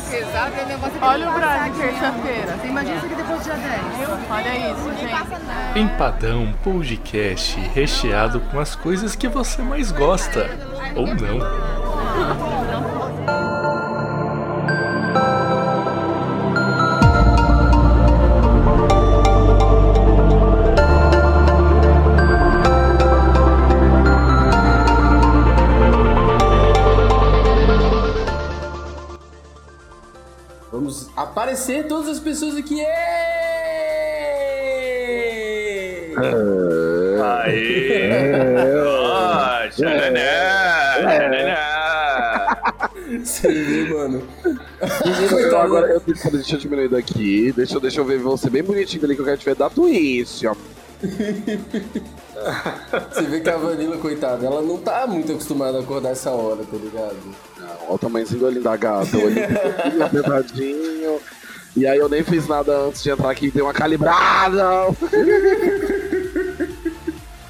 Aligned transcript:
pesado, 0.00 0.54
é 0.56 0.64
negócio 0.64 0.98
Olha 1.00 1.28
o 1.28 1.30
aqui, 1.30 1.78
terça-feira. 1.78 2.56
Você 2.56 2.66
imagina 2.66 2.96
isso 2.96 3.06
aqui 3.06 3.14
depois 3.14 3.38
do 3.38 3.44
dia 3.44 3.54
10. 3.54 4.30
Olha 4.30 4.72
isso, 4.72 4.90
gente. 5.00 5.78
Empadão 5.78 6.54
Podcast 6.62 7.60
recheado 7.74 8.40
com 8.40 8.60
as 8.60 8.74
coisas 8.74 9.14
que 9.14 9.28
você 9.28 9.62
mais 9.62 9.92
gosta. 9.92 10.50
Ou 10.94 11.06
não. 11.06 12.57
Vamos 30.88 31.10
aparecer 31.14 31.86
todas 31.86 32.08
as 32.08 32.18
pessoas 32.18 32.56
aqui. 32.56 32.80
Êêêê! 32.80 32.86
Aê! 37.22 38.80
Ó. 38.86 39.68
Você 43.22 43.48
vê, 43.52 43.84
mano. 43.94 44.22
Então, 45.46 45.60
agora 45.60 45.88
eu 45.88 46.00
deixa, 46.00 46.30
deixa 46.30 46.56
eu 46.56 46.58
diminuir 46.60 46.88
daqui. 46.88 47.52
Deixa, 47.52 47.74
eu- 47.76 47.80
deixa 47.80 48.00
eu 48.00 48.04
ver 48.06 48.18
você 48.18 48.48
bem 48.48 48.62
bonitinho 48.62 49.04
ali 49.04 49.14
que 49.14 49.20
eu 49.20 49.26
quero 49.26 49.36
te 49.36 49.44
ver 49.44 49.56
da 49.56 49.68
Twitch, 49.68 50.44
ó. 50.44 50.54
Você 53.10 53.22
vê 53.24 53.40
que 53.40 53.50
a 53.50 53.58
Vanilla, 53.58 53.98
coitada, 53.98 54.46
ela 54.46 54.62
não 54.62 54.78
tá 54.78 55.06
muito 55.06 55.32
acostumada 55.32 55.76
a 55.76 55.80
acordar 55.82 56.12
essa 56.12 56.30
hora, 56.30 56.64
tá 56.64 56.76
ligado? 56.78 57.16
Olha 57.82 57.94
o 57.94 57.98
tamanhozinho 57.98 58.40
do 58.40 58.46
olhinho 58.46 58.62
da 58.62 58.76
gata, 58.76 59.16
o 59.16 59.24
olhinho 59.24 59.46
apertadinho. 60.04 61.20
E 61.76 61.86
aí 61.86 61.98
eu 61.98 62.08
nem 62.08 62.24
fiz 62.24 62.48
nada 62.48 62.76
antes 62.86 63.02
de 63.02 63.10
entrar 63.10 63.30
aqui, 63.30 63.50
dei 63.50 63.62
uma 63.62 63.72
calibrada. 63.72 64.62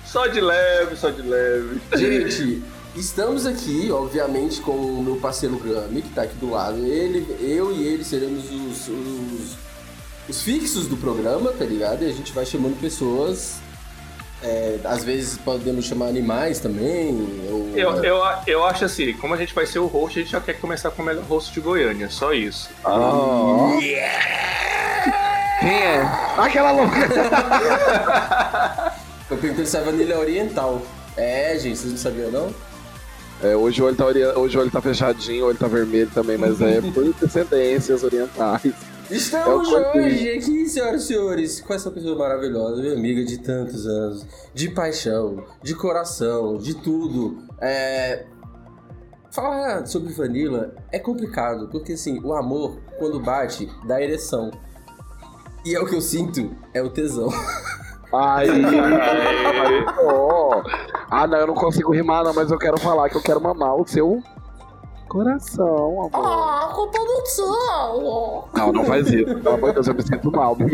Só 0.05 0.27
de 0.27 0.41
leve, 0.41 0.97
só 0.97 1.11
de 1.11 1.21
leve. 1.21 1.81
Gente, 1.95 2.63
estamos 2.97 3.45
aqui, 3.45 3.91
obviamente, 3.93 4.59
com 4.63 4.73
o 4.73 5.03
meu 5.03 5.17
parceiro 5.17 5.59
Gami, 5.59 6.01
que 6.01 6.09
tá 6.09 6.23
aqui 6.23 6.35
do 6.37 6.51
lado. 6.51 6.79
Ele, 6.79 7.27
eu 7.41 7.71
e 7.71 7.87
ele 7.87 8.03
seremos 8.03 8.51
os, 8.51 8.89
os, 8.89 9.57
os 10.27 10.41
fixos 10.41 10.87
do 10.87 10.97
programa, 10.97 11.53
tá 11.53 11.67
ligado? 11.67 12.05
E 12.05 12.07
a 12.07 12.13
gente 12.13 12.33
vai 12.33 12.47
chamando 12.47 12.81
pessoas. 12.81 13.57
É, 14.43 14.79
às 14.85 15.03
vezes 15.05 15.37
podemos 15.39 15.85
chamar 15.85 16.07
animais 16.07 16.59
também. 16.61 17.29
Ou, 17.51 17.69
Eu, 17.75 18.03
eu, 18.05 18.23
eu 18.47 18.65
acho 18.65 18.85
assim, 18.85 19.13
como 19.15 19.35
a 19.35 19.37
gente 19.37 19.55
vai 19.55 19.67
ser 19.67 19.79
o 19.81 19.87
host, 19.87 20.19
a 20.19 20.23
gente 20.23 20.33
já 20.33 20.41
quer 20.41 20.55
começar 20.61 20.91
com 20.91 21.03
o 21.03 21.05
melhor 21.05 21.25
host 21.25 21.53
de 21.53 21.61
Goiânia, 21.61 22.09
só 22.11 22.33
isso. 22.33 22.71
Ah. 22.85 23.77
Quem 25.61 25.71
é? 25.75 26.01
Aquela 26.39 26.71
louca. 26.73 26.97
Eu 29.31 29.37
perguntei 29.37 29.67
se 29.67 29.77
a 29.77 29.81
vanilha 29.83 30.15
é 30.15 30.19
oriental. 30.19 30.81
É, 31.17 31.59
gente, 31.59 31.77
vocês 31.79 31.93
não 31.93 31.99
sabiam 31.99 32.31
não? 32.31 32.55
É, 33.43 33.55
hoje 33.55 33.83
o 33.83 33.87
olho 33.87 33.95
tá, 33.97 34.07
ori- 34.07 34.25
hoje 34.25 34.57
o 34.57 34.61
olho 34.61 34.71
tá 34.71 34.81
fechadinho, 34.81 35.45
o 35.45 35.49
olho 35.49 35.59
tá 35.59 35.69
vermelho 35.69 36.11
também, 36.13 36.39
mas 36.39 36.61
é 36.63 36.81
por 36.81 37.05
descendências 37.21 38.03
orientais. 38.03 38.73
Estamos 39.11 39.73
É 39.73 39.97
hoje 39.97 40.31
aqui, 40.33 40.69
senhoras 40.69 41.05
e 41.05 41.07
senhores, 41.07 41.61
com 41.63 41.73
essa 41.73 41.91
pessoa 41.91 42.17
maravilhosa, 42.19 42.83
minha 42.83 42.93
amiga 42.93 43.25
de 43.25 43.39
tantos 43.39 43.87
anos, 43.87 44.27
de 44.53 44.69
paixão, 44.69 45.45
de 45.63 45.75
coração, 45.75 46.59
de 46.59 46.75
tudo. 46.75 47.43
É... 47.59 48.27
Falar 49.31 49.87
sobre 49.87 50.13
Vanilla 50.13 50.75
é 50.93 50.99
complicado, 50.99 51.69
porque 51.69 51.95
assim, 51.95 52.21
o 52.23 52.35
amor, 52.35 52.79
quando 52.99 53.19
bate, 53.19 53.67
dá 53.87 54.01
ereção. 54.03 54.51
E 55.65 55.75
é 55.75 55.81
o 55.81 55.87
que 55.87 55.95
eu 55.95 56.03
sinto, 56.03 56.55
é 56.75 56.83
o 56.83 56.91
tesão. 56.91 57.29
Aí, 58.13 58.51
ó. 60.05 60.63
Ah, 61.11 61.27
não, 61.27 61.39
eu 61.39 61.47
não 61.47 61.55
consigo 61.55 61.93
rimar, 61.93 62.25
não, 62.25 62.35
mas 62.35 62.51
eu 62.51 62.59
quero 62.59 62.79
falar 62.79 63.09
que 63.09 63.17
eu 63.17 63.23
quero 63.23 63.41
mamar 63.41 63.75
o 63.75 63.87
seu 63.87 64.23
coração, 65.09 66.03
amor. 66.03 66.11
Ah, 66.13 66.71
culpa 66.75 66.99
do 66.99 67.27
sol! 67.27 68.49
Não, 68.55 68.73
não 68.73 68.85
faz 68.85 69.07
isso. 69.09 69.35
Pelo 69.37 69.55
amor 69.55 69.69
de 69.71 69.75
Deus, 69.75 69.87
eu 69.89 69.95
me 69.95 70.03
sinto 70.03 70.31
mal. 70.31 70.57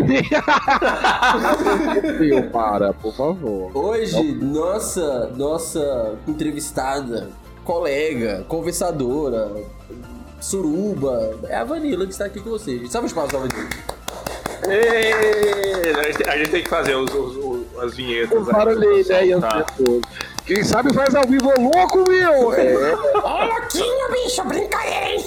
Meu, 2.20 2.50
para, 2.50 2.92
por 2.92 3.14
favor. 3.14 3.70
Hoje, 3.74 4.32
nossa, 4.34 5.30
nossa 5.36 6.14
entrevistada, 6.26 7.28
colega, 7.64 8.44
conversadora, 8.48 9.50
suruba, 10.40 11.34
é 11.48 11.56
a 11.56 11.64
Vanilla 11.64 12.04
que 12.04 12.12
está 12.12 12.24
aqui 12.26 12.40
com 12.40 12.50
vocês. 12.50 12.90
Sabe 12.90 13.06
os 13.06 13.12
passos 13.12 13.32
da 13.32 13.38
Vanilla? 13.38 13.68
Ê, 14.68 15.92
A 15.98 16.02
gente, 16.04 16.28
a 16.28 16.36
gente 16.38 16.50
tem 16.50 16.62
que 16.62 16.68
fazer 16.70 16.94
os, 16.96 17.12
os- 17.14 17.36
os- 17.36 17.78
as 17.82 17.94
vinhetas. 17.94 18.40
Os 18.40 18.46
barulhinhos 18.48 19.10
aí, 19.10 19.32
as 19.32 19.42
pessoas. 19.44 20.02
Quem 20.46 20.62
sabe 20.62 20.92
faz 20.92 21.14
ao 21.14 21.26
vivo, 21.26 21.50
louco, 21.58 22.06
meu! 22.08 22.52
É. 22.52 22.94
Ó, 23.22 23.44
louquinho, 23.44 24.12
bicho, 24.12 24.44
brincadeira, 24.44 25.08
hein? 25.10 25.24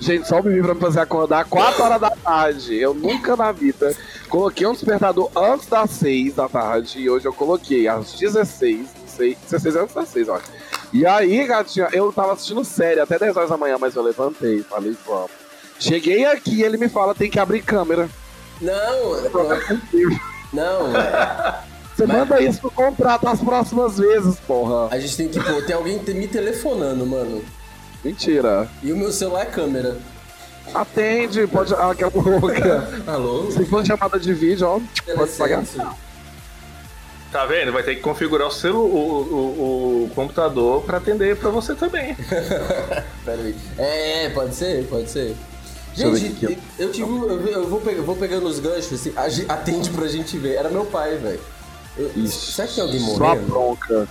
Gente, 0.00 0.26
só 0.26 0.38
o 0.38 0.42
Bibi 0.42 0.62
pra 0.62 0.74
me 0.74 0.80
fazer 0.80 1.00
acordar 1.00 1.44
4 1.44 1.82
horas 1.82 2.00
da 2.00 2.10
tarde. 2.10 2.76
Eu 2.76 2.94
nunca 2.94 3.36
na 3.36 3.52
vida 3.52 3.94
coloquei 4.28 4.66
um 4.66 4.72
despertador 4.72 5.30
antes 5.36 5.66
das 5.66 5.90
6 5.90 6.34
da 6.34 6.48
tarde. 6.48 7.00
E 7.00 7.10
hoje 7.10 7.26
eu 7.26 7.32
coloquei 7.32 7.86
às 7.86 8.12
16, 8.14 8.78
não 8.78 9.08
sei, 9.08 9.36
16 9.50 9.76
antes 9.76 9.94
das 9.94 10.08
6, 10.08 10.28
eu 10.28 10.34
acho. 10.34 10.46
E 10.92 11.06
aí, 11.06 11.46
gatinha, 11.46 11.88
eu 11.92 12.12
tava 12.12 12.32
assistindo 12.32 12.64
série 12.64 13.00
até 13.00 13.18
10 13.18 13.36
horas 13.36 13.50
da 13.50 13.56
manhã, 13.56 13.78
mas 13.80 13.94
eu 13.94 14.02
levantei, 14.02 14.62
falei, 14.62 14.96
vamos. 15.06 15.30
Cheguei 15.78 16.24
aqui 16.24 16.62
ele 16.62 16.76
me 16.76 16.88
fala, 16.88 17.14
tem 17.14 17.30
que 17.30 17.38
abrir 17.38 17.62
câmera. 17.62 18.08
Não, 18.60 19.22
não, 20.52 20.96
é, 20.96 21.58
Você 22.06 22.12
manda 22.12 22.40
isso 22.42 22.60
no 22.64 22.70
contrato 22.70 23.26
as 23.28 23.40
próximas 23.40 23.98
vezes, 23.98 24.36
porra. 24.46 24.88
a 24.90 24.98
gente 24.98 25.16
tem 25.16 25.28
que, 25.28 25.38
pô, 25.40 25.62
tem 25.62 25.74
alguém 25.74 25.98
me 26.14 26.26
telefonando, 26.28 27.06
mano. 27.06 27.42
Mentira. 28.04 28.68
E 28.82 28.92
o 28.92 28.96
meu 28.96 29.12
celular 29.12 29.42
é 29.42 29.46
câmera. 29.46 29.96
Atende, 30.74 31.46
pode. 31.46 31.74
Ah, 31.74 31.90
aquela 31.90 32.12
louca. 32.14 32.88
Alô? 33.06 33.50
Se 33.50 33.64
for 33.66 33.84
chamada 33.84 34.18
de 34.18 34.32
vídeo, 34.32 34.66
ó, 34.66 34.80
pode 35.14 35.32
pagar. 35.32 35.64
Tá 37.30 37.46
vendo? 37.46 37.72
Vai 37.72 37.82
ter 37.82 37.94
que 37.96 38.02
configurar 38.02 38.46
o, 38.46 38.50
celu, 38.50 38.78
o, 38.78 39.22
o, 39.22 40.04
o 40.04 40.10
computador 40.14 40.82
pra 40.82 40.98
atender 40.98 41.36
pra 41.36 41.48
você 41.50 41.74
também. 41.74 42.14
Pera 43.24 43.40
aí. 43.42 43.56
É, 43.78 44.28
pode 44.30 44.54
ser, 44.54 44.86
pode 44.86 45.10
ser. 45.10 45.34
Eu 45.96 46.14
Gente, 46.16 46.44
aqui, 46.46 46.58
eu 46.78 46.90
tive. 46.92 47.08
Eu, 47.08 47.46
eu 47.48 47.68
vou, 47.68 47.80
pe- 47.80 47.94
eu 47.94 48.02
vou 48.04 48.16
pegando 48.16 48.46
os 48.46 48.58
ganchos, 48.58 48.92
assim, 48.94 49.12
atende 49.48 49.90
pra 49.90 50.06
gente 50.08 50.36
ver. 50.38 50.54
Era 50.56 50.68
meu 50.70 50.84
pai, 50.86 51.16
velho. 51.16 51.40
Ixi, 52.16 52.52
Será 52.52 52.68
que 52.68 52.80
alguém 52.80 53.00
Só 53.00 53.18
morrendo? 53.18 53.46
bronca. 53.48 54.08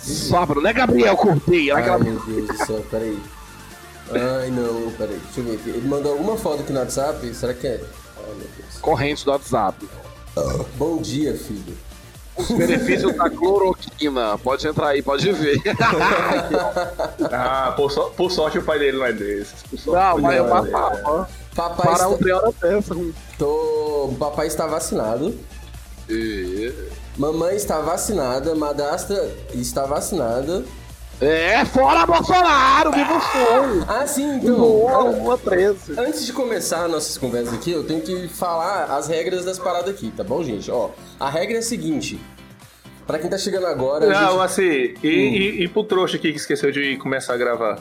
Só 0.00 0.44
bronca. 0.46 0.60
Não 0.62 0.70
é 0.70 0.72
Gabriel 0.72 1.16
Corteia, 1.16 1.74
Ai, 1.76 1.82
aquela. 1.82 1.98
meu 1.98 2.18
Deus 2.20 2.48
do 2.48 2.66
céu, 2.66 2.84
peraí. 2.90 3.18
Ai, 4.10 4.50
não, 4.50 4.90
peraí. 4.92 5.18
Deixa 5.24 5.40
eu 5.40 5.44
ver 5.44 5.54
aqui. 5.54 5.68
Ele 5.70 5.88
mandou 5.88 6.12
alguma 6.12 6.36
foto 6.36 6.62
aqui 6.62 6.72
no 6.72 6.80
WhatsApp? 6.80 7.34
Será 7.34 7.54
que 7.54 7.66
é? 7.66 7.80
Ai, 8.18 8.24
meu 8.36 8.48
Deus. 8.56 8.78
Corrente 8.80 9.24
do 9.24 9.30
WhatsApp. 9.30 9.88
Bom 10.76 10.96
dia, 11.00 11.36
filho. 11.36 11.76
Os 12.34 12.50
benefícios 12.50 13.14
da 13.14 13.28
cloroquina. 13.30 14.38
Pode 14.38 14.66
entrar 14.66 14.88
aí, 14.88 15.02
pode 15.02 15.30
ver. 15.32 15.58
Ah, 17.30 17.72
por, 17.76 17.90
so- 17.90 18.10
por 18.16 18.30
sorte 18.30 18.58
o 18.58 18.62
pai 18.62 18.78
dele 18.78 18.96
não 18.98 19.06
é 19.06 19.12
desses. 19.12 19.54
Não, 19.86 20.18
mas 20.18 20.36
eu 20.36 20.46
é 20.46 20.48
matava. 20.48 21.28
Papai, 21.54 21.94
Para 21.94 22.10
está... 22.10 22.66
dessa. 22.68 22.96
Tô... 23.38 24.14
Papai 24.18 24.46
está 24.46 24.66
vacinado. 24.66 25.38
Mamãe 27.16 27.56
está 27.56 27.80
vacinada. 27.80 28.54
Madrasta 28.54 29.30
está 29.54 29.84
vacinada. 29.84 30.64
É, 31.20 31.64
fora 31.66 32.04
Bolsonaro, 32.04 32.90
viva 32.90 33.16
o 33.16 33.20
som. 33.20 33.84
Ah, 33.86 34.04
sim, 34.08 34.38
então. 34.38 34.56
Boa, 34.56 35.04
uma 35.04 35.38
13. 35.38 35.92
Antes 35.96 36.26
de 36.26 36.32
começar 36.32 36.88
nossas 36.88 37.16
conversas 37.16 37.54
aqui, 37.54 37.70
eu 37.70 37.84
tenho 37.84 38.00
que 38.00 38.26
falar 38.26 38.86
as 38.86 39.06
regras 39.06 39.44
das 39.44 39.56
paradas 39.56 39.90
aqui, 39.90 40.10
tá 40.16 40.24
bom, 40.24 40.42
gente? 40.42 40.68
Ó, 40.68 40.90
a 41.20 41.30
regra 41.30 41.56
é 41.56 41.58
a 41.60 41.62
seguinte. 41.62 42.20
Pra 43.06 43.20
quem 43.20 43.30
tá 43.30 43.38
chegando 43.38 43.66
agora, 43.66 44.06
Não, 44.08 44.30
gente... 44.32 44.40
assim, 44.42 44.94
e, 45.02 45.08
e, 45.08 45.62
e 45.64 45.68
pro 45.68 45.84
trouxa 45.84 46.16
aqui 46.16 46.32
que 46.32 46.38
esqueceu 46.38 46.72
de 46.72 46.96
começar 46.96 47.34
a 47.34 47.36
gravar? 47.36 47.78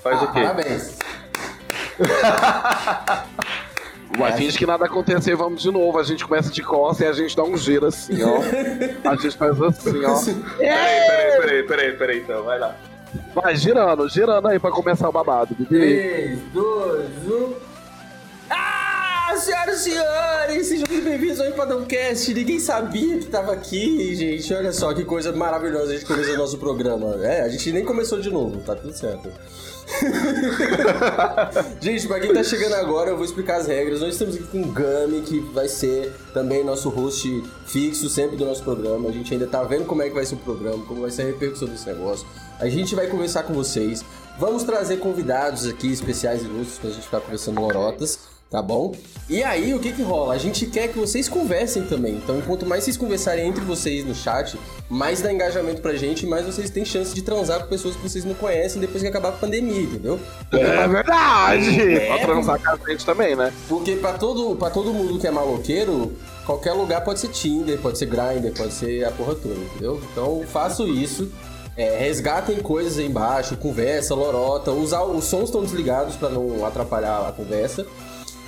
Faz 0.00 0.20
Ah, 0.20 0.24
o 0.24 0.32
quê? 0.32 0.40
Parabéns. 0.40 0.96
Vai, 4.18 4.36
finge 4.36 4.56
que 4.56 4.66
nada 4.66 4.84
aconteceu 4.84 5.34
e 5.34 5.36
vamos 5.36 5.62
de 5.62 5.70
novo. 5.70 5.98
A 5.98 6.02
gente 6.02 6.24
começa 6.24 6.50
de 6.50 6.62
costas 6.62 7.06
e 7.06 7.10
a 7.10 7.12
gente 7.12 7.36
dá 7.36 7.42
um 7.42 7.56
giro 7.56 7.86
assim, 7.86 8.22
ó. 8.22 8.38
A 9.10 9.16
gente 9.16 9.36
faz 9.36 9.60
assim, 9.60 10.04
ó. 10.04 10.56
Peraí, 10.56 11.06
peraí, 11.06 11.40
peraí, 11.40 11.62
peraí, 11.62 11.92
peraí, 11.92 12.18
então, 12.20 12.42
vai 12.44 12.58
lá. 12.58 12.76
Vai 13.34 13.56
girando, 13.56 14.08
girando 14.08 14.48
aí 14.48 14.58
pra 14.58 14.70
começar 14.70 15.08
o 15.08 15.12
babado, 15.12 15.54
bebê. 15.54 15.66
3, 15.68 16.38
2, 16.52 17.10
1. 17.28 17.54
Ah! 18.50 18.84
Senhoras 19.36 19.80
e 19.80 19.90
senhores! 19.90 20.66
Sejam 20.68 20.86
muito 20.88 21.04
bem-vindos 21.04 21.40
ao 21.40 21.48
Empadãocast. 21.48 22.32
Ninguém 22.32 22.60
sabia 22.60 23.18
que 23.18 23.26
tava 23.26 23.52
aqui, 23.52 24.14
gente. 24.14 24.54
Olha 24.54 24.72
só 24.72 24.94
que 24.94 25.04
coisa 25.04 25.32
maravilhosa 25.32 25.92
a 25.92 25.94
gente 25.96 26.06
começou 26.06 26.34
o 26.34 26.38
nosso 26.38 26.56
programa. 26.58 27.16
É, 27.24 27.42
a 27.42 27.48
gente 27.48 27.72
nem 27.72 27.84
começou 27.84 28.20
de 28.20 28.30
novo, 28.30 28.60
tá 28.60 28.76
tudo 28.76 28.92
certo. 28.92 29.30
gente, 31.80 32.06
pra 32.06 32.20
quem 32.20 32.32
tá 32.32 32.42
chegando 32.42 32.74
agora, 32.74 33.10
eu 33.10 33.16
vou 33.16 33.24
explicar 33.24 33.56
as 33.56 33.66
regras. 33.66 34.00
Nós 34.00 34.14
estamos 34.14 34.36
aqui 34.36 34.44
com 34.44 34.62
o 34.62 34.72
Gami, 34.72 35.22
que 35.22 35.40
vai 35.40 35.68
ser 35.68 36.12
também 36.32 36.64
nosso 36.64 36.88
host 36.88 37.42
fixo 37.66 38.08
sempre 38.08 38.36
do 38.36 38.44
nosso 38.44 38.62
programa. 38.62 39.08
A 39.08 39.12
gente 39.12 39.32
ainda 39.32 39.46
tá 39.46 39.62
vendo 39.62 39.84
como 39.84 40.02
é 40.02 40.08
que 40.08 40.14
vai 40.14 40.24
ser 40.24 40.34
o 40.34 40.38
programa, 40.38 40.84
como 40.86 41.02
vai 41.02 41.10
ser 41.10 41.22
a 41.22 41.26
repercussão 41.26 41.68
desse 41.68 41.86
negócio. 41.86 42.26
A 42.58 42.68
gente 42.68 42.94
vai 42.94 43.06
conversar 43.06 43.44
com 43.44 43.54
vocês. 43.54 44.04
Vamos 44.38 44.64
trazer 44.64 44.96
convidados 44.98 45.66
aqui 45.66 45.92
especiais 45.92 46.42
e 46.42 46.46
ilustres 46.46 46.78
pra 46.78 46.90
gente 46.90 47.04
ficar 47.04 47.20
conversando 47.20 47.60
lorotas 47.60 48.33
tá 48.50 48.62
bom? 48.62 48.94
E 49.28 49.42
aí, 49.42 49.72
o 49.74 49.80
que 49.80 49.92
que 49.92 50.02
rola? 50.02 50.34
A 50.34 50.38
gente 50.38 50.66
quer 50.66 50.88
que 50.88 50.98
vocês 50.98 51.28
conversem 51.28 51.84
também. 51.84 52.14
Então, 52.16 52.40
quanto 52.42 52.66
mais 52.66 52.84
vocês 52.84 52.96
conversarem 52.96 53.48
entre 53.48 53.64
vocês 53.64 54.04
no 54.04 54.14
chat, 54.14 54.58
mais 54.88 55.22
dá 55.22 55.32
engajamento 55.32 55.80
pra 55.80 55.94
gente, 55.94 56.26
mais 56.26 56.44
vocês 56.44 56.68
têm 56.68 56.84
chance 56.84 57.14
de 57.14 57.22
transar 57.22 57.60
com 57.60 57.66
pessoas 57.68 57.96
que 57.96 58.02
vocês 58.02 58.24
não 58.24 58.34
conhecem 58.34 58.80
depois 58.80 59.02
que 59.02 59.08
acabar 59.08 59.30
a 59.30 59.32
pandemia, 59.32 59.82
entendeu? 59.82 60.20
É 60.52 60.86
verdade! 60.86 61.80
É. 61.94 62.06
Pra 62.06 62.18
transar 62.18 62.60
com 62.60 62.84
a 62.84 62.90
gente 62.90 63.04
também, 63.04 63.34
né? 63.34 63.52
Porque 63.68 63.96
pra 63.96 64.12
todo, 64.12 64.54
pra 64.56 64.70
todo 64.70 64.92
mundo 64.92 65.18
que 65.18 65.26
é 65.26 65.30
maloqueiro, 65.30 66.12
qualquer 66.44 66.72
lugar 66.72 67.02
pode 67.02 67.20
ser 67.20 67.28
Tinder, 67.28 67.78
pode 67.78 67.98
ser 67.98 68.06
Grindr, 68.06 68.52
pode 68.56 68.72
ser 68.72 69.04
a 69.04 69.10
porra 69.10 69.34
toda, 69.34 69.54
entendeu? 69.54 70.00
Então, 70.12 70.44
faço 70.46 70.86
isso. 70.86 71.30
É, 71.76 71.98
resgatem 71.98 72.60
coisas 72.60 72.98
aí 72.98 73.06
embaixo, 73.06 73.56
conversa, 73.56 74.14
lorota, 74.14 74.70
usar 74.70 75.02
os 75.02 75.24
sons 75.24 75.44
estão 75.44 75.62
desligados 75.62 76.14
pra 76.14 76.28
não 76.28 76.64
atrapalhar 76.64 77.26
a 77.28 77.32
conversa. 77.32 77.84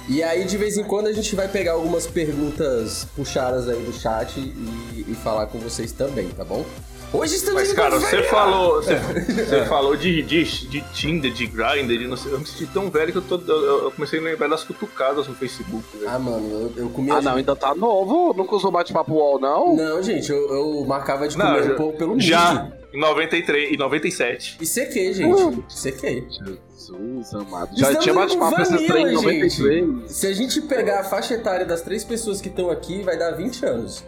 E 0.08 0.22
aí, 0.22 0.44
de 0.44 0.56
vez 0.56 0.76
em 0.76 0.84
quando, 0.84 1.08
a 1.08 1.12
gente 1.12 1.34
vai 1.34 1.48
pegar 1.48 1.72
algumas 1.72 2.06
perguntas 2.06 3.06
puxadas 3.16 3.68
aí 3.68 3.80
do 3.82 3.92
chat 3.92 4.38
e, 4.38 5.04
e 5.08 5.14
falar 5.14 5.46
com 5.46 5.58
vocês 5.58 5.90
também, 5.90 6.28
tá 6.28 6.44
bom? 6.44 6.64
Hoje 7.12 7.36
estamos 7.36 7.62
Mas, 7.62 7.72
cara, 7.72 7.98
você 7.98 8.16
velha- 8.16 8.28
falou, 8.28 8.82
você, 8.82 8.94
você 8.98 9.64
falou 9.66 9.96
de, 9.96 10.22
de, 10.22 10.44
de 10.68 10.80
Tinder, 10.92 11.32
de 11.32 11.46
Grindr, 11.46 11.98
de 11.98 12.06
não 12.06 12.16
sei, 12.16 12.32
eu 12.32 12.38
me 12.40 12.46
senti 12.46 12.66
tão 12.66 12.90
velho 12.90 13.12
que 13.12 13.18
eu, 13.18 13.22
tô, 13.22 13.36
eu, 13.52 13.84
eu 13.84 13.90
comecei 13.92 14.18
a 14.18 14.22
lembrar 14.22 14.48
das 14.48 14.64
cutucadas 14.64 15.26
no 15.26 15.34
Facebook, 15.34 15.84
velho. 15.96 16.08
Ah, 16.10 16.18
mano, 16.18 16.72
eu, 16.76 16.84
eu 16.84 16.88
comia... 16.90 17.14
Ah, 17.14 17.22
não, 17.22 17.36
ainda 17.36 17.54
tá 17.56 17.74
novo. 17.74 18.34
Nunca 18.36 18.56
usou 18.56 18.70
bate-papo 18.72 19.14
wall, 19.14 19.40
não? 19.40 19.74
Não, 19.76 20.02
gente, 20.02 20.30
eu, 20.30 20.48
eu 20.52 20.84
marcava 20.84 21.26
de 21.28 21.38
Não, 21.38 21.46
comer 21.46 21.64
já- 21.64 21.72
um 21.72 21.76
pouco 21.76 21.98
pelo 21.98 22.20
Já, 22.20 22.54
Meet. 22.54 22.72
Em 22.96 23.00
93 23.00 23.72
e 23.72 23.76
97. 23.76 24.58
E 24.60 24.66
CQ, 24.66 25.12
gente. 25.12 25.42
Hum. 25.42 25.62
CQ. 25.68 26.24
Jesus 26.30 27.34
amado. 27.34 27.76
Já 27.76 27.88
Estamos 27.88 28.04
tinha 28.04 28.14
bate-papo 28.14 28.56
com 28.56 28.62
esses 28.62 28.86
trem 28.86 29.02
em 29.02 29.14
Vanilla, 29.14 29.22
93. 29.22 30.10
Se 30.10 30.26
a 30.26 30.32
gente 30.32 30.62
pegar 30.62 31.00
a 31.00 31.04
faixa 31.04 31.34
etária 31.34 31.66
das 31.66 31.82
três 31.82 32.02
pessoas 32.02 32.40
que 32.40 32.48
estão 32.48 32.70
aqui, 32.70 33.02
vai 33.02 33.18
dar 33.18 33.32
20 33.32 33.66
anos. 33.66 34.04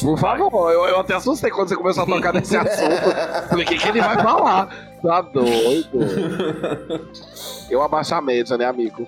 Por 0.00 0.18
favor, 0.18 0.72
eu, 0.72 0.86
eu 0.86 0.98
até 0.98 1.14
assustei 1.14 1.50
quando 1.50 1.68
você 1.68 1.76
começou 1.76 2.02
a 2.02 2.06
tocar 2.06 2.32
nesse 2.34 2.56
assunto. 2.56 3.48
Falei, 3.48 3.64
o 3.64 3.68
que, 3.68 3.78
que 3.78 3.88
ele 3.88 4.00
vai 4.00 4.16
falar? 4.16 4.94
Tá 5.02 5.20
doido. 5.20 5.98
Eu 7.70 7.82
abaixo 7.82 8.14
a 8.14 8.20
média, 8.20 8.56
né, 8.56 8.64
amigo? 8.66 9.06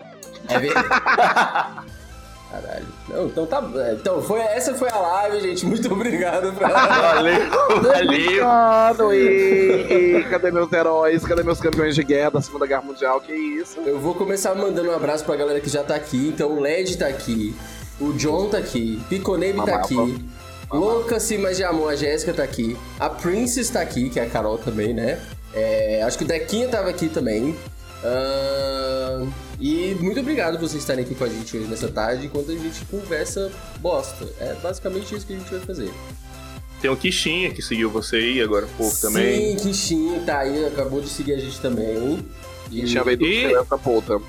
É 0.48 0.58
verdade. 0.58 0.88
Caralho. 2.56 2.86
Não, 3.08 3.26
então 3.26 3.46
tá. 3.46 3.62
Então, 3.92 4.22
foi, 4.22 4.40
essa 4.40 4.74
foi 4.74 4.88
a 4.88 4.96
live, 4.96 5.40
gente. 5.40 5.66
Muito 5.66 5.92
obrigado. 5.92 6.52
Pra... 6.54 6.68
Valeu, 6.68 7.50
valeu. 7.82 8.04
Obrigado, 8.04 9.14
e, 9.14 10.18
e 10.18 10.24
cadê 10.24 10.50
meus 10.50 10.72
heróis? 10.72 11.24
Cadê 11.24 11.42
meus 11.42 11.60
campeões 11.60 11.94
de 11.94 12.02
guerra 12.02 12.30
da 12.30 12.40
Segunda 12.40 12.66
Guerra 12.66 12.82
Mundial? 12.82 13.20
Que 13.20 13.32
isso? 13.32 13.80
Eu 13.80 13.98
vou 13.98 14.14
começar 14.14 14.54
mandando 14.54 14.90
um 14.90 14.94
abraço 14.94 15.24
pra 15.24 15.36
galera 15.36 15.60
que 15.60 15.68
já 15.68 15.82
tá 15.82 15.94
aqui. 15.94 16.28
Então, 16.28 16.52
o 16.52 16.60
Led 16.60 16.96
tá 16.96 17.06
aqui. 17.06 17.54
O 18.00 18.12
John 18.12 18.48
tá 18.48 18.58
aqui. 18.58 19.02
Piconebe 19.08 19.64
tá 19.64 19.76
aqui. 19.76 20.26
Louca 20.70 21.20
Cimas 21.20 21.56
de 21.56 21.64
Amor, 21.64 21.92
a 21.92 21.96
Jéssica 21.96 22.32
tá 22.32 22.42
aqui. 22.42 22.76
A 22.98 23.08
Princess 23.08 23.70
tá 23.70 23.80
aqui, 23.80 24.10
que 24.10 24.18
é 24.18 24.24
a 24.24 24.28
Carol 24.28 24.58
também, 24.58 24.92
né? 24.92 25.20
É, 25.54 26.02
acho 26.02 26.18
que 26.18 26.24
o 26.24 26.26
Dequinha 26.26 26.68
tava 26.68 26.90
aqui 26.90 27.08
também. 27.08 27.56
Ahn, 28.04 29.28
e 29.58 29.96
muito 30.00 30.20
obrigado 30.20 30.58
por 30.58 30.68
vocês 30.68 30.82
estarem 30.82 31.04
aqui 31.04 31.14
com 31.14 31.24
a 31.24 31.28
gente 31.28 31.56
hoje 31.56 31.66
nessa 31.66 31.88
tarde, 31.88 32.26
enquanto 32.26 32.50
a 32.50 32.54
gente 32.54 32.84
conversa 32.86 33.50
bosta. 33.80 34.26
É 34.40 34.54
basicamente 34.62 35.14
isso 35.14 35.26
que 35.26 35.34
a 35.34 35.38
gente 35.38 35.50
vai 35.50 35.60
fazer. 35.60 35.90
Tem 36.80 36.90
o 36.90 36.96
Kishinha 36.96 37.50
que 37.52 37.62
seguiu 37.62 37.90
você 37.90 38.16
aí 38.16 38.40
agora 38.42 38.66
há 38.66 38.76
pouco 38.76 38.94
também. 39.00 39.58
Sim, 39.58 39.64
Kishin 39.64 40.22
tá 40.26 40.40
aí, 40.40 40.66
acabou 40.66 41.00
de 41.00 41.08
seguir 41.08 41.32
a 41.34 41.38
gente 41.38 41.58
também. 41.60 42.24
E 42.70 42.84
tinha 42.84 43.02
veio 43.02 43.16
do 43.16 43.24
E- 43.26 43.54
essa 43.54 43.78
puta. 43.78 44.20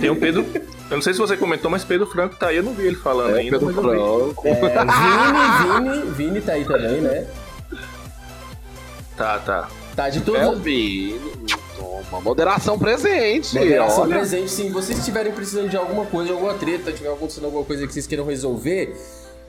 Tem 0.00 0.08
o 0.10 0.16
Pedro. 0.16 0.46
Eu 0.90 0.96
não 0.96 1.02
sei 1.02 1.12
se 1.12 1.18
você 1.18 1.36
comentou, 1.36 1.70
mas 1.70 1.84
Pedro 1.84 2.06
Franco 2.06 2.36
tá 2.36 2.48
aí, 2.48 2.56
eu 2.56 2.62
não 2.62 2.72
vi 2.74 2.86
ele 2.86 2.96
falando 2.96 3.36
É, 3.36 3.40
ainda. 3.40 3.58
Pedro. 3.58 3.74
Franco. 3.74 4.42
É, 4.46 4.54
Vini, 4.84 6.00
Vini, 6.00 6.10
Vini 6.12 6.40
tá 6.40 6.52
aí 6.52 6.64
também, 6.64 7.00
né? 7.00 7.26
Tá, 9.16 9.38
tá. 9.38 9.68
Tá 9.94 10.08
de 10.08 10.18
É 10.18 10.20
o 10.20 10.24
todos. 10.24 10.60
Vini. 10.60 11.20
Toma, 11.76 12.20
moderação 12.20 12.78
presente. 12.78 13.54
Moderação 13.56 14.02
olha. 14.04 14.16
presente, 14.16 14.50
sim. 14.50 14.70
Vocês 14.70 14.98
estiverem 14.98 15.32
precisando 15.32 15.68
de 15.68 15.76
alguma 15.76 16.04
coisa, 16.06 16.26
de 16.28 16.32
alguma 16.32 16.54
treta, 16.54 16.92
tiver 16.92 17.12
acontecendo 17.12 17.44
alguma 17.44 17.64
coisa 17.64 17.86
que 17.86 17.92
vocês 17.92 18.06
queiram 18.06 18.24
resolver, 18.26 18.96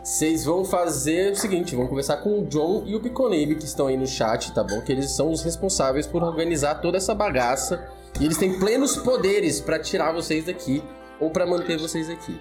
vocês 0.04 0.46
vão 0.46 0.64
fazer 0.64 1.32
o 1.32 1.36
seguinte: 1.36 1.76
vão 1.76 1.88
conversar 1.88 2.18
com 2.18 2.40
o 2.42 2.46
John 2.46 2.84
e 2.86 2.96
o 2.96 3.00
Piconebe 3.00 3.56
que 3.56 3.66
estão 3.66 3.88
aí 3.88 3.98
no 3.98 4.06
chat, 4.08 4.54
tá 4.54 4.64
bom? 4.64 4.82
Que 4.82 4.92
eles 4.92 5.12
são 5.12 5.32
os 5.32 5.42
responsáveis 5.44 6.06
por 6.06 6.22
organizar 6.24 6.76
toda 6.76 6.98
essa 6.98 7.16
bagaça. 7.16 7.88
E 8.20 8.24
eles 8.26 8.38
têm 8.38 8.58
plenos 8.60 8.96
poderes 8.98 9.60
pra 9.60 9.78
tirar 9.80 10.14
vocês 10.14 10.46
daqui 10.46 10.82
ou 11.20 11.30
pra 11.32 11.46
manter 11.46 11.78
vocês 11.78 12.10
aqui. 12.10 12.40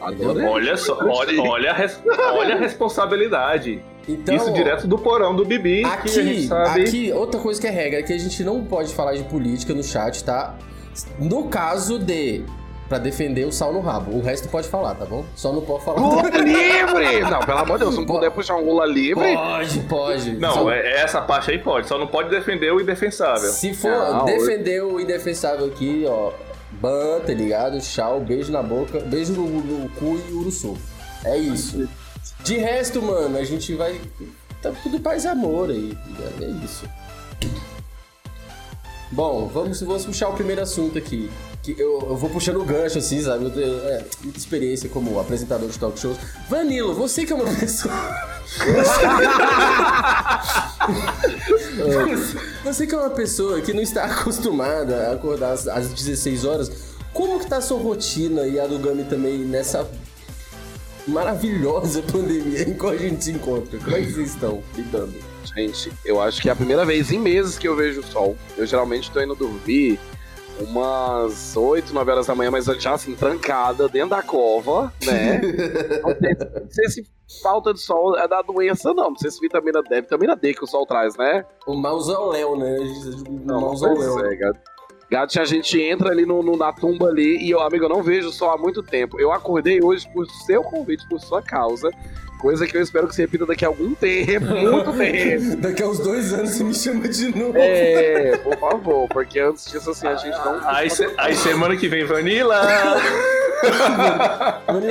Adorei. 0.00 0.46
Olha 0.46 0.76
só, 0.76 0.96
olha, 1.02 1.42
olha, 1.42 1.70
a 1.70 1.74
res- 1.74 2.00
olha 2.32 2.54
a 2.54 2.58
responsabilidade. 2.58 3.82
Então, 4.08 4.34
Isso 4.34 4.50
direto 4.52 4.86
do 4.88 4.96
porão 4.98 5.36
do 5.36 5.44
Bibi, 5.44 5.84
Aqui, 5.84 6.46
sabe. 6.48 6.80
aqui, 6.82 7.12
outra 7.12 7.38
coisa 7.40 7.60
que 7.60 7.66
é 7.66 7.70
regra, 7.70 8.00
é 8.00 8.02
que 8.02 8.12
a 8.12 8.18
gente 8.18 8.42
não 8.42 8.64
pode 8.64 8.94
falar 8.94 9.14
de 9.14 9.22
política 9.24 9.74
no 9.74 9.82
chat, 9.84 10.24
tá? 10.24 10.54
No 11.18 11.44
caso 11.48 11.98
de. 11.98 12.42
Pra 12.88 12.96
defender 12.96 13.44
o 13.44 13.52
sal 13.52 13.70
no 13.70 13.80
rabo. 13.80 14.16
O 14.16 14.22
resto 14.22 14.48
pode 14.48 14.66
falar, 14.66 14.94
tá 14.94 15.04
bom? 15.04 15.22
Só 15.36 15.52
não 15.52 15.60
pode 15.60 15.84
falar. 15.84 16.00
Lula 16.00 16.22
livre! 16.40 17.20
Não, 17.30 17.40
pelo 17.40 17.58
amor 17.58 17.74
de 17.78 17.84
Deus, 17.84 17.94
se 17.94 18.00
não 18.00 18.06
puder 18.06 18.30
puxar 18.30 18.56
um 18.56 18.64
Lula 18.64 18.86
livre. 18.86 19.34
Pode, 19.34 19.80
pode. 19.80 20.32
Não, 20.38 20.54
Só- 20.54 20.70
é, 20.72 21.02
essa 21.02 21.20
parte 21.20 21.50
aí 21.50 21.58
pode, 21.58 21.86
só 21.86 21.98
não 21.98 22.06
pode 22.06 22.30
defender 22.30 22.72
o 22.72 22.80
indefensável. 22.80 23.50
Se 23.50 23.74
for 23.74 23.90
Não, 23.90 24.24
defender 24.24 24.82
o 24.82 24.98
indefensável 24.98 25.66
aqui, 25.66 26.06
ó. 26.08 26.32
Ban, 26.80 27.20
tá 27.26 27.34
ligado? 27.34 27.78
Tchau, 27.78 28.20
beijo 28.20 28.50
na 28.50 28.62
boca, 28.62 29.00
beijo 29.00 29.34
no, 29.34 29.46
no 29.46 29.88
cu 29.90 30.18
e 30.26 30.32
uruçu. 30.32 30.74
É 31.26 31.36
isso. 31.36 31.86
De 32.48 32.56
resto, 32.56 33.02
mano, 33.02 33.36
a 33.36 33.44
gente 33.44 33.74
vai. 33.74 34.00
Tá 34.62 34.72
tudo 34.82 34.98
paz 34.98 35.24
e 35.24 35.28
amor 35.28 35.68
aí. 35.68 35.94
É 36.40 36.64
isso. 36.64 36.88
Bom, 39.12 39.48
vamos, 39.48 39.82
vamos 39.82 40.06
puxar 40.06 40.30
o 40.30 40.32
primeiro 40.32 40.62
assunto 40.62 40.96
aqui. 40.96 41.30
Que 41.62 41.72
eu, 41.72 42.00
eu 42.08 42.16
vou 42.16 42.30
puxando 42.30 42.56
o 42.56 42.64
gancho, 42.64 42.96
assim, 42.96 43.20
sabe? 43.20 43.44
Eu 43.44 43.50
tenho 43.50 43.78
é, 43.86 44.02
muita 44.22 44.38
experiência 44.38 44.88
como 44.88 45.20
apresentador 45.20 45.68
de 45.68 45.78
talk 45.78 46.00
shows. 46.00 46.16
Vanilo, 46.48 46.94
você 46.94 47.26
que 47.26 47.34
é 47.34 47.36
uma 47.36 47.54
pessoa. 47.54 47.92
Você 52.64 52.86
que 52.86 52.94
é 52.94 52.98
uma 52.98 53.10
pessoa 53.10 53.60
que 53.60 53.74
não 53.74 53.82
está 53.82 54.04
acostumada 54.08 55.08
a 55.08 55.12
acordar 55.12 55.52
às, 55.52 55.68
às 55.68 55.88
16 55.88 56.46
horas, 56.46 56.70
como 57.12 57.38
que 57.38 57.46
tá 57.46 57.58
a 57.58 57.60
sua 57.60 57.78
rotina 57.78 58.46
e 58.46 58.58
a 58.58 58.66
do 58.66 58.78
Gami 58.78 59.04
também 59.04 59.38
nessa 59.38 59.86
maravilhosa 61.08 62.02
pandemia 62.02 62.62
em 62.68 62.74
qual 62.74 62.92
a 62.92 62.96
gente 62.96 63.24
se 63.24 63.32
encontra? 63.32 63.78
Como 63.78 63.96
é 63.96 64.00
que 64.00 64.12
vocês 64.12 64.30
estão 64.30 64.62
lidando? 64.74 65.14
Gente, 65.56 65.92
eu 66.04 66.20
acho 66.20 66.40
que 66.42 66.48
é 66.48 66.52
a 66.52 66.56
primeira 66.56 66.84
vez 66.84 67.10
em 67.10 67.18
meses 67.18 67.58
que 67.58 67.66
eu 67.66 67.74
vejo 67.74 68.00
o 68.00 68.04
sol. 68.04 68.36
Eu 68.56 68.66
geralmente 68.66 69.10
tô 69.10 69.20
indo 69.20 69.34
dormir 69.34 69.98
umas 70.60 71.56
8, 71.56 71.92
9 71.94 72.10
horas 72.10 72.26
da 72.26 72.34
manhã, 72.34 72.50
mas 72.50 72.64
já 72.64 72.94
assim, 72.94 73.14
trancada 73.14 73.88
dentro 73.88 74.10
da 74.10 74.22
cova, 74.22 74.92
né? 75.04 75.40
não 76.02 76.10
sei, 76.18 76.34
não 76.62 76.70
sei 76.70 76.88
se 76.90 77.06
falta 77.42 77.72
de 77.72 77.80
sol 77.80 78.16
é 78.18 78.26
da 78.26 78.42
doença, 78.42 78.92
não. 78.92 79.10
Não 79.10 79.16
sei 79.16 79.30
se 79.30 79.40
vitamina 79.40 79.82
D, 79.82 80.00
vitamina 80.00 80.34
D 80.34 80.54
que 80.54 80.64
o 80.64 80.66
sol 80.66 80.86
traz, 80.86 81.16
né? 81.16 81.44
O 81.66 81.74
mausoléu, 81.74 82.56
né? 82.56 82.76
O 82.78 83.32
Não, 83.44 83.60
mausoléu. 83.60 84.24
é, 84.24 84.52
gato. 85.10 85.40
A 85.40 85.44
gente 85.44 85.80
entra 85.80 86.10
ali 86.10 86.24
no, 86.26 86.42
no- 86.42 86.56
na 86.56 86.72
tumba 86.72 87.08
ali 87.08 87.36
e 87.44 87.50
eu, 87.50 87.60
amigo, 87.60 87.84
eu 87.84 87.88
não 87.88 88.02
vejo 88.02 88.28
o 88.28 88.32
sol 88.32 88.50
há 88.50 88.58
muito 88.58 88.82
tempo. 88.82 89.18
Eu 89.20 89.32
acordei 89.32 89.80
hoje 89.82 90.08
por 90.12 90.26
seu 90.46 90.62
convite, 90.62 91.06
por 91.08 91.20
sua 91.20 91.42
causa. 91.42 91.90
Coisa 92.38 92.66
que 92.66 92.76
eu 92.76 92.80
espero 92.82 93.08
que 93.08 93.14
se 93.14 93.20
repita 93.22 93.44
daqui 93.44 93.64
a 93.64 93.68
algum 93.68 93.94
tempo, 93.94 94.46
muito 94.46 94.92
tempo. 94.96 95.56
Daqui 95.56 95.82
a 95.82 95.88
uns 95.88 95.98
dois 95.98 96.32
anos 96.32 96.50
você 96.50 96.64
me 96.64 96.74
chama 96.74 97.08
de 97.08 97.36
novo. 97.36 97.54
É, 97.56 98.36
por 98.38 98.56
favor, 98.58 99.08
porque 99.08 99.40
antes 99.40 99.70
disso, 99.70 99.90
assim, 99.90 100.06
a 100.06 100.14
gente 100.16 100.36
não. 100.38 100.60
Aí, 100.68 100.88
se- 100.88 101.08
aí 101.18 101.34
semana 101.34 101.76
que 101.76 101.88
vem, 101.88 102.04
Vanilla! 102.04 102.60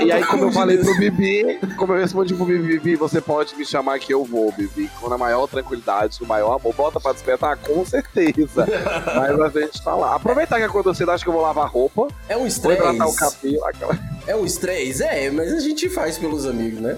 E 0.03 0.11
aí, 0.11 0.23
como 0.25 0.43
eu 0.45 0.51
falei 0.51 0.77
pro 0.77 0.93
Bibi, 0.97 1.57
como 1.77 1.93
eu 1.93 1.99
respondi 2.01 2.33
pro 2.33 2.43
Bibi, 2.45 2.67
Bibi, 2.79 2.95
você 2.97 3.21
pode 3.21 3.55
me 3.55 3.65
chamar 3.65 3.97
que 3.99 4.13
eu 4.13 4.25
vou, 4.25 4.51
Bibi, 4.51 4.89
com 4.99 5.11
a 5.13 5.17
maior 5.17 5.47
tranquilidade, 5.47 6.19
com 6.19 6.25
o 6.25 6.27
maior 6.27 6.55
amor. 6.59 6.73
Bota 6.75 6.99
pra 6.99 7.13
despertar, 7.13 7.55
com 7.57 7.85
certeza. 7.85 8.67
Mas 9.15 9.55
a 9.55 9.59
gente 9.61 9.81
tá 9.81 9.95
lá. 9.95 10.15
Aproveitar 10.15 10.57
que 10.57 10.63
acordou 10.63 10.93
cedo, 10.93 11.11
acho 11.11 11.23
que 11.23 11.29
eu 11.29 11.33
vou 11.33 11.41
lavar 11.41 11.69
roupa. 11.69 12.07
É 12.27 12.35
um 12.35 12.39
Vou 12.39 12.47
estresse. 12.47 12.81
hidratar 12.81 13.07
o 13.07 13.15
cabelo. 13.15 13.65
Aquela... 13.65 13.97
É 14.27 14.35
um 14.35 14.45
estresse? 14.45 15.01
É, 15.03 15.29
mas 15.31 15.53
a 15.53 15.59
gente 15.59 15.87
faz 15.89 16.17
pelos 16.17 16.45
amigos, 16.45 16.81
né? 16.81 16.97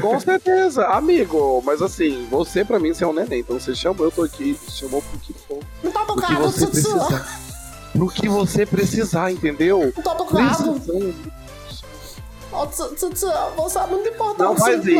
Com 0.00 0.20
certeza, 0.20 0.86
amigo. 0.86 1.62
Mas 1.64 1.80
assim, 1.82 2.26
você 2.30 2.64
pra 2.64 2.78
mim, 2.78 2.92
você 2.92 3.04
é 3.04 3.06
um 3.06 3.12
neném. 3.12 3.40
Então 3.40 3.58
você 3.58 3.74
chamou, 3.74 4.06
eu 4.06 4.12
tô 4.12 4.22
aqui. 4.22 4.58
Chamou 4.68 5.02
pro 5.02 5.18
que 5.20 5.32
for. 5.32 5.60
Não 5.82 5.90
tá 5.92 6.04
Pro 6.04 6.16
que 6.16 6.22
tocado, 6.22 6.42
você 6.42 6.66
precisar. 6.66 7.40
Pro 7.92 8.08
que 8.08 8.28
você 8.28 8.66
precisar, 8.66 9.30
entendeu? 9.30 9.92
Não 9.96 10.02
tá 10.02 10.14
tocado. 10.14 10.80
Precisando. 10.80 11.14
Você 13.56 13.78
é 13.78 13.86
muito 13.86 14.08
importante. 14.08 14.38
Não 14.38 14.56
faz 14.56 14.84
isso. 14.84 14.94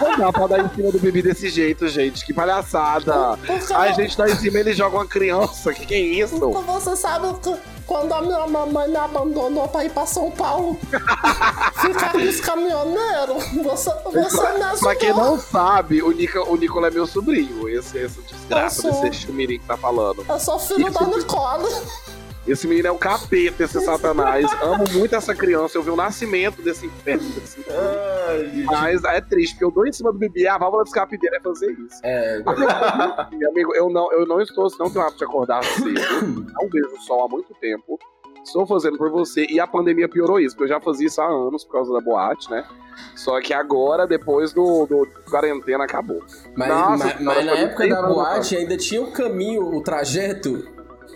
Não 0.00 0.18
dá 0.18 0.32
pra 0.32 0.46
dar 0.46 0.64
em 0.64 0.68
cima 0.74 0.92
do 0.92 0.98
bebê 0.98 1.22
desse 1.22 1.48
jeito, 1.48 1.88
gente. 1.88 2.24
Que 2.24 2.32
palhaçada. 2.32 3.38
A 3.74 3.92
gente 3.92 4.16
tá 4.16 4.28
em 4.28 4.36
cima 4.36 4.58
ele 4.58 4.72
joga 4.72 4.96
uma 4.96 5.06
criança. 5.06 5.72
Que 5.72 5.86
que 5.86 5.94
é 5.94 6.00
isso? 6.00 6.38
Você 6.38 6.96
sabe 6.96 7.34
que 7.40 7.54
quando 7.86 8.12
a 8.12 8.20
minha 8.20 8.46
mamãe 8.46 8.88
me 8.88 8.96
abandonou 8.96 9.66
pra 9.68 9.84
ir 9.84 9.90
pra 9.90 10.04
São 10.04 10.30
Paulo 10.30 10.78
ficar 11.80 12.12
com 12.12 12.18
os 12.18 12.40
caminhoneiros, 12.40 13.44
você, 13.62 13.90
você 14.04 14.52
me 14.52 14.62
ajudou. 14.62 14.78
Pra 14.80 14.96
quem 14.96 15.14
não 15.14 15.38
sabe, 15.38 16.02
o, 16.02 16.12
Nico, 16.12 16.38
o 16.50 16.56
Nicola 16.56 16.88
é 16.88 16.90
meu 16.90 17.06
sobrinho. 17.06 17.68
Esse, 17.68 17.98
esse 17.98 18.20
desgraça 18.20 18.82
sou. 18.82 19.02
desse 19.02 19.22
chumirim 19.22 19.58
que 19.58 19.66
tá 19.66 19.76
falando. 19.76 20.24
Eu 20.28 20.38
sou 20.38 20.58
filho 20.58 20.90
da 20.90 21.00
Nicole. 21.02 21.74
Esse 22.48 22.66
menino 22.66 22.88
é 22.88 22.92
um 22.92 22.96
capeta, 22.98 23.62
esse 23.64 23.78
satanás. 23.80 24.46
Amo 24.62 24.84
muito 24.92 25.14
essa 25.14 25.34
criança. 25.34 25.76
Eu 25.76 25.82
vi 25.82 25.90
o 25.90 25.96
nascimento 25.96 26.62
desse 26.62 26.86
inferno. 26.86 27.28
Desse 27.30 27.60
inferno. 27.60 28.64
Mas 28.66 29.04
é 29.04 29.20
triste, 29.20 29.52
porque 29.54 29.64
eu 29.66 29.70
dou 29.70 29.86
em 29.86 29.92
cima 29.92 30.10
do 30.12 30.18
bebê. 30.18 30.46
A 30.48 30.56
válvula 30.56 30.82
de 30.82 30.88
escape 30.88 31.18
dele 31.18 31.36
é 31.36 31.40
fazer 31.40 31.70
isso. 31.72 32.00
É, 32.02 32.38
Meu 33.36 33.50
amigo, 33.50 33.74
eu 33.74 33.90
não, 33.90 34.10
eu 34.12 34.26
não 34.26 34.40
estou, 34.40 34.66
não 34.78 34.90
tenho 34.90 35.04
hábito 35.04 35.18
de 35.18 35.24
acordar 35.24 35.62
cedo. 35.62 36.46
Não 36.54 36.68
vejo 36.70 36.94
o 36.94 37.00
sol 37.02 37.24
há 37.24 37.28
muito 37.28 37.52
tempo. 37.60 37.98
Estou 38.42 38.66
fazendo 38.66 38.96
por 38.96 39.10
você. 39.10 39.44
E 39.50 39.60
a 39.60 39.66
pandemia 39.66 40.08
piorou 40.08 40.40
isso, 40.40 40.56
porque 40.56 40.72
eu 40.72 40.76
já 40.76 40.80
fazia 40.80 41.06
isso 41.06 41.20
há 41.20 41.26
anos 41.26 41.64
por 41.64 41.72
causa 41.72 41.92
da 41.92 42.00
boate, 42.00 42.50
né? 42.50 42.64
Só 43.14 43.38
que 43.40 43.52
agora, 43.52 44.06
depois 44.06 44.52
do, 44.54 44.86
do 44.86 45.06
quarentena, 45.30 45.84
acabou. 45.84 46.22
mas, 46.56 46.68
Nossa, 46.68 47.04
mas- 47.04 47.20
mas 47.20 47.44
na 47.44 47.52
época 47.52 47.86
da 47.88 48.02
boate 48.02 48.56
ainda 48.56 48.76
tinha 48.76 49.02
o 49.02 49.12
caminho, 49.12 49.62
o 49.74 49.82
trajeto 49.82 50.66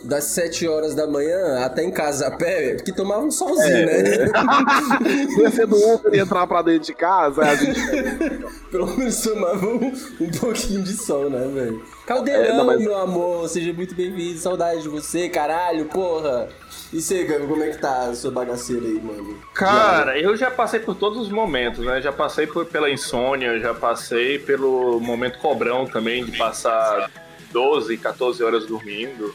das 0.04 0.24
7 0.24 0.66
horas 0.68 0.94
da 0.94 1.06
manhã 1.06 1.64
até 1.64 1.82
em 1.84 1.90
casa 1.90 2.26
a 2.28 2.30
pé, 2.36 2.76
que 2.76 2.92
tomava 2.92 3.22
um 3.22 3.30
solzinho, 3.30 3.88
É. 3.88 4.02
né? 4.02 4.30
Descer 5.38 5.66
do 5.66 5.76
Uber 5.76 6.14
e 6.14 6.18
entrar 6.18 6.46
pra 6.46 6.62
dentro 6.62 6.86
de 6.86 6.94
casa, 6.94 7.42
a 7.42 7.54
gente 7.54 7.80
Pelo 8.70 8.86
menos 8.96 9.20
tomava 9.20 9.66
um, 9.66 9.92
um 10.20 10.30
pouquinho 10.30 10.82
de 10.82 10.94
sol, 10.94 11.28
né, 11.30 11.46
velho? 11.52 11.84
Caldeirão, 12.06 12.44
É, 12.44 12.56
não, 12.56 12.64
mas- 12.66 12.80
meu 12.80 12.96
amor, 12.96 13.48
seja 13.48 13.72
muito 13.72 13.94
bem-vindo, 13.94 14.38
saudade 14.38 14.82
de 14.82 14.88
você, 14.88 15.28
caralho, 15.28 15.84
porra. 15.86 16.48
E 16.92 17.00
você, 17.00 17.24
como 17.24 17.62
é 17.62 17.70
que 17.70 17.78
tá 17.78 18.06
a 18.06 18.14
sua 18.14 18.30
bagaceira 18.30 18.84
aí, 18.84 19.00
mano? 19.00 19.38
Cara, 19.54 20.18
eu 20.18 20.36
já 20.36 20.50
passei 20.50 20.80
por 20.80 20.94
todos 20.94 21.18
os 21.20 21.28
momentos, 21.30 21.84
né? 21.84 22.00
Já 22.02 22.12
passei 22.12 22.46
por- 22.46 22.66
pela 22.66 22.90
insônia, 22.90 23.58
já 23.60 23.72
passei 23.72 24.38
pelo 24.38 24.98
momento 25.00 25.38
cobrão 25.38 25.86
também, 25.86 26.24
de 26.24 26.36
passar 26.36 27.10
12, 27.52 27.96
14 27.98 28.42
horas 28.42 28.66
dormindo. 28.66 29.34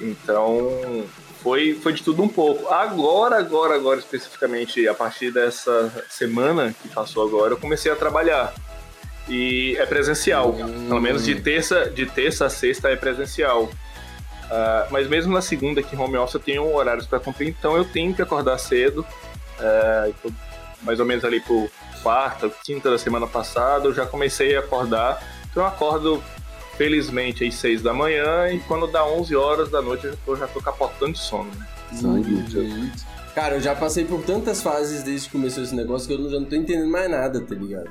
Então, 0.00 1.04
foi, 1.42 1.74
foi 1.74 1.92
de 1.92 2.02
tudo 2.02 2.22
um 2.22 2.28
pouco. 2.28 2.68
Agora, 2.68 3.38
agora, 3.38 3.74
agora, 3.74 3.98
especificamente, 3.98 4.86
a 4.88 4.94
partir 4.94 5.30
dessa 5.30 5.92
semana 6.08 6.74
que 6.82 6.88
passou 6.88 7.26
agora, 7.26 7.52
eu 7.52 7.56
comecei 7.56 7.90
a 7.92 7.96
trabalhar. 7.96 8.54
E 9.28 9.76
é 9.78 9.86
presencial. 9.86 10.52
Pelo 10.52 11.00
menos 11.00 11.24
de 11.24 11.34
terça, 11.36 11.88
de 11.88 12.06
terça 12.06 12.46
a 12.46 12.50
sexta 12.50 12.88
é 12.90 12.96
presencial. 12.96 13.70
Ah, 14.50 14.86
mas 14.90 15.08
mesmo 15.08 15.32
na 15.32 15.40
segunda, 15.40 15.82
que 15.82 15.96
home 15.96 16.16
office, 16.16 16.34
eu 16.34 16.40
tenho 16.40 16.74
horários 16.74 17.06
para 17.06 17.18
cumprir, 17.18 17.48
então 17.48 17.76
eu 17.76 17.84
tenho 17.84 18.14
que 18.14 18.20
acordar 18.20 18.58
cedo. 18.58 19.06
Então, 20.08 20.30
mais 20.82 21.00
ou 21.00 21.06
menos 21.06 21.24
ali 21.24 21.40
por 21.40 21.70
quarta, 22.02 22.50
quinta 22.62 22.90
da 22.90 22.98
semana 22.98 23.26
passada, 23.26 23.86
eu 23.86 23.94
já 23.94 24.04
comecei 24.04 24.54
a 24.56 24.60
acordar. 24.60 25.22
Então 25.50 25.62
eu 25.62 25.66
acordo, 25.66 26.22
felizmente, 26.76 27.44
às 27.44 27.54
seis 27.54 27.82
da 27.82 27.92
manhã, 27.92 28.48
e 28.50 28.60
quando 28.60 28.86
dá 28.86 29.06
11 29.06 29.34
horas 29.36 29.70
da 29.70 29.80
noite, 29.82 30.10
eu 30.26 30.36
já 30.36 30.46
tô, 30.46 30.60
capotando 30.60 31.12
de 31.12 31.18
sono. 31.18 31.50
Né? 31.50 31.66
Uhum. 32.02 32.90
Cara, 33.34 33.56
eu 33.56 33.60
já 33.60 33.74
passei 33.74 34.04
por 34.04 34.22
tantas 34.22 34.62
fases 34.62 35.02
desde 35.02 35.26
que 35.26 35.32
começou 35.32 35.62
esse 35.62 35.74
negócio 35.74 36.06
que 36.06 36.14
eu 36.14 36.18
não- 36.18 36.30
já 36.30 36.38
não 36.38 36.46
tô 36.46 36.54
entendendo 36.56 36.90
mais 36.90 37.10
nada, 37.10 37.40
tá 37.40 37.54
ligado? 37.54 37.90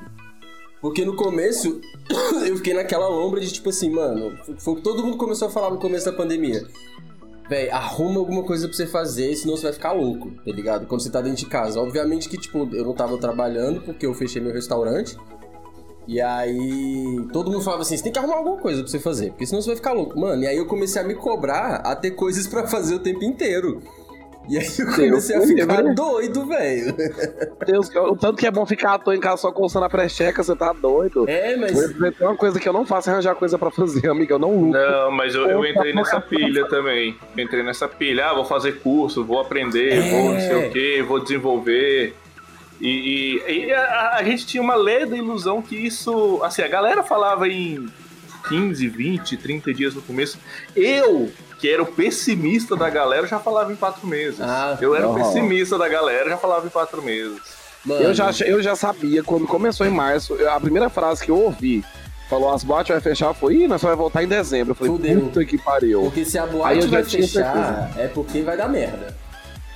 Porque 0.81 1.05
no 1.05 1.15
começo, 1.15 1.79
eu 2.47 2.57
fiquei 2.57 2.73
naquela 2.73 3.07
lombra 3.07 3.39
de 3.39 3.51
tipo 3.51 3.69
assim, 3.69 3.89
mano, 3.89 4.37
foi 4.57 4.73
o 4.73 4.77
que 4.77 4.81
todo 4.83 5.03
mundo 5.03 5.17
começou 5.17 5.47
a 5.47 5.51
falar 5.51 5.69
no 5.69 5.77
começo 5.79 6.05
da 6.05 6.13
pandemia. 6.13 6.65
Véi, 7.49 7.69
arruma 7.69 8.19
alguma 8.19 8.43
coisa 8.43 8.67
pra 8.67 8.75
você 8.75 8.87
fazer, 8.87 9.35
senão 9.35 9.55
você 9.57 9.63
vai 9.63 9.73
ficar 9.73 9.91
louco, 9.91 10.31
tá 10.45 10.51
ligado? 10.51 10.85
Quando 10.87 11.01
você 11.01 11.09
tá 11.09 11.19
dentro 11.21 11.39
de 11.39 11.45
casa. 11.45 11.79
Obviamente 11.79 12.29
que, 12.29 12.37
tipo, 12.37 12.67
eu 12.73 12.85
não 12.85 12.93
tava 12.93 13.17
trabalhando 13.17 13.81
porque 13.81 14.05
eu 14.05 14.13
fechei 14.13 14.41
meu 14.41 14.53
restaurante. 14.53 15.17
E 16.07 16.19
aí, 16.19 17.25
todo 17.31 17.49
mundo 17.51 17.63
falava 17.63 17.81
assim: 17.83 17.95
você 17.97 18.03
tem 18.03 18.11
que 18.11 18.19
arrumar 18.19 18.35
alguma 18.35 18.57
coisa 18.57 18.81
pra 18.81 18.91
você 18.91 18.99
fazer, 18.99 19.29
porque 19.29 19.45
senão 19.45 19.61
você 19.61 19.67
vai 19.69 19.75
ficar 19.77 19.93
louco. 19.93 20.19
Mano, 20.19 20.43
e 20.43 20.47
aí 20.47 20.57
eu 20.57 20.65
comecei 20.65 21.01
a 21.01 21.05
me 21.05 21.15
cobrar 21.15 21.75
a 21.85 21.95
ter 21.95 22.11
coisas 22.11 22.45
pra 22.47 22.67
fazer 22.67 22.95
o 22.95 22.99
tempo 22.99 23.23
inteiro. 23.23 23.81
E 24.49 24.57
aí 24.57 24.65
eu 24.77 24.85
comecei 24.93 25.35
a 25.37 25.39
Deus 25.39 25.49
ficar 25.51 25.77
livre. 25.77 25.95
doido, 25.95 26.45
velho. 26.45 26.93
Deus, 27.65 27.89
o 27.95 28.15
tanto 28.17 28.35
que 28.35 28.45
é 28.45 28.51
bom 28.51 28.65
ficar 28.65 28.95
à 28.95 28.99
toa 28.99 29.15
em 29.15 29.19
casa 29.21 29.37
só 29.43 29.51
coçando 29.53 29.85
a 29.85 29.89
precheca, 29.89 30.43
você 30.43 30.53
tá 30.53 30.73
doido. 30.73 31.23
É, 31.29 31.55
mas. 31.55 31.71
Tem 32.17 32.27
uma 32.27 32.35
coisa 32.35 32.59
que 32.59 32.67
eu 32.67 32.73
não 32.73 32.85
faço 32.85 33.09
é 33.09 33.13
arranjar 33.13 33.35
coisa 33.35 33.57
pra 33.57 33.71
fazer, 33.71 34.05
amiga. 34.11 34.33
Eu 34.35 34.39
não 34.39 34.53
luto. 34.53 34.77
Não, 34.77 35.11
mas 35.11 35.33
eu, 35.33 35.49
eu 35.49 35.65
entrei 35.65 35.93
nessa 35.93 36.19
pilha 36.19 36.67
também. 36.67 37.15
Eu 37.37 37.43
entrei 37.45 37.63
nessa 37.63 37.87
pilha. 37.87 38.25
Ah, 38.31 38.33
vou 38.33 38.43
fazer 38.43 38.81
curso, 38.81 39.23
vou 39.23 39.39
aprender, 39.39 39.93
É. 39.93 40.11
vou 40.11 40.33
não 40.33 40.39
sei 40.41 40.67
o 40.67 40.71
quê, 40.71 41.05
vou 41.07 41.21
desenvolver. 41.21 42.13
E, 42.81 43.41
e- 43.47 43.65
e 43.67 43.73
a, 43.73 44.15
a 44.15 44.23
gente 44.23 44.45
tinha 44.45 44.61
uma 44.61 44.75
leda 44.75 45.15
ilusão 45.15 45.61
que 45.61 45.75
isso. 45.75 46.41
Assim, 46.43 46.61
a 46.61 46.67
galera 46.67 47.03
falava 47.03 47.47
em 47.47 47.87
15, 48.49 48.87
20, 48.87 49.37
30 49.37 49.73
dias 49.73 49.93
no 49.95 50.01
começo. 50.01 50.37
Eu, 50.75 51.31
que 51.59 51.69
era 51.69 51.81
o 51.81 51.85
pessimista 51.85 52.75
da 52.75 52.89
galera, 52.89 53.25
já 53.27 53.39
falava 53.39 53.71
em 53.71 53.75
quatro 53.75 54.05
meses. 54.05 54.41
Ah, 54.41 54.77
eu 54.81 54.95
era 54.95 55.07
o 55.07 55.15
pessimista 55.15 55.77
da 55.77 55.87
galera, 55.87 56.29
já 56.29 56.37
falava 56.37 56.65
em 56.67 56.69
quatro 56.69 57.01
meses. 57.01 57.39
Mano, 57.85 58.01
Eu 58.01 58.13
já, 58.13 58.29
eu 58.45 58.61
já 58.61 58.75
sabia, 58.75 59.21
quando 59.23 59.45
começou 59.45 59.85
em 59.85 59.89
março, 59.91 60.35
a 60.47 60.59
primeira 60.59 60.89
frase 60.89 61.23
que 61.23 61.29
eu 61.31 61.37
ouvi 61.37 61.83
falou: 62.29 62.53
as 62.53 62.63
boates 62.63 62.89
vai 62.91 63.01
fechar, 63.01 63.33
foi, 63.33 63.55
ih, 63.55 63.67
nós 63.67 63.79
só 63.81 63.87
vai 63.87 63.95
voltar 63.95 64.23
em 64.23 64.27
dezembro. 64.27 64.71
Eu 64.71 64.75
falei, 64.75 64.93
Fudeu. 64.93 65.21
puta 65.21 65.45
que 65.45 65.57
pariu. 65.57 66.01
Porque 66.01 66.23
se 66.25 66.37
a 66.37 66.43
Aí 66.43 66.49
boate 66.49 66.75
eu 66.77 66.81
já 66.83 66.89
vai 66.89 67.03
tinha 67.03 67.21
fechar, 67.23 67.91
é 67.97 68.07
porque 68.07 68.41
vai 68.41 68.55
dar 68.57 68.67
merda. 68.69 69.15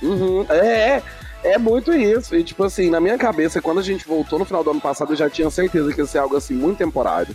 Uhum, 0.02 0.46
é, 0.48 0.56
é, 0.56 1.02
é 1.42 1.58
muito 1.58 1.92
isso. 1.92 2.34
E 2.34 2.42
tipo 2.42 2.64
assim, 2.64 2.90
na 2.90 3.00
minha 3.00 3.18
cabeça, 3.18 3.60
quando 3.60 3.78
a 3.78 3.82
gente 3.82 4.06
voltou 4.06 4.38
no 4.38 4.44
final 4.44 4.64
do 4.64 4.70
ano 4.70 4.80
passado, 4.80 5.12
eu 5.12 5.16
já 5.16 5.30
tinha 5.30 5.50
certeza 5.50 5.92
que 5.92 6.00
ia 6.00 6.06
ser 6.06 6.18
algo 6.18 6.36
assim 6.36 6.54
muito 6.54 6.78
temporário. 6.78 7.34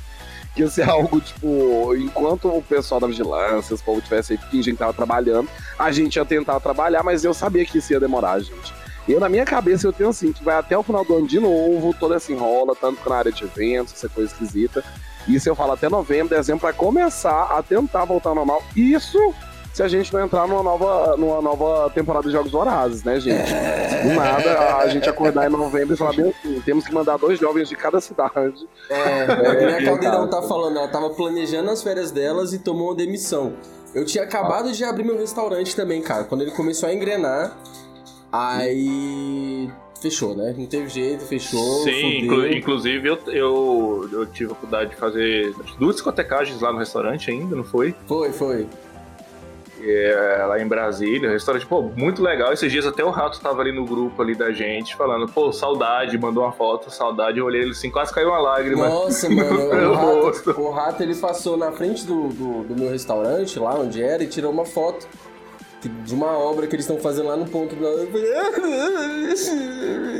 Que 0.55 0.61
ia 0.61 0.69
ser 0.69 0.83
algo, 0.89 1.19
tipo, 1.19 1.95
enquanto 1.95 2.47
o 2.47 2.61
pessoal 2.61 2.99
da 2.99 3.07
vigilância, 3.07 3.73
os 3.73 3.81
povo 3.81 4.01
tivesse 4.01 4.33
aí 4.33 4.39
fingindo 4.49 4.75
que 4.75 4.79
tava 4.79 4.93
trabalhando, 4.93 5.49
a 5.77 5.91
gente 5.91 6.15
ia 6.15 6.25
tentar 6.25 6.59
trabalhar, 6.59 7.03
mas 7.03 7.23
eu 7.23 7.33
sabia 7.33 7.65
que 7.65 7.77
isso 7.77 7.93
ia 7.93 7.99
demorar, 7.99 8.39
gente. 8.39 8.73
E 9.07 9.11
eu, 9.11 9.19
na 9.19 9.27
minha 9.27 9.43
cabeça, 9.43 9.85
eu 9.85 9.91
tenho 9.91 10.09
assim, 10.09 10.31
que 10.31 10.43
vai 10.43 10.55
até 10.55 10.77
o 10.77 10.83
final 10.83 11.03
do 11.03 11.15
ano 11.15 11.27
de 11.27 11.39
novo, 11.39 11.93
toda 11.99 12.15
essa 12.15 12.31
enrola, 12.31 12.73
tanto 12.75 13.09
na 13.09 13.15
área 13.17 13.31
de 13.31 13.43
eventos, 13.43 13.93
essa 13.93 14.07
coisa 14.07 14.31
esquisita. 14.31 14.83
Isso 15.27 15.47
eu 15.47 15.55
falo 15.55 15.73
até 15.73 15.89
novembro, 15.89 16.35
dezembro, 16.35 16.61
pra 16.61 16.73
começar 16.73 17.57
a 17.57 17.61
tentar 17.61 18.05
voltar 18.05 18.29
ao 18.29 18.35
normal. 18.35 18.63
Isso 18.75 19.17
se 19.73 19.81
a 19.81 19.87
gente 19.87 20.13
não 20.13 20.23
entrar 20.23 20.47
numa 20.47 20.61
nova, 20.61 21.17
numa 21.17 21.41
nova 21.41 21.89
temporada 21.89 22.27
de 22.27 22.31
Jogos 22.31 22.51
Vorazes, 22.51 23.03
né, 23.03 23.19
gente? 23.19 23.51
Do 24.03 24.13
nada, 24.13 24.77
a 24.77 24.87
gente 24.87 25.09
acordar 25.09 25.47
em 25.47 25.51
novembro 25.51 25.95
e 25.95 25.97
falar 25.97 26.13
bem 26.13 26.29
assim, 26.29 26.61
temos 26.61 26.85
que 26.85 26.93
mandar 26.93 27.17
dois 27.17 27.39
jovens 27.39 27.67
de 27.67 27.75
cada 27.75 27.99
cidade. 27.99 28.67
É, 28.89 29.23
a 29.23 29.53
minha 29.55 29.77
É, 29.79 29.83
caldeirão 29.85 30.27
cara. 30.29 30.41
tá 30.41 30.47
falando, 30.47 30.77
ela 30.77 30.87
tava 30.89 31.09
planejando 31.09 31.71
as 31.71 31.81
férias 31.81 32.11
delas 32.11 32.53
e 32.53 32.59
tomou 32.59 32.89
uma 32.89 32.95
demissão. 32.95 33.53
Eu 33.95 34.05
tinha 34.05 34.23
acabado 34.23 34.71
de 34.71 34.83
abrir 34.83 35.03
meu 35.03 35.17
restaurante 35.17 35.75
também, 35.75 36.01
cara. 36.01 36.23
Quando 36.23 36.41
ele 36.41 36.51
começou 36.51 36.87
a 36.89 36.93
engrenar, 36.93 37.55
aí 38.31 39.69
fechou, 40.01 40.35
né? 40.35 40.53
Não 40.57 40.65
teve 40.65 40.89
jeito, 40.89 41.23
fechou. 41.25 41.83
Sim, 41.83 42.25
inclu- 42.25 42.47
inclusive 42.51 43.07
eu, 43.07 43.17
eu, 43.27 44.09
eu 44.11 44.25
tive 44.25 44.49
a 44.49 44.53
oportunidade 44.53 44.89
de 44.91 44.95
fazer 44.97 45.53
duas 45.79 45.95
discotecagens 45.95 46.59
lá 46.59 46.71
no 46.73 46.79
restaurante 46.79 47.31
ainda, 47.31 47.55
não 47.55 47.63
foi? 47.63 47.95
Foi, 48.07 48.31
foi. 48.33 48.67
É, 49.85 50.45
lá 50.47 50.61
em 50.61 50.67
Brasília, 50.67 51.29
restaurante, 51.29 51.65
pô, 51.65 51.81
muito 51.81 52.21
legal. 52.23 52.53
Esses 52.53 52.71
dias 52.71 52.85
até 52.85 53.03
o 53.03 53.09
Rato 53.09 53.41
tava 53.41 53.61
ali 53.61 53.71
no 53.71 53.85
grupo 53.85 54.21
ali 54.21 54.33
da 54.33 54.51
gente, 54.51 54.95
falando, 54.95 55.27
pô, 55.27 55.51
saudade, 55.51 56.17
mandou 56.17 56.43
uma 56.43 56.51
foto, 56.51 56.89
saudade. 56.89 57.39
Eu 57.39 57.45
olhei 57.45 57.61
ele 57.61 57.71
assim, 57.71 57.89
quase 57.89 58.13
caiu 58.13 58.29
uma 58.29 58.39
lágrima. 58.39 58.87
Nossa, 58.87 59.27
mano, 59.29 59.53
no 59.53 59.69
o 59.69 59.75
meu 59.75 59.93
rato, 59.93 60.21
rosto. 60.21 60.61
o 60.61 60.71
rato 60.71 61.03
ele 61.03 61.15
passou 61.15 61.57
na 61.57 61.71
frente 61.71 62.05
do, 62.05 62.29
do, 62.29 62.63
do 62.63 62.75
meu 62.75 62.89
restaurante, 62.89 63.59
lá 63.59 63.75
onde 63.75 64.01
era, 64.01 64.23
e 64.23 64.27
tirou 64.27 64.51
uma 64.51 64.65
foto. 64.65 65.07
Que- 65.83 65.89
de 65.89 66.13
uma 66.13 66.31
obra 66.37 66.65
que 66.65 66.75
eles 66.75 66.85
estão 66.85 66.97
fazendo 66.99 67.27
lá 67.27 67.35
no 67.37 67.45
ponto. 67.45 67.75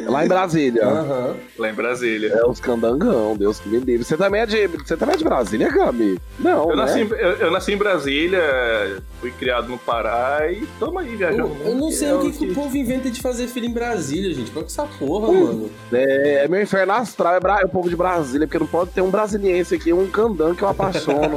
Lá 0.08 0.26
em 0.26 0.28
Brasília. 0.28 0.86
Aham. 0.86 1.36
Lá 1.58 1.70
em 1.70 1.74
Brasília. 1.74 2.34
É 2.34 2.46
os 2.46 2.60
candangão, 2.60 3.36
Deus 3.38 3.60
que 3.60 3.70
me 3.70 3.80
livre. 3.80 4.04
Você 4.04 4.18
também 4.18 4.42
é 4.42 4.46
de, 4.46 4.68
você 4.68 4.98
também 4.98 5.16
é 5.16 5.18
de 5.18 5.24
Brasília, 5.24 5.70
Gami? 5.72 6.20
Não, 6.40 6.70
Eu 6.70 6.76
né? 6.76 6.84
nasci, 6.84 7.00
em- 7.02 7.08
eu, 7.12 7.32
eu 7.38 7.52
nasci 7.52 7.72
em 7.74 7.78
Brasília, 7.78 9.02
fui 9.22 9.32
criado 9.32 9.70
no 9.70 9.78
Pará 9.78 10.52
e 10.52 10.66
tamo 10.80 11.00
aí 11.00 11.16
viajando. 11.16 11.56
Eu, 11.64 11.70
eu 11.72 11.76
não 11.76 11.90
sei 11.92 12.10
É 12.10 12.14
o 12.14 12.20
que, 12.22 12.32
que 12.32 12.52
o 12.52 12.54
povo 12.54 12.76
inventa 12.76 13.10
de 13.10 13.22
fazer 13.22 13.48
filho 13.48 13.68
em 13.68 13.74
Brasília, 13.74 14.34
gente. 14.34 14.52
Qual 14.52 14.66
que 14.66 14.72
é 14.72 14.74
essa 14.74 14.86
porra, 15.00 15.32
mano? 15.32 15.70
É, 15.92 16.44
é 16.46 16.48
meu 16.48 16.62
inferno 16.62 16.94
astral, 16.94 17.36
é, 17.36 17.40
Bra- 17.40 17.62
é 17.62 17.66
o 17.66 17.70
povo 17.70 17.90
de 17.90 17.96
Brasília, 17.96 18.46
porque 18.48 18.60
não 18.60 18.68
pode 18.68 18.92
ter 18.92 19.02
um 19.02 19.10
brasiliense 19.10 19.74
aqui, 19.76 19.94
um 19.94 20.08
candango 20.08 20.56
que 20.56 20.64
eu 20.64 20.68
apaixono. 20.70 21.36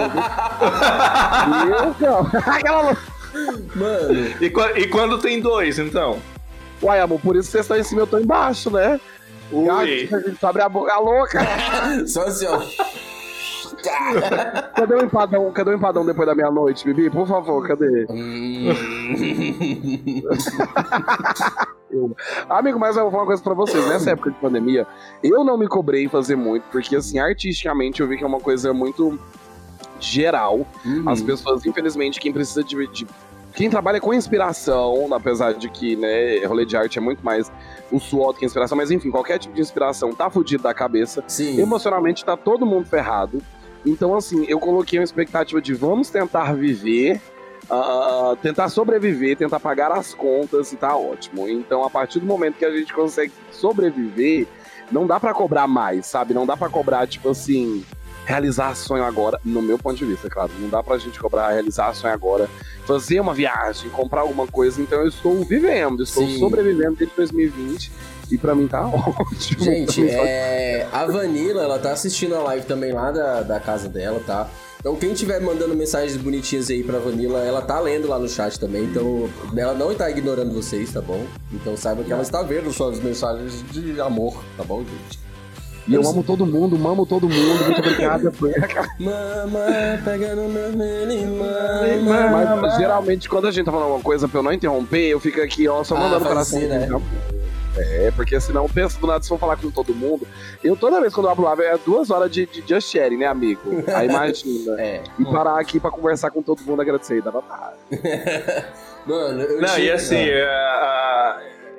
Meu 1.66 1.94
Deus. 1.98 2.34
Aquela... 2.46 2.96
Mano, 3.74 4.14
E, 4.40 4.46
e 4.80 4.86
quando 4.88 5.18
tem 5.18 5.40
dois, 5.40 5.78
então? 5.78 6.18
Uai, 6.82 7.00
amor, 7.00 7.20
por 7.20 7.36
isso 7.36 7.46
que 7.46 7.52
vocês 7.52 7.64
estão 7.64 7.76
em 7.78 7.82
cima 7.82 8.00
e 8.00 8.02
eu 8.02 8.06
tô 8.06 8.18
embaixo, 8.18 8.70
né? 8.70 9.00
Ui. 9.50 9.68
A 9.70 9.86
gente 9.86 10.44
abre 10.44 10.62
a 10.62 10.68
boca 10.68 10.92
a 10.92 10.98
louca. 10.98 11.40
só 12.06 12.22
assim, 12.24 12.46
ó. 12.46 12.60
Cadê 14.74 14.94
o 14.94 15.04
empadão? 15.04 15.50
Cadê 15.52 15.70
o 15.70 15.74
empadão 15.74 16.04
depois 16.04 16.26
da 16.26 16.34
meia-noite, 16.34 16.84
Bibi? 16.84 17.08
Por 17.10 17.26
favor, 17.26 17.66
cadê? 17.66 18.06
Hum. 18.10 18.70
Amigo, 22.48 22.78
mas 22.78 22.96
eu 22.96 23.02
vou 23.02 23.10
falar 23.10 23.22
uma 23.22 23.26
coisa 23.28 23.42
pra 23.42 23.54
vocês. 23.54 23.86
Nessa 23.88 24.10
época 24.10 24.30
de 24.30 24.36
pandemia, 24.38 24.86
eu 25.22 25.44
não 25.44 25.56
me 25.56 25.68
cobrei 25.68 26.04
em 26.04 26.08
fazer 26.08 26.36
muito, 26.36 26.64
porque, 26.70 26.96
assim, 26.96 27.18
artisticamente 27.18 28.00
eu 28.00 28.08
vi 28.08 28.16
que 28.18 28.24
é 28.24 28.26
uma 28.26 28.40
coisa 28.40 28.72
muito 28.72 29.18
geral. 30.00 30.66
Uhum. 30.84 31.08
As 31.08 31.22
pessoas, 31.22 31.64
infelizmente, 31.64 32.20
quem 32.20 32.32
precisa 32.32 32.62
de, 32.64 32.86
de- 32.88 33.06
Quem 33.56 33.70
trabalha 33.70 33.98
com 33.98 34.12
inspiração, 34.12 35.08
apesar 35.14 35.54
de 35.54 35.70
que, 35.70 35.96
né, 35.96 36.44
rolê 36.44 36.66
de 36.66 36.76
arte 36.76 36.98
é 36.98 37.00
muito 37.00 37.24
mais 37.24 37.50
o 37.90 37.98
suor 37.98 38.34
do 38.34 38.38
que 38.38 38.44
a 38.44 38.46
inspiração, 38.46 38.76
mas 38.76 38.90
enfim, 38.90 39.10
qualquer 39.10 39.38
tipo 39.38 39.54
de 39.54 39.62
inspiração 39.62 40.10
tá 40.14 40.28
fudido 40.28 40.62
da 40.62 40.74
cabeça. 40.74 41.24
Sim. 41.26 41.58
Emocionalmente 41.58 42.22
tá 42.22 42.36
todo 42.36 42.66
mundo 42.66 42.84
ferrado. 42.86 43.40
Então, 43.84 44.14
assim, 44.14 44.44
eu 44.46 44.60
coloquei 44.60 44.98
uma 44.98 45.04
expectativa 45.04 45.58
de 45.62 45.72
vamos 45.72 46.10
tentar 46.10 46.52
viver, 46.54 47.18
ah, 47.70 48.36
tentar 48.42 48.68
sobreviver, 48.68 49.38
tentar 49.38 49.58
pagar 49.58 49.90
as 49.90 50.12
contas 50.12 50.70
e 50.74 50.76
tá 50.76 50.94
ótimo. 50.94 51.48
Então, 51.48 51.82
a 51.82 51.88
partir 51.88 52.20
do 52.20 52.26
momento 52.26 52.58
que 52.58 52.64
a 52.64 52.76
gente 52.76 52.92
consegue 52.92 53.32
sobreviver, 53.50 54.46
não 54.92 55.06
dá 55.06 55.18
pra 55.18 55.32
cobrar 55.32 55.66
mais, 55.66 56.04
sabe? 56.04 56.34
Não 56.34 56.44
dá 56.44 56.58
pra 56.58 56.68
cobrar, 56.68 57.06
tipo 57.06 57.30
assim, 57.30 57.82
realizar 58.26 58.74
sonho 58.74 59.04
agora, 59.04 59.40
no 59.44 59.62
meu 59.62 59.78
ponto 59.78 59.96
de 59.96 60.04
vista, 60.04 60.28
claro. 60.28 60.50
Não 60.58 60.68
dá 60.68 60.82
pra 60.82 60.98
gente 60.98 61.18
cobrar 61.18 61.52
realizar 61.52 61.94
sonho 61.94 62.12
agora, 62.12 62.50
fazer 62.84 63.20
uma 63.20 63.32
viagem, 63.32 63.88
comprar 63.88 64.22
alguma 64.22 64.46
coisa. 64.46 64.82
Então, 64.82 65.00
eu 65.00 65.08
estou 65.08 65.44
vivendo, 65.44 66.02
estou 66.02 66.26
Sim. 66.26 66.38
sobrevivendo 66.38 66.96
desde 66.96 67.14
2020 67.16 67.92
e 68.30 68.36
pra 68.36 68.54
mim 68.54 68.66
tá 68.66 68.84
ótimo. 68.86 69.64
Gente, 69.64 70.08
é, 70.10 70.88
a 70.92 71.06
Vanilla, 71.06 71.62
ela 71.62 71.78
tá 71.78 71.92
assistindo 71.92 72.34
a 72.34 72.40
live 72.40 72.66
também 72.66 72.92
lá 72.92 73.12
da, 73.12 73.42
da 73.42 73.60
casa 73.60 73.88
dela, 73.88 74.20
tá? 74.26 74.48
Então 74.80 74.94
quem 74.94 75.14
tiver 75.14 75.40
mandando 75.40 75.74
mensagens 75.74 76.16
bonitinhas 76.16 76.70
aí 76.70 76.82
pra 76.82 76.98
Vanilla, 76.98 77.40
ela 77.40 77.60
tá 77.60 77.80
lendo 77.80 78.08
lá 78.08 78.18
no 78.18 78.28
chat 78.28 78.58
também, 78.58 78.84
então 78.84 79.28
ela 79.56 79.74
não 79.74 79.92
tá 79.94 80.08
ignorando 80.10 80.52
vocês, 80.52 80.92
tá 80.92 81.00
bom? 81.00 81.24
Então 81.52 81.76
saiba 81.76 82.04
que 82.04 82.12
ela 82.12 82.22
está 82.22 82.42
vendo 82.42 82.72
suas 82.72 83.00
mensagens 83.00 83.64
de 83.72 84.00
amor, 84.00 84.44
tá 84.56 84.62
bom, 84.62 84.84
gente? 84.84 85.25
E 85.88 85.94
eu 85.94 86.06
amo 86.08 86.22
todo 86.22 86.44
mundo, 86.44 86.76
mamo 86.78 87.06
todo 87.06 87.28
mundo, 87.28 87.64
muito 87.64 87.78
obrigada. 87.78 88.32
Mama, 88.98 89.60
pega 90.04 90.34
no 90.34 90.48
meu 90.48 90.72
mama. 92.02 92.56
Mas 92.62 92.76
geralmente 92.76 93.28
quando 93.28 93.46
a 93.46 93.50
gente 93.52 93.64
tá 93.66 93.70
falando 93.70 93.86
alguma 93.86 94.02
coisa 94.02 94.26
pra 94.28 94.40
eu 94.40 94.42
não 94.42 94.52
interromper, 94.52 95.08
eu 95.08 95.20
fico 95.20 95.40
aqui, 95.40 95.68
ó, 95.68 95.84
só 95.84 95.94
Ah, 95.96 96.00
mandando 96.00 96.20
faz 96.24 96.32
coração. 96.32 96.58
assim, 96.58 96.66
né? 96.68 96.88
É, 97.78 98.10
porque 98.16 98.40
senão 98.40 98.66
pensa 98.68 98.98
do 98.98 99.06
nada 99.06 99.22
se 99.22 99.28
for 99.28 99.38
falar 99.38 99.56
com 99.58 99.70
todo 99.70 99.94
mundo. 99.94 100.26
Eu 100.64 100.74
toda 100.76 100.98
vez 101.00 101.12
quando 101.14 101.26
eu 101.26 101.32
abro 101.32 101.44
live 101.44 101.62
é 101.62 101.76
duas 101.84 102.10
horas 102.10 102.30
de, 102.32 102.46
de 102.46 102.64
just 102.66 102.90
sharing, 102.90 103.18
né, 103.18 103.26
amigo? 103.26 103.60
Aí 103.94 104.08
imagina. 104.08 104.80
É. 104.80 105.02
E 105.18 105.24
parar 105.26 105.60
aqui 105.60 105.78
pra 105.78 105.90
conversar 105.90 106.30
com 106.30 106.40
todo 106.42 106.60
mundo, 106.62 106.80
agradecer. 106.80 107.20
Dá 107.22 107.30
vontade. 107.30 107.74
Mano, 109.06 109.42
eu 109.42 109.60
Não, 109.60 109.68
tinha- 109.68 109.86
e 109.86 109.90
assim, 109.90 110.16
Ah. 110.16 110.26
é, 110.26 110.44
a- 110.46 111.38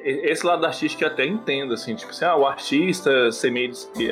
esse 0.09 0.45
lado 0.45 0.65
artístico 0.65 1.03
eu 1.03 1.07
até 1.07 1.25
entendo, 1.25 1.73
assim, 1.73 1.95
tipo 1.95 2.11
assim, 2.11 2.25
ah, 2.25 2.35
o 2.35 2.45
artista 2.45 3.31
ser 3.31 3.51
meio 3.51 3.69
des- 3.69 3.89
é, 3.99 4.03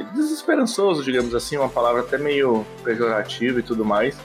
é, 0.00 0.02
desesperançoso, 0.14 1.02
digamos 1.02 1.34
assim, 1.34 1.56
uma 1.56 1.68
palavra 1.68 2.02
até 2.02 2.16
meio 2.18 2.64
pejorativa 2.84 3.60
e 3.60 3.62
tudo 3.62 3.84
mais. 3.84 4.16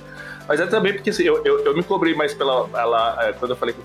Mas 0.48 0.60
é 0.60 0.66
também 0.66 0.94
porque 0.94 1.10
assim, 1.10 1.24
eu, 1.24 1.44
eu, 1.46 1.60
eu 1.66 1.76
me 1.76 1.84
cobrei 1.84 2.14
mais 2.14 2.34
pela. 2.34 2.70
Ela, 2.74 3.18
é, 3.28 3.34
quando 3.34 3.52
eu 3.52 3.58
falei 3.58 3.76
que 3.76 3.82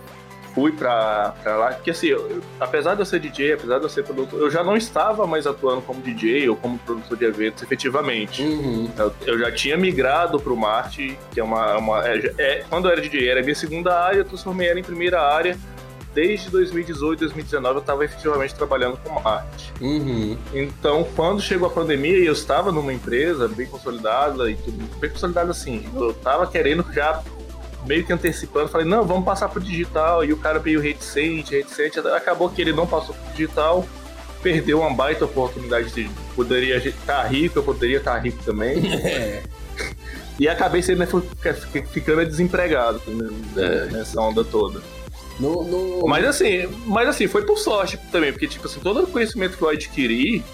fui 0.55 0.71
pra, 0.71 1.35
pra 1.43 1.57
lá, 1.57 1.73
porque 1.73 1.91
assim, 1.91 2.09
eu- 2.09 2.41
apesar 2.61 2.95
de 2.95 3.01
eu 3.01 3.07
ser 3.07 3.19
DJ, 3.19 3.55
apesar 3.55 3.79
de 3.79 3.85
eu 3.85 3.89
ser 3.89 4.05
produtor, 4.05 4.39
eu 4.41 4.51
já 4.51 4.63
não 4.63 4.77
estava 4.77 5.27
mais 5.27 5.47
atuando 5.47 5.81
como 5.83 6.01
DJ 6.03 6.49
ou 6.51 6.55
como 6.57 6.79
produtor 6.81 7.17
de 7.17 7.25
eventos 7.25 7.63
efetivamente. 7.63 8.43
Uhum. 8.43 8.89
Eu, 8.97 9.13
eu 9.27 9.39
já 9.39 9.51
tinha 9.51 9.77
migrado 9.77 10.39
pro 10.39 10.55
Marte, 10.57 11.19
que 11.33 11.41
é 11.41 11.43
uma. 11.43 11.79
uma 11.79 12.07
é, 12.07 12.33
é- 12.39 12.65
quando 12.69 12.87
eu 12.87 12.93
era 12.93 13.01
DJ, 13.01 13.29
era 13.29 13.43
minha 13.43 13.55
segunda 13.55 13.99
área, 13.99 14.19
eu 14.19 14.25
transformei 14.25 14.69
ela 14.69 14.79
em 14.79 14.85
primeira 14.85 15.21
área. 15.23 15.57
Desde 16.15 16.51
2018, 16.51 17.21
2019, 17.21 17.77
eu 17.77 17.81
estava 17.81 18.05
efetivamente 18.05 18.55
trabalhando 18.55 18.99
com 18.99 19.21
Marte. 19.21 19.73
Uhum. 19.81 20.37
Então, 20.53 21.07
quando 21.17 21.41
chegou 21.41 21.67
a 21.67 21.71
pandemia 21.71 22.19
e 22.19 22.27
eu 22.27 22.35
estava 22.35 22.71
numa 22.71 22.93
empresa 22.93 23.49
bem 23.49 23.67
consolidada 23.67 24.51
e 24.51 24.57
tudo, 24.57 24.99
bem 24.99 25.11
consolidada 25.11 25.51
assim, 25.51 25.89
eu 25.95 26.11
estava 26.11 26.47
querendo 26.47 26.85
já 26.93 27.23
meio 27.87 28.05
que 28.05 28.13
antecipando, 28.13 28.69
falei, 28.69 28.87
não, 28.87 29.05
vamos 29.05 29.25
passar 29.25 29.49
pro 29.49 29.61
digital. 29.61 30.25
E 30.25 30.33
o 30.33 30.37
cara 30.37 30.61
meio 30.61 30.81
reticente, 30.81 31.57
reticente, 31.57 31.99
acabou 32.01 32.51
que 32.51 32.61
ele 32.61 32.73
não 32.73 32.87
passou 32.87 33.15
pro 33.15 33.33
digital, 33.33 33.87
perdeu 34.43 34.81
uma 34.81 34.93
baita 34.93 35.25
oportunidade 35.25 35.91
de 35.93 36.11
poderia 36.35 36.77
estar 36.77 37.23
rico, 37.25 37.59
eu 37.59 37.63
poderia 37.63 37.99
estar 37.99 38.19
rico 38.19 38.43
também. 38.45 38.83
É. 39.03 39.43
E 40.39 40.49
acabei 40.49 40.83
sendo 40.83 41.07
ficando 41.91 42.25
desempregado 42.25 43.01
né, 43.07 43.89
nessa 43.91 44.21
onda 44.21 44.43
toda. 44.43 44.81
No, 45.43 45.65
no... 45.65 46.07
Mas 46.07 46.25
assim, 46.25 46.69
mas 46.87 47.09
assim, 47.09 47.27
foi 47.27 47.43
por 47.43 47.59
sorte 47.59 47.99
também, 48.13 48.33
porque 48.33 48.47
tipo 48.47 48.67
assim, 48.67 48.79
todo 48.81 49.03
o 49.03 49.07
conhecimento 49.09 49.57
que 49.57 49.63
eu 49.63 49.69
adquiri, 49.69 50.45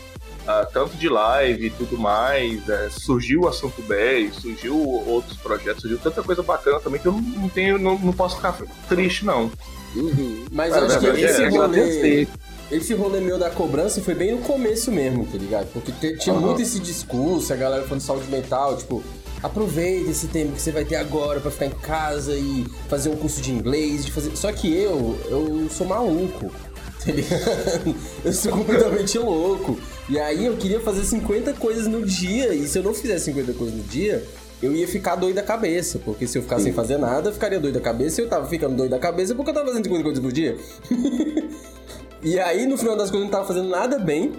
ah, 0.47 0.67
tanto 0.73 0.97
de 0.97 1.11
live 1.11 1.67
e 1.67 1.71
tudo 1.71 1.99
mais, 1.99 2.67
é, 2.69 2.89
surgiu 2.91 3.43
o 3.43 3.49
assunto 3.49 3.83
10, 3.83 4.35
surgiu 4.35 4.77
outros 5.07 5.37
projetos, 5.37 5.83
surgiu 5.83 5.99
tanta 5.99 6.23
coisa 6.23 6.43
bacana 6.43 6.81
também 6.81 6.99
que 7.01 7.07
eu 7.07 7.13
não, 7.13 7.49
tenho, 7.51 7.79
não, 7.79 7.99
não 7.99 8.13
posso 8.15 8.37
ficar 8.37 8.57
triste, 8.89 9.27
não. 9.27 9.51
Uhum. 9.95 10.47
Mas 10.51 10.75
eu 10.75 10.87
acho 10.87 11.01
que 11.01 11.07
esse 11.07 11.43
é 11.43 11.49
rolê, 11.49 12.27
esse 12.71 12.95
rolê 12.95 13.21
meu 13.21 13.39
da 13.39 13.51
cobrança 13.51 14.01
foi 14.01 14.15
bem 14.15 14.33
no 14.33 14.39
começo 14.39 14.91
mesmo, 14.91 15.27
tá 15.27 15.37
ligado? 15.37 15.67
Porque 15.73 16.17
tinha 16.17 16.35
Aham. 16.35 16.47
muito 16.47 16.63
esse 16.63 16.81
discurso, 16.81 17.53
a 17.53 17.57
galera 17.57 17.83
falando 17.83 18.01
de 18.01 18.07
saúde 18.07 18.31
mental, 18.31 18.77
tipo, 18.77 19.03
aproveita 19.43 20.11
esse 20.11 20.27
tempo 20.29 20.53
que 20.53 20.63
você 20.63 20.73
vai 20.73 20.85
ter 20.85 20.97
agora 20.97 21.41
pra 21.41 21.51
ficar 21.51 21.67
em 21.67 21.71
casa 21.71 22.35
e 22.35 22.67
fazer 22.89 23.09
um 23.09 23.17
curso 23.17 23.41
de 23.41 23.53
inglês, 23.53 24.05
de 24.05 24.13
fazer. 24.13 24.37
Só 24.37 24.53
que 24.53 24.73
eu, 24.75 25.19
eu 25.31 25.69
sou 25.71 25.87
maluco. 25.87 26.51
Tá 26.99 27.13
ligado? 27.13 27.95
Eu 28.25 28.33
sou 28.33 28.51
completamente 28.51 29.17
louco. 29.19 29.79
E 30.11 30.19
aí 30.19 30.47
eu 30.47 30.57
queria 30.57 30.81
fazer 30.81 31.05
50 31.05 31.53
coisas 31.53 31.87
no 31.87 32.05
dia. 32.05 32.53
E 32.53 32.67
se 32.67 32.77
eu 32.77 32.83
não 32.83 32.93
fizesse 32.93 33.27
50 33.27 33.53
coisas 33.53 33.77
no 33.77 33.85
dia, 33.85 34.25
eu 34.61 34.75
ia 34.75 34.87
ficar 34.87 35.15
doido 35.15 35.37
da 35.37 35.43
cabeça. 35.45 36.01
Porque 36.01 36.27
se 36.27 36.37
eu 36.37 36.43
ficar 36.43 36.59
sem 36.59 36.73
fazer 36.73 36.99
nada, 36.99 37.29
eu 37.29 37.33
ficaria 37.33 37.61
doido 37.61 37.75
da 37.75 37.81
cabeça. 37.81 38.21
E 38.21 38.25
eu 38.25 38.29
tava 38.29 38.49
ficando 38.49 38.75
doido 38.75 38.91
da 38.91 38.99
cabeça 38.99 39.33
porque 39.33 39.51
eu 39.51 39.55
tava 39.55 39.67
fazendo 39.67 39.85
50 39.85 40.03
coisas 40.03 40.21
por 40.21 40.33
dia. 40.33 40.57
e 42.21 42.39
aí, 42.41 42.67
no 42.67 42.77
final 42.77 42.97
das 42.97 43.11
contas, 43.11 43.21
eu 43.21 43.25
não 43.25 43.31
tava 43.31 43.47
fazendo 43.47 43.69
nada 43.69 43.97
bem. 44.01 44.33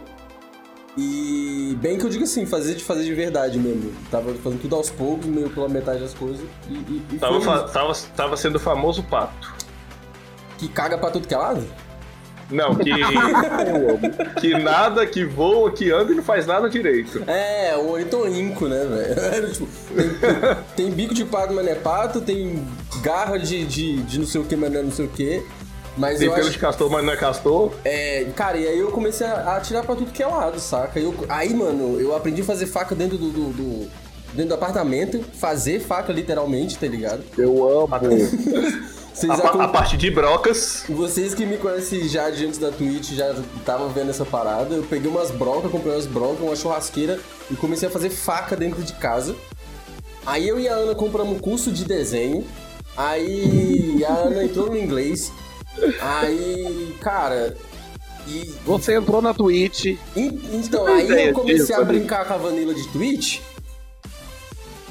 E 1.02 1.78
bem 1.80 1.98
que 1.98 2.06
eu 2.06 2.10
digo 2.10 2.26
assim, 2.26 2.46
fazer 2.46 2.76
de 2.76 2.84
fazer 2.84 3.04
de 3.06 3.14
verdade 3.14 3.58
mesmo. 3.58 3.94
Tava 4.12 4.34
fazendo 4.36 4.62
tudo 4.62 4.76
aos 4.76 4.90
poucos, 4.90 5.26
meio 5.26 5.50
pela 5.50 5.70
metade 5.70 6.00
das 6.02 6.14
coisas. 6.14 6.42
E, 6.70 6.74
e, 6.74 7.04
e 7.14 7.18
Tava, 7.18 7.40
fa- 7.40 7.60
tava, 7.70 7.94
tava 8.16 8.36
sendo 8.38 8.56
o 8.58 8.60
famoso 8.60 9.02
pato. 9.04 9.54
que 10.58 10.68
caga 10.68 10.98
pra 10.98 11.10
tudo 11.10 11.28
que 11.28 11.34
é 11.34 11.38
lado? 11.38 11.66
Não, 12.52 12.74
que, 12.76 12.90
que 14.42 14.58
nada, 14.58 15.06
que 15.06 15.24
voa, 15.24 15.72
que 15.72 15.92
anda 15.92 16.12
e 16.12 16.16
não 16.16 16.24
faz 16.24 16.48
nada 16.48 16.68
direito. 16.68 17.24
É, 17.28 17.76
o 17.78 17.92
ornitorrinco, 17.92 18.68
né, 18.68 18.86
velho? 18.86 19.52
tipo, 19.54 19.68
tem, 19.96 20.10
tem- 20.10 20.58
tem 20.76 20.92
bico 20.92 21.14
de 21.14 21.24
pato, 21.26 21.54
mas 21.54 21.64
não 21.64 21.72
é 21.72 21.76
pato, 21.76 22.20
tem 22.22 22.68
garra 23.04 23.38
de, 23.38 23.64
de, 23.66 23.98
de 24.02 24.20
não 24.20 24.26
sei 24.26 24.42
o 24.42 24.44
que, 24.44 24.56
mas 24.56 24.72
não 24.72 24.80
é 24.80 24.84
não 24.84 24.92
sei 24.92 25.06
o 25.06 25.10
que. 25.10 25.44
Mas 25.98 26.20
Tem 26.20 26.28
eu 26.28 26.34
pelo 26.34 26.46
acho 26.46 26.54
de 26.54 26.60
castor, 26.60 26.90
mas 26.90 27.04
não 27.04 27.12
é 27.14 27.18
castor. 27.18 27.72
É, 27.84 28.26
cara, 28.36 28.58
e 28.58 28.68
aí 28.68 28.80
eu 28.80 28.90
comecei 28.92 29.28
a 29.28 29.58
atirar 29.58 29.84
pra 29.86 29.96
tudo 29.96 30.12
que 30.12 30.24
é 30.24 30.28
lado, 30.28 30.60
saca? 30.60 31.00
Eu- 31.00 31.14
aí, 31.28 31.54
mano, 31.54 32.00
eu 32.00 32.16
aprendi 32.16 32.42
a 32.42 32.46
fazer 32.46 32.68
faca 32.68 32.96
dentro 32.96 33.18
do, 33.18 33.30
do- 33.32 33.52
do- 33.52 33.90
dentro 34.34 34.50
do 34.50 34.54
apartamento, 34.54 35.24
fazer 35.38 35.80
faca 35.82 36.14
literalmente, 36.14 36.78
tá 36.78 36.88
ligado? 36.88 37.24
Eu 37.38 37.68
amo. 37.68 37.90
Vocês, 39.20 39.32
A, 39.38 39.48
a 39.66 39.68
parte 39.68 39.98
de 39.98 40.10
brocas. 40.10 40.86
vocês 40.88 41.34
que 41.34 41.46
me 41.46 41.58
conhecem 41.58 42.08
já 42.08 42.30
de 42.30 42.46
antes 42.46 42.58
da 42.58 42.72
Twitch 42.72 43.12
já 43.12 43.36
estavam 43.58 43.90
vendo 43.90 44.12
essa 44.12 44.24
parada. 44.24 44.74
Eu 44.76 44.84
peguei 44.84 45.12
umas 45.12 45.30
brocas, 45.30 45.70
comprei 45.70 45.92
umas 45.94 46.06
brocas, 46.06 46.40
uma 46.40 46.56
churrasqueira 46.56 47.20
e 47.52 47.56
comecei 47.56 47.90
a 47.90 47.92
fazer 47.92 48.10
faca 48.12 48.56
dentro 48.56 48.82
de 48.82 48.94
casa. 48.94 49.36
Aí 50.26 50.48
eu 50.48 50.58
e 50.58 50.70
a 50.70 50.74
Ana 50.74 50.96
compramos 50.96 51.36
um 51.36 51.40
curso 51.40 51.70
de 51.70 51.84
desenho. 51.84 52.46
Aí 52.96 54.06
a 54.08 54.14
Ana 54.14 54.44
entrou 54.46 54.68
no 54.70 54.78
inglês. 54.78 55.34
Aí, 56.02 56.96
cara. 57.02 57.56
E, 58.28 58.54
Você 58.66 58.96
entrou 58.96 59.22
na 59.22 59.34
Twitch. 59.34 59.86
e- 59.86 59.98
então, 60.54 60.86
aí 60.86 61.28
eu 61.30 61.34
comecei 61.34 61.76
a 61.76 61.84
brincar 61.84 62.26
com 62.26 62.34
a 62.34 62.38
Vanilla 62.38 62.74
de 62.74 62.88
Twitch. 62.90 63.40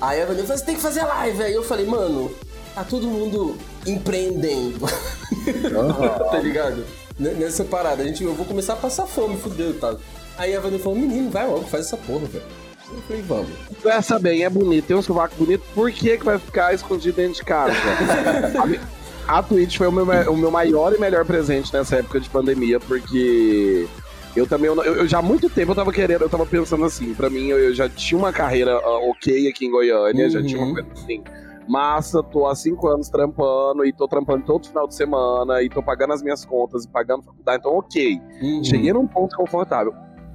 Aí 0.01 0.23
a 0.23 0.27
Vanilla 0.27 0.47
falou: 0.47 0.59
você 0.59 0.65
tem 0.65 0.75
que 0.75 0.81
fazer 0.81 1.03
live. 1.05 1.43
Aí 1.43 1.55
eu 1.55 1.63
falei, 1.63 1.87
mano, 1.87 2.31
tá 2.75 2.83
todo 2.85 3.07
mundo 3.07 3.57
empreendendo. 3.87 4.81
tá 6.31 6.39
ligado? 6.39 6.85
Nessa 7.19 7.65
parada, 7.65 8.03
a 8.03 8.07
gente, 8.07 8.23
eu 8.23 8.35
vou 8.35 8.47
começar 8.47 8.75
a 8.75 8.77
passar 8.77 9.07
fome, 9.07 9.37
fudeu, 9.37 9.75
tá? 9.79 9.97
Aí 10.37 10.55
a 10.55 10.61
Vanilla 10.61 10.83
falou, 10.83 10.99
menino, 10.99 11.31
vai 11.31 11.47
logo, 11.49 11.65
faz 11.65 11.87
essa 11.87 11.97
porra, 11.97 12.27
velho. 12.27 12.45
Eu 12.91 13.03
falei, 13.03 13.23
vamos. 13.23 13.51
Essa 13.85 14.19
bem 14.19 14.45
é 14.45 14.49
bonito, 14.51 14.87
tem 14.87 14.97
um 14.97 15.03
sovaco 15.03 15.35
bonito, 15.37 15.63
por 15.75 15.91
que, 15.93 16.17
que 16.17 16.25
vai 16.25 16.39
ficar 16.39 16.73
escondido 16.73 17.17
dentro 17.17 17.35
de 17.35 17.45
casa? 17.45 17.75
a, 19.29 19.43
Twitch 19.43 19.77
foi 19.77 19.87
o 19.89 19.93
meu, 19.93 20.05
o 20.33 20.37
meu 20.37 20.51
maior 20.51 20.93
e 20.95 20.99
melhor 20.99 21.25
presente 21.25 21.73
nessa 21.73 21.97
época 21.97 22.19
de 22.21 22.29
pandemia, 22.31 22.81
porque 22.81 23.87
eu 24.35 24.47
também, 24.47 24.67
eu, 24.69 24.77
eu 24.83 25.07
já 25.07 25.19
há 25.19 25.23
muito 25.23 25.49
tempo 25.51 25.73
eu 25.73 25.77
tava 25.77 25.93
querendo, 25.93 26.23
eu 26.23 26.29
tava 26.29 26.47
pensando 26.47 26.85
assim, 26.85 27.13
pra 27.15 27.29
mim 27.31 27.49
eu, 27.49 27.59
eu 27.59 27.75
já 27.75 27.89
tinha 27.89 28.19
uma 28.19 28.33
carreira 28.33 28.73
ah, 28.73 29.11
ok 29.11 29.49
aqui 29.49 29.67
em 29.67 29.71
Goiânia, 29.71 30.31
já 30.31 30.43
tinha 30.43 30.59
uma 30.59 30.69
Uhum. 30.69 30.75
coisa 30.75 30.89
assim. 30.93 31.23
Massa, 31.69 32.23
tô 32.23 32.47
há 32.47 32.55
cinco 32.55 32.89
anos 32.89 33.11
trampando 33.11 33.85
e 33.85 33.93
tô 33.93 34.09
trampando 34.09 34.43
todo 34.47 34.67
final 34.67 34.89
de 34.89 34.95
semana 34.95 35.63
e 35.63 35.69
tô 35.69 35.83
pagando 35.83 36.15
as 36.15 36.23
minhas 36.23 36.43
contas 36.45 36.85
e 36.85 36.89
pagando 36.89 37.23
faculdade, 37.25 37.59
então 37.59 37.77
ok. 37.77 38.19
Uhum. 38.41 38.65
Cheguei 38.65 38.91
num 38.93 39.07
ponto 39.07 39.37
confortável. 39.37 39.93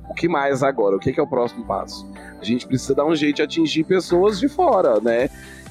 O 0.08 0.14
que 0.14 0.28
mais 0.28 0.62
agora? 0.62 0.96
O 0.96 1.00
que 1.00 1.12
que 1.12 1.20
é 1.20 1.24
o 1.24 1.28
próximo 1.28 1.66
passo? 1.66 2.08
A 2.40 2.44
gente 2.46 2.68
precisa 2.68 2.94
dar 2.94 3.06
um 3.06 3.16
jeito 3.16 3.38
de 3.38 3.42
atingir 3.42 3.84
pessoas 3.86 4.40
de 4.40 4.48
fora, 4.48 5.00
né? 5.00 5.28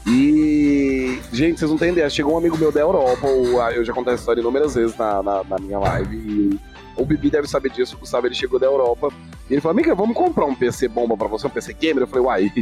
E, 0.06 1.20
gente, 1.32 1.58
vocês 1.58 1.70
não 1.70 1.78
têm 1.78 1.90
ideia. 1.92 2.08
Chegou 2.10 2.34
um 2.34 2.38
amigo 2.38 2.56
meu 2.58 2.72
da 2.72 2.80
Europa, 2.80 3.26
o- 3.26 3.60
eu 3.70 3.84
já 3.84 3.92
contei 3.92 4.12
essa 4.14 4.22
história 4.22 4.40
inúmeras 4.40 4.74
vezes 4.74 4.96
na, 4.96 5.22
na, 5.22 5.44
na 5.44 5.58
minha 5.58 5.78
live. 5.78 6.16
E 6.16 6.60
o 6.96 7.04
Bibi 7.04 7.30
deve 7.30 7.46
saber 7.48 7.70
disso, 7.70 7.96
o 7.96 7.98
Gustavo 8.00 8.26
ele 8.26 8.34
chegou 8.34 8.58
da 8.58 8.66
Europa. 8.66 9.08
E 9.48 9.54
ele 9.54 9.60
falou: 9.60 9.72
Amiga, 9.72 9.94
vamos 9.94 10.16
comprar 10.16 10.44
um 10.46 10.54
PC 10.54 10.88
bomba 10.88 11.16
pra 11.16 11.28
você, 11.28 11.46
um 11.46 11.50
PC 11.50 11.72
gamer? 11.74 12.02
Eu 12.02 12.06
falei: 12.08 12.24
Uai, 12.24 12.52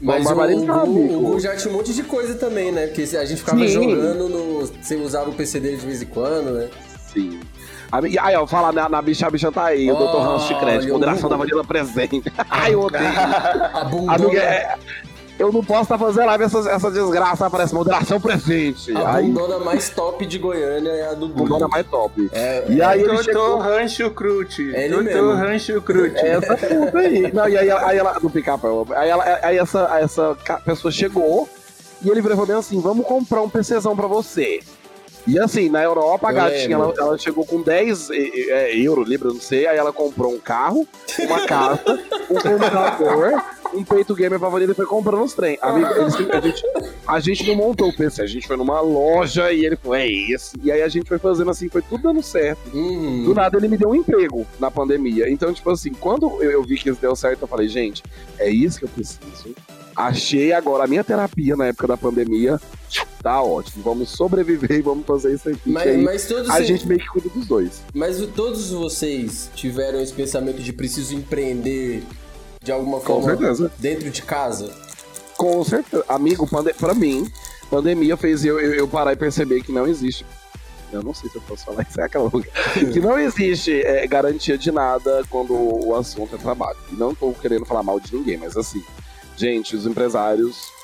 Mas 0.00 0.26
o, 0.26 0.32
o, 0.32 0.34
Gu- 0.66 0.72
amigo." 0.72 1.14
o 1.14 1.20
Gu 1.32 1.40
já 1.40 1.56
tinha 1.56 1.72
um 1.72 1.76
monte 1.76 1.92
de 1.92 2.02
coisa 2.04 2.34
também, 2.36 2.70
né? 2.72 2.86
Porque 2.86 3.02
a 3.16 3.24
gente 3.24 3.38
ficava 3.38 3.58
Sim. 3.66 3.68
jogando 3.90 4.28
no. 4.28 4.66
Você 4.66 4.96
usava 4.96 5.28
o 5.30 5.34
PC 5.34 5.60
dele 5.60 5.76
de 5.76 5.86
vez 5.86 6.02
em 6.02 6.06
quando, 6.06 6.52
né? 6.52 6.68
Sim. 7.12 7.40
E 8.10 8.18
aí, 8.18 8.34
ó, 8.36 8.46
fala 8.48 8.72
na, 8.72 8.88
na 8.88 9.00
bicha, 9.00 9.26
a 9.28 9.30
bicha 9.30 9.50
tá 9.52 9.66
aí, 9.66 9.88
o 9.90 9.94
Oh, 9.94 10.06
Dr. 10.06 10.16
Hans 10.28 10.48
de 10.48 10.58
crédito, 10.58 10.92
moderação 10.92 11.30
da 11.30 11.36
Vanilla 11.36 11.62
presente. 11.64 12.30
Ai, 12.50 12.74
eu 12.74 12.80
odeio. 12.80 13.04
A 13.06 13.84
bundona, 13.84 14.14
Amiga, 14.14 14.40
é- 14.40 14.74
eu 15.38 15.52
não 15.52 15.62
posso 15.62 15.82
estar 15.82 15.98
fazendo 15.98 16.26
live 16.26 16.44
essa, 16.44 16.58
essa 16.70 16.90
desgraça, 16.90 17.46
aparece 17.46 17.74
moderação 17.74 18.20
presente. 18.20 18.96
a 18.96 19.16
Aí, 19.16 19.26
bundona 19.26 19.58
mais 19.58 19.90
top 19.90 20.24
de 20.24 20.38
Goiânia 20.38 20.90
é 20.90 21.08
a 21.10 21.14
do 21.14 21.28
Gu. 21.28 21.34
bundona 21.44 21.68
mais 21.68 21.86
top. 21.86 22.28
É, 22.32 22.64
E 22.68 22.80
aí 22.82 23.00
ele 23.00 23.08
Doutor 23.08 23.24
chegou... 23.24 23.58
Rancho 23.58 24.10
Crute. 24.10 24.74
É 24.74 24.84
ele 24.86 24.94
Doutor 24.94 25.04
mesmo. 25.12 25.32
Rancho 25.34 25.80
Crute. 25.82 26.18
É 26.18 26.28
essa 26.30 26.56
puta 26.56 26.98
aí. 26.98 27.32
Não, 27.32 27.48
e 27.48 27.56
aí, 27.58 27.68
ela- 27.68 27.86
aí 27.88 27.98
ela... 27.98 28.12
Do 28.14 28.30
pica-pau. 28.30 28.86
Aí, 28.96 29.08
ela, 29.08 29.24
aí 29.42 29.58
essa, 29.58 29.98
essa 30.00 30.36
pessoa 30.64 30.90
chegou 30.90 31.48
e 32.02 32.08
ele 32.10 32.20
virou 32.20 32.36
falou 32.36 32.46
bem 32.48 32.56
assim, 32.56 32.80
vamos 32.80 33.06
comprar 33.06 33.42
um 33.42 33.48
PCzão 33.48 33.94
pra 33.96 34.06
você. 34.06 34.60
E 35.26 35.38
assim, 35.38 35.68
na 35.68 35.82
Europa, 35.82 36.28
a 36.28 36.30
Eu 36.30 36.34
gatinha, 36.36 36.74
ela, 36.74 36.94
ela 36.96 37.18
chegou 37.18 37.44
com 37.44 37.60
10 37.60 38.10
e- 38.10 38.14
e- 38.14 38.50
é, 38.50 38.78
euros, 38.78 39.08
libra, 39.08 39.28
não 39.28 39.40
sei. 39.40 39.66
Aí 39.66 39.76
ela 39.76 39.92
comprou 39.92 40.32
um 40.32 40.38
carro, 40.38 40.86
uma 41.18 41.46
casa, 41.46 41.80
um 42.30 42.34
computador, 42.34 43.42
um 43.74 43.82
peito 43.82 44.14
gamer 44.14 44.38
pra 44.38 44.48
Vanilla 44.48 44.72
e 44.72 44.74
foi 44.76 44.86
comprando 44.86 45.24
os 45.24 45.34
trem. 45.34 45.58
Amigo, 45.60 45.88
eles- 45.90 46.14
a, 46.30 46.40
gente, 46.40 46.62
a 47.08 47.20
gente 47.20 47.46
não 47.48 47.56
montou 47.56 47.88
o 47.88 47.96
PC, 47.96 48.22
a 48.22 48.26
gente 48.26 48.46
foi 48.46 48.56
numa 48.56 48.80
loja 48.80 49.50
e 49.52 49.64
ele 49.66 49.74
falou, 49.76 49.96
é 49.96 50.06
esse. 50.06 50.52
E 50.62 50.70
aí 50.70 50.82
a 50.82 50.88
gente 50.88 51.08
foi 51.08 51.18
fazendo 51.18 51.50
assim, 51.50 51.68
foi 51.68 51.82
tudo 51.82 52.02
dando 52.04 52.22
certo. 52.22 52.60
Uhum. 52.72 53.24
Do 53.24 53.34
nada 53.34 53.58
ele 53.58 53.66
me 53.68 53.76
deu 53.76 53.88
um 53.90 53.94
emprego 53.96 54.46
na 54.60 54.70
pandemia. 54.70 55.28
Então, 55.28 55.52
tipo 55.52 55.68
assim, 55.70 55.92
quando 55.92 56.40
eu, 56.42 56.50
eu 56.52 56.62
vi 56.62 56.76
que 56.78 56.88
isso 56.88 57.00
deu 57.00 57.16
certo, 57.16 57.42
eu 57.42 57.48
falei, 57.48 57.66
gente, 57.68 58.02
é 58.38 58.48
isso 58.48 58.78
que 58.78 58.84
eu 58.84 58.88
preciso. 58.88 59.54
Achei 59.96 60.52
agora 60.52 60.84
a 60.84 60.86
minha 60.86 61.02
terapia 61.02 61.56
na 61.56 61.66
época 61.66 61.86
da 61.88 61.96
pandemia. 61.96 62.60
Tá 63.22 63.42
ótimo. 63.42 63.82
Vamos 63.82 64.10
sobreviver 64.10 64.70
e 64.78 64.82
vamos 64.82 65.04
fazer 65.04 65.34
isso 65.34 65.48
aqui. 65.48 65.60
Mas, 65.68 66.02
mas 66.02 66.26
todos, 66.26 66.48
a 66.48 66.62
gente 66.62 66.86
meio 66.86 67.00
que 67.00 67.08
cuida 67.08 67.28
dos 67.28 67.46
dois. 67.46 67.82
mas 67.92 68.18
todos 68.34 68.70
vocês 68.70 69.50
tiveram 69.54 70.00
esse 70.00 70.12
pensamento 70.12 70.62
de 70.62 70.72
preciso 70.72 71.14
empreender 71.14 72.04
de 72.62 72.70
alguma 72.70 73.00
Com 73.00 73.20
forma 73.22 73.36
certeza. 73.36 73.72
dentro 73.78 74.10
de 74.10 74.22
casa? 74.22 74.72
Com 75.36 75.62
certeza. 75.64 76.04
Amigo, 76.08 76.48
pande 76.48 76.72
pra 76.74 76.94
mim, 76.94 77.28
pandemia 77.70 78.16
fez 78.16 78.44
eu, 78.44 78.60
eu, 78.60 78.74
eu 78.74 78.88
parar 78.88 79.12
e 79.12 79.16
perceber 79.16 79.62
que 79.62 79.72
não 79.72 79.86
existe. 79.86 80.24
Eu 80.92 81.02
não 81.02 81.12
sei 81.12 81.28
se 81.28 81.36
eu 81.36 81.42
posso 81.42 81.64
falar 81.64 81.82
isso, 81.82 82.00
é 82.00 82.04
aquela 82.04 82.30
que 82.92 83.00
não 83.00 83.18
existe 83.18 83.82
é, 83.82 84.06
garantia 84.06 84.56
de 84.56 84.70
nada 84.70 85.24
quando 85.28 85.52
o 85.52 85.94
assunto 85.96 86.36
é 86.36 86.38
trabalho. 86.38 86.78
E 86.92 86.94
não 86.94 87.12
tô 87.12 87.32
querendo 87.32 87.66
falar 87.66 87.82
mal 87.82 87.98
de 87.98 88.14
ninguém, 88.14 88.36
mas 88.36 88.56
assim, 88.56 88.82
gente, 89.36 89.74
os 89.74 89.84
empresários 89.84 90.75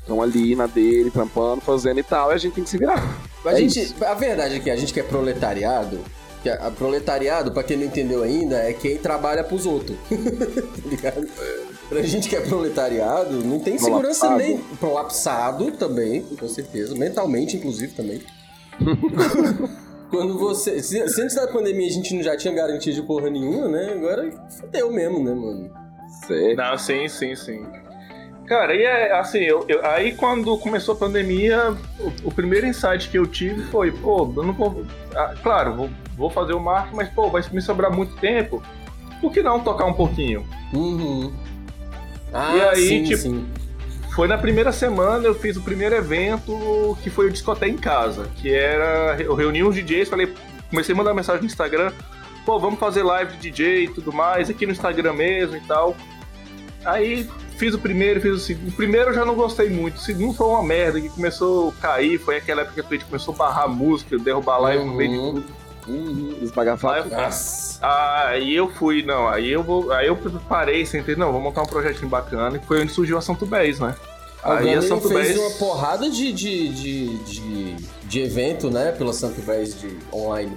estão 0.00 0.20
ali 0.22 0.56
na 0.56 0.66
dele, 0.66 1.10
trampando, 1.10 1.60
fazendo 1.60 2.00
e 2.00 2.02
tal, 2.02 2.30
e 2.32 2.34
a 2.34 2.38
gente 2.38 2.54
tem 2.54 2.64
que 2.64 2.70
se 2.70 2.78
virar. 2.78 3.02
A, 3.44 3.52
É 3.52 3.56
gente, 3.56 3.80
isso. 3.80 4.04
a 4.04 4.14
verdade 4.14 4.56
é 4.56 4.58
que 4.60 4.70
a 4.70 4.76
gente 4.76 4.92
que 4.92 5.00
é 5.00 5.02
proletariado, 5.02 5.98
que 6.42 6.48
a, 6.48 6.66
a 6.66 6.70
proletariado, 6.70 7.52
pra 7.52 7.62
quem 7.62 7.76
não 7.76 7.84
entendeu 7.84 8.22
ainda, 8.22 8.56
é 8.56 8.72
quem 8.72 8.96
trabalha 8.98 9.44
pros 9.44 9.66
outros. 9.66 9.96
tá 10.08 10.88
ligado? 10.88 11.26
Pra 11.88 12.02
gente 12.02 12.28
que 12.28 12.36
é 12.36 12.40
proletariado, 12.40 13.32
não 13.44 13.58
tem 13.58 13.76
segurança 13.76 14.20
Prolapsado. 14.28 14.38
nem. 14.38 14.58
Prolapsado 14.78 15.70
também, 15.72 16.22
com 16.22 16.48
certeza. 16.48 16.94
Mentalmente, 16.94 17.56
inclusive, 17.56 17.92
também. 17.94 18.22
Quando 20.10 20.38
você. 20.38 20.82
Se, 20.82 21.08
se 21.08 21.22
antes 21.22 21.36
da 21.36 21.46
pandemia 21.48 21.86
a 21.86 21.90
gente 21.90 22.14
não 22.14 22.22
já 22.22 22.36
tinha 22.36 22.52
garantia 22.54 22.92
de 22.92 23.02
porra 23.02 23.30
nenhuma, 23.30 23.68
né? 23.68 23.92
Agora 23.92 24.30
fodeu 24.60 24.92
mesmo, 24.92 25.22
né, 25.22 25.32
mano? 25.34 25.70
Cê- 26.26 26.54
Não, 26.54 26.76
sim, 26.76 27.08
sim, 27.08 27.34
sim. 27.36 27.64
Cara, 28.50 28.74
e 28.74 28.82
é 28.82 29.12
assim, 29.12 29.38
eu, 29.38 29.64
eu- 29.68 29.86
aí 29.86 30.10
quando 30.16 30.58
começou 30.58 30.96
a 30.96 30.98
pandemia, 30.98 31.72
o, 32.00 32.12
o 32.24 32.34
primeiro 32.34 32.66
insight 32.66 33.08
que 33.08 33.16
eu 33.16 33.24
tive 33.24 33.62
foi, 33.66 33.92
pô, 33.92 34.28
eu 34.36 34.42
não 34.42 34.52
vou. 34.52 34.84
ah, 35.14 35.34
claro, 35.40 35.76
vou, 35.76 35.90
vou 36.16 36.30
fazer 36.30 36.52
o 36.54 36.58
marketing, 36.58 36.96
mas 36.96 37.08
pô, 37.10 37.30
vai 37.30 37.44
me 37.52 37.62
sobrar 37.62 37.94
muito 37.94 38.16
tempo. 38.16 38.60
Por 39.20 39.30
que 39.30 39.40
não 39.40 39.60
tocar 39.60 39.84
um 39.84 39.92
pouquinho? 39.92 40.44
Uhum. 40.72 41.32
Ah, 42.32 42.56
E 42.56 42.60
aí, 42.62 42.88
sim, 42.88 43.04
tipo, 43.04 43.18
sim. 43.18 43.46
Foi 44.16 44.26
na 44.26 44.36
primeira 44.36 44.72
semana, 44.72 45.24
eu 45.24 45.34
fiz 45.36 45.56
o 45.56 45.62
primeiro 45.62 45.94
evento 45.94 46.98
que 47.04 47.08
foi 47.08 47.26
o 47.28 47.30
Discoteca 47.30 47.68
em 47.70 47.76
Casa, 47.78 48.28
que 48.34 48.52
era. 48.52 49.16
Eu 49.22 49.36
reuni 49.36 49.62
uns 49.62 49.76
DJs, 49.76 50.08
falei, 50.08 50.34
comecei 50.70 50.92
a 50.92 50.98
mandar 50.98 51.14
mensagem 51.14 51.42
no 51.42 51.46
Instagram, 51.46 51.92
pô, 52.44 52.58
vamos 52.58 52.80
fazer 52.80 53.04
live 53.04 53.36
de 53.36 53.48
DJ 53.52 53.84
e 53.84 53.88
tudo 53.90 54.12
mais, 54.12 54.50
aqui 54.50 54.66
no 54.66 54.72
Instagram 54.72 55.12
mesmo 55.12 55.56
e 55.56 55.60
tal. 55.60 55.96
Aí 56.84 57.30
fiz 57.60 57.74
o 57.74 57.78
primeiro, 57.78 58.20
fiz 58.20 58.32
o 58.32 58.38
segundo. 58.38 58.68
O 58.70 58.72
primeiro 58.72 59.10
eu 59.10 59.14
já 59.14 59.24
não 59.24 59.34
gostei 59.34 59.68
muito, 59.68 59.96
o 59.96 60.00
segundo 60.00 60.32
foi 60.34 60.46
uma 60.48 60.62
merda, 60.62 60.98
que 61.00 61.10
começou 61.10 61.68
a 61.78 61.82
cair, 61.82 62.18
foi 62.18 62.38
aquela 62.38 62.62
época 62.62 62.74
que 62.74 62.80
a 62.80 62.84
Twitch 62.84 63.04
começou 63.04 63.34
a 63.34 63.36
barrar 63.36 63.68
música, 63.68 64.18
derrubar 64.18 64.58
live 64.58 64.82
no 64.84 64.94
meio 64.94 65.10
de 65.10 65.16
Uhum. 65.18 65.34
tudo. 65.34 65.60
Uhum, 65.88 66.38
esbagaçado. 66.42 67.08
Nossa. 67.10 67.78
Aí 67.82 68.54
eu 68.54 68.68
fui, 68.70 69.02
não, 69.02 69.28
aí 69.28 69.50
eu 69.50 69.62
vou. 69.62 69.90
Aí 69.92 70.06
eu 70.06 70.16
parei, 70.48 70.84
sentei, 70.86 71.16
não, 71.16 71.32
vou 71.32 71.40
montar 71.40 71.62
um 71.62 71.66
projetinho 71.66 72.08
bacana, 72.08 72.58
que 72.58 72.66
foi 72.66 72.80
onde 72.82 72.92
surgiu 72.92 73.16
a 73.18 73.20
Santo 73.20 73.44
Bés, 73.46 73.78
né? 73.80 73.94
A 74.42 74.54
Aí 74.58 74.74
a 74.74 74.80
Santo 74.82 75.08
fez 75.08 75.28
Bés. 75.28 75.38
uma 75.38 75.50
porrada 75.58 76.08
de, 76.10 76.32
de, 76.32 76.68
de, 76.68 77.18
de, 77.24 77.76
de 78.04 78.20
evento, 78.20 78.70
né? 78.70 78.92
Pela 78.92 79.12
Santo 79.12 79.40
Bés 79.42 79.78
de 79.78 79.96
online. 80.12 80.56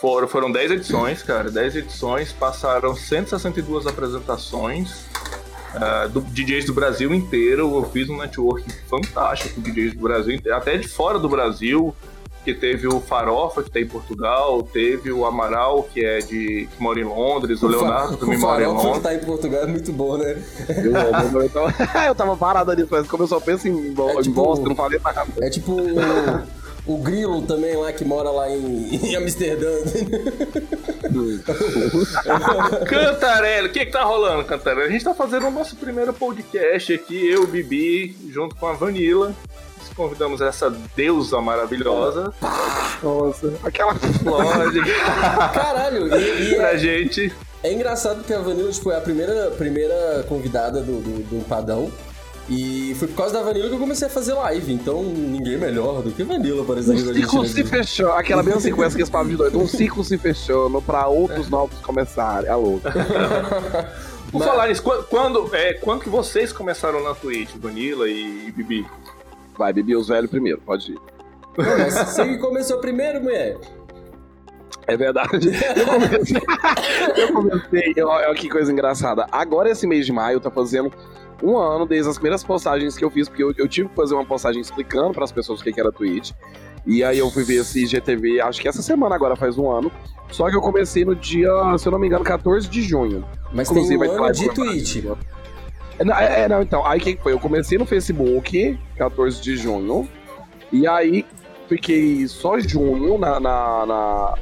Foram, 0.00 0.28
foram 0.28 0.52
10 0.52 0.72
edições, 0.72 1.22
cara. 1.22 1.50
10 1.50 1.76
edições, 1.76 2.32
passaram 2.32 2.94
162 2.94 3.86
apresentações 3.86 5.06
ah, 5.76 6.06
do 6.06 6.20
DJs 6.20 6.64
do 6.66 6.74
Brasil 6.74 7.12
inteiro. 7.14 7.76
Eu 7.76 7.84
fiz 7.90 8.08
um 8.08 8.16
network 8.18 8.64
fantástico 8.88 9.54
com 9.54 9.60
DJs 9.62 9.94
do 9.94 10.00
Brasil 10.00 10.34
inteiro, 10.34 10.56
até 10.56 10.76
de 10.76 10.88
fora 10.88 11.18
do 11.18 11.28
Brasil, 11.28 11.94
que 12.44 12.52
teve 12.52 12.86
o 12.86 13.00
Farofa, 13.00 13.62
que 13.62 13.70
tá 13.70 13.80
em 13.80 13.86
Portugal, 13.86 14.62
teve 14.62 15.10
o 15.10 15.24
Amaral, 15.24 15.82
que 15.84 16.04
é 16.04 16.18
de 16.18 16.68
que 16.70 16.82
mora 16.82 17.00
em 17.00 17.04
Londres, 17.04 17.62
o, 17.62 17.66
Leonardo 17.68 18.18
também 18.18 18.36
o 18.36 18.40
mora 18.40 18.62
em 18.62 18.66
Farofa 18.66 18.80
que 18.80 18.86
Londres. 18.86 19.02
tá 19.02 19.14
em 19.14 19.18
Portugal 19.20 19.62
é 19.62 19.66
muito 19.66 19.92
bom, 19.92 20.18
né? 20.18 20.42
Eu, 20.68 21.16
amo, 21.16 21.40
eu, 21.40 21.48
tava, 21.48 21.74
eu 22.06 22.14
tava 22.14 22.36
parado 22.36 22.70
ali, 22.70 22.86
mas 22.90 23.06
como 23.06 23.22
eu 23.22 23.28
só 23.28 23.40
penso 23.40 23.66
em, 23.66 23.72
É 23.72 24.14
em 24.18 24.22
tipo- 24.22 24.34
bosta, 24.34 24.68
não 24.68 24.76
falei 24.76 25.00
nada. 25.02 25.26
É 25.40 25.48
tipo 25.48 25.74
o, 26.86 26.98
Grilo 26.98 27.42
também 27.42 27.76
lá 27.76 27.92
que 27.92 28.04
mora 28.04 28.30
lá 28.30 28.48
em, 28.50 28.94
em 28.94 29.16
Amsterdã. 29.16 29.70
Cantarelli, 32.86 33.68
o 33.68 33.72
que 33.72 33.86
que 33.86 33.92
tá 33.92 34.02
rolando, 34.04 34.44
Cantarelli? 34.44 34.88
A 34.88 34.90
gente 34.90 35.04
tá 35.04 35.14
fazendo 35.14 35.46
o 35.46 35.50
nosso 35.50 35.76
primeiro 35.76 36.12
podcast 36.12 36.92
aqui, 36.92 37.26
eu, 37.26 37.46
Bibi, 37.46 38.16
junto 38.30 38.54
com 38.56 38.66
a 38.66 38.72
Vanilla. 38.72 39.34
Convidamos 39.96 40.40
essa 40.40 40.70
deusa 40.96 41.40
maravilhosa, 41.40 42.32
Nossa, 43.00 43.52
aquela. 43.62 43.92
lógico, 44.24 44.88
Caralho, 45.54 46.08
e, 46.16 46.52
e 46.52 46.54
pra 46.56 46.72
é, 46.72 46.78
gente. 46.78 47.32
é 47.62 47.72
engraçado 47.72 48.24
que 48.24 48.32
a 48.32 48.40
Vanilla 48.40 48.72
tipo, 48.72 48.90
é 48.90 48.96
a 48.96 49.00
primeira, 49.00 49.52
primeira 49.52 50.24
convidada 50.28 50.80
do, 50.80 51.00
do, 51.00 51.22
do 51.22 51.44
Padão. 51.44 51.92
E 52.48 52.94
foi 52.98 53.08
por 53.08 53.16
causa 53.16 53.32
da 53.34 53.42
Vanilla 53.42 53.68
que 53.68 53.74
eu 53.74 53.78
comecei 53.78 54.06
a 54.06 54.10
fazer 54.10 54.34
live. 54.34 54.72
Então 54.72 55.02
ninguém 55.02 55.56
melhor 55.56 56.02
do 56.02 56.10
que 56.10 56.22
Vanilla 56.22 56.62
para 56.64 56.74
Um 56.74 56.78
essa 56.80 56.96
gente. 56.96 57.14
ciclo 57.14 57.46
se 57.46 57.64
fechou. 57.64 58.12
Aquela 58.12 58.42
mesma 58.42 58.60
sequência 58.60 58.96
que 58.96 59.02
esse 59.02 59.10
papo 59.10 59.30
de 59.30 59.36
doido. 59.36 59.58
Um 59.58 59.66
ciclo 59.66 60.04
se 60.04 60.18
fechando 60.18 60.82
pra 60.82 61.06
outros 61.06 61.48
novos 61.48 61.78
começarem. 61.78 62.48
É 62.50 62.54
louco. 62.54 62.82
Por 64.30 64.40
Mas- 64.40 64.48
falar 64.48 64.68
nisso, 64.68 64.82
qu- 64.82 65.04
quando, 65.08 65.54
é, 65.54 65.74
quando 65.74 66.00
que 66.02 66.08
vocês 66.08 66.52
começaram 66.52 67.02
na 67.04 67.14
Twitch, 67.14 67.50
Vanilla 67.56 68.08
e 68.08 68.50
Bibi? 68.50 68.84
Vai, 69.56 69.72
bebi 69.72 69.94
os 69.94 70.08
velhos 70.08 70.28
primeiro, 70.28 70.60
pode 70.60 70.90
ir. 70.92 70.98
Não, 71.56 71.90
você 72.06 72.26
que 72.26 72.38
começou 72.38 72.78
primeiro, 72.78 73.22
mulher. 73.22 73.56
É 74.88 74.96
verdade. 74.96 75.50
Eu 75.76 75.86
comecei. 75.86 76.42
eu 77.16 77.32
comecei. 77.32 77.94
Olha 78.02 78.34
que 78.34 78.48
coisa 78.50 78.72
engraçada. 78.72 79.26
Agora, 79.30 79.70
esse 79.70 79.86
mês 79.86 80.04
de 80.04 80.12
maio, 80.12 80.40
tá 80.40 80.50
fazendo 80.50 80.92
um 81.44 81.58
ano 81.58 81.86
desde 81.86 82.08
as 82.08 82.16
primeiras 82.16 82.42
postagens 82.42 82.96
que 82.96 83.04
eu 83.04 83.10
fiz, 83.10 83.28
porque 83.28 83.42
eu, 83.42 83.52
eu 83.58 83.68
tive 83.68 83.88
que 83.88 83.94
fazer 83.94 84.14
uma 84.14 84.24
postagem 84.24 84.60
explicando 84.60 85.12
para 85.12 85.24
as 85.24 85.32
pessoas 85.32 85.60
o 85.60 85.64
que 85.64 85.72
que 85.72 85.80
era 85.80 85.92
Twitch. 85.92 86.32
E 86.86 87.02
aí 87.04 87.18
eu 87.18 87.30
fui 87.30 87.44
ver 87.44 87.56
esse 87.56 87.82
IGTV, 87.84 88.40
acho 88.40 88.60
que 88.60 88.68
essa 88.68 88.82
semana 88.82 89.14
agora 89.14 89.36
faz 89.36 89.56
um 89.56 89.70
ano. 89.70 89.92
Só 90.30 90.50
que 90.50 90.56
eu 90.56 90.60
comecei 90.60 91.04
no 91.04 91.14
dia, 91.14 91.50
se 91.78 91.86
eu 91.86 91.92
não 91.92 91.98
me 91.98 92.06
engano, 92.06 92.24
14 92.24 92.68
de 92.68 92.82
junho. 92.82 93.24
Mas 93.52 93.70
Inclusive, 93.70 93.98
tem 93.98 94.10
um 94.10 94.24
ano 94.24 94.32
de 94.32 94.48
Twitch. 94.54 95.04
É, 95.98 96.04
não, 96.04 96.14
é, 96.16 96.40
é, 96.40 96.48
não, 96.48 96.62
então, 96.62 96.84
aí 96.84 96.98
o 96.98 97.02
que 97.02 97.14
que 97.14 97.22
foi? 97.22 97.32
Eu 97.32 97.38
comecei 97.38 97.78
no 97.78 97.86
Facebook, 97.86 98.78
14 98.96 99.40
de 99.40 99.56
junho, 99.56 100.08
e 100.72 100.86
aí 100.86 101.24
fiquei 101.68 102.26
só 102.26 102.58
junho 102.58 103.16
na. 103.16 103.38
na, 103.38 103.86
na 103.86 104.34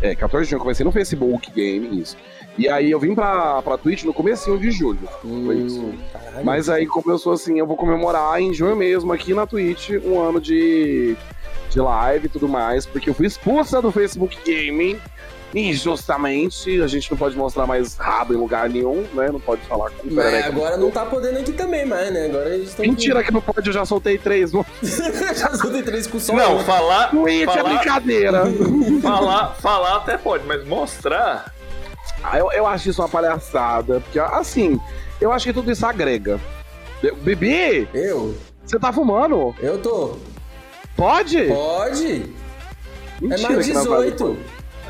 é, 0.00 0.14
14 0.14 0.44
de 0.44 0.50
junho 0.50 0.58
eu 0.58 0.62
comecei 0.62 0.84
no 0.84 0.92
Facebook 0.92 1.50
Game, 1.50 2.00
isso. 2.00 2.16
E 2.56 2.68
aí 2.68 2.90
eu 2.90 3.00
vim 3.00 3.14
pra, 3.14 3.60
pra 3.62 3.76
Twitch 3.76 4.04
no 4.04 4.14
comecinho 4.14 4.58
de 4.58 4.70
julho. 4.70 5.08
Foi 5.20 5.56
isso. 5.56 5.80
Hum. 5.80 5.98
Mas 6.44 6.68
aí, 6.68 6.86
sou 7.18 7.32
assim, 7.32 7.58
eu 7.58 7.66
vou 7.66 7.76
comemorar 7.76 8.40
em 8.40 8.52
junho 8.54 8.76
mesmo, 8.76 9.12
aqui 9.12 9.34
na 9.34 9.46
Twitch, 9.46 9.90
um 10.04 10.20
ano 10.20 10.40
de, 10.40 11.16
de 11.70 11.80
live 11.80 12.26
e 12.26 12.28
tudo 12.28 12.48
mais, 12.48 12.86
porque 12.86 13.10
eu 13.10 13.14
fui 13.14 13.26
expulsa 13.26 13.82
do 13.82 13.90
Facebook 13.90 14.38
Gaming 14.46 14.98
injustamente. 15.54 16.80
A 16.82 16.86
gente 16.86 17.10
não 17.10 17.16
pode 17.16 17.36
mostrar 17.36 17.66
mais 17.66 17.96
rabo 17.96 18.34
em 18.34 18.36
lugar 18.36 18.68
nenhum, 18.68 19.04
né? 19.14 19.30
Não 19.30 19.40
pode 19.40 19.62
falar 19.62 19.90
com 19.90 20.08
Mas 20.10 20.24
perereca. 20.24 20.48
agora 20.48 20.76
não 20.76 20.90
tá 20.90 21.06
podendo 21.06 21.38
aqui 21.38 21.52
também 21.52 21.86
mais, 21.86 22.12
né? 22.12 22.26
Agora 22.26 22.54
eles 22.54 22.70
estão. 22.70 22.84
Mentira 22.84 23.22
que 23.22 23.32
não 23.32 23.40
pode, 23.40 23.66
eu 23.66 23.72
já 23.72 23.84
soltei 23.84 24.18
três. 24.18 24.52
Não, 24.54 24.64
Já 25.34 25.54
soltei 25.54 25.82
três 25.82 26.06
com 26.06 26.18
só 26.18 26.34
Não, 26.34 26.58
falar, 26.60 27.10
Twitch 27.10 27.42
é 27.42 27.44
falar, 27.46 27.74
brincadeira. 27.74 28.42
falar, 29.00 29.54
falar 29.54 29.96
até 29.96 30.16
pode, 30.18 30.44
mas 30.46 30.64
mostrar. 30.66 31.53
Ah, 32.22 32.38
eu, 32.38 32.50
eu 32.52 32.66
acho 32.66 32.88
isso 32.90 33.02
uma 33.02 33.08
palhaçada. 33.08 34.00
Porque, 34.00 34.18
assim, 34.18 34.80
eu 35.20 35.30
acho 35.32 35.46
que 35.46 35.52
tudo 35.52 35.70
isso 35.70 35.84
agrega. 35.86 36.40
Bibi, 37.22 37.86
Eu? 37.92 38.34
você 38.64 38.78
tá 38.78 38.90
fumando? 38.92 39.54
Eu 39.58 39.78
tô. 39.82 40.16
Pode? 40.96 41.44
Pode? 41.48 42.22
é 42.22 43.26
Mentira 43.26 43.52
mais 43.52 43.68
não 43.68 43.84
vai- 43.84 44.10
18. 44.10 44.38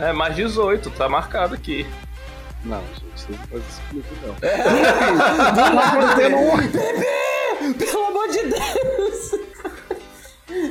É 0.01 0.13
mais 0.13 0.37
18, 0.37 0.91
tá 0.91 1.09
marcado 1.09 1.55
aqui. 1.55 1.87
Não, 2.65 2.81
gente, 2.95 3.03
vocês 3.17 3.39
não 3.39 3.47
fazem 3.47 3.67
isso 3.69 3.81
comigo, 3.89 4.07
não. 4.23 4.35
Do 6.09 6.17
Tendo 6.17 6.37
um- 6.37 6.57
Bebê! 6.69 7.85
Pelo 7.85 8.05
amor 8.07 8.29
de 8.29 8.43
Deus! 8.45 9.41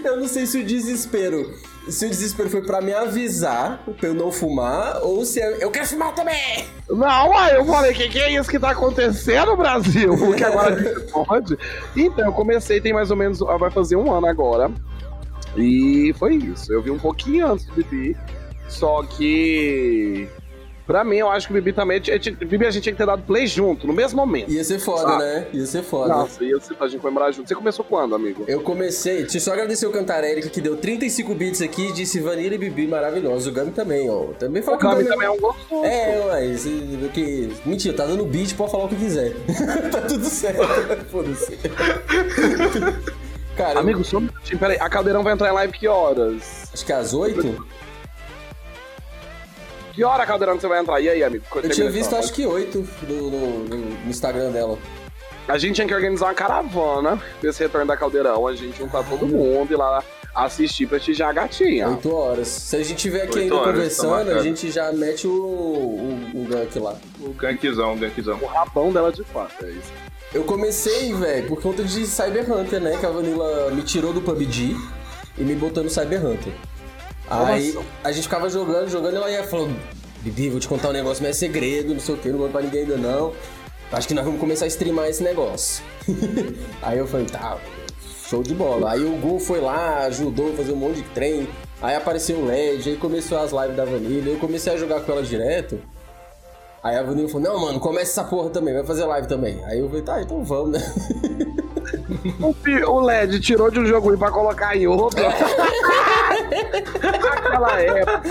Eu 0.04 0.18
não 0.18 0.28
sei 0.28 0.46
se 0.46 0.60
o 0.60 0.64
desespero. 0.66 1.54
Se 1.90 2.06
o 2.06 2.10
desespero 2.10 2.50
foi 2.50 2.62
pra 2.62 2.82
me 2.82 2.94
avisar 2.94 3.84
pra 4.00 4.10
eu 4.10 4.14
não 4.14 4.32
fumar, 4.32 5.02
ou 5.02 5.26
se 5.26 5.40
eu, 5.40 5.52
eu 5.58 5.72
quero 5.72 5.86
fumar 5.86 6.14
também! 6.16 6.66
Não, 6.90 7.30
uai, 7.30 7.58
eu 7.58 7.66
falei, 7.66 7.94
que 7.94 8.08
que 8.10 8.20
é 8.20 8.34
isso 8.34 8.50
que 8.50 8.60
tá 8.60 8.72
acontecendo, 8.72 9.56
Brasil? 9.58 10.16
Porque 10.18 10.44
agora 10.44 10.76
pode. 11.12 11.58
Então, 11.96 12.26
eu 12.26 12.34
comecei, 12.34 12.80
tem 12.80 12.94
mais 12.94 13.12
ou 13.12 13.18
menos, 13.18 13.42
ah, 13.42 13.58
vai 13.58 13.70
fazer 13.70 13.96
um 13.96 14.12
ano 14.12 14.28
agora. 14.28 14.72
E 15.58 16.14
foi 16.18 16.36
isso. 16.36 16.72
Eu 16.72 16.82
vi 16.82 16.92
um 16.92 17.00
pouquinho 17.00 17.52
antes 17.52 17.66
do 17.66 17.74
Bibi. 17.74 18.18
Só 18.68 19.04
que. 19.04 20.28
Pra 20.86 21.02
mim, 21.04 21.16
eu 21.16 21.30
acho 21.30 21.48
que 21.48 21.54
o 21.54 21.56
Bibi 21.56 21.72
também. 21.72 22.02
tinha- 22.02 22.20
tinha- 22.20 22.36
Bibi, 22.36 22.66
a 22.66 22.72
gente 22.72 22.84
tinha 22.84 22.92
que 22.94 22.98
ter 22.98 23.06
dado 23.06 23.24
play 23.24 23.48
junto, 23.48 23.88
no 23.88 23.94
mesmo 23.94 24.18
momento. 24.18 24.52
Ia 24.52 24.64
ser 24.66 24.80
foda, 24.80 25.18
né? 25.18 25.48
Ia 25.54 25.66
ser 25.66 25.82
foda. 25.82 26.10
Nossa, 26.14 26.44
ia 26.44 26.60
ser 26.60 26.74
pra 26.76 26.88
gente 26.90 27.00
comemorar 27.00 27.32
junto. 27.32 27.48
Você 27.48 27.56
começou 27.56 27.86
quando, 27.86 28.14
amigo? 28.14 28.44
Eu 28.48 28.60
comecei, 28.62 29.22
deixa 29.22 29.38
eu 29.38 29.42
só 29.42 29.54
agradecer 29.54 29.86
o 29.88 29.92
Cantar 29.92 30.24
Erika 30.26 30.50
que 30.50 30.60
deu 30.60 30.76
35 30.76 31.34
bits 31.34 31.62
aqui 31.62 31.88
e 31.88 31.92
disse 31.94 32.20
Vanilla 32.20 32.56
e 32.56 32.58
Bibi 32.58 32.86
maravilhoso. 32.88 33.50
O 33.50 33.54
Gami 33.54 33.72
também, 33.72 34.10
ó. 34.10 34.26
Também 34.38 34.62
falou 34.62 34.78
que 34.80 34.86
o 34.86 34.90
Gami 34.90 35.04
Gami 35.04 35.14
também 35.16 35.28
é 35.28 35.32
um 35.32 35.40
gostoso. 35.40 35.86
É, 35.86 36.26
mas 36.30 36.64
que. 37.14 37.50
Mentira, 37.66 37.96
tá 37.96 38.06
dando 38.06 38.26
beat, 38.26 38.54
pode 38.56 38.72
falar 38.72 38.84
o 38.86 38.90
que 38.90 38.96
quiser. 38.98 39.32
tá 39.90 40.02
tudo 40.02 40.26
certo. 40.26 40.68
Foda-se. 41.10 41.58
Cara, 43.56 43.80
Amigo, 43.80 44.04
só 44.04 44.18
um 44.18 44.22
minutinho, 44.22 44.60
peraí. 44.60 44.78
A 44.80 44.90
Caldeirão 44.90 45.24
vai 45.24 45.34
entrar 45.34 45.50
em 45.50 45.54
live 45.54 45.74
que 45.74 45.88
horas? 45.88 46.64
acho 46.74 46.84
que 46.86 46.92
é 46.92 46.96
às 46.96 47.14
8? 47.14 47.66
Que 49.94 50.04
hora, 50.04 50.26
Caldeirão, 50.26 50.56
que 50.56 50.62
você 50.62 50.68
vai 50.68 50.80
entrar? 50.80 51.00
E 51.00 51.08
aí, 51.10 51.24
amigo? 51.24 51.44
Eu 51.56 51.70
tinha 51.70 51.90
visto, 51.90 52.16
acho 52.16 52.34
que 52.34 52.46
8 52.46 52.88
no, 53.08 53.30
no- 53.30 53.64
no 53.70 54.10
Instagram 54.10 54.52
dela. 54.52 54.78
A 55.48 55.58
gente 55.58 55.76
tinha 55.76 55.88
que 55.88 55.94
organizar 55.94 56.28
uma 56.28 56.34
caravana 56.34 57.22
desse 57.42 57.62
retorno 57.62 57.86
da 57.88 57.96
Caldeirão. 57.98 58.48
A 58.48 58.56
gente 58.56 58.78
juntar 58.78 59.04
todo 59.04 59.28
mundo 59.28 59.72
e 59.72 59.76
lá 59.76 60.04
assistir 60.34 60.88
prestigiar 60.88 61.30
a 61.30 61.34
gatinha. 61.34 61.90
8 61.90 62.12
horas. 62.16 62.48
Se 62.48 62.76
a 62.76 62.84
gente 62.84 62.96
tiver 62.98 63.24
aqui 63.24 63.38
Oito 63.40 63.40
ainda 63.54 63.56
horas, 63.56 63.66
tá 63.98 64.04
conversando, 64.04 64.32
a 64.40 64.42
gente 64.42 64.72
já 64.72 64.92
mete 64.92 65.28
o, 65.28 65.32
o, 65.32 66.32
o 66.34 66.46
gank 66.50 66.80
lá. 66.80 66.96
O 67.20 67.30
gankzão, 67.34 67.94
o 67.94 67.98
gankzão. 67.98 68.40
O 68.42 68.46
rabão 68.48 68.92
dela 68.92 69.12
de 69.12 69.24
fato, 69.24 69.64
é 69.64 69.70
isso. 69.70 69.92
Eu 70.34 70.44
comecei, 70.46 71.14
velho, 71.14 71.48
por 71.48 71.62
conta 71.62 71.84
de 71.84 72.08
Cyber 72.08 72.52
Hunter, 72.52 72.82
né? 72.82 72.98
Que 73.00 73.06
a 73.06 73.10
Vanilla 73.12 73.70
me 73.70 73.84
tirou 73.84 74.12
do 74.12 74.22
PUBG 74.22 74.76
e 75.38 75.44
me 75.44 75.54
botou 75.54 75.84
no 75.84 75.90
Cyber 75.92 76.26
Hunter. 76.26 76.52
Aí 77.30 77.78
a 78.04 78.12
gente 78.12 78.24
ficava 78.24 78.50
jogando, 78.50 78.90
jogando, 78.90 79.14
e 79.14 79.18
ela 79.18 79.32
ia 79.32 79.44
falando, 79.44 79.76
Bibi, 80.22 80.50
vou 80.50 80.60
te 80.60 80.68
contar 80.68 80.90
um 80.90 80.94
negócio, 80.94 81.24
mas 81.24 81.36
é 81.36 81.40
segredo, 81.40 81.94
não 81.94 82.00
sei 82.00 82.16
o 82.16 82.18
que, 82.18 82.30
não 82.30 82.40
vou 82.40 82.50
pra 82.50 82.62
ninguém 82.62 82.82
ainda 82.82 82.98
não. 82.98 83.34
Acho 83.92 84.08
que 84.08 84.14
nós 84.14 84.26
vamos 84.26 84.40
começar 84.40 84.66
a 84.66 84.68
streamar 84.68 85.08
esse 85.08 85.22
negócio. 85.22 85.84
Aí 86.82 86.98
eu 86.98 87.08
falei, 87.08 87.26
tá, 87.28 87.58
show 88.28 88.42
de 88.42 88.54
bola. 88.54 88.92
Aí 88.92 89.04
o 89.04 89.18
Gu 89.18 89.40
foi 89.40 89.62
lá, 89.62 90.00
ajudou 90.06 90.52
a 90.52 90.56
fazer 90.56 90.72
um 90.72 90.78
monte 90.78 90.96
de 90.96 91.04
trem. 91.10 91.48
Aí 91.82 91.96
apareceu 91.96 92.38
o 92.38 92.46
LED, 92.46 92.92
aí 92.92 92.98
começou 92.98 93.38
as 93.38 93.52
lives 93.52 93.76
da 93.76 93.86
Vanilla. 93.86 94.30
Eu 94.30 94.40
comecei 94.40 94.74
a 94.74 94.78
jogar 94.78 95.02
com 95.02 95.12
ela 95.12 95.22
direto. 95.22 95.80
Aí 96.82 96.98
a 96.98 97.04
Vanilla 97.04 97.30
falou, 97.30 97.44
não, 97.44 97.60
mano, 97.60 97.80
começa 97.80 98.22
essa 98.22 98.24
porra 98.24 98.50
também, 98.50 98.74
vai 98.74 98.84
fazer 98.84 99.06
live 99.06 99.28
também. 99.28 99.64
Aí 99.66 99.80
eu 99.80 99.88
falei, 99.88 100.02
tá, 100.02 100.22
então 100.22 100.44
vamos, 100.44 100.72
né? 100.72 100.80
O, 102.88 103.02
LED 103.02 103.40
tirou 103.40 103.70
de 103.70 103.80
um 103.80 103.86
jogo 103.86 104.18
pra 104.18 104.32
colocar 104.32 104.76
em 104.76 104.88
outro. 104.88 105.24
naquela 106.64 107.82
época, 107.82 108.22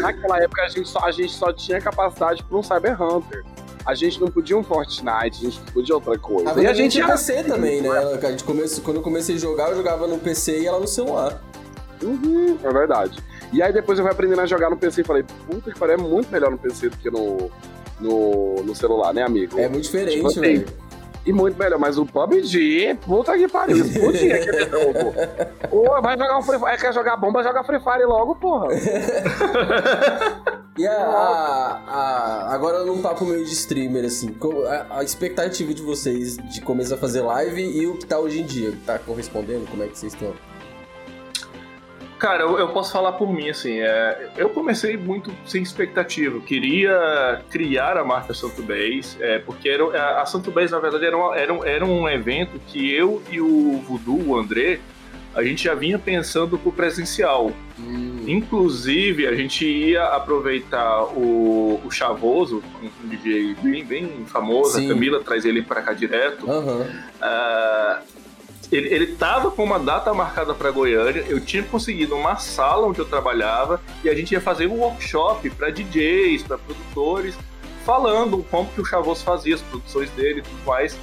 naquela 0.00 0.38
época 0.42 0.62
a 0.62 0.68
gente, 0.68 0.88
só, 0.88 0.98
a 1.04 1.10
gente 1.12 1.32
só 1.32 1.52
tinha 1.52 1.80
capacidade 1.80 2.42
pra 2.42 2.58
um 2.58 2.62
Cyber 2.62 3.00
Hunter. 3.00 3.44
A 3.84 3.94
gente 3.96 4.20
não 4.20 4.28
podia 4.28 4.56
um 4.56 4.62
Fortnite, 4.62 5.04
a 5.10 5.50
gente 5.50 5.58
não 5.58 5.66
podia 5.72 5.94
outra 5.96 6.16
coisa. 6.16 6.52
A 6.52 6.62
e 6.62 6.66
a 6.68 6.72
gente 6.72 6.92
tinha 6.92 7.04
era 7.04 7.12
PC 7.14 7.42
também, 7.42 7.80
né? 7.82 7.88
Ela- 7.88 8.16
a 8.16 8.30
gente 8.30 8.44
comece- 8.44 8.80
quando 8.80 8.98
eu 8.98 9.02
comecei 9.02 9.34
a 9.34 9.38
jogar, 9.38 9.70
eu 9.70 9.76
jogava 9.76 10.06
no 10.06 10.18
PC 10.18 10.60
e 10.60 10.66
ela 10.66 10.78
no 10.78 10.86
celular. 10.86 11.42
Uhum, 12.00 12.58
é 12.62 12.72
verdade. 12.72 13.18
E 13.52 13.60
aí 13.60 13.72
depois 13.72 13.98
eu 13.98 14.04
fui 14.04 14.12
aprendendo 14.12 14.40
a 14.40 14.46
jogar 14.46 14.70
no 14.70 14.76
PC 14.76 15.00
e 15.00 15.04
falei, 15.04 15.24
puta 15.48 15.72
que 15.72 15.78
pariu, 15.78 15.94
é 15.94 15.98
muito 15.98 16.30
melhor 16.30 16.50
no 16.52 16.58
PC 16.58 16.90
do 16.90 16.96
que 16.96 17.10
no, 17.10 17.50
no, 18.00 18.62
no 18.62 18.74
celular, 18.74 19.12
né, 19.12 19.22
amigo? 19.22 19.58
É 19.58 19.68
muito 19.68 19.84
diferente, 19.84 20.14
Tipo 20.16 20.28
assim, 20.28 20.40
velho. 20.40 20.66
E 21.24 21.32
muito 21.32 21.56
melhor, 21.56 21.78
mas 21.78 21.96
o 21.98 22.04
PUBG, 22.04 22.98
puta 23.06 23.36
que 23.38 23.46
pariu, 23.46 23.76
explodia 23.76 24.34
aquele 24.36 24.64
jogo. 24.68 25.14
Ô, 25.70 26.02
vai 26.02 26.18
jogar 26.18 26.36
um 26.38 26.42
Free 26.42 26.58
Fire, 26.58 26.78
quer 26.80 26.92
jogar 26.92 27.16
bomba, 27.16 27.42
joga 27.44 27.62
Free 27.62 27.78
Fire 27.80 28.04
logo, 28.04 28.34
porra. 28.34 28.68
E 30.78 30.86
a, 30.86 30.90
a- 30.94 31.80
a- 31.86 32.54
agora 32.54 32.82
num 32.84 33.02
papo 33.02 33.26
meio 33.26 33.44
de 33.44 33.52
streamer, 33.52 34.06
assim, 34.06 34.34
a, 34.90 35.00
a 35.00 35.04
expectativa 35.04 35.74
de 35.74 35.82
vocês 35.82 36.38
de 36.38 36.62
começar 36.62 36.94
a 36.94 36.98
fazer 36.98 37.20
live 37.20 37.60
e 37.62 37.86
o 37.86 37.98
que 37.98 38.06
tá 38.06 38.18
hoje 38.18 38.40
em 38.40 38.46
dia? 38.46 38.72
Tá 38.86 38.98
correspondendo? 38.98 39.66
Como 39.70 39.82
é 39.82 39.86
que 39.88 39.98
vocês 39.98 40.14
estão? 40.14 40.32
Cara, 42.22 42.44
eu, 42.44 42.56
eu 42.56 42.68
posso 42.68 42.92
falar 42.92 43.10
por 43.14 43.32
mim, 43.32 43.50
assim, 43.50 43.80
é, 43.80 44.30
eu 44.36 44.48
comecei 44.48 44.96
muito 44.96 45.32
sem 45.44 45.60
expectativa. 45.60 46.38
Queria 46.38 47.42
criar 47.50 47.96
a 47.96 48.04
marca 48.04 48.32
Santo 48.32 48.62
Base, 48.62 49.16
é, 49.20 49.40
porque 49.40 49.68
era, 49.68 49.82
a, 50.00 50.22
a 50.22 50.26
Santo 50.26 50.52
Base, 50.52 50.70
na 50.70 50.78
verdade, 50.78 51.04
era, 51.04 51.16
uma- 51.16 51.36
era, 51.36 51.52
um, 51.52 51.64
era 51.64 51.84
um 51.84 52.08
evento 52.08 52.60
que 52.68 52.94
eu 52.94 53.20
e 53.28 53.40
o 53.40 53.82
Voodoo, 53.88 54.28
o 54.28 54.36
André, 54.38 54.78
a 55.34 55.42
gente 55.42 55.64
já 55.64 55.74
vinha 55.74 55.98
pensando 55.98 56.56
pro 56.56 56.70
presencial. 56.70 57.50
Inclusive, 58.24 59.26
a 59.26 59.34
gente 59.34 59.66
ia 59.66 60.04
aproveitar 60.04 61.02
o, 61.06 61.80
o 61.84 61.90
Chavoso, 61.90 62.62
um 62.80 63.08
DJ 63.08 63.56
bem, 63.60 63.84
bem 63.84 64.24
famoso, 64.26 64.78
Sim. 64.78 64.86
a 64.86 64.94
Camila 64.94 65.20
traz 65.24 65.44
ele 65.44 65.60
para 65.60 65.82
cá 65.82 65.92
direto. 65.92 66.48
Aham. 66.48 66.86
Ah, 67.20 68.00
ele, 68.72 68.92
ele 68.92 69.06
tava 69.08 69.50
com 69.50 69.62
uma 69.62 69.78
data 69.78 70.12
marcada 70.14 70.54
para 70.54 70.70
Goiânia, 70.70 71.24
eu 71.28 71.38
tinha 71.40 71.62
conseguido 71.62 72.16
uma 72.16 72.36
sala 72.36 72.86
onde 72.86 72.98
eu 72.98 73.04
trabalhava 73.04 73.80
e 74.02 74.08
a 74.08 74.14
gente 74.14 74.32
ia 74.32 74.40
fazer 74.40 74.66
um 74.66 74.78
workshop 74.78 75.50
para 75.50 75.70
DJs, 75.70 76.42
para 76.42 76.56
produtores, 76.56 77.36
falando 77.84 78.44
como 78.50 78.68
que 78.70 78.80
o 78.80 78.84
Chavoso 78.84 79.22
fazia 79.22 79.54
as 79.54 79.60
produções 79.60 80.10
dele 80.10 80.40
e 80.40 80.42
tudo 80.42 80.64
mais. 80.64 80.98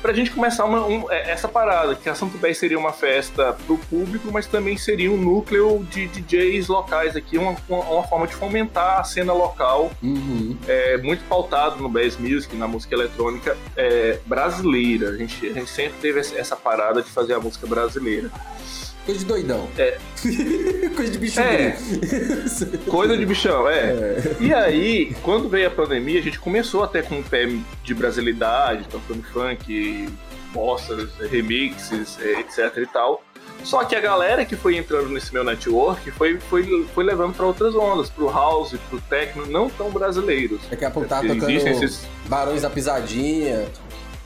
Pra 0.00 0.12
gente 0.12 0.30
começar 0.30 0.64
uma, 0.64 0.86
um- 0.86 1.10
é, 1.10 1.30
essa 1.30 1.48
parada, 1.48 1.94
que 1.94 2.08
a 2.08 2.14
Santo 2.14 2.38
Bé 2.38 2.52
seria 2.54 2.78
uma 2.78 2.92
festa 2.92 3.52
pro 3.66 3.76
público, 3.78 4.30
mas 4.32 4.46
também 4.46 4.76
seria 4.76 5.10
um 5.10 5.16
núcleo 5.16 5.84
de 5.90 6.06
DJs 6.06 6.68
locais 6.68 7.16
aqui, 7.16 7.36
uma, 7.38 7.56
uma, 7.68 7.78
uma 7.84 8.02
forma 8.04 8.26
de 8.26 8.34
fomentar 8.34 9.00
a 9.00 9.04
cena 9.04 9.32
local, 9.32 9.90
Uhum. 10.02 10.56
é, 10.66 10.96
muito 10.98 11.24
pautado 11.28 11.76
no 11.82 11.88
bass 11.88 12.16
music, 12.16 12.54
na 12.56 12.68
música 12.68 12.94
eletrônica 12.94 13.56
é, 13.76 14.18
brasileira. 14.26 15.10
A 15.10 15.16
gente, 15.16 15.46
a 15.46 15.52
gente 15.52 15.70
sempre 15.70 15.94
teve 16.00 16.20
essa 16.20 16.56
parada 16.56 17.02
de 17.02 17.10
fazer 17.10 17.34
a 17.34 17.40
música 17.40 17.66
brasileira. 17.66 18.30
Coisa 19.08 19.20
de 19.20 19.24
doidão. 19.24 19.66
É. 19.78 19.96
Coisa 20.94 21.10
de 21.12 21.18
bicho 21.18 21.40
É. 21.40 21.74
Coisa 22.90 23.16
de 23.16 23.24
bichão, 23.24 23.66
é. 23.66 24.36
E 24.38 24.52
aí, 24.52 25.14
quando 25.22 25.48
veio 25.48 25.68
a 25.68 25.70
pandemia, 25.70 26.20
a 26.20 26.22
gente 26.22 26.38
começou 26.38 26.84
até 26.84 27.00
com 27.00 27.14
um 27.14 27.22
pé 27.22 27.48
de 27.82 27.94
brasilidade, 27.94 28.84
tocando 28.90 29.22
funk, 29.32 30.10
bossas, 30.52 31.08
remixes, 31.30 32.18
eh, 32.20 32.40
etc 32.40 32.76
e 32.76 32.86
tal. 32.86 33.24
Só 33.64 33.82
que 33.82 33.96
a 33.96 34.00
galera 34.00 34.44
que 34.44 34.54
foi 34.54 34.76
entrando 34.76 35.08
nesse 35.08 35.32
meu 35.32 35.42
network 35.42 36.10
foi, 36.10 36.38
foi, 36.38 36.86
foi 36.94 37.02
levando 37.02 37.34
para 37.34 37.46
outras 37.46 37.74
ondas, 37.74 38.10
pro 38.10 38.30
house, 38.30 38.74
pro 38.90 39.00
techno, 39.00 39.46
não 39.46 39.70
tão 39.70 39.88
brasileiros. 39.90 40.60
Daqui 40.68 40.84
a 40.84 40.90
pouco 40.90 41.08
tá 41.08 41.22
tocando 41.22 41.48
esses- 41.50 42.06
Barões 42.26 42.60
da 42.60 42.68
Pisadinha, 42.68 43.64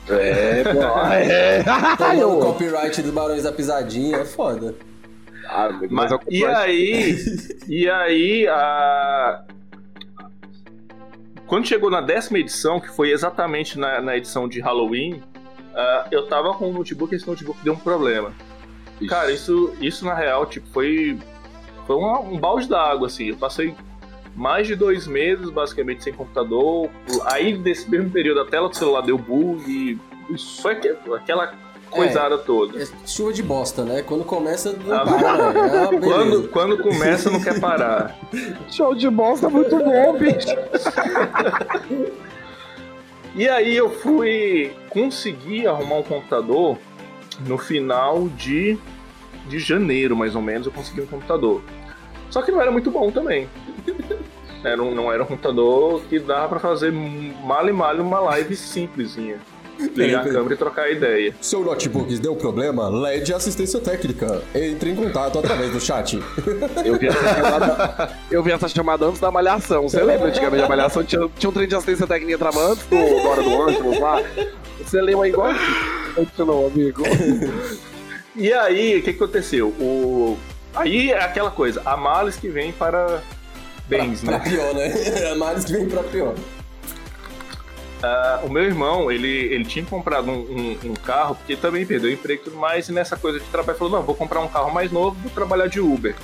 É, 0.08 0.64
pô, 0.64 0.80
é. 2.12 2.26
o 2.26 2.40
copyright 2.40 3.00
do 3.02 3.12
Barões 3.12 3.44
da 3.44 3.52
Pisadinha, 3.52 4.18
é 4.18 4.24
foda. 4.24 4.74
Ah, 5.46 5.68
mas 5.90 5.90
Mas, 5.90 6.10
eu- 6.10 6.20
e 6.30 6.44
aí, 6.44 7.16
e 7.68 7.90
aí, 7.90 8.48
a... 8.48 9.44
quando 11.46 11.66
chegou 11.66 11.90
na 11.90 12.00
décima 12.00 12.38
edição, 12.38 12.80
que 12.80 12.88
foi 12.88 13.10
exatamente 13.10 13.78
na, 13.78 14.00
na 14.00 14.16
edição 14.16 14.48
de 14.48 14.60
Halloween, 14.60 15.22
ah, 15.74 16.06
eu 16.10 16.26
tava 16.26 16.54
com 16.54 16.70
o 16.70 16.72
notebook 16.72 17.12
e 17.12 17.16
esse 17.16 17.26
notebook 17.26 17.58
deu 17.62 17.74
um 17.74 17.78
problema. 17.78 18.32
Cara, 19.08 19.32
isso, 19.32 19.74
isso 19.80 20.04
na 20.04 20.14
real, 20.14 20.46
tipo, 20.46 20.66
foi, 20.68 21.18
foi 21.86 21.96
um, 21.96 22.34
um 22.34 22.38
balde 22.38 22.68
d'água, 22.68 23.08
assim. 23.08 23.26
Eu 23.28 23.36
passei 23.36 23.74
mais 24.36 24.66
de 24.66 24.74
dois 24.74 25.06
meses, 25.06 25.50
basicamente, 25.50 26.02
sem 26.04 26.12
computador. 26.12 26.88
Aí, 27.26 27.56
desse 27.56 27.90
mesmo 27.90 28.10
período, 28.10 28.40
a 28.40 28.44
tela 28.46 28.68
do 28.68 28.76
celular 28.76 29.02
deu 29.02 29.18
bug. 29.18 29.98
Isso 30.30 30.62
foi 30.62 30.72
aque- 30.72 30.96
aquela 31.14 31.52
coisada 31.90 32.38
toda. 32.38 32.82
É 32.82 32.86
chuva 33.06 33.32
de 33.34 33.42
bosta, 33.42 33.84
né? 33.84 34.02
Quando 34.02 34.24
começa, 34.24 34.72
não 34.72 34.94
Ah, 34.94 35.04
para, 35.04 35.52
né? 35.52 35.70
Ah. 35.92 36.00
Quando, 36.00 36.48
quando 36.48 36.78
começa, 36.78 37.30
não 37.30 37.40
quer 37.42 37.60
parar. 37.60 38.16
Show 38.70 38.94
de 38.94 39.10
bosta 39.10 39.48
muito 39.50 39.76
bom, 39.76 40.16
bicho. 40.18 40.48
E 43.34 43.48
aí 43.48 43.74
eu 43.74 43.88
fui 43.88 44.72
conseguir 44.90 45.66
arrumar 45.66 45.96
um 45.96 46.02
computador 46.02 46.76
no 47.46 47.56
final 47.56 48.28
de, 48.28 48.76
de 49.48 49.58
janeiro, 49.58 50.14
mais 50.14 50.36
ou 50.36 50.42
menos, 50.42 50.66
eu 50.66 50.72
consegui 50.72 51.00
um 51.00 51.06
computador. 51.06 51.62
Só 52.28 52.42
que 52.42 52.52
não 52.52 52.60
era 52.60 52.70
muito 52.70 52.90
bom 52.90 53.10
também. 53.10 53.48
Era 54.64 54.80
um, 54.80 54.94
não 54.94 55.12
era 55.12 55.24
um 55.24 55.26
computador 55.26 56.02
que 56.08 56.20
dava 56.20 56.50
pra 56.50 56.60
fazer 56.60 56.92
mal 56.92 57.68
e 57.68 57.72
mal 57.72 57.96
uma 57.96 58.20
live 58.20 58.54
simplesinha. 58.54 59.40
Ligar 59.96 60.20
a 60.20 60.30
câmera 60.30 60.54
e 60.54 60.56
trocar 60.56 60.90
ideia. 60.90 61.34
Seu 61.40 61.64
notebook 61.64 62.16
deu 62.18 62.36
problema? 62.36 62.88
LED 62.88 63.34
assistência 63.34 63.80
técnica. 63.80 64.42
Entre 64.54 64.90
em 64.90 64.94
contato 64.94 65.38
através 65.38 65.72
do 65.72 65.80
chat. 65.80 66.16
Eu 66.84 66.96
vi 66.96 67.08
essa 67.08 67.34
chamada, 67.34 68.18
eu 68.30 68.42
vi 68.42 68.52
essa 68.52 68.68
chamada 68.68 69.06
antes 69.06 69.20
da 69.20 69.30
Malhação. 69.30 69.88
Você 69.88 70.02
lembra 70.02 70.28
antigamente 70.28 70.62
da 70.62 70.68
Malhação? 70.68 71.02
Tinha, 71.02 71.28
tinha 71.36 71.50
um 71.50 71.52
trem 71.52 71.66
de 71.66 71.74
assistência 71.74 72.06
técnica 72.06 72.34
entrava 72.34 72.60
antes 72.60 72.86
do 72.86 72.96
do 72.96 73.28
Hora 73.28 73.42
do 73.42 73.62
Ângelos 73.62 73.98
lá. 73.98 74.22
Você 74.84 75.00
lembra 75.00 75.28
igual? 75.28 75.52
Continua, 76.14 76.66
amigo. 76.68 77.02
E 78.36 78.52
aí, 78.52 78.98
o 78.98 79.02
que, 79.02 79.12
que 79.12 79.22
aconteceu? 79.22 79.68
O... 79.68 80.38
Aí 80.74 81.10
é 81.10 81.22
aquela 81.22 81.50
coisa, 81.50 81.82
há 81.84 81.96
males 81.96 82.36
que 82.36 82.48
vem 82.48 82.72
para 82.72 83.20
bens, 83.98 84.20
pra 84.22 84.38
né? 84.38 84.44
pior, 84.50 84.74
né? 84.74 85.34
Males 85.36 85.64
que 85.64 85.72
vem 85.72 85.88
pra 85.88 86.02
pior. 86.02 86.34
Ah, 88.02 88.40
o 88.42 88.48
meu 88.50 88.64
irmão, 88.64 89.12
ele, 89.12 89.28
ele 89.28 89.64
tinha 89.64 89.84
comprado 89.84 90.28
um, 90.30 90.34
um- 90.40 90.78
um 90.90 90.94
carro, 90.94 91.36
porque 91.36 91.54
também 91.56 91.86
perdeu 91.86 92.10
o 92.10 92.12
emprego 92.12 92.42
e 92.42 92.44
tudo 92.44 92.56
mais, 92.56 92.88
e 92.88 92.92
nessa 92.92 93.16
coisa 93.16 93.38
de 93.38 93.44
trabalho 93.46 93.78
falou, 93.78 93.92
não, 93.92 94.02
vou 94.02 94.14
comprar 94.14 94.40
um 94.40 94.48
carro 94.48 94.72
mais 94.72 94.90
novo, 94.90 95.16
vou 95.22 95.30
trabalhar 95.30 95.68
de 95.68 95.80
Uber. 95.80 96.14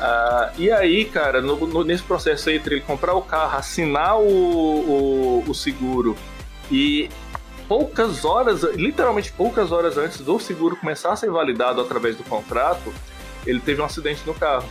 Ah, 0.00 0.52
e 0.56 0.70
aí, 0.70 1.04
cara, 1.04 1.42
no- 1.42 1.66
no- 1.66 1.84
nesse 1.84 2.02
processo 2.02 2.48
aí, 2.48 2.56
entre 2.56 2.76
ele 2.76 2.82
comprar 2.84 3.14
o 3.14 3.20
carro, 3.22 3.58
assinar 3.58 4.18
o, 4.18 4.22
o, 4.26 5.44
o 5.46 5.54
seguro 5.54 6.16
e 6.70 7.10
poucas 7.66 8.24
horas, 8.24 8.62
literalmente 8.74 9.30
poucas 9.32 9.70
horas 9.72 9.98
antes 9.98 10.20
do 10.20 10.38
seguro 10.40 10.76
começar 10.76 11.12
a 11.12 11.16
ser 11.16 11.30
validado 11.30 11.80
através 11.80 12.16
do 12.16 12.22
contrato, 12.24 12.90
ele 13.46 13.60
teve 13.60 13.82
um 13.82 13.84
acidente 13.84 14.22
no 14.24 14.32
carro. 14.32 14.66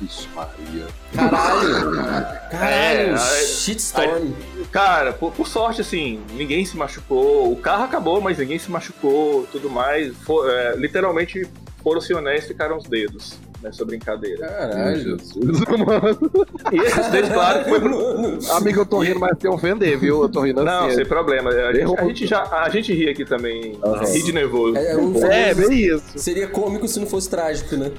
Vixe, 0.00 0.28
Maria. 0.34 0.86
Caralho! 1.14 1.92
Caralho! 2.50 3.14
É, 3.14 3.44
shitstorm. 3.46 4.32
Cara, 4.70 5.12
por, 5.12 5.32
por 5.32 5.46
sorte, 5.48 5.80
assim, 5.80 6.20
ninguém 6.34 6.64
se 6.64 6.76
machucou. 6.76 7.50
O 7.52 7.56
carro 7.56 7.84
acabou, 7.84 8.20
mas 8.20 8.38
ninguém 8.38 8.58
se 8.58 8.70
machucou, 8.70 9.46
tudo 9.50 9.70
mais. 9.70 10.14
For- 10.18 10.48
é, 10.50 10.76
literalmente, 10.76 11.46
foram-se 11.82 12.12
honestos 12.12 12.44
e 12.46 12.48
ficaram 12.48 12.76
os 12.76 12.84
dedos 12.84 13.38
nessa 13.62 13.84
brincadeira. 13.86 14.46
Caralho. 14.46 14.96
Jesus, 15.18 15.60
mano. 15.66 16.30
E 16.72 16.76
esse 16.78 17.00
acidente, 17.00 17.30
claro, 17.32 17.64
que 17.64 17.70
foi 17.70 17.80
pro... 17.80 18.38
Amigo, 18.52 18.80
eu 18.80 18.86
tô 18.86 18.98
rindo, 18.98 19.18
mas 19.20 19.38
sem 19.40 19.50
ofender, 19.50 19.98
viu? 19.98 20.20
Eu 20.22 20.28
tô 20.28 20.42
rindo 20.42 20.62
Não, 20.62 20.86
assim. 20.86 20.96
sem 20.96 21.06
problema. 21.06 21.48
A 21.50 21.72
gente, 21.72 21.98
a 21.98 22.04
gente 22.04 22.26
já 22.26 22.42
a 22.42 22.68
gente 22.68 22.92
ri 22.92 23.08
aqui 23.08 23.24
também, 23.24 23.78
Aham. 23.82 24.04
ri 24.04 24.22
de 24.22 24.32
nervoso. 24.32 24.76
É, 24.76 24.94
um 24.96 25.24
É, 25.24 25.54
bem 25.54 25.72
isso. 25.86 26.02
Seria 26.16 26.46
cômico 26.48 26.86
se 26.86 27.00
não 27.00 27.06
fosse 27.06 27.30
trágico, 27.30 27.76
né? 27.76 27.90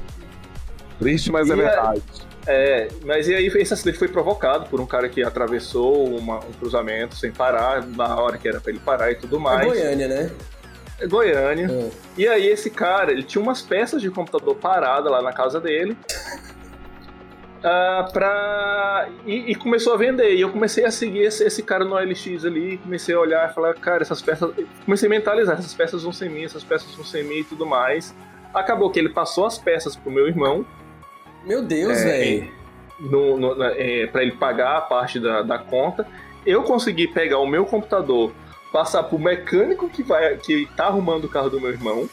Triste, 0.99 1.31
mas 1.31 1.49
é 1.49 1.55
E 1.55 1.59
é- 1.59 1.63
verdade. 1.63 2.01
É, 2.49 2.87
mas 3.03 3.27
e 3.27 3.35
aí 3.35 3.47
esse 3.47 3.73
acidente 3.73 3.99
foi 3.99 4.07
provocado 4.07 4.69
por 4.69 4.79
um 4.79 4.85
cara 4.85 5.09
que 5.09 5.21
atravessou 5.21 6.07
uma- 6.17 6.37
um 6.37 6.51
cruzamento 6.57 7.13
sem 7.15 7.29
parar, 7.31 7.85
na 7.85 8.15
hora 8.19 8.37
que 8.37 8.47
era 8.47 8.61
pra 8.61 8.71
ele 8.71 8.79
parar 8.79 9.11
e 9.11 9.15
tudo 9.15 9.35
É 9.35 9.39
mais. 9.39 9.67
Goiânia, 9.67 10.07
né? 10.07 10.31
É 10.99 11.05
Goiânia. 11.07 11.67
É. 11.69 11.89
E 12.17 12.27
aí 12.27 12.47
esse 12.47 12.69
cara, 12.69 13.11
ele 13.11 13.21
tinha 13.23 13.41
umas 13.41 13.61
peças 13.61 14.01
de 14.01 14.09
computador 14.09 14.55
paradas 14.55 15.11
lá 15.11 15.21
na 15.21 15.33
casa 15.33 15.59
dele. 15.59 15.97
ah, 17.63 18.07
pra... 18.13 19.09
E, 19.25 19.51
e 19.51 19.55
começou 19.55 19.93
a 19.93 19.97
vender. 19.97 20.33
E 20.35 20.41
eu 20.41 20.49
comecei 20.49 20.85
a 20.85 20.91
seguir 20.91 21.23
esse, 21.23 21.43
esse 21.43 21.61
cara 21.61 21.83
no 21.83 21.95
LX 21.97 22.45
ali, 22.45 22.77
comecei 22.77 23.13
a 23.13 23.19
olhar 23.19 23.49
e 23.49 23.53
falar, 23.53 23.73
cara, 23.75 24.01
essas 24.03 24.21
peças. 24.21 24.49
Comecei 24.85 25.07
a 25.07 25.09
mentalizar, 25.09 25.57
essas 25.59 25.73
peças 25.73 26.03
vão 26.03 26.13
ser 26.13 26.29
minhas, 26.29 26.51
essas 26.51 26.63
peças 26.63 26.93
vão 26.95 27.03
ser 27.05 27.23
minhas 27.23 27.45
e 27.45 27.49
tudo 27.49 27.65
mais. 27.65 28.15
Acabou 28.53 28.89
que 28.89 28.99
ele 28.99 29.09
passou 29.09 29.45
as 29.45 29.57
peças 29.57 29.95
pro 29.95 30.09
meu 30.09 30.27
irmão, 30.27 30.65
Meu 31.43 31.61
Deus, 31.61 31.97
É, 31.99 32.03
velho. 32.03 32.51
no, 32.99 33.55
na- 33.55 33.71
é, 33.75 34.07
pra 34.07 34.21
ele 34.21 34.33
pagar 34.33 34.77
a 34.77 34.81
parte 34.81 35.19
da, 35.19 35.41
da 35.41 35.57
conta. 35.57 36.07
Eu 36.45 36.63
consegui 36.63 37.07
pegar 37.07 37.39
o 37.39 37.47
meu 37.47 37.65
computador, 37.65 38.31
passar 38.71 39.03
pro 39.03 39.19
mecânico 39.19 39.89
que, 39.89 40.03
vai, 40.03 40.37
que 40.37 40.65
tá 40.77 40.85
arrumando 40.87 41.25
o 41.25 41.29
carro 41.29 41.49
do 41.49 41.59
meu 41.59 41.69
irmão, 41.71 42.09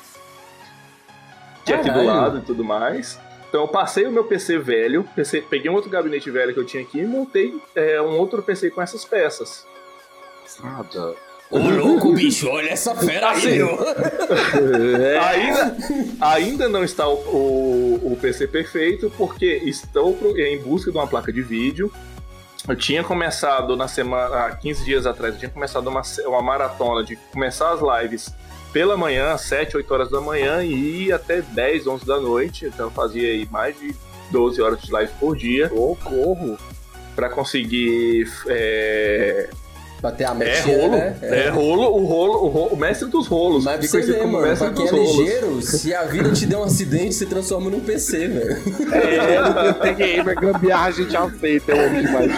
que 1.65 1.73
é 1.73 1.77
aqui 1.77 1.91
do 1.91 2.03
lado 2.05 2.39
e 2.39 2.43
tudo 2.43 2.65
mais. 2.65 3.19
Então 3.49 3.63
eu 3.63 3.69
passei 3.69 4.05
o 4.07 4.11
meu 4.11 4.25
PC 4.25 4.59
velho, 4.59 5.05
PC, 5.15 5.43
peguei 5.43 5.71
um 5.71 5.75
outro 5.75 5.89
gabinete 5.89 6.29
velho 6.31 6.53
que 6.53 6.59
eu 6.59 6.65
tinha 6.67 6.83
aqui 6.83 6.99
e 7.01 7.07
montei 7.07 7.57
é, 7.77 8.03
um 8.03 8.19
outro 8.19 8.43
PC 8.43 8.71
com 8.71 8.83
essas 8.83 9.05
peças. 9.05 9.65
Nada. 10.63 11.15
Ô, 11.55 11.71
louco, 11.71 12.13
bicho, 12.13 12.49
olha 12.49 12.71
essa 12.71 12.95
fera 12.97 13.31
aí, 13.31 13.37
Assim. 13.39 13.51
meu. 13.59 13.79
Ainda, 15.23 15.77
ainda 16.21 16.69
não 16.69 16.83
está 16.85 17.09
o, 17.09 17.15
o- 17.15 18.13
o 18.13 18.17
PC 18.21 18.47
perfeito, 18.49 19.13
porque 19.17 19.47
estou 19.65 20.17
em 20.37 20.59
busca 20.59 20.91
de 20.91 20.97
uma 20.99 21.07
placa 21.07 21.33
de 21.33 21.43
vídeo. 21.43 21.93
Eu 22.67 22.75
tinha 22.77 23.05
começado 23.05 23.77
na 23.77 23.87
semana, 23.87 24.47
há 24.47 24.51
15 24.57 24.85
dias 24.85 25.07
atrás, 25.07 25.35
eu 25.35 25.39
tinha 25.39 25.51
começado 25.51 25.87
uma, 25.87 26.03
uma 26.27 26.43
maratona 26.43 27.05
de 27.05 27.15
começar 27.33 27.71
as 27.73 27.81
lives 28.03 28.31
pela 28.73 28.97
manhã, 28.97 29.37
7, 29.37 29.77
8 29.77 29.95
horas 29.95 30.11
da 30.11 30.21
manhã, 30.21 30.65
e 30.65 31.05
ir 31.07 31.13
até 31.13 31.41
10, 31.43 31.87
11 31.87 32.07
da 32.07 32.19
noite. 32.19 32.67
Então 32.67 32.87
eu 32.87 32.91
fazia 32.91 33.29
aí 33.29 33.47
mais 33.51 33.79
de 33.79 33.95
12 34.33 34.61
horas 34.63 34.81
de 34.81 34.91
live 34.91 35.13
por 35.21 35.37
dia. 35.37 35.69
Socorro. 35.69 36.59
Pra 37.15 37.29
conseguir. 37.29 38.27
É, 38.49 39.49
Bater 40.05 40.27
a 40.27 40.33
é 40.33 40.35
metinha, 40.35 40.77
rolo. 40.83 40.97
né? 40.99 41.17
É. 41.23 41.49
rolo, 41.49 41.97
o 41.97 42.05
rolo, 42.05 42.45
o 42.45 42.49
rolo, 42.49 42.69
o 42.75 42.77
mestre 42.77 43.09
dos 43.09 43.27
rolos. 43.27 43.65
Mas 43.65 43.89
você 43.91 44.03
ver, 44.03 44.19
como 44.21 44.33
mano, 44.33 44.55
pra 44.55 44.69
quem 44.71 44.87
é 44.87 44.91
rolos. 44.91 45.17
ligeiro, 45.19 45.63
se 45.63 45.95
a 45.95 46.03
vida 46.05 46.31
te 46.31 46.45
der 46.45 46.59
um 46.59 46.63
acidente, 46.65 47.15
você 47.15 47.25
transforma 47.25 47.71
num 47.71 47.81
PC, 47.81 48.29
velho. 48.29 48.63
É, 48.93 49.41
no 49.41 49.55
PC 49.55 49.95
Gamer, 49.95 50.35
gambiarra 50.39 50.89
a 50.89 50.91
gente 50.91 51.17
aceita, 51.17 51.73
demais. 51.89 52.31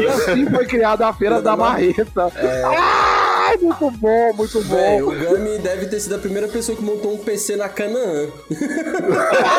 E 0.00 0.06
assim 0.06 0.46
foi 0.46 0.64
criada 0.64 1.06
a 1.06 1.12
Feira 1.12 1.42
da 1.42 1.54
Marreta. 1.54 2.32
Ai, 2.34 3.58
muito 3.58 3.90
bom, 3.90 4.32
muito 4.34 4.62
bom. 4.62 4.74
Velho, 4.74 5.08
o 5.08 5.10
Gami 5.14 5.58
deve 5.58 5.84
ter 5.86 6.00
sido 6.00 6.14
a 6.14 6.18
primeira 6.18 6.48
pessoa 6.48 6.74
que 6.74 6.82
montou 6.82 7.12
um 7.12 7.18
PC 7.18 7.56
na 7.56 7.68
Canaã. 7.68 8.26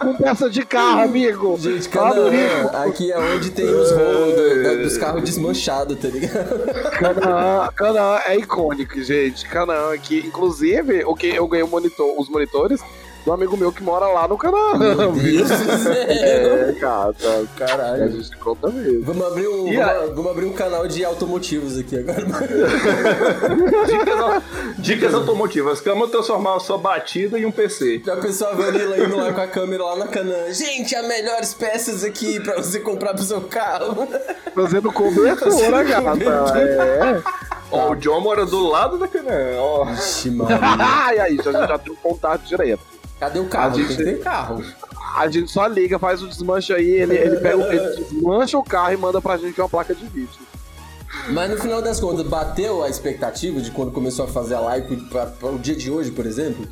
com 0.00 0.14
peça 0.14 0.48
de 0.50 0.64
carro, 0.64 1.02
amigo. 1.02 1.56
Gente. 1.58 1.88
Canaã, 1.88 2.66
aqui 2.86 3.10
é 3.10 3.18
onde 3.18 3.50
tem 3.50 3.66
os 3.66 3.90
rolos 3.90 4.34
do- 4.34 4.82
dos 4.82 4.96
carros 4.96 5.22
desmanchados, 5.24 5.95
tá 5.96 6.08
ligado? 6.08 6.90
Canaã, 6.98 7.68
Canaã 7.74 8.20
é 8.26 8.36
icônico, 8.36 9.02
gente. 9.02 9.48
Canaã 9.48 9.94
aqui, 9.94 10.18
inclusive, 10.24 11.04
o 11.04 11.14
que 11.14 11.28
eu 11.28 11.46
ganhei 11.48 11.66
monitor, 11.66 12.14
os 12.18 12.28
monitores 12.28 12.80
do 13.26 13.32
amigo 13.32 13.56
meu 13.56 13.72
que 13.72 13.82
mora 13.82 14.06
lá 14.06 14.28
no 14.28 14.38
Canaã. 14.38 14.78
Meu 14.78 15.10
Deus. 15.12 15.50
É, 15.50 16.72
cara, 16.80 17.10
a 17.10 17.58
Caralho. 17.58 18.12
gente 18.22 18.36
conta 18.36 18.68
mesmo. 18.70 19.02
Vamos 19.04 19.26
abrir, 19.26 19.48
um, 19.48 19.66
E 19.66 19.80
a- 19.80 19.94
vamos, 19.94 20.14
vamos 20.14 20.30
abrir 20.30 20.44
um 20.46 20.52
canal 20.52 20.86
de 20.86 21.04
automotivos 21.04 21.76
aqui 21.76 21.98
agora. 21.98 22.24
Dicas, 23.86 24.42
dicas 24.78 25.14
automotivas. 25.14 25.80
Como 25.80 26.06
transformar 26.06 26.54
a 26.56 26.60
sua 26.60 26.78
batida 26.78 27.36
em 27.38 27.44
um 27.44 27.50
PC. 27.50 28.00
Já 28.06 28.16
pensou 28.16 28.46
a 28.48 28.52
Vanilla 28.52 28.96
indo 28.98 29.16
lá 29.16 29.32
com 29.32 29.40
a 29.40 29.46
câmera 29.48 29.82
lá 29.84 29.96
na 29.96 30.06
Canaã? 30.06 30.52
Gente, 30.52 30.94
as 30.94 31.06
melhores 31.06 31.52
peças 31.52 32.04
aqui 32.04 32.38
pra 32.38 32.56
você 32.56 32.78
comprar 32.78 33.12
pro 33.12 33.24
seu 33.24 33.40
carro. 33.40 34.06
Fazendo 34.54 34.92
cobertura, 34.92 35.82
gata. 35.82 36.58
É. 36.58 37.22
Ó, 37.72 37.90
o 37.90 37.96
John 37.96 38.20
mora 38.20 38.46
do 38.46 38.68
lado 38.68 38.96
da 38.98 39.08
Canaã. 39.08 39.56
Ó. 39.58 39.84
Vixe, 39.86 40.30
mano. 40.30 40.50
e 41.12 41.18
aí, 41.18 41.36
já, 41.42 41.50
já 41.50 41.76
tem 41.78 41.92
um 41.92 41.96
contato 41.96 42.42
direto. 42.42 42.94
Cadê 43.18 43.38
o 43.38 43.46
carro? 43.46 43.74
A 43.76 43.82
gente- 43.82 43.96
Tem 44.04 44.18
carro. 44.18 44.62
A 45.16 45.28
gente 45.28 45.50
só 45.50 45.66
liga, 45.66 45.98
faz 45.98 46.22
o 46.22 46.28
desmanche 46.28 46.72
aí, 46.74 46.88
ele, 46.90 47.16
ele 47.16 47.36
pega 47.40 47.56
o- 47.56 47.72
ele 47.72 48.04
desmancha 48.04 48.58
o 48.58 48.62
carro 48.62 48.92
e 48.92 48.96
manda 48.96 49.20
pra 49.20 49.36
gente 49.38 49.58
uma 49.60 49.68
placa 49.68 49.94
de 49.94 50.04
vídeo. 50.06 50.46
Mas 51.30 51.50
no 51.50 51.56
final 51.56 51.80
das 51.80 51.98
contas, 51.98 52.26
bateu 52.26 52.82
a 52.82 52.88
expectativa 52.90 53.60
de 53.60 53.70
quando 53.70 53.90
começou 53.90 54.26
a 54.26 54.28
fazer 54.28 54.54
a 54.54 54.60
live 54.60 54.96
pra, 55.08 55.26
pra 55.26 55.48
o 55.48 55.58
dia 55.58 55.74
de 55.74 55.90
hoje, 55.90 56.10
por 56.10 56.26
exemplo? 56.26 56.66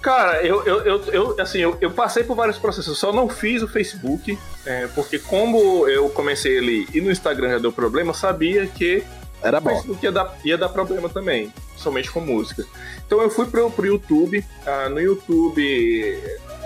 Cara, 0.00 0.42
eu, 0.42 0.62
eu, 0.64 0.80
eu, 0.82 1.04
eu, 1.12 1.40
assim, 1.40 1.58
eu, 1.58 1.76
eu 1.80 1.90
passei 1.90 2.22
por 2.24 2.34
vários 2.36 2.58
processos, 2.58 2.98
só 2.98 3.10
não 3.12 3.26
fiz 3.28 3.62
o 3.62 3.68
Facebook, 3.68 4.38
é, 4.66 4.86
porque 4.88 5.18
como 5.18 5.88
eu 5.88 6.08
comecei 6.10 6.56
ele 6.58 6.86
e 6.92 7.00
no 7.00 7.10
Instagram 7.10 7.50
já 7.52 7.58
deu 7.58 7.72
problema, 7.72 8.10
eu 8.10 8.14
sabia 8.14 8.66
que 8.66 9.02
Era 9.44 9.60
bom. 9.60 9.70
Facebook 9.70 10.04
ia 10.04 10.10
dar, 10.12 10.36
ia 10.44 10.58
dar 10.58 10.68
problema 10.68 11.08
também, 11.08 11.52
somente 11.76 12.10
com 12.10 12.20
música. 12.20 12.64
Então 13.06 13.20
eu 13.20 13.30
fui 13.30 13.46
pro, 13.46 13.70
pro 13.70 13.86
YouTube, 13.86 14.44
ah, 14.66 14.88
no 14.88 15.00
YouTube 15.00 16.18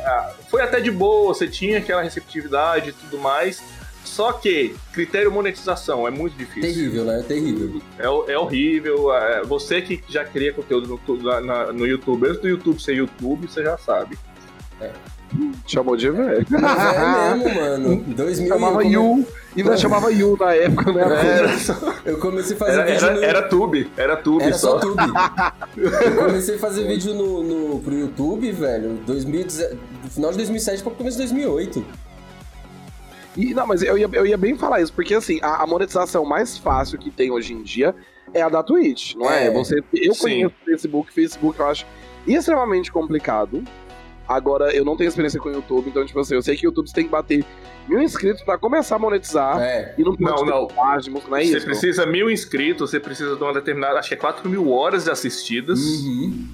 ah, 0.05 0.33
foi 0.49 0.63
até 0.63 0.81
de 0.81 0.91
boa, 0.91 1.35
você 1.35 1.49
tinha 1.49 1.79
aquela 1.79 2.03
receptividade 2.03 2.91
e 2.91 2.93
tudo 2.93 3.19
mais, 3.19 3.61
só 4.05 4.33
que 4.33 4.75
critério 4.93 5.31
monetização 5.31 6.07
é 6.07 6.11
muito 6.11 6.37
difícil. 6.37 6.63
Terrível, 6.73 7.05
né? 7.05 7.25
Terrível. 7.27 7.83
É, 7.99 8.33
é 8.33 8.39
horrível. 8.39 9.13
é, 9.15 9.43
você 9.43 9.83
que 9.83 10.03
já 10.09 10.25
cria 10.25 10.53
conteúdo 10.53 10.99
no, 11.07 11.41
na- 11.43 11.73
no 11.73 11.87
YouTube, 11.87 12.27
antes 12.29 12.41
do 12.41 12.49
YouTube 12.49 12.81
ser 12.83 12.95
YouTube, 12.97 13.47
você 13.49 13.63
já 13.63 13.77
sabe. 13.77 14.17
Chamou 15.67 15.97
de 15.97 16.11
velho. 16.11 16.47
Mas 16.49 16.95
é 16.95 17.35
mesmo, 17.37 17.61
mano. 17.61 17.97
2000 18.09 18.49
Chamava 18.49 18.73
come- 18.83 18.93
Yu. 18.93 19.27
Ainda 19.57 19.77
chamava 19.77 20.13
Yu 20.13 20.37
na 20.39 20.55
época, 20.55 20.93
né? 20.93 21.05
eu 22.05 22.19
comecei 22.19 22.55
a 22.55 22.59
fazer 22.59 22.73
Era, 22.81 22.85
vídeo 22.93 23.07
era, 23.07 23.15
no... 23.15 23.23
era 23.25 23.43
tube, 23.43 23.91
era 23.97 24.17
tube 24.17 24.45
Era 24.45 24.55
só. 24.57 24.73
só 24.73 24.79
Tube. 24.79 25.03
Eu 25.77 26.17
comecei 26.17 26.55
a 26.55 26.59
fazer 26.59 26.87
vídeo 26.87 27.13
no, 27.15 27.43
no, 27.43 27.81
pro 27.81 27.93
YouTube, 27.95 28.53
velho, 28.53 29.01
2010, 29.05 29.77
no 30.05 30.11
final 30.11 30.31
de 30.31 30.37
2007 30.39 30.83
para 30.83 30.93
começo 30.93 31.17
de 31.17 31.25
2008. 31.25 31.85
E, 33.37 33.55
não, 33.55 33.67
mas 33.67 33.83
eu 33.83 33.97
ia, 33.97 34.09
eu 34.13 34.27
ia 34.27 34.37
bem 34.37 34.57
falar 34.57 34.81
isso, 34.81 34.93
porque 34.93 35.15
assim, 35.15 35.39
a, 35.43 35.63
a 35.63 35.67
monetização 35.67 36.25
mais 36.25 36.59
fácil 36.59 36.99
que 36.99 37.11
tem 37.11 37.31
hoje 37.31 37.53
em 37.53 37.63
dia 37.63 37.95
é 38.35 38.43
a 38.43 38.49
da 38.49 38.63
Twitch, 38.63 39.15
não 39.15 39.31
é? 39.31 39.47
É. 39.47 39.51
Você, 39.53 39.83
eu 39.95 40.15
Sim. 40.15 40.21
conheço 40.21 40.55
o 40.63 40.65
Facebook, 40.65 41.13
Facebook 41.13 41.61
eu 41.61 41.67
acho 41.67 41.87
extremamente 42.27 42.91
complicado. 42.93 43.63
Agora, 44.29 44.71
eu 44.77 44.85
não 44.85 44.95
tenho 44.97 45.09
experiência 45.09 45.41
com 45.41 45.49
o 45.49 45.53
YouTube, 45.53 45.89
então, 45.89 46.05
tipo 46.05 46.21
assim, 46.21 46.35
eu 46.35 46.43
sei 46.43 46.55
que 46.55 46.67
o 46.67 46.69
YouTube 46.69 46.87
você 46.89 46.95
tem 46.95 47.05
que 47.05 47.11
bater 47.11 47.45
mil 47.89 48.03
inscritos 48.03 48.43
pra 48.43 48.59
começar 48.59 48.97
a 48.97 48.99
monetizar. 48.99 49.59
É. 49.61 49.95
E 49.97 50.03
não 50.03 50.15
pode 50.15 50.23
Não, 50.31 50.45
ter 50.45 50.51
não. 50.51 50.67
bobagem, 50.67 51.15
não 51.15 51.37
é 51.37 51.45
Você 51.45 51.57
isso? 51.57 51.65
precisa 51.67 52.05
mil 52.05 52.31
inscritos, 52.31 52.91
você 52.91 53.01
precisa 53.01 53.35
de 53.37 53.43
uma 53.43 53.55
determinada. 53.55 53.99
Acho 53.99 54.09
que 54.09 54.15
é 54.15 54.19
4 54.19 54.47
mil 54.51 54.71
horas 54.71 55.05
de 55.05 55.11
assistidas. 55.11 55.81
Uhum. 55.81 56.47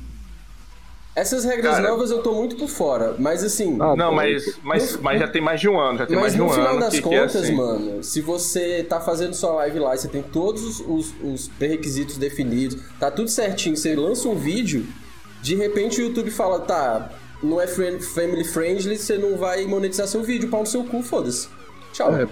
Essas 1.17 1.45
regras 1.45 1.77
Cara- 1.77 1.91
novas 1.91 2.11
eu 2.11 2.23
tô 2.23 2.33
muito 2.35 2.57
por 2.57 2.69
fora, 2.69 3.15
mas 3.21 3.45
assim. 3.45 3.77
Ah, 3.81 3.95
Não, 3.95 4.11
bom. 4.11 4.17
mas, 4.17 4.59
mas, 4.65 4.97
mas 4.97 5.21
já 5.21 5.29
tem 5.29 5.41
mais 5.41 5.61
de 5.61 5.69
um 5.69 5.79
ano, 5.79 5.99
já 5.99 6.07
tem 6.07 6.17
mais 6.17 6.33
Mas 6.33 6.35
de 6.35 6.43
um 6.43 6.47
no 6.47 6.53
final 6.53 6.71
ano 6.73 6.81
das 6.81 6.93
que, 6.95 7.03
que 7.03 7.15
é 7.15 7.21
contas, 7.21 7.37
assim. 7.37 7.55
mano, 7.55 8.03
se 8.03 8.21
você 8.21 8.83
tá 8.83 9.01
fazendo 9.01 9.33
sua 9.33 9.53
live 9.53 9.79
lá 9.79 9.95
e 9.95 9.99
você 9.99 10.09
tem 10.09 10.23
todos 10.23 10.65
os, 10.65 10.81
os, 10.81 11.15
os 11.23 11.49
pré-requisitos 11.57 12.17
definidos, 12.19 12.79
tá 12.99 13.13
tudo 13.13 13.29
certinho, 13.31 13.77
você 13.77 13.95
lança 13.95 14.29
um 14.29 14.35
vídeo, 14.35 14.85
de 15.41 15.55
repente 15.55 16.01
o 16.01 16.05
YouTube 16.05 16.33
fala, 16.33 16.59
tá, 16.59 17.13
não 17.45 17.61
é 17.61 17.67
friend- 17.67 18.03
family 18.03 18.45
friendly, 18.45 18.97
você 18.97 19.17
não 19.19 19.37
vai 19.37 19.65
monetizar 19.67 20.07
seu 20.07 20.23
vídeo, 20.23 20.49
pau 20.49 20.61
no 20.61 20.67
seu 20.67 20.85
cu, 20.85 21.03
foda-se. 21.03 21.49
Tchau. 21.93 22.15
É. 22.17 22.27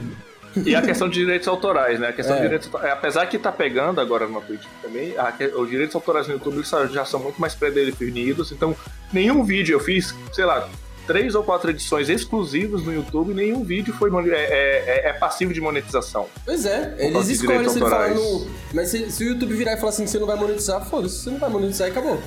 E 0.67 0.75
a 0.75 0.83
questão 0.83 1.09
de 1.09 1.15
direitos 1.21 1.49
autorais, 1.49 1.99
né? 1.99 2.09
A 2.09 2.13
questão 2.13 2.35
É. 2.37 2.39
de 2.41 2.45
direitos 2.45 2.67
autorais. 2.69 2.93
Apesar 2.93 3.25
que 3.27 3.39
tá 3.39 3.51
pegando 3.51 4.01
agora 4.01 4.27
no 4.27 4.41
Twitch 4.43 4.65
também, 4.83 5.15
a 5.17 5.33
os 5.59 5.71
direitos 5.71 5.95
autorais 5.95 6.27
no 6.27 6.35
YouTube 6.35 6.63
já 6.93 7.05
são 7.07 7.21
muito 7.21 7.41
mais 7.41 7.55
pré-definidos. 7.55 8.53
Então, 8.53 8.77
nenhum 9.13 9.45
vídeo 9.45 9.75
eu 9.75 9.81
fiz, 9.81 10.15
sei 10.33 10.45
lá, 10.45 10.69
três 11.07 11.35
ou 11.35 11.43
quatro 11.43 11.71
edições 11.71 12.11
exclusivas 12.11 12.83
no 12.83 12.93
YouTube, 12.93 13.33
nenhum 13.33 13.65
vídeo 13.65 13.95
foi 13.95 14.11
moni- 14.11 14.29
é, 14.31 14.35
é- 14.35 15.09
é 15.09 15.13
passivo 15.15 15.55
de 15.55 15.61
monetização. 15.61 16.29
Pois 16.45 16.67
é, 16.67 16.95
eles 16.99 17.29
escolhem 17.31 17.67
se 17.69 17.79
ele 17.79 17.89
falar 17.89 18.11
no. 18.11 18.47
Mas 18.75 18.89
se, 18.91 19.11
se 19.11 19.25
o 19.25 19.29
YouTube 19.29 19.55
virar 19.55 19.73
e 19.73 19.77
falar 19.79 19.89
assim 19.89 20.05
que 20.05 20.11
você 20.11 20.19
não 20.19 20.27
vai 20.27 20.37
monetizar, 20.37 20.85
foda-se, 20.85 21.17
você 21.23 21.31
não 21.31 21.39
vai 21.39 21.49
monetizar 21.49 21.89
e 21.89 21.91
acabou. 21.93 22.21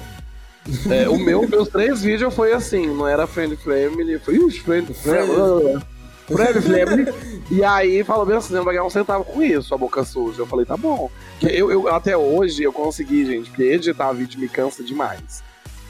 É, 0.89 1.07
o 1.07 1.17
meu, 1.19 1.47
meus 1.47 1.67
três 1.69 2.01
vídeos 2.01 2.33
foi 2.33 2.51
assim, 2.53 2.87
não 2.87 3.07
era 3.07 3.27
Friend 3.27 3.55
Family, 3.57 4.17
foi 4.19 4.39
uh, 4.39 4.49
Friend 4.51 4.93
Family. 4.93 5.79
Friend 6.27 6.61
Family. 6.61 7.13
E 7.51 7.63
aí 7.63 8.03
falou 8.03 8.25
bem 8.25 8.35
assim, 8.35 8.47
você 8.49 8.55
não 8.55 8.63
vai 8.63 8.73
ganhar 8.73 8.85
um 8.85 8.89
centavo 8.89 9.23
com 9.23 9.43
isso, 9.43 9.67
sua 9.67 9.77
boca 9.77 10.03
suja. 10.03 10.41
Eu 10.41 10.47
falei, 10.47 10.65
tá 10.65 10.75
bom. 10.75 11.11
Eu, 11.41 11.71
eu- 11.71 11.87
até 11.89 12.17
hoje 12.17 12.63
eu 12.63 12.73
consegui, 12.73 13.25
gente, 13.25 13.49
porque 13.49 13.61
editar 13.63 14.11
vídeo 14.11 14.39
me 14.39 14.49
cansa 14.49 14.83
demais. 14.83 15.43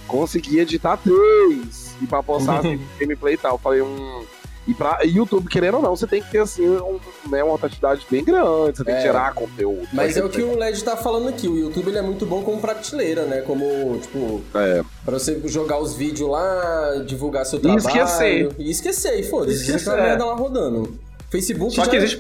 Consegui 0.08 0.60
editar 0.60 0.98
três. 0.98 1.96
E 2.02 2.06
pra 2.06 2.22
postar 2.22 2.62
de 2.62 2.78
gameplay 3.00 3.36
e 3.36 3.38
tal. 3.38 3.54
Eu 3.54 3.58
falei, 3.60 3.82
um. 3.82 4.26
E 4.68 4.74
pra 4.74 5.00
YouTube, 5.04 5.48
querendo 5.48 5.76
ou 5.76 5.82
não, 5.84 5.96
você 5.96 6.08
tem 6.08 6.22
que 6.24 6.32
ter 6.32 6.40
assim, 6.40 6.68
um, 6.68 7.00
né, 7.30 7.44
uma 7.44 7.58
quantidade 7.58 8.06
bem 8.10 8.24
grande, 8.24 8.78
você 8.78 8.84
tem 8.84 8.96
que 8.96 9.00
É. 9.02 9.04
gerar 9.04 9.32
conteúdo. 9.34 9.88
Mas 9.94 10.14
Vai 10.16 10.24
é 10.24 10.26
o 10.26 10.30
que 10.30 10.42
o 10.42 10.58
LED 10.58 10.84
tá 10.84 10.98
falando 10.98 11.28
aqui, 11.30 11.48
o 11.48 11.56
YouTube 11.56 11.90
ele 11.90 12.00
é 12.00 12.02
muito 12.02 12.26
bom 12.26 12.42
como 12.44 12.60
prateleira, 12.60 13.26
né? 13.26 13.42
Como, 13.42 13.98
tipo, 14.00 14.42
É. 14.56 14.82
pra 15.06 15.20
você 15.20 15.40
jogar 15.46 15.78
os 15.80 15.94
vídeos 15.96 16.28
lá, 16.30 17.04
divulgar 17.06 17.46
seu 17.46 17.60
E 17.60 17.62
trabalho. 17.62 17.80
esquecer. 17.86 18.50
E 18.58 18.72
esquecer, 18.72 19.20
e 19.20 19.24
foda-se, 19.24 19.52
Esquecer, 19.54 19.72
deixa 19.76 19.92
aquela 19.92 20.06
é. 20.06 20.10
merda 20.10 20.26
lá 20.26 20.34
rodando. 20.36 21.00
Facebook 21.30 21.76
Só 21.76 21.84
já... 21.84 21.92
que 21.92 21.98
existe. 21.98 22.18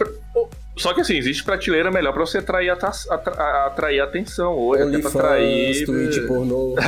Só 0.77 0.93
que 0.93 0.99
assim, 1.01 1.15
existe 1.17 1.43
prateleira 1.43 1.89
melhor 1.89 2.11
pra 2.13 2.25
você 2.25 2.39
atrair, 2.39 2.69
atra- 2.69 2.91
atrair 3.65 4.01
atenção 4.01 4.53
hoje, 4.57 4.83
até 4.83 4.99
pra 4.99 5.09
atrair. 5.09 5.85
Twitch, 5.85 6.19
pornô. 6.27 6.75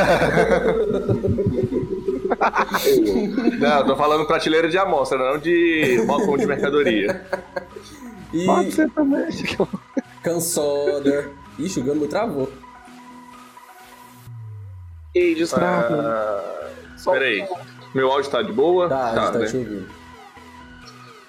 Não, 3.59 3.79
eu 3.79 3.85
tô 3.85 3.95
falando 3.95 4.25
prateleira 4.25 4.69
de 4.69 4.77
amostra, 4.77 5.17
não 5.17 5.37
de 5.37 6.03
balcão 6.05 6.37
de 6.37 6.45
mercadoria. 6.45 7.25
E 8.33 8.45
Pode 8.45 8.71
ser 8.71 8.89
também. 8.91 9.27
Cansoda. 10.23 11.31
Ixi, 11.57 11.79
o 11.79 11.83
Gamba 11.83 12.07
travou. 12.07 12.51
Ei, 15.15 15.33
destrava. 15.33 15.95
Ah, 15.99 17.11
peraí. 17.11 17.47
Meu 17.95 18.11
áudio 18.11 18.29
tá 18.29 18.41
de 18.41 18.51
boa? 18.51 18.87
Tá, 18.87 19.15
gente 19.15 19.31
tá 19.31 19.39
né? 19.39 19.45
te 19.45 19.57
ouvindo. 19.57 19.89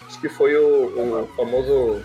Acho 0.06 0.20
que 0.20 0.28
foi 0.28 0.56
o, 0.56 1.22
o 1.22 1.28
famoso 1.36 2.02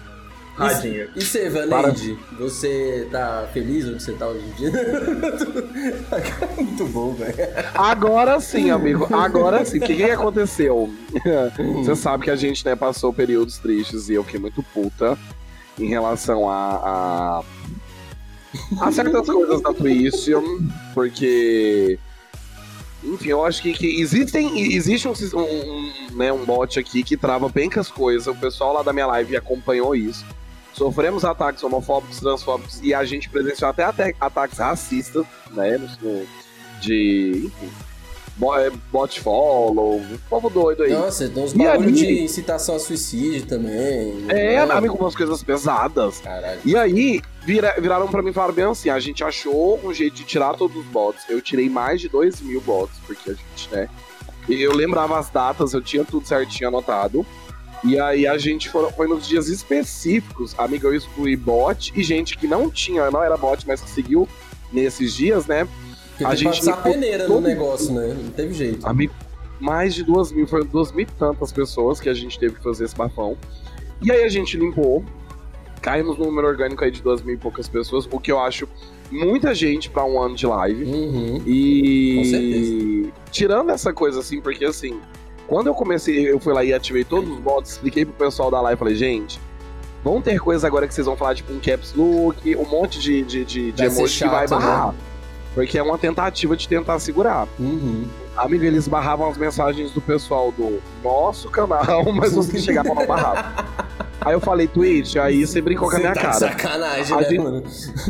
radinho. 0.55 1.09
E 1.15 1.23
você, 1.23 1.49
Vaneide, 1.49 2.17
você 2.37 3.07
tá 3.11 3.47
feliz 3.51 3.85
onde 3.87 4.03
você 4.03 4.13
tá 4.13 4.27
hoje 4.27 4.45
em 4.45 4.51
dia? 4.53 4.71
Muito 6.57 6.85
bom, 6.87 7.13
velho. 7.13 7.35
Agora 7.73 8.39
sim, 8.39 8.69
amigo. 8.71 9.07
Agora 9.13 9.65
sim. 9.65 9.77
O 9.77 9.81
que, 9.81 9.95
que 9.95 10.03
aconteceu? 10.03 10.89
Você 11.77 11.95
sabe 11.95 12.25
que 12.25 12.31
a 12.31 12.35
gente 12.35 12.65
né, 12.65 12.75
passou 12.75 13.13
períodos 13.13 13.57
tristes 13.57 14.09
e 14.09 14.13
eu 14.13 14.23
fiquei 14.23 14.39
muito 14.39 14.61
puta 14.61 15.17
em 15.79 15.87
relação 15.87 16.49
a, 16.49 17.43
a, 18.79 18.85
a 18.87 18.91
certas 18.91 19.25
coisas 19.25 19.61
da 19.61 19.73
Twitch, 19.73 20.29
porque. 20.93 21.99
Enfim, 23.03 23.29
eu 23.29 23.45
acho 23.45 23.61
que, 23.61 23.73
que 23.73 23.99
existem, 23.99 24.73
existe 24.73 25.09
um, 25.09 25.13
um, 25.33 25.41
um, 25.41 25.91
né, 26.15 26.31
um 26.31 26.45
bot 26.45 26.79
aqui 26.79 27.03
que 27.03 27.17
trava 27.17 27.49
bem 27.49 27.69
com 27.69 27.77
as 27.81 27.91
coisas. 27.91 28.27
O 28.27 28.35
pessoal 28.35 28.73
lá 28.75 28.81
da 28.81 28.93
minha 28.93 29.07
live 29.07 29.35
acompanhou 29.35 29.93
isso. 29.93 30.25
Sofremos 30.73 31.23
ataques 31.23 31.63
homofóbicos, 31.63 32.19
transfóbicos 32.19 32.79
e 32.81 32.93
a 32.93 33.03
gente 33.05 33.29
presenciou 33.29 33.69
até 33.69 33.83
ate- 33.83 34.15
ataques 34.19 34.57
racistas, 34.57 35.25
né? 35.51 35.77
no- 36.01 36.25
de. 36.81 37.43
Enfim. 37.45 37.69
é, 38.57 38.71
Bot 38.91 39.19
follow, 39.21 39.97
um 39.99 40.17
povo 40.27 40.49
doido 40.49 40.83
aí. 40.83 40.91
Nossa, 40.91 41.29
tem 41.29 41.43
uns 41.43 41.53
bagulho 41.53 41.91
de 41.91 42.23
incitação 42.23 42.75
a 42.75 42.79
suicídio 42.79 43.45
também. 43.45 44.25
É, 44.29 44.65
né? 44.65 44.73
amigo, 44.73 44.95
umas 44.95 45.15
coisas 45.15 45.43
pesadas. 45.43 46.19
Caralho. 46.19 46.59
E 46.65 46.75
aí, 46.75 47.21
vira- 47.45 47.75
viraram 47.79 48.07
pra 48.07 48.23
mim 48.23 48.31
e 48.31 48.33
falaram 48.33 48.53
bem 48.55 48.65
assim: 48.65 48.89
a 48.89 48.99
gente 48.99 49.23
achou 49.23 49.79
um 49.83 49.93
jeito 49.93 50.15
de 50.15 50.23
tirar 50.23 50.55
todos 50.55 50.75
os 50.75 50.85
bots. 50.87 51.23
Eu 51.29 51.39
tirei 51.41 51.69
mais 51.69 52.01
de 52.01 52.09
2 52.09 52.41
mil 52.41 52.59
bots, 52.61 52.97
porque 53.05 53.29
a 53.29 53.33
gente, 53.33 53.69
né? 53.71 53.87
Eu 54.49 54.73
lembrava 54.75 55.17
as 55.17 55.29
datas, 55.29 55.73
eu 55.73 55.81
tinha 55.81 56.03
tudo 56.03 56.27
certinho 56.27 56.67
anotado. 56.67 57.25
E 57.83 57.99
aí 57.99 58.25
a 58.25 58.37
gente 58.37 58.69
foi, 58.69 58.89
foi 58.91 59.07
nos 59.07 59.27
dias 59.27 59.49
específicos. 59.49 60.55
Amiga, 60.57 60.87
eu 60.87 60.95
excluí 60.95 61.35
bot 61.35 61.91
e 61.95 62.01
gente 62.01 62.37
que 62.37 62.47
não 62.47 62.69
tinha, 62.69 63.11
não 63.11 63.21
era 63.21 63.35
bot, 63.35 63.65
mas 63.67 63.81
que 63.81 63.89
seguiu 63.89 64.27
nesses 64.71 65.13
dias, 65.13 65.45
né? 65.45 65.67
Porque 66.11 66.25
A 66.25 66.35
gente 66.35 66.59
passar 66.59 66.81
peneira 66.81 67.27
no 67.27 67.41
negócio, 67.41 67.93
né? 67.93 68.15
Não 68.21 68.31
teve 68.31 68.53
jeito. 68.53 68.87
Amigo, 68.87 69.13
mais 69.59 69.93
de 69.93 70.03
duas 70.03 70.31
mil, 70.31 70.47
foram 70.47 70.65
duas 70.65 70.91
mil 70.91 71.05
e 71.05 71.17
tantas 71.17 71.51
pessoas 71.51 71.99
que 71.99 72.07
a 72.09 72.13
gente 72.13 72.39
teve 72.39 72.55
que 72.55 72.63
fazer 72.63 72.85
esse 72.85 72.95
bafão. 72.95 73.37
E 74.01 74.11
aí 74.11 74.23
a 74.23 74.29
gente 74.29 74.57
limpou, 74.57 75.03
caímos 75.81 76.17
no 76.17 76.25
número 76.25 76.47
orgânico 76.47 76.83
aí 76.83 76.91
de 76.91 77.01
duas 77.01 77.21
mil 77.21 77.35
e 77.35 77.37
poucas 77.37 77.67
pessoas, 77.67 78.07
o 78.09 78.19
que 78.19 78.31
eu 78.31 78.39
acho 78.39 78.67
muita 79.11 79.53
gente 79.53 79.89
pra 79.89 80.05
um 80.05 80.21
ano 80.21 80.35
de 80.35 80.45
live. 80.45 80.83
Uhum. 80.83 81.41
E 81.45 82.15
Com 82.17 82.23
certeza. 82.25 83.11
tirando 83.31 83.69
essa 83.71 83.93
coisa 83.93 84.19
assim, 84.19 84.41
porque 84.41 84.65
assim, 84.65 84.99
quando 85.47 85.67
eu 85.67 85.75
comecei, 85.75 86.29
eu 86.29 86.39
fui 86.39 86.53
lá 86.53 86.63
e 86.63 86.73
ativei 86.73 87.03
todos 87.03 87.29
os 87.29 87.39
bots, 87.39 87.71
expliquei 87.71 88.05
pro 88.05 88.13
pessoal 88.13 88.49
da 88.49 88.61
live, 88.61 88.79
falei, 88.79 88.95
gente, 88.95 89.39
vão 90.03 90.21
ter 90.21 90.39
coisas 90.39 90.63
agora 90.63 90.87
que 90.87 90.93
vocês 90.93 91.05
vão 91.05 91.15
falar, 91.15 91.35
tipo 91.35 91.51
um 91.53 91.59
caps 91.59 91.93
look, 91.93 92.55
um 92.55 92.65
monte 92.65 92.99
de, 92.99 93.23
de, 93.23 93.45
de, 93.45 93.71
de 93.71 93.83
emoji 93.83 94.23
que 94.23 94.29
vai 94.29 94.41
né? 94.41 94.47
barrar. 94.47 94.95
Porque 95.53 95.77
é 95.77 95.83
uma 95.83 95.97
tentativa 95.97 96.57
de 96.57 96.67
tentar 96.67 96.99
segurar. 96.99 97.47
Uhum. 97.59 98.07
Amigo, 98.35 98.63
eles 98.63 98.87
barravam 98.87 99.29
as 99.29 99.37
mensagens 99.37 99.91
do 99.91 100.01
pessoal 100.01 100.51
do 100.51 100.81
nosso 101.03 101.49
canal, 101.49 102.03
mas 102.13 102.35
os 102.35 102.47
que 102.47 102.59
chegavam 102.59 102.95
não 102.95 103.05
barravam. 103.05 103.43
Aí 104.21 104.33
eu 104.33 104.39
falei, 104.39 104.67
Twitch, 104.67 105.17
aí 105.17 105.45
você 105.45 105.59
brincou 105.61 105.89
com 105.89 105.95
a 105.95 105.99
Você 105.99 106.01
minha 106.03 106.13
tá 106.13 106.21
cara. 106.21 106.33
sacanagem, 106.33 107.13
A 107.13 107.19
né, 107.21 107.29
gente- 107.29 107.43
mano? 107.43 107.63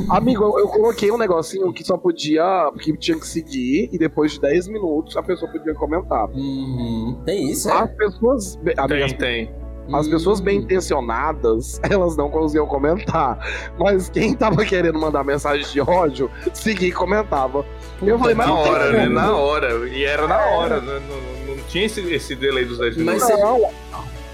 Amigo, 0.10 0.44
eu, 0.44 0.60
eu 0.60 0.68
coloquei 0.68 1.12
um 1.12 1.18
negocinho 1.18 1.74
que 1.74 1.84
só 1.84 1.98
podia, 1.98 2.72
que 2.80 2.96
tinha 2.98 3.20
que 3.20 3.28
seguir, 3.28 3.90
e 3.92 3.98
depois 3.98 4.34
de 4.34 4.40
10 4.42 4.68
minutos 4.68 5.18
a 5.18 5.24
pessoa 5.24 5.52
podia 5.52 5.74
comentar. 5.74 6.26
Uhum. 6.30 7.20
Tem 7.26 7.50
isso, 7.50 7.68
é? 7.70 7.74
As 7.74 7.92
pessoas, 7.92 8.60
amigas, 8.78 9.14
Tem, 9.14 9.18
tem. 9.48 9.63
As 9.92 10.08
pessoas 10.08 10.40
Hum. 10.40 10.44
bem 10.44 10.58
intencionadas, 10.60 11.80
elas 11.90 12.16
não 12.16 12.30
conseguiam 12.30 12.66
comentar. 12.68 13.38
Mas 13.78 14.10
quem 14.10 14.34
tava 14.36 14.64
querendo 14.66 15.00
mandar 15.00 15.24
mensagem 15.24 15.66
de 15.66 15.82
ódio, 15.82 16.30
seguia 16.54 16.90
e 16.90 16.92
comentava. 16.92 17.66
eu 18.02 18.18
falei, 18.20 18.36
mas 18.36 18.48
Na 18.48 18.54
hora, 18.54 18.92
né? 18.92 19.06
Na 19.10 19.36
hora. 19.36 19.88
E 19.90 20.04
era 20.06 20.28
na 20.28 20.38
hora. 20.46 20.80
né? 20.80 21.02
Não, 21.10 21.16
não- 21.16 21.56
não 21.56 21.64
tinha 21.66 21.86
esse, 21.86 22.02
esse 22.14 22.36
delay 22.36 22.66
dos 22.66 22.78
10 22.78 22.98
Mas 22.98 23.06
minutos. 23.06 23.28
você- 23.28 23.38
Não, 23.42 23.70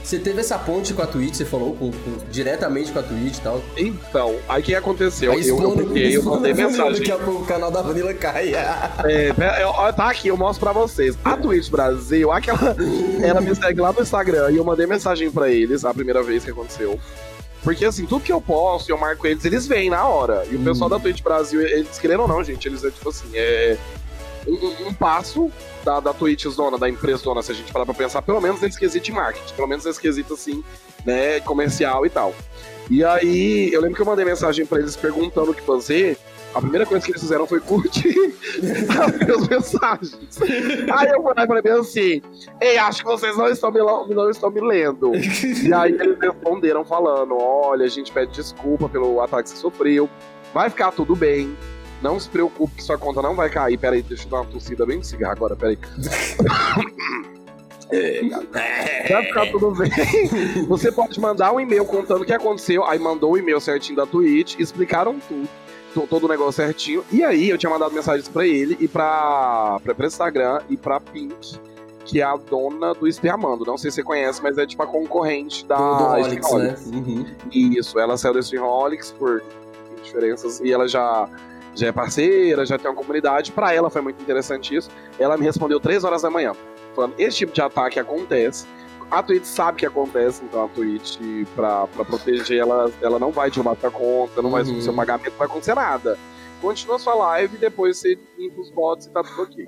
Você 0.10 0.18
teve 0.18 0.40
essa 0.40 0.58
ponte 0.58 0.92
com 0.92 1.04
a 1.04 1.06
Twitch, 1.06 1.36
você 1.36 1.46
falou 1.46 1.76
com- 1.76 1.92
com- 1.92 2.18
diretamente 2.32 2.92
com 2.92 2.98
a 2.98 3.04
Twitch 3.04 3.38
e 3.38 3.42
tal. 3.42 3.62
então, 3.78 4.36
aí 4.50 4.60
o 4.60 4.66
que 4.66 4.74
aconteceu? 4.74 5.32
Aí 5.32 5.48
Eu, 5.48 5.56
eu 5.60 5.70
explode- 5.70 6.00
eu 6.02 6.08
explode 6.10 6.36
mandei 6.38 6.54
mensagem. 6.56 6.94
Daqui 6.94 7.12
a 7.12 7.18
pouco 7.20 7.44
o 7.44 7.46
canal 7.46 7.70
da 7.70 7.84
Vanilla 7.84 8.12
cai. 8.16 8.56
É, 8.56 9.62
eu- 9.62 9.70
ó, 9.70 9.92
tá 9.92 10.10
aqui, 10.10 10.30
eu 10.30 10.36
mostro 10.36 10.66
pra 10.66 10.74
vocês. 10.74 11.16
A 11.24 11.38
Twitch 11.38 11.70
Brasil, 11.70 12.32
aquela. 12.32 12.76
Ela 13.22 13.40
me 13.40 13.54
segue 13.54 13.80
lá 13.80 13.94
no 13.94 14.02
Instagram 14.02 14.50
e 14.50 14.58
eu 14.58 14.64
mandei 14.66 14.88
mensagem 14.88 15.30
pra 15.30 15.48
eles 15.52 15.86
a 15.86 15.94
primeira 15.94 16.24
vez 16.24 16.44
que 16.44 16.50
aconteceu. 16.50 17.00
Porque 17.64 17.86
assim, 17.86 18.08
tudo 18.08 18.24
que 18.24 18.32
eu 18.32 18.42
posto, 18.42 18.90
eu 18.90 18.98
marco 18.98 19.28
eles, 19.28 19.46
eles 19.46 19.68
vêm 19.68 19.92
na 19.92 20.08
hora. 20.08 20.44
E 20.50 20.56
o 20.56 20.60
pessoal 20.64 20.90
da 20.90 20.98
Twitch 20.98 21.22
Brasil, 21.22 21.62
eles 21.62 22.00
querendo 22.00 22.22
ou 22.22 22.28
não, 22.28 22.44
gente, 22.44 22.68
eles 22.68 22.84
é 22.84 22.90
tipo 22.90 23.10
assim, 23.10 23.28
é. 23.36 23.78
Um, 24.48 24.88
um- 24.88 24.94
passo 24.94 25.52
da, 25.84 26.00
da 26.00 26.14
Twitch 26.14 26.46
zona, 26.48 26.78
da 26.78 26.90
empresa 26.90 27.24
zona, 27.24 27.42
se 27.42 27.52
a 27.52 27.56
gente 27.56 27.72
parar 27.72 27.86
pra 27.86 27.94
pensar, 27.94 28.22
pelo 28.22 28.42
menos 28.42 28.60
nesse 28.62 28.78
quesito 28.78 29.06
de 29.06 29.12
marketing, 29.12 29.54
pelo 29.54 29.68
menos 29.68 29.86
nesse 29.86 30.00
quesito 30.00 30.34
assim, 30.34 30.64
né, 31.06 31.40
comercial 31.42 32.06
e 32.06 32.10
tal. 32.10 32.34
E 32.90 33.04
aí, 33.04 33.72
eu 33.72 33.82
lembro 33.82 33.96
que 33.96 34.02
eu 34.02 34.06
mandei 34.06 34.26
mensagem 34.26 34.66
pra 34.66 34.80
eles 34.80 34.96
perguntando 34.96 35.52
o 35.52 35.54
que 35.54 35.62
fazer. 35.62 36.18
A 36.54 36.60
primeira 36.60 36.84
coisa 36.84 37.06
que 37.06 37.12
eles 37.12 37.22
fizeram 37.22 37.46
foi 37.46 37.60
curtir 37.60 38.16
as 39.00 39.20
minhas 39.20 39.48
mensagens. 39.48 40.40
Aí 40.92 41.08
eu 41.10 41.22
falei 41.22 41.62
bem 41.62 41.74
assim: 41.74 42.22
Ei, 42.60 42.80
acho 42.80 43.04
que 43.04 43.06
vocês 43.06 43.38
não 43.38 43.48
estão 43.48 43.72
me, 43.72 43.78
não 43.80 44.30
estão 44.32 44.50
me 44.50 44.60
lendo. 44.60 45.12
E 45.16 45.72
aí 45.72 45.94
eles 45.94 46.18
responderam 46.20 46.84
falando: 46.84 47.38
Olha, 47.38 47.86
a 47.86 47.88
gente 47.88 48.12
pede 48.12 48.32
desculpa 48.32 48.90
pelo 48.90 49.22
ataque 49.22 49.44
que 49.44 49.50
você 49.52 49.58
sofreu. 49.58 50.10
Vai 50.52 50.72
ficar 50.72 50.92
tudo 50.92 51.16
bem. 51.16 51.56
Não 52.02 52.20
se 52.20 52.30
preocupe 52.30 52.76
que 52.76 52.84
sua 52.84 52.98
conta 52.98 53.22
não 53.22 53.36
vai 53.36 53.50
cair. 53.50 53.78
Peraí, 53.78 54.02
deixa 54.02 54.26
eu 54.26 54.30
dar 54.30 54.38
uma 54.42 54.46
tossida 54.46 54.86
bem 54.86 55.00
de 55.00 55.08
cigarro 55.08 55.34
agora, 55.34 55.56
peraí. 55.56 55.78
É, 57.92 58.22
Vai 59.12 59.26
ficar 59.26 59.52
tudo 59.52 59.72
bem. 59.72 59.90
Você 60.68 60.92
pode 60.92 61.20
mandar 61.20 61.52
um 61.52 61.60
e-mail 61.60 61.84
contando 61.86 62.22
o 62.22 62.26
que 62.26 62.32
aconteceu. 62.34 62.86
Aí 62.86 63.00
mandou 63.00 63.32
o 63.34 63.38
e-mail 63.38 63.60
certinho 63.60 63.96
da 63.98 64.06
Twitch, 64.06 64.60
explicaram 64.60 65.20
tudo, 65.28 65.50
to- 65.96 66.06
todo 66.08 66.26
o 66.26 66.30
negócio 66.30 66.54
certinho. 66.64 67.04
E 67.12 67.24
aí 67.24 67.50
eu 67.50 67.58
tinha 67.58 67.70
mandado 67.70 67.92
mensagens 67.92 68.30
pra 68.30 68.46
ele 68.46 68.78
e 68.80 68.88
pra, 68.88 69.80
pra, 69.84 69.96
pra 69.96 70.06
Instagram 70.06 70.62
e 70.70 70.78
pra 70.78 71.00
Pink, 71.00 71.60
que 72.06 72.22
é 72.22 72.24
a 72.24 72.36
dona 72.36 72.94
do 72.94 73.08
Streamando. 73.08 73.66
Não 73.66 73.76
sei 73.78 73.90
se 73.90 73.96
você 73.96 74.04
conhece, 74.04 74.40
mas 74.44 74.56
é 74.60 74.68
tipo 74.68 74.84
a 74.84 74.88
concorrente 74.88 75.66
da 75.66 76.20
Streamholics. 76.22 76.86
né? 76.92 76.96
Uhum. 76.96 77.26
Isso, 77.52 78.00
ela 78.00 78.18
saiu 78.18 78.36
da 78.36 78.40
Streamholics 78.42 79.12
por 79.14 79.42
diferenças 80.04 80.60
e 80.60 80.72
ela 80.72 80.88
já, 80.88 81.28
já 81.80 81.88
é 81.88 81.92
parceira, 81.92 82.66
já 82.66 82.78
tem 82.78 82.90
uma 82.90 82.96
comunidade. 82.98 83.52
Pra 83.52 83.74
ela 83.74 83.90
foi 83.90 84.02
muito 84.02 84.22
interessante 84.22 84.76
isso. 84.76 84.90
Ela 85.18 85.38
me 85.38 85.46
respondeu 85.46 85.80
3 85.80 86.04
horas 86.04 86.22
da 86.22 86.30
manhã, 86.30 86.54
falando: 86.96 87.14
esse 87.18 87.38
tipo 87.38 87.52
de 87.54 87.62
ataque 87.62 88.00
acontece. 88.00 88.66
A 89.12 89.24
Twitch 89.24 89.46
sabe 89.46 89.80
que 89.80 89.86
acontece, 89.88 90.44
então 90.46 90.66
a 90.66 90.68
Twitch, 90.68 91.18
pra, 91.56 91.88
pra 91.88 92.06
proteger 92.06 92.60
ela, 92.60 92.92
ela 93.02 93.18
não 93.18 93.32
vai 93.32 93.50
derrubar 93.50 93.76
sua 93.76 93.90
conta, 93.90 94.40
não 94.40 94.52
vai 94.52 94.62
Uhum. 94.62 94.80
seu 94.82 94.94
pagamento, 94.94 95.32
não 95.32 95.38
vai 95.40 95.48
acontecer 95.48 95.74
nada. 95.74 96.16
Continua 96.62 97.00
sua 97.00 97.16
live 97.16 97.56
e 97.56 97.60
depois 97.60 97.98
você 97.98 98.20
limpa 98.38 98.62
os 98.62 98.70
bots 98.70 99.08
e 99.08 99.12
tá 99.12 99.24
tudo 99.24 99.42
ok. 99.42 99.68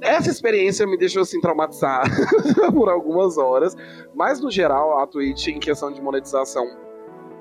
Essa 0.00 0.30
experiência 0.30 0.86
me 0.86 0.96
deixou 0.96 1.22
assim 1.22 1.40
traumatizar 1.40 2.04
por 2.72 2.88
algumas 2.88 3.36
horas, 3.36 3.74
mas 4.14 4.40
no 4.40 4.50
geral 4.50 4.98
a 5.00 5.06
Twitch 5.08 5.48
em 5.48 5.58
questão 5.58 5.92
de 5.92 6.00
monetização 6.00 6.64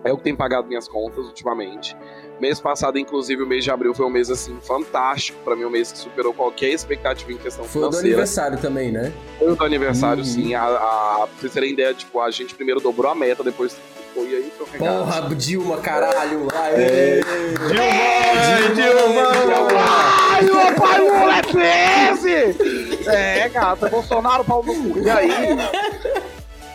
é 0.03 0.11
o 0.11 0.17
que 0.17 0.23
tem 0.23 0.35
pagado 0.35 0.67
minhas 0.67 0.87
contas 0.87 1.25
ultimamente. 1.25 1.95
Mês 2.39 2.59
passado, 2.59 2.97
inclusive, 2.97 3.43
o 3.43 3.47
mês 3.47 3.63
de 3.63 3.71
abril 3.71 3.93
foi 3.93 4.05
um 4.05 4.09
mês 4.09 4.29
assim 4.29 4.57
fantástico 4.61 5.37
pra 5.43 5.55
mim, 5.55 5.65
um 5.65 5.69
mês 5.69 5.91
que 5.91 5.97
superou 5.97 6.33
qualquer 6.33 6.69
expectativa 6.69 7.31
em 7.33 7.37
questão 7.37 7.65
Foi 7.65 7.81
o 7.81 7.85
do 7.85 7.91
financeira. 7.91 8.07
aniversário 8.15 8.57
também, 8.59 8.91
né? 8.91 9.11
Foi 9.37 9.51
o 9.51 9.55
do 9.55 9.63
aniversário, 9.65 10.19
Uhum. 10.23 10.29
sim. 10.29 10.53
A, 10.55 10.63
a, 10.63 11.27
pra 11.27 11.39
vocês 11.39 11.51
terem 11.53 11.73
ideia, 11.73 11.93
tipo, 11.93 12.19
a 12.21 12.31
gente 12.31 12.55
primeiro 12.55 12.79
dobrou 12.79 13.11
a 13.11 13.15
meta, 13.15 13.43
depois 13.43 13.75
foi 14.13 14.25
aí 14.27 14.51
foi. 14.57 14.79
Porra, 14.79 15.35
Dilma, 15.35 15.77
caralho. 15.77 16.47
Aê! 16.53 17.21
Dilma! 18.73 18.73
Dilma! 18.75 19.81
Ai, 20.31 20.41
meu 20.43 20.75
pai, 20.75 21.01
o 21.01 21.19
moleque 21.19 21.57
é 21.59 22.11
esse? 22.13 23.09
É, 23.09 23.49
gata, 23.49 23.89
Bolsonaro, 23.89 24.43
pau 24.45 24.63
no 24.63 24.73
cu. 24.93 24.99
E 24.99 25.09
aí. 25.09 25.29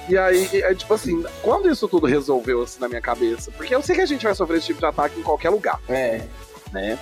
E 0.09 0.19
aí, 0.19 0.49
é 0.63 0.75
tipo 0.75 0.93
assim, 0.93 1.25
quando 1.43 1.71
isso 1.71 1.89
tudo 1.89 2.07
resolveu 2.07 2.63
assim 2.63 2.79
na 2.81 2.89
minha 2.89 3.01
cabeça? 3.01 3.51
Porque 3.51 3.75
eu 3.75 3.83
sei 3.83 3.95
que 3.97 4.03
a 4.03 4.07
gente 4.07 4.25
vai 4.25 4.35
sofrer 4.35 4.59
esse 4.59 4.67
tipo 4.67 4.81
de 4.81 4.87
ataque 4.87 5.19
em 5.19 5.23
qualquer 5.23 5.51
lugar, 5.51 5.81
É. 5.89 6.23
né? 6.73 6.99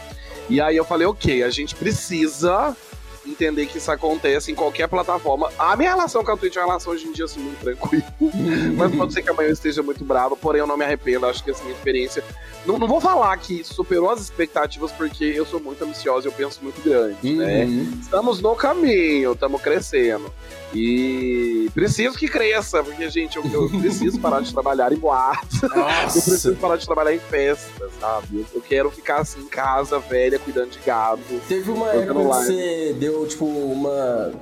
E 0.49 0.61
aí 0.61 0.77
eu 0.77 0.85
falei, 0.85 1.07
ok, 1.07 1.43
a 1.43 1.51
gente 1.51 1.75
precisa 1.75 2.77
entender 3.25 3.67
que 3.67 3.79
isso 3.79 3.91
acontece 3.91 4.51
em 4.51 4.55
qualquer 4.55 4.89
plataforma. 4.89 5.49
A 5.59 5.77
minha 5.77 5.91
relação 5.91 6.25
com 6.25 6.33
a 6.33 6.37
Twitch 6.37 6.57
é 6.57 6.61
uma 6.61 6.67
relação 6.67 6.93
hoje 6.93 7.07
em 7.07 7.13
dia 7.13 7.25
assim, 7.25 7.41
muito 7.41 7.61
tranquila. 7.61 8.05
Mas 8.77 8.95
pode 8.95 9.13
ser 9.13 9.23
que 9.23 9.31
amanhã 9.31 9.49
eu 9.49 9.53
esteja 9.53 9.83
muito 9.83 10.05
bravo, 10.05 10.37
porém 10.37 10.61
eu 10.61 10.67
não 10.67 10.77
me 10.77 10.85
arrependo. 10.85 11.27
Acho 11.27 11.43
que 11.45 11.53
assim, 11.53 11.69
a 11.69 11.71
experiência. 11.71 12.25
Não, 12.67 12.79
não 12.79 12.89
vou 12.89 13.01
falar 13.01 13.37
que 13.37 13.63
superou 13.65 14.11
as 14.11 14.21
expectativas, 14.21 14.91
porque 14.93 15.25
eu 15.25 15.47
sou 15.47 15.61
muito 15.61 15.83
ambiciosa 15.85 16.27
e 16.27 16.31
eu 16.31 16.33
penso 16.33 16.61
muito 16.63 16.81
grande, 16.83 17.33
né? 17.33 17.65
Uhum. 17.65 17.99
Estamos 18.01 18.41
no 18.41 18.55
caminho, 18.57 19.33
estamos 19.33 19.61
crescendo. 19.63 20.33
E 20.75 21.71
preciso 21.75 22.17
que 22.17 22.29
cresça, 22.29 22.83
porque, 22.83 23.09
gente, 23.11 23.37
eu, 23.37 23.45
eu 23.53 23.69
preciso 23.69 24.19
parar 24.21 24.41
de 24.41 24.53
trabalhar 24.53 24.93
em 24.93 24.97
boates. 24.97 25.63
Eu 25.73 26.23
preciso 26.23 26.57
parar 26.57 26.77
de 26.77 26.87
trabalhar 26.87 27.15
em 27.15 27.19
festas, 27.19 27.91
sabe? 28.01 28.41
Eu, 28.41 28.47
eu 28.55 28.61
quero 28.61 28.91
ficar 28.91 29.21
assim 29.21 29.41
em 29.41 29.49
casa, 29.49 29.99
velha, 29.99 30.39
cuidando 30.39 30.71
de 30.71 30.79
gado. 30.81 31.21
Teve 31.49 31.71
uma 31.71 31.89
época 31.89 32.15
que 32.15 32.23
você 32.23 32.97
deu, 32.99 33.27
tipo, 33.27 33.45
uma. 33.45 34.33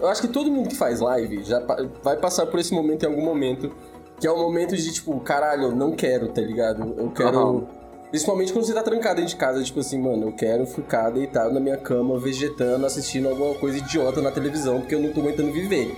Eu 0.00 0.08
acho 0.08 0.22
que 0.22 0.28
todo 0.28 0.50
mundo 0.50 0.68
que 0.68 0.76
faz 0.76 1.00
live 1.00 1.42
já 1.44 1.60
vai 2.02 2.16
passar 2.16 2.46
por 2.46 2.58
esse 2.60 2.72
momento 2.72 3.04
em 3.04 3.06
algum 3.06 3.24
momento. 3.24 3.72
Que 4.20 4.26
é 4.26 4.30
o 4.32 4.36
momento 4.36 4.76
de, 4.76 4.92
tipo, 4.92 5.18
caralho, 5.20 5.64
eu 5.64 5.76
não 5.76 5.92
quero, 5.92 6.28
tá 6.28 6.40
ligado? 6.40 6.94
Eu 6.98 7.10
quero. 7.10 7.38
Aham. 7.38 7.77
Principalmente 8.10 8.52
quando 8.52 8.64
você 8.64 8.72
tá 8.72 8.82
trancado 8.82 9.16
dentro 9.16 9.30
de 9.30 9.36
casa, 9.36 9.62
tipo 9.62 9.80
assim, 9.80 9.98
mano, 9.98 10.28
eu 10.28 10.32
quero 10.32 10.66
ficar 10.66 11.10
deitado 11.10 11.52
na 11.52 11.60
minha 11.60 11.76
cama, 11.76 12.18
vegetando, 12.18 12.86
assistindo 12.86 13.28
alguma 13.28 13.54
coisa 13.54 13.78
idiota 13.78 14.22
na 14.22 14.30
televisão, 14.30 14.80
porque 14.80 14.94
eu 14.94 15.00
não 15.00 15.12
tô 15.12 15.20
aguentando 15.20 15.52
viver. 15.52 15.94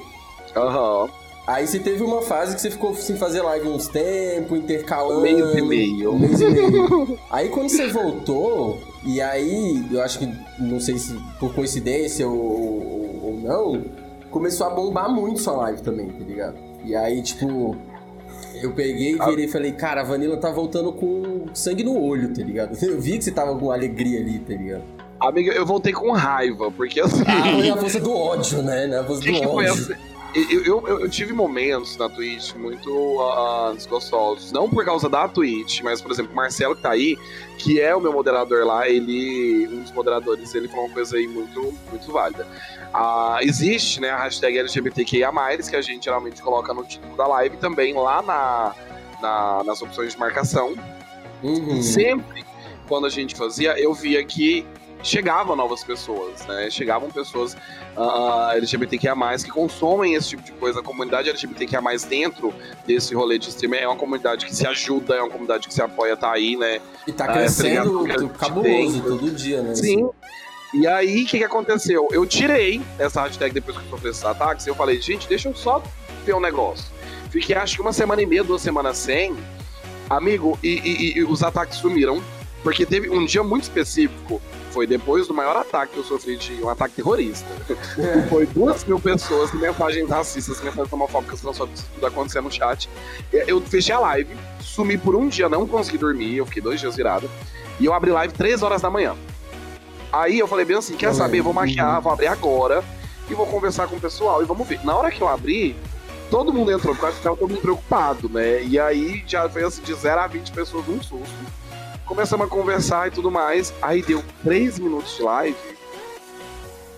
Aham. 0.56 1.08
Aí 1.46 1.66
você 1.66 1.78
teve 1.78 2.02
uma 2.02 2.22
fase 2.22 2.54
que 2.54 2.61
você 2.61 2.70
ficou 2.70 2.94
sem 2.94 3.16
fazer 3.16 3.42
live 3.42 3.68
uns 3.68 3.88
tempos, 3.88 4.58
intercalando. 4.58 5.18
Um 5.18 5.22
mês 5.22 5.56
e 5.56 5.62
meio. 5.62 6.12
Um 6.12 6.18
mês 6.18 6.40
e 6.40 6.48
meio. 6.48 7.18
aí 7.30 7.48
quando 7.48 7.68
você 7.68 7.88
voltou, 7.88 8.78
e 9.04 9.20
aí, 9.20 9.84
eu 9.90 10.02
acho 10.02 10.18
que, 10.18 10.32
não 10.58 10.78
sei 10.78 10.98
se 10.98 11.14
por 11.38 11.54
coincidência 11.54 12.28
ou, 12.28 12.36
ou, 12.36 13.20
ou 13.24 13.40
não, 13.40 13.84
começou 14.30 14.66
a 14.66 14.70
bombar 14.70 15.11
muito 15.11 15.40
sua 15.40 15.54
live 15.54 15.82
também, 15.82 16.08
tá 16.08 16.24
ligado? 16.24 16.56
E 16.84 16.94
aí, 16.94 17.22
tipo, 17.22 17.76
eu 18.66 18.72
peguei 18.72 19.14
e 19.14 19.18
virei 19.18 19.44
e 19.44 19.48
falei, 19.48 19.72
cara, 19.72 20.00
a 20.00 20.04
Vanilla 20.04 20.36
tá 20.36 20.50
voltando 20.50 20.92
com 20.92 21.46
sangue 21.54 21.82
no 21.84 21.98
olho, 22.00 22.32
tá 22.32 22.42
ligado? 22.42 22.76
Eu 22.82 23.00
vi 23.00 23.18
que 23.18 23.24
você 23.24 23.30
tava 23.30 23.56
com 23.56 23.70
alegria 23.70 24.20
ali, 24.20 24.38
tá 24.38 24.54
ligado? 24.54 24.82
Amiga, 25.20 25.52
eu 25.52 25.66
voltei 25.66 25.92
com 25.92 26.11
raiva, 26.12 26.70
porque 26.70 26.98
assim. 26.98 27.22
Ah, 27.26 27.50
é 27.61 27.70
a 27.70 27.76
força 27.78 28.00
do 28.00 28.11
ódio, 28.11 28.62
né? 28.62 28.88
É 28.88 28.98
a 28.98 29.04
força 29.04 29.20
que 29.22 29.32
do 29.32 29.38
que 29.38 29.44
foi 29.46 29.68
ódio. 29.68 29.72
assim? 29.72 29.94
Eu, 30.35 30.62
eu, 30.64 30.89
eu- 31.01 31.09
tive 31.11 31.33
momentos 31.33 31.97
na 31.97 32.09
Twitch 32.09 32.55
muito 32.55 33.20
ah, 33.20 33.72
desgostosos. 33.74 34.53
Não 34.53 34.70
por 34.70 34.85
causa 34.85 35.09
da 35.09 35.26
Twitch, 35.26 35.81
mas, 35.83 36.01
por 36.01 36.12
exemplo, 36.12 36.33
o 36.33 36.37
Marcelo 36.37 36.76
que 36.76 36.83
tá 36.83 36.91
aí, 36.91 37.18
que 37.59 37.81
é 37.81 37.95
o 37.97 38.01
meu 38.01 38.12
moderador 38.12 38.64
lá, 38.64 38.89
ele. 38.89 39.66
Um 39.68 39.83
dos 39.83 39.93
moderadores, 39.93 40.55
ele 40.55 40.68
falou 40.68 40.87
uma 40.87 40.95
coisa 40.95 41.16
aí 41.16 41.26
muito, 41.26 41.74
muito 41.91 42.12
válida. 42.12 42.47
Ah, 42.95 43.39
existe, 43.43 44.01
né, 44.01 44.11
a 44.11 44.18
hashtag 44.22 44.59
LGBTQIA, 44.59 45.31
que 45.68 45.76
a 45.76 45.83
gente 45.83 46.05
geralmente 46.05 46.41
coloca 46.43 46.72
no 46.72 46.85
título 46.85 47.16
da 47.16 47.26
live 47.26 47.57
também 47.57 47.95
lá 47.95 48.22
na, 48.22 48.74
na- 49.20 49.64
nas 49.64 49.83
opções 49.83 50.12
de 50.12 50.18
marcação. 50.18 50.74
Uhum. 51.43 51.83
Sempre 51.83 52.45
quando 52.87 53.07
a 53.07 53.11
gente 53.11 53.35
fazia, 53.35 53.78
eu 53.81 53.95
via 53.95 54.22
que 54.24 54.66
chegavam 55.03 55.57
novas 55.57 55.82
pessoas, 55.84 56.46
né? 56.46 56.68
Chegavam 56.70 57.11
pessoas 57.11 57.57
ah, 57.96 58.53
LGBTQIA+, 58.55 59.14
que 59.44 59.51
consomem 59.51 60.14
esse 60.14 60.30
tipo 60.30 60.42
de 60.42 60.53
coisa. 60.53 60.80
A 60.80 60.82
comunidade 60.82 61.28
LGBTQIA+, 61.30 61.80
dentro 62.09 62.53
desse 62.86 63.14
rolê 63.14 63.38
de 63.38 63.48
streamer 63.48 63.82
é 63.82 63.86
uma 63.88 63.96
comunidade 63.96 64.46
que 64.46 64.55
se 64.55 64.66
ajuda, 64.66 65.14
é 65.14 65.20
uma 65.22 65.30
comunidade 65.30 65.66
que 65.68 65.74
se 65.74 65.82
apoia, 65.82 66.16
tá 66.16 66.32
aí, 66.32 66.57
né? 66.57 66.80
E 67.07 67.12
tá 67.12 67.24
Ah, 67.24 67.32
crescendo 67.32 67.98
tá 67.98 68.03
ligado? 68.16 68.28
cabuloso 68.30 69.01
todo 69.03 69.30
dia, 69.30 69.62
né? 69.62 69.74
Sim. 69.74 70.09
E 70.72 70.86
aí, 70.86 71.24
o 71.24 71.26
que, 71.26 71.38
que 71.38 71.44
aconteceu? 71.44 72.07
Eu 72.12 72.24
tirei 72.24 72.80
essa 72.98 73.22
hashtag 73.22 73.53
depois 73.53 73.76
que 73.76 73.84
eu 73.84 73.90
sofri 73.90 74.11
esses 74.11 74.24
ataques. 74.24 74.66
Eu 74.66 74.74
falei, 74.74 75.01
gente, 75.01 75.26
deixa 75.26 75.48
eu 75.48 75.55
só 75.55 75.82
ver 76.24 76.34
um 76.34 76.40
negócio. 76.40 76.86
Fiquei 77.30 77.57
acho 77.57 77.74
que 77.76 77.82
uma 77.82 77.92
semana 77.92 78.22
e 78.22 78.26
meia, 78.26 78.44
duas 78.44 78.62
semanas 78.62 78.96
sem. 78.98 79.36
Amigo, 80.09 80.59
e, 80.62 80.68
e- 80.78 81.18
e 81.18 81.24
os 81.24 81.42
ataques 81.42 81.78
sumiram. 81.78 82.22
Porque 82.62 82.84
teve 82.84 83.08
um 83.08 83.24
dia 83.24 83.42
muito 83.42 83.64
específico. 83.64 84.40
Foi 84.70 84.86
depois 84.86 85.26
do 85.26 85.34
maior 85.34 85.56
ataque 85.56 85.94
que 85.94 85.98
eu 85.98 86.04
sofri 86.04 86.36
de 86.36 86.62
um 86.62 86.68
ataque 86.68 86.94
terrorista. 86.94 87.48
Foi 88.28 88.46
duas 88.46 88.84
mil 88.84 89.00
pessoas, 89.00 89.52
mensagens 89.52 90.08
racistas, 90.08 90.61
mensagens 90.61 90.92
homofóbicas, 90.92 91.40
transfóbicas, 91.40 91.84
tudo 91.94 92.06
acontecendo 92.06 92.44
no 92.44 92.52
chat. 92.52 92.88
Eu 93.32 93.61
fechei 93.62 93.94
a 93.94 93.98
live, 93.98 94.36
sumi 94.61 94.96
por 94.96 95.16
um 95.16 95.28
dia, 95.28 95.48
não 95.48 95.66
consegui 95.66 95.98
dormir, 95.98 96.36
eu 96.36 96.46
fiquei 96.46 96.62
dois 96.62 96.78
dias 96.78 96.94
virado. 96.94 97.28
E 97.80 97.86
eu 97.86 97.92
abri 97.92 98.11
live 98.11 98.32
três 98.32 98.62
horas 98.62 98.80
da 98.82 98.90
manhã. 98.90 99.16
Aí 100.12 100.38
eu 100.38 100.46
falei 100.46 100.64
bem 100.64 100.76
assim, 100.76 100.96
quer 100.96 101.14
saber, 101.14 101.40
vou 101.40 101.52
maquiar, 101.52 102.00
vou 102.00 102.12
abrir 102.12 102.26
agora 102.28 102.84
e 103.28 103.34
vou 103.34 103.46
conversar 103.46 103.88
com 103.88 103.96
o 103.96 104.00
pessoal 104.00 104.42
e 104.42 104.44
vamos 104.44 104.68
ver. 104.68 104.84
Na 104.84 104.96
hora 104.96 105.11
que 105.11 105.20
eu 105.20 105.28
abri, 105.28 105.74
todo 106.30 106.52
mundo 106.52 106.70
entrou, 106.70 106.94
porque 106.94 107.16
eu 107.16 107.22
tava 107.22 107.36
todo 107.36 107.48
mundo 107.48 107.61
preocupado, 107.61 108.28
né? 108.28 108.62
E 108.62 108.78
aí 108.78 109.24
já 109.26 109.48
foi 109.48 109.64
assim, 109.64 109.82
de 109.82 109.94
0 109.94 110.20
a 110.20 110.26
20 110.26 110.52
pessoas 110.52 110.86
num 110.86 111.02
susto. 111.02 111.34
Começamos 112.11 112.44
a 112.44 112.50
conversar 112.50 113.06
e 113.06 113.12
tudo 113.12 113.30
mais. 113.30 113.72
Aí 113.80 114.02
deu 114.02 114.20
3 114.42 114.80
minutos 114.80 115.14
de 115.16 115.22
live. 115.22 115.56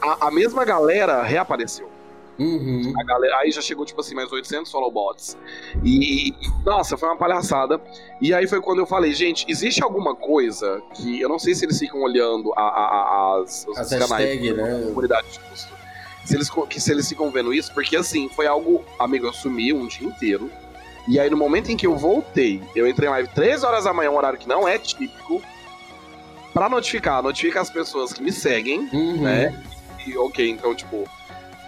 A, 0.00 0.28
a 0.28 0.30
mesma 0.30 0.64
galera 0.64 1.22
reapareceu. 1.22 1.86
Uhum. 2.38 2.94
A 2.98 3.04
galera, 3.04 3.36
aí 3.40 3.50
já 3.50 3.60
chegou, 3.60 3.84
tipo 3.84 4.00
assim, 4.00 4.14
mais 4.14 4.32
800 4.32 4.72
follow-bots. 4.72 5.36
E, 5.84 6.30
e, 6.30 6.34
nossa, 6.64 6.96
foi 6.96 7.10
uma 7.10 7.16
palhaçada. 7.18 7.78
E 8.22 8.32
aí 8.32 8.48
foi 8.48 8.62
quando 8.62 8.78
eu 8.78 8.86
falei, 8.86 9.12
gente, 9.12 9.44
existe 9.50 9.84
alguma 9.84 10.16
coisa 10.16 10.80
que 10.94 11.20
eu 11.20 11.28
não 11.28 11.38
sei 11.38 11.54
se 11.54 11.66
eles 11.66 11.78
ficam 11.78 12.00
olhando 12.00 12.50
a, 12.56 12.62
a- 12.62 12.64
a- 13.36 13.42
as, 13.42 13.68
As 13.68 13.90
canais 13.90 14.10
hashtag, 14.10 14.52
né? 14.54 14.82
comunidade 14.86 15.28
de 15.30 15.40
custo. 15.40 15.72
Se 16.24 16.34
eles, 16.36 16.50
se 16.78 16.90
eles 16.90 17.06
ficam 17.06 17.30
vendo 17.30 17.52
isso, 17.52 17.72
porque 17.74 17.96
assim, 17.96 18.30
foi 18.30 18.46
algo, 18.46 18.82
amigo, 18.98 19.26
eu 19.26 19.32
sumi 19.34 19.74
um 19.74 19.86
dia 19.86 20.08
inteiro. 20.08 20.50
E 21.08 21.18
aí 21.18 21.28
no 21.28 21.36
momento 21.36 21.70
em 21.70 21.76
que 21.76 21.86
eu 21.86 21.96
voltei, 21.96 22.62
eu 22.76 22.86
entrei 22.88 23.08
em 23.08 23.12
live 23.12 23.28
3 23.34 23.64
horas 23.64 23.84
da 23.84 23.92
manhã, 23.92 24.10
um 24.10 24.16
horário 24.16 24.38
que 24.38 24.48
não 24.48 24.66
é 24.68 24.78
típico, 24.78 25.42
pra 26.52 26.68
notificar, 26.68 27.22
notifica 27.22 27.60
as 27.60 27.70
pessoas 27.70 28.12
que 28.12 28.22
me 28.22 28.30
seguem, 28.32 28.88
Uhum. 28.92 29.22
né? 29.22 29.58
E 30.06 30.16
ok, 30.18 30.48
então, 30.50 30.74
tipo, 30.74 31.08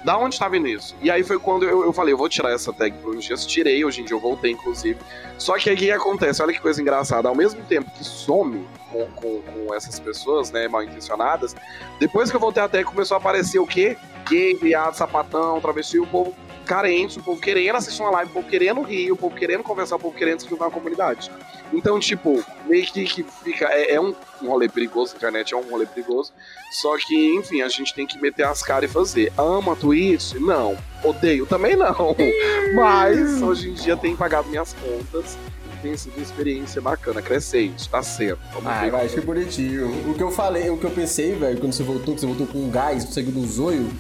da 0.05 0.19
onde 0.19 0.39
tá 0.39 0.49
vindo 0.49 0.69
isso? 0.69 0.95
E 1.01 1.11
aí 1.11 1.23
foi 1.25 1.39
quando 1.39 1.65
eu, 1.65 1.85
eu 1.85 1.93
falei, 1.93 2.13
eu 2.13 2.19
vou 2.19 2.29
tirar 2.29 2.53
essa 2.53 2.73
tag 2.73 2.95
por 2.99 3.17
uns 3.17 3.25
dias, 3.25 3.47
tirei, 3.47 3.85
hoje 3.85 4.03
em 4.03 4.05
dia 4.05 4.15
eu 4.15 4.21
voltei, 4.21 4.51
inclusive. 4.53 4.99
Só 5.39 5.57
que 5.57 5.71
aí 5.71 5.75
o 5.77 5.79
que 5.79 5.91
acontece? 5.91 6.43
Olha 6.43 6.53
que 6.53 6.61
coisa 6.61 6.81
engraçada, 6.83 7.29
ao 7.29 7.35
mesmo 7.35 7.63
tempo 7.63 7.91
que 7.93 8.05
some 8.05 8.67
com, 8.93 9.07
com, 9.13 9.41
com 9.43 9.75
essas 9.75 9.99
pessoas, 9.99 10.51
né, 10.53 10.69
mal 10.69 10.83
intencionadas, 10.83 11.57
depois 11.99 12.31
que 12.31 12.37
eu 12.37 12.41
voltei 12.41 12.63
a 12.63 12.69
tag 12.69 12.85
começou 12.85 13.15
a 13.17 13.19
aparecer 13.19 13.59
o 13.59 13.67
quê? 13.67 13.97
Gay, 14.29 14.55
viado, 14.55 14.95
sapatão, 14.95 15.61
travesti, 15.61 15.99
o 15.99 16.07
povo 16.07 16.35
carente, 16.65 17.19
o 17.19 17.23
povo 17.23 17.41
querendo 17.41 17.77
assistir 17.77 18.03
uma 18.03 18.11
live, 18.11 18.31
o 18.31 18.35
povo 18.35 18.49
querendo 18.49 18.83
rir, 18.83 19.13
o 19.13 19.17
povo 19.17 19.35
querendo 19.37 19.63
conversar, 19.63 19.97
o 19.97 19.99
povo 20.01 20.17
querendo 20.17 20.41
se 20.41 20.49
juntar 20.49 20.65
na 20.67 20.71
comunidade. 20.71 21.31
Então, 21.73 21.99
tipo, 22.01 22.43
meio 22.67 22.85
que, 22.87 23.05
que 23.05 23.23
fica. 23.43 23.67
É, 23.67 23.95
é 23.95 24.01
um, 24.01 24.15
um 24.43 24.49
rolê 24.49 24.69
perigoso, 24.69 25.15
a 25.15 25.17
internet 25.17 25.55
é 25.55 25.57
um 25.57 25.63
rolê 25.71 25.87
perigoso. 25.87 26.33
Só 26.71 26.97
que, 26.99 27.35
enfim, 27.37 27.63
a 27.63 27.69
gente 27.69 27.95
tem 27.95 28.07
que 28.07 28.21
meter 28.21 28.45
as 28.47 28.63
caras 28.63 28.91
e 28.91 28.93
fazer. 28.93 29.33
Ama 29.39 29.73
a 29.73 29.77
Twitch? 29.77 30.35
Não. 30.35 30.77
Odeio? 31.05 31.47
Também 31.47 31.77
não. 31.77 32.17
Mas 32.75 33.41
hoje 33.43 33.71
em 33.71 33.75
dia 33.75 33.97
tem 33.97 34.17
pagado 34.17 34.49
minhas 34.49 34.73
contas. 34.75 35.37
e 35.73 35.83
Tem 35.83 35.97
sido 35.97 36.15
uma 36.17 36.23
experiência 36.23 36.81
bacana, 36.81 37.21
crescente, 37.23 37.89
tá 37.89 38.03
sendo. 38.03 38.39
Vamos 38.53 38.67
Ah, 38.71 38.81
ver. 38.83 38.91
vai, 38.91 39.07
achei 39.07 39.21
bonitinho. 39.21 40.11
O 40.11 40.15
que 40.15 40.23
eu 40.23 40.31
falei, 40.31 40.71
o 40.71 40.77
que 40.79 40.85
eu 40.85 40.91
pensei, 40.91 41.35
velho, 41.35 41.59
quando 41.61 41.73
você 41.73 41.83
voltou, 41.83 42.15
que 42.15 42.21
você 42.21 42.27
voltou 42.27 42.47
com 42.47 42.59
um 42.59 42.71
gás, 42.71 43.05
conseguiu 43.05 43.33
do 43.33 43.47
zoio. 43.47 43.91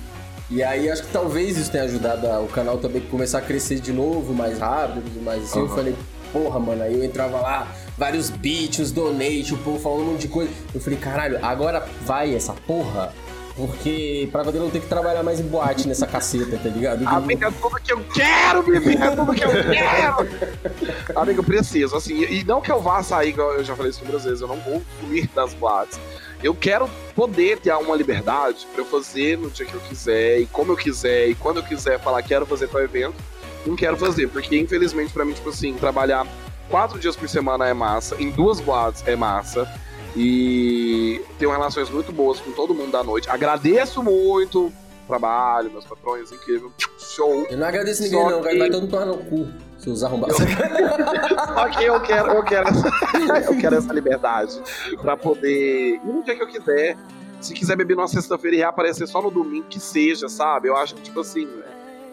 E 0.51 0.62
aí 0.62 0.90
acho 0.90 1.03
que 1.05 1.12
talvez 1.12 1.57
isso 1.57 1.70
tenha 1.70 1.84
ajudado 1.84 2.26
a- 2.26 2.40
o 2.40 2.47
canal 2.49 2.78
também 2.78 3.03
a 3.07 3.11
começar 3.11 3.38
a 3.38 3.42
crescer 3.42 3.80
de 3.80 3.92
novo, 3.92 4.32
mais 4.34 4.59
rápido 4.59 5.22
mais 5.22 5.42
assim. 5.45 5.59
Eu 5.59 5.66
Aham. 5.66 5.74
falei, 5.74 5.97
porra, 6.32 6.59
mano, 6.61 6.82
aí 6.82 6.95
eu 6.95 7.03
entrava 7.05 7.40
lá, 7.40 7.68
vários 7.97 8.28
beats, 8.30 8.78
os 8.78 8.92
donate, 8.92 9.55
o 9.55 9.59
povo 9.59 9.78
falando 9.78 10.03
um 10.03 10.12
monte 10.12 10.22
de 10.22 10.28
coisa. 10.28 10.51
Eu 10.74 10.80
falei, 10.80 10.99
caralho, 10.99 11.38
agora 11.42 11.86
vai 12.05 12.34
essa 12.34 12.53
porra. 12.66 13.12
Porque 13.57 14.28
pra 14.32 14.42
poder 14.42 14.59
não 14.59 14.68
ter 14.68 14.80
que 14.80 14.88
trabalhar 14.88 15.22
mais 15.22 15.38
em 15.38 15.45
boate 15.45 15.86
nessa 15.86 16.09
caceta, 16.09 16.59
tá 16.61 16.68
ligado? 16.68 17.07
Amiga, 17.07 17.47
é 17.47 17.51
tudo 17.53 17.76
que 17.76 17.92
eu 17.92 18.05
quero, 18.12 18.64
bebê, 18.64 18.95
é 18.95 19.11
tudo 19.14 19.32
que 19.32 19.45
eu 19.45 19.51
quero. 19.51 21.20
Amiga, 21.20 21.38
eu 21.38 21.45
preciso, 21.45 21.95
assim, 21.95 22.20
e 22.24 22.42
não 22.42 22.61
que 22.61 22.72
eu 22.72 22.80
vá 22.82 23.01
sair, 23.01 23.28
igual 23.28 23.53
eu 23.53 23.62
já 23.62 23.76
falei 23.76 23.90
isso 23.92 24.01
muitas 24.03 24.24
vezes, 24.24 24.40
eu 24.40 24.49
não 24.49 24.57
vou 24.57 24.82
fluir 24.99 25.30
das 25.36 25.55
boates. 25.55 26.01
Eu 26.45 26.55
quero 26.55 26.90
poder 27.16 27.59
ter 27.59 27.72
uma 27.72 27.97
liberdade 27.97 28.66
pra 28.70 28.82
eu 28.82 28.84
fazer 28.84 29.38
no 29.38 29.49
dia 29.49 29.64
que 29.64 29.72
eu 29.72 29.80
quiser, 29.80 30.40
e 30.40 30.47
como 30.47 30.72
eu 30.72 30.76
quiser, 30.76 31.30
e 31.30 31.34
quando 31.34 31.57
eu 31.57 31.62
quiser 31.62 31.99
falar 31.99 32.22
quero 32.22 32.45
fazer 32.45 32.68
tal 32.68 32.82
evento, 32.82 33.16
não 33.64 33.74
quero 33.74 33.97
fazer, 33.97 34.28
porque 34.28 34.59
infelizmente 34.59 35.11
pra 35.11 35.24
mim, 35.24 35.32
tipo 35.32 35.49
assim, 35.49 35.72
trabalhar 35.72 36.26
quatro 36.68 36.99
dias 36.99 37.16
por 37.16 37.30
semana 37.30 37.66
é 37.66 37.72
massa, 37.72 38.14
em 38.20 38.28
duas 38.30 38.61
boates 38.61 39.03
é 39.07 39.16
massa, 39.16 39.66
e 40.14 41.18
tenho 41.38 41.51
relações 41.51 41.88
muito 41.88 42.12
boas 42.12 42.38
com 42.40 42.53
todo 42.53 42.74
mundo 42.74 42.92
da 42.92 43.03
noite. 43.03 43.30
Agradeço 43.30 44.03
muito 44.03 44.70
trabalho, 45.05 45.70
meus 45.70 45.84
patrões, 45.84 46.30
incrível. 46.32 46.72
Show. 46.98 47.46
Eu 47.50 47.57
não 47.59 47.66
agradeço 47.66 48.02
ninguém, 48.02 48.20
Só 48.20 48.30
não, 48.30 48.42
que- 48.42 48.59
vai 48.59 48.70
todo 48.70 48.80
mundo 48.82 48.90
tomar 48.90 49.07
no 49.07 49.16
cu, 49.18 49.48
seus 49.78 50.02
arrombados. 50.02 50.36
Só 51.55 51.68
que 51.70 51.84
eu 51.84 52.00
quero, 52.00 52.32
eu 52.32 52.42
quero 52.44 52.68
essa, 52.68 52.88
eu 53.52 53.59
quero 53.59 53.76
essa 53.76 53.92
liberdade 53.92 54.61
pra 55.00 55.16
poder 55.16 55.94
ir 55.96 56.00
no 56.05 56.22
dia 56.22 56.34
que 56.36 56.42
eu 56.42 56.48
quiser. 56.48 56.96
Se 57.40 57.52
quiser 57.52 57.76
beber 57.76 57.94
numa 57.94 58.09
sexta-feira 58.09 58.57
e 58.57 58.59
reaparecer 58.61 59.07
só 59.07 59.20
no 59.20 59.30
domingo, 59.30 59.66
que 59.68 59.78
seja, 59.78 60.28
sabe? 60.30 60.68
Eu 60.68 60.76
acho 60.76 60.94
que, 60.94 61.02
tipo 61.02 61.20
assim, 61.20 61.46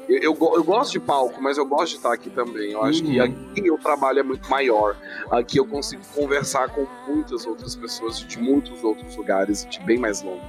eu, 0.10 0.20
eu, 0.22 0.38
eu 0.56 0.64
gosto 0.64 0.92
de 0.92 1.00
palco, 1.00 1.42
mas 1.42 1.58
eu 1.58 1.66
gosto 1.66 1.92
de 1.92 1.96
estar 1.98 2.14
aqui 2.14 2.30
também. 2.30 2.72
Eu 2.72 2.84
acho 2.84 3.04
que 3.04 3.20
Uhum. 3.20 3.26
aqui 3.54 3.72
o 3.72 3.78
trabalho 3.78 4.20
é 4.20 4.24
muito 4.24 4.50
maior. 4.50 4.96
Aqui 5.32 5.58
eu 5.58 5.66
consigo 5.66 6.02
conversar 6.14 6.70
com 6.70 6.86
muitas 7.08 7.46
outras 7.46 7.76
pessoas 7.76 8.20
de 8.20 8.40
muitos 8.40 8.84
outros 8.84 9.16
lugares, 9.16 9.66
de 9.70 9.80
bem 9.82 9.98
mais 9.98 10.22
longe. 10.22 10.42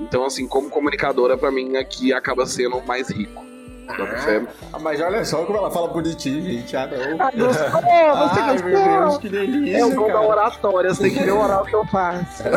Então, 0.00 0.24
assim, 0.24 0.46
como 0.48 0.68
comunicadora, 0.70 1.36
pra 1.36 1.50
mim, 1.50 1.76
aqui 1.76 2.12
acaba 2.12 2.46
sendo 2.46 2.80
mais 2.82 3.08
rico. 3.10 3.44
Bota 3.86 4.16
fé? 4.16 4.42
Ah, 4.72 4.78
mas 4.78 4.98
olha 5.00 5.22
só 5.26 5.44
como 5.44 5.58
ela 5.58 5.70
fala 5.70 5.88
bonitinho, 5.88 6.42
gente. 6.42 6.74
Ah, 6.74 6.86
não. 6.86 7.20
Ah, 7.20 7.30
gostou? 7.30 7.70
Você 7.70 8.40
Ai, 8.40 8.52
gostou? 8.52 8.70
meu 8.70 8.82
Deus, 8.82 9.18
que 9.18 9.28
delícia, 9.28 9.76
É 9.78 9.84
o 9.84 9.94
dom 9.94 10.06
da 10.08 10.22
oratória, 10.22 10.94
você 10.94 11.02
tem 11.02 11.12
que 11.12 11.22
ver 11.22 11.32
o 11.32 11.40
oral 11.42 11.64
que 11.66 11.76
eu 11.76 11.84
faço. 11.86 12.42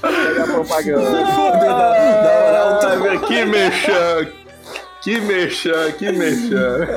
Pega 0.00 0.44
a 0.44 0.46
propaganda. 0.46 1.10
Da- 1.10 2.80
da 2.80 3.12
Ah, 3.12 3.26
que 3.26 3.44
mexa, 3.44 4.32
que 5.02 5.20
mexa, 5.20 5.92
que 5.98 6.12
mexa. 6.12 6.88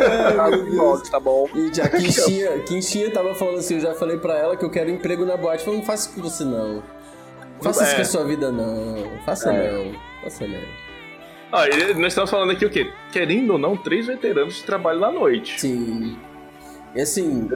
Tá 1.12 1.20
bom. 1.20 1.48
Gente, 1.54 1.82
a 1.82 1.89
Quintinha, 1.89 2.60
Quintinha 2.60 3.12
tava 3.12 3.34
falando 3.36 3.58
assim, 3.60 3.76
eu 3.76 3.82
já 3.82 3.94
falei 3.94 4.18
pra 4.18 4.38
ela 4.38 4.56
que 4.58 4.64
eu 4.66 4.70
quero 4.70 4.89
emprego 4.89 5.26
na 5.26 5.38
boate. 5.38 5.64
Falei, 5.64 5.80
não 5.80 5.86
faça 5.86 6.08
isso 6.10 6.16
com 6.16 6.22
você 6.30 6.44
não. 6.44 6.84
Faça 7.62 7.84
isso 7.84 7.92
É. 7.94 7.96
com 7.96 8.02
a 8.02 8.06
sua 8.06 8.24
vida 8.26 8.52
não. 8.52 9.12
Faça 9.26 9.52
É. 9.54 9.72
não. 9.72 9.94
Faça 10.24 10.48
não. 10.48 10.60
Ó, 11.54 11.66
e 11.66 11.94
nós 11.96 12.08
estamos 12.08 12.30
falando 12.30 12.52
aqui 12.52 12.66
o 12.66 12.70
quê? 12.70 12.92
Querendo 13.12 13.52
ou 13.54 13.60
não, 13.60 13.76
três 13.76 14.08
veteranos 14.08 14.56
de 14.56 14.64
trabalho 14.64 15.00
na 15.00 15.12
noite. 15.12 15.60
Sim. 15.60 16.18
E 16.96 17.02
assim, 17.02 17.50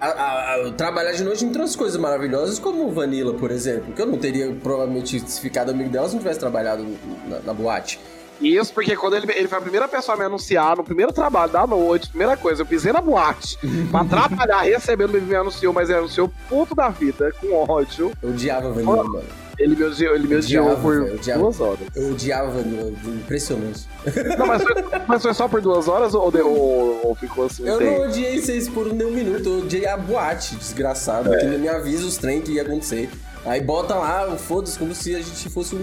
a- 0.00 0.06
a- 0.06 0.54
a- 0.68 0.72
trabalhar 0.72 1.12
de 1.12 1.24
noite 1.24 1.44
em 1.44 1.48
outras 1.48 1.74
coisas 1.76 1.98
maravilhosas, 2.00 2.58
como 2.58 2.86
o 2.86 2.92
Vanilla, 2.92 3.34
por 3.34 3.50
exemplo, 3.50 3.92
que 3.92 4.00
eu 4.02 4.06
não 4.06 4.18
teria 4.18 4.52
provavelmente 4.62 5.18
ficado 5.40 5.70
amigo 5.70 5.90
dela 5.90 6.06
se 6.08 6.14
não 6.14 6.20
tivesse 6.20 6.38
trabalhado 6.40 6.84
na, 7.26 7.40
na 7.40 7.52
boate. 7.54 7.98
Isso 8.40 8.72
porque 8.72 8.94
quando 8.96 9.16
ele, 9.16 9.26
ele 9.32 9.48
foi 9.48 9.58
a 9.58 9.60
primeira 9.60 9.88
pessoa 9.88 10.14
a 10.14 10.18
me 10.18 10.24
anunciar 10.24 10.76
no 10.76 10.84
primeiro 10.84 11.12
trabalho 11.12 11.50
da 11.50 11.66
noite, 11.66 12.08
primeira 12.08 12.36
coisa, 12.36 12.62
eu 12.62 12.66
pisei 12.66 12.92
na 12.92 13.00
boate 13.00 13.58
pra 13.90 14.04
trabalhar 14.04 14.60
recebendo, 14.62 15.16
ele 15.16 15.26
me 15.26 15.34
anunciou, 15.34 15.72
mas 15.72 15.88
ele 15.90 15.98
anunciou 15.98 16.30
puto 16.48 16.72
da 16.74 16.88
vida, 16.88 17.32
com 17.40 17.52
ódio. 17.68 18.12
Eu 18.22 18.28
odiava 18.30 18.70
Vanilla, 18.70 19.02
mano. 19.02 19.47
Ele 19.58 19.74
me 19.74 19.82
odiou, 19.84 20.14
ele 20.14 20.28
me 20.28 20.36
Odiava, 20.36 20.76
por 20.76 21.02
odiava. 21.02 21.40
duas 21.42 21.60
horas. 21.60 21.80
Eu 21.96 22.10
odiava 22.12 22.60
impressionante. 23.06 23.86
Não, 24.38 24.46
mas 24.46 24.62
foi, 24.62 24.74
mas 25.08 25.22
foi 25.22 25.34
só 25.34 25.48
por 25.48 25.60
duas 25.60 25.88
horas 25.88 26.14
ou, 26.14 26.30
de- 26.30 26.40
ou- 26.40 27.00
ou 27.04 27.14
ficou 27.16 27.46
assim? 27.46 27.66
Eu 27.66 27.78
tempo? 27.78 27.98
não 27.98 28.08
odiei 28.08 28.40
vocês 28.40 28.68
por 28.68 28.92
nem 28.92 29.06
um 29.06 29.10
minuto, 29.10 29.48
eu 29.48 29.58
odiei 29.60 29.86
a 29.86 29.96
boate, 29.96 30.54
desgraçado, 30.56 31.34
É. 31.34 31.38
que 31.38 31.46
me 31.58 31.68
avisa 31.68 32.06
os 32.06 32.16
trem 32.16 32.40
que 32.40 32.52
ia 32.52 32.62
acontecer. 32.62 33.10
Aí 33.44 33.60
bota 33.60 33.94
lá, 33.94 34.36
foda-se, 34.36 34.78
como 34.78 34.94
se 34.94 35.14
a 35.14 35.18
gente 35.20 35.48
fosse 35.48 35.74
um, 35.74 35.78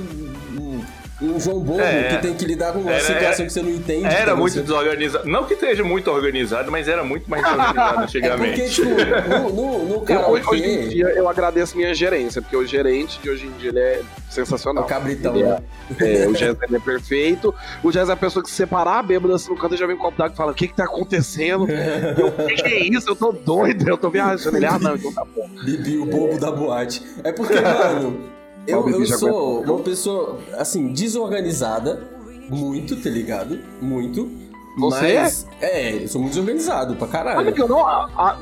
um, 0.59 0.81
um 1.21 1.39
João 1.39 1.59
Bobo 1.59 1.79
É. 1.81 2.09
que 2.15 2.21
tem 2.21 2.33
que 2.33 2.45
lidar 2.45 2.73
com 2.73 2.79
uma 2.79 2.91
Era- 2.91 3.03
situação 3.03 3.45
que 3.45 3.51
você 3.53 3.61
não 3.61 3.69
entende. 3.69 4.05
Era 4.05 4.35
muito 4.35 4.53
Você- 4.53 4.61
desorganizado. 4.61 5.27
Não 5.29 5.45
que 5.45 5.53
esteja 5.53 5.83
muito 5.83 6.11
organizado, 6.11 6.71
mas 6.71 6.87
era 6.87 7.03
muito 7.03 7.29
mais 7.29 7.41
desorganizado 7.43 8.01
É 8.03 8.05
porque, 8.05 8.17
antigamente. 8.17 8.69
tipo, 8.71 8.89
no, 9.29 9.49
no, 9.53 9.85
no 9.85 9.93
Eu, 9.95 10.01
karaokê, 10.01 10.49
hoje 10.49 10.63
em 10.65 10.89
dia 10.89 11.05
eu 11.09 11.29
agradeço 11.29 11.77
minha 11.77 11.93
gerência, 11.93 12.41
porque 12.41 12.55
o 12.57 12.65
gerente 12.65 13.19
de 13.21 13.29
hoje 13.29 13.47
em 13.47 13.51
dia 13.51 13.69
ele 13.69 13.79
é 13.79 13.85
é 13.85 14.01
sensacional. 14.29 14.83
o 14.83 14.87
cabritão, 14.87 15.33
Ele 15.33 15.43
né? 15.45 15.59
é, 16.01 16.23
é, 16.23 16.27
o 16.27 16.33
Jazz 16.33 16.57
ele 16.67 16.75
é 16.75 16.79
perfeito. 16.79 17.55
O 17.81 17.89
Jazz 17.91 18.09
é 18.09 18.11
a 18.11 18.15
pessoa 18.17 18.43
que 18.43 18.49
se 18.49 18.55
separar 18.57 18.99
a 18.99 19.03
bêbada 19.03 19.35
assim 19.35 19.49
no 19.49 19.55
canto 19.57 19.75
e 19.75 19.77
já 19.77 19.87
vem 19.87 19.95
com 19.95 20.01
o 20.01 20.05
copo 20.07 20.17
d'água 20.17 20.33
e 20.33 20.37
fala: 20.37 20.51
O 20.51 20.55
que 20.55 20.67
que 20.67 20.73
tá 20.75 20.83
acontecendo? 20.83 21.65
Eu, 22.19 22.27
o 22.27 22.31
que, 22.47 22.55
que 22.55 22.67
é 22.67 22.79
isso? 22.89 23.09
Eu 23.09 23.15
tô 23.15 23.31
doido, 23.31 23.87
eu 23.87 23.97
tô 23.97 24.09
viajando. 24.09 24.57
Ele, 24.57 24.65
ah, 24.65 24.77
não, 24.77 24.95
então 24.95 25.13
tá 25.13 25.23
bom. 25.33 25.47
Bibi, 25.63 25.97
o 25.97 26.05
bobo 26.05 26.37
da 26.37 26.51
boate. 26.51 27.01
É 27.23 27.31
porque, 27.31 27.59
mano, 27.61 28.19
eu, 28.67 28.89
eu 28.89 29.05
sou 29.05 29.29
aguentou. 29.59 29.75
uma 29.75 29.83
pessoa, 29.83 30.39
assim, 30.57 30.91
desorganizada, 30.93 32.01
muito, 32.49 32.95
tá 32.95 33.09
ligado? 33.09 33.59
Muito. 33.81 34.29
Você 34.77 35.13
mas, 35.19 35.47
é? 35.61 36.03
eu 36.03 36.07
sou 36.07 36.19
muito 36.19 36.33
desorganizado 36.33 36.95
pra 36.95 37.07
caralho. 37.07 37.39
Amigo, 37.39 37.59
eu 37.61 37.67
não. 37.67 37.85
a- 37.85 38.09
a- 38.17 38.37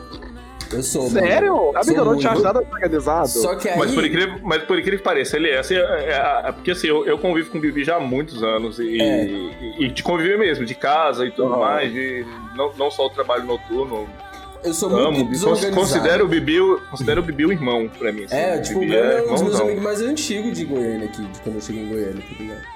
Eu 0.71 0.82
sou. 0.82 1.07
sério? 1.09 1.55
mano. 1.55 1.71
Amigo, 1.78 1.99
eu 1.99 2.05
não 2.05 2.17
tinha 2.17 2.32
muito. 2.32 2.47
achado 2.47 2.59
organizado. 2.71 3.28
Só 3.28 3.55
que 3.55 3.69
aí. 3.69 3.78
Mas 3.78 3.93
por, 3.93 4.03
incrível, 4.03 4.39
mas 4.41 4.63
por 4.63 4.80
incrível 4.80 4.97
que 4.97 5.05
pareça, 5.05 5.38
ele 5.38 5.49
é 5.51 5.59
assim, 5.59 5.76
é, 5.76 5.80
é- 5.80 6.47
é- 6.47 6.51
porque 6.51 6.71
assim, 6.71 6.88
eu, 6.88 7.05
eu 7.05 7.19
convivo 7.19 7.51
com 7.51 7.59
o 7.59 7.61
Bibi 7.61 7.84
já 7.84 7.97
há 7.97 7.99
muitos 7.99 8.41
anos 8.41 8.80
e, 8.80 8.99
É. 8.99 9.26
e, 9.26 9.86
e 9.86 9.88
de 9.89 10.01
conviver 10.01 10.39
mesmo, 10.39 10.65
de 10.65 10.74
casa 10.74 11.24
e 11.28 11.32
tudo 11.32 11.53
Aham. 11.53 11.59
mais, 11.59 11.91
de, 11.93 12.26
não, 12.55 12.74
não 12.74 12.89
só 12.89 13.05
o 13.05 13.09
trabalho 13.11 13.45
noturno. 13.45 14.07
Eu 14.64 14.74
sou 14.74 14.89
Amo, 14.95 15.11
muito 15.11 15.30
desorganizado. 15.32 15.76
considero 15.76 16.26
o 16.26 16.28
Bibi, 16.28 16.59
o- 16.59 16.80
considero 16.89 17.22
o 17.22 17.24
Bibi 17.24 17.45
um 17.45 17.51
irmão 17.51 17.89
pra 17.99 18.11
mim. 18.11 18.24
assim. 18.26 18.36
É, 18.36 18.59
tipo, 18.59 18.78
o 18.78 18.82
Bibi 18.82 18.93
Bruno 18.93 19.11
é 19.11 19.22
um 19.24 19.30
dos 19.34 19.41
meus 19.41 19.59
amigos 19.61 19.84
mais 19.84 20.01
antigos 20.01 20.57
de 20.57 20.66
Goiânia 20.66 21.05
aqui, 21.05 21.22
de 21.24 21.39
quando 21.41 21.55
eu 21.55 21.61
cheguei 21.61 21.84
em 21.84 21.89
Goiânia, 21.89 22.22
tá 22.22 22.36
ligado? 22.43 22.74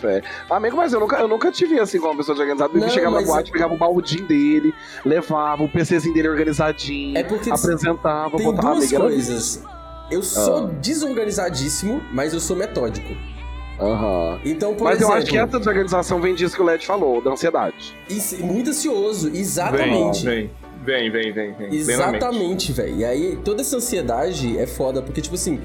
Fé. 0.00 0.22
Amigo, 0.48 0.76
mas 0.76 0.92
eu 0.92 1.00
nunca, 1.00 1.16
eu 1.16 1.28
nunca 1.28 1.50
tive 1.52 1.78
assim 1.78 1.98
com 1.98 2.06
uma 2.06 2.16
pessoa 2.16 2.34
desorganizada. 2.34 2.70
O 2.70 2.74
Bibi 2.74 2.86
Não, 2.86 2.92
chegava 2.92 3.16
mas 3.16 3.26
na 3.26 3.34
boate, 3.34 3.50
é- 3.50 3.52
pegava 3.52 3.74
o 3.74 3.76
baldinho 3.76 4.26
dele, 4.26 4.72
levava 5.04 5.62
o 5.62 5.68
PCzinho 5.68 6.14
dele 6.14 6.28
organizadinho, 6.28 7.18
É 7.18 7.22
porque 7.22 7.50
apresentava, 7.50 8.36
Tem 8.36 8.46
botava 8.46 8.74
duas 8.76 8.90
coisas. 8.92 9.62
Eu 10.10 10.22
sou 10.22 10.68
desorganizadíssimo, 10.80 12.02
mas 12.12 12.32
eu 12.32 12.40
sou 12.40 12.56
metódico. 12.56 13.14
Aham. 13.80 14.38
Então, 14.44 14.74
por 14.74 14.84
Mas 14.84 14.96
exemplo, 14.96 15.14
eu 15.14 15.18
acho 15.18 15.26
que 15.26 15.36
essa 15.36 15.58
desorganização 15.58 16.20
vem 16.20 16.34
disso 16.34 16.54
que 16.54 16.62
o 16.62 16.64
Led 16.64 16.86
falou, 16.86 17.20
da 17.20 17.32
ansiedade. 17.32 17.96
isso- 18.08 18.36
muito 18.44 18.70
ansioso, 18.70 19.28
exatamente. 19.34 20.24
vem, 20.24 20.34
vem, 20.46 20.50
vem, 20.84 21.10
vem. 21.10 21.32
vem 21.32 21.52
plenamente. 21.54 21.76
Exatamente, 21.76 22.72
velho. 22.72 22.96
E 22.96 23.04
aí, 23.04 23.38
toda 23.44 23.60
essa 23.62 23.76
ansiedade 23.76 24.58
é 24.58 24.66
foda, 24.66 25.00
porque, 25.02 25.20
tipo 25.20 25.34
assim, 25.34 25.60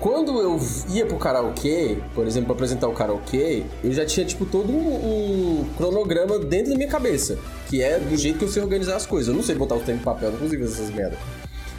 quando 0.00 0.38
eu 0.40 0.58
ia 0.90 1.06
pro 1.06 1.16
karaokê, 1.16 1.98
por 2.14 2.26
exemplo, 2.26 2.46
pra 2.46 2.54
apresentar 2.54 2.88
o 2.88 2.92
karaokê, 2.92 3.64
eu 3.82 3.92
já 3.92 4.04
tinha, 4.04 4.24
tipo, 4.26 4.44
todo 4.44 4.70
um, 4.70 5.60
um 5.60 5.64
cronograma 5.76 6.38
dentro 6.38 6.70
da 6.72 6.76
minha 6.76 6.88
cabeça, 6.88 7.38
que 7.68 7.82
é 7.82 7.98
do 7.98 8.16
jeito 8.16 8.38
que 8.38 8.44
eu 8.44 8.48
sei 8.48 8.62
organizar 8.62 8.96
as 8.96 9.06
coisas. 9.06 9.28
Eu 9.28 9.34
não 9.34 9.42
sei 9.42 9.54
botar 9.54 9.76
o 9.76 9.80
tempo 9.80 10.00
em 10.00 10.04
papel, 10.04 10.30
não 10.32 10.38
consigo 10.38 10.62
fazer 10.64 10.82
essas 10.82 10.94
merdas. 10.94 11.18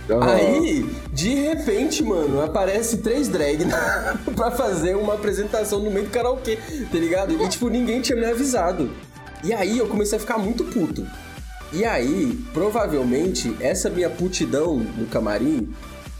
Aham. 0.09 0.33
Aí, 0.35 0.85
de 1.11 1.33
repente, 1.33 2.03
mano, 2.03 2.41
aparece 2.41 2.97
três 2.97 3.27
drag 3.27 3.65
na- 3.65 4.17
pra 4.35 4.51
fazer 4.51 4.95
uma 4.95 5.15
apresentação 5.15 5.79
no 5.79 5.89
meio 5.89 6.05
do 6.05 6.11
karaokê, 6.11 6.57
tá 6.91 6.97
ligado? 6.97 7.33
E, 7.33 7.49
tipo, 7.49 7.69
ninguém 7.69 8.01
tinha 8.01 8.15
me 8.17 8.25
avisado. 8.25 8.91
E 9.43 9.51
aí 9.53 9.77
eu 9.77 9.87
comecei 9.87 10.17
a 10.17 10.21
ficar 10.21 10.37
muito 10.37 10.63
puto. 10.63 11.05
E 11.75 11.83
aí, 11.83 12.39
provavelmente, 12.53 13.53
essa 13.59 13.89
minha 13.89 14.09
putidão 14.09 14.77
no 14.77 15.05
camarim 15.07 15.73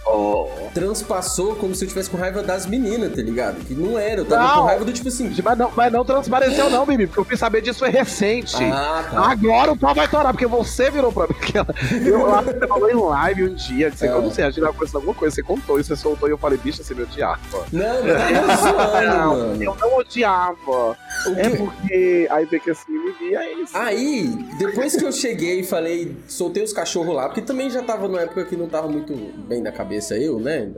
Oh. 0.08 0.48
transpassou 0.74 1.56
como 1.56 1.74
se 1.74 1.84
eu 1.84 1.90
tivesse 1.90 2.10
com 2.10 2.18
raiva 2.18 2.44
das 2.44 2.66
meninas, 2.66 3.14
tá 3.14 3.22
ligado? 3.22 3.56
Que 3.66 3.74
não 3.74 3.98
era, 3.98 4.22
eu 4.22 4.26
tava 4.26 4.44
Não. 4.44 4.56
com 4.62 4.68
raiva 4.68 4.86
do 4.86 4.94
tipo 4.94 5.08
assim. 5.08 5.34
Mas 5.44 5.58
não, 5.58 5.72
mas 5.76 5.92
não 5.92 6.06
transpareceu, 6.06 6.70
não, 6.70 6.86
Bibi, 6.86 7.08
porque 7.08 7.20
eu 7.22 7.26
fui 7.26 7.38
saber 7.38 7.62
disso 7.62 7.80
foi 7.80 7.90
recente. 7.90 8.56
Ah, 8.66 9.04
tá. 9.10 9.32
Agora 9.32 9.72
o 9.72 9.78
pau 9.78 9.96
vai 9.96 10.08
torar, 10.08 10.32
porque 10.34 10.46
você 10.46 10.92
virou 10.92 11.12
pra 11.12 11.28
mim. 11.28 11.36
Eu 12.06 12.26
lá, 12.26 12.42
você 12.42 12.68
falou 12.68 12.90
em 12.90 12.96
live 12.96 13.44
um 13.50 13.54
dia, 13.56 13.90
que 13.90 13.98
você, 13.98 14.08
Ah. 14.08 14.12
eu 14.12 14.22
não 14.22 14.32
sei, 14.32 14.44
a 14.46 14.50
gente 14.50 14.60
tava 14.62 14.74
conversando 14.74 14.98
alguma 14.98 15.14
coisa, 15.16 15.34
você 15.36 15.44
contou 15.44 15.80
e 15.80 15.84
você 15.84 15.96
soltou 15.96 16.28
e 16.30 16.32
eu 16.32 16.38
falei, 16.38 16.58
bicho, 16.58 16.84
você 16.84 16.94
me 16.94 17.04
odiava. 17.04 17.40
Não, 17.72 17.96
mas 18.48 18.60
zoando, 18.60 19.08
Não, 19.08 19.38
mano. 19.38 19.64
eu 19.64 19.76
não 19.80 19.98
odiava. 19.98 20.98
É 21.38 21.50
porque 21.50 22.28
aí 22.30 22.46
vê 22.46 22.60
que 22.60 22.70
assim 22.72 22.92
me 22.92 23.12
via 23.14 23.40
é 23.40 23.54
isso. 23.54 23.76
Aí, 23.76 24.28
depois 24.60 24.96
que 24.96 25.04
eu 25.06 25.12
cheguei 25.12 25.62
e 25.62 25.64
falei, 25.64 26.16
soltei 26.28 26.64
os 26.64 26.74
cachorros 26.74 27.16
lá, 27.16 27.28
porque 27.28 27.42
também 27.42 27.70
já 27.70 27.82
tava 27.82 28.08
numa 28.08 28.22
época 28.22 28.44
que 28.46 28.56
não 28.56 28.68
tava 28.68 28.88
muito 28.88 29.14
bem 29.48 29.64
da 29.64 29.72
cabeça 29.72 29.95
eu, 30.18 30.40
né? 30.40 30.72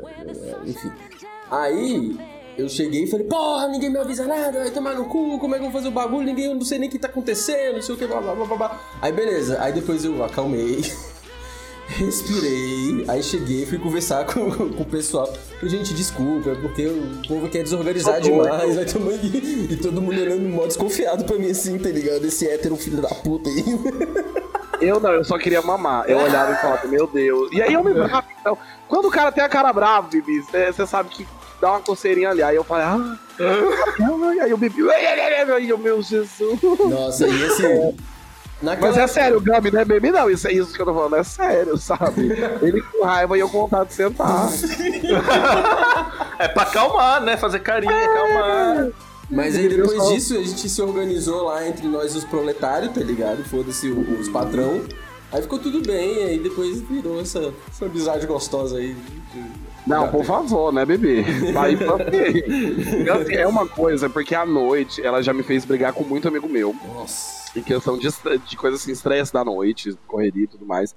Enfim. 0.65 0.91
Aí, 1.49 2.17
eu 2.57 2.67
cheguei 2.67 3.03
e 3.03 3.07
falei, 3.07 3.25
porra, 3.27 3.67
ninguém 3.67 3.89
me 3.89 3.97
avisa 3.97 4.25
nada, 4.25 4.59
vai 4.59 4.71
tomar 4.71 4.95
no 4.95 5.05
cu, 5.05 5.37
como 5.39 5.55
é 5.55 5.59
que 5.59 5.65
eu 5.65 5.69
vou 5.69 5.79
fazer 5.79 5.89
o 5.89 5.91
bagulho, 5.91 6.25
ninguém, 6.25 6.45
eu 6.45 6.55
não 6.55 6.61
sei 6.61 6.79
nem 6.79 6.89
o 6.89 6.91
que 6.91 6.99
tá 6.99 7.07
acontecendo, 7.07 7.75
não 7.75 7.81
sei 7.81 7.95
o 7.95 7.97
que, 7.97 8.07
blá 8.07 8.19
blá 8.19 8.33
blá 8.33 8.57
blá. 8.57 8.81
Aí 9.01 9.11
beleza, 9.11 9.61
aí 9.61 9.71
depois 9.71 10.03
eu 10.03 10.23
acalmei. 10.23 10.81
Respirei, 11.87 13.05
aí 13.07 13.23
cheguei, 13.23 13.65
fui 13.65 13.79
conversar 13.79 14.25
com, 14.25 14.51
com 14.51 14.83
o 14.83 14.85
pessoal. 14.85 15.31
Gente, 15.63 15.93
desculpa, 15.93 16.49
é 16.49 16.55
porque 16.55 16.85
o 16.85 17.21
povo 17.27 17.45
aqui 17.45 17.63
desorganizado 17.63 18.25
Sou 18.25 18.35
doido. 18.37 18.51
demais. 18.51 18.93
Também, 18.93 19.19
e 19.71 19.77
todo 19.77 20.01
mundo 20.01 20.19
olhando 20.19 20.41
de 20.41 20.47
modo 20.47 20.67
desconfiado 20.67 21.23
pra 21.23 21.37
mim 21.37 21.49
assim, 21.49 21.77
tá 21.79 21.89
ligado? 21.89 22.25
Esse 22.25 22.47
hétero 22.47 22.75
filho 22.75 23.01
da 23.01 23.07
puta 23.07 23.49
aí. 23.49 23.63
Eu 24.79 24.99
não, 24.99 25.11
eu 25.11 25.23
só 25.23 25.37
queria 25.37 25.61
mamar. 25.61 26.05
Eu 26.07 26.19
olhava 26.19 26.51
e 26.51 26.55
falava, 26.57 26.87
meu 26.87 27.07
Deus. 27.07 27.49
E 27.51 27.61
aí 27.61 27.73
eu 27.73 27.83
me 27.83 27.93
bravo, 27.93 28.27
então. 28.39 28.57
Quando 28.87 29.07
o 29.07 29.11
cara 29.11 29.31
tem 29.31 29.43
a 29.43 29.49
cara 29.49 29.73
brava, 29.73 30.07
Bibi, 30.07 30.41
você 30.41 30.85
sabe 30.85 31.09
que 31.09 31.25
dá 31.59 31.71
uma 31.71 31.79
coceirinha 31.79 32.29
ali. 32.29 32.43
Aí 32.43 32.55
eu 32.55 32.63
falei, 32.63 32.85
ah. 32.85 33.17
e 34.35 34.39
aí 34.41 34.53
o 34.53 34.57
Bibi, 34.57 34.89
aí 34.91 35.69
eu, 35.69 35.77
meu 35.77 36.01
Jesus. 36.01 36.59
Nossa, 36.89 37.27
e 37.27 37.43
assim. 37.45 37.95
Naquela... 38.61 38.87
Mas 38.91 38.97
é 38.97 39.07
sério, 39.07 39.37
o 39.37 39.41
Gabi 39.41 39.69
não 39.71 39.81
é 39.81 39.85
meme, 39.85 40.09
não. 40.11 40.29
Isso, 40.29 40.49
isso 40.49 40.73
que 40.73 40.81
eu 40.81 40.85
tô 40.85 40.93
falando 40.93 41.15
é 41.15 41.23
sério, 41.23 41.77
sabe? 41.77 42.31
Ele 42.61 42.81
com 42.81 43.03
raiva 43.05 43.37
e 43.37 43.41
eu 43.41 43.49
com 43.49 43.61
vontade 43.61 43.89
de 43.89 43.95
sentar. 43.95 44.49
É 46.39 46.47
pra 46.47 46.63
acalmar, 46.63 47.21
né? 47.23 47.35
Fazer 47.35 47.59
carinho, 47.59 47.91
acalmar. 47.93 48.89
Mas 49.29 49.55
aí 49.55 49.67
depois 49.67 50.07
disso 50.09 50.35
a 50.35 50.41
gente 50.43 50.69
se 50.69 50.81
organizou 50.81 51.45
lá 51.45 51.67
entre 51.67 51.87
nós 51.87 52.15
os 52.15 52.23
proletários, 52.23 52.93
tá 52.93 53.01
ligado? 53.01 53.43
Foda-se 53.43 53.89
o- 53.89 54.19
os 54.19 54.29
patrão. 54.29 54.83
Aí 55.31 55.41
ficou 55.41 55.59
tudo 55.59 55.81
bem, 55.81 56.23
aí 56.23 56.39
depois 56.39 56.79
virou 56.81 57.19
essa, 57.19 57.51
essa 57.69 57.85
amizade 57.85 58.25
gostosa 58.27 58.77
aí. 58.77 58.93
de- 59.33 59.66
Não, 59.87 60.09
por 60.09 60.23
favor, 60.25 60.71
né, 60.73 60.85
bebê? 60.85 61.21
Vai 61.53 61.75
pra 61.75 61.97
quê? 62.05 62.43
Assim, 63.11 63.35
É 63.35 63.47
uma 63.47 63.67
coisa, 63.67 64.09
porque 64.09 64.35
à 64.35 64.45
noite 64.45 65.01
ela 65.05 65.21
já 65.23 65.33
me 65.33 65.43
fez 65.43 65.65
brigar 65.65 65.93
com 65.93 66.03
muito 66.03 66.27
amigo 66.27 66.47
meu. 66.49 66.75
Nossa. 66.93 67.37
em 67.57 67.63
questão 67.63 67.97
de, 67.97 68.07
de 68.47 68.57
coisa 68.57 68.75
assim, 68.75 68.91
estresse 68.91 69.31
da 69.33 69.43
noite, 69.43 69.97
correria 70.05 70.43
e 70.43 70.47
tudo 70.47 70.65
mais. 70.65 70.93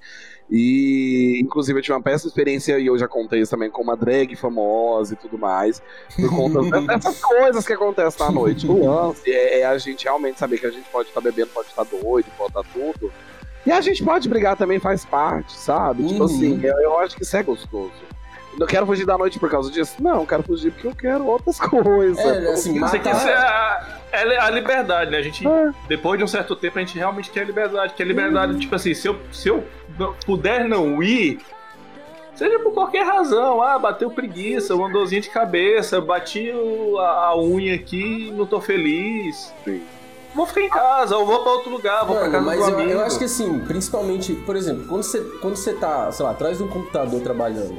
E, 0.50 1.38
inclusive, 1.40 1.78
eu 1.78 1.82
tive 1.82 1.92
uma 1.94 2.02
péssima 2.02 2.28
experiência, 2.28 2.78
e 2.78 2.86
eu 2.86 2.98
já 2.98 3.06
contei 3.06 3.40
isso 3.40 3.52
também, 3.52 3.70
com 3.70 3.82
uma 3.82 3.96
drag 3.96 4.34
famosa 4.34 5.14
e 5.14 5.16
tudo 5.16 5.38
mais, 5.38 5.80
por 6.16 6.28
conta 6.28 6.60
dessas 6.86 7.20
coisas 7.20 7.64
que 7.66 7.72
acontecem 7.72 8.26
na 8.26 8.32
noite. 8.32 8.66
O 8.66 8.84
lance 8.84 9.30
é, 9.30 9.60
é 9.60 9.64
a 9.66 9.78
gente 9.78 10.04
realmente 10.04 10.38
saber 10.40 10.58
que 10.58 10.66
a 10.66 10.70
gente 10.70 10.88
pode 10.90 11.08
estar 11.08 11.20
bebendo, 11.20 11.50
pode 11.54 11.68
estar 11.68 11.84
doido, 11.84 12.26
pode 12.36 12.50
estar 12.50 12.64
tudo. 12.72 13.12
E 13.64 13.70
a 13.70 13.80
gente 13.80 14.02
pode 14.02 14.28
brigar 14.28 14.56
também, 14.56 14.80
faz 14.80 15.04
parte, 15.04 15.52
sabe? 15.56 16.02
Tipo 16.04 16.20
Uhum. 16.20 16.24
assim, 16.24 16.60
eu, 16.64 16.74
eu 16.80 16.98
acho 16.98 17.14
que 17.14 17.22
isso 17.22 17.36
é 17.36 17.42
gostoso. 17.42 17.92
Não 18.58 18.66
quero 18.66 18.84
fugir 18.84 19.06
da 19.06 19.16
noite 19.16 19.38
por 19.38 19.48
causa 19.50 19.70
disso? 19.70 19.94
Não, 20.00 20.26
quero 20.26 20.42
fugir 20.42 20.72
porque 20.72 20.86
eu 20.88 20.94
quero 20.94 21.24
outras 21.26 21.58
coisas. 21.60 22.18
É, 22.18 22.52
assim, 22.52 22.74
Isso 22.76 22.96
aqui 22.96 23.08
matar- 23.08 23.28
é 23.28 23.34
a, 23.36 23.86
é 24.12 24.38
a 24.40 24.50
liberdade, 24.50 25.10
né? 25.10 25.18
A 25.18 25.22
gente, 25.22 25.46
É. 25.46 25.70
depois 25.88 26.18
de 26.18 26.24
um 26.24 26.28
certo 26.28 26.56
tempo, 26.56 26.78
a 26.78 26.80
gente 26.82 26.98
realmente 26.98 27.30
quer 27.30 27.46
liberdade. 27.46 27.94
Quer 27.94 28.06
liberdade, 28.06 28.58
tipo 28.58 28.74
assim, 28.74 28.92
se 28.92 29.06
eu, 29.08 29.18
se 29.32 29.48
eu 29.48 29.64
puder 30.26 30.68
não 30.68 31.00
ir, 31.02 31.38
seja 32.34 32.58
por 32.58 32.72
qualquer 32.74 33.04
razão, 33.06 33.62
ah, 33.62 33.78
bateu 33.78 34.10
preguiça, 34.10 34.74
uma 34.74 34.90
dorzinha 34.90 35.20
de 35.20 35.30
cabeça, 35.30 36.00
bati 36.00 36.50
a, 36.98 37.02
a 37.28 37.38
unha 37.40 37.74
aqui 37.76 38.32
não 38.36 38.46
tô 38.46 38.60
feliz. 38.60 39.54
Sim. 39.64 39.82
Vou 40.34 40.46
ficar 40.46 40.60
em 40.60 40.68
casa, 40.68 41.16
ou 41.16 41.26
vou 41.26 41.42
pra 41.42 41.52
outro 41.52 41.70
lugar, 41.70 42.04
vou 42.04 42.14
pra 42.16 42.28
Mano, 42.28 42.32
casa 42.32 42.46
mas 42.46 42.58
do 42.64 42.70
eu, 42.70 42.74
amigo. 42.78 42.90
eu 42.92 43.00
acho 43.04 43.18
que 43.18 43.24
assim, 43.24 43.58
principalmente, 43.60 44.32
por 44.34 44.54
exemplo, 44.56 44.86
quando 44.88 45.02
você, 45.02 45.20
quando 45.40 45.56
você 45.56 45.72
tá, 45.74 46.10
sei 46.12 46.24
lá, 46.24 46.30
atrás 46.32 46.58
de 46.58 46.62
um 46.64 46.68
computador 46.68 47.20
trabalhando, 47.20 47.78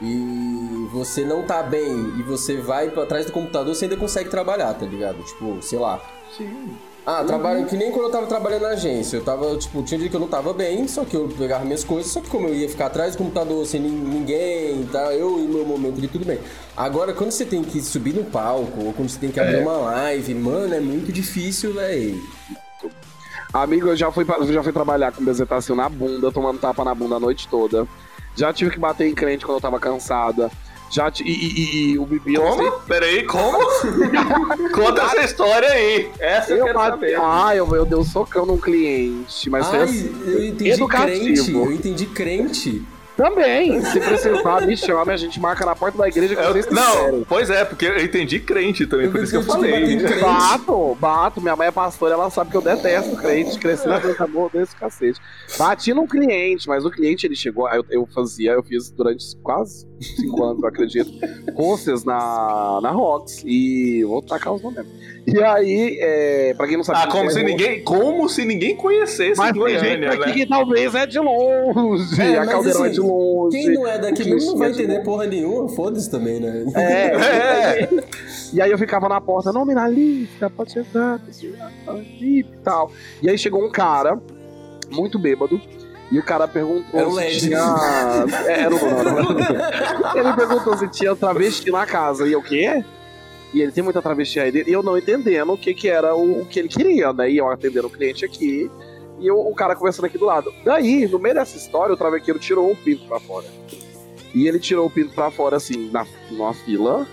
e 0.00 0.88
você 0.92 1.24
não 1.24 1.42
tá 1.42 1.62
bem 1.62 2.14
e 2.18 2.22
você 2.22 2.56
vai 2.56 2.90
pra 2.90 3.04
trás 3.06 3.26
do 3.26 3.32
computador, 3.32 3.74
você 3.74 3.84
ainda 3.86 3.96
consegue 3.96 4.30
trabalhar, 4.30 4.72
tá 4.74 4.86
ligado? 4.86 5.22
Tipo, 5.24 5.58
sei 5.60 5.78
lá. 5.78 6.00
Sim. 6.36 6.70
Ah, 7.06 7.24
trabalho 7.24 7.64
que 7.64 7.74
nem 7.74 7.90
quando 7.90 8.04
eu 8.06 8.10
tava 8.12 8.26
trabalhando 8.26 8.62
na 8.62 8.68
agência. 8.68 9.16
Eu 9.16 9.24
tava, 9.24 9.56
tipo, 9.56 9.82
tinha 9.82 9.98
dia 9.98 10.10
que 10.10 10.14
eu 10.16 10.20
não 10.20 10.28
tava 10.28 10.52
bem, 10.52 10.86
só 10.86 11.06
que 11.06 11.16
eu 11.16 11.26
pegava 11.38 11.64
minhas 11.64 11.82
coisas, 11.82 12.12
só 12.12 12.20
que 12.20 12.28
como 12.28 12.48
eu 12.48 12.54
ia 12.54 12.68
ficar 12.68 12.86
atrás 12.86 13.14
do 13.14 13.18
computador 13.18 13.64
sem 13.64 13.80
nin- 13.80 13.88
ninguém, 13.90 14.84
tá? 14.92 15.14
Eu 15.14 15.38
e 15.38 15.42
meu 15.48 15.64
momento 15.64 15.96
ali, 15.96 16.06
tudo 16.06 16.26
bem. 16.26 16.38
Agora, 16.76 17.14
quando 17.14 17.30
você 17.30 17.46
tem 17.46 17.62
que 17.64 17.80
subir 17.80 18.12
no 18.14 18.24
palco, 18.24 18.84
ou 18.84 18.92
quando 18.92 19.08
você 19.08 19.18
tem 19.18 19.30
que 19.30 19.40
abrir 19.40 19.62
uma 19.62 19.78
live, 19.78 20.34
mano, 20.34 20.74
é 20.74 20.80
muito 20.80 21.10
difícil, 21.10 21.72
véi. 21.72 22.22
Amigo, 23.54 23.88
eu 23.88 23.96
já 23.96 24.12
fui, 24.12 24.26
pra- 24.26 24.44
já 24.44 24.62
fui 24.62 24.72
trabalhar 24.72 25.10
com 25.10 25.24
bezetacil 25.24 25.74
na 25.74 25.88
bunda, 25.88 26.30
tomando 26.30 26.58
tapa 26.60 26.84
na 26.84 26.94
bunda 26.94 27.16
a 27.16 27.20
noite 27.20 27.48
toda. 27.48 27.88
Já 28.38 28.52
tive 28.52 28.70
que 28.70 28.78
bater 28.78 29.06
em 29.08 29.14
crente 29.14 29.44
quando 29.44 29.56
eu 29.56 29.60
tava 29.60 29.78
cansada. 29.80 30.50
Já 30.90 31.10
ti- 31.10 31.22
e, 31.22 31.30
e- 31.30 31.60
e- 31.60 31.90
e 31.92 31.98
o 31.98 32.06
Bibi... 32.06 32.32
não 32.34 32.56
sei- 32.56 32.70
Como? 32.70 32.80
Peraí, 32.86 33.22
como? 33.24 33.58
Conta 34.72 35.02
essa 35.02 35.20
história 35.24 35.68
aí. 35.68 36.10
Essa 36.18 36.52
eu, 36.52 36.58
Eu 36.58 36.64
quero 36.64 36.78
bati... 36.78 36.90
saber. 36.92 37.18
Ah, 37.20 37.54
eu, 37.54 37.74
eu 37.76 37.84
dei 37.84 37.98
um 37.98 38.04
socão 38.04 38.46
num 38.46 38.56
cliente, 38.56 39.50
mas 39.50 39.66
foi 39.68 39.78
Ai, 39.80 39.84
assim, 39.84 40.22
eu 40.26 40.44
entendi 40.46 40.70
educativo. 40.70 41.20
crente. 41.34 41.52
Eu 41.52 41.72
entendi 41.72 42.06
crente. 42.06 42.82
Também, 43.18 43.82
se 43.84 43.98
precisar, 43.98 44.60
me 44.64 44.76
chame, 44.76 45.12
a 45.12 45.16
gente 45.16 45.40
marca 45.40 45.66
na 45.66 45.74
porta 45.74 45.98
da 45.98 46.06
igreja 46.06 46.36
que 46.36 46.40
Eu- 46.40 46.52
vocês 46.52 46.68
não, 46.70 46.92
quiserem. 46.92 47.26
pois 47.28 47.50
é, 47.50 47.64
porque 47.64 47.84
eu 47.86 48.00
entendi 48.04 48.38
crente 48.38 48.86
também, 48.86 49.06
Eu 49.06 49.12
por 49.12 49.20
isso 49.24 49.32
que 49.32 49.38
eu 49.38 49.42
falei. 49.42 49.98
Bato, 50.20 50.96
bato. 51.00 51.40
Minha 51.40 51.56
mãe 51.56 51.66
é 51.66 51.70
pastora, 51.72 52.14
ela 52.14 52.30
sabe 52.30 52.52
que 52.52 52.56
eu 52.56 52.62
detesto 52.62 53.16
crente. 53.16 53.58
Cresci 53.58 53.88
na 53.88 53.98
dança 53.98 54.24
boa 54.24 54.48
desse 54.52 54.76
cacete. 54.76 55.20
Bati 55.58 55.92
num 55.92 56.06
cliente, 56.06 56.68
mas 56.68 56.84
o 56.84 56.90
cliente 56.92 57.26
ele 57.26 57.34
chegou. 57.34 57.68
Eu, 57.68 57.84
eu 57.90 58.06
fazia, 58.14 58.52
eu 58.52 58.62
fiz 58.62 58.88
durante 58.92 59.36
quase 59.42 59.84
cinco 60.00 60.44
anos, 60.44 60.62
eu 60.62 60.68
acredito, 60.68 61.10
hostess 61.54 62.04
na, 62.04 62.80
na 62.82 62.90
Rox. 62.90 63.42
E 63.44 64.04
vou 64.04 64.22
tacar 64.22 64.54
os 64.54 64.62
nomes. 64.62 64.86
E 65.26 65.42
aí, 65.42 65.98
é, 66.00 66.54
pra 66.54 66.66
quem 66.66 66.76
não 66.76 66.84
sabe. 66.84 67.00
Ah, 67.02 67.06
como 67.06 67.28
é 67.28 67.32
se 67.32 67.42
ninguém, 67.42 67.82
como 67.84 68.28
se 68.28 68.44
ninguém 68.46 68.74
conhecesse 68.74 69.38
Mas 69.38 69.52
tem 69.52 69.68
gente 69.68 69.80
Goiânia, 69.80 70.10
aqui 70.12 70.26
né? 70.26 70.32
que 70.32 70.46
talvez 70.46 70.94
é 70.94 71.06
de 71.06 71.18
longe. 71.18 72.20
É, 72.20 72.38
a 72.38 72.46
caldeirão 72.46 72.84
é 72.84 72.88
assim, 72.88 72.94
de 72.94 73.00
longe. 73.00 73.56
Quem 73.56 73.74
não 73.74 73.86
é 73.86 73.98
daqui 73.98 74.24
mesmo 74.24 74.52
não 74.52 74.58
vai 74.58 74.68
é 74.68 74.72
entender 74.72 75.02
porra 75.02 75.26
nenhuma, 75.26 75.68
foda-se 75.68 76.10
também, 76.10 76.40
né? 76.40 76.64
É, 76.74 77.82
É. 77.82 77.88
E 78.52 78.62
aí 78.62 78.70
eu 78.70 78.78
ficava 78.78 79.08
na 79.08 79.20
porta, 79.20 79.52
nome 79.52 79.74
na 79.74 79.86
lista, 79.86 80.48
pode 80.48 80.72
chegar, 80.72 81.20
e 82.20 82.44
tal. 82.64 82.90
E 83.22 83.28
aí 83.28 83.36
chegou 83.36 83.62
um 83.62 83.70
cara, 83.70 84.18
muito 84.90 85.18
bêbado, 85.18 85.60
e 86.10 86.18
o 86.18 86.22
cara 86.22 86.48
perguntou 86.48 87.18
Era 87.20 87.30
se 87.30 87.40
tinha... 87.40 88.24
É, 88.46 88.60
Era 88.62 88.74
o 88.74 88.78
não. 88.78 90.16
Ele 90.16 90.32
perguntou 90.34 90.76
se 90.76 90.88
tinha 90.88 91.14
travesti 91.14 91.70
na 91.70 91.84
casa, 91.86 92.26
e 92.26 92.32
eu, 92.32 92.40
o 92.40 92.42
quê? 92.42 92.82
E 93.52 93.60
ele 93.62 93.72
tem 93.72 93.82
muita 93.82 94.00
travesti 94.02 94.38
aí, 94.40 94.52
e 94.66 94.72
eu 94.72 94.82
não 94.82 94.96
entendendo 94.98 95.52
o 95.52 95.58
que 95.58 95.72
que 95.74 95.88
era 95.88 96.14
o, 96.14 96.42
o 96.42 96.46
que 96.46 96.58
ele 96.58 96.68
queria, 96.68 97.12
né? 97.12 97.30
E 97.30 97.38
eu 97.38 97.48
atendendo 97.50 97.86
o 97.86 97.90
cliente 97.90 98.24
aqui, 98.24 98.70
e 99.18 99.26
eu- 99.26 99.38
o 99.38 99.54
cara 99.54 99.74
conversando 99.74 100.04
aqui 100.06 100.18
do 100.18 100.24
lado. 100.26 100.52
Daí, 100.64 101.06
no 101.06 101.18
meio 101.18 101.34
dessa 101.34 101.56
história, 101.56 101.92
o 101.94 101.96
travequeiro 101.96 102.38
tirou 102.38 102.70
um 102.70 102.74
pinto 102.76 103.06
pra 103.06 103.18
fora. 103.20 103.46
E 104.34 104.46
ele 104.46 104.58
tirou 104.58 104.86
o 104.86 104.90
pinto 104.90 105.14
pra 105.14 105.30
fora, 105.30 105.56
assim, 105.56 105.90
na, 105.90 106.06
numa 106.30 106.52
fila. 106.52 107.06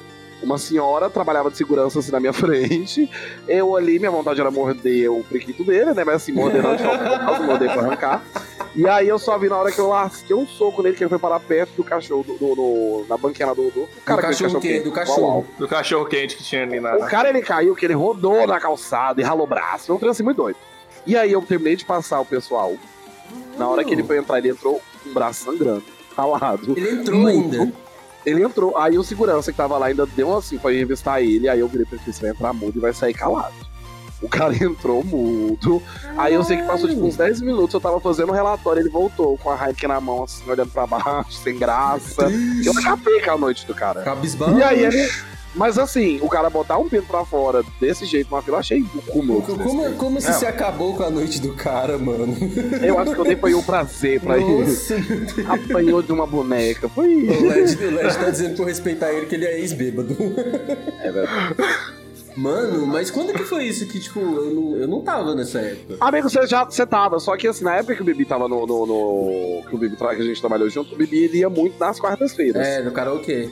Uma 0.44 0.58
senhora 0.58 1.10
trabalhava 1.10 1.50
de 1.50 1.56
segurança 1.58 1.98
assim 2.00 2.12
na 2.12 2.20
minha 2.20 2.34
frente. 2.34 3.10
Eu 3.48 3.76
ali, 3.76 3.98
minha 3.98 4.12
vontade 4.12 4.40
era 4.42 4.52
morder 4.52 5.10
o 5.10 5.24
priquito 5.24 5.64
dele, 5.64 5.94
né? 5.94 6.04
Mas 6.04 6.16
assim, 6.16 6.34
morder 6.34 6.62
não, 6.62 6.76
não 6.78 7.44
morder 7.46 7.72
pra 7.72 7.82
arrancar. 7.84 8.22
E 8.76 8.88
aí 8.88 9.08
eu 9.08 9.18
só 9.18 9.38
vi 9.38 9.48
na 9.48 9.58
hora 9.58 9.72
que 9.72 9.80
eu 9.80 9.88
lasquei 9.88 10.36
um 10.36 10.46
soco 10.46 10.84
nele, 10.84 10.96
que 10.98 11.04
ele 11.04 11.10
foi 11.10 11.18
parar 11.20 11.40
perto 11.40 11.72
do 11.78 11.84
cachorro, 11.84 12.24
do, 12.24 12.34
do- 12.38 12.56
do- 12.56 13.06
na 13.08 13.16
banquina 13.18 13.56
do, 13.56 13.72
do 13.72 13.88
cara 14.04 14.22
fez 14.24 14.42
cachorro 14.42 14.60
quê? 14.62 14.68
quente, 14.74 14.84
Do 14.84 14.92
cachorro. 14.92 15.48
Do 15.58 15.68
cachorro 15.68 16.06
quente 16.06 16.36
que 16.36 16.44
tinha 16.44 16.64
ali 16.64 16.80
na. 16.82 16.96
o 16.98 17.08
cara 17.08 17.30
ele 17.30 17.42
caiu, 17.42 17.74
que 17.76 17.86
ele 17.86 17.94
rodou 17.94 18.46
na 18.46 18.60
calçada 18.60 19.22
e 19.22 19.24
ralou 19.24 19.46
o 19.46 19.48
braço. 19.48 19.98
Foi 19.98 20.08
um 20.08 20.12
assim 20.12 20.24
muito 20.24 20.38
doido. 20.38 20.58
E 21.08 21.16
aí 21.16 21.32
eu 21.32 21.42
terminei 21.42 21.76
de 21.78 21.86
passar 21.86 22.20
o 22.20 22.26
pessoal. 22.26 22.74
Na 23.58 23.68
hora 23.70 23.84
que 23.86 23.94
ele 23.94 24.04
foi 24.04 24.18
entrar, 24.18 24.40
ele 24.40 24.50
entrou 24.50 24.82
com 25.04 25.10
o 25.10 25.14
braço 25.14 25.46
sangrando, 25.46 25.84
ralado. 26.18 26.74
Ele 26.78 26.90
entrou 26.92 27.18
Muito. 27.20 27.62
ainda. 27.62 27.74
Ele 28.26 28.44
entrou, 28.44 28.76
aí 28.78 28.98
o 28.98 29.04
segurança 29.04 29.52
que 29.52 29.58
tava 29.58 29.78
lá 29.78 29.86
ainda 29.86 30.06
deu 30.06 30.36
assim, 30.36 30.58
foi 30.58 30.76
revistar 30.76 31.22
ele, 31.22 31.48
aí 31.48 31.60
eu 31.60 31.68
virei 31.68 31.86
pra 31.86 31.98
ele, 32.04 32.12
você 32.12 32.22
vai 32.22 32.32
entrar 32.32 32.52
mudo 32.54 32.78
e 32.78 32.82
vai 32.82 32.92
sair 32.92 33.14
calado. 33.14 33.54
O 34.26 34.28
cara 34.28 34.56
entrou 34.64 35.04
mudo. 35.04 35.82
Aí 36.18 36.34
eu 36.34 36.44
sei 36.44 36.58
que 36.58 36.64
passou 36.64 36.90
tipo 36.90 37.06
uns 37.06 37.16
10 37.16 37.42
minutos, 37.42 37.74
eu 37.74 37.80
tava 37.80 38.00
fazendo 38.00 38.30
um 38.30 38.36
relatório, 38.36 38.82
ele 38.82 38.90
voltou 38.90 39.38
com 39.38 39.52
a 39.52 39.56
Heineken 39.56 39.90
na 39.90 40.02
mão, 40.02 40.24
assim, 40.24 40.50
olhando 40.50 40.72
pra 40.72 40.88
baixo, 40.88 41.34
sem 41.34 41.58
graça. 41.58 42.28
Eu 42.64 42.72
acabei 42.74 43.22
com 43.22 43.32
a 43.32 43.38
noite 43.38 43.68
do 43.68 43.76
cara. 43.76 44.02
Cabisbaixo. 44.02 44.58
E 44.58 44.64
aí 44.64 44.84
ele. 44.84 45.10
Mas 45.54 45.78
assim, 45.78 46.20
o 46.22 46.28
cara 46.28 46.50
botar 46.50 46.78
um 46.78 46.90
pinto 46.90 47.08
pra 47.08 47.24
fora 47.24 47.64
desse 47.80 48.06
jeito 48.06 48.30
numa 48.30 48.42
fila, 48.42 48.58
eu 48.58 48.60
achei 48.60 48.82
o 48.82 49.02
cúmulo. 49.04 49.42
Como, 49.42 49.58
desse 49.58 49.70
como, 49.70 49.84
jeito. 49.84 49.98
como 49.98 50.22
se 50.22 50.34
você 50.34 50.46
acabou 50.48 50.96
com 50.96 51.04
a 51.04 51.10
noite 51.10 51.40
do 51.40 51.54
cara, 51.54 51.98
mano? 51.98 52.36
Eu 52.82 53.00
acho 53.00 53.14
que 53.14 53.20
eu 53.20 53.24
dei 53.24 53.38
foi 53.38 53.54
um 53.56 53.64
prazer 53.64 54.20
pra 54.20 54.38
ele. 54.38 54.66
Nossa, 54.66 54.98
Deus. 54.98 55.50
Apanhou 55.50 56.02
de 56.02 56.12
uma 56.12 56.28
boneca. 56.28 56.90
Foi. 56.90 57.08
O 57.08 57.48
Led, 57.48 57.86
o 57.86 57.92
Led 57.92 58.18
tá 58.18 58.30
dizendo 58.30 58.56
pra 58.56 58.64
eu 58.64 58.68
respeitar 58.68 59.14
ele 59.14 59.28
que 59.28 59.36
ele 59.36 59.46
é 59.46 59.60
ex-bêbado. 59.60 60.18
É 61.00 61.12
verdade. 61.12 61.56
Mano, 62.36 62.86
mas 62.86 63.10
quando 63.10 63.32
que 63.34 63.44
foi 63.44 63.64
isso 63.66 63.86
que, 63.88 64.00
tipo, 64.00 64.20
eu 64.20 64.54
não, 64.54 64.76
eu 64.78 64.88
não 64.88 65.02
tava 65.02 65.34
nessa 65.34 65.60
época? 65.60 65.96
Amigo, 66.02 66.30
você 66.30 66.46
já 66.46 66.64
você 66.66 66.86
tava, 66.86 67.20
só 67.20 67.36
que 67.38 67.48
assim, 67.48 67.64
na 67.64 67.76
época 67.78 67.96
que 67.96 68.02
o 68.02 68.06
Bibi 68.06 68.26
tava 68.26 68.48
no. 68.48 68.66
no, 68.68 68.86
no- 68.86 69.64
que 69.70 69.76
o 69.76 69.78
Bibi 69.78 69.96
que 69.96 70.04
a 70.04 70.14
gente 70.16 70.40
trabalhou 70.42 70.70
junto, 70.70 70.94
o 70.94 70.98
Bibi 70.98 71.24
ele 71.26 71.38
ia 71.40 71.50
muito 71.50 71.80
nas 71.80 72.00
quartas-feiras. 72.00 72.66
É, 72.68 72.82
no 72.82 72.92
karaokê. 72.92 73.50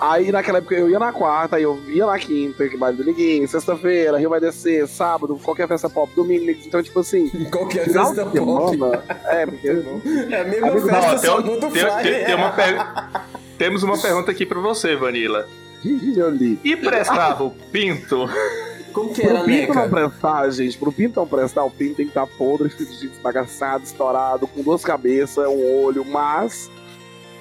Aí 0.00 0.32
naquela 0.32 0.58
época 0.58 0.74
eu 0.74 0.90
ia 0.90 0.98
na 0.98 1.12
quarta, 1.12 1.54
aí 1.56 1.62
eu 1.62 1.78
ia 1.88 2.04
na 2.04 2.18
quinta, 2.18 2.68
que 2.68 2.76
baile 2.76 2.96
do 2.96 3.04
Liguinho, 3.04 3.46
sexta-feira, 3.46 4.18
Rio 4.18 4.28
vai 4.28 4.40
descer, 4.40 4.88
sábado, 4.88 5.38
qualquer 5.42 5.68
festa 5.68 5.88
pop, 5.88 6.10
domingo, 6.16 6.50
então 6.50 6.82
tipo 6.82 6.98
assim. 7.00 7.28
Qualquer 7.50 7.84
festa 7.88 8.26
pop. 8.26 8.70
semana. 8.70 9.04
É, 9.26 9.46
porque. 9.46 9.68
É 9.68 10.40
a 10.40 10.44
mesma 10.44 10.66
Amigo, 10.68 10.88
festa, 10.88 11.10
tem, 11.10 11.18
só 11.30 11.40
muda 11.40 11.66
o 11.68 11.70
tem- 11.70 11.82
flyer. 11.82 12.02
tem- 12.02 12.24
tem 12.24 12.34
uma 12.34 12.50
per- 12.50 12.86
Temos 13.56 13.82
uma 13.84 13.96
pergunta 13.96 14.32
aqui 14.32 14.44
pra 14.44 14.58
você, 14.60 14.96
Vanilla. 14.96 15.46
Eu 16.16 16.30
li. 16.30 16.58
E 16.64 16.76
prestava 16.76 17.44
o 17.44 17.50
pinto? 17.50 18.28
Como 18.92 19.12
que 19.12 19.22
era, 19.22 19.38
Pro 19.40 19.44
pinto 19.46 19.74
não 19.74 19.90
prestar, 19.90 20.50
gente, 20.50 20.78
pro 20.78 20.92
pinto 20.92 21.18
não 21.20 21.26
prestar, 21.26 21.64
o 21.64 21.70
pinto 21.70 21.96
tem 21.96 22.06
que 22.06 22.10
estar 22.12 22.26
podre, 22.28 22.68
fudido, 22.70 23.12
esbagaçado, 23.12 23.82
estourado, 23.84 24.46
com 24.46 24.62
duas 24.62 24.84
cabeças, 24.84 25.46
um 25.48 25.82
olho, 25.84 26.04
mas. 26.04 26.70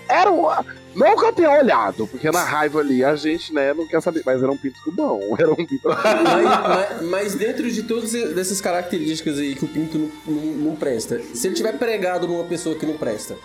Era 0.09 0.31
um. 0.31 0.47
Não 0.95 1.15
que 1.15 1.25
eu 1.25 1.33
tenha 1.33 1.49
olhado, 1.51 2.05
porque 2.07 2.29
na 2.31 2.43
raiva 2.43 2.79
ali 2.79 3.03
a 3.03 3.15
gente, 3.15 3.51
né, 3.53 3.73
não 3.73 3.87
quer 3.87 3.99
saber, 4.01 4.21
mas 4.25 4.41
era 4.43 4.51
um 4.51 4.57
pinto 4.57 4.77
bom, 4.91 5.21
era 5.39 5.51
um 5.51 5.55
pinto. 5.55 5.87
Mas, 5.87 6.43
mas- 6.67 7.01
mas 7.09 7.35
dentro 7.35 7.71
de 7.71 7.83
todas 7.83 8.13
essas 8.13 8.59
características 8.61 9.39
aí 9.39 9.55
que 9.55 9.65
o 9.65 9.67
pinto 9.67 9.97
não, 9.97 10.11
não- 10.35 10.53
não 10.69 10.75
presta, 10.75 11.19
se 11.33 11.47
ele 11.47 11.55
tiver 11.55 11.77
pregado 11.79 12.27
numa 12.27 12.43
pessoa 12.43 12.75
que 12.75 12.85
não 12.85 12.95
presta, 12.95 13.35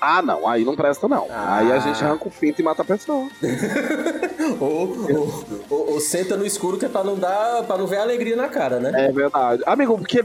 ah, 0.00 0.22
não, 0.22 0.46
aí 0.48 0.64
não 0.64 0.74
presta, 0.76 1.08
não. 1.08 1.26
Ah. 1.30 1.58
Aí 1.58 1.72
a 1.72 1.78
gente 1.78 2.02
arranca 2.04 2.28
o 2.28 2.30
pinto 2.30 2.60
e 2.60 2.64
mata 2.64 2.82
a 2.82 2.84
pessoa. 2.84 3.28
ou, 4.60 5.06
ou, 5.10 5.44
ou- 5.70 5.92
ou 5.94 6.00
senta 6.00 6.36
no 6.36 6.44
escuro 6.46 6.76
que 6.78 6.84
é 6.84 6.88
pra 6.88 7.02
não 7.04 7.16
dar, 7.16 7.62
para 7.64 7.78
não 7.78 7.86
ver 7.86 7.96
a 7.98 8.02
alegria 8.02 8.36
na 8.36 8.48
cara, 8.48 8.78
né? 8.78 9.06
É 9.08 9.12
verdade. 9.12 9.62
Amigo, 9.66 9.96
porque. 9.98 10.24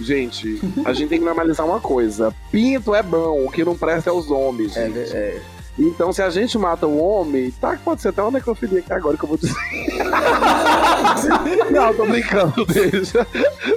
Gente, 0.00 0.58
a 0.86 0.92
gente 0.94 1.10
tem 1.10 1.18
que 1.18 1.24
normalizar 1.24 1.66
uma 1.66 1.78
coisa. 1.78 2.34
Pinto 2.50 2.94
é 2.94 3.02
bom, 3.02 3.44
o 3.46 3.50
que 3.52 3.62
não 3.64 3.76
presta 3.76 4.08
é 4.10 4.12
os 4.12 4.30
homens, 4.30 4.74
É, 4.76 4.86
gente. 4.86 5.14
é. 5.14 5.40
Então, 5.78 6.12
se 6.12 6.20
a 6.22 6.28
gente 6.28 6.58
mata 6.58 6.86
o 6.86 6.98
homem, 6.98 7.50
tá, 7.60 7.78
pode 7.82 8.02
ser 8.02 8.08
até 8.08 8.20
uma 8.22 8.30
necrofilia 8.30 8.80
aqui 8.80 8.92
agora 8.92 9.16
que 9.16 9.24
eu 9.24 9.28
vou 9.28 9.38
dizer. 9.38 9.54
não, 11.70 11.94
tô 11.94 12.06
brincando, 12.06 12.64
deixa. 12.66 13.26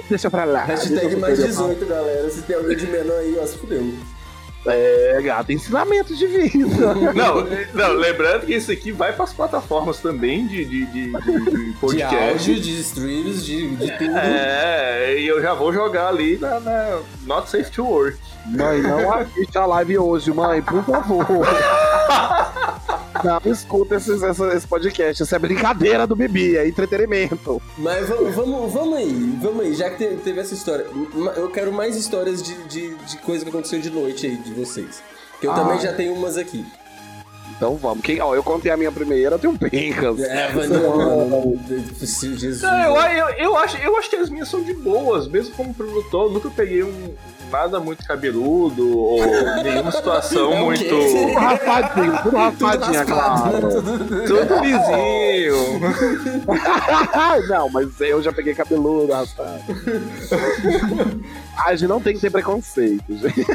Deixa 0.08 0.30
pra 0.30 0.44
lá. 0.44 0.64
Hashtag 0.64 1.16
mais 1.16 1.34
perder 1.38 1.48
18, 1.48 1.86
galera. 1.86 2.30
Se 2.30 2.42
tem 2.42 2.56
alguém 2.56 2.76
de 2.76 2.86
menor 2.86 3.18
aí, 3.18 3.38
ó, 3.40 3.46
se 3.46 3.58
fudeu. 3.58 3.82
É, 4.68 5.20
gato, 5.22 5.52
ensinamento 5.52 6.14
de 6.16 6.26
vida. 6.26 6.94
Não, 7.14 7.46
não, 7.74 7.92
lembrando 7.94 8.46
que 8.46 8.54
isso 8.54 8.70
aqui 8.72 8.90
vai 8.92 9.12
pras 9.12 9.32
plataformas 9.32 9.98
também 9.98 10.46
de, 10.46 10.64
de, 10.64 10.86
de, 10.86 11.12
de- 11.12 11.40
de 11.50 11.64
De 11.66 11.72
podcast. 11.80 12.28
áudio, 12.50 12.60
de 12.60 12.80
streams, 12.80 13.44
de, 13.44 13.76
de 13.76 13.90
tudo. 13.98 14.16
É, 14.18 15.16
e 15.18 15.26
eu 15.26 15.40
já 15.40 15.54
vou 15.54 15.72
jogar 15.72 16.08
ali 16.08 16.36
na, 16.38 16.58
na 16.60 16.98
Not 17.26 17.48
Safe 17.50 17.70
to 17.70 17.84
Work. 17.84 18.18
Mãe, 18.46 18.80
não 18.82 19.12
assiste 19.14 19.56
a 19.58 19.66
live 19.66 19.98
hoje, 19.98 20.32
mãe, 20.32 20.62
por 20.62 20.82
favor. 20.84 21.26
Não 23.26 23.52
escuta 23.52 23.96
esses, 23.96 24.22
esse 24.22 24.66
podcast. 24.66 25.22
Isso 25.22 25.34
é 25.34 25.38
brincadeira 25.38 26.06
do 26.06 26.14
Bibi, 26.16 26.56
é 26.56 26.66
entretenimento. 26.68 27.60
Mas 27.78 28.08
vamos, 28.08 28.34
vamos, 28.34 28.72
vamos 28.72 28.96
aí, 28.98 29.38
vamos 29.42 29.60
aí, 29.66 29.74
já 29.74 29.90
que 29.90 29.96
te- 29.98 30.16
teve 30.22 30.40
essa 30.40 30.54
história. 30.54 30.86
Eu 31.36 31.50
quero 31.50 31.72
mais 31.72 31.96
histórias 31.96 32.42
de, 32.42 32.54
de, 32.64 32.94
de 32.94 33.16
coisa 33.18 33.44
que 33.44 33.50
aconteceu 33.50 33.80
de 33.80 33.90
noite 33.90 34.26
aí 34.26 34.36
de 34.36 34.52
vocês. 34.52 35.02
Que 35.40 35.46
eu 35.46 35.52
Ah. 35.52 35.54
também 35.56 35.80
já 35.80 35.92
tenho 35.92 36.14
umas 36.14 36.36
aqui. 36.36 36.64
Então 37.56 37.76
vamos. 37.76 38.02
Quem, 38.02 38.20
ó, 38.20 38.34
eu 38.34 38.42
contei 38.42 38.70
a 38.70 38.76
minha 38.76 38.92
primeira, 38.92 39.36
eu 39.36 39.38
tenho 39.38 39.58
pencas. 39.58 40.20
É. 40.20 40.50
Jesus. 42.06 42.62
Não, 42.62 42.96
eu, 42.96 43.28
eu, 43.28 43.28
eu, 43.36 43.56
acho, 43.56 43.76
eu 43.78 43.96
acho 43.96 44.10
que 44.10 44.16
as 44.16 44.28
minhas 44.28 44.48
são 44.48 44.62
de 44.62 44.74
boas, 44.74 45.26
mesmo 45.28 45.54
como 45.54 45.72
produtor. 45.72 46.30
Nunca 46.30 46.50
peguei 46.50 46.82
um 46.82 47.14
nada 47.50 47.78
muito 47.80 48.04
cabeludo 48.04 48.98
ou 48.98 49.20
nenhuma 49.62 49.90
situação 49.90 50.52
É 50.56 50.60
muito. 50.60 50.84
Tudo 50.84 51.32
raspadinho, 51.34 52.22
tudo 52.22 52.36
raspadinho, 52.36 52.94
raspado, 52.94 53.60
claro. 53.60 53.68
Tudo 54.26 54.54
lisinho. 54.60 55.80
não, 57.48 57.70
mas 57.70 58.00
eu 58.00 58.22
já 58.22 58.32
peguei 58.32 58.54
cabeludo, 58.54 59.12
raspado. 59.12 59.60
A 61.64 61.74
gente 61.74 61.88
não 61.88 62.00
tem 62.00 62.14
que 62.14 62.20
ter 62.20 62.30
preconceito, 62.30 63.04
gente. 63.08 63.46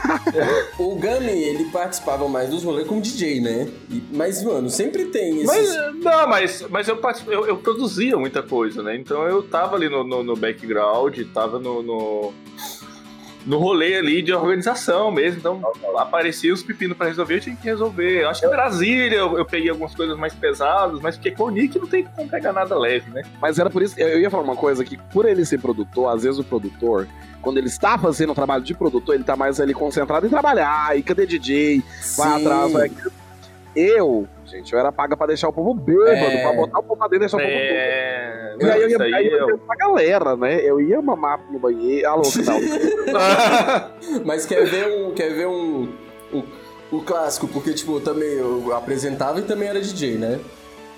O 0.78 0.96
Gami, 0.96 1.32
ele 1.32 1.66
participava 1.66 2.28
mais 2.28 2.50
dos 2.50 2.64
rolês 2.64 2.88
como 2.88 3.02
DJ, 3.02 3.42
né? 3.42 3.68
E- 3.90 4.04
mas, 4.12 4.44
mano, 4.44 4.70
sempre 4.70 5.06
tem 5.06 5.42
esses... 5.42 5.48
Mas, 5.48 6.04
não, 6.04 6.28
mas, 6.28 6.66
mas 6.70 6.88
eu, 6.88 7.00
eu, 7.28 7.48
eu 7.48 7.58
produzia 7.58 8.18
muita 8.18 8.42
coisa, 8.44 8.82
né? 8.84 8.96
Então 8.96 9.24
eu 9.28 9.44
tava 9.44 9.76
ali 9.76 9.90
no, 9.90 10.04
no, 10.04 10.24
no 10.24 10.36
background, 10.36 11.18
tava 11.34 11.60
no, 11.60 11.82
no, 11.82 12.34
no 13.46 13.58
rolê 13.58 13.96
ali 13.98 14.22
de 14.22 14.34
organização 14.34 15.12
mesmo. 15.12 15.40
Então 15.40 15.62
aparecia 15.98 16.54
os 16.54 16.64
pepinos 16.64 16.96
pra 16.98 17.08
resolver, 17.08 17.36
eu 17.36 17.40
tinha 17.42 17.56
que 17.56 17.64
resolver. 17.64 18.24
Eu 18.24 18.30
acho 18.30 18.42
que 18.42 18.48
em 18.48 18.50
Brasília 18.50 19.18
eu, 19.18 19.38
eu 19.38 19.46
peguei 19.46 19.70
algumas 19.70 19.96
coisas 19.96 20.18
mais 20.18 20.34
pesadas, 20.34 21.00
mas 21.02 21.16
porque 21.16 21.32
com 21.32 21.46
o 21.46 21.50
Nick 21.50 21.78
não 21.80 21.88
tem 21.88 22.04
como 22.04 22.30
pegar 22.30 22.54
nada 22.54 22.78
leve, 22.78 23.10
né? 23.12 23.24
Mas 23.42 23.60
era 23.60 23.70
por 23.70 23.82
isso, 23.82 24.00
eu 24.00 24.20
ia 24.20 24.30
falar 24.30 24.44
uma 24.44 24.56
coisa, 24.56 24.84
que 24.84 24.98
por 24.98 25.26
ele 25.26 25.46
ser 25.46 25.60
produtor, 25.60 26.14
às 26.14 26.24
vezes 26.24 26.40
o 26.40 26.44
produtor, 26.44 27.08
quando 27.42 27.58
ele 27.58 27.68
está 27.68 27.98
fazendo 27.98 28.32
o 28.32 28.36
trabalho 28.36 28.64
de 28.64 28.74
produtor, 28.74 29.16
ele 29.16 29.24
tá 29.24 29.36
mais 29.36 29.60
ali 29.60 29.74
concentrado 29.74 30.26
em 30.26 30.30
trabalhar, 30.30 30.98
e 30.98 31.02
cadê 31.02 31.26
DJ, 31.26 31.84
vai 32.18 32.40
Sim. 32.40 32.46
atrás, 32.46 32.72
vai. 32.72 32.92
Eu, 33.76 34.28
gente, 34.46 34.74
eu 34.74 34.80
era 34.80 34.92
paga 34.92 35.16
pra 35.16 35.28
deixar 35.28 35.48
o 35.48 35.54
povo 35.54 35.74
bêbado, 35.74 36.10
É. 36.10 36.42
pra 36.42 36.54
botar 36.54 36.80
o 36.80 36.84
povo 36.84 36.98
pra 36.98 37.08
dentro 37.08 37.16
e 37.18 37.20
deixar 37.20 37.38
o 37.38 37.40
povo 37.40 37.52
bêbado. 37.52 37.74
É. 37.74 38.56
E 38.60 38.70
aí 38.70 38.82
eu 38.82 38.90
ia, 38.90 39.02
aí 39.18 39.28
eu 39.28 39.50
ia 39.50 39.58
pra 39.58 39.76
galera, 39.76 40.36
né? 40.36 40.60
Eu 40.62 40.80
ia 40.82 41.02
mamar 41.02 41.40
no 41.52 41.58
banheiro. 41.58 42.08
Alô, 42.10 42.22
que 42.24 42.44
tal? 42.44 42.60
Mas 44.26 44.46
quer 44.46 44.66
ver 44.66 44.88
um. 44.88 45.12
Quer 45.14 45.30
ver 45.34 45.48
um. 45.48 45.94
um- 46.34 46.44
o 46.92 47.02
clássico, 47.02 47.48
porque, 47.48 47.74
tipo, 47.74 47.96
eu 47.96 48.02
também 48.02 48.28
eu 48.34 48.76
apresentava 48.76 49.40
e 49.40 49.44
também 49.44 49.70
era 49.70 49.80
DJ, 49.80 50.18
né? 50.18 50.42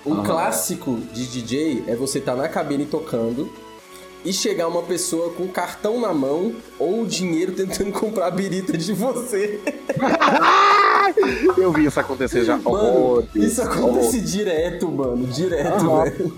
Um 0.04 0.24
clássico 0.24 0.96
de 1.12 1.24
DJ 1.30 1.84
é 1.86 1.94
você 1.94 2.18
estar 2.18 2.34
na 2.34 2.48
cabine 2.48 2.84
tocando 2.84 3.48
e 4.24 4.32
chegar 4.32 4.68
uma 4.68 4.82
pessoa 4.82 5.30
com 5.32 5.46
cartão 5.48 6.00
na 6.00 6.12
mão 6.14 6.54
ou 6.78 7.04
dinheiro 7.04 7.52
tentando 7.52 7.92
comprar 7.98 8.26
a 8.26 8.30
birita 8.30 8.76
de 8.76 8.92
você. 8.92 9.60
eu 11.58 11.72
vi 11.72 11.86
isso 11.86 12.00
acontecer 12.00 12.44
já. 12.44 12.56
Mano, 12.56 12.68
horrores, 12.70 13.28
isso 13.34 13.62
acontece 13.62 14.16
horrores. 14.16 14.32
direto, 14.32 14.90
mano. 14.90 15.26
Direto, 15.26 15.84
Aham. 15.84 16.04
velho. 16.04 16.32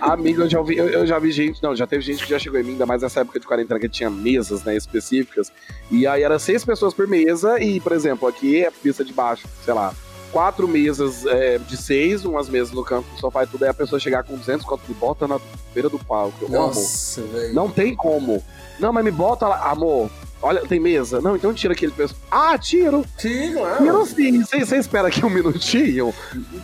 Amigo, 0.00 0.42
eu 0.42 0.50
já, 0.50 0.58
ouvi, 0.58 0.76
eu, 0.76 0.88
eu 0.88 1.06
já 1.06 1.18
vi 1.18 1.32
gente, 1.32 1.62
não, 1.62 1.74
já 1.74 1.86
teve 1.86 2.02
gente 2.02 2.22
que 2.24 2.30
já 2.30 2.38
chegou 2.38 2.60
em 2.60 2.62
mim, 2.62 2.72
ainda 2.72 2.86
mais 2.86 3.02
nessa 3.02 3.20
época 3.20 3.40
de 3.40 3.46
quarentena 3.46 3.80
que 3.80 3.88
tinha 3.88 4.10
mesas, 4.10 4.62
né, 4.62 4.76
específicas. 4.76 5.50
E 5.90 6.06
aí 6.06 6.22
era 6.22 6.38
seis 6.38 6.64
pessoas 6.64 6.92
por 6.92 7.06
mesa 7.06 7.60
e, 7.60 7.80
por 7.80 7.92
exemplo, 7.92 8.28
aqui 8.28 8.62
é 8.62 8.68
a 8.68 8.72
pista 8.72 9.04
de 9.04 9.12
baixo, 9.12 9.46
sei 9.64 9.74
lá, 9.74 9.94
quatro 10.32 10.66
mesas 10.66 11.26
é, 11.26 11.58
de 11.58 11.76
seis, 11.76 12.24
umas 12.24 12.48
mesas 12.48 12.72
no 12.72 12.84
canto 12.84 13.06
do 13.10 13.20
sofá 13.20 13.44
e 13.44 13.46
tudo, 13.46 13.64
aí 13.64 13.70
a 13.70 13.74
pessoa 13.74 13.98
chegar 14.00 14.22
com 14.22 14.36
200 14.36 14.64
conto 14.66 14.82
e 14.88 14.94
bota 14.94 15.26
na 15.28 15.40
beira 15.74 15.88
do 15.88 15.98
palco. 15.98 16.50
Nossa, 16.50 17.22
velho. 17.22 17.54
Não 17.54 17.70
tem 17.70 17.94
como. 17.94 18.42
Não, 18.78 18.92
mas 18.92 19.04
me 19.04 19.10
bota 19.10 19.46
lá, 19.46 19.70
amor. 19.70 20.10
Olha, 20.42 20.62
tem 20.62 20.80
mesa. 20.80 21.20
Não, 21.20 21.36
então 21.36 21.52
tira 21.52 21.74
aquele 21.74 21.92
peso. 21.92 22.16
Ah, 22.30 22.56
tiro. 22.56 23.04
Tiro, 23.18 23.60
Tiro 23.76 24.00
ah. 24.00 24.06
sim. 24.06 24.42
Você 24.42 24.76
espera 24.76 25.08
aqui 25.08 25.24
um 25.24 25.28
minutinho? 25.28 26.14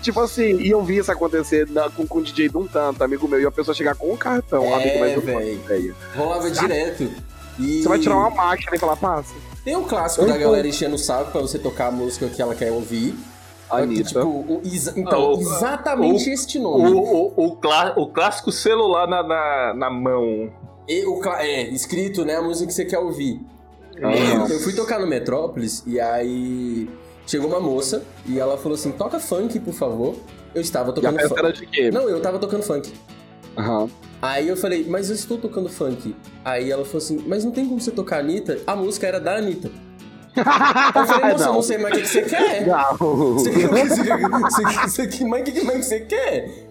Tipo 0.01 0.21
assim, 0.21 0.59
e 0.61 0.71
eu 0.71 0.83
vi 0.83 0.97
isso 0.97 1.13
acontecer 1.13 1.69
na- 1.69 1.91
com, 1.91 2.07
com 2.07 2.19
o 2.19 2.23
DJ 2.23 2.49
de 2.49 2.57
um 2.57 2.67
tanto, 2.67 3.05
amigo 3.05 3.29
meu, 3.29 3.39
e 3.41 3.45
a 3.45 3.51
pessoa 3.51 3.75
chegar 3.75 3.95
com 3.95 4.13
um 4.13 4.17
cartão. 4.17 4.65
É, 4.65 4.99
amigo, 5.03 5.21
faço 5.21 5.43
ideia. 5.47 5.95
Rolava 6.17 6.51
direto. 6.51 7.11
E... 7.59 7.83
Você 7.83 7.89
vai 7.89 7.99
tirar 7.99 8.17
uma 8.17 8.31
máquina 8.31 8.77
e 8.77 8.79
falar, 8.79 8.97
passa. 8.97 9.35
Tem 9.63 9.77
um 9.77 9.85
clássico 9.85 10.25
da 10.25 10.39
galera 10.39 10.67
enchendo 10.67 10.95
o 10.95 10.99
saco 10.99 11.33
pra 11.33 11.41
você 11.41 11.59
tocar 11.59 11.89
a 11.89 11.91
música 11.91 12.29
que 12.29 12.41
ela 12.41 12.55
quer 12.55 12.71
ouvir. 12.71 13.15
Anitta. 13.71 14.05
Tipo, 14.09 14.21
o- 14.29 14.61
exa- 14.65 14.93
então, 14.97 15.33
o- 15.35 15.41
exatamente 15.41 16.29
o- 16.29 16.33
este 16.33 16.59
nome. 16.59 16.91
o, 16.93 17.33
o, 17.37 17.57
clá- 17.57 17.95
o 17.97 18.07
clássico 18.09 18.53
celular 18.53 19.07
na, 19.09 19.23
na, 19.23 19.75
na 19.75 19.91
mão. 19.91 20.51
E 20.89 21.05
o 21.05 21.21
é, 21.39 21.63
escrito, 21.71 22.25
né, 22.25 22.37
a 22.37 22.43
música 22.43 22.67
que 22.69 22.75
você 22.75 22.85
quer 22.85 22.99
ouvir. 22.99 23.41
Ah. 24.03 24.47
Eu 24.49 24.61
fui 24.61 24.73
tocar 24.75 25.01
no 25.01 25.07
Metrópolis 25.07 25.83
e 25.87 25.99
aí 25.99 26.89
chegou 27.27 27.49
uma 27.49 27.61
moça 27.61 28.05
e 28.27 28.39
ela 28.39 28.57
falou 28.59 28.75
assim: 28.77 28.93
toca 28.93 29.19
funk, 29.19 29.59
por 29.61 29.75
favor. 29.75 30.15
Eu 30.55 30.61
estava 30.63 30.91
a 30.91 30.93
tocando 30.93 31.19
funk. 31.21 31.39
era 31.39 31.53
de 31.53 31.67
quê? 31.67 31.91
Não, 31.91 32.09
eu 32.09 32.21
tava 32.21 32.39
tocando 32.39 32.63
funk. 32.63 32.93
Aham. 33.57 33.89
Aí 34.23 34.49
eu 34.49 34.57
falei, 34.57 34.87
mas 34.89 35.09
eu 35.11 35.15
estou 35.15 35.37
tocando 35.39 35.69
funk. 35.69 36.15
Aí 36.45 36.71
ela 36.71 36.85
falou 36.85 36.99
assim, 36.99 37.23
mas 37.27 37.45
não 37.45 37.51
tem 37.53 37.67
como 37.67 37.81
você 37.81 37.91
tocar 37.91 38.17
a 38.17 38.21
Anitta? 38.21 38.59
A 38.67 38.75
música 38.77 39.07
era 39.07 39.19
da 39.21 39.37
Anitta. 39.37 39.71
Eu 40.95 41.07
falei, 41.07 41.33
moça, 41.33 41.45
eu 41.47 41.53
não 41.55 41.63
sei 41.63 41.79
mais 41.79 41.95
o 41.95 41.97
que 41.97 42.03
que 42.03 42.09
você 42.09 42.23
quer. 42.23 42.67
Não. 42.69 43.37
Você 43.37 45.07
quer, 45.07 45.29
mas 45.29 45.41
o 45.41 45.45
que 45.45 45.53
que 45.53 45.65
mais 45.65 45.87
você 45.87 46.01
quer? 46.01 46.67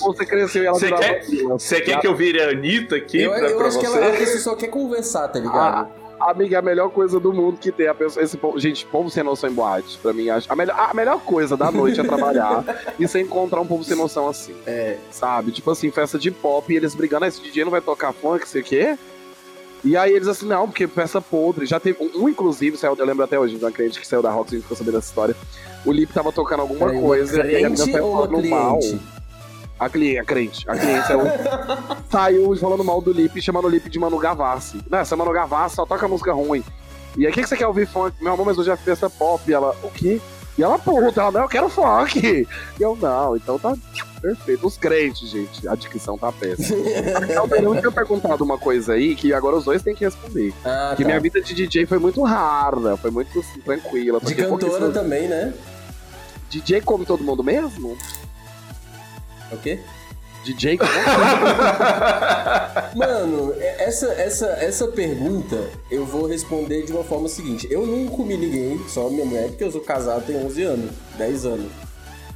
Você 0.00 0.26
cresceu 0.26 0.62
e 0.62 0.66
ela 0.66 0.78
Você 0.78 0.92
quer, 0.92 1.24
você 1.48 1.80
quer 1.80 2.00
que 2.00 2.06
eu 2.06 2.14
vire 2.14 2.40
a 2.40 2.50
Anitta 2.50 2.96
aqui 2.96 3.22
Eu, 3.22 3.32
pra, 3.32 3.50
eu 3.50 3.58
pra 3.58 3.66
acho 3.66 3.78
que 3.78 3.86
você? 3.86 3.98
ela, 3.98 4.08
a 4.08 4.16
pessoa 4.16 4.38
só 4.38 4.54
quer 4.54 4.68
conversar, 4.68 5.28
tá 5.28 5.38
ligado? 5.38 5.90
Ah, 6.18 6.30
amiga, 6.30 6.56
é 6.56 6.58
a 6.58 6.62
melhor 6.62 6.88
coisa 6.90 7.20
do 7.20 7.32
mundo 7.32 7.58
que 7.58 7.70
tem 7.70 7.88
a 7.88 7.94
pessoa, 7.94 8.22
esse 8.24 8.36
povo, 8.36 8.58
gente, 8.58 8.86
povo 8.86 9.10
sem 9.10 9.22
noção 9.22 9.50
em 9.50 9.52
boate, 9.52 9.98
pra 9.98 10.12
mim, 10.12 10.30
acho, 10.30 10.50
a 10.50 10.56
melhor, 10.56 10.76
a 10.78 10.94
melhor 10.94 11.20
coisa 11.20 11.56
da 11.56 11.70
noite 11.70 12.00
é 12.00 12.04
trabalhar 12.04 12.64
e 12.98 13.06
você 13.06 13.20
encontrar 13.20 13.60
um 13.60 13.66
povo 13.66 13.84
sem 13.84 13.96
noção 13.96 14.28
assim. 14.28 14.54
É. 14.66 14.96
Sabe? 15.10 15.52
Tipo 15.52 15.70
assim, 15.70 15.90
festa 15.90 16.18
de 16.18 16.30
pop 16.30 16.72
e 16.72 16.76
eles 16.76 16.94
brigando, 16.94 17.24
ah, 17.26 17.28
esse 17.28 17.42
DJ 17.42 17.64
não 17.64 17.70
vai 17.70 17.80
tocar 17.80 18.12
funk, 18.12 18.48
sei 18.48 18.62
o 18.62 18.64
quê. 18.64 18.96
E 19.84 19.96
aí 19.96 20.12
eles 20.12 20.26
assim, 20.26 20.46
não, 20.46 20.66
porque 20.66 20.88
peça 20.88 21.20
podre. 21.20 21.66
Já 21.66 21.78
teve 21.78 22.02
um, 22.02 22.24
um, 22.24 22.28
inclusive, 22.28 22.76
saiu, 22.76 22.96
eu 22.96 23.04
lembro 23.04 23.22
até 23.22 23.38
hoje, 23.38 23.56
de 23.56 23.64
uma 23.64 23.70
cliente 23.70 24.00
que 24.00 24.06
saiu 24.06 24.22
da 24.22 24.30
a 24.30 24.36
gente 24.36 24.62
ficou 24.62 24.76
sabendo 24.76 24.94
dessa 24.94 25.08
história. 25.08 25.36
O 25.84 25.92
Lip 25.92 26.12
tava 26.12 26.32
tocando 26.32 26.60
alguma 26.60 26.86
uma 26.86 27.00
coisa 27.00 27.46
e 27.46 27.56
a 27.56 27.68
menina 27.68 27.76
saiu 27.76 28.12
falando 28.12 28.48
mal. 28.48 28.78
A 29.78 29.88
cliente, 29.88 30.18
a 30.18 30.24
crente, 30.24 30.64
a 30.70 30.76
cliente 30.76 31.06
saiu, 31.06 31.20
saiu 32.10 32.56
falando 32.56 32.82
mal 32.82 33.02
do 33.02 33.12
Lip, 33.12 33.40
chamando 33.42 33.66
o 33.66 33.68
Lip 33.68 33.90
de 33.90 33.98
Manu 33.98 34.18
Gavassi. 34.18 34.80
Não, 34.88 34.98
essa 34.98 35.16
Manu 35.16 35.32
Gavassi 35.32 35.76
só 35.76 35.84
toca 35.84 36.08
música 36.08 36.32
ruim. 36.32 36.64
E 37.16 37.26
aí, 37.26 37.30
o 37.30 37.34
que, 37.34 37.42
que 37.42 37.48
você 37.48 37.56
quer 37.56 37.66
ouvir 37.66 37.86
funk? 37.86 38.16
Meu 38.22 38.32
amor, 38.32 38.46
mas 38.46 38.58
hoje 38.58 38.70
é 38.70 38.76
festa 38.76 39.10
pop. 39.10 39.42
E 39.46 39.52
ela, 39.52 39.76
o 39.82 39.90
quê? 39.90 40.20
E 40.56 40.62
ela, 40.62 40.78
puta, 40.78 41.20
ela, 41.20 41.32
não, 41.32 41.42
eu 41.42 41.48
quero 41.48 41.68
funk. 41.68 42.46
E 42.78 42.82
eu, 42.82 42.96
não, 42.96 43.36
então 43.36 43.58
tá 43.58 43.76
perfeito. 44.20 44.66
Os 44.66 44.76
crentes, 44.78 45.28
gente, 45.28 45.66
a 45.66 45.74
dicção 45.74 46.16
tá 46.16 46.30
péssima. 46.32 46.78
Eu 47.60 47.78
tinha 47.80 47.90
perguntado 47.90 48.44
uma 48.44 48.56
coisa 48.56 48.92
aí 48.94 49.14
que 49.16 49.32
agora 49.34 49.56
os 49.56 49.64
dois 49.64 49.82
têm 49.82 49.94
que 49.94 50.04
responder. 50.04 50.54
Ah, 50.64 50.94
Que 50.96 51.02
tá. 51.02 51.08
minha 51.08 51.20
vida 51.20 51.40
de 51.40 51.54
DJ 51.54 51.86
foi 51.86 51.98
muito 51.98 52.22
rara, 52.22 52.96
foi 52.96 53.10
muito 53.10 53.38
assim, 53.38 53.60
tranquila. 53.60 54.20
De 54.20 54.34
cantora 54.34 54.90
também, 54.90 55.28
né? 55.28 55.52
DJ 56.48 56.80
come 56.82 57.04
todo 57.04 57.24
mundo 57.24 57.42
mesmo? 57.42 57.98
O 59.50 59.56
quê? 59.58 59.80
DJ 60.44 60.76
come 60.78 60.90
Mano, 62.94 63.54
é- 63.58 63.84
essa, 63.84 64.06
essa, 64.12 64.46
essa 64.60 64.88
pergunta 64.88 65.68
eu 65.90 66.04
vou 66.04 66.26
responder 66.26 66.84
de 66.84 66.92
uma 66.92 67.04
forma 67.04 67.28
seguinte. 67.28 67.66
Eu 67.70 67.86
não 67.86 68.06
comi 68.08 68.36
ninguém, 68.36 68.80
só 68.88 69.08
minha 69.08 69.24
mulher, 69.24 69.48
porque 69.48 69.64
eu 69.64 69.72
sou 69.72 69.80
casado 69.80 70.26
tem 70.26 70.36
11 70.36 70.62
anos, 70.62 70.90
10 71.16 71.46
anos. 71.46 71.72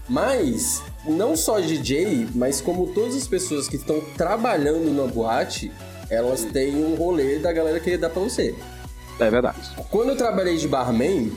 Mas, 0.09 0.82
não 1.06 1.36
só 1.36 1.61
DJ, 1.61 2.28
mas 2.34 2.61
como 2.61 2.86
todas 2.88 3.14
as 3.14 3.26
pessoas 3.26 3.68
que 3.68 3.76
estão 3.76 4.00
trabalhando 4.16 4.90
na 4.90 5.06
boate, 5.11 5.70
elas 6.09 6.44
têm 6.44 6.82
um 6.82 6.94
rolê 6.94 7.38
da 7.38 7.52
galera 7.52 7.78
querer 7.78 7.98
dar 7.98 8.09
pra 8.09 8.22
você. 8.22 8.54
É 9.20 9.30
verdade. 9.30 9.59
Quando 9.90 10.11
eu 10.11 10.16
trabalhei 10.16 10.56
de 10.56 10.66
barman, 10.66 11.30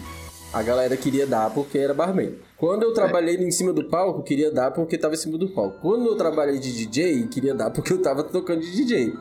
a 0.54 0.62
galera 0.62 0.95
queria 0.97 1.26
dar 1.26 1.49
porque 1.52 1.78
era 1.78 1.93
barman. 1.93 2.36
Quando 2.58 2.84
eu 2.84 2.93
trabalhei 2.93 3.36
em 3.38 3.52
cima 3.52 3.72
do 3.74 3.86
palco, 3.86 4.22
queria 4.24 4.52
dar 4.52 4.72
porque 4.72 4.97
tava 4.97 5.14
em 5.14 5.18
cima 5.18 5.38
do 5.38 5.47
palco. 5.49 5.78
Quando 5.82 6.06
eu 6.08 6.16
trabalhei 6.16 6.60
de 6.60 6.72
DJ, 6.74 7.28
queria 7.28 7.54
dar 7.56 7.70
porque 7.72 7.93
eu 7.93 8.02
tava 8.02 8.24
tocando 8.24 8.62
de 8.62 8.72
DJ. 8.76 9.14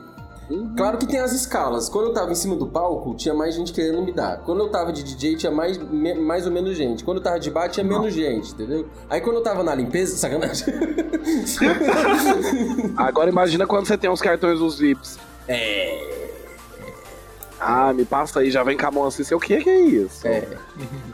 Claro 0.75 0.97
que 0.97 1.07
tem 1.07 1.21
as 1.21 1.31
escalas. 1.31 1.87
Quando 1.87 2.07
eu 2.07 2.13
tava 2.13 2.29
em 2.33 2.35
cima 2.35 2.57
do 2.57 2.67
palco, 2.67 3.15
tinha 3.15 3.33
mais 3.33 3.55
gente 3.55 3.71
querendo 3.71 4.01
me 4.03 4.11
dar. 4.11 4.39
Quando 4.43 4.59
eu 4.59 4.69
tava 4.69 4.91
de 4.91 5.01
DJ, 5.01 5.37
tinha 5.37 5.51
mais, 5.51 5.77
me- 5.77 6.15
mais 6.15 6.45
ou 6.45 6.51
menos 6.51 6.75
gente. 6.75 7.05
Quando 7.05 7.17
eu 7.19 7.23
tava 7.23 7.39
de 7.39 7.49
bar, 7.49 7.69
tinha 7.69 7.85
menos 7.85 8.13
gente, 8.13 8.51
entendeu? 8.51 8.85
Aí 9.09 9.21
quando 9.21 9.37
eu 9.37 9.43
tava 9.43 9.63
na 9.63 9.73
limpeza, 9.73 10.13
sacanagem. 10.17 10.65
Agora 12.97 13.29
imagina 13.29 13.65
quando 13.65 13.87
você 13.87 13.97
tem 13.97 14.09
os 14.09 14.21
cartões 14.21 14.59
dos 14.59 14.77
VIPs. 14.79 15.17
é. 15.47 16.30
Ah, 17.63 17.93
me 17.93 18.03
passa 18.03 18.39
aí, 18.39 18.49
já 18.49 18.63
vem 18.63 18.75
com 18.75 18.87
a 18.87 18.91
mão 18.91 19.05
assim, 19.05 19.23
sei 19.23 19.37
o 19.37 19.39
que 19.39 19.61
que 19.61 19.69
é 19.69 19.79
isso? 19.81 20.27
É. 20.27 20.47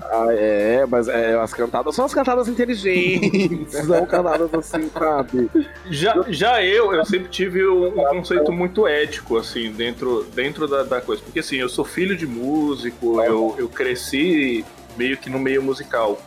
Ah, 0.01 0.27
é, 0.29 0.85
mas 0.85 1.09
é, 1.09 1.37
as 1.37 1.53
cantadas 1.53 1.93
são 1.93 2.05
as 2.05 2.13
cantadas 2.13 2.47
inteligentes, 2.47 3.73
são 3.85 4.05
cantadas 4.05 4.53
assim, 4.53 4.89
sabe? 4.89 5.51
Já, 5.89 6.15
já 6.29 6.63
eu, 6.63 6.93
eu 6.93 7.05
sempre 7.05 7.27
tive 7.27 7.67
um, 7.67 7.91
conceito 7.91 8.49
muito 8.49 8.87
ético, 8.87 9.37
assim, 9.37 9.73
dentro, 9.73 10.23
dentro 10.33 10.69
da, 10.69 10.83
da 10.83 11.01
coisa. 11.01 11.21
Porque, 11.21 11.39
assim, 11.39 11.57
eu 11.57 11.67
sou 11.67 11.83
filho 11.83 12.15
de 12.15 12.25
músico, 12.25 13.21
eu, 13.21 13.53
eu 13.57 13.67
cresci 13.67 14.63
meio 14.95 15.17
que 15.17 15.29
no 15.29 15.39
meio 15.39 15.61
musical. 15.61 16.17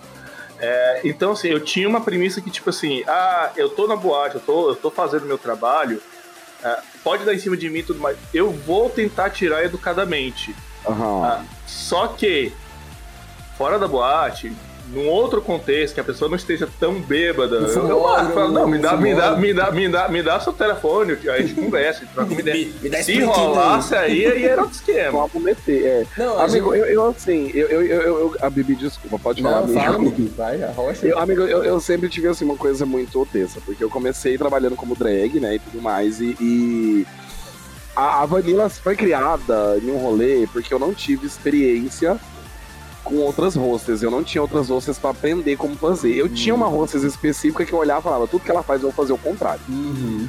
É, 0.59 1.01
então, 1.03 1.33
assim, 1.33 1.49
eu 1.49 1.61
tinha 1.61 1.89
uma 1.89 2.03
premissa 2.03 2.43
que, 2.43 2.51
tipo 2.51 2.68
assim, 2.68 3.03
ah, 3.07 3.53
eu 3.57 3.71
tô 3.71 3.87
na 3.87 3.97
boate, 3.97 4.35
eu 4.35 4.43
tô, 4.43 4.68
eu 4.68 4.77
tô 4.77 4.91
fazendo 4.91 5.25
meu 5.25 5.39
trabalho, 5.39 6.03
é, 6.62 6.79
pode 7.03 7.24
dar 7.24 7.34
em 7.34 7.38
cima 7.38 7.57
de 7.57 7.68
mim 7.68 7.80
e 7.80 7.82
tudo 7.82 8.01
mais. 8.01 8.16
Eu 8.32 8.51
vou 8.51 8.88
tentar 8.90 9.30
tirar 9.30 9.64
educadamente. 9.64 10.55
Aham. 10.86 11.24
Ah, 11.24 11.44
só 11.66 12.09
que, 12.09 12.53
fora 13.57 13.78
da 13.78 13.86
boate, 13.86 14.53
num 14.93 15.09
outro 15.09 15.41
contexto, 15.41 15.95
que 15.95 16.01
a 16.01 16.05
pessoa 16.05 16.28
não 16.28 16.36
esteja 16.36 16.68
tão 16.78 16.95
bêbada, 17.01 17.57
eu, 17.57 17.62
eu 17.62 17.68
fumódromo, 17.68 18.30
falo, 18.34 18.53
não, 18.53 18.66
me 18.68 18.78
dá, 18.78 18.97
me 18.97 19.14
dá, 19.14 19.36
me 19.36 19.55
dá, 19.55 19.70
me 19.70 19.88
dá, 19.88 20.09
me 20.09 20.22
dá 20.22 20.41
seu 20.41 20.53
telefone, 20.53 21.12
a 21.28 21.41
gente 21.41 21.55
conversa, 21.55 22.01
a 22.01 22.05
gente 22.05 22.12
troca 22.14 22.30
uma 22.32 22.41
ideia. 22.41 22.66
Me- 22.66 22.74
me 22.82 22.88
dá 22.88 22.99
esse 23.01 23.12
Se 23.14 23.20
rolasse 23.22 23.95
aí, 23.95 24.26
aí 24.26 24.45
era 24.45 24.62
outro 24.62 24.76
esquema. 24.76 25.26
Vamos 25.28 25.43
meter, 25.43 25.84
é. 25.86 26.07
Não, 26.16 26.38
Amigo, 26.41 26.74
gente- 26.74 26.80
eu, 26.80 26.86
eu 26.86 27.09
assim, 27.09 27.51
eu, 27.55 27.68
eu, 27.68 27.82
eu, 27.82 28.03
eu- 28.03 28.36
a 28.41 28.51
Bibi, 28.51 28.74
desculpa, 28.74 29.18
pode 29.18 29.43
falar, 29.43 29.57
Não, 29.59 29.64
amigo. 29.64 29.80
fala, 29.80 29.97
amigo. 29.97 30.30
Vai, 30.36 30.62
arrocha. 30.62 31.07
Eu, 31.07 31.18
amigo, 31.18 31.43
eu, 31.43 31.62
eu 31.64 31.80
sempre 31.80 32.09
tive 32.09 32.28
assim 32.28 32.45
uma 32.45 32.57
coisa 32.57 32.84
muito 32.84 33.26
tensa, 33.32 33.61
porque 33.64 33.82
eu 33.84 33.91
comecei 33.91 34.36
trabalhando 34.36 34.76
como 34.76 34.97
drag, 34.97 35.38
né, 35.41 35.55
e 35.55 35.59
tudo 35.59 35.80
mais, 35.80 36.20
e, 36.20 36.36
e 36.41 37.07
a, 37.95 38.22
a 38.22 38.26
Vanilla 38.26 38.68
foi 38.68 38.97
criada 38.97 39.78
em 39.82 39.91
um 39.91 39.99
rolê 39.99 40.49
porque 40.53 40.72
eu 40.72 40.78
não 40.78 40.95
tive 40.95 41.26
experiência 41.26 42.18
com 43.05 43.16
outras 43.16 43.57
hostess, 43.57 44.03
eu 44.03 44.11
não 44.11 44.22
tinha 44.22 44.42
outras 44.42 44.68
hostess 44.70 44.98
pra 44.98 45.11
aprender 45.11 45.57
como 45.57 45.74
fazer. 45.76 46.14
Eu 46.14 46.28
tinha 46.28 46.55
uma 46.55 46.66
hostess 46.68 47.03
específica 47.03 47.64
que 47.64 47.72
eu 47.72 47.78
olhava 47.78 48.01
e 48.01 48.03
falava, 48.05 48.28
tudo 48.28 48.44
que 48.44 48.51
ela 48.51 48.62
faz 48.62 48.82
eu 48.82 48.88
vou 48.90 48.96
fazer 48.96 49.12
o 49.12 49.18
contrário. 49.18 49.61
Uhum. 49.68 50.28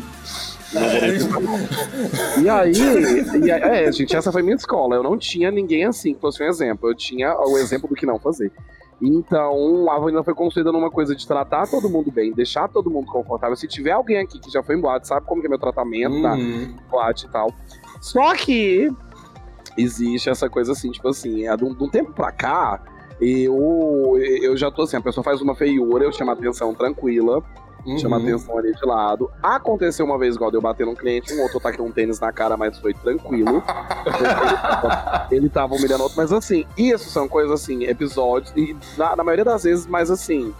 E 2.41 2.49
aí, 2.49 2.71
e 3.43 3.51
aí- 3.51 3.61
é, 3.61 3.91
gente, 3.91 4.15
essa 4.15 4.31
foi 4.31 4.41
minha 4.41 4.55
escola. 4.55 4.95
Eu 4.95 5.03
não 5.03 5.17
tinha 5.17 5.51
ninguém 5.51 5.83
assim 5.85 6.13
que 6.13 6.21
fosse 6.21 6.41
um 6.41 6.47
exemplo. 6.47 6.89
Eu 6.89 6.95
tinha 6.95 7.35
o 7.37 7.57
exemplo 7.57 7.89
do 7.89 7.95
que 7.95 8.05
não 8.05 8.17
fazer. 8.19 8.51
Então, 9.01 9.89
a 9.91 9.99
Vanilla 9.99 10.23
foi 10.23 10.33
construída 10.35 10.71
numa 10.71 10.89
coisa 10.91 11.15
de 11.15 11.27
tratar 11.27 11.67
todo 11.67 11.89
mundo 11.89 12.11
bem, 12.11 12.31
deixar 12.31 12.69
todo 12.69 12.89
mundo 12.89 13.07
confortável. 13.11 13.55
Se 13.55 13.67
tiver 13.67 13.91
alguém 13.91 14.19
aqui 14.19 14.39
que 14.39 14.49
já 14.51 14.61
foi 14.63 14.75
em 14.75 14.79
boate, 14.79 15.07
sabe 15.07 15.25
como 15.25 15.41
que 15.41 15.47
é 15.47 15.49
meu 15.49 15.59
tratamento 15.59 16.19
na 16.19 16.35
Uhum. 16.35 16.75
boate 16.89 17.25
e 17.25 17.29
tal. 17.29 17.51
Só 17.99 18.33
que 18.35 18.89
existe 19.77 20.29
essa 20.29 20.49
coisa 20.49 20.71
assim, 20.73 20.91
tipo 20.91 21.07
assim, 21.07 21.47
é 21.47 21.55
de 21.55 21.63
um, 21.63 21.73
de 21.73 21.83
um 21.83 21.89
tempo 21.89 22.11
pra 22.13 22.31
cá, 22.31 22.79
eu, 23.19 24.17
eu 24.41 24.57
já 24.57 24.71
tô 24.71 24.81
assim, 24.83 24.97
a 24.97 25.01
pessoa 25.01 25.23
faz 25.23 25.41
uma 25.41 25.55
feiura, 25.55 26.03
eu 26.03 26.11
chamo 26.11 26.31
a 26.31 26.33
atenção 26.33 26.73
tranquila, 26.73 27.43
chama 27.97 28.17
Uhum. 28.17 28.23
atenção 28.23 28.57
ali 28.57 28.73
de 28.73 28.85
lado. 28.85 29.29
Aconteceu 29.41 30.05
uma 30.05 30.17
vez 30.17 30.35
igual 30.35 30.51
de 30.51 30.57
eu 30.57 30.61
bater 30.61 30.85
num 30.85 30.93
cliente, 30.95 31.33
um 31.33 31.41
outro 31.41 31.59
taquei 31.59 31.83
um 31.83 31.91
tênis 31.91 32.19
na 32.19 32.31
cara, 32.31 32.55
mas 32.57 32.77
foi 32.77 32.93
tranquilo. 32.93 33.63
Ele 35.31 35.49
tava 35.49 35.75
humilhando 35.75 36.03
outro, 36.03 36.17
mas 36.17 36.31
assim, 36.31 36.65
isso 36.77 37.09
são 37.09 37.27
coisas 37.27 37.51
assim, 37.51 37.83
episódios, 37.85 38.53
e 38.55 38.75
na, 38.97 39.15
na 39.15 39.23
maioria 39.23 39.45
das 39.45 39.63
vezes, 39.63 39.87
mais 39.87 40.11
assim, 40.11 40.53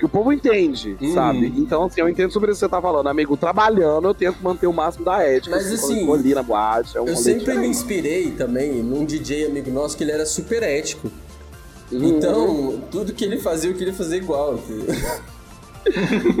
que 0.00 0.06
o 0.06 0.08
povo 0.08 0.32
entende, 0.32 0.96
Uhum. 0.98 1.12
sabe? 1.12 1.52
Então, 1.58 1.84
assim, 1.84 2.00
eu 2.00 2.08
entendo 2.08 2.32
sobre 2.32 2.50
isso 2.50 2.58
que 2.60 2.64
você 2.66 2.70
tá 2.70 2.80
falando, 2.80 3.06
amigo. 3.06 3.36
Trabalhando, 3.36 4.08
eu 4.08 4.14
tento 4.14 4.38
manter 4.42 4.66
o 4.66 4.72
máximo 4.72 5.04
da 5.04 5.22
ética. 5.22 5.54
Mas, 5.54 5.70
assim, 5.70 6.06
eu 6.06 6.14
ali 6.14 6.34
na 6.34 6.42
boate, 6.42 6.96
é 6.96 7.02
um 7.02 7.06
Eu 7.06 7.16
sempre 7.16 7.54
me 7.58 7.66
inspirei 7.68 8.30
também 8.30 8.82
num 8.82 9.04
DJ 9.04 9.44
amigo 9.44 9.70
nosso 9.70 9.94
que 9.98 10.02
ele 10.02 10.12
era 10.12 10.24
super 10.24 10.62
ético. 10.62 11.10
Uhum. 11.92 12.04
Então, 12.08 12.82
tudo 12.90 13.12
que 13.12 13.22
ele 13.22 13.38
fazia, 13.38 13.70
eu 13.70 13.74
queria 13.74 13.92
fazer 13.92 14.16
igual. 14.16 14.58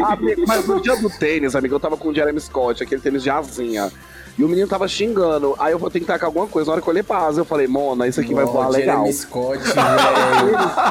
Ah, 0.02 0.12
amigo, 0.14 0.42
mas 0.46 0.66
no 0.66 0.80
dia 0.80 0.96
do 0.96 1.10
tênis, 1.10 1.54
amigo, 1.54 1.74
eu 1.74 1.80
tava 1.80 1.98
com 1.98 2.08
o 2.08 2.14
Jeremy 2.14 2.40
Scott, 2.40 2.82
aquele 2.82 3.02
tênis 3.02 3.22
de 3.22 3.28
asinha. 3.28 3.92
E 4.40 4.44
o 4.44 4.48
menino 4.48 4.66
tava 4.66 4.88
xingando. 4.88 5.54
Aí 5.58 5.72
eu 5.72 5.78
vou 5.78 5.90
ter 5.90 6.00
que 6.00 6.06
tacar 6.06 6.28
alguma 6.28 6.46
coisa. 6.46 6.68
Na 6.68 6.72
hora 6.72 6.80
que 6.82 6.88
eu 6.88 6.92
olhei 6.92 7.02
pra 7.02 7.18
asa, 7.26 7.42
eu 7.42 7.44
falei, 7.44 7.66
Mona, 7.66 8.08
isso 8.08 8.18
aqui 8.22 8.32
vai 8.32 8.46
voar 8.46 8.68
legal. 8.70 8.96
Jeremy 9.04 9.12
Scott. 9.12 9.58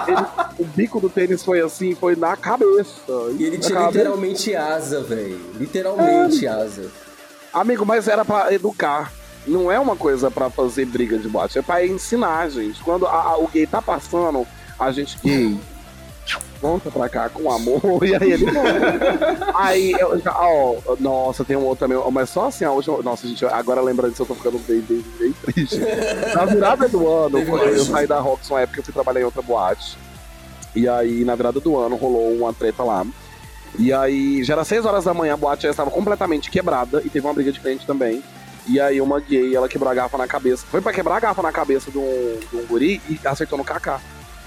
Ele- 0.08 0.18
ele- 0.18 0.28
o 0.60 0.66
bico 0.66 1.00
do 1.00 1.10
tênis 1.10 1.44
foi 1.44 1.60
assim, 1.60 1.96
foi 1.96 2.16
na 2.16 2.38
cabeça. 2.38 2.92
E 3.40 3.44
ele 3.44 3.58
tinha 3.58 3.80
cabeça. 3.80 3.98
literalmente 3.98 4.56
asa, 4.56 5.02
velho. 5.02 5.40
Literalmente 5.56 6.46
asa. 6.46 6.92
Amigo, 7.52 7.86
mas 7.88 8.08
era 8.08 8.24
pra 8.24 8.54
educar. 8.54 9.12
Não 9.48 9.72
é 9.72 9.80
uma 9.80 9.96
coisa 9.96 10.30
pra 10.30 10.50
fazer 10.52 10.86
briga 10.86 11.18
de 11.18 11.28
boate, 11.28 11.58
é 11.58 11.62
pra 11.64 11.84
ensinar, 11.84 12.50
gente. 12.50 12.80
Quando 12.84 13.08
a- 13.08 13.12
a- 13.32 13.38
o 13.40 13.48
gay 13.48 13.66
tá 13.66 13.82
passando, 13.82 14.46
a 14.78 14.92
gente 14.92 15.18
gay. 15.24 15.58
Volta 16.62 16.92
pra 16.92 17.08
cá 17.08 17.30
com 17.30 17.52
amor, 17.52 18.04
e 18.06 18.16
aí 18.16 18.32
ele. 18.34 18.46
Aí, 19.56 19.92
eu, 19.92 20.22
ó, 20.26 20.96
nossa, 21.00 21.46
tem 21.46 21.56
um 21.56 21.64
outro 21.64 21.88
também, 21.88 22.12
mas 22.12 22.30
só 22.30 22.48
assim, 22.48 22.66
a 22.66 22.72
última. 22.72 23.02
Nossa, 23.02 23.28
gente, 23.28 23.46
agora 23.46 23.82
lembrando 23.82 24.12
disso, 24.12 24.24
eu 24.24 24.28
tô 24.28 24.36
ficando 24.36 24.60
bem, 24.60 24.82
bem, 24.82 25.04
bem 25.18 25.34
triste. 25.34 25.80
Na 26.36 26.46
virada 26.46 26.88
do 26.90 27.08
ano, 27.08 27.40
eu 27.40 27.86
saí 27.86 28.06
da 28.06 28.20
Rox 28.20 28.50
uma 28.50 28.62
época, 28.62 28.80
eu 28.80 28.84
fui 28.84 28.94
trabalhar 28.94 29.22
em 29.22 29.26
outra 29.26 29.42
boate. 29.42 29.98
E 30.76 30.88
aí, 30.88 31.24
na 31.24 31.36
virada 31.36 31.60
do 31.60 31.78
ano, 31.78 31.96
rolou 31.96 32.36
uma 32.36 32.54
treta 32.54 32.84
lá. 32.84 33.06
E 33.78 33.94
aí, 33.94 34.44
já 34.44 34.54
era 34.54 34.64
6 34.64 34.86
horas 34.86 35.06
da 35.06 35.14
manhã, 35.14 35.34
a 35.34 35.38
boate 35.38 35.64
já 35.64 35.70
estava 35.70 35.90
completamente 35.90 36.52
quebrada 36.52 37.02
e 37.06 37.10
teve 37.10 37.26
uma 37.26 37.34
briga 37.34 37.52
de 37.52 37.60
cliente 37.60 37.86
também. 37.86 38.24
E 38.68 38.80
aí, 38.80 39.02
uma 39.02 39.20
gay, 39.20 39.56
ela 39.56 39.70
quebrou 39.70 39.92
a 39.92 39.96
garrafa 39.96 40.18
na 40.18 40.28
cabeça. 40.28 40.66
Foi 40.70 40.82
pra 40.82 40.94
quebrar 40.94 41.16
a 41.16 41.20
garrafa 41.20 41.42
na 41.42 41.52
cabeça 41.52 41.90
de 41.90 41.98
um, 41.98 42.40
de 42.52 42.58
um 42.58 42.66
guri 42.68 43.02
e 43.10 43.20
acertou 43.26 43.58
no 43.58 43.64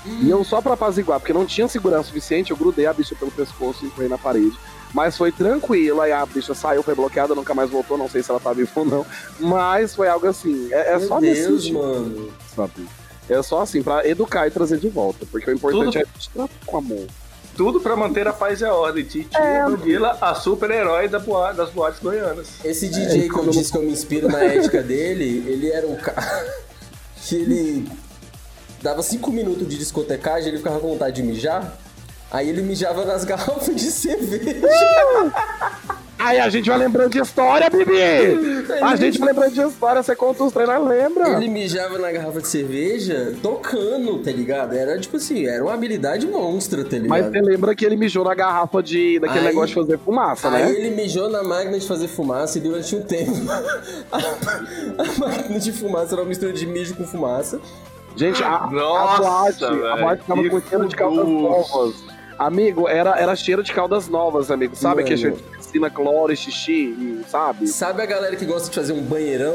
kaká. 0.05 0.17
E 0.23 0.31
eu 0.31 0.45
só 0.45 0.61
pra 0.61 0.75
apaziguar, 0.75 1.19
porque 1.21 1.33
não 1.33 1.47
tinha 1.47 1.69
segurança 1.69 2.05
suficiente, 2.05 2.51
eu 2.51 2.57
grudei 2.57 2.87
a 2.87 2.93
bicha 2.93 3.15
pelo 3.15 3.31
pescoço 3.31 3.85
e 3.85 3.87
empurrei 3.89 4.09
na 4.09 4.19
parede. 4.19 4.57
Mas 4.95 5.17
foi 5.17 5.33
tranquila, 5.33 6.07
e 6.09 6.13
a 6.13 6.25
bicha 6.27 6.53
saiu, 6.55 6.83
foi 6.83 6.95
bloqueada, 6.95 7.35
nunca 7.35 7.55
mais 7.55 7.71
voltou, 7.71 7.97
não 7.97 8.09
sei 8.11 8.23
se 8.23 8.31
ela 8.31 8.39
tá 8.41 8.53
viva 8.53 8.71
ou 8.75 8.85
não. 8.85 9.07
Mas 9.41 9.95
foi 9.95 10.07
algo 10.09 10.27
assim, 10.27 10.69
é, 10.71 10.93
é 10.95 10.99
Meu 10.99 11.09
só 11.09 11.21
nesse 11.21 11.49
Deus, 11.49 11.71
mano. 11.71 12.31
sabe? 12.55 12.87
É 13.31 13.43
só 13.43 13.63
assim, 13.63 13.83
pra 13.83 14.07
educar 14.07 14.47
e 14.47 14.51
trazer 14.51 14.79
de 14.79 14.89
volta. 14.89 15.25
Porque 15.31 15.51
o 15.51 15.55
importante 15.55 15.85
Tudo- 15.85 15.99
é 15.99 16.03
a 16.03 16.05
gente 16.05 16.29
tratar 16.31 16.55
com 16.67 16.77
amor. 16.77 17.07
Tudo 17.57 17.81
pra 17.81 17.95
manter 17.97 18.27
a 18.27 18.33
paz 18.33 18.61
e 18.61 18.65
a 18.65 18.75
ordem. 18.75 19.05
Titi 19.05 19.37
É, 19.37 19.63
a 20.21 20.35
super-herói 20.35 21.07
da 21.09 21.19
boa- 21.19 21.53
das 21.53 21.71
boates 21.71 22.01
goianas. 22.01 22.49
Esse 22.65 22.89
DJ 22.89 23.29
que 23.29 23.39
eu 23.39 23.47
disse 23.49 23.71
que 23.71 23.79
eu 23.79 23.83
me 23.83 23.93
inspiro 23.93 24.27
na 24.29 24.43
ética 24.43 24.83
dele, 24.83 25.45
ele 25.47 25.71
era 25.71 25.87
um 25.87 25.95
cara 25.97 26.23
que 27.23 27.37
ele 27.37 27.89
dava 28.83 29.03
cinco 29.03 29.31
minutos 29.31 29.67
de 29.69 29.79
discotecagem, 29.79 30.49
ele 30.49 30.59
ficava 30.59 30.81
com 30.81 30.89
vontade 30.89 31.17
de 31.17 31.23
mijar. 31.23 31.79
Aí 32.31 32.49
ele 32.49 32.63
mijava 32.63 33.05
nas 33.05 33.25
garrafas 33.27 33.75
de 33.75 33.91
cerveja. 33.91 34.61
Aí 36.25 36.39
a 36.39 36.49
gente 36.49 36.69
vai 36.71 36.79
lembrando 36.79 37.11
de 37.11 37.19
história, 37.19 37.69
Bibi! 37.69 37.99
A 38.81 38.95
gente 38.95 39.19
vai 39.19 39.31
lembrando 39.31 39.55
de 39.55 39.61
história, 39.61 40.01
você 40.05 40.15
conta 40.15 40.45
os 40.45 40.53
treinos, 40.53 40.87
lembra? 40.89 41.31
Ele 41.31 41.49
mijava 41.49 41.99
na 41.99 42.13
garrafa 42.13 42.41
de 42.41 42.47
cerveja 42.47 43.35
tocando, 43.43 44.17
tá 44.21 44.31
ligado? 44.31 44.73
Era 44.73 44.97
tipo 45.01 45.17
assim, 45.17 45.47
era 45.47 45.65
uma 45.65 45.75
habilidade 45.75 46.25
monstra, 46.29 46.85
tá 46.85 46.91
ligado? 46.97 47.09
Mas 47.09 47.27
você 47.27 47.41
lembra 47.41 47.75
que 47.75 47.85
ele 47.85 47.97
mijou 47.97 48.25
na 48.25 48.35
garrafa 48.37 48.81
de, 48.81 49.19
daquele 49.19 49.41
Aí- 49.41 49.47
negócio 49.47 49.69
de 49.75 49.75
fazer 49.75 49.99
fumaça, 49.99 50.49
Aí 50.49 50.63
né? 50.63 50.71
ele 50.71 50.91
mijou 50.95 51.29
na 51.29 51.43
máquina 51.43 51.77
de 51.77 51.89
fazer 51.89 52.07
fumaça 52.07 52.57
e 52.57 52.61
durante 52.61 52.95
um 52.95 53.03
tempo 53.03 53.33
a, 54.13 54.19
a 54.19 55.19
máquina 55.19 55.59
de 55.59 55.73
fumaça 55.73 56.15
era 56.15 56.23
uma 56.23 56.29
mistura 56.29 56.53
de 56.53 56.65
mijo 56.69 56.95
com 56.95 57.05
fumaça. 57.05 57.59
Gente, 58.17 58.43
a, 58.43 58.67
Nossa, 58.71 59.15
a 59.15 59.19
boate, 59.19 59.65
a 59.65 59.71
velho, 59.71 60.01
boate 60.01 60.23
que 60.25 60.51
com 60.51 60.61
cheiro 60.61 60.89
de 60.89 60.97
caldas 60.97 61.27
novas. 61.29 61.95
Amigo, 62.39 62.89
era, 62.89 63.19
era 63.19 63.37
cheiro 63.37 63.63
de 63.63 63.73
caldas 63.73 64.09
novas, 64.09 64.51
amigo. 64.51 64.75
Sabe 64.75 65.05
que 65.05 65.13
é 65.13 65.17
cheiro 65.17 65.37
de 65.37 65.43
piscina, 65.43 65.91
cloro 65.91 66.33
e 66.33 66.37
xixi, 66.37 67.23
sabe? 67.29 67.67
Sabe 67.69 68.03
a 68.03 68.07
galera 68.07 68.35
que 68.37 68.45
gosta 68.45 68.69
de 68.69 68.75
fazer 68.75 68.93
um 68.93 69.03
banheirão? 69.03 69.55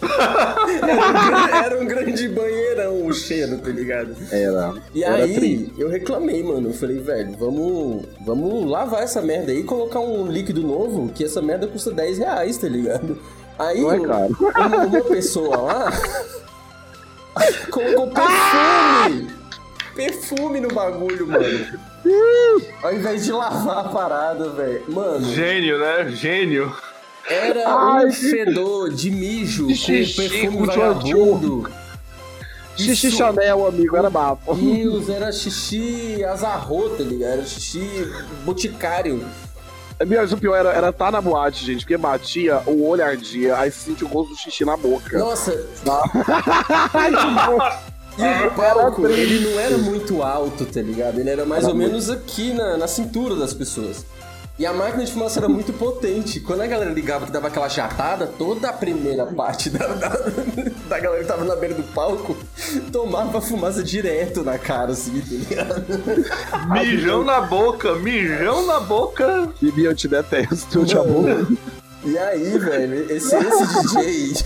era, 1.64 1.76
um, 1.76 1.82
um 1.82 1.86
grande 1.86 2.28
banheirão 2.28 3.04
o 3.06 3.12
cheiro, 3.12 3.58
tá 3.58 3.68
ligado? 3.70 4.14
Era. 4.30 4.74
E 4.94 5.02
era 5.02 5.24
aí, 5.24 5.34
tri. 5.34 5.74
eu 5.76 5.88
reclamei, 5.88 6.42
mano. 6.42 6.68
Eu 6.68 6.74
falei, 6.74 6.98
velho, 7.00 7.36
vamos, 7.36 8.04
vamos 8.24 8.70
lavar 8.70 9.02
essa 9.02 9.20
merda 9.20 9.50
aí 9.50 9.60
e 9.60 9.64
colocar 9.64 9.98
um 10.00 10.26
líquido 10.26 10.62
novo, 10.62 11.08
que 11.08 11.24
essa 11.24 11.42
merda 11.42 11.66
custa 11.66 11.90
10 11.90 12.18
reais, 12.18 12.56
tá 12.58 12.68
ligado? 12.68 13.18
Aí, 13.58 13.80
Não 13.80 13.92
é 13.92 13.98
eu- 13.98 14.04
caro. 14.04 14.36
uma, 14.40 14.84
uma 14.86 15.00
pessoa 15.00 15.56
lá 15.56 15.92
colocou 17.70 18.08
perfume! 18.10 19.30
Perfume 19.94 20.60
no 20.60 20.68
bagulho, 20.68 21.26
mano. 21.26 21.78
Ao 22.82 22.92
invés 22.94 23.24
de 23.24 23.32
lavar 23.32 23.78
a 23.86 23.88
parada, 23.88 24.50
velho. 24.50 24.84
Mano, 24.88 25.24
Gênio, 25.34 25.78
né? 25.78 26.08
Gênio. 26.10 26.72
era 27.28 27.68
Ai, 27.68 28.06
um 28.06 28.12
fedor 28.12 28.90
de 28.90 29.10
mijo 29.10 29.66
de 29.66 29.74
com 29.74 29.80
xixi, 29.80 30.14
perfume 30.28 30.58
com 30.58 30.66
vagabundo. 30.66 31.70
Xixi 32.76 33.08
Isso- 33.08 33.16
Chanel, 33.16 33.66
amigo, 33.66 33.96
era 33.96 34.08
bafo. 34.08 34.54
Deus, 34.54 35.08
era 35.08 35.32
xixi 35.32 36.22
azarro, 36.24 36.90
tá 36.90 37.02
ligado? 37.02 37.32
Era 37.32 37.44
xixi 37.44 38.08
boticário. 38.44 39.26
Mas 40.06 40.32
o 40.32 40.36
pior 40.38 40.54
era, 40.56 40.70
era 40.72 40.92
tá 40.92 41.10
na 41.10 41.20
boate, 41.20 41.64
gente, 41.64 41.80
porque 41.80 41.96
batia, 41.96 42.62
o 42.66 42.86
olho 42.86 43.04
ardia, 43.04 43.56
aí 43.56 43.70
sentia 43.70 44.06
o 44.06 44.10
gosto 44.10 44.30
do 44.30 44.36
xixi 44.36 44.64
na 44.64 44.76
boca. 44.76 45.18
Nossa, 45.18 45.52
Ai, 46.94 47.10
que 47.10 47.46
bom. 47.46 47.58
e 48.18 48.46
o 48.46 48.50
palco, 48.52 49.06
ele 49.06 49.48
não 49.48 49.58
era 49.60 49.76
muito 49.78 50.22
alto, 50.22 50.64
tá 50.66 50.80
ligado? 50.80 51.18
Ele 51.18 51.30
era 51.30 51.44
mais 51.44 51.64
Era 51.64 51.72
ou 51.72 51.76
muito- 51.76 51.90
menos 51.90 52.10
aqui 52.10 52.52
na, 52.52 52.76
na 52.76 52.86
cintura 52.86 53.34
das 53.34 53.52
pessoas. 53.54 54.04
E 54.58 54.66
a 54.66 54.72
máquina 54.72 55.04
de 55.04 55.12
fumaça 55.12 55.38
era 55.38 55.48
muito 55.48 55.72
potente. 55.72 56.40
Quando 56.40 56.62
a 56.62 56.66
galera 56.66 56.90
ligava 56.90 57.24
que 57.24 57.30
dava 57.30 57.46
aquela 57.46 57.68
chatada, 57.68 58.26
toda 58.26 58.68
a 58.68 58.72
primeira 58.72 59.24
parte 59.24 59.70
da, 59.70 59.86
da, 59.86 60.08
da 60.88 60.98
galera 60.98 61.22
que 61.22 61.28
tava 61.28 61.44
na 61.44 61.54
beira 61.54 61.76
do 61.76 61.84
palco 61.94 62.36
tomava 62.90 63.40
fumaça 63.40 63.84
direto 63.84 64.42
na 64.42 64.58
cara, 64.58 64.90
assim, 64.92 65.20
tá 65.20 65.26
ligado? 65.30 66.72
Mijão 66.72 67.22
na 67.22 67.40
boca, 67.40 67.94
mijão 67.94 68.66
na 68.66 68.80
boca. 68.80 69.48
Bibi, 69.60 69.84
eu 69.84 69.94
te 69.94 70.08
detesto, 70.08 70.80
eu 70.80 70.84
te 70.84 70.96
amo. 70.96 71.56
E 72.04 72.18
aí, 72.18 72.58
velho, 72.58 73.12
esse, 73.12 73.36
esse 73.36 73.82
DJ. 73.82 74.44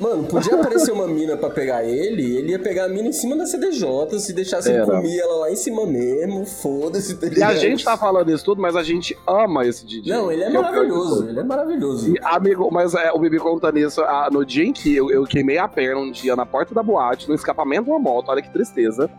Mano, 0.00 0.24
podia 0.24 0.54
aparecer 0.54 0.92
uma 0.92 1.06
mina 1.06 1.36
pra 1.36 1.50
pegar 1.50 1.84
ele, 1.84 2.36
ele 2.36 2.52
ia 2.52 2.58
pegar 2.58 2.86
a 2.86 2.88
mina 2.88 3.08
em 3.08 3.12
cima 3.12 3.36
da 3.36 3.44
CDJ, 3.44 4.18
se 4.18 4.32
deixasse 4.32 4.72
ele 4.72 4.82
comer 4.84 5.18
ela 5.18 5.40
lá 5.40 5.50
em 5.50 5.56
cima 5.56 5.84
mesmo, 5.84 6.46
foda-se, 6.46 7.16
tá 7.16 7.26
E 7.26 7.42
a 7.42 7.54
gente 7.54 7.84
tá 7.84 7.98
falando 7.98 8.32
isso 8.32 8.42
tudo, 8.42 8.62
mas 8.62 8.74
a 8.76 8.82
gente 8.82 9.16
ama 9.26 9.66
esse 9.66 9.84
DJ. 9.84 10.10
Não, 10.10 10.32
ele 10.32 10.44
é 10.44 10.48
de 10.48 10.54
maravilhoso, 10.54 11.28
ele 11.28 11.38
é 11.38 11.44
maravilhoso. 11.44 12.14
E, 12.14 12.18
amigo, 12.22 12.70
mas 12.72 12.94
é, 12.94 13.12
o 13.12 13.18
Bibi 13.18 13.38
contando 13.38 13.78
isso, 13.78 14.00
ah, 14.00 14.30
no 14.32 14.44
dia 14.44 14.64
em 14.64 14.72
que 14.72 14.96
eu, 14.96 15.10
eu 15.10 15.24
queimei 15.24 15.58
a 15.58 15.68
perna 15.68 16.00
um 16.00 16.10
dia 16.10 16.34
na 16.34 16.46
porta 16.46 16.74
da 16.74 16.82
boate, 16.82 17.28
no 17.28 17.34
escapamento 17.34 17.84
de 17.84 17.90
uma 17.90 17.98
moto, 17.98 18.30
olha 18.30 18.40
que 18.40 18.50
tristeza. 18.50 19.10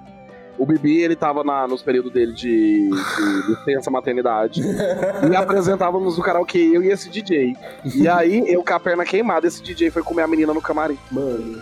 O 0.62 0.66
Bibi, 0.66 1.02
ele 1.02 1.16
tava 1.16 1.44
na- 1.44 1.68
nos 1.68 1.82
períodos 1.82 2.12
dele 2.14 2.34
de, 2.34 2.88
de 2.88 3.50
licença 3.50 3.90
maternidade. 3.90 4.62
e 5.32 5.36
apresentávamos 5.36 6.18
no 6.18 6.24
karaokê, 6.24 6.70
eu 6.72 6.84
e 6.84 6.90
esse 6.90 7.10
DJ. 7.10 7.56
E 7.96 8.08
aí, 8.08 8.44
eu 8.48 8.64
com 8.64 8.74
a 8.74 8.80
perna 8.80 9.04
queimada, 9.04 9.48
esse 9.48 9.64
DJ 9.64 9.90
foi 9.90 10.04
comer 10.04 10.22
a 10.22 10.28
menina 10.28 10.54
no 10.54 10.62
camarim. 10.62 11.00
Mano, 11.12 11.60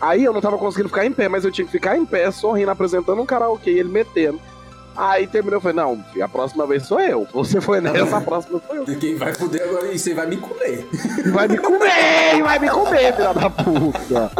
Aí 0.00 0.24
eu 0.24 0.32
não 0.32 0.40
tava 0.40 0.56
conseguindo 0.56 0.88
ficar 0.88 1.04
em 1.04 1.12
pé, 1.12 1.28
mas 1.28 1.44
eu 1.44 1.52
tinha 1.52 1.66
que 1.66 1.70
ficar 1.70 1.98
em 1.98 2.06
pé, 2.06 2.30
sorrindo, 2.30 2.70
apresentando 2.70 3.20
um 3.20 3.26
karaokê 3.26 3.68
ele 3.68 3.90
metendo. 3.90 4.40
Aí 4.96 5.26
terminou, 5.26 5.56
eu 5.58 5.60
falei, 5.60 5.76
não, 5.76 6.04
a 6.22 6.28
próxima 6.28 6.66
vez 6.66 6.86
sou 6.86 7.00
eu. 7.00 7.26
Você 7.32 7.60
foi 7.60 7.80
nessa, 7.80 8.16
a 8.16 8.20
próxima 8.22 8.60
sou 8.66 8.76
eu. 8.76 8.84
quem 8.98 9.14
vai 9.16 9.32
fuder 9.34 9.62
agora 9.62 9.86
é 9.88 9.92
isso, 9.92 10.04
você 10.04 10.14
vai 10.14 10.26
me 10.26 10.36
comer. 10.36 10.86
Vai 11.32 11.48
me 11.48 11.58
comer, 11.58 12.42
vai 12.42 12.58
me 12.58 12.68
comer, 12.68 13.14
filha 13.14 13.32
da 13.32 13.50
puta. 13.50 14.30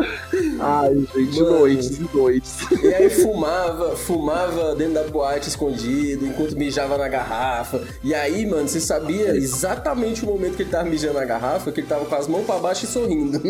Ai, 0.60 0.94
gente, 1.14 1.40
Mano. 1.40 1.58
noites 1.60 1.98
e 1.98 2.10
noites. 2.16 2.58
E 2.82 2.94
aí 2.94 3.08
fumava, 3.10 3.96
fumava 3.96 4.74
dentro 4.74 4.94
da 4.94 5.04
boate 5.04 5.48
escondido, 5.48 6.26
enquanto 6.26 6.56
mijava 6.56 6.98
na 6.98 7.08
garrafa. 7.08 7.80
E 8.04 8.14
aí, 8.14 8.44
mano, 8.46 8.68
você 8.68 8.80
sabia 8.80 9.34
exatamente 9.36 10.22
o 10.24 10.26
momento 10.26 10.56
que 10.56 10.62
ele 10.62 10.70
tava 10.70 10.84
mijando 10.84 11.14
na 11.18 11.24
garrafa, 11.24 11.72
que 11.72 11.80
ele 11.80 11.86
tava 11.86 12.04
com 12.04 12.14
as 12.14 12.26
mãos 12.28 12.44
pra 12.44 12.56
baixo 12.56 12.84
e 12.84 12.88
sorrindo. 12.88 13.40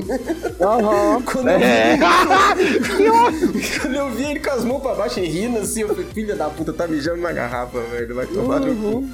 Aham. 0.61 1.23
Quando 1.31 1.49
eu, 1.49 1.59
É. 1.61 1.97
vi, 1.97 3.79
quando 3.81 3.95
eu 3.95 4.11
vi 4.11 4.25
ele 4.25 4.41
com 4.41 4.51
as 4.51 4.65
mãos 4.65 4.81
pra 4.81 4.95
baixo 4.95 5.21
e 5.21 5.27
rindo 5.27 5.59
assim, 5.59 5.81
eu 5.83 5.89
falei, 5.89 6.07
filha 6.13 6.35
da 6.37 6.49
puta, 6.49 6.73
tá 6.73 6.87
mijando 6.91 7.23
na 7.23 7.33
garrafa, 7.33 7.81
velho. 7.81 8.15
Vai 8.15 8.27
tomar 8.27 8.61
no 8.61 8.75
cu. 8.77 9.09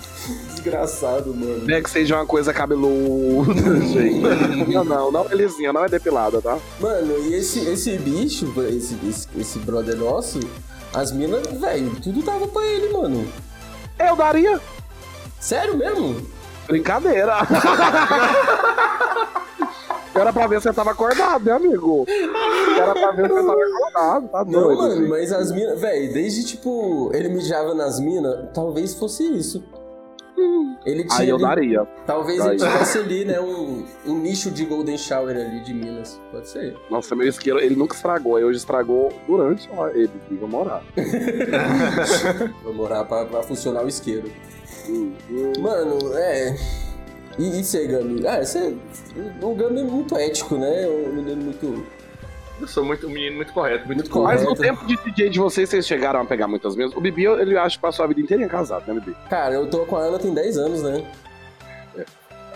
Desgraçado, 0.53 1.35
mano. 1.35 1.65
Não 1.67 1.75
é 1.75 1.81
que 1.81 1.91
seja 1.91 2.17
uma 2.17 2.27
coisa 2.27 2.53
cabeluda, 2.53 3.55
gente. 3.87 4.69
Não, 4.73 4.85
não, 4.85 5.13
não 5.13 5.27
é 5.31 5.35
lisinha, 5.35 5.73
não 5.73 5.85
é 5.85 5.89
depilada, 5.89 6.41
tá? 6.41 6.59
Mano, 6.81 7.19
e 7.19 7.35
esse, 7.35 7.61
esse 7.69 7.97
bicho, 7.99 8.53
esse, 8.69 8.99
esse, 9.07 9.29
esse 9.39 9.59
brother 9.61 9.97
nosso, 9.97 10.41
as 10.93 11.13
minas, 11.13 11.47
velho, 11.61 11.91
tudo 12.03 12.23
tava 12.23 12.49
pra 12.49 12.65
ele, 12.65 12.93
mano. 12.93 13.27
Eu 13.99 14.17
daria. 14.17 14.61
Sério 15.39 15.77
mesmo? 15.77 16.17
Brincadeira. 16.67 17.37
Era 20.15 20.33
pra 20.33 20.47
ver 20.47 20.61
se 20.61 20.69
você 20.69 20.73
tava 20.73 20.93
acordado, 20.93 21.45
meu 21.45 21.57
amigo. 21.57 22.07
Era 22.77 22.93
pra 22.95 23.11
ver 23.13 23.29
se 23.29 23.35
você 23.35 23.47
tava 23.47 23.63
acordado, 23.63 24.29
tá 24.29 24.45
Não, 24.45 24.63
doido. 24.63 24.79
mano, 24.79 24.97
gente. 24.97 25.09
mas 25.09 25.33
as 25.33 25.53
minas, 25.53 25.81
velho, 25.81 26.13
desde 26.13 26.45
tipo, 26.45 27.11
ele 27.15 27.29
mijava 27.29 27.75
nas 27.75 28.01
minas, 28.01 28.49
talvez 28.55 28.95
fosse 28.95 29.23
isso. 29.25 29.63
Ele 30.85 31.05
tinha. 31.05 31.19
Aí 31.21 31.29
eu 31.29 31.39
daria. 31.39 31.85
Talvez 32.07 32.39
ele 32.41 32.51
Aí. 32.51 32.57
tivesse 32.59 32.99
ali, 32.99 33.25
né, 33.25 33.41
um, 33.41 33.85
um 34.07 34.19
nicho 34.19 34.51
de 34.51 34.65
Golden 34.65 34.97
Shower 34.97 35.35
ali 35.35 35.61
de 35.65 35.75
Minas. 35.75 36.21
Pode 36.31 36.49
ser. 36.49 36.77
Nossa, 36.91 37.17
meu 37.17 37.27
isqueiro, 37.27 37.59
ele 37.59 37.75
nunca 37.75 37.97
estragou. 37.97 38.37
Aí 38.37 38.45
hoje 38.45 38.59
estragou 38.59 39.13
durante 39.27 39.69
ó, 39.77 39.89
ele 39.89 40.11
viva 40.31 40.47
morar. 40.47 40.85
Vou 42.63 42.73
morar 42.75 43.05
pra, 43.05 43.25
pra 43.25 43.43
funcionar 43.43 43.85
o 43.85 43.89
isqueiro. 43.89 44.31
Hum, 44.89 45.13
hum. 45.31 45.53
Mano, 45.61 45.99
é. 46.15 46.55
E, 47.39 47.59
e 47.59 47.65
você, 47.65 47.87
Gami? 47.87 48.27
Ah, 48.27 48.45
você. 48.45 48.77
O 49.43 49.55
Gami 49.55 49.81
é 49.81 49.85
muito 49.85 50.17
ético, 50.17 50.57
né? 50.57 50.87
Um 50.87 51.15
menino 51.15 51.43
muito. 51.45 51.85
Eu 52.61 52.67
sou 52.67 52.85
muito, 52.85 53.07
um 53.07 53.11
menino 53.11 53.37
muito 53.37 53.53
correto, 53.53 53.87
muito, 53.87 53.99
Muito 53.99 54.11
cool. 54.11 54.25
Mas 54.25 54.43
no 54.43 54.55
Correto. 54.57 54.63
tempo 54.63 54.87
de 54.87 54.97
DJ 55.11 55.29
de 55.29 55.39
vocês, 55.39 55.69
vocês 55.69 55.87
chegaram 55.87 56.21
a 56.21 56.25
pegar 56.25 56.49
muitas 56.49 56.75
mesas. 56.75 56.97
O 56.97 57.01
Bibi, 57.01 57.25
ele 57.25 57.57
acho 57.59 57.77
que 57.77 57.83
passou 57.83 58.05
a 58.05 58.09
vida 58.09 58.21
inteira 58.21 58.49
casado, 58.49 58.87
né, 58.87 58.99
Bibi? 58.99 59.17
Cara, 59.29 59.55
eu 59.55 59.69
tô 59.69 59.85
com 59.85 59.97
a 59.97 60.01
Ana 60.01 60.19
tem 60.19 60.33
10 60.33 60.57
anos, 60.57 60.83
né? 60.83 61.05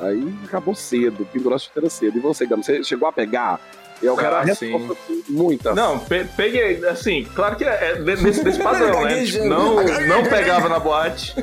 Aí 0.01 0.35
acabou 0.44 0.74
cedo, 0.74 1.27
pendurou 1.31 1.55
a 1.55 1.59
chuteira 1.59 1.90
cedo. 1.90 2.16
E 2.16 2.20
você, 2.20 2.47
Gami, 2.47 2.64
você 2.64 2.82
chegou 2.82 3.06
a 3.06 3.12
pegar? 3.12 3.60
Eu 4.02 4.16
quero 4.16 4.36
a 4.36 4.39
Ah, 4.40 4.43
resposta 4.44 4.93
assim, 4.94 5.24
muitas. 5.28 5.74
Não, 5.74 5.98
pe- 5.98 6.24
peguei, 6.36 6.82
assim, 6.86 7.27
claro 7.35 7.55
que 7.56 7.64
é 7.64 7.90
é 7.90 7.94
desse, 7.97 8.43
desse 8.43 8.59
padrão, 8.62 9.02
né? 9.05 9.10
Gaguejando. 9.10 9.48
Não, 9.48 9.74
não 10.06 10.22
pegava 10.24 10.68
na 10.68 10.78
boate, 10.78 11.35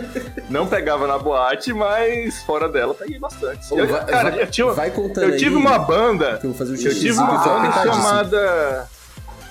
não 0.50 0.66
pegava 0.68 1.06
na 1.08 1.18
boate, 1.20 1.72
mas 1.74 2.42
fora 2.44 2.68
dela 2.68 2.94
peguei 2.96 3.20
bastante. 3.20 3.72
Ô, 3.74 3.78
Eu- 3.78 3.88
vai- 3.88 4.06
cara, 4.06 4.32
vai- 4.32 4.42
eu, 4.42 4.48
tinha, 4.48 4.68
vai 4.72 4.90
contando 4.92 5.24
eu 5.30 5.38
tive 5.38 5.56
aí, 5.56 5.62
uma 5.62 5.78
banda, 5.80 6.38
Que 6.38 6.48
eu 6.48 6.50
vou 6.52 6.58
fazer 6.58 6.72
o 6.74 6.76
eu 6.88 6.94
tive 7.00 7.18
uma 7.20 7.44
tô 7.44 7.50
banda 7.50 7.72
chamada... 7.94 8.90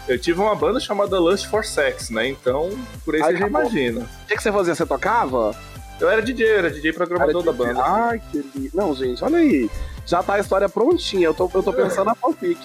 Eu 0.09 0.19
tive 0.21 0.41
uma 0.41 0.55
banda 0.55 0.79
chamada 0.79 1.19
Lust 1.19 1.47
for 1.49 1.65
Sex, 1.65 2.11
né? 2.11 2.29
Então, 2.29 2.71
por 3.05 3.17
aí 3.17 3.23
Ai, 3.23 3.33
você 3.33 3.39
já 3.39 3.47
imagina. 3.49 4.01
O 4.03 4.27
que, 4.29 4.37
que 4.37 4.43
você 4.43 4.53
fazia? 4.53 4.73
Você 4.73 4.87
tocava? 4.87 5.53
Eu 6.01 6.09
era 6.09 6.23
DJ, 6.23 6.47
era 6.49 6.71
DJ 6.71 6.93
programador 6.93 7.43
da 7.43 7.53
banda. 7.53 7.83
Ai, 7.83 8.23
que 8.31 8.39
lindo. 8.55 8.71
Não, 8.73 8.95
gente, 8.95 9.25
olha 9.25 9.39
aí. 9.39 9.69
Já 10.07 10.23
tá 10.23 10.35
a 10.35 10.39
história 10.39 10.69
prontinha. 10.69 11.25
Eu 11.27 11.35
tô, 11.35 11.51
eu 11.53 11.61
tô 11.61 11.73
pensando 11.73 12.05
na 12.07 12.15
fanfic. 12.15 12.57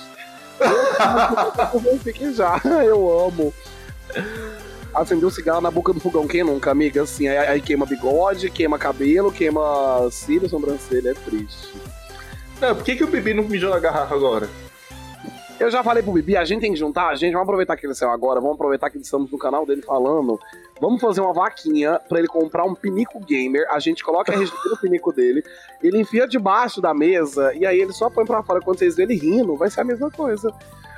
Eu 1.73 1.79
fanfic 1.79 2.33
já. 2.33 2.61
Eu 2.85 3.27
amo. 3.27 3.53
Acendeu 4.93 5.29
o 5.29 5.31
cigarro 5.31 5.61
na 5.61 5.71
boca 5.71 5.93
do 5.93 5.99
fogão. 5.99 6.27
Quem 6.27 6.43
nunca, 6.43 6.71
amiga? 6.71 7.03
Assim, 7.03 7.27
aí, 7.27 7.37
aí 7.37 7.61
queima 7.61 7.85
bigode, 7.85 8.49
queima 8.49 8.77
cabelo, 8.77 9.31
queima 9.31 10.09
cílio, 10.11 10.49
sobrancelha. 10.49 11.11
É 11.11 11.13
triste. 11.13 11.73
Não, 12.59 12.75
por 12.75 12.83
que, 12.83 12.95
que 12.95 13.03
o 13.03 13.07
Bibi 13.07 13.33
não 13.33 13.43
mijou 13.43 13.69
na 13.69 13.79
garrafa 13.79 14.13
agora? 14.13 14.47
Eu 15.61 15.69
já 15.69 15.83
falei 15.83 16.01
pro 16.01 16.11
Bibi, 16.11 16.35
a 16.35 16.43
gente 16.43 16.59
tem 16.59 16.73
que 16.73 16.79
juntar, 16.79 17.09
a 17.09 17.15
gente, 17.15 17.33
vamos 17.33 17.43
aproveitar 17.43 17.77
que 17.77 17.85
ele 17.85 17.93
saiu 17.93 18.09
agora, 18.09 18.41
vamos 18.41 18.55
aproveitar 18.55 18.89
que 18.89 18.97
estamos 18.97 19.29
no 19.29 19.37
canal 19.37 19.63
dele 19.63 19.83
falando, 19.83 20.39
vamos 20.81 20.99
fazer 20.99 21.21
uma 21.21 21.31
vaquinha 21.31 21.99
pra 22.09 22.17
ele 22.17 22.27
comprar 22.27 22.63
um 22.63 22.73
pinico 22.73 23.19
gamer, 23.19 23.67
a 23.69 23.77
gente 23.77 24.03
coloca 24.03 24.31
a 24.31 24.35
RGB 24.35 24.57
no 24.71 24.77
pinico 24.77 25.13
dele, 25.13 25.43
ele 25.83 25.99
enfia 25.99 26.27
debaixo 26.27 26.81
da 26.81 26.95
mesa, 26.95 27.53
e 27.53 27.63
aí 27.63 27.79
ele 27.79 27.93
só 27.93 28.09
põe 28.09 28.25
pra 28.25 28.41
fora, 28.41 28.59
quando 28.59 28.79
vocês 28.79 28.95
verem 28.95 29.15
ele 29.15 29.23
rindo, 29.23 29.55
vai 29.55 29.69
ser 29.69 29.81
a 29.81 29.83
mesma 29.83 30.09
coisa. 30.09 30.51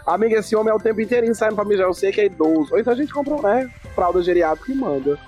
Amiga, 0.07 0.39
esse 0.39 0.55
homem 0.55 0.71
é 0.71 0.73
o 0.73 0.79
tempo 0.79 1.01
inteirinho 1.01 1.35
saindo 1.35 1.55
pra 1.55 1.65
mijar, 1.65 1.87
eu 1.87 1.93
sei 1.93 2.13
que 2.13 2.21
é 2.21 2.25
idoso, 2.27 2.69
ou 2.71 2.79
então 2.79 2.93
a 2.93 2.95
gente 2.95 3.13
compra, 3.13 3.35
né, 3.41 3.69
fralda 3.93 4.23
geriátrica 4.23 4.71
e 4.71 4.75
manda. 4.75 5.19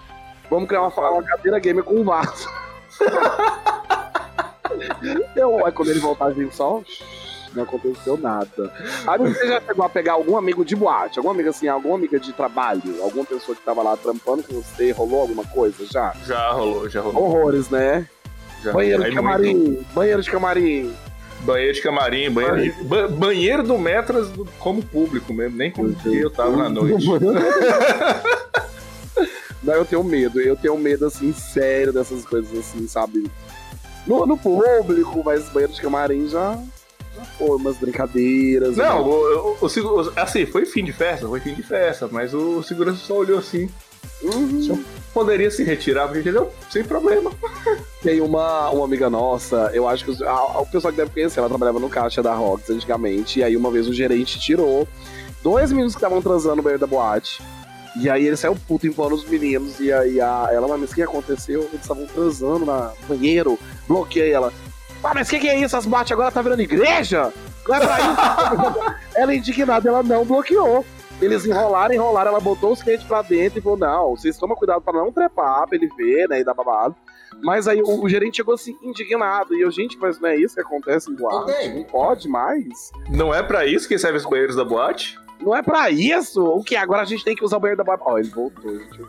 Vamos 0.49 0.70
criar 0.70 0.80
uma, 0.80 1.10
uma 1.10 1.24
cadeira 1.24 1.60
gamer 1.60 1.84
com 1.84 1.95
um 1.95 2.06
vaso. 2.06 2.48
aí 5.66 5.72
quando 5.74 5.91
ele 5.91 5.99
voltar, 5.99 6.28
a 6.28 6.32
gente 6.32 6.56
só... 6.56 6.82
Não 7.56 7.64
aconteceu 7.64 8.18
nada. 8.18 8.72
Amigo, 9.07 9.34
você 9.34 9.48
já 9.48 9.61
chegou 9.61 9.86
a 9.86 9.90
pegar 9.90 10.14
algum 10.14 10.38
amigo 10.38 10.65
de 10.65 10.76
boate? 10.76 11.19
Alguma 11.19 11.34
amiga 11.34 11.49
assim, 11.52 11.68
alguma 11.68 11.95
amiga 11.95 12.19
de 12.19 12.34
trabalho? 12.34 13.02
Alguma 13.02 13.23
pessoa 13.26 13.56
que 13.56 13.64
tava 13.64 13.82
lá 13.82 13.95
trampando 13.95 14.44
com 14.44 14.61
você? 14.61 14.91
Rolou 14.91 15.22
alguma 15.22 15.45
coisa 15.45 15.86
já? 15.86 16.14
Já 16.26 16.52
rolou, 16.52 16.90
já 16.90 17.02
rolou. 17.02 17.23
Horrores, 17.23 17.69
né? 17.69 18.07
Já. 18.61 18.73
Banheiro 18.73 19.03
Aí 19.03 19.10
de 19.10 19.15
muito. 19.15 19.26
camarim, 19.32 19.86
banheiro 19.94 20.22
de 20.22 20.30
camarim. 20.32 20.94
Banheiro 21.41 21.73
de 21.73 21.82
camarim, 21.82 22.32
banheiro, 22.32 22.61
de, 22.61 22.72
ba- 22.86 23.07
banheiro 23.07 23.61
do 23.64 23.77
Metras 23.77 24.30
como 24.57 24.82
público 24.84 25.32
mesmo, 25.34 25.56
nem 25.57 25.69
como 25.69 25.94
que 25.94 26.18
eu 26.18 26.32
tava 26.32 26.56
na 26.57 26.69
noite. 26.69 27.06
Não, 29.64 29.73
eu 29.73 29.86
tenho 29.86 30.03
medo, 30.03 30.40
eu 30.40 30.56
tenho 30.56 30.77
medo, 30.77 31.06
assim, 31.06 31.34
sério 31.34 31.91
dessas 31.94 32.23
coisas, 32.26 32.57
assim, 32.57 32.88
sabe? 32.88 33.30
No, 34.06 34.26
no 34.26 34.38
público, 34.38 35.23
mas 35.23 35.49
banheiro 35.49 35.73
de 35.73 35.82
camarim 35.82 36.27
já, 36.30 36.57
foi 37.38 37.56
umas 37.58 37.78
brincadeiras. 37.78 38.78
Não, 38.78 38.84
né? 39.00 39.10
o, 39.10 39.58
o, 39.62 39.66
o 39.66 40.14
assim, 40.16 40.46
foi 40.46 40.66
fim 40.66 40.84
de 40.84 40.94
festa, 40.94 41.28
foi 41.28 41.40
fim 41.40 41.54
de 41.54 41.64
festa, 41.64 42.08
mas 42.12 42.34
o 42.34 42.62
segurança 42.64 42.98
só 43.06 43.16
olhou 43.18 43.38
assim. 43.40 43.70
Uhum. 44.24 44.84
Poderia 45.14 45.52
se 45.52 45.64
retirar, 45.64 46.16
entendeu? 46.16 46.52
Sem 46.70 46.84
problema. 46.84 47.32
Tem 48.02 48.22
uma, 48.22 48.70
uma 48.70 48.86
amiga 48.86 49.10
nossa, 49.10 49.70
eu 49.74 49.88
acho 49.88 50.06
que 50.06 50.12
os- 50.12 50.22
a- 50.22 50.60
o 50.60 50.66
pessoal 50.66 50.92
que 50.92 50.98
deve 50.98 51.12
conhecer, 51.12 51.40
ela 51.40 51.50
trabalhava 51.50 51.80
no 51.80 51.90
caixa 51.90 52.22
da 52.24 52.34
Rox 52.34 52.70
antigamente, 52.70 53.40
e 53.40 53.44
aí 53.44 53.56
uma 53.58 53.70
vez 53.72 53.88
o 53.88 53.94
gerente 53.94 54.40
tirou 54.40 54.88
dois 55.44 55.72
meninos 55.72 55.94
que 55.94 55.98
estavam 56.00 56.22
transando 56.22 56.58
no 56.58 56.64
banheiro 56.64 56.80
da 56.80 56.88
boate. 56.88 57.42
E 58.00 58.10
aí 58.10 58.26
ele 58.28 58.36
saiu 58.36 58.58
puto 58.68 58.86
impondo 58.86 59.16
os 59.16 59.26
meninos, 59.26 59.80
e 59.80 59.92
aí 59.92 60.20
a, 60.20 60.50
ela, 60.52 60.68
mas 60.78 60.92
o 60.92 60.96
que 60.96 61.02
aconteceu? 61.02 61.62
Eles 61.62 61.82
estavam 61.82 62.06
transando 62.06 62.66
na- 62.66 62.92
no 63.02 63.08
banheiro, 63.16 63.58
bloqueei 63.88 64.32
ela. 64.32 64.52
Ah, 65.06 65.14
mas 65.14 65.27
o 65.27 65.32
que, 65.32 65.40
que 65.40 65.48
é 65.48 65.60
isso? 65.60 65.77
As 65.77 65.86
boates 65.86 66.11
agora 66.11 66.32
tá 66.32 66.41
virando 66.41 66.61
igreja? 66.61 67.32
Não 67.68 67.76
é 67.76 67.80
pra 67.80 67.98
isso? 67.99 68.95
ela 69.15 69.36
indignada, 69.36 69.88
ela 69.88 70.03
não 70.03 70.26
bloqueou. 70.26 70.86
Eles 71.22 71.45
enrolaram, 71.45 71.94
enrolaram, 71.94 72.32
ela 72.32 72.40
botou 72.40 72.73
os 72.73 72.84
clientes 72.84 73.06
pra 73.06 73.22
dentro 73.22 73.60
e 73.60 73.61
falou: 73.61 73.77
não, 73.77 74.15
vocês 74.15 74.38
tomam 74.38 74.56
cuidado 74.56 74.82
pra 74.82 74.94
não 74.94 75.11
trepar, 75.11 75.68
pra 75.68 75.77
ele 75.77 75.88
ver, 75.95 76.27
né? 76.27 76.40
E 76.40 76.44
dar 76.44 76.53
babado. 76.53 76.95
Mas 77.41 77.68
aí 77.68 77.82
o, 77.82 78.03
o 78.03 78.10
gerente 78.10 78.38
chegou 78.38 78.53
assim, 78.56 78.77
indignado. 78.82 79.56
E 79.56 79.61
eu, 79.61 79.72
gente, 79.72 79.98
mas 79.98 80.19
não 80.19 80.30
é 80.30 80.36
isso 80.38 80.56
que 80.56 80.61
acontece 80.61 81.11
em 81.11 81.15
boate? 81.15 81.52
Ok. 81.52 81.73
Não 81.73 81.84
pode 81.84 82.27
mais. 82.27 82.91
Não 83.10 83.34
é 83.34 83.44
pra 83.44 83.65
isso 83.65 83.88
que 83.88 83.98
serve 83.98 84.18
os 84.18 84.26
banheiros 84.26 84.56
da 84.56 84.65
boate? 84.65 85.19
Não 85.40 85.56
é 85.56 85.61
pra 85.61 85.90
isso? 85.90 86.44
O 86.44 86.64
que? 86.64 86.76
Agora 86.76 87.03
a 87.03 87.06
gente 87.06 87.23
tem 87.23 87.36
que 87.36 87.44
usar 87.44 87.57
o 87.57 87.60
banheiro 87.60 87.77
da 87.77 87.84
boate. 87.84 88.03
Ó, 88.06 88.18
ele 88.18 88.30
voltou, 88.30 88.77
gente. 88.77 89.06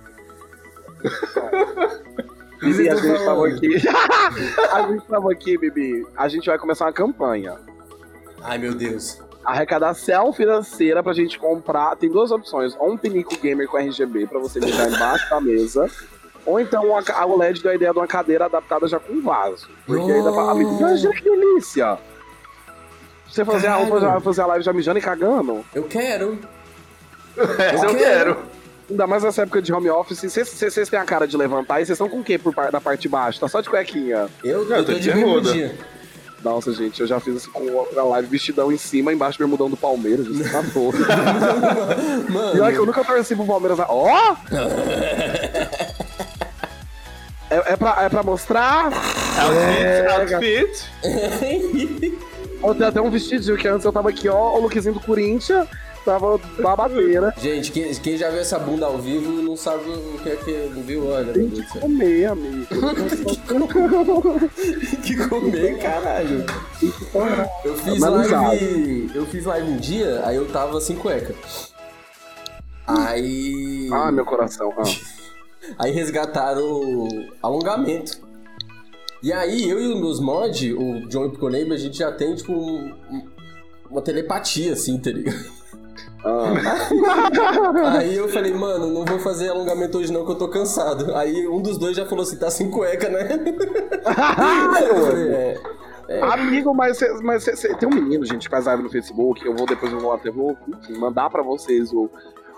Bibi, 2.60 2.88
a 2.90 2.94
gente 2.96 3.24
tava 3.24 3.46
aqui. 3.48 3.76
a 4.72 4.82
gente 4.88 5.06
tava 5.06 5.32
aqui, 5.32 5.58
Bibi. 5.58 6.06
A 6.16 6.28
gente 6.28 6.46
vai 6.46 6.58
começar 6.58 6.86
uma 6.86 6.92
campanha. 6.92 7.56
Ai, 8.42 8.58
meu 8.58 8.74
Deus. 8.74 9.20
Arrecadação 9.44 10.32
financeira 10.32 11.02
pra 11.02 11.12
gente 11.12 11.38
comprar. 11.38 11.94
Tem 11.96 12.10
duas 12.10 12.30
opções: 12.30 12.74
ou 12.78 12.92
um 12.92 12.96
pinico 12.96 13.36
gamer 13.38 13.68
com 13.68 13.76
RGB 13.78 14.26
pra 14.26 14.38
você 14.38 14.58
deixar 14.58 14.88
embaixo 14.90 15.28
da 15.30 15.40
mesa. 15.40 15.88
Ou 16.44 16.60
então 16.60 16.84
uma, 16.86 17.02
ca- 17.02 17.26
o 17.26 17.36
LED 17.36 17.60
deu 17.62 17.72
a 17.72 17.74
ideia 17.74 17.92
de 17.92 17.98
uma 17.98 18.06
cadeira 18.06 18.44
adaptada 18.46 18.86
já 18.86 18.98
com 19.00 19.20
vaso. 19.20 19.68
Porque 19.86 20.10
aí 20.12 20.22
dá 20.22 20.32
pra. 20.32 20.54
Imagina 20.54 21.12
que 21.14 21.22
delícia! 21.22 21.98
Você 23.28 23.44
fazer 23.44 23.66
a, 23.66 24.20
fazer, 24.20 24.40
a 24.42 24.46
live 24.46 24.64
já 24.64 24.72
mijando 24.72 24.98
e 24.98 25.02
cagando? 25.02 25.64
Eu 25.74 25.82
quero. 25.84 26.38
Essa 27.58 27.86
eu 27.86 27.94
quero. 27.96 28.34
quero. 28.36 28.38
Ainda 28.88 29.06
mais 29.06 29.22
nessa 29.24 29.42
época 29.42 29.60
de 29.60 29.72
home 29.72 29.90
office. 29.90 30.20
Vocês- 30.22 30.88
têm 30.88 30.98
a 30.98 31.04
cara 31.04 31.26
de 31.26 31.36
levantar 31.36 31.80
e 31.80 31.86
vocês 31.86 31.96
estão 31.96 32.08
com 32.08 32.20
o 32.20 32.24
quê 32.24 32.38
por 32.38 32.54
par- 32.54 32.70
na 32.72 32.80
parte 32.80 33.02
de 33.02 33.08
baixo? 33.08 33.40
Tá 33.40 33.48
só 33.48 33.60
de 33.60 33.68
cuequinha. 33.68 34.28
Eu, 34.44 34.64
Não, 34.64 34.76
eu 34.76 34.84
tô 34.84 34.92
tô 34.92 34.98
de 34.98 35.10
bermuda. 35.12 35.74
Nossa, 36.44 36.72
gente, 36.72 37.00
eu 37.00 37.06
já 37.08 37.18
fiz 37.18 37.34
isso 37.36 37.50
com 37.50 37.86
a 37.98 38.02
live 38.04 38.28
vestidão 38.28 38.70
em 38.70 38.76
cima, 38.76 39.12
embaixo 39.12 39.38
bermudão 39.38 39.68
do 39.68 39.76
Palmeiras. 39.76 40.28
Você 40.28 40.48
tá 40.48 40.60
doido. 40.72 41.04
Pior 42.52 42.70
que 42.70 42.76
eu 42.76 42.84
Mano, 42.84 42.86
nunca 42.86 43.02
torci 43.04 43.34
pro 43.34 43.44
Palmeiras. 43.46 43.78
Ó! 43.88 44.36
É, 47.48 47.74
é, 47.74 47.76
pra, 47.76 47.96
é 48.02 48.08
pra 48.08 48.24
mostrar? 48.24 48.90
É, 49.38 50.12
Outfit, 50.16 50.84
outfit. 51.04 52.18
Ó, 52.60 52.74
tem 52.74 52.86
até 52.88 53.00
um 53.00 53.08
vestidinho 53.08 53.56
que 53.56 53.68
antes 53.68 53.84
eu 53.84 53.92
tava 53.92 54.08
aqui, 54.08 54.28
ó, 54.28 54.56
o 54.56 54.62
lookzinho 54.62 54.94
do 54.94 55.00
Corinthians, 55.00 55.68
tava 56.06 56.38
babadeira. 56.62 57.34
gente, 57.36 57.70
quem, 57.72 57.92
quem 57.96 58.16
já 58.16 58.30
viu 58.30 58.40
essa 58.40 58.58
bunda 58.58 58.86
ao 58.86 58.96
vivo 58.98 59.42
não 59.42 59.56
sabe 59.56 59.90
o 59.90 60.18
que 60.22 60.28
é 60.30 60.36
que 60.36 60.70
não 60.74 60.82
viu, 60.82 61.06
olha. 61.08 61.32
Tem 61.32 61.50
que 61.50 61.62
comer, 61.80 62.24
amigo. 62.26 62.66
Tem 64.90 65.00
que 65.02 65.28
comer, 65.28 65.78
caralho. 65.78 66.44
Eu 67.64 67.76
fiz 67.76 68.02
Analisado. 68.02 68.44
live. 68.46 69.10
Eu 69.14 69.26
fiz 69.26 69.44
live 69.44 69.70
um 69.70 69.76
dia, 69.76 70.22
aí 70.24 70.36
eu 70.36 70.46
tava 70.50 70.80
sem 70.80 70.96
cueca. 70.96 71.34
Aí. 72.86 73.88
Ah, 73.92 74.12
meu 74.12 74.24
coração. 74.24 74.72
Ah. 74.78 74.82
Aí 75.80 75.90
resgataram 75.90 76.62
o 76.62 77.08
alongamento. 77.42 78.20
E 79.20 79.32
aí, 79.32 79.68
eu 79.68 79.80
e 79.80 79.88
os 79.88 79.98
meus 80.00 80.20
mods, 80.20 80.72
o 80.72 81.08
John 81.08 81.24
e 81.24 81.26
o 81.26 81.30
Piconeibe, 81.32 81.72
a 81.72 81.76
gente 81.76 81.98
já 81.98 82.12
tem, 82.12 82.36
tipo, 82.36 82.52
um- 82.52 82.94
uma 83.90 84.00
telepatia, 84.00 84.74
assim, 84.74 84.96
tá 84.98 85.10
ligado? 85.10 85.44
Ah. 86.28 87.98
Aí 87.98 88.16
eu 88.16 88.28
falei, 88.28 88.52
mano, 88.52 88.88
não 88.88 89.04
vou 89.04 89.18
fazer 89.20 89.48
alongamento 89.48 89.98
hoje 89.98 90.12
não, 90.12 90.24
que 90.24 90.32
eu 90.32 90.36
tô 90.36 90.48
cansado. 90.48 91.14
Aí 91.14 91.46
um 91.46 91.62
dos 91.62 91.78
dois 91.78 91.96
já 91.96 92.04
falou 92.04 92.22
assim, 92.24 92.36
tá 92.36 92.50
sem 92.50 92.68
cueca, 92.70 93.08
né? 93.08 93.28
Falei, 94.02 95.58
é. 96.08 96.20
Amigo, 96.22 96.72
mas, 96.74 96.98
cê- 96.98 97.12
mas 97.22 97.42
cê- 97.44 97.56
cê- 97.56 97.74
tem 97.74 97.88
um 97.88 97.92
menino, 97.94 98.24
gente, 98.24 98.44
que 98.44 98.50
faz 98.50 98.66
live 98.66 98.82
no 98.82 98.90
Facebook. 98.90 99.44
Eu 99.44 99.54
vou 99.54 99.66
depois 99.66 99.92
eu 99.92 99.98
vou 100.00 100.12
até 100.12 100.30
vou 100.30 100.56
enfim, 100.68 100.98
mandar 100.98 101.28
pra 101.30 101.42
vocês 101.42 101.92
o, 101.92 102.08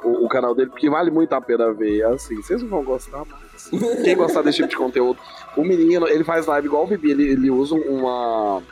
o, 0.05 0.25
o 0.27 0.29
canal 0.29 0.55
dele, 0.55 0.71
porque 0.71 0.89
vale 0.91 1.11
muito 1.11 1.33
a 1.35 1.41
pena 1.41 1.73
ver. 1.73 2.05
Assim, 2.07 2.37
vocês 2.37 2.63
não 2.63 2.69
vão 2.69 2.85
gostar 2.85 3.25
mais. 3.25 3.69
Quem 4.03 4.17
gostar 4.17 4.43
desse 4.43 4.57
tipo 4.59 4.69
de 4.69 4.77
conteúdo. 4.77 5.19
O 5.57 5.63
menino, 5.65 6.07
ele 6.09 6.25
faz 6.25 6.47
live 6.47 6.67
igual 6.69 6.85
o 6.85 6.87
Bibi, 6.87 7.11
ele, 7.11 7.31
ele 7.33 7.51
usa 7.51 7.75
uma. 7.75 8.63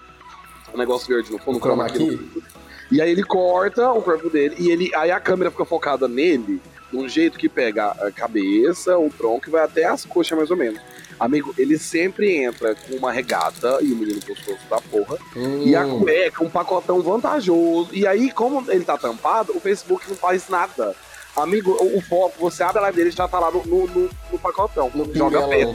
Um 0.74 0.78
negócio 0.78 1.09
verde 1.09 1.32
no 1.32 1.39
fundo, 1.39 1.59
chroma 1.59 1.89
chroma 1.89 2.10
key. 2.10 2.43
E 2.91 3.01
aí 3.03 3.11
ele 3.11 3.23
corta 3.25 3.91
o 3.93 4.01
corpo 4.03 4.31
dele 4.31 4.55
e 4.59 4.71
ele, 4.71 4.95
aí 4.95 5.11
a 5.11 5.19
câmera 5.21 5.51
fica 5.51 5.65
focada 5.65 6.07
nele 6.07 6.61
de 6.91 6.97
um 6.97 7.09
jeito 7.09 7.37
que 7.39 7.49
pega 7.49 7.87
a 7.91 8.13
cabeça, 8.13 8.97
o 8.97 9.11
tronco 9.11 9.49
e 9.49 9.51
vai 9.51 9.65
até 9.65 9.85
as 9.87 10.05
coxas 10.05 10.39
mais 10.39 10.51
ou 10.51 10.57
menos. 10.57 10.81
Amigo, 11.19 11.53
ele 11.59 11.79
sempre 11.79 12.37
entra 12.37 12.75
com 12.75 12.95
uma 12.97 13.11
regata 13.11 13.79
e 13.81 13.91
o 13.93 13.97
menino 13.97 14.21
gostoso 14.27 14.59
da 14.71 14.81
porra. 14.81 15.17
E 15.65 15.75
a 15.75 15.85
Hum. 15.87 16.01
cueca, 16.01 16.45
um 16.45 16.51
pacotão 16.51 17.01
vantajoso. 17.03 17.89
E 17.93 18.07
aí, 18.07 18.31
como 18.31 18.71
ele 18.71 18.85
tá 18.85 18.97
tampado, 18.99 19.57
o 19.57 19.61
Facebook 19.61 20.05
não 20.09 20.17
faz 20.17 20.49
nada. 20.49 20.95
Amigo, 21.35 21.73
o, 21.73 21.99
o 21.99 22.01
foco, 22.03 22.35
você 22.39 22.63
abre 22.63 22.79
a 22.79 22.83
live 22.83 22.97
dele 22.99 23.11
já 23.11 23.27
tá 23.27 23.39
lá 23.41 23.51
no, 23.51 23.65
no, 23.67 23.87
no- 23.89 24.11
no 24.31 24.39
pacotão. 24.39 24.91
No 24.95 25.13
Joga 25.15 25.49
pé, 25.49 25.75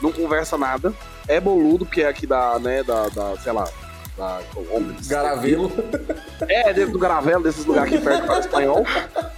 não 0.00 0.10
conversa 0.12 0.56
nada. 0.56 0.94
É 1.28 1.40
boludo, 1.40 1.84
porque 1.84 2.02
é 2.02 2.08
aqui 2.08 2.26
da, 2.26 2.58
né, 2.58 2.82
da, 2.82 3.08
da 3.08 3.36
sei 3.38 3.52
lá, 3.52 3.68
da 4.16 4.40
Ombres. 4.72 5.06
Garavelo. 5.08 5.70
É, 6.48 6.72
dentro 6.72 6.92
do 6.92 6.98
Garavelo, 6.98 7.42
desses 7.42 7.64
lugares 7.64 7.92
aqui 7.94 8.02
perto 8.04 8.26
do 8.26 8.38
espanhol. 8.38 8.84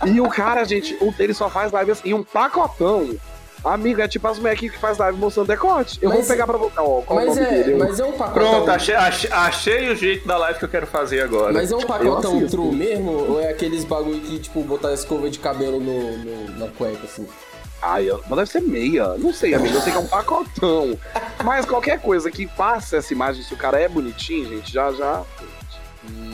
E 0.06 0.20
o 0.20 0.28
cara, 0.28 0.64
gente, 0.64 0.94
o- 1.00 1.14
ele 1.18 1.32
só 1.34 1.48
faz 1.48 1.72
live 1.72 1.90
assim, 1.92 2.08
e 2.10 2.14
um 2.14 2.22
pacotão. 2.22 3.16
Amigo, 3.64 4.00
é 4.00 4.06
tipo 4.06 4.28
as 4.28 4.38
mulheres 4.38 4.60
que 4.60 4.70
faz 4.78 4.96
live 4.98 5.18
mostrando 5.18 5.48
decote. 5.48 5.98
Eu 6.00 6.10
Mas- 6.10 6.18
vou 6.20 6.28
pegar 6.28 6.46
pra 6.46 6.56
você. 6.56 6.72
Ó, 6.78 7.00
qual 7.00 7.04
o 7.10 7.14
Mas 7.16 7.26
nome 7.36 7.40
é, 7.40 7.50
dele? 7.64 7.74
mas 7.76 7.98
é 7.98 8.04
um 8.04 8.12
pacotão. 8.12 8.48
Pronto, 8.50 8.70
achei, 8.70 8.94
achei, 8.94 9.30
achei 9.32 9.90
o 9.90 9.96
jeito 9.96 10.28
da 10.28 10.36
live 10.38 10.58
que 10.58 10.64
eu 10.66 10.68
quero 10.68 10.86
fazer 10.86 11.22
agora. 11.22 11.52
Mas 11.52 11.72
é 11.72 11.76
um 11.76 11.80
pacotão 11.80 12.46
true 12.46 12.72
mesmo? 12.76 13.10
Ou 13.10 13.40
é 13.40 13.48
aqueles 13.50 13.82
bagulho 13.84 14.20
que, 14.20 14.38
tipo, 14.38 14.62
botar 14.62 14.92
escova 14.92 15.28
de 15.28 15.40
cabelo 15.40 15.80
no, 15.80 16.16
no- 16.18 16.58
na 16.58 16.68
cueca, 16.68 17.00
assim? 17.04 17.26
Ai, 17.82 18.08
mas 18.28 18.38
deve 18.38 18.50
ser 18.50 18.60
meia. 18.62 19.14
Não 19.18 19.32
sei, 19.32 19.54
amigo. 19.54 19.74
Eu 19.74 19.80
sei 19.80 19.92
que 19.92 19.98
é 19.98 20.00
um 20.00 20.06
pacotão. 20.06 20.98
Mas 21.44 21.64
qualquer 21.66 22.00
coisa 22.00 22.30
que 22.30 22.46
passe 22.46 22.96
essa 22.96 23.12
imagem, 23.12 23.42
se 23.42 23.52
o 23.54 23.56
cara 23.56 23.78
é 23.80 23.88
bonitinho, 23.88 24.48
gente, 24.48 24.72
já, 24.72 24.90
já. 24.92 25.22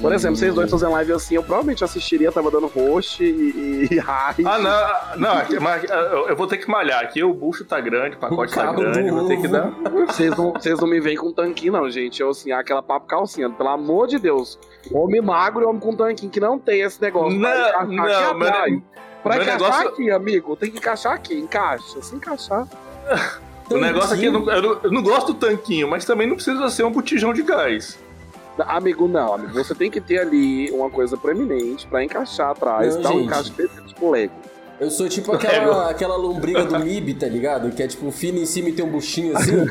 Por 0.02 0.12
exemplo, 0.12 0.36
vocês 0.36 0.54
dois 0.54 0.70
fazendo 0.70 0.92
live 0.92 1.12
assim, 1.14 1.34
eu 1.36 1.42
provavelmente 1.42 1.82
assistiria, 1.82 2.30
tava 2.30 2.50
dando 2.50 2.66
host 2.66 3.24
e, 3.24 3.88
e 3.90 3.96
raid. 3.98 4.44
Ah, 4.46 4.58
não, 4.58 5.20
não, 5.20 5.38
aqui- 5.38 5.58
mas 5.58 5.90
ah, 5.90 5.94
eu 5.94 6.28
eu 6.28 6.36
vou 6.36 6.46
ter 6.46 6.58
que 6.58 6.68
malhar. 6.68 7.02
Aqui 7.02 7.22
o 7.24 7.32
bucho 7.32 7.64
tá 7.64 7.80
grande, 7.80 8.16
o 8.16 8.18
pacote 8.18 8.52
O 8.52 8.54
tá 8.56 8.70
grande, 8.72 9.10
vou 9.10 9.26
ter 9.28 9.40
que 9.40 9.48
dar. 9.48 9.70
Vocês 10.06 10.36
não, 10.36 10.52
vocês 10.52 10.78
não 10.78 10.86
me 10.86 11.00
veem 11.00 11.16
com 11.16 11.32
tanquinho, 11.32 11.72
não, 11.72 11.88
gente. 11.88 12.20
Eu, 12.20 12.30
assim, 12.30 12.52
aquela 12.52 12.82
papo 12.82 13.06
calcinha. 13.06 13.48
Pelo 13.48 13.68
amor 13.70 14.08
de 14.08 14.18
Deus. 14.18 14.58
Homem 14.92 15.22
magro 15.22 15.62
e 15.62 15.64
homem 15.64 15.80
com 15.80 15.96
tanquinho, 15.96 16.30
que 16.30 16.40
não 16.40 16.58
tem 16.58 16.82
esse 16.82 17.00
negócio. 17.00 17.38
Não, 17.38 17.48
não, 17.86 18.04
aqui 18.04 18.70
ne- 18.70 18.82
Pra 19.22 19.36
encaixar 19.36 19.58
negócio- 19.60 19.88
aqui, 19.88 20.10
amigo, 20.10 20.56
tem 20.56 20.70
que 20.70 20.78
encaixar 20.78 21.12
aqui. 21.12 21.34
Encaixa. 21.38 22.02
Se 22.02 22.14
encaixar. 22.14 22.66
O 23.70 23.78
negócio 23.78 24.12
aqui, 24.14 24.26
eu 24.26 24.32
não, 24.32 24.50
eu 24.52 24.60
não- 24.62 24.80
eu 24.82 24.92
não 24.92 25.02
gosto 25.02 25.32
do 25.32 25.38
tanquinho, 25.38 25.88
mas 25.88 26.04
também 26.04 26.26
não 26.26 26.34
precisa 26.34 26.68
ser 26.68 26.84
um 26.84 26.90
botijão 26.90 27.32
de 27.32 27.42
gás. 27.42 27.98
Amigo, 28.58 29.08
não, 29.08 29.32
amigo. 29.32 29.54
Você 29.54 29.74
tem 29.74 29.90
que 29.90 29.98
ter 29.98 30.18
ali 30.18 30.70
uma 30.72 30.90
coisa 30.90 31.16
proeminente 31.16 31.86
pra 31.86 32.04
encaixar 32.04 32.50
atrás. 32.50 32.96
Não, 32.96 33.02
Dá 33.02 33.10
um 33.12 33.20
encaixe 33.20 33.50
perfeito, 33.50 33.86
tipo 33.88 34.10
Lego. 34.10 34.34
Eu 34.78 34.90
sou 34.90 35.08
tipo 35.08 35.32
aquela, 35.32 35.88
aquela 35.90 36.16
lombriga 36.16 36.64
do 36.64 36.78
MIB, 36.80 37.14
tá 37.14 37.26
ligado? 37.28 37.70
Que 37.70 37.82
é 37.84 37.86
tipo 37.86 38.10
fino 38.10 38.38
em 38.40 38.44
cima 38.46 38.68
e 38.68 38.72
tem 38.72 38.84
um 38.84 38.90
buchinho 38.90 39.34
assim. 39.38 39.52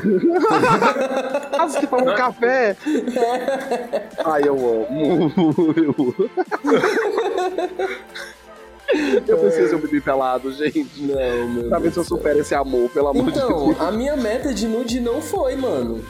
Ah, 1.56 1.68
você 1.68 1.86
toma 1.86 2.10
um 2.12 2.16
café? 2.16 2.76
Ai, 4.24 4.42
eu 4.48 4.54
amo. 4.56 5.32
Eu 5.76 5.92
amo. 5.92 6.14
Eu 9.26 9.38
preciso 9.38 9.78
beber 9.78 10.02
pelado, 10.02 10.52
gente. 10.52 10.86
Não, 10.98 11.48
meu 11.48 11.68
Pra 11.68 11.78
ver 11.78 11.90
Deus 11.90 11.94
se 11.94 12.00
eu 12.00 12.04
supero 12.04 12.38
esse 12.40 12.54
amor, 12.54 12.90
pelo 12.90 13.08
amor 13.08 13.30
de 13.30 13.38
Então, 13.38 13.66
Deus. 13.66 13.80
a 13.80 13.90
minha 13.90 14.16
meta 14.16 14.52
de 14.52 14.66
nude 14.66 15.00
não 15.00 15.20
foi, 15.22 15.56
mano. 15.56 16.04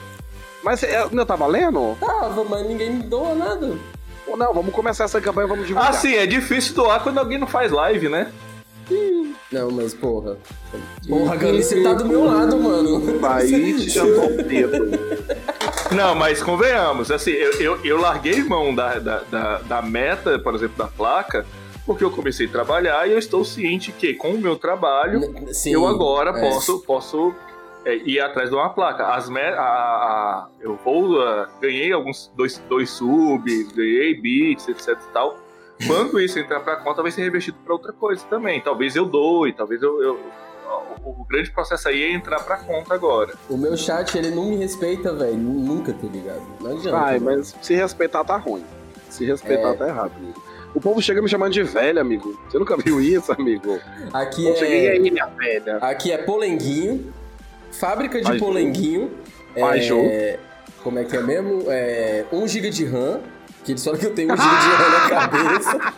Mas 0.63 0.81
você 0.81 0.87
é, 0.87 1.07
não 1.11 1.25
tá 1.27 1.37
valendo? 1.37 1.97
Tava, 2.01 2.45
mas 2.45 2.67
ninguém 2.67 2.91
me 2.91 3.03
doa 3.03 3.35
nada. 3.35 3.77
Ou 4.27 4.37
não, 4.37 4.53
vamos 4.55 4.73
começar 4.73 5.05
essa 5.05 5.21
campanha, 5.21 5.47
vamos 5.49 5.67
divulgar. 5.67 5.91
Ah, 5.91 5.93
sim, 5.93 6.15
é 6.15 6.27
difícil 6.27 6.75
doar 6.75 7.03
quando 7.03 7.19
alguém 7.19 7.39
não 7.39 7.47
faz 7.47 7.71
live, 7.73 8.09
né? 8.09 8.33
Não, 9.51 9.71
mas 9.71 9.95
porra. 9.95 10.37
Porra, 11.09 11.37
Gabi, 11.37 11.63
você 11.63 11.83
tá 11.83 11.93
do 11.95 12.05
meu 12.05 12.25
lado, 12.25 12.59
mano. 12.59 13.03
Aí 13.27 13.75
te 13.79 13.91
chamou 13.91 14.27
o 14.27 14.43
dedo. 14.43 14.91
Não, 15.95 16.15
mas 16.15 16.43
convenhamos, 16.43 17.11
assim, 17.11 17.33
eu, 17.33 17.53
eu, 17.61 17.85
eu 17.85 18.01
larguei 18.01 18.43
mão 18.43 18.75
da, 18.75 18.99
da, 18.99 19.21
da, 19.31 19.59
da 19.59 19.83
meta, 19.83 20.39
por 20.39 20.55
exemplo, 20.55 20.77
da 20.79 20.87
placa, 20.87 21.45
porque 21.87 22.05
eu 22.05 22.11
comecei 22.11 22.47
a 22.47 22.51
trabalhar 22.51 23.09
e 23.09 23.13
eu 23.13 23.19
estou 23.19 23.45
ciente 23.45 23.93
que 23.93 24.15
com 24.15 24.31
o 24.31 24.39
meu 24.39 24.57
trabalho 24.57 25.21
Sim, 25.53 25.73
eu 25.73 25.87
agora 25.87 26.31
é. 26.31 26.41
posso, 26.51 26.81
posso 26.81 27.35
é, 27.85 27.97
ir 27.97 28.21
atrás 28.21 28.49
de 28.51 28.55
uma 28.55 28.71
placa. 28.71 29.07
As 29.09 29.29
me 29.29 29.41
a, 29.41 29.61
a- 29.61 30.47
eu 30.61 30.79
vou, 30.85 31.21
ah, 31.21 31.49
ganhei 31.61 31.93
alguns 31.93 32.31
dois, 32.37 32.59
dois 32.69 32.91
subs, 32.91 33.73
ganhei 33.73 34.15
bits, 34.21 34.69
etc 34.69 34.89
e 34.91 35.13
tal. 35.13 35.39
Quando 35.87 36.21
isso 36.21 36.39
entrar 36.39 36.61
pra 36.61 36.77
conta, 36.77 37.03
vai 37.03 37.11
ser 37.11 37.23
revestido 37.23 37.57
pra 37.65 37.73
outra 37.75 37.93
coisa 37.93 38.25
também. 38.31 38.61
Talvez 38.61 38.95
eu 38.95 39.05
doe, 39.05 39.53
talvez 39.53 39.83
eu. 39.83 40.01
eu- 40.03 40.21
o, 41.05 41.25
grande 41.29 41.51
processo 41.51 41.89
aí 41.89 42.03
é 42.05 42.13
entrar 42.13 42.41
pra 42.45 42.57
conta 42.59 42.95
agora. 42.95 43.35
O 43.51 43.57
meu 43.59 43.77
chat, 43.77 44.17
ele 44.17 44.31
não 44.31 44.45
me 44.51 44.57
respeita, 44.57 45.13
velho. 45.13 45.37
Nunca, 45.37 45.93
tá 45.93 46.07
ligado? 46.07 46.43
Não 46.61 46.71
adianta. 46.77 46.99
Ai, 46.99 47.19
mas 47.19 47.55
se 47.61 47.75
respeitar 47.75 48.23
tá 48.25 48.37
ruim. 48.37 48.65
Se 49.11 49.25
respeitar 49.27 49.71
É. 49.71 49.75
tá 49.75 49.89
errado, 49.89 50.13
amigo. 50.17 50.43
O 50.75 50.81
povo 50.81 51.03
chega 51.03 51.21
me 51.21 51.29
chamando 51.29 51.53
de 51.53 51.63
velho, 51.63 52.01
amigo. 52.01 52.39
Você 52.49 52.59
nunca 52.59 52.77
viu 52.77 53.01
isso, 53.01 53.31
amigo? 53.33 53.79
Aqui 54.13 54.47
Eu 54.47 54.57
cheguei 54.57 54.87
é. 54.87 54.91
aí, 54.93 54.99
minha 55.11 55.27
velha. 55.27 55.77
Aqui 55.79 56.11
é 56.13 56.19
polenguinho. 56.19 57.13
fábrica 57.71 58.19
de 58.21 58.25
Baju. 58.27 58.39
polenguinho. 58.39 59.11
Baju. 59.59 60.01
É, 60.01 60.39
como 60.83 60.99
é 60.99 61.05
que 61.05 61.17
é 61.17 61.21
mesmo? 61.23 61.65
É, 61.69 62.25
1 62.33 62.49
GB 62.49 62.71
de 62.71 62.85
RAM. 62.87 63.21
Que 63.65 63.77
falam 63.79 63.99
que 64.01 64.07
eu 64.07 64.15
tenho 64.15 64.33
1 64.33 64.37
GB 64.37 64.49
de 64.49 64.67
RAM 64.73 64.91
na 64.91 65.11
cabeça. 65.11 65.93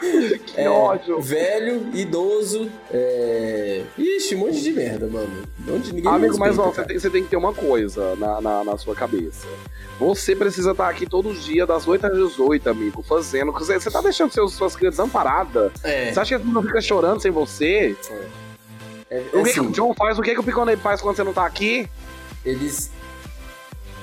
Que 0.46 0.66
ódio. 0.66 1.20
Velho, 1.20 1.88
idoso. 1.94 2.70
É... 2.90 3.82
Ixi, 3.96 4.34
um 4.34 4.38
monte 4.38 4.60
de 4.62 4.72
merda, 4.72 5.06
mano. 5.06 5.42
Um 5.66 5.72
monte 5.72 5.84
de 5.86 5.94
ninguém 5.94 6.10
Amigo, 6.12 6.38
mas 6.38 6.58
ó, 6.58 6.70
você 6.70 6.84
tem, 6.84 6.98
você 6.98 7.10
tem 7.10 7.22
que 7.22 7.30
ter 7.30 7.36
uma 7.36 7.52
coisa 7.52 8.14
na, 8.16 8.40
na, 8.40 8.64
na 8.64 8.78
sua 8.78 8.94
cabeça. 8.94 9.46
Você 9.98 10.34
precisa 10.36 10.70
estar 10.72 10.88
aqui 10.88 11.06
todos 11.06 11.38
os 11.38 11.44
dias, 11.44 11.66
das 11.66 11.86
8 11.86 12.06
às 12.06 12.12
18, 12.14 12.70
amigo, 12.70 13.02
fazendo. 13.02 13.52
Você, 13.52 13.78
você 13.78 13.90
tá 13.90 14.00
deixando 14.00 14.32
seus, 14.32 14.52
suas 14.54 14.74
crianças 14.76 14.98
desamparadas. 14.98 15.72
É, 15.82 16.12
Você 16.12 16.20
acha 16.20 16.38
que 16.38 16.46
não 16.46 16.62
fica 16.62 16.80
chorando 16.80 17.20
sem 17.20 17.30
você? 17.30 17.96
é, 19.10 19.18
O 19.32 19.42
que, 19.42 19.42
que 19.42 19.50
assim, 19.50 19.60
o 19.60 19.70
John 19.70 19.92
faz? 19.94 20.18
O 20.18 20.22
que, 20.22 20.32
que 20.34 20.40
o 20.40 20.44
Piconei 20.44 20.76
faz 20.76 21.00
quando 21.00 21.16
você 21.16 21.24
não 21.24 21.32
tá 21.32 21.44
aqui? 21.44 21.88
eles. 22.44 22.90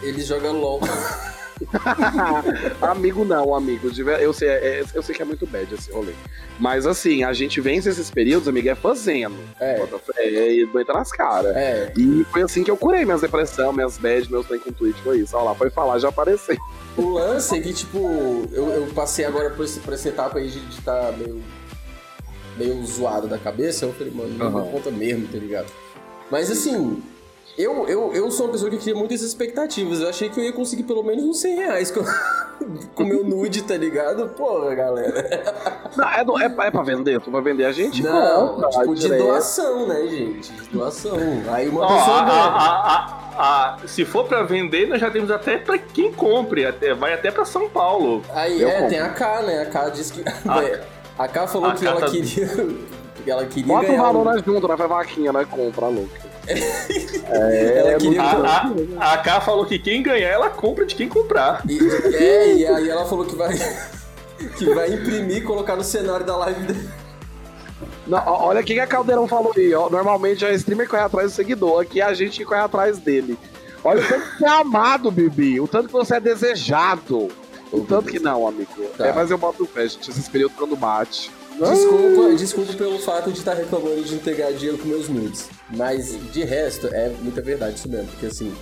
Eles 0.04 0.28
jogam 0.28 0.60
LOL. 0.60 0.82
amigo 2.82 3.24
não, 3.26 3.54
amigo. 3.56 3.90
Eu 4.20 4.34
sei, 4.34 4.48
é- 4.50 4.84
eu 4.94 5.02
sei 5.04 5.16
que 5.16 5.22
é 5.22 5.26
muito 5.26 5.46
bad 5.48 5.74
esse 5.74 5.92
rolê. 5.92 6.14
Mas 6.60 6.86
assim, 6.86 7.24
a 7.24 7.34
gente 7.34 7.60
vence 7.60 7.90
esses 7.90 8.10
períodos, 8.10 8.48
amigo, 8.48 8.70
é 8.70 8.76
fazendo. 8.76 9.36
É, 9.60 9.78
Bota 9.78 10.00
fé, 10.00 10.52
E 10.54 10.66
doenta 10.66 10.94
nas 10.94 11.12
caras. 11.12 11.56
é. 11.56 11.92
E 11.98 12.26
foi 12.32 12.42
assim 12.44 12.64
que 12.64 12.72
eu 12.72 12.78
curei 12.78 13.04
minhas 13.06 13.22
depressão, 13.22 13.74
minhas 13.74 13.98
bad, 13.98 14.32
meus 14.32 14.46
trem 14.48 14.60
com 14.60 14.72
tweet, 14.72 15.00
foi 15.02 15.20
isso. 15.20 15.36
Olha 15.36 15.46
lá, 15.46 15.56
foi 15.56 15.70
falar, 15.70 16.00
já 16.00 16.10
apareceu. 16.10 16.58
O 16.98 17.10
lance 17.10 17.58
é 17.58 17.62
que, 17.62 17.74
tipo, 17.74 18.48
eu, 18.54 18.70
eu 18.70 18.88
passei 18.94 19.26
agora 19.26 19.50
por, 19.50 19.66
esse, 19.66 19.80
por 19.82 19.94
essa 19.94 20.08
etapa 20.08 20.38
aí 20.38 20.48
de 20.50 20.60
estar 20.70 21.12
meio, 21.18 21.42
meio 22.58 22.86
zoado 22.86 23.28
da 23.28 23.38
cabeça. 23.38 23.86
Eu 23.86 23.94
falei, 23.94 24.14
mano, 24.14 24.30
não 24.38 24.48
Aham. 24.48 24.72
conta 24.72 24.90
mesmo, 24.92 25.28
tá 25.28 25.38
ligado? 25.38 25.68
Mas 26.32 26.50
assim, 26.50 27.04
eu, 27.58 27.88
eu, 27.88 28.14
eu 28.14 28.30
sou 28.32 28.46
uma 28.48 28.52
pessoa 28.52 28.70
que 28.70 28.78
cria 28.78 28.94
muitas 28.96 29.22
expectativas. 29.22 30.02
Eu 30.02 30.10
achei 30.10 30.30
que 30.30 30.40
eu 30.40 30.44
ia 30.44 30.52
conseguir 30.54 30.84
pelo 30.84 31.04
menos 31.04 31.24
uns 31.24 31.40
100 31.40 31.56
reais 31.56 31.92
com 31.92 32.02
com 32.96 33.04
o 33.04 33.06
meu 33.06 33.24
nude, 33.24 33.64
tá 33.64 33.76
ligado? 33.78 34.28
Porra, 34.30 34.74
galera. 34.76 35.90
Não, 35.96 36.10
é, 36.10 36.24
do- 36.24 36.40
é, 36.40 36.46
é 36.46 36.72
pra 36.72 36.82
vender, 36.84 37.20
tu 37.22 37.30
vai 37.32 37.42
vender 37.42 37.66
a 37.66 37.72
gente? 37.72 38.02
Não, 38.04 38.56
compra, 38.56 38.70
tipo, 38.70 38.96
de 38.96 39.08
doação, 39.10 39.88
né, 39.88 40.08
gente? 40.08 40.52
De 40.52 40.70
doação. 40.70 41.18
Aí 41.52 41.68
uma 41.70 41.82
Ó, 41.82 41.88
pessoa 41.88 42.18
a- 42.18 42.24
ganha. 42.24 42.42
a- 42.42 43.32
a- 43.38 43.76
a- 43.84 43.88
se 43.88 44.04
for 44.06 44.26
pra 44.26 44.44
vender, 44.44 44.88
nós 44.88 45.00
já 45.02 45.10
temos 45.12 45.30
até 45.32 45.58
pra 45.58 45.78
quem 45.78 46.12
compre, 46.12 46.66
até, 46.66 46.94
vai 46.94 47.14
até 47.14 47.30
pra 47.32 47.46
São 47.46 47.70
Paulo. 47.70 48.22
Aí, 48.34 48.62
Eu 48.62 48.70
é, 48.70 48.74
compro. 48.74 48.90
tem 48.90 49.00
a 49.00 49.10
K, 49.10 49.42
né? 49.44 49.62
A 49.62 49.66
K 49.66 49.90
disse 49.90 50.14
que. 50.14 50.24
A- 50.48 51.24
a 51.24 51.28
K 51.28 51.48
falou 51.48 51.72
que 51.74 51.86
K 51.86 51.90
ela 51.92 52.00
tá- 52.02 52.10
queria. 52.10 52.48
que 53.24 53.32
ela 53.32 53.46
queria 53.46 53.68
Bota 53.74 53.86
o 53.86 53.88
ganhar. 53.88 54.02
valor 54.02 54.28
um- 54.28 54.44
junto, 54.44 54.68
nós 54.68 54.78
faz 54.78 54.90
vaquinha, 54.90 55.32
nós 55.34 55.48
compra, 55.48 55.88
louco. 55.88 56.10
Ela 57.28 57.98
queria. 57.98 58.22
A, 58.22 58.68
a, 59.00 59.14
a 59.14 59.18
K 59.18 59.42
falou 59.42 59.66
que 59.66 59.80
quem 59.80 60.04
ganhar, 60.04 60.30
ela 60.30 60.50
compra 60.50 60.86
de 60.86 60.96
quem 60.96 61.10
comprar. 61.10 61.64
E, 61.68 61.80
é, 62.16 62.56
e 62.56 62.66
aí 62.66 62.90
ela 62.90 63.06
falou 63.06 63.26
que 63.26 63.36
vai. 63.36 63.56
que 64.58 64.74
vai 64.74 64.94
imprimir 64.94 65.38
e 65.38 65.42
colocar 65.42 65.76
no 65.76 65.84
cenário 65.84 66.26
da 66.26 66.36
live 66.38 66.62
dele. 66.62 66.90
Não, 68.08 68.22
olha 68.26 68.62
o 68.62 68.64
que 68.64 68.80
a 68.80 68.86
Caldeirão 68.86 69.28
falou 69.28 69.54
aí, 69.56 69.74
ó. 69.74 69.90
Normalmente 69.90 70.46
é 70.46 70.54
streamer 70.54 70.86
que 70.86 70.92
corre 70.92 71.04
atrás 71.04 71.32
do 71.32 71.36
seguidor, 71.36 71.82
aqui 71.82 72.02
é 72.02 72.04
a 72.04 72.14
gente 72.14 72.38
que 72.38 72.46
corre 72.46 72.62
atrás 72.62 73.00
dele. 73.00 73.38
Olha 73.84 74.02
o 74.02 74.08
tanto 74.08 74.26
que 74.26 74.38
você 74.40 74.46
é 74.46 74.50
amado, 74.50 75.12
Bibi. 75.12 75.60
O 75.60 75.68
tanto 75.68 75.88
que 75.88 75.94
você 75.94 76.16
é 76.16 76.20
desejado. 76.20 77.30
O 77.72 77.82
tanto 77.82 78.10
que 78.10 78.20
não, 78.20 78.48
amigo. 78.48 78.72
Tá. 78.98 79.08
É, 79.08 79.14
mas 79.14 79.30
eu 79.30 79.38
boto 79.38 79.64
o 79.64 79.68
pé, 79.68 79.88
gente. 79.88 80.10
Esse 80.10 80.30
período 80.30 80.56
quando 80.58 80.76
bate. 80.76 81.32
Desculpa, 81.60 82.36
desculpa 82.36 82.74
pelo 82.74 83.00
fato 83.00 83.32
de 83.32 83.38
estar 83.38 83.54
reclamando 83.54 84.04
de 84.04 84.16
não 84.16 84.22
ter 84.22 84.36
ganhado 84.36 84.56
dinheiro 84.56 84.78
com 84.78 84.88
meus 84.88 85.08
nudes. 85.08 85.50
Mas 85.70 86.18
de 86.32 86.44
resto, 86.44 86.88
é 86.88 87.10
muita 87.10 87.42
verdade 87.42 87.78
isso 87.78 87.90
mesmo. 87.90 88.08
Porque 88.08 88.28
assim. 88.28 88.54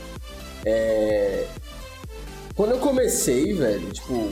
É. 0.66 1.46
Quando 2.56 2.72
eu 2.72 2.80
comecei, 2.80 3.52
velho, 3.54 3.92
tipo, 3.92 4.30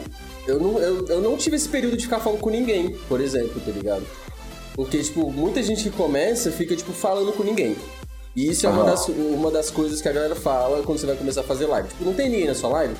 eu 0.48 0.60
não, 0.60 0.80
eu, 0.80 1.08
eu 1.08 1.22
não 1.22 1.36
tive 1.36 1.56
esse 1.56 1.68
período 1.68 1.98
de 1.98 2.04
ficar 2.04 2.20
falando 2.20 2.40
com 2.40 2.52
ninguém, 2.52 2.96
por 3.10 3.20
exemplo, 3.20 3.60
tá 3.60 3.72
ligado? 3.72 4.06
Porque, 4.76 5.02
tipo, 5.02 5.32
muita 5.32 5.62
gente 5.62 5.84
que 5.84 5.90
começa 5.90 6.52
fica, 6.52 6.76
tipo, 6.76 6.94
falando 6.94 7.34
com 7.34 7.44
ninguém. 7.44 7.76
E 8.36 8.50
isso 8.50 8.66
é 8.66 8.70
uma, 8.70 8.86
das, 8.86 9.08
uma 9.10 9.52
das 9.52 9.70
coisas 9.70 10.02
que 10.02 10.08
a 10.08 10.12
galera 10.12 10.36
fala 10.36 10.84
quando 10.84 11.00
você 11.00 11.06
vai 11.06 11.18
começar 11.18 11.42
a 11.42 11.44
fazer 11.44 11.66
live. 11.66 11.90
Tipo, 11.90 12.06
não 12.06 12.14
tem 12.14 12.30
ninguém 12.30 12.48
na 12.48 12.56
sua 12.56 12.70
live? 12.70 12.96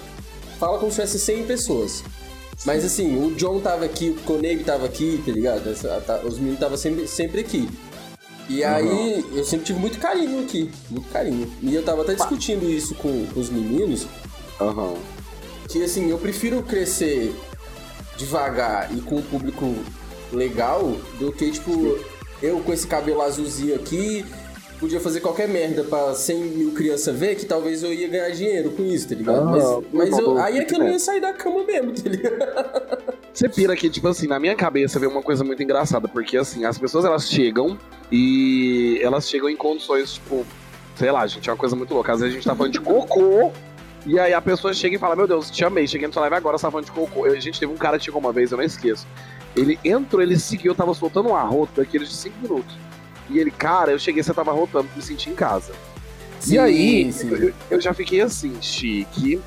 Fala 0.60 0.78
como 0.78 0.92
se 0.92 0.96
tivesse 0.96 1.20
100 1.20 1.46
pessoas. 1.46 2.04
Mas 2.66 2.84
assim, 2.84 3.18
o 3.26 3.34
John 3.36 3.60
tava 3.60 3.86
aqui, 3.86 4.10
o 4.10 4.22
Coneg 4.24 4.64
tava 4.64 4.86
aqui, 4.86 5.22
tá 5.26 5.32
ligado? 5.32 5.74
Tá- 6.06 6.22
os 6.24 6.36
meninos 6.36 6.56
estavam 6.56 6.78
sempre, 6.78 7.08
sempre 7.08 7.42
aqui. 7.42 7.70
E 8.54 8.66
aí, 8.66 9.26
eu 9.34 9.46
sempre 9.46 9.66
tive 9.66 9.80
muito 9.80 9.98
carinho 9.98 10.42
aqui, 10.44 10.70
muito 10.90 11.08
carinho. 11.10 11.50
E 11.62 11.74
eu 11.74 11.82
tava 11.84 12.02
até 12.02 12.14
discutindo 12.14 12.70
isso 12.70 12.94
com, 12.96 13.26
os 13.34 13.50
meninos, 13.50 14.06
Aham. 14.60 14.96
que 15.70 15.82
assim, 15.82 16.10
eu 16.10 16.18
prefiro 16.18 16.62
crescer 16.62 17.34
devagar 18.18 18.94
e 18.96 19.00
com 19.00 19.16
um 19.16 19.22
público 19.22 19.74
legal 20.34 20.98
do 21.18 21.32
que, 21.32 21.50
tipo, 21.50 21.98
eu 22.44 22.60
com 22.60 22.74
esse 22.74 22.86
cabelo 22.86 23.22
azulzinho 23.22 23.74
aqui, 23.74 24.26
podia 24.82 25.00
fazer 25.00 25.22
qualquer 25.22 25.48
merda 25.48 25.86
pra 25.86 26.14
100 26.14 26.44
mil 26.44 26.72
crianças 26.74 27.18
ver, 27.18 27.36
que 27.36 27.46
talvez 27.46 27.84
eu 27.84 27.94
ia 27.94 28.10
ganhar 28.10 28.30
dinheiro 28.32 28.72
com 28.72 28.84
isso, 28.84 29.08
tá 29.08 29.16
ligado? 29.16 29.40
Ah, 29.40 29.46
mas 29.46 29.64
mas 29.94 30.18
eu- 30.20 30.26
bom, 30.34 30.38
aí 30.38 30.58
é 30.58 30.66
que 30.66 30.76
eu 30.76 30.80
não 30.80 30.90
ia 30.90 31.00
sair 31.00 31.22
da 31.22 31.32
cama 31.32 31.64
mesmo, 31.64 31.94
tá 31.94 32.10
ligado? 32.10 32.36
Você 33.34 33.48
pira 33.48 33.76
que, 33.76 33.90
tipo 33.90 34.08
assim, 34.08 34.28
na 34.28 34.40
minha 34.40 34.56
cabeça 34.56 35.00
veio 35.00 35.12
uma 35.12 35.22
coisa 35.22 35.44
muito 35.44 35.64
engraçada, 35.64 36.08
porque 36.08 36.36
assim, 36.38 36.66
as 36.66 36.78
pessoas 36.78 37.06
elas 37.06 37.30
chegam 37.30 37.78
e 38.12 39.00
elas 39.02 39.30
chegam 39.30 39.50
em 39.50 39.56
condições, 39.56 40.14
tipo, 40.16 40.46
sei 40.96 41.12
lá, 41.12 41.26
gente, 41.28 41.50
é 41.50 41.54
uma 41.54 41.58
coisa 41.58 41.76
muito 41.76 41.94
louca. 41.94 42.12
Às 42.12 42.20
vezes 42.20 42.34
a 42.34 42.38
gente 42.38 42.46
tá 42.46 42.56
falando 42.56 42.74
de 42.74 42.82
cocô, 42.82 43.52
e 44.06 44.20
aí 44.20 44.34
a 44.34 44.42
pessoa 44.42 44.74
chega 44.74 44.96
e 44.96 45.00
fala, 45.00 45.16
meu 45.16 45.28
Deus, 45.28 45.50
te 45.50 45.64
amei, 45.64 45.88
cheguei 45.88 46.08
no 46.08 46.14
sua 46.14 46.22
live 46.24 46.36
agora, 46.36 46.58
você 46.58 46.64
tá 46.66 46.72
falando 46.72 46.86
de 46.86 46.92
cocô. 46.92 47.26
Eu- 47.26 47.34
a 47.34 47.40
gente 47.40 47.60
teve 47.60 47.72
um 47.72 47.78
cara 47.78 47.98
que 47.98 48.06
chegou 48.06 48.20
uma 48.20 48.34
vez, 48.34 48.52
eu 48.52 48.58
não 48.58 48.66
esqueço. 48.66 49.08
Ele 49.56 49.80
entrou, 49.84 50.22
ele 50.22 50.38
seguiu, 50.38 50.72
eu 50.72 50.76
tava 50.76 50.94
soltando 50.94 51.30
um 51.30 51.36
arroto 51.36 51.80
daqueles 51.80 52.10
de 52.10 52.16
5 52.16 52.36
minutos. 52.42 52.76
E 53.30 53.40
ele, 53.40 53.52
cara, 53.52 53.92
eu 53.92 54.00
cheguei, 54.00 54.22
você 54.22 54.34
tava 54.34 54.52
rotando, 54.52 54.90
me 54.96 55.02
senti 55.02 55.30
em 55.30 55.36
casa. 55.36 55.72
Sim, 56.40 56.56
e 56.56 56.60
aí, 56.60 57.14
sim. 57.14 57.30
eu, 57.30 57.54
eu 57.70 57.80
já 57.82 57.94
fiquei 57.94 58.20
assim, 58.22 58.58
chique, 58.62 59.40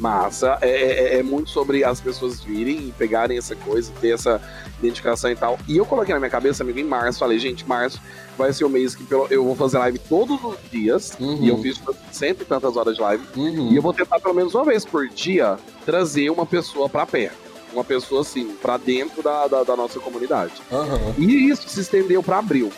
massa. 0.00 0.58
É, 0.60 0.70
é- 0.70 1.18
é 1.18 1.22
muito 1.22 1.50
sobre 1.50 1.84
as 1.84 2.00
pessoas 2.00 2.40
virem 2.40 2.88
e 2.88 2.92
pegarem 2.96 3.36
essa 3.38 3.54
coisa, 3.54 3.92
ter 4.00 4.10
essa 4.14 4.40
identificação 4.78 5.30
e 5.30 5.36
tal. 5.36 5.58
E 5.68 5.76
eu 5.76 5.84
coloquei 5.84 6.12
na 6.14 6.20
minha 6.20 6.30
cabeça, 6.30 6.62
amigo, 6.62 6.78
em 6.78 6.84
março, 6.84 7.18
falei, 7.18 7.38
gente, 7.38 7.68
março 7.68 8.00
vai 8.38 8.52
ser 8.52 8.64
o 8.64 8.68
mês 8.70 8.94
que 8.94 9.04
eu 9.30 9.44
vou 9.44 9.54
fazer 9.54 9.78
live 9.78 9.98
todos 9.98 10.42
os 10.42 10.56
dias. 10.70 11.16
Uhum. 11.20 11.38
E 11.42 11.48
eu 11.48 11.58
fiz 11.58 11.80
cento 12.10 12.42
e 12.42 12.44
tantas 12.44 12.76
horas 12.76 12.94
de 12.96 13.00
live. 13.02 13.22
Uhum. 13.36 13.70
E 13.72 13.76
eu 13.76 13.82
vou 13.82 13.92
tentar, 13.92 14.18
pelo 14.20 14.34
menos 14.34 14.54
uma 14.54 14.64
vez 14.64 14.84
por 14.84 15.06
dia, 15.08 15.58
trazer 15.84 16.30
uma 16.30 16.46
pessoa 16.46 16.88
pra 16.88 17.04
perto. 17.06 17.50
Uma 17.72 17.84
pessoa, 17.84 18.22
assim, 18.22 18.56
pra 18.60 18.76
dentro 18.76 19.22
da, 19.22 19.46
da, 19.46 19.62
da 19.62 19.76
nossa 19.76 20.00
comunidade. 20.00 20.54
Aham. 20.72 21.14
E 21.18 21.48
isso 21.50 21.68
se 21.68 21.80
estendeu 21.80 22.20
pra 22.22 22.38
abril. 22.38 22.72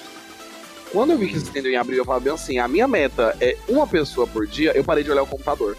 Quando 0.93 1.11
eu 1.13 1.19
vi 1.19 1.29
que 1.29 1.39
se 1.39 1.45
estendeu 1.47 1.73
em 1.73 1.77
abril, 1.77 1.99
eu 1.99 2.05
falei 2.05 2.23
bem 2.25 2.33
assim: 2.35 2.59
a 2.59 2.69
minha 2.69 2.87
meta 2.87 3.35
é 3.41 3.57
uma 3.69 3.87
pessoa 3.87 4.27
por 4.27 4.47
dia, 4.47 4.73
eu 4.77 4.85
parei 4.85 5.03
de 5.03 5.11
olhar 5.11 5.23
o 5.23 5.27
computador. 5.27 5.77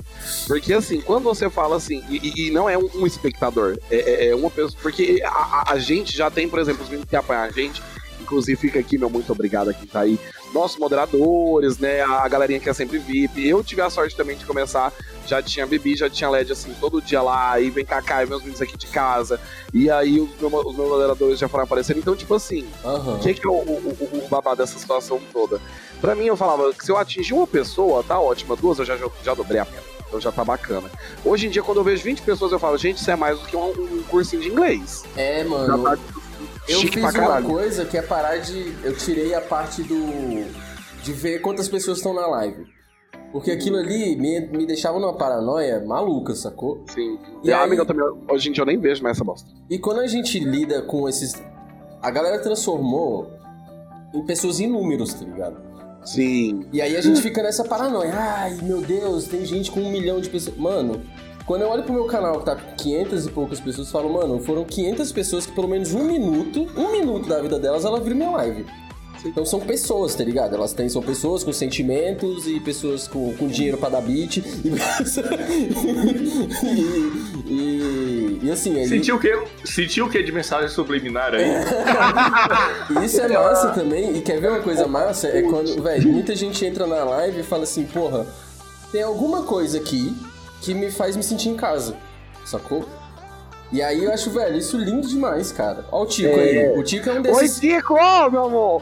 Porque 0.48 0.73
assim, 0.73 0.99
quando 1.02 1.23
você 1.23 1.49
fala 1.49 1.76
assim, 1.77 2.03
e, 2.10 2.48
e- 2.48 2.52
não 2.52 2.68
é 2.69 2.77
um, 2.77 2.90
um 2.95 3.06
espectador, 3.06 3.77
é, 3.91 3.95
é- 3.98 4.27
é 4.30 4.35
uma 4.35 4.49
pessoa. 4.49 4.77
Porque 4.81 5.22
a, 5.23 5.30
a- 5.30 5.64
a 5.73 5.80
gente 5.80 6.15
já 6.18 6.31
tem, 6.31 6.49
por 6.49 6.60
exemplo, 6.60 6.84
os 6.84 6.90
meninos 6.90 7.07
que 7.10 7.15
apoiam 7.15 7.44
a 7.44 7.49
gente. 7.52 7.81
Inclusive, 8.19 8.60
fica 8.60 8.80
aqui, 8.80 8.98
meu 8.98 9.10
muito 9.10 9.31
obrigado 9.31 9.69
a 9.69 9.73
quem 9.73 9.85
tá 9.88 9.99
aí. 10.02 10.18
Nossos 10.54 10.78
moderadores, 10.78 11.78
né? 11.80 12.02
A 12.02 12.28
galerinha 12.28 12.60
que 12.60 12.70
é 12.70 12.74
sempre 12.74 12.98
VIP. 13.00 13.48
Eu 13.48 13.64
tive 13.64 13.82
a 13.82 13.90
sorte 13.90 14.16
também 14.16 14.38
de 14.38 14.46
começar. 14.46 14.94
Já 15.26 15.42
tinha 15.42 15.66
Bibi, 15.66 15.96
já 15.96 16.10
tinha 16.10 16.30
LED 16.30 16.52
assim, 16.52 16.74
todo 16.80 17.02
dia 17.02 17.22
lá. 17.22 17.60
E 17.60 17.70
vem 17.70 17.86
cá, 17.86 18.02
cá, 18.02 18.24
e 18.24 18.28
meus 18.28 18.42
meninos 18.42 18.62
aqui 18.62 18.78
de 18.78 18.88
casa. 18.88 19.40
E 19.74 19.90
aí 19.90 20.20
os, 20.20 20.30
meu- 20.40 20.60
os 20.60 20.76
meus 20.76 20.90
moderadores 20.90 21.40
já 21.40 21.48
foram 21.48 21.64
aparecendo. 21.64 21.98
Então, 22.00 22.16
tipo 22.16 22.34
assim, 22.36 22.68
Aham. 22.86 23.16
o 23.16 23.20
que, 23.20 23.34
que 23.34 23.48
é 23.48 23.50
o, 23.50 23.54
o, 23.54 23.98
o- 24.14 24.26
o 24.26 24.28
babado 24.28 24.58
dessa 24.58 24.78
situação 24.78 25.20
toda? 25.32 25.60
Pra 26.02 26.14
mim, 26.14 26.26
eu 26.26 26.36
falava 26.38 26.72
que 26.74 26.84
se 26.86 26.92
eu 26.92 26.98
atingir 26.98 27.34
uma 27.34 27.48
pessoa, 27.48 28.04
tá 28.04 28.20
ótima. 28.20 28.56
Duas, 28.56 28.78
eu 28.80 28.86
já, 28.86 28.98
já, 28.98 29.08
já 29.24 29.34
dobrei 29.34 29.60
a 29.60 29.66
meta. 29.66 29.94
Então 30.08 30.20
já 30.22 30.32
tá 30.32 30.44
bacana. 30.44 30.92
Hoje 31.26 31.48
em 31.48 31.50
dia, 31.50 31.64
quando 31.64 31.78
eu 31.80 31.84
vejo 31.84 32.04
20 32.04 32.22
pessoas, 32.22 32.52
eu 32.52 32.60
falo, 32.60 32.78
gente, 32.78 32.98
isso 32.98 33.10
é 33.10 33.16
mais 33.16 33.40
do 33.40 33.46
que 33.48 33.56
um, 33.56 33.70
um 33.72 34.04
cursinho 34.04 34.42
de 34.44 34.50
inglês. 34.50 35.04
É, 35.16 35.42
Já 35.44 35.50
mano. 35.50 35.84
tá 35.84 35.98
Eu 36.68 36.80
chique 36.80 36.99
fiz 37.02 37.15
uma 37.15 37.41
coisa 37.41 37.85
que 37.85 37.98
é 37.98 38.02
parar 38.02 38.38
de. 38.38 38.73
Eu 38.84 38.95
tirei 38.95 39.34
a 39.34 39.41
parte 39.41 39.84
do. 39.84 39.95
de 41.03 41.11
ver 41.14 41.40
quantas 41.41 41.68
pessoas 41.68 41.98
estão 41.98 42.14
na 42.14 42.26
live. 42.27 42.65
Porque 43.31 43.49
aquilo 43.52 43.77
ali 43.77 44.15
me, 44.15 44.40
me 44.48 44.65
deixava 44.65 44.99
numa 44.99 45.14
paranoia 45.15 45.84
maluca, 45.84 46.35
sacou? 46.35 46.84
Sim. 46.88 47.18
E 47.44 47.48
E, 47.48 47.52
a 47.52 47.57
aí- 47.60 47.64
amiga 47.65 47.84
também, 47.85 48.06
hoje 48.30 48.49
em 48.49 48.52
dia 48.52 48.61
eu 48.61 48.65
nem 48.68 48.77
vejo 48.80 49.02
mais 49.03 49.18
essa 49.18 49.26
bosta. 49.26 49.49
E 49.69 49.80
quando 49.80 49.99
a 50.02 50.07
gente 50.07 50.40
lida 50.40 50.81
com 50.84 51.10
esses. 51.10 51.34
A 52.02 52.11
galera 52.11 52.38
transformou 52.40 53.31
em 54.14 54.23
pessoas 54.26 54.60
em 54.60 54.68
números, 54.68 55.14
tá 55.14 55.26
ligado? 55.26 55.57
Sim. 56.06 56.65
E 56.72 56.81
aí 56.81 56.95
a 56.98 57.02
gente 57.02 57.22
fica 57.22 57.41
nessa 57.41 57.64
paranoia. 57.64 58.14
Ai, 58.14 58.60
meu 58.61 58.81
Deus, 58.81 59.26
tem 59.26 59.44
gente 59.45 59.72
com 59.72 59.80
um 59.81 59.90
milhão 59.90 60.19
de 60.22 60.30
pessoas. 60.30 60.56
Mano, 60.57 61.02
quando 61.45 61.64
eu 61.64 61.70
olho 61.70 61.84
pro 61.84 61.94
meu 61.94 62.06
canal 62.06 62.40
que 62.40 62.45
tá 62.45 62.56
com 62.56 62.76
500 62.76 63.26
e 63.26 63.32
poucas 63.32 63.60
pessoas, 63.60 63.88
eu 63.88 63.91
falo, 63.91 64.14
mano, 64.14 64.40
foram 64.40 64.64
500 64.64 65.11
pessoas 65.11 65.45
que 65.45 65.52
pelo 65.52 65.68
menos 65.68 65.94
um 65.94 66.03
minuto, 66.03 66.68
um 66.78 66.91
minuto 66.91 67.28
da 67.28 67.41
vida 67.41 67.60
delas, 67.60 67.84
ela 67.84 67.99
viu 67.99 68.15
minha 68.15 68.32
live. 68.32 68.65
Então 69.26 69.45
são 69.45 69.60
pessoas, 69.60 70.15
tá 70.15 70.24
ligado? 70.24 70.53
Elas 70.53 70.74
têm, 70.74 70.90
são 70.90 71.02
pessoas 71.02 71.44
com 71.44 71.53
sentimentos 71.53 72.45
e 72.45 72.60
pessoas 72.60 73.07
com, 73.07 73.34
com 73.36 73.48
dinheiro 73.48 73.78
pra 73.78 73.88
dar 73.88 74.02
beat. 74.02 74.38
E, 74.38 74.44
e, 77.48 77.48
e, 77.48 78.40
e 78.44 78.52
assim. 78.52 78.78
Aí... 78.78 78.88
Sentiu 78.88 79.15
o 79.15 79.20
quê? 79.20 79.41
Sentiu 79.64 80.07
o 80.07 80.10
quê 80.10 80.22
de 80.24 80.32
mensagem 80.32 80.68
subliminar 80.68 81.34
aí? 81.34 81.45
Isso 83.06 83.22
é 83.22 83.30
massa 83.30 83.70
também. 83.70 84.18
E 84.18 84.22
quer 84.22 84.41
ver 84.41 84.49
uma 84.49 84.60
coisa 84.60 84.88
massa? 84.88 85.30
É 85.30 85.41
quando, 85.41 85.82
velho, 85.82 86.11
muita 86.11 86.36
gente 86.36 86.65
entra 86.65 86.86
na 86.86 87.06
live 87.06 87.40
e 87.40 87.44
fala 87.44 87.64
assim, 87.64 87.86
porra, 87.86 88.28
tem 88.91 89.03
alguma 89.03 89.44
coisa 89.44 89.78
aqui 89.78 90.14
que 90.64 90.73
me 90.73 90.90
faz 90.90 91.15
me 91.15 91.23
sentir 91.23 91.49
em 91.49 91.56
casa. 91.56 91.95
Sacou? 92.45 92.85
E 93.72 93.81
aí 93.81 94.03
eu 94.03 94.14
acho, 94.14 94.30
velho, 94.30 94.56
isso 94.57 94.77
lindo 94.77 95.07
demais, 95.07 95.52
cara. 95.52 95.85
Ó 95.91 96.03
o 96.03 96.06
Tico 96.06 96.30
É. 96.40 96.41
aí. 96.41 96.80
O 96.80 96.84
Tico 96.84 97.10
é 97.10 97.14
um 97.14 97.22
desses. 97.22 97.61
Oi, 97.61 97.69
Tico, 97.69 97.94
ô, 97.95 98.30
meu 98.30 98.45
amor! 98.45 98.81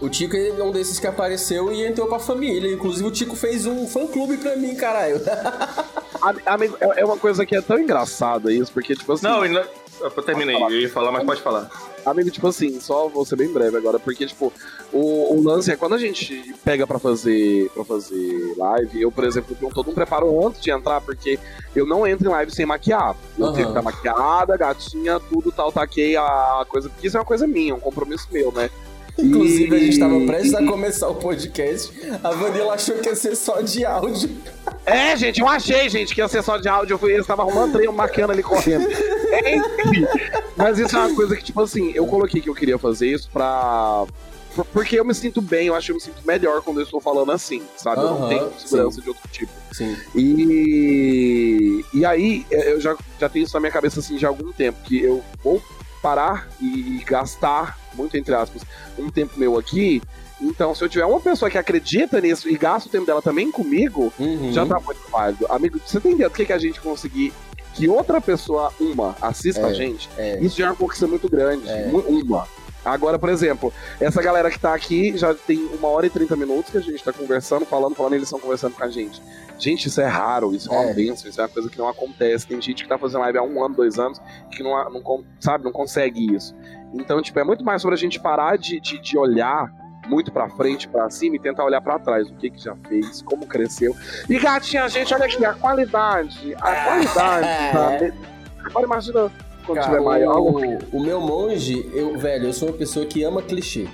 O 0.00 0.08
Tico 0.08 0.36
é 0.36 0.62
um 0.62 0.70
desses 0.70 1.00
que 1.00 1.06
apareceu 1.08 1.72
e 1.72 1.84
entrou 1.84 2.06
pra 2.06 2.18
família. 2.20 2.72
Inclusive 2.72 3.06
o 3.08 3.10
Tico 3.10 3.34
fez 3.34 3.66
um 3.66 3.86
fã-clube 3.86 4.36
pra 4.36 4.54
mim, 4.56 4.74
caralho. 4.76 5.20
Ami- 6.22 6.42
Amigo, 6.46 6.76
é 6.80 7.00
é 7.00 7.04
uma 7.04 7.16
coisa 7.16 7.44
que 7.44 7.56
é 7.56 7.60
tão 7.60 7.78
engraçada 7.78 8.52
isso, 8.52 8.72
porque, 8.72 8.94
tipo 8.94 9.12
assim. 9.12 9.24
Não, 9.26 9.42
ainda. 9.42 9.66
Eu 10.00 10.10
terminei, 10.10 10.56
eu 10.56 10.70
ia 10.80 10.88
falar, 10.88 11.10
mas 11.10 11.24
pode 11.24 11.42
falar. 11.42 11.70
Amigo, 12.06 12.30
tipo 12.30 12.46
assim, 12.46 12.78
só 12.80 13.08
vou 13.08 13.24
ser 13.24 13.36
bem 13.36 13.52
breve 13.52 13.76
agora, 13.76 13.98
porque, 13.98 14.26
tipo, 14.26 14.52
o, 14.92 15.34
o 15.34 15.42
lance 15.42 15.70
é 15.70 15.76
quando 15.76 15.94
a 15.94 15.98
gente 15.98 16.54
pega 16.64 16.86
pra 16.86 16.98
fazer 16.98 17.68
para 17.74 17.84
fazer 17.84 18.54
live, 18.56 19.02
eu, 19.02 19.10
por 19.10 19.24
exemplo, 19.24 19.56
tenho 19.58 19.72
todo 19.72 19.90
um 19.90 19.94
preparo 19.94 20.46
antes 20.46 20.60
de 20.60 20.70
entrar, 20.70 21.00
porque 21.00 21.38
eu 21.74 21.86
não 21.86 22.06
entro 22.06 22.28
em 22.28 22.30
live 22.30 22.52
sem 22.52 22.64
maquiar. 22.64 23.16
Eu 23.36 23.46
Aham. 23.46 23.54
tenho 23.54 23.66
que 23.66 23.78
estar 23.78 23.82
maquiada, 23.82 24.56
gatinha, 24.56 25.20
tudo 25.20 25.50
tal, 25.50 25.72
taquei 25.72 26.16
a 26.16 26.64
coisa, 26.68 26.88
porque 26.88 27.06
isso 27.08 27.16
é 27.16 27.20
uma 27.20 27.26
coisa 27.26 27.46
minha, 27.46 27.74
um 27.74 27.80
compromisso 27.80 28.28
meu, 28.30 28.52
né? 28.52 28.70
Inclusive, 29.18 29.74
a 29.74 29.78
gente 29.80 29.98
tava 29.98 30.14
E- 30.14 30.26
prestes 30.26 30.54
a 30.54 30.64
começar 30.64 31.08
o 31.08 31.14
podcast. 31.16 31.92
A 32.22 32.30
Vanilla 32.30 32.74
achou 32.74 32.96
que 32.98 33.08
ia 33.08 33.16
ser 33.16 33.34
só 33.36 33.60
de 33.60 33.84
áudio. 33.84 34.30
É, 34.86 35.16
gente, 35.16 35.40
eu 35.40 35.48
achei, 35.48 35.88
gente, 35.88 36.14
que 36.14 36.20
ia 36.20 36.28
ser 36.28 36.42
só 36.42 36.56
de 36.56 36.68
áudio. 36.68 36.94
Eu 36.94 36.98
fui, 36.98 37.10
eles 37.10 37.22
estavam 37.22 37.48
arrumando 37.48 37.72
trem, 37.72 37.90
maquiando 37.92 38.32
ali 38.32 38.42
correndo. 38.42 38.86
Enfim. 38.88 40.06
Mas 40.56 40.78
isso 40.78 40.96
é 40.96 41.00
uma 41.00 41.14
coisa 41.14 41.36
que, 41.36 41.42
tipo 41.44 41.60
assim, 41.60 41.90
eu 41.94 42.06
coloquei 42.06 42.40
que 42.40 42.48
eu 42.48 42.54
queria 42.54 42.78
fazer 42.78 43.08
isso 43.08 43.28
pra. 43.32 44.04
por- 44.54 44.64
Porque 44.66 44.98
eu 44.98 45.04
me 45.04 45.14
sinto 45.14 45.40
bem, 45.42 45.66
eu 45.66 45.74
acho 45.74 45.86
que 45.86 45.92
eu 45.92 45.96
me 45.96 46.02
sinto 46.02 46.22
melhor 46.24 46.62
quando 46.62 46.78
eu 46.78 46.84
estou 46.84 47.00
falando 47.00 47.32
assim, 47.32 47.60
sabe? 47.76 48.00
eu 48.00 48.10
não 48.10 48.28
tenho 48.28 48.50
segurança 48.58 48.96
sim. 48.96 49.02
de 49.02 49.08
outro 49.08 49.28
tipo. 49.30 49.52
Sim. 49.72 49.96
E, 50.14 51.84
e 51.92 52.04
aí, 52.04 52.46
é, 52.50 52.72
eu 52.72 52.80
já, 52.80 52.96
já 53.20 53.28
tenho 53.28 53.44
isso 53.44 53.54
na 53.54 53.60
minha 53.60 53.72
cabeça 53.72 54.00
assim 54.00 54.18
já 54.18 54.28
há 54.28 54.30
algum 54.30 54.52
tempo, 54.52 54.78
que 54.84 55.00
eu 55.02 55.22
vou 55.42 55.60
parar 56.02 56.48
e 56.60 57.02
gastar, 57.06 57.76
muito 57.98 58.16
entre 58.16 58.34
aspas, 58.34 58.62
um 58.98 59.10
tempo 59.10 59.38
meu 59.38 59.58
aqui. 59.58 60.00
Então, 60.40 60.72
se 60.74 60.82
eu 60.84 60.88
tiver 60.88 61.04
uma 61.04 61.20
pessoa 61.20 61.50
que 61.50 61.58
acredita 61.58 62.20
nisso 62.20 62.48
e 62.48 62.56
gasta 62.56 62.88
o 62.88 62.92
tempo 62.92 63.04
dela 63.04 63.20
também 63.20 63.50
comigo, 63.50 64.12
Uhum. 64.18 64.52
já 64.52 64.64
tá 64.64 64.78
muito 64.78 65.00
válido. 65.10 65.46
Amigo, 65.50 65.80
você 65.84 65.98
tem 66.00 66.12
ideia 66.12 66.28
do 66.30 66.34
que, 66.34 66.46
que 66.46 66.52
a 66.52 66.58
gente 66.58 66.80
conseguir 66.80 67.32
que 67.74 67.88
outra 67.88 68.20
pessoa, 68.20 68.72
uma, 68.80 69.16
assista 69.20 69.62
É, 69.62 69.64
a 69.64 69.72
gente? 69.74 70.08
É. 70.16 70.38
Isso 70.40 70.56
já 70.56 70.66
é 70.66 70.70
uma 70.70 70.76
conquista 70.76 71.06
muito 71.06 71.28
grande. 71.28 71.68
É. 71.68 71.90
Uma. 71.92 72.46
Agora, 72.84 73.18
por 73.18 73.28
exemplo, 73.28 73.72
essa 74.00 74.22
galera 74.22 74.50
que 74.50 74.58
tá 74.58 74.72
aqui 74.72 75.16
já 75.18 75.34
tem 75.34 75.58
uma 75.78 75.88
hora 75.88 76.06
e 76.06 76.10
30 76.10 76.36
minutos 76.36 76.70
que 76.70 76.78
a 76.78 76.80
gente 76.80 77.02
tá 77.04 77.12
conversando, 77.12 77.66
falando, 77.66 77.94
falando, 77.94 78.14
eles 78.14 78.24
estão 78.28 78.38
conversando 78.40 78.74
com 78.74 78.84
a 78.84 78.88
gente. 78.88 79.20
Gente, 79.58 79.86
isso 79.88 80.00
é 80.00 80.06
raro, 80.06 80.54
isso 80.54 80.72
é 80.72 80.76
uma 80.78 80.90
É. 80.90 80.94
bênção, 80.94 81.28
isso 81.28 81.40
é 81.40 81.44
uma 81.44 81.48
coisa 81.50 81.68
que 81.68 81.76
não 81.76 81.88
acontece. 81.88 82.46
Tem 82.46 82.60
gente 82.62 82.84
que 82.84 82.88
tá 82.88 82.96
fazendo 82.96 83.20
live 83.22 83.38
há 83.38 83.42
um 83.42 83.62
ano, 83.62 83.74
dois 83.74 83.98
anos, 83.98 84.20
que 84.52 84.62
não, 84.62 84.70
não 84.90 85.24
sabe, 85.40 85.64
não 85.64 85.72
consegue 85.72 86.34
isso. 86.34 86.54
Então, 86.94 87.20
tipo, 87.22 87.38
é 87.38 87.44
muito 87.44 87.64
mais 87.64 87.82
sobre 87.82 87.94
a 87.94 87.98
gente 87.98 88.18
parar 88.18 88.56
de, 88.56 88.80
de, 88.80 88.98
de 89.00 89.18
olhar 89.18 89.70
muito 90.08 90.32
pra 90.32 90.48
frente, 90.48 90.88
pra 90.88 91.10
cima 91.10 91.36
e 91.36 91.38
tentar 91.38 91.64
olhar 91.64 91.80
pra 91.82 91.98
trás, 91.98 92.28
o 92.30 92.34
que 92.34 92.48
que 92.50 92.62
já 92.62 92.74
fez, 92.88 93.20
como 93.22 93.46
cresceu. 93.46 93.94
E 94.28 94.38
gatinha, 94.38 94.88
gente, 94.88 95.12
olha 95.12 95.26
aqui, 95.26 95.44
a 95.44 95.52
qualidade, 95.52 96.54
a 96.60 96.74
qualidade, 96.84 97.46
É. 97.48 97.72
sabe? 97.72 98.14
Agora 98.64 98.86
imagina 98.86 99.30
quando 99.66 99.78
Cara, 99.78 99.90
tiver 99.90 100.00
maior. 100.02 100.38
o, 100.40 100.78
o 100.96 101.00
meu 101.02 101.20
monge, 101.20 101.90
eu, 101.92 102.16
velho, 102.16 102.46
eu 102.46 102.52
sou 102.54 102.68
uma 102.68 102.76
pessoa 102.78 103.04
que 103.04 103.22
ama 103.22 103.42
clichê. 103.42 103.86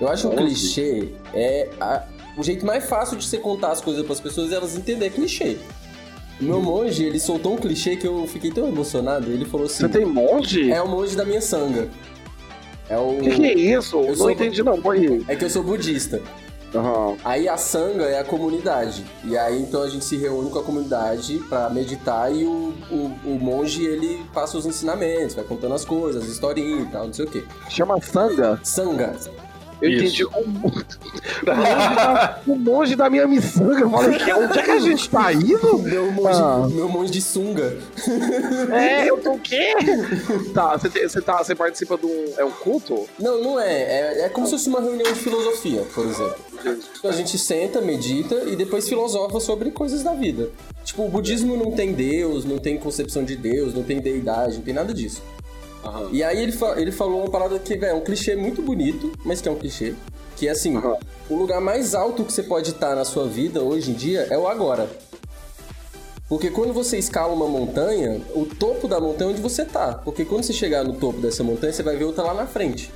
Eu 0.00 0.08
acho 0.08 0.28
que 0.30 0.34
o 0.34 0.38
clichê 0.38 1.12
é 1.34 1.68
a- 1.78 2.04
o 2.38 2.42
jeito 2.42 2.64
mais 2.64 2.88
fácil 2.88 3.18
de 3.18 3.24
você 3.26 3.36
contar 3.36 3.70
as 3.72 3.82
coisas 3.82 4.02
para 4.02 4.14
as 4.14 4.20
pessoas 4.20 4.50
e 4.50 4.54
elas 4.54 4.74
entenderem 4.76 5.10
clichê. 5.12 5.58
O 6.40 6.44
meu 6.44 6.62
monge, 6.62 7.04
ele 7.04 7.20
soltou 7.20 7.52
um 7.52 7.56
clichê 7.58 7.96
que 7.96 8.06
eu 8.06 8.26
fiquei 8.26 8.50
tão 8.50 8.66
emocionado. 8.66 9.30
Ele 9.30 9.44
falou 9.44 9.66
assim: 9.66 9.80
Você 9.82 9.88
tem 9.90 10.06
monge? 10.06 10.72
É 10.72 10.80
o 10.80 10.88
monge 10.88 11.14
da 11.14 11.22
minha 11.26 11.42
sanga. 11.42 11.86
É 12.90 12.98
o. 12.98 13.16
Que, 13.18 13.30
que 13.30 13.46
é 13.46 13.54
isso? 13.54 13.96
Eu 14.00 14.08
não 14.08 14.14
sou- 14.16 14.30
entendi 14.30 14.62
não, 14.62 14.80
põe. 14.82 15.24
É 15.28 15.34
que 15.36 15.44
eu 15.44 15.50
sou 15.50 15.62
budista. 15.62 16.20
Aham. 16.74 17.16
Aí 17.24 17.48
a 17.48 17.56
sanga 17.56 18.04
é 18.04 18.20
a 18.20 18.24
comunidade. 18.24 19.04
E 19.24 19.36
aí 19.36 19.60
então 19.60 19.82
a 19.82 19.88
gente 19.88 20.04
se 20.04 20.16
reúne 20.16 20.50
com 20.50 20.58
a 20.58 20.62
comunidade 20.62 21.38
pra 21.48 21.68
meditar 21.70 22.32
e 22.32 22.44
o, 22.44 22.72
o, 22.90 23.12
o 23.24 23.38
monge 23.40 23.84
ele 23.84 24.24
passa 24.32 24.56
os 24.56 24.66
ensinamentos, 24.66 25.34
vai 25.34 25.44
contando 25.44 25.74
as 25.74 25.84
coisas, 25.84 26.22
as 26.22 26.28
historinhas 26.28 26.82
e 26.88 26.92
tal, 26.92 27.06
não 27.06 27.12
sei 27.12 27.24
o 27.24 27.28
quê. 27.28 27.42
Chama 27.68 28.00
Sanga? 28.00 28.60
Sanga. 28.62 29.16
Eu 29.80 29.88
Isso. 29.90 30.04
entendi. 30.04 30.24
O, 32.46 32.52
o 32.52 32.56
monge 32.58 32.94
da 32.96 33.08
minha 33.08 33.26
miçanga. 33.26 33.80
Eu 33.80 33.90
falei, 33.90 34.18
que, 34.18 34.32
onde 34.32 34.58
é 34.58 34.62
que 34.62 34.70
a 34.70 34.78
gente 34.78 35.08
tá 35.08 35.32
indo? 35.32 35.78
Meu 35.78 36.10
monge, 36.12 36.38
Ah. 36.40 36.68
meu 36.70 36.88
monge 36.88 37.10
de 37.10 37.20
sunga. 37.22 37.78
É, 38.72 39.08
eu 39.08 39.18
tô 39.18 39.32
o 39.32 39.38
quê? 39.38 39.74
Tá, 40.54 40.76
você, 40.76 41.20
tá, 41.20 41.38
você 41.42 41.54
participa 41.54 41.96
de 41.96 42.06
um. 42.06 42.24
É 42.36 42.44
um 42.44 42.50
culto? 42.50 43.06
Não, 43.18 43.42
não 43.42 43.60
é. 43.60 43.72
é. 43.72 44.20
é 44.26 44.28
como 44.28 44.46
se 44.46 44.52
fosse 44.52 44.68
uma 44.68 44.80
reunião 44.80 45.12
de 45.12 45.18
filosofia, 45.18 45.82
por 45.94 46.04
exemplo. 46.06 46.36
A 47.04 47.12
gente 47.12 47.38
senta, 47.38 47.80
medita 47.80 48.34
e 48.46 48.54
depois 48.56 48.88
filosofa 48.88 49.40
sobre 49.40 49.70
coisas 49.70 50.02
da 50.02 50.12
vida. 50.12 50.50
Tipo, 50.84 51.04
o 51.04 51.08
budismo 51.08 51.56
não 51.56 51.70
tem 51.70 51.92
Deus, 51.92 52.44
não 52.44 52.58
tem 52.58 52.76
concepção 52.78 53.24
de 53.24 53.36
Deus, 53.36 53.72
não 53.72 53.82
tem 53.82 54.00
deidade, 54.00 54.56
não 54.56 54.62
tem 54.62 54.74
nada 54.74 54.92
disso. 54.92 55.22
Aham. 55.84 56.08
E 56.12 56.22
aí 56.22 56.38
ele, 56.42 56.52
fa- 56.52 56.80
ele 56.80 56.92
falou 56.92 57.20
uma 57.22 57.30
parada 57.30 57.58
que, 57.58 57.76
velho, 57.76 57.92
é 57.92 57.94
um 57.94 58.00
clichê 58.02 58.36
muito 58.36 58.60
bonito, 58.62 59.12
mas 59.24 59.40
que 59.40 59.48
é 59.48 59.52
um 59.52 59.56
clichê. 59.56 59.94
Que 60.36 60.48
é 60.48 60.50
assim, 60.52 60.76
Aham. 60.76 60.96
o 61.28 61.36
lugar 61.36 61.60
mais 61.60 61.94
alto 61.94 62.24
que 62.24 62.32
você 62.32 62.42
pode 62.42 62.70
estar 62.70 62.94
na 62.94 63.04
sua 63.04 63.26
vida 63.26 63.62
hoje 63.62 63.90
em 63.90 63.94
dia 63.94 64.26
é 64.30 64.36
o 64.38 64.46
agora. 64.46 64.88
Porque 66.28 66.48
quando 66.50 66.72
você 66.72 66.96
escala 66.96 67.32
uma 67.32 67.48
montanha, 67.48 68.20
o 68.34 68.44
topo 68.46 68.86
da 68.86 69.00
montanha 69.00 69.30
é 69.30 69.32
onde 69.32 69.42
você 69.42 69.64
tá. 69.64 69.94
Porque 70.04 70.24
quando 70.24 70.44
você 70.44 70.52
chegar 70.52 70.84
no 70.84 70.92
topo 70.94 71.18
dessa 71.20 71.42
montanha, 71.42 71.72
você 71.72 71.82
vai 71.82 71.96
ver 71.96 72.04
outra 72.04 72.22
lá 72.22 72.34
na 72.34 72.46
frente. 72.46 72.92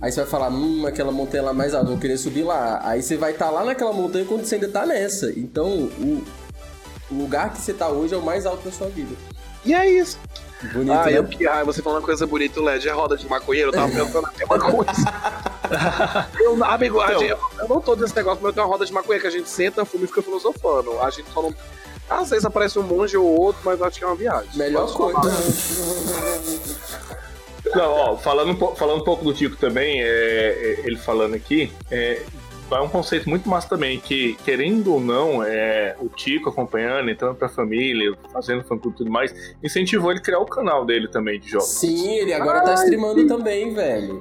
Aí 0.00 0.10
você 0.10 0.20
vai 0.22 0.28
falar, 0.30 0.50
hum, 0.50 0.86
aquela 0.86 1.12
montanha 1.12 1.42
lá 1.42 1.52
mais 1.52 1.74
alta, 1.74 1.86
eu 1.86 1.92
vou 1.92 2.00
querer 2.00 2.16
subir 2.16 2.42
lá. 2.44 2.80
Aí 2.82 3.02
você 3.02 3.16
vai 3.16 3.32
estar 3.32 3.50
lá 3.50 3.62
naquela 3.64 3.92
montanha 3.92 4.24
quando 4.24 4.44
você 4.44 4.54
ainda 4.54 4.68
tá 4.68 4.86
nessa. 4.86 5.30
Então, 5.38 5.68
o, 5.98 6.22
o 7.10 7.14
lugar 7.14 7.52
que 7.52 7.60
você 7.60 7.74
tá 7.74 7.88
hoje 7.88 8.14
é 8.14 8.16
o 8.16 8.22
mais 8.22 8.46
alto 8.46 8.64
da 8.64 8.72
sua 8.72 8.88
vida. 8.88 9.14
E 9.64 9.74
é 9.74 9.90
isso. 9.90 10.18
Bonito, 10.72 10.92
ah, 10.92 11.04
né? 11.06 11.18
eu, 11.18 11.24
que- 11.24 11.46
ah, 11.46 11.62
você 11.64 11.82
falando 11.82 12.02
coisa 12.04 12.26
bonita, 12.26 12.58
o 12.60 12.64
LED 12.64 12.88
é 12.88 12.92
roda 12.92 13.16
de 13.16 13.28
maconheiro, 13.28 13.68
eu 13.68 13.72
tava 13.74 13.88
pensando 13.92 14.22
na 14.22 14.32
mesma 14.32 14.58
coisa. 14.58 14.92
eu, 16.40 16.64
amigo, 16.64 17.02
Então. 17.02 17.18
gente- 17.18 17.30
eu 17.58 17.68
não 17.68 17.80
tô 17.80 17.94
desse 17.94 18.16
negócio, 18.16 18.38
mas 18.42 18.50
eu 18.50 18.54
tenho 18.54 18.66
uma 18.66 18.72
roda 18.72 18.86
de 18.86 18.92
maconha 18.92 19.20
que 19.20 19.26
a 19.26 19.30
gente 19.30 19.48
senta, 19.48 19.84
fuma 19.84 20.04
e 20.04 20.06
fica 20.08 20.22
filosofando. 20.22 20.98
A 21.00 21.10
gente 21.10 21.28
só 21.32 21.42
não. 21.42 21.54
Às 22.08 22.30
vezes 22.30 22.44
aparece 22.44 22.78
um 22.78 22.82
monge 22.82 23.16
ou 23.16 23.26
outro, 23.26 23.60
mas 23.64 23.82
acho 23.82 23.98
que 23.98 24.04
é 24.04 24.06
uma 24.06 24.16
viagem. 24.16 24.48
Melhor 24.54 24.90
coisa. 24.92 25.18
Não, 27.74 27.90
ó, 27.92 28.16
falando, 28.16 28.52
um 28.52 28.74
falando 28.76 29.00
um 29.00 29.04
pouco 29.04 29.24
do 29.24 29.34
Tico 29.34 29.56
também, 29.56 30.00
é, 30.00 30.06
é, 30.06 30.80
ele 30.84 30.96
falando 30.96 31.34
aqui, 31.34 31.72
é, 31.90 32.22
é 32.70 32.80
um 32.80 32.88
conceito 32.88 33.28
muito 33.28 33.48
massa 33.48 33.68
também, 33.68 34.00
que 34.00 34.34
querendo 34.44 34.92
ou 34.94 35.00
não, 35.00 35.42
é, 35.42 35.94
o 36.00 36.08
Tico 36.08 36.48
acompanhando, 36.50 37.10
entrando 37.10 37.34
pra 37.36 37.48
família, 37.48 38.12
fazendo 38.32 38.64
fã 38.64 38.76
clube 38.76 38.94
e 38.96 38.98
tudo 38.98 39.10
mais, 39.10 39.32
incentivou 39.62 40.10
ele 40.10 40.20
a 40.20 40.22
criar 40.22 40.38
o 40.40 40.46
canal 40.46 40.84
dele 40.84 41.08
também 41.08 41.38
de 41.38 41.48
jogos. 41.50 41.68
Sim, 41.68 42.16
ele 42.18 42.32
agora 42.32 42.62
tá 42.62 42.74
streamando 42.74 43.26
também, 43.26 43.72
velho. 43.72 44.20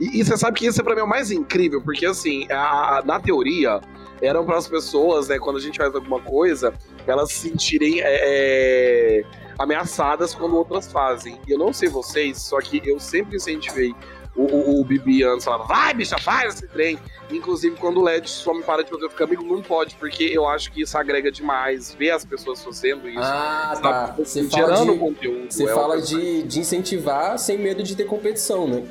E, 0.00 0.20
e 0.20 0.24
você 0.24 0.36
sabe 0.36 0.58
que 0.58 0.66
isso 0.66 0.80
é 0.80 0.84
pra 0.84 0.94
mim 0.94 1.02
o 1.02 1.06
mais 1.06 1.30
incrível, 1.30 1.80
porque 1.80 2.04
assim, 2.04 2.46
a- 2.50 2.98
a- 2.98 3.02
na 3.04 3.20
teoria, 3.20 3.80
eram 4.20 4.44
para 4.44 4.56
as 4.56 4.66
pessoas, 4.66 5.28
né, 5.28 5.38
quando 5.38 5.56
a 5.56 5.60
gente 5.60 5.78
faz 5.78 5.94
alguma 5.94 6.20
coisa, 6.20 6.72
elas 7.06 7.30
se 7.32 7.48
sentirem 7.48 8.00
é, 8.00 8.04
é, 8.06 9.22
ameaçadas 9.58 10.34
quando 10.34 10.56
outras 10.56 10.90
fazem. 10.90 11.38
E 11.46 11.52
eu 11.52 11.58
não 11.58 11.72
sei 11.72 11.88
vocês, 11.88 12.38
só 12.42 12.58
que 12.60 12.80
eu 12.84 12.98
sempre 12.98 13.36
incentivei 13.36 13.94
o, 14.36 14.42
o, 14.42 14.80
o 14.80 14.84
Bibi 14.84 15.24
antes, 15.24 15.44
falava, 15.44 15.64
vai, 15.64 15.94
bicha, 15.94 16.18
faz 16.18 16.54
esse 16.54 16.68
trem. 16.68 16.98
Inclusive, 17.30 17.76
quando 17.76 17.98
o 18.00 18.04
LED 18.04 18.28
só 18.28 18.54
me 18.54 18.62
para 18.62 18.84
de 18.84 18.90
fazer, 18.90 19.04
eu 19.04 19.10
fico 19.10 19.24
amigo, 19.24 19.42
não 19.44 19.62
pode, 19.62 19.94
porque 19.96 20.24
eu 20.24 20.46
acho 20.46 20.70
que 20.70 20.82
isso 20.82 20.96
agrega 20.96 21.30
demais, 21.32 21.94
ver 21.94 22.10
as 22.10 22.24
pessoas 22.24 22.62
fazendo 22.62 23.08
isso. 23.08 23.18
Ah, 23.20 23.72
sabe? 23.74 23.82
tá. 23.82 24.14
Você 24.18 24.44
fala, 24.44 24.66
gerando 24.66 24.92
de, 24.92 24.98
conteúdo. 24.98 25.46
você 25.52 25.64
é 25.64 25.74
fala 25.74 25.94
uma 25.96 26.02
de, 26.02 26.42
de 26.42 26.60
incentivar 26.60 27.38
sem 27.38 27.58
medo 27.58 27.82
de 27.82 27.96
ter 27.96 28.04
competição, 28.04 28.68
né? 28.68 28.84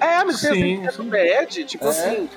É, 0.00 0.24
mas 0.24 0.40
Sim, 0.40 0.50
tem 0.50 0.86
assim, 0.86 1.08
bad, 1.08 1.64
tipo 1.64 1.84
É. 1.84 1.88
assim. 1.88 2.28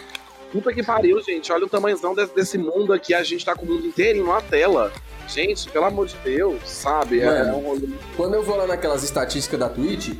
Puta 0.51 0.73
que 0.73 0.81
pariu, 0.81 1.21
gente. 1.21 1.51
Olha 1.51 1.65
o 1.65 1.69
tamanhozão 1.69 2.15
desse, 2.15 2.33
desse 2.33 2.57
mundo 2.57 2.93
aqui. 2.93 3.13
A 3.13 3.21
gente 3.21 3.43
tá 3.43 3.53
com 3.53 3.65
o 3.65 3.69
mundo 3.69 3.85
inteiro 3.85 4.19
numa 4.19 4.41
tela. 4.41 4.91
Gente, 5.27 5.69
pelo 5.69 5.83
amor 5.85 6.07
de 6.07 6.15
Deus, 6.23 6.61
sabe? 6.69 7.19
É, 7.19 7.25
Mano. 7.25 7.49
é 7.49 7.53
um 7.53 7.59
rolê. 7.59 7.87
Quando 8.15 8.35
eu 8.35 8.43
vou 8.43 8.55
lá 8.55 8.65
naquelas 8.65 9.03
estatísticas 9.03 9.59
da 9.59 9.67
Twitch, 9.67 10.13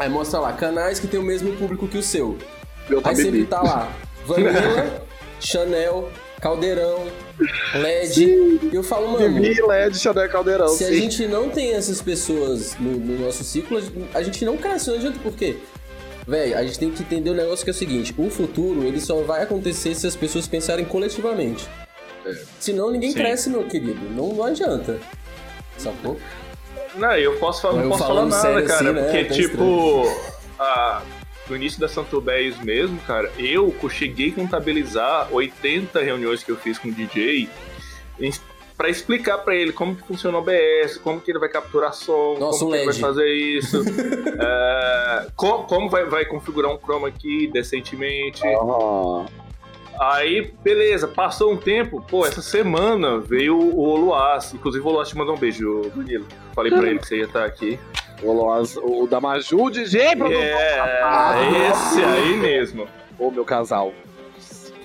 aí 0.00 0.08
mostra 0.08 0.40
lá, 0.40 0.52
canais 0.52 0.98
que 0.98 1.06
tem 1.06 1.20
o 1.20 1.22
mesmo 1.22 1.54
público 1.56 1.86
que 1.86 1.98
o 1.98 2.02
seu. 2.02 2.38
Meu 2.88 3.02
tá 3.02 3.10
Aí 3.10 3.16
sempre 3.16 3.44
tá 3.44 3.62
lá. 3.62 3.92
Vanilla, 4.26 5.04
Chanel, 5.38 6.10
Caldeirão, 6.40 7.06
LED. 7.74 8.14
Sim. 8.14 8.70
E 8.72 8.74
eu 8.74 8.82
falo, 8.82 9.12
mano. 9.12 9.40
Bibi, 9.40 9.60
LED, 9.60 9.98
Chanel 9.98 10.28
Caldeirão. 10.28 10.68
Se 10.68 10.84
a 10.84 10.88
sim. 10.88 11.02
gente 11.02 11.26
não 11.26 11.50
tem 11.50 11.74
essas 11.74 12.00
pessoas 12.00 12.74
no, 12.80 12.92
no 12.92 13.24
nosso 13.24 13.44
ciclo, 13.44 13.78
a 14.14 14.22
gente 14.22 14.44
não 14.44 14.56
cresce, 14.56 14.88
não 14.88 14.96
adianta 14.96 15.18
por 15.20 15.34
quê? 15.34 15.58
Véi, 16.26 16.54
a 16.54 16.62
gente 16.62 16.78
tem 16.78 16.90
que 16.90 17.02
entender 17.02 17.30
o 17.30 17.34
negócio 17.34 17.64
que 17.64 17.70
é 17.70 17.72
o 17.72 17.76
seguinte: 17.76 18.14
o 18.16 18.30
futuro 18.30 18.84
ele 18.84 19.00
só 19.00 19.20
vai 19.22 19.42
acontecer 19.42 19.94
se 19.94 20.06
as 20.06 20.16
pessoas 20.16 20.48
pensarem 20.48 20.84
coletivamente. 20.84 21.68
Senão 22.58 22.90
ninguém 22.90 23.10
Sim. 23.10 23.18
cresce, 23.18 23.50
meu 23.50 23.64
querido. 23.64 24.00
Não, 24.10 24.32
não 24.32 24.44
adianta. 24.44 24.98
Sacou? 25.76 26.18
Não, 26.96 27.12
eu 27.16 27.36
posso 27.38 27.62
falar, 27.62 27.78
Eu 27.78 27.82
não 27.82 27.90
posso 27.90 28.04
falar 28.06 28.26
nada, 28.26 28.62
cara, 28.62 28.74
assim, 28.74 28.92
né? 28.92 29.02
porque 29.04 29.24
Tá 29.24 29.34
tipo, 29.34 30.04
a- 30.58 31.02
no 31.48 31.56
início 31.56 31.80
da 31.80 31.88
Santobéis 31.88 32.58
mesmo, 32.58 32.98
cara, 33.06 33.30
eu 33.38 33.74
cheguei 33.90 34.30
a 34.30 34.34
contabilizar 34.34 35.28
80 35.32 36.00
reuniões 36.00 36.42
que 36.42 36.50
eu 36.50 36.56
fiz 36.56 36.78
com 36.78 36.88
o 36.88 36.92
DJ 36.92 37.48
pra 38.76 38.88
explicar 38.88 39.38
pra 39.38 39.54
ele 39.54 39.72
como 39.72 39.94
que 39.94 40.02
funciona 40.06 40.38
o 40.38 40.40
OBS, 40.40 40.96
como 41.02 41.20
que 41.20 41.30
ele 41.30 41.38
vai 41.38 41.48
capturar 41.48 41.92
som, 41.92 42.36
Nossa, 42.38 42.60
como 42.60 42.70
o 42.70 42.74
que 42.74 42.78
ele 42.80 42.86
vai 42.86 42.94
fazer 43.00 43.28
isso, 43.32 43.82
é, 44.38 45.26
co- 45.36 45.64
como, 45.64 45.90
vai, 45.90 46.04
vai 46.06 46.24
configurar 46.24 46.72
um 46.72 46.78
chroma 46.78 47.08
aqui 47.08 47.46
decentemente. 47.52 48.40
Aham. 48.46 49.26
Aí, 49.98 50.52
beleza, 50.62 51.06
passou 51.06 51.52
um 51.52 51.56
tempo, 51.56 52.00
pô, 52.08 52.24
essa 52.26 52.40
semana 52.40 53.18
veio 53.18 53.56
o 53.58 53.80
Oluas, 53.80 54.54
inclusive 54.54 54.84
o 54.84 54.88
Oluas 54.88 55.08
te 55.10 55.16
mandou 55.16 55.34
um 55.34 55.38
beijo, 55.38 55.90
Danilo. 55.94 56.26
Falei 56.54 56.72
pra 56.72 56.88
ele 56.88 56.98
que 56.98 57.06
você 57.06 57.18
ia 57.18 57.24
estar 57.24 57.44
aqui. 57.44 57.78
O, 58.22 58.32
Loas- 58.32 58.76
o 58.76 59.06
da 59.06 59.20
Maju, 59.20 59.70
DJ, 59.70 60.16
produtor. 60.16 60.42
É, 60.42 61.68
esse 61.70 62.02
aí 62.02 62.36
mesmo. 62.36 62.86
Ô, 63.18 63.30
meu 63.30 63.44
casal. 63.44 63.92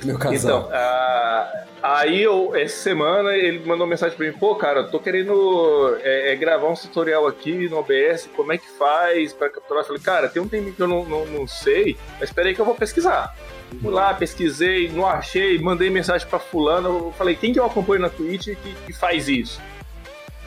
Meu 0.03 0.17
casal. 0.19 0.35
Então, 0.59 0.69
ah, 0.73 1.63
aí 1.81 2.21
eu, 2.21 2.53
essa 2.55 2.77
semana 2.77 3.33
ele 3.35 3.59
mandou 3.65 3.87
mensagem 3.87 4.15
pra 4.17 4.25
mim, 4.27 4.33
pô, 4.33 4.55
cara, 4.55 4.81
eu 4.81 4.91
tô 4.91 4.99
querendo 4.99 5.97
é, 6.01 6.33
é, 6.33 6.35
gravar 6.35 6.67
um 6.67 6.73
tutorial 6.75 7.25
aqui 7.25 7.67
no 7.69 7.77
OBS, 7.77 8.29
como 8.35 8.51
é 8.53 8.57
que 8.57 8.69
faz 8.77 9.33
pra 9.33 9.49
capturar? 9.49 9.83
Eu 9.83 9.87
falei, 9.87 10.01
cara, 10.01 10.27
tem 10.29 10.41
um 10.41 10.47
tempo 10.47 10.71
que 10.73 10.81
eu 10.81 10.87
não, 10.87 11.03
não, 11.05 11.25
não 11.25 11.47
sei, 11.47 11.97
mas 12.19 12.29
espera 12.29 12.47
aí 12.49 12.53
que 12.55 12.61
eu 12.61 12.65
vou 12.65 12.75
pesquisar. 12.75 13.33
Fui 13.81 13.91
lá, 13.91 14.13
pesquisei, 14.13 14.89
não 14.89 15.05
achei, 15.05 15.57
mandei 15.59 15.89
mensagem 15.89 16.27
pra 16.27 16.39
fulano, 16.39 16.89
eu 16.89 17.13
falei, 17.17 17.35
quem 17.35 17.53
que 17.53 17.59
eu 17.59 17.65
acompanho 17.65 18.01
na 18.01 18.09
Twitch 18.09 18.45
que, 18.45 18.75
que 18.85 18.93
faz 18.93 19.27
isso? 19.27 19.61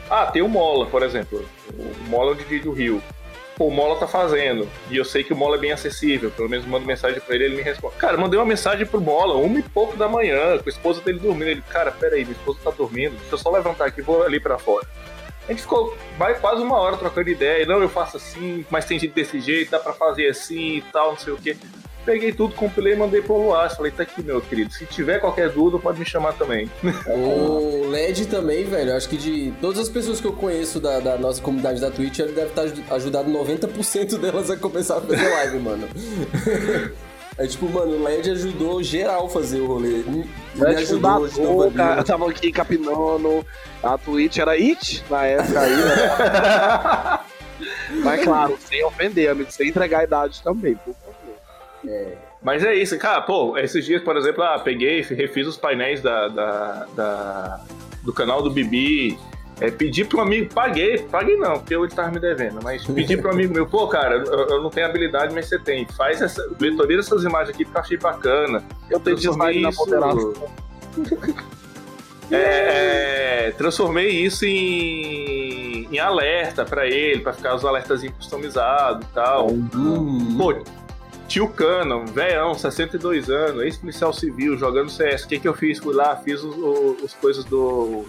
Ah, 0.09 0.25
tem 0.25 0.41
o 0.41 0.49
Mola, 0.49 0.87
por 0.87 1.03
exemplo. 1.03 1.47
O 1.71 2.09
Mola 2.09 2.35
é 2.35 2.67
o 2.67 2.71
Rio. 2.71 3.01
Pô, 3.55 3.67
o 3.67 3.71
Mola 3.71 3.99
tá 3.99 4.07
fazendo. 4.07 4.67
E 4.89 4.97
eu 4.97 5.05
sei 5.05 5.23
que 5.23 5.33
o 5.33 5.35
Mola 5.35 5.57
é 5.57 5.59
bem 5.59 5.71
acessível. 5.71 6.31
Pelo 6.31 6.49
menos 6.49 6.65
mando 6.65 6.85
mensagem 6.85 7.19
pra 7.19 7.35
ele 7.35 7.43
ele 7.45 7.57
me 7.57 7.61
responde. 7.61 7.95
Cara, 7.97 8.17
mandei 8.17 8.39
uma 8.39 8.45
mensagem 8.45 8.87
pro 8.87 8.99
Mola, 8.99 9.35
uma 9.35 9.59
e 9.59 9.61
pouco 9.61 9.95
da 9.95 10.07
manhã, 10.07 10.57
com 10.57 10.67
a 10.67 10.71
esposa 10.71 11.01
dele 11.01 11.19
dormindo. 11.19 11.49
Ele, 11.49 11.61
cara, 11.61 11.91
peraí, 11.91 12.23
minha 12.23 12.35
esposa 12.35 12.57
tá 12.63 12.71
dormindo, 12.71 13.11
deixa 13.17 13.35
eu 13.35 13.37
só 13.37 13.51
levantar 13.51 13.85
aqui 13.85 14.01
vou 14.01 14.23
ali 14.23 14.39
pra 14.39 14.57
fora. 14.57 14.87
A 15.47 15.51
gente 15.51 15.61
ficou 15.61 15.95
mais 16.17 16.39
quase 16.39 16.61
uma 16.61 16.77
hora 16.77 16.97
trocando 16.97 17.29
ideia. 17.29 17.65
Não, 17.65 17.81
eu 17.81 17.89
faço 17.89 18.17
assim, 18.17 18.65
mas 18.69 18.85
tem 18.85 18.97
jeito 18.97 19.13
desse 19.13 19.39
jeito, 19.39 19.69
dá 19.69 19.79
pra 19.79 19.93
fazer 19.93 20.27
assim 20.27 20.77
e 20.77 20.81
tal, 20.93 21.11
não 21.11 21.17
sei 21.17 21.33
o 21.33 21.37
quê. 21.37 21.55
Peguei 22.09 22.31
tudo, 22.33 22.55
compilei 22.55 22.93
e 22.93 22.95
mandei 22.95 23.21
pro 23.21 23.37
Luas. 23.37 23.75
Falei, 23.75 23.91
tá 23.91 24.01
aqui, 24.01 24.23
meu 24.23 24.41
querido. 24.41 24.73
Se 24.73 24.83
tiver 24.87 25.19
qualquer 25.19 25.51
dúvida, 25.51 25.77
pode 25.77 25.99
me 25.99 26.05
chamar 26.07 26.33
também. 26.33 26.67
O 27.05 27.87
LED 27.87 28.25
também, 28.25 28.65
velho, 28.65 28.95
acho 28.95 29.07
que 29.07 29.15
de 29.15 29.53
todas 29.61 29.77
as 29.77 29.89
pessoas 29.89 30.19
que 30.19 30.25
eu 30.25 30.33
conheço 30.33 30.79
da, 30.79 30.99
da 30.99 31.17
nossa 31.19 31.39
comunidade 31.39 31.79
da 31.79 31.91
Twitch, 31.91 32.17
ele 32.17 32.31
deve 32.31 32.47
estar 32.49 32.95
ajudado 32.95 33.29
90% 33.29 34.17
delas 34.21 34.49
a 34.49 34.57
começar 34.57 34.97
a 34.97 35.01
fazer 35.01 35.29
live, 35.29 35.59
mano. 35.61 35.87
É 37.37 37.45
tipo, 37.45 37.69
mano, 37.69 37.95
o 37.97 38.03
LED 38.03 38.31
ajudou 38.31 38.81
geral 38.81 39.27
a 39.27 39.29
fazer 39.29 39.59
o 39.59 39.67
rolê. 39.67 40.03
Me 40.07 40.27
Né, 40.55 40.69
ajudou 40.77 41.11
hoje 41.19 41.35
Vanilla. 41.39 41.71
cara, 41.71 42.03
tava 42.03 42.27
aqui 42.27 42.51
capinando. 42.51 43.45
A 43.83 43.99
Twitch 43.99 44.39
era 44.39 44.53
It 44.53 45.03
na 45.11 45.25
época 45.25 45.59
aí, 45.61 45.75
né? 45.75 47.19
Mas 48.03 48.23
claro, 48.23 48.57
sem 48.59 48.83
ofender, 48.83 49.29
amigo, 49.29 49.51
sem 49.51 49.69
entregar 49.69 49.99
a 49.99 50.03
idade 50.05 50.41
também, 50.43 50.75
por 50.75 50.95
favor. 51.81 52.17
Mas 52.41 52.63
é 52.63 52.73
isso, 52.73 52.97
cara, 52.97 53.21
pô, 53.21 53.57
esses 53.57 53.83
dias, 53.85 54.01
por 54.01 54.15
exemplo, 54.15 54.43
ah, 54.43 54.57
peguei, 54.59 55.01
refiz 55.01 55.45
os 55.47 55.57
painéis 55.57 56.01
da, 56.01 56.27
da- 56.29 56.87
da- 56.95 57.61
do 58.03 58.13
canal 58.13 58.41
do 58.41 58.49
Bibi, 58.49 59.19
é, 59.59 59.69
pedi 59.69 60.05
pro 60.05 60.21
amigo, 60.21 60.53
paguei, 60.53 60.99
paguei 60.99 61.35
não, 61.35 61.59
porque 61.59 61.75
ele 61.75 61.89
tava 61.89 62.11
me 62.11 62.19
devendo, 62.19 62.59
mas 62.63 62.85
pedi 62.85 63.17
pro 63.17 63.31
amigo 63.31 63.53
meu, 63.53 63.65
pô, 63.67 63.87
cara, 63.89 64.15
eu, 64.15 64.47
eu 64.47 64.63
não 64.63 64.69
tenho 64.69 64.87
habilidade, 64.87 65.33
mas 65.33 65.49
você 65.49 65.59
tem, 65.59 65.85
faz 65.97 66.21
essa, 66.21 66.47
vetoria 66.57 66.95
dessas 66.95 67.25
imagens 67.25 67.49
aqui 67.53 67.65
porque 67.65 67.77
eu 67.77 67.81
achei 67.81 67.97
bacana. 67.97 68.63
Eu 68.89 68.99
tenho 69.01 69.17
Transformei 69.17 69.67
isso-. 69.67 70.33
É, 72.31 73.47
é, 73.47 73.51
transformei 73.57 74.07
isso 74.09 74.45
em, 74.45 75.87
em 75.91 75.97
alerta 75.97 76.63
pra 76.63 76.85
ele, 76.85 77.21
pra 77.21 77.33
ficar 77.33 77.55
os 77.55 77.65
alertas 77.65 78.03
customizados 78.11 79.03
e 79.03 79.13
tal. 79.15 79.49
Hum. 79.49 80.35
Pô, 80.37 80.53
tio 81.29 81.47
Canon, 81.47 82.05
velhão, 82.05 82.53
62 82.53 83.29
anos, 83.29 83.63
ex-policial 83.63 84.11
civil, 84.11 84.57
jogando 84.57 84.89
CS. 84.89 85.23
O 85.23 85.27
que, 85.29 85.39
que 85.39 85.47
eu 85.47 85.53
fiz? 85.53 85.79
Fui 85.79 85.93
lá, 85.95 86.15
fiz 86.17 86.43
os, 86.43 86.53
os- 86.57 87.03
os 87.03 87.13
coisas 87.13 87.45
do. 87.45 88.03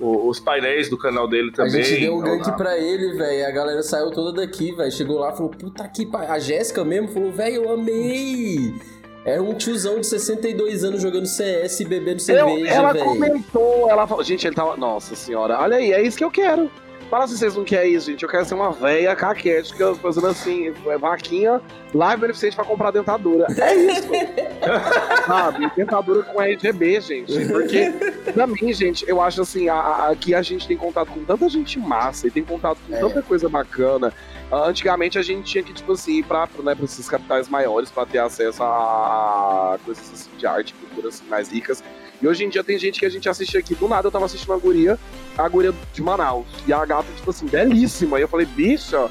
Os 0.00 0.40
painéis 0.40 0.88
do 0.88 0.98
canal 0.98 1.28
dele 1.28 1.50
A 1.52 1.56
também. 1.56 1.84
gente 1.84 2.00
deu 2.00 2.16
um 2.16 2.20
gank 2.20 2.42
Olá. 2.44 2.56
pra 2.56 2.76
ele, 2.76 3.12
velho. 3.16 3.46
A 3.46 3.50
galera 3.52 3.82
saiu 3.84 4.10
toda 4.10 4.40
daqui, 4.40 4.72
velho. 4.74 4.90
Chegou 4.90 5.18
lá 5.20 5.30
e 5.32 5.36
falou: 5.36 5.50
Puta 5.50 5.86
que 5.86 6.04
pariu. 6.04 6.32
A 6.32 6.40
Jéssica 6.40 6.84
mesmo 6.84 7.08
falou: 7.08 7.30
Velho, 7.30 7.64
eu 7.66 7.72
amei. 7.72 8.74
Era 9.24 9.40
um 9.40 9.54
tiozão 9.54 10.00
de 10.00 10.06
62 10.08 10.82
anos 10.82 11.00
jogando 11.00 11.26
CS 11.26 11.78
e 11.78 11.84
bebendo 11.84 12.16
Eu, 12.16 12.18
cerveja, 12.20 12.68
ela 12.74 12.92
velho. 12.92 13.04
comentou, 13.04 13.88
ela 13.88 14.04
falou, 14.04 14.24
gente, 14.24 14.44
ele 14.44 14.56
tava. 14.56 14.76
Nossa 14.76 15.14
senhora, 15.14 15.60
olha 15.60 15.76
aí, 15.76 15.92
é 15.92 16.02
isso 16.02 16.18
que 16.18 16.24
eu 16.24 16.30
quero. 16.32 16.68
Fala 17.12 17.28
se 17.28 17.36
vocês 17.36 17.54
não 17.54 17.62
querem 17.62 17.92
isso, 17.92 18.06
gente. 18.10 18.22
Eu 18.22 18.28
quero 18.30 18.42
ser 18.46 18.54
uma 18.54 18.72
véia 18.72 19.14
caquética, 19.14 19.94
fazendo 19.96 20.28
assim, 20.28 20.70
vaquinha, 20.98 21.60
live 21.92 22.22
beneficente 22.22 22.56
pra 22.56 22.64
comprar 22.64 22.90
dentadura. 22.90 23.46
É 23.60 23.74
isso. 23.74 24.08
Sabe? 25.28 25.70
Dentadura 25.76 26.22
com 26.22 26.40
RGB, 26.40 27.00
gente. 27.02 27.34
Porque, 27.48 27.90
pra 28.32 28.46
mim, 28.46 28.72
gente, 28.72 29.04
eu 29.06 29.20
acho 29.20 29.42
assim, 29.42 29.68
a- 29.68 29.74
a- 29.74 30.10
aqui 30.10 30.34
a 30.34 30.40
gente 30.40 30.66
tem 30.66 30.74
contato 30.74 31.08
com 31.12 31.22
tanta 31.22 31.46
gente 31.50 31.78
massa 31.78 32.28
e 32.28 32.30
tem 32.30 32.42
contato 32.42 32.78
com 32.88 32.94
É. 32.96 32.98
tanta 33.00 33.20
coisa 33.20 33.46
bacana. 33.46 34.10
Antigamente 34.50 35.18
a 35.18 35.22
gente 35.22 35.44
tinha 35.50 35.62
que, 35.62 35.74
tipo 35.74 35.92
assim, 35.92 36.12
ir 36.20 36.22
pra, 36.22 36.48
né, 36.62 36.74
pra 36.74 36.84
esses 36.86 37.06
capitais 37.10 37.46
maiores 37.46 37.90
pra 37.90 38.06
ter 38.06 38.20
acesso 38.20 38.62
a 38.62 39.78
coisas 39.84 40.10
assim, 40.14 40.30
de 40.38 40.46
arte, 40.46 40.72
cultura 40.72 41.08
assim, 41.08 41.24
mais 41.28 41.50
ricas. 41.52 41.84
E 42.22 42.28
hoje 42.28 42.44
em 42.44 42.48
dia 42.48 42.62
tem 42.62 42.78
gente 42.78 43.00
que 43.00 43.06
a 43.06 43.10
gente 43.10 43.28
assiste 43.28 43.58
aqui. 43.58 43.74
Do 43.74 43.88
nada 43.88 44.06
eu 44.06 44.12
tava 44.12 44.26
assistindo 44.26 44.52
a 44.52 44.56
guria, 44.56 44.96
a 45.36 45.48
guria 45.48 45.74
de 45.92 46.00
Manaus. 46.00 46.46
E 46.66 46.72
a 46.72 46.84
gata, 46.84 47.08
tipo 47.16 47.30
assim, 47.30 47.46
belíssima. 47.46 48.18
E 48.18 48.22
eu 48.22 48.28
falei, 48.28 48.46
bicha. 48.46 49.10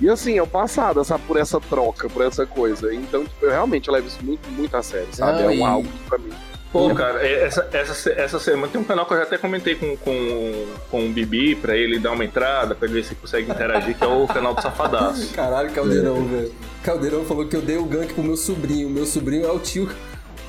E 0.00 0.08
assim, 0.08 0.34
eu 0.34 0.46
passada, 0.46 1.02
sabe, 1.02 1.24
por 1.26 1.36
essa 1.36 1.60
troca, 1.60 2.08
por 2.08 2.24
essa 2.24 2.46
coisa. 2.46 2.94
Então, 2.94 3.24
tipo, 3.24 3.44
eu 3.44 3.50
realmente 3.50 3.90
levo 3.90 4.06
isso 4.06 4.24
muito, 4.24 4.48
muito 4.50 4.76
a 4.76 4.82
sério, 4.82 5.08
sabe? 5.12 5.42
Não, 5.42 5.50
é 5.50 5.54
um 5.54 5.66
algo 5.66 5.88
pra 6.08 6.18
mim. 6.18 6.32
Pô, 6.72 6.92
cara, 6.94 7.24
é, 7.24 7.44
essa, 7.44 7.68
essa, 7.70 8.10
essa 8.12 8.38
semana 8.40 8.72
tem 8.72 8.80
um 8.80 8.84
canal 8.84 9.04
que 9.04 9.12
eu 9.12 9.18
já 9.18 9.24
até 9.24 9.36
comentei 9.36 9.74
com, 9.74 9.94
com, 9.98 10.66
com 10.90 11.06
o 11.06 11.10
Bibi 11.10 11.54
pra 11.54 11.76
ele 11.76 11.98
dar 11.98 12.12
uma 12.12 12.24
entrada, 12.24 12.74
pra 12.74 12.88
ele 12.88 12.94
ver 12.94 13.04
se 13.04 13.14
consegue 13.14 13.50
interagir, 13.50 13.94
que 13.94 14.02
é 14.02 14.06
o 14.06 14.26
canal 14.26 14.54
do 14.54 14.62
Safadaço. 14.62 15.32
Caralho, 15.36 15.70
Caldeirão, 15.70 16.24
velho. 16.26 16.52
Caldeirão 16.82 17.24
falou 17.24 17.46
que 17.46 17.54
eu 17.54 17.60
dei 17.60 17.76
o 17.76 17.84
gank 17.84 18.14
pro 18.14 18.24
meu 18.24 18.36
sobrinho. 18.36 18.88
Meu 18.88 19.04
sobrinho 19.04 19.46
é 19.46 19.52
o 19.52 19.58
tio 19.58 19.86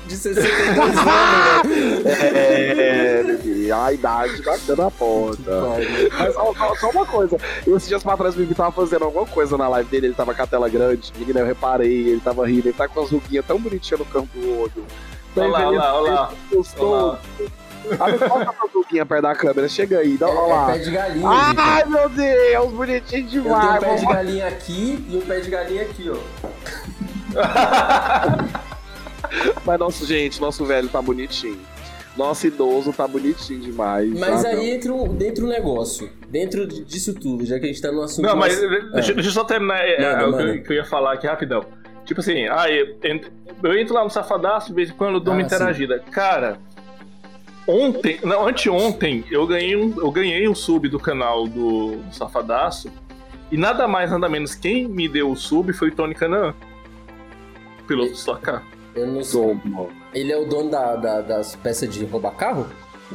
de 0.06 0.16
62 0.16 0.78
anos, 0.78 0.94
velho. 1.64 2.08
É, 2.08 3.22
bebê, 3.22 3.72
a 3.72 3.92
idade 3.92 4.42
batendo 4.42 4.82
na 4.82 4.90
porta. 4.90 5.50
Mas 6.18 6.36
ó, 6.36 6.54
só, 6.54 6.74
só 6.76 6.90
uma 6.90 7.06
coisa, 7.06 7.36
esses 7.66 7.88
dias 7.88 8.02
pra 8.02 8.16
trás 8.16 8.34
o 8.34 8.38
Bibi 8.38 8.54
tava 8.54 8.72
fazendo 8.72 9.04
alguma 9.04 9.26
coisa 9.26 9.56
na 9.56 9.68
live 9.68 9.88
dele, 9.88 10.06
ele 10.08 10.14
tava 10.14 10.34
com 10.34 10.42
a 10.42 10.46
tela 10.46 10.68
grande, 10.68 11.12
menina, 11.18 11.40
eu 11.40 11.46
reparei, 11.46 12.08
ele 12.08 12.20
tava 12.20 12.46
rindo, 12.46 12.68
ele 12.68 12.72
tá 12.76 12.86
com 12.86 13.00
as 13.02 13.10
ruguinhas 13.10 13.44
tão 13.46 13.58
bonitinhas 13.58 14.00
no 14.00 14.06
canto 14.06 14.28
do 14.38 14.60
olho. 14.60 14.84
Olha 15.36 15.48
lá, 15.48 15.68
olha 15.68 15.78
lá, 15.78 15.94
olha 16.00 16.12
lá. 16.12 16.32
Gostou? 16.52 17.18
Abre 18.00 18.24
a 18.24 18.54
ruguinha 18.72 19.04
perto 19.04 19.22
da 19.22 19.34
câmera, 19.34 19.68
chega 19.68 19.98
aí, 19.98 20.16
dá, 20.16 20.26
É, 20.26 20.30
olha 20.30 20.38
é 20.52 20.54
lá. 20.54 20.66
pé 20.66 20.78
de 20.78 20.90
galinha, 20.90 21.28
Ai, 21.28 21.84
Vitor. 21.84 21.90
meu 21.90 22.08
Deus, 22.08 22.72
bonitinho 22.72 23.26
demais. 23.28 23.76
um 23.76 23.80
pé 23.80 23.94
de 23.96 24.06
galinha 24.06 24.48
aqui 24.48 25.04
e 25.08 25.16
um 25.16 25.20
pé 25.20 25.40
de 25.40 25.50
galinha 25.50 25.82
aqui, 25.82 26.10
ó. 26.10 26.16
Mas 29.64 29.78
nosso, 29.78 30.06
gente, 30.06 30.40
nosso 30.40 30.64
velho 30.64 30.88
tá 30.88 31.00
bonitinho. 31.02 31.58
Nosso 32.16 32.46
idoso 32.46 32.92
tá 32.92 33.08
bonitinho 33.08 33.60
demais. 33.60 34.08
Mas 34.18 34.44
aí 34.44 34.70
entra 34.70 34.92
dentro 35.08 35.46
um 35.46 35.48
negócio. 35.48 36.08
Dentro 36.28 36.66
disso 36.66 37.12
tudo, 37.14 37.44
já 37.44 37.58
que 37.58 37.64
a 37.64 37.68
gente 37.68 37.80
tá 37.82 37.90
no 37.90 38.02
assunto. 38.02 38.24
Não, 38.24 38.36
mas 38.36 38.56
mais- 38.62 38.92
deixa, 38.92 39.14
deixa 39.14 39.28
eu 39.30 39.32
só 39.32 39.42
terminar 39.44 39.78
é, 39.78 40.00
Manda, 40.26 40.42
é, 40.42 40.50
o 40.50 40.52
que 40.54 40.60
que 40.60 40.72
eu 40.72 40.76
ia 40.76 40.84
falar 40.84 41.14
aqui 41.14 41.26
rapidão. 41.26 41.64
Tipo 42.04 42.20
assim, 42.20 42.46
ah, 42.48 42.70
eu, 42.70 42.96
entro- 43.02 43.32
eu 43.62 43.78
entro 43.78 43.94
lá 43.94 44.04
no 44.04 44.10
Safadaço, 44.10 44.68
de 44.68 44.74
vez 44.74 44.90
em 44.90 44.92
quando 44.92 45.14
eu 45.14 45.20
dou 45.20 45.34
uma 45.34 45.40
Ah, 45.44 45.48
sim. 45.48 45.54
interagida. 45.56 45.98
Cara, 46.12 46.58
ontem, 47.66 48.20
não, 48.22 48.46
anteontem, 48.46 49.24
eu 49.30 49.44
ganhei 49.46 49.74
um, 49.74 49.94
eu 49.98 50.10
ganhei 50.12 50.46
um 50.48 50.54
sub 50.54 50.88
do 50.88 51.00
canal 51.00 51.48
do 51.48 51.98
Safadaço. 52.12 52.92
E 53.50 53.56
nada 53.56 53.88
mais, 53.88 54.10
nada 54.10 54.28
menos, 54.28 54.54
quem 54.54 54.86
me 54.86 55.08
deu 55.08 55.30
o 55.30 55.36
sub 55.36 55.72
foi 55.72 55.88
o 55.88 55.92
Tony 55.94 56.14
Canaan. 56.14 56.54
piloto 57.86 58.12
de 58.12 58.18
Stock 58.18 58.40
Car. 58.40 58.62
Eu 58.94 59.06
não 59.08 59.22
sei. 59.24 59.58
Ele 60.14 60.32
é 60.32 60.36
o 60.38 60.44
dono 60.46 60.70
da, 60.70 60.94
da- 60.96 61.20
das 61.20 61.56
peças 61.56 61.88
de 61.92 62.04
roubar 62.04 62.32
carro? 62.32 62.66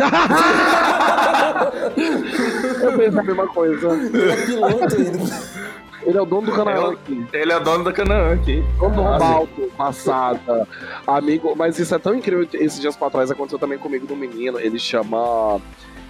Eu 2.82 2.92
pensei 2.98 3.20
a 3.20 3.24
mesma 3.24 3.48
coisa. 3.48 3.88
Ele 3.94 4.32
é 4.32 4.46
piloto 4.46 4.96
ainda. 4.96 5.60
Ele 6.02 6.18
é 6.18 6.22
o 6.22 6.26
dono 6.26 6.48
do 6.48 6.54
canal 6.54 6.76
É 6.76 6.80
o- 6.80 6.92
aqui. 6.92 7.26
Ele 7.34 7.52
é 7.52 7.60
dono 7.60 7.84
da 7.84 7.92
Canaã 7.92 8.34
aqui. 8.34 8.64
Dono 8.80 9.48
do 9.48 9.68
passada, 9.76 10.68
amigo. 11.06 11.54
Mas 11.58 11.78
isso 11.78 11.94
é 11.94 12.00
tão 12.00 12.16
incrível. 12.16 12.48
Esses 12.54 12.80
dias 12.80 12.96
pra 12.96 13.10
trás 13.10 13.30
aconteceu 13.30 13.60
também 13.60 13.78
comigo 13.78 14.08
do 14.08 14.16
menino. 14.16 14.60
Ele 14.60 14.80
chama 14.80 15.60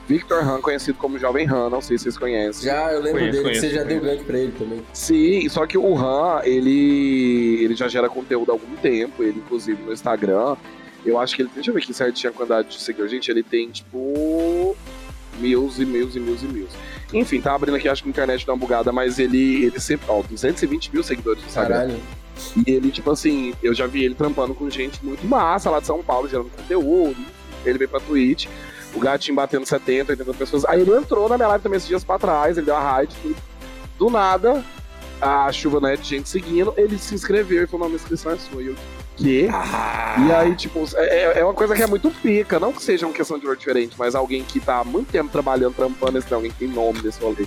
Victor 0.10 0.44
Han, 0.44 0.60
conhecido 0.60 0.98
como 0.98 1.20
Jovem 1.20 1.48
Han. 1.48 1.70
Não 1.70 1.82
sei 1.82 1.96
se 1.96 2.06
vocês 2.06 2.18
conhecem. 2.18 2.64
Já, 2.64 2.92
eu 2.92 3.00
lembro 3.00 3.20
Conheço, 3.20 3.32
dele, 3.32 3.44
conheço, 3.44 3.62
você 3.62 3.70
já 3.70 3.84
deu 3.84 4.02
gank 4.02 4.24
pra 4.24 4.40
ele 4.40 4.52
também. 4.58 4.82
Sim, 4.92 5.48
só 5.50 5.68
que 5.68 5.78
o 5.78 5.96
Han, 5.96 6.42
ele, 6.44 7.64
ele 7.64 7.76
já 7.76 7.88
gera 7.88 8.10
conteúdo 8.10 8.50
há 8.50 8.56
algum 8.56 8.76
tempo, 8.78 9.22
ele 9.22 9.38
inclusive 9.38 9.80
no 9.84 9.94
Instagram. 9.94 10.58
Eu 11.06 11.20
acho 11.20 11.36
que 11.36 11.44
ele. 11.44 11.52
Deixa 11.54 11.70
eu 11.70 11.76
ver 11.76 11.84
aqui 11.84 11.94
certinho 11.94 12.32
a 12.32 12.36
quantidade 12.36 12.70
de 12.70 12.82
seguidores. 12.82 13.12
Gente, 13.12 13.30
ele 13.30 13.44
tem 13.44 13.70
tipo. 13.70 14.76
Mil 15.38 15.72
e 15.78 15.86
mil 15.86 16.10
e 16.10 16.20
mil 16.20 16.36
e 16.36 16.46
mil. 16.46 16.68
Enfim, 17.14 17.40
tá 17.40 17.54
abrindo 17.54 17.76
aqui, 17.76 17.88
acho 17.88 18.02
que 18.02 18.10
a 18.10 18.12
internet 18.12 18.46
dá 18.46 18.52
uma 18.52 18.60
bugada, 18.60 18.92
mas 18.92 19.20
ele, 19.20 19.64
ele 19.64 19.80
sempre. 19.80 20.08
Ó, 20.10 20.24
220 20.24 20.92
mil 20.92 21.04
seguidores 21.04 21.42
no 21.44 21.48
Instagram. 21.48 21.76
Caralho. 21.76 22.00
E 22.66 22.72
ele, 22.72 22.90
tipo 22.90 23.12
assim, 23.12 23.54
eu 23.62 23.76
já 23.76 23.86
vi 23.86 24.04
ele 24.04 24.16
trampando 24.16 24.56
com 24.56 24.70
gente 24.72 25.06
muito 25.06 25.26
massa 25.26 25.70
lá 25.70 25.80
de 25.80 25.86
São 25.86 26.02
Paulo, 26.02 26.28
gerando 26.28 26.50
conteúdo. 26.50 27.18
Ele 27.66 27.78
veio 27.78 27.90
pra 27.90 28.00
Twitch, 28.00 28.48
o 28.94 29.00
gatinho 29.00 29.36
batendo 29.36 29.66
70, 29.66 30.14
80 30.14 30.34
pessoas. 30.34 30.66
Aí 30.66 30.82
ele 30.82 30.96
entrou 30.96 31.30
na 31.30 31.38
minha 31.38 31.48
live 31.50 31.64
também 31.64 31.78
esses 31.78 31.88
dias 31.88 32.04
pra 32.04 32.18
trás, 32.18 32.58
ele 32.58 32.66
deu 32.66 32.76
a 32.76 32.80
raid, 32.80 33.16
tudo. 33.22 33.36
Do 33.98 34.10
nada, 34.10 34.64
a 35.22 35.52
chuva 35.52 35.82
né, 35.82 35.98
de 35.98 36.08
gente 36.08 36.30
seguindo, 36.30 36.74
ele 36.78 36.98
se 36.98 37.14
inscreveu 37.14 37.64
e 37.64 37.68
falou: 37.68 37.82
não, 37.82 37.90
minha 37.90 38.02
inscrição 38.02 38.32
é 38.32 38.38
sua. 38.38 38.62
E 38.62 38.68
eu, 38.68 38.76
quê? 39.18 39.48
E 40.28 40.32
aí, 40.32 40.56
tipo, 40.56 40.88
é, 40.96 41.40
é 41.40 41.44
uma 41.44 41.54
coisa 41.54 41.76
que 41.76 41.82
é 41.82 41.88
muito 41.88 42.10
pica. 42.10 42.60
Não 42.60 42.72
que 42.72 42.82
seja 42.82 43.06
uma 43.06 43.14
questão 43.14 43.38
de 43.38 43.44
valor 43.44 43.58
diferente, 43.58 43.96
mas 43.98 44.16
alguém 44.16 44.44
que 44.44 44.60
tá 44.60 44.80
há 44.80 44.84
muito 44.84 45.12
tempo 45.12 45.30
trabalhando, 45.30 45.76
trampando, 45.76 46.18
esse, 46.18 46.34
alguém 46.34 46.52
que 46.52 46.60
tem 46.60 46.68
nome 46.68 47.02
desse 47.02 47.22
rolê. 47.22 47.46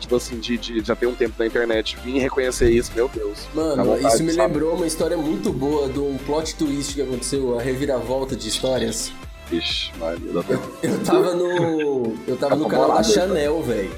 Tipo 0.00 0.16
assim, 0.16 0.38
de, 0.38 0.58
de 0.58 0.80
já 0.84 0.94
tem 0.94 1.08
um 1.08 1.14
tempo 1.14 1.34
na 1.38 1.46
internet, 1.46 1.96
vir 2.04 2.18
reconhecer 2.18 2.70
isso, 2.70 2.92
meu 2.94 3.08
Deus. 3.08 3.46
Mano, 3.54 3.84
vontade, 3.84 4.14
isso 4.14 4.22
me 4.22 4.32
sabe? 4.32 4.52
lembrou 4.52 4.74
uma 4.74 4.86
história 4.86 5.16
muito 5.16 5.52
boa 5.52 5.88
de 5.88 5.98
um 5.98 6.18
plot 6.18 6.56
twist 6.56 6.94
que 6.94 7.00
aconteceu, 7.00 7.58
a 7.58 7.62
reviravolta 7.62 8.36
de 8.36 8.48
histórias. 8.48 9.12
Ixi, 9.52 9.92
Maria 9.98 10.32
da 10.32 10.40
Eu 10.82 11.04
tava 11.04 11.34
no. 11.34 12.14
Eu 12.26 12.36
tava 12.36 12.56
no 12.56 12.66
canal 12.68 12.94
da 12.94 13.02
Chanel, 13.02 13.62
velho. 13.62 13.90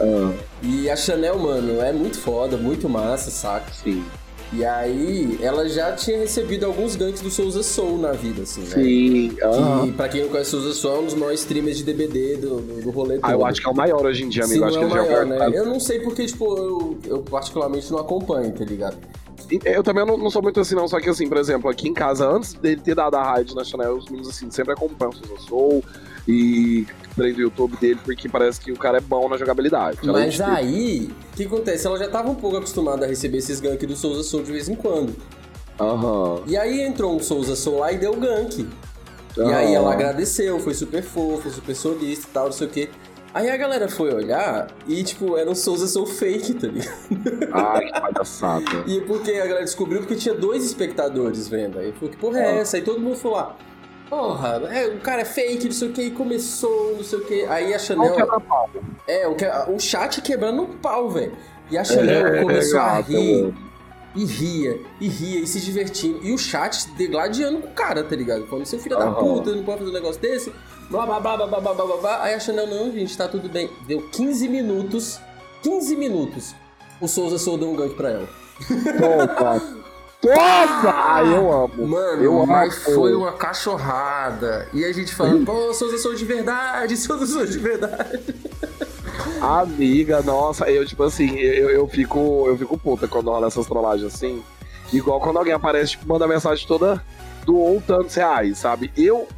Ah, 0.00 0.32
E 0.62 0.88
a 0.90 0.96
Chanel, 0.96 1.38
mano, 1.38 1.80
é 1.80 1.92
muito 1.92 2.18
foda, 2.18 2.56
muito 2.56 2.88
massa, 2.88 3.30
saca? 3.30 3.72
sim. 3.72 4.04
E 4.50 4.64
aí, 4.64 5.38
ela 5.42 5.68
já 5.68 5.92
tinha 5.92 6.20
recebido 6.20 6.64
alguns 6.64 6.96
ganks 6.96 7.20
do 7.20 7.30
Souza 7.30 7.62
Soul 7.62 7.98
na 7.98 8.12
vida, 8.12 8.44
assim, 8.44 8.62
né? 8.62 8.76
Sim. 8.82 9.36
aham. 9.42 9.84
Que, 9.84 9.92
pra 9.92 10.08
quem 10.08 10.22
não 10.22 10.30
conhece 10.30 10.56
o 10.56 10.60
Souza 10.62 10.72
Soul, 10.74 10.94
é 10.96 10.98
um 11.00 11.04
dos 11.04 11.12
maiores 11.14 11.40
streamers 11.40 11.76
de 11.76 11.84
DBD 11.84 12.36
do, 12.38 12.56
do, 12.62 12.80
do 12.82 12.90
rolê 12.90 13.18
Ah, 13.22 13.32
eu 13.32 13.38
todo. 13.40 13.46
acho 13.46 13.60
que 13.60 13.68
é 13.68 13.70
o 13.70 13.74
maior 13.76 14.06
hoje 14.06 14.24
em 14.24 14.28
dia, 14.30 14.44
Sim, 14.44 14.52
amigo. 14.52 14.64
acho 14.64 14.76
é 14.76 14.80
que 14.80 14.84
o 14.86 14.88
ele 14.88 14.94
já 14.94 15.02
maior, 15.02 15.20
é 15.20 15.24
o 15.24 15.50
né? 15.50 15.58
Eu 15.58 15.66
não 15.66 15.78
sei 15.78 16.00
porque, 16.00 16.24
tipo, 16.24 16.46
eu, 16.56 16.98
eu 17.04 17.18
particularmente 17.20 17.90
não 17.92 17.98
acompanho, 17.98 18.50
tá 18.52 18.64
ligado? 18.64 18.96
Eu 19.64 19.82
também 19.82 20.04
não, 20.04 20.16
não 20.16 20.30
sou 20.30 20.42
muito 20.42 20.60
assim, 20.60 20.74
não. 20.74 20.88
Só 20.88 21.00
que, 21.00 21.08
assim, 21.08 21.28
por 21.28 21.38
exemplo, 21.38 21.70
aqui 21.70 21.88
em 21.88 21.94
casa, 21.94 22.28
antes 22.28 22.54
dele 22.54 22.80
ter 22.80 22.94
dado 22.94 23.14
a 23.16 23.22
raid 23.22 23.54
na 23.54 23.64
Chanel, 23.64 23.96
os 23.96 24.06
meninos, 24.06 24.28
assim, 24.28 24.50
sempre 24.50 24.72
acompanham 24.72 25.12
o 25.12 25.16
Souza 25.16 25.42
Soul 25.42 25.84
e 26.26 26.86
trem 27.16 27.32
do 27.32 27.40
YouTube 27.40 27.76
dele, 27.76 27.98
porque 28.04 28.28
parece 28.28 28.60
que 28.60 28.70
o 28.70 28.76
cara 28.76 28.98
é 28.98 29.00
bom 29.00 29.28
na 29.28 29.36
jogabilidade. 29.36 29.98
Além 30.02 30.26
Mas 30.26 30.40
aí, 30.40 31.10
o 31.32 31.36
que 31.36 31.44
acontece? 31.44 31.86
Ela 31.86 31.98
já 31.98 32.08
tava 32.08 32.30
um 32.30 32.34
pouco 32.34 32.56
acostumada 32.56 33.04
a 33.06 33.08
receber 33.08 33.38
esses 33.38 33.60
ganks 33.60 33.88
do 33.88 33.96
Souza 33.96 34.22
Soul 34.22 34.44
de 34.44 34.52
vez 34.52 34.68
em 34.68 34.74
quando. 34.74 35.14
Aham. 35.80 36.42
E 36.46 36.56
aí 36.56 36.80
entrou 36.80 37.16
um 37.16 37.20
Souza 37.20 37.56
Soul 37.56 37.78
lá 37.78 37.92
e 37.92 37.98
deu 37.98 38.14
gank. 38.14 38.66
E 39.36 39.40
aham. 39.40 39.54
aí 39.54 39.74
ela 39.74 39.92
agradeceu, 39.92 40.58
foi 40.60 40.74
super 40.74 41.02
fofo, 41.02 41.50
super 41.50 41.74
solista 41.74 42.26
e 42.28 42.32
tal, 42.32 42.44
não 42.46 42.52
sei 42.52 42.66
o 42.66 42.70
quê. 42.70 42.88
Aí 43.34 43.50
a 43.50 43.56
galera 43.56 43.88
foi 43.88 44.12
olhar 44.12 44.68
e, 44.86 45.02
tipo, 45.04 45.36
era 45.36 45.48
um 45.50 45.54
Souza 45.54 45.86
Soul 45.86 46.06
fake, 46.06 46.54
tá 46.54 46.66
ligado? 46.66 46.96
Ai, 47.52 47.86
que 47.92 48.00
palhaçada. 48.00 48.64
E 48.86 49.00
porque 49.02 49.32
a 49.32 49.46
galera 49.46 49.64
descobriu 49.64 50.00
porque 50.00 50.16
tinha 50.16 50.34
dois 50.34 50.64
espectadores 50.64 51.46
vendo. 51.46 51.78
Aí 51.78 51.92
falou, 51.92 52.08
que 52.10 52.16
porra 52.16 52.40
é 52.40 52.58
essa? 52.58 52.76
Aí 52.78 52.82
todo 52.82 52.98
mundo 52.98 53.16
falou 53.16 53.36
lá, 53.36 53.56
porra, 54.08 54.62
é, 54.72 54.86
o 54.88 54.98
cara 55.00 55.22
é 55.22 55.24
fake, 55.26 55.66
não 55.66 55.72
sei 55.72 55.88
o 55.88 55.92
que, 55.92 56.02
e 56.02 56.10
começou, 56.10 56.94
não 56.96 57.04
sei 57.04 57.18
o 57.18 57.24
que. 57.24 57.44
Aí 57.44 57.74
a 57.74 57.78
Chanel. 57.78 58.14
é 58.18 58.22
a 58.22 58.40
pau? 58.40 58.70
É, 59.06 59.28
o, 59.28 59.34
que- 59.34 59.46
o 59.72 59.78
chat 59.78 60.20
quebrando 60.22 60.62
o 60.62 60.68
pau, 60.68 61.10
velho. 61.10 61.32
E 61.70 61.76
a 61.76 61.84
Chanel 61.84 62.26
É, 62.26 62.40
começou 62.42 62.80
a 62.80 62.86
gata, 62.96 63.12
rir, 63.12 63.54
e 64.16 64.24
ria, 64.24 64.80
e 65.00 65.06
ria, 65.06 65.40
e 65.40 65.46
se 65.46 65.60
divertindo. 65.60 66.18
E 66.22 66.32
o 66.32 66.38
chat 66.38 66.88
degladiando 66.96 67.58
com 67.60 67.68
o 67.68 67.72
cara, 67.72 68.02
tá 68.02 68.16
ligado? 68.16 68.46
Falando, 68.46 68.64
seu 68.64 68.78
filho 68.78 68.98
da 68.98 69.04
Aham. 69.04 69.14
puta, 69.22 69.52
não 69.54 69.62
pode 69.64 69.78
fazer 69.80 69.90
um 69.90 69.94
negócio 69.94 70.20
desse 70.20 70.50
blá 70.90 71.06
blá 71.06 71.20
blá 71.20 71.36
blá 71.36 71.46
blá 71.46 71.60
blá 71.60 71.74
blá 71.74 71.96
blá. 71.96 72.22
Aí 72.22 72.34
achando, 72.34 72.56
não, 72.56 72.66
não, 72.66 72.92
gente, 72.92 73.16
tá 73.16 73.28
tudo 73.28 73.48
bem. 73.48 73.70
Deu 73.86 74.02
15 74.10 74.48
minutos. 74.48 75.20
15 75.62 75.96
minutos. 75.96 76.54
O 77.00 77.06
Souza 77.06 77.38
Souza 77.38 77.60
deu 77.60 77.70
um 77.70 77.76
gank 77.76 77.94
pra 77.94 78.10
ela. 78.10 78.28
Opa! 79.22 79.78
Nossa! 80.24 80.94
Ah, 80.94 81.22
eu 81.24 81.52
amo. 81.52 81.86
Mano, 81.86 82.24
eu 82.24 82.46
mas 82.46 82.82
foi 82.84 83.14
uma 83.14 83.32
cachorrada. 83.32 84.68
E 84.74 84.84
a 84.84 84.92
gente 84.92 85.14
falando, 85.14 85.44
pô, 85.44 85.72
Souza 85.72 85.96
sou 85.98 86.14
de 86.14 86.24
verdade, 86.24 86.96
Souza 86.98 87.26
sou 87.26 87.46
de 87.46 87.58
verdade. 87.58 88.34
Amiga, 89.40 90.20
nossa, 90.22 90.68
eu 90.68 90.84
tipo 90.84 91.04
assim, 91.04 91.36
eu, 91.38 91.70
eu 91.70 91.86
fico 91.86 92.48
eu 92.48 92.58
fico 92.58 92.76
puta 92.76 93.06
quando 93.06 93.30
rola 93.30 93.46
essas 93.46 93.66
trollagens 93.66 94.12
assim. 94.12 94.42
Igual 94.92 95.20
quando 95.20 95.36
alguém 95.38 95.52
aparece, 95.52 95.92
tipo, 95.92 96.08
manda 96.08 96.26
mensagem 96.26 96.66
toda 96.66 97.02
doou 97.46 97.80
tantos 97.86 98.14
reais, 98.16 98.58
sabe? 98.58 98.90
Eu 98.96 99.28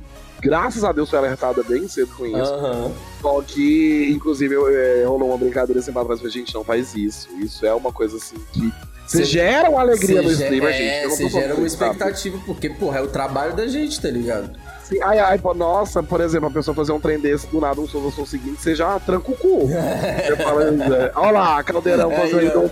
graças 0.40 0.82
a 0.84 0.92
Deus, 0.92 1.08
fui 1.10 1.18
alertada 1.18 1.62
bem 1.62 1.86
cedo 1.88 2.10
com 2.16 2.26
isso. 2.26 2.52
Aham. 2.54 2.92
Só 3.20 3.42
que, 3.42 4.10
inclusive, 4.14 4.54
eu, 4.54 4.68
é, 4.68 5.04
rolou 5.04 5.28
uma 5.28 5.38
brincadeira 5.38 5.80
assim 5.80 5.92
pra 5.92 6.04
trás. 6.04 6.20
Falei, 6.20 6.32
gente, 6.32 6.54
não 6.54 6.64
faz 6.64 6.94
isso. 6.94 7.28
Isso 7.38 7.64
é 7.66 7.72
uma 7.74 7.92
coisa 7.92 8.16
assim 8.16 8.36
que. 8.52 8.72
Você 9.06 9.18
Cê- 9.18 9.24
gera 9.24 9.68
uma 9.68 9.80
alegria 9.80 10.22
no 10.22 10.30
streamer, 10.30 10.70
é, 10.70 10.72
gente. 10.78 11.04
Eu 11.04 11.10
Você 11.10 11.28
gera 11.28 11.54
uma 11.54 11.66
isso, 11.66 11.76
sabe? 11.76 11.90
expectativa, 11.92 12.38
porque, 12.46 12.70
porra, 12.70 13.00
é 13.00 13.02
o 13.02 13.08
trabalho 13.08 13.54
da 13.56 13.66
gente, 13.66 14.00
tá 14.00 14.08
ligado? 14.08 14.50
Sim, 14.84 15.02
ai, 15.02 15.18
ai, 15.18 15.36
pô, 15.38 15.52
nossa, 15.52 16.00
por 16.02 16.20
exemplo, 16.20 16.46
a 16.48 16.50
pessoa 16.52 16.74
fazer 16.74 16.92
um 16.92 17.00
trem 17.00 17.18
desse, 17.18 17.46
do 17.48 17.60
nada 17.60 17.80
um 17.80 17.88
Souza 17.88 18.14
Soul 18.14 18.26
seguinte, 18.26 18.62
você 18.62 18.72
já 18.74 18.98
tranca 19.00 19.32
o 19.32 19.36
cu. 19.36 19.66
Você 19.66 20.36
fala, 20.36 20.64
é, 20.64 21.12
olha 21.16 21.30
lá, 21.32 21.62
caldeirão 21.64 22.10
fazendo. 22.10 22.70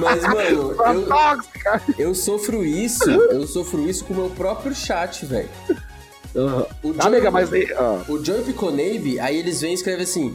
Mas, 0.00 0.22
mano, 0.22 0.40
eu, 0.86 1.06
tóxica. 1.06 1.82
eu 1.98 2.14
sofro 2.14 2.64
isso, 2.64 3.10
eu 3.10 3.46
sofro 3.46 3.88
isso 3.88 4.04
com 4.04 4.14
o 4.14 4.16
meu 4.16 4.30
próprio 4.30 4.72
chat, 4.74 5.26
velho. 5.26 5.48
Uhum. 6.34 6.64
O 6.82 6.94
Amiga, 6.98 7.30
Jump- 7.30 7.32
mas. 7.32 7.50
ah, 7.76 8.02
O 8.08 8.24
Jump 8.24 8.52
Conabe, 8.54 9.20
aí 9.20 9.36
eles 9.38 9.60
vêm 9.60 9.72
e 9.72 9.74
escrevem 9.74 10.04
assim: 10.04 10.34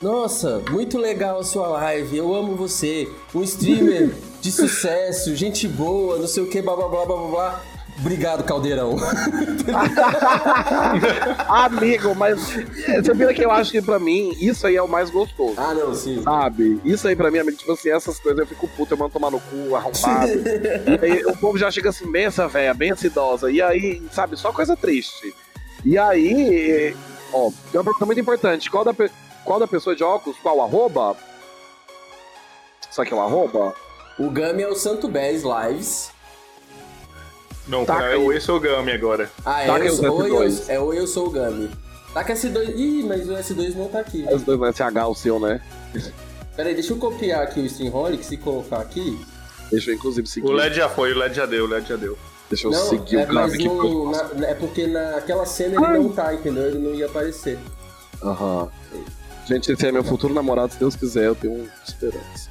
Nossa, 0.00 0.62
muito 0.70 0.98
legal 0.98 1.40
a 1.40 1.44
sua 1.44 1.66
live, 1.68 2.16
eu 2.16 2.34
amo 2.34 2.54
você, 2.56 3.08
um 3.34 3.42
streamer 3.42 4.10
de 4.40 4.50
sucesso, 4.52 5.34
gente 5.36 5.66
boa, 5.68 6.18
não 6.18 6.26
sei 6.26 6.42
o 6.42 6.46
que, 6.48 6.60
blá 6.62 6.74
blá 6.76 6.88
blá 6.88 7.04
blá 7.06 7.16
blá. 7.16 7.62
Obrigado, 8.00 8.42
Caldeirão. 8.44 8.96
Amigo, 11.48 12.14
mas 12.14 12.40
você 12.40 13.14
vira 13.14 13.34
que 13.34 13.44
eu 13.44 13.50
acho 13.50 13.70
que 13.70 13.82
pra 13.82 13.98
mim 13.98 14.34
isso 14.40 14.66
aí 14.66 14.76
é 14.76 14.82
o 14.82 14.88
mais 14.88 15.10
gostoso. 15.10 15.54
ah, 15.58 15.74
não, 15.74 15.94
sim. 15.94 16.22
Sabe? 16.22 16.80
Isso 16.82 17.06
aí 17.06 17.14
pra 17.14 17.30
mim, 17.30 17.40
amigo, 17.40 17.58
tipo 17.58 17.72
assim, 17.72 17.90
essas 17.90 18.18
coisas 18.18 18.38
eu 18.38 18.46
fico 18.46 18.66
puto, 18.68 18.94
eu 18.94 18.98
mando 18.98 19.12
tomar 19.12 19.30
no 19.30 19.38
cu, 19.38 19.76
arrombado. 19.76 20.32
e 20.88 21.04
aí 21.04 21.24
o 21.26 21.36
povo 21.36 21.58
já 21.58 21.70
chega 21.70 21.90
assim, 21.90 22.10
bença, 22.10 22.48
velha, 22.48 22.72
bença 22.72 23.06
idosa. 23.06 23.50
E 23.50 23.60
aí, 23.60 24.02
sabe, 24.10 24.36
só 24.36 24.50
coisa 24.50 24.74
triste. 24.74 25.34
E 25.84 25.98
aí, 25.98 26.96
ó, 27.32 27.50
tem 27.70 27.80
uma 27.80 27.84
pergunta 27.84 28.06
muito 28.06 28.20
importante. 28.20 28.70
Qual 28.70 28.84
da, 28.84 28.94
qual 29.44 29.60
da 29.60 29.68
pessoa 29.68 29.94
de 29.94 30.02
óculos, 30.02 30.38
qual 30.42 30.62
arroba? 30.62 31.16
Só 32.90 33.04
que 33.04 33.12
é 33.12 33.16
um 33.16 33.22
arroba? 33.22 33.74
O 34.18 34.30
Gami 34.30 34.62
é 34.62 34.68
o 34.68 34.74
Santo 34.74 35.06
Bez 35.06 35.42
Lives. 35.42 36.10
Não, 37.70 37.84
Taca 37.84 38.04
é 38.06 38.16
o 38.16 38.32
esse 38.32 38.50
ou 38.50 38.58
Gami 38.60 38.90
agora. 38.92 39.30
Ah, 39.46 39.62
é, 39.62 39.66
Taca 39.66 39.84
eu 39.84 39.92
sou, 39.94 40.26
eu, 40.26 40.40
S2. 40.42 40.68
é 40.68 40.80
oi, 40.80 40.98
eu 40.98 41.06
sou 41.06 41.26
o 41.28 41.30
Gami. 41.30 41.70
Tá 42.12 42.24
com 42.24 42.32
S2. 42.32 42.74
Ih, 42.76 43.04
mas 43.04 43.28
o 43.28 43.32
S2 43.32 43.74
não 43.76 43.88
tá 43.88 44.00
aqui. 44.00 44.26
Os 44.30 44.42
dois 44.42 44.58
no 44.58 44.66
SH, 44.66 45.06
o 45.08 45.14
seu, 45.14 45.38
né? 45.38 45.60
Pera 46.56 46.68
aí, 46.68 46.74
deixa 46.74 46.92
eu 46.92 46.96
copiar 46.98 47.42
aqui 47.42 47.60
o 47.60 47.64
Streamholics 47.66 48.30
e 48.32 48.36
colocar 48.36 48.80
aqui. 48.80 49.18
Deixa 49.70 49.90
eu 49.90 49.94
inclusive 49.94 50.26
seguir. 50.28 50.46
O 50.48 50.52
LED 50.52 50.74
já 50.76 50.88
foi, 50.88 51.12
o 51.12 51.18
LED 51.18 51.36
já 51.36 51.46
deu, 51.46 51.64
o 51.64 51.68
LED 51.68 51.88
já 51.88 51.96
deu. 51.96 52.18
Deixa 52.50 52.66
eu 52.66 52.72
Não, 52.72 52.88
seguir 52.88 53.18
é, 53.20 53.24
o 53.26 53.32
mas 53.32 53.54
aqui. 53.54 53.64
não, 53.68 53.76
porque 53.76 53.86
eu- 53.94 54.10
na- 54.40 54.46
é 54.48 54.54
porque 54.54 54.86
naquela 54.88 55.46
cena 55.46 55.76
ele 55.76 55.98
não 56.02 56.08
tá, 56.12 56.34
entendeu? 56.34 56.64
Ele 56.66 56.78
não 56.80 56.92
ia 56.92 57.06
aparecer. 57.06 57.56
Aham. 58.20 58.68
Gente, 59.46 59.70
esse 59.72 59.86
é 59.86 59.92
meu 59.92 60.02
futuro 60.02 60.34
namorado, 60.34 60.72
se 60.72 60.78
Deus 60.80 60.96
quiser, 60.96 61.26
eu 61.26 61.34
tenho 61.36 61.68
esperança. 61.86 62.50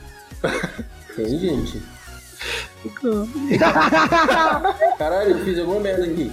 Tem, 1.16 1.38
gente. 1.40 1.82
Caralho, 4.98 5.32
eu 5.32 5.46
fiz 5.46 5.60
alguma 5.60 5.80
merda 5.80 6.06
aqui. 6.06 6.32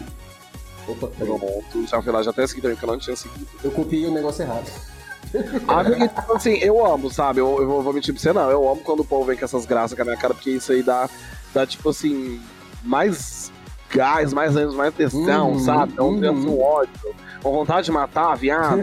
Opa, 0.89 1.09
peraí. 1.09 1.39
Pronto, 1.39 1.87
já 1.89 2.01
fui 2.03 2.13
lá, 2.13 2.23
já 2.23 2.31
até 2.31 2.47
segui 2.47 2.61
também, 2.61 2.77
porque 2.77 2.89
eu 2.89 2.93
não 2.93 2.99
tinha 3.01 3.17
seguido. 3.17 3.47
Eu 3.63 3.71
copiei 3.71 4.07
o 4.07 4.13
negócio 4.13 4.43
errado. 4.43 4.71
Amigo, 5.67 6.09
tipo 6.09 6.33
assim, 6.35 6.55
eu 6.59 6.87
amo, 6.87 7.11
sabe? 7.11 7.41
Eu, 7.41 7.61
eu 7.61 7.67
vou, 7.67 7.83
vou 7.83 7.93
mentir 7.93 8.15
pra 8.15 8.23
você, 8.23 8.33
não. 8.33 8.49
Eu 8.51 8.69
amo 8.69 8.81
quando 8.83 9.01
o 9.01 9.05
povo 9.05 9.25
vem 9.25 9.37
com 9.37 9.45
essas 9.45 9.67
graças 9.67 9.97
com 9.97 10.03
a 10.03 10.05
minha 10.05 10.17
cara, 10.17 10.33
porque 10.33 10.51
isso 10.51 10.71
aí 10.73 10.83
dá, 10.83 11.11
dá 11.53 11.67
tipo 11.67 11.89
assim, 11.91 12.41
mais 12.85 13.51
gás, 13.91 14.33
mais 14.33 14.57
anos, 14.57 14.75
mais 14.75 14.95
tensão, 14.95 15.53
Uhum, 15.53 15.59
sabe? 15.59 15.93
Então 15.93 16.21
pensa 16.21 16.49
um 16.49 16.61
ódio, 16.63 17.15
com 17.43 17.51
vontade 17.53 17.87
de 17.87 17.93
matar, 17.93 18.37
viado, 18.37 18.83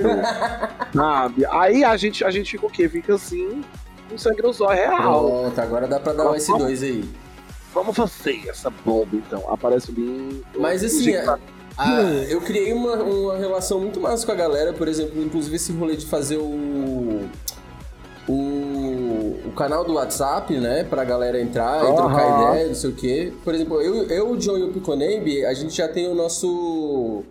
sabe? 0.93 1.45
Aí 1.45 1.83
a 1.83 1.95
gente, 1.95 2.23
a 2.25 2.31
gente 2.31 2.51
fica 2.51 2.65
o 2.65 2.69
quê? 2.69 2.89
Fica 2.89 3.15
assim, 3.15 3.63
com 4.14 4.18
sangue 4.18 4.41
no 4.41 4.53
zóio 4.53 4.77
real. 4.77 5.02
Pronto, 5.30 5.60
agora 5.61 5.88
dá 5.88 5.99
pra 5.99 6.14
dar 6.14 6.30
um 6.31 6.34
S2 6.35 6.84
aí. 6.84 7.06
Vamos 7.73 7.95
fazer 7.95 8.48
essa 8.48 8.69
bomba, 8.69 9.15
então. 9.15 9.44
Aparece 9.52 9.91
o 9.91 9.94
link. 9.95 10.44
Mas 10.57 10.84
assim, 10.84 11.15
a- 11.15 11.40
a- 11.77 12.02
eu 12.30 12.40
criei 12.40 12.72
uma, 12.72 12.95
uma 12.98 13.38
relação 13.38 13.80
muito 13.80 13.99
massa 13.99 14.26
com 14.26 14.31
a 14.31 14.35
galera, 14.35 14.73
por 14.73 14.88
exemplo, 14.88 15.22
inclusive 15.22 15.56
esse 15.56 15.72
rolê 15.72 15.95
de 15.95 16.06
fazer 16.06 16.38
o. 16.38 17.27
O, 18.26 19.38
o 19.48 19.52
canal 19.53 19.84
do 19.84 19.95
WhatsApp, 19.95 20.57
né? 20.57 20.85
Pra 20.85 21.03
galera 21.03 21.41
entrar 21.41 21.84
e 21.84 21.94
trocar 21.94 22.52
ideia, 22.53 22.68
não 22.69 22.76
sei 22.76 22.90
o 22.90 22.94
quê. 22.95 23.34
Por 23.44 23.53
exemplo, 23.53 23.81
eu, 23.81 24.03
eu 24.07 24.31
o 24.31 24.38
John 24.38 24.57
e 24.57 24.64
o 24.64 24.72
Piconembe, 24.72 25.45
a 25.45 25.53
gente 25.53 25.76
já 25.76 25.88
tem 25.90 26.07
o 26.07 26.15
nosso. 26.15 27.23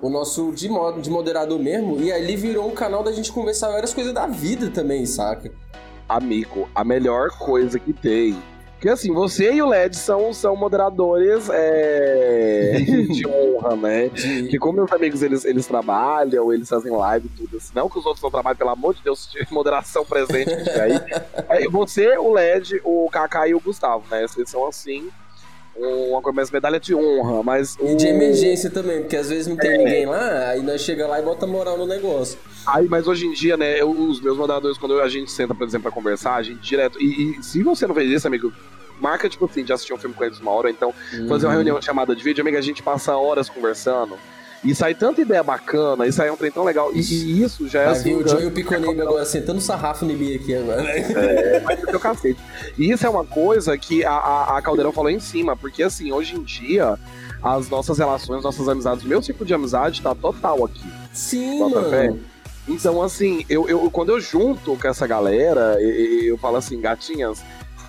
O 0.00 0.08
nosso 0.08 0.52
de 0.52 0.68
modo 0.68 1.00
de 1.00 1.08
moderador 1.10 1.58
mesmo, 1.60 2.00
e 2.00 2.12
ali 2.12 2.36
virou 2.36 2.66
um 2.68 2.72
canal 2.72 3.02
da 3.04 3.10
gente 3.12 3.32
conversar 3.32 3.70
várias 3.70 3.94
coisas 3.94 4.12
da 4.12 4.26
vida 4.26 4.68
também, 4.70 5.06
saca? 5.06 5.50
Amigo, 6.08 6.68
a 6.74 6.84
melhor 6.84 7.30
coisa 7.30 7.78
que 7.78 7.92
tem. 7.92 8.36
Porque 8.82 8.88
assim, 8.88 9.12
você 9.12 9.52
e 9.52 9.62
o 9.62 9.68
LED 9.68 9.96
são, 9.96 10.32
são 10.32 10.56
moderadores 10.56 11.48
é, 11.52 12.78
de 13.12 13.24
honra, 13.28 13.76
né? 13.76 14.10
Porque 14.42 14.58
como 14.58 14.72
meus 14.72 14.90
amigos, 14.90 15.22
eles, 15.22 15.44
eles 15.44 15.68
trabalham, 15.68 16.52
eles 16.52 16.68
fazem 16.68 16.90
live 16.90 17.26
e 17.26 17.28
tudo 17.28 17.58
assim. 17.58 17.70
Não 17.76 17.88
que 17.88 17.96
os 17.96 18.04
outros 18.04 18.20
não 18.20 18.30
trabalhem, 18.30 18.58
pelo 18.58 18.70
amor 18.70 18.92
de 18.94 19.04
Deus, 19.04 19.30
de 19.30 19.46
moderação 19.52 20.04
presente 20.04 20.56
que 20.56 20.64
tiver 20.64 20.80
aí. 20.80 21.00
É, 21.48 21.68
você, 21.68 22.16
o 22.18 22.32
LED, 22.32 22.80
o 22.82 23.08
Kaká 23.10 23.46
e 23.46 23.54
o 23.54 23.60
Gustavo, 23.60 24.04
né? 24.10 24.26
Vocês 24.26 24.50
são 24.50 24.66
assim, 24.66 25.10
uma 25.76 26.20
mais 26.32 26.50
medalha 26.50 26.78
de 26.78 26.94
honra, 26.94 27.42
mas... 27.42 27.76
E 27.80 27.82
o- 27.92 27.96
de 27.96 28.06
emergência 28.06 28.70
também, 28.70 29.00
porque 29.00 29.16
às 29.16 29.28
vezes 29.30 29.46
não 29.46 29.56
tem 29.56 29.70
É. 29.72 29.78
ninguém 29.78 30.06
lá, 30.06 30.48
aí 30.50 30.62
nós 30.62 30.80
chega 30.80 31.06
lá 31.06 31.18
e 31.18 31.22
bota 31.22 31.46
moral 31.46 31.76
no 31.78 31.86
negócio. 31.86 32.38
Aí, 32.66 32.86
mas 32.88 33.08
hoje 33.08 33.26
em 33.26 33.32
dia, 33.32 33.56
né, 33.56 33.80
eu- 33.80 33.90
os 33.90 34.20
meus 34.20 34.36
moderadores, 34.36 34.76
quando 34.78 35.00
a 35.00 35.08
gente 35.08 35.30
senta, 35.30 35.54
por 35.54 35.66
exemplo, 35.66 35.84
pra 35.84 35.90
conversar, 35.92 36.34
a 36.36 36.42
gente 36.42 36.60
direto. 36.60 37.00
E, 37.00 37.38
e 37.38 37.42
se 37.42 37.62
você 37.62 37.86
não 37.86 37.94
fez 37.94 38.10
isso, 38.10 38.26
amigo, 38.26 38.52
marca, 39.00 39.28
tipo 39.28 39.44
assim, 39.46 39.64
de 39.64 39.72
assistir 39.72 39.92
um 39.92 39.98
filme 39.98 40.14
com 40.14 40.22
eles 40.24 40.38
uma 40.38 40.50
hora, 40.52 40.70
então 40.70 40.94
fazer 41.28 41.46
uma 41.46 41.50
Uhum. 41.52 41.56
reunião 41.56 41.82
chamada 41.82 42.14
de 42.14 42.22
vídeo, 42.22 42.42
amigo, 42.42 42.56
a 42.58 42.60
gente 42.62 42.82
passa 42.82 43.16
horas 43.16 43.48
conversando. 43.48 44.16
E 44.64 44.74
sai 44.76 44.94
tanta 44.94 45.20
ideia 45.20 45.42
bacana, 45.42 46.06
e 46.06 46.12
sai 46.12 46.30
um 46.30 46.36
trem 46.36 46.50
tão 46.50 46.62
legal. 46.62 46.92
E, 46.94 47.00
e 47.00 47.42
isso 47.42 47.68
já 47.68 47.80
é 47.80 47.84
Vai 47.86 47.92
assim. 47.94 48.16
vir 48.16 48.24
o 48.24 48.28
Joe 48.28 48.42
e 48.44 48.46
o 48.46 48.50
Piconebe 48.52 49.00
agora 49.00 49.24
sentando 49.24 49.60
sarrafo 49.60 50.04
em 50.04 50.14
mim 50.16 50.34
aqui 50.36 50.54
agora. 50.54 50.82
vai 51.64 51.76
ser 51.76 51.86
teu 51.86 51.98
cacete. 51.98 52.38
E 52.78 52.90
isso 52.92 53.04
é 53.04 53.10
uma 53.10 53.24
coisa 53.24 53.76
que 53.76 54.04
a, 54.04 54.12
a, 54.12 54.58
a 54.58 54.62
Caldeirão 54.62 54.92
falou 54.92 55.10
em 55.10 55.18
cima, 55.18 55.56
porque 55.56 55.82
assim, 55.82 56.12
hoje 56.12 56.36
em 56.36 56.42
dia, 56.44 56.96
as 57.42 57.68
nossas 57.68 57.98
relações, 57.98 58.44
nossas 58.44 58.68
amizades, 58.68 59.02
meu 59.04 59.20
ciclo 59.20 59.44
de 59.44 59.52
amizade 59.52 60.00
tá 60.00 60.14
total 60.14 60.64
aqui. 60.64 60.84
Sim, 61.12 61.58
Bota 61.58 61.82
fé. 61.90 62.06
mano. 62.08 62.20
Então, 62.68 63.02
assim, 63.02 63.44
eu, 63.48 63.68
eu, 63.68 63.90
quando 63.90 64.10
eu 64.10 64.20
junto 64.20 64.76
com 64.76 64.86
essa 64.86 65.04
galera, 65.08 65.76
eu- 65.82 66.22
eu 66.28 66.38
falo 66.38 66.56
assim, 66.56 66.80
gatinhas, 66.80 67.42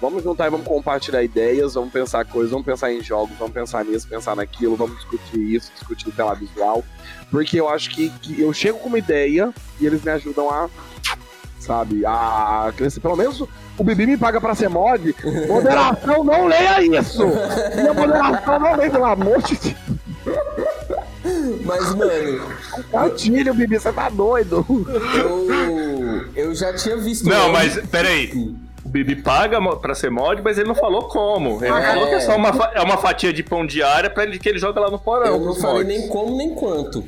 vamos 0.04 0.22
juntar 0.22 0.48
e 0.48 0.50
vamos 0.50 0.68
compartilhar 0.68 1.24
ideias, 1.24 1.76
vamos 1.76 1.94
pensar 1.94 2.26
coisas, 2.26 2.52
vamos 2.52 2.66
pensar 2.66 2.92
em 2.92 3.02
jogos, 3.02 3.38
vamos 3.40 3.54
pensar 3.54 3.86
nisso, 3.86 4.06
pensar 4.06 4.36
naquilo, 4.36 4.76
vamos 4.76 4.98
discutir 4.98 5.40
isso, 5.40 5.72
discutir 5.74 6.10
o 6.10 6.12
tela 6.12 6.36
visual. 6.36 6.84
Porque 7.32 7.58
eu 7.58 7.70
acho 7.70 7.90
que, 7.90 8.10
que 8.10 8.42
eu 8.42 8.52
chego 8.52 8.80
com 8.80 8.90
uma 8.90 8.98
ideia 8.98 9.54
e 9.80 9.86
eles 9.86 10.04
me 10.04 10.12
ajudam 10.12 10.50
a, 10.50 10.70
sabe, 11.58 12.06
a 12.06 12.74
crescer. 12.76 13.00
Pelo 13.00 13.16
menos 13.16 13.48
o 13.78 13.84
Bibi 13.84 14.06
me 14.06 14.18
paga 14.18 14.42
pra 14.42 14.54
ser 14.54 14.70
mod. 14.70 15.16
Moderação, 15.48 16.22
não 16.26 16.48
leia 16.48 16.82
isso! 16.84 17.26
Minha 17.74 17.94
moderação 17.94 18.60
não 18.60 18.76
leia, 18.76 18.92
pelo 18.92 19.06
amor 19.06 19.42
de 19.42 19.56
Deus. 19.56 19.76
Mas, 21.64 21.96
mano, 21.96 22.42
Gatilho, 22.92 23.54
Bibi, 23.54 23.80
você 23.80 23.94
tá 23.94 24.10
doido. 24.10 24.66
eu, 25.16 26.28
eu 26.36 26.56
já 26.56 26.74
tinha 26.74 26.98
visto. 26.98 27.30
Não, 27.30 27.46
ele. 27.46 27.54
mas 27.54 27.78
peraí. 27.88 28.63
O 28.94 28.98
Bibi 29.04 29.16
paga 29.16 29.60
pra 29.78 29.96
ser 29.96 30.12
mod, 30.12 30.40
mas 30.44 30.60
ele 30.60 30.68
não 30.68 30.76
falou 30.76 31.08
como. 31.08 31.58
Ele 31.64 31.70
não 31.72 31.78
É. 31.80 31.94
falou 31.94 32.08
que 32.10 32.14
é 32.14 32.20
só 32.20 32.36
uma, 32.36 32.50
é 32.76 32.82
uma 32.82 32.96
fatia 32.98 33.34
de 33.34 33.42
pão 33.42 33.66
diária 33.66 34.08
pra 34.08 34.22
ele 34.24 34.38
que 34.38 34.48
ele 34.48 34.60
joga 34.60 34.80
lá 34.80 34.92
no 34.92 35.00
porão. 35.00 35.26
Eu 35.26 35.40
não 35.40 35.56
falei 35.56 35.84
mods. 35.84 35.98
nem 36.00 36.08
como 36.08 36.38
nem 36.38 36.54
quanto. 36.54 37.04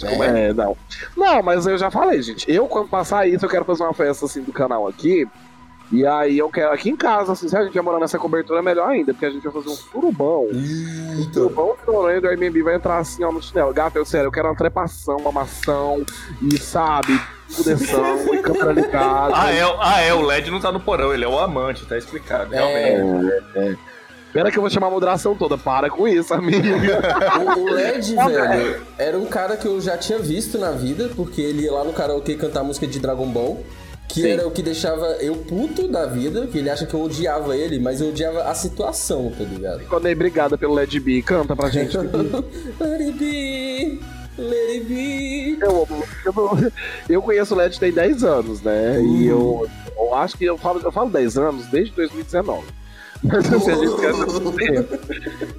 Como 0.00 0.24
é? 0.24 0.52
Não. 0.52 0.76
Não, 1.16 1.42
mas 1.42 1.66
eu 1.66 1.78
já 1.78 1.88
falei, 1.88 2.20
gente. 2.20 2.50
Eu, 2.50 2.66
quando 2.66 2.88
passar 2.88 3.28
isso, 3.28 3.44
eu 3.44 3.48
quero 3.48 3.64
fazer 3.64 3.84
uma 3.84 3.94
festa 3.94 4.24
assim 4.26 4.42
do 4.42 4.52
canal 4.52 4.88
aqui. 4.88 5.24
E 5.92 6.06
aí 6.06 6.38
eu 6.38 6.48
quero 6.48 6.72
aqui 6.72 6.88
em 6.90 6.96
casa, 6.96 7.32
assim, 7.32 7.48
se 7.48 7.56
a 7.56 7.62
gente 7.62 7.74
vai 7.74 7.82
morar 7.82 8.00
nessa 8.00 8.18
cobertura, 8.18 8.60
é 8.60 8.62
melhor 8.62 8.88
ainda, 8.88 9.12
porque 9.12 9.26
a 9.26 9.30
gente 9.30 9.42
vai 9.44 9.52
fazer 9.52 9.68
um 9.68 9.74
surubão. 9.76 10.46
Um 10.50 11.32
surubão 11.32 11.76
de 11.78 11.86
Noronha 11.92 12.20
do 12.20 12.28
Airbnb 12.28 12.62
vai 12.62 12.74
entrar 12.76 12.96
assim, 12.98 13.22
ó, 13.22 13.30
no 13.30 13.42
chinelo. 13.42 13.72
Gato, 13.74 13.96
eu 13.96 14.04
sério, 14.04 14.28
eu 14.28 14.32
quero 14.32 14.48
uma 14.48 14.56
trepação, 14.56 15.18
uma 15.18 15.30
mação, 15.30 16.02
e 16.40 16.56
sabe, 16.58 17.20
pudessão, 17.56 18.34
e 18.34 18.38
câmera 18.38 18.72
ligada. 18.72 19.34
Ah 19.36 19.52
é, 19.52 19.66
o- 19.66 19.76
ah, 19.80 20.00
é, 20.00 20.14
o 20.14 20.22
LED 20.22 20.50
não 20.50 20.60
tá 20.60 20.70
no 20.72 20.80
porão, 20.80 21.12
ele 21.12 21.24
é 21.24 21.28
o 21.28 21.38
amante, 21.38 21.86
tá 21.86 21.96
explicado. 21.96 22.54
É. 22.54 22.96
Realmente. 22.96 23.78
Pera 24.32 24.50
que 24.50 24.56
eu 24.56 24.62
vou 24.62 24.70
chamar 24.70 24.86
a 24.86 24.90
moderação 24.90 25.34
toda. 25.34 25.58
Para 25.58 25.90
com 25.90 26.08
isso, 26.08 26.32
amiga. 26.32 26.70
O, 27.54 27.60
o 27.60 27.70
LED, 27.70 28.14
velho, 28.16 28.82
era 28.96 29.18
um 29.18 29.26
cara 29.26 29.58
que 29.58 29.66
eu 29.66 29.78
já 29.80 29.98
tinha 29.98 30.18
visto 30.18 30.56
na 30.56 30.70
vida, 30.70 31.10
porque 31.14 31.42
ele 31.42 31.64
ia 31.64 31.72
lá 31.72 31.84
no 31.84 31.92
karaokê 31.92 32.34
cantar 32.34 32.64
música 32.64 32.86
de 32.86 32.98
Dragon 32.98 33.26
Ball. 33.26 33.62
Que 34.08 34.22
Sim. 34.22 34.30
era 34.32 34.46
o 34.46 34.50
que 34.50 34.62
deixava 34.62 35.06
eu 35.20 35.34
puto 35.36 35.88
da 35.88 36.04
vida, 36.04 36.46
que 36.46 36.58
ele 36.58 36.68
acha 36.68 36.84
que 36.84 36.92
eu 36.92 37.00
odiava 37.02 37.56
ele, 37.56 37.78
mas 37.78 37.98
eu 38.00 38.08
odiava 38.08 38.42
a 38.42 38.54
situação, 38.54 39.32
tá 39.36 39.42
ligado? 39.44 39.84
Quando 39.86 40.04
aí, 40.04 40.12
obrigada 40.12 40.58
pelo 40.58 40.74
LED 40.74 41.00
B. 41.00 41.22
Canta 41.22 41.56
pra 41.56 41.70
gente. 41.70 41.96
it 41.96 43.12
be, 43.18 44.00
let 44.38 44.70
it 44.70 44.84
be. 44.84 45.58
Eu, 45.60 45.86
eu, 46.24 46.72
eu 47.08 47.22
conheço 47.22 47.54
o 47.54 47.56
LED 47.56 47.78
tem 47.78 47.92
10 47.92 48.24
anos, 48.24 48.62
né? 48.62 49.00
E 49.02 49.26
eu, 49.26 49.68
eu 49.96 50.14
acho 50.14 50.36
que 50.36 50.44
eu 50.44 50.58
falo, 50.58 50.80
eu 50.82 50.92
falo 50.92 51.10
10 51.10 51.38
anos 51.38 51.66
desde 51.66 51.94
2019. 51.94 52.66
Mas 53.22 53.52
assim, 53.52 53.70
a 53.70 53.74
gente 53.74 53.94
esquece 53.94 54.40
muito 54.40 54.52
tempo. 54.52 54.98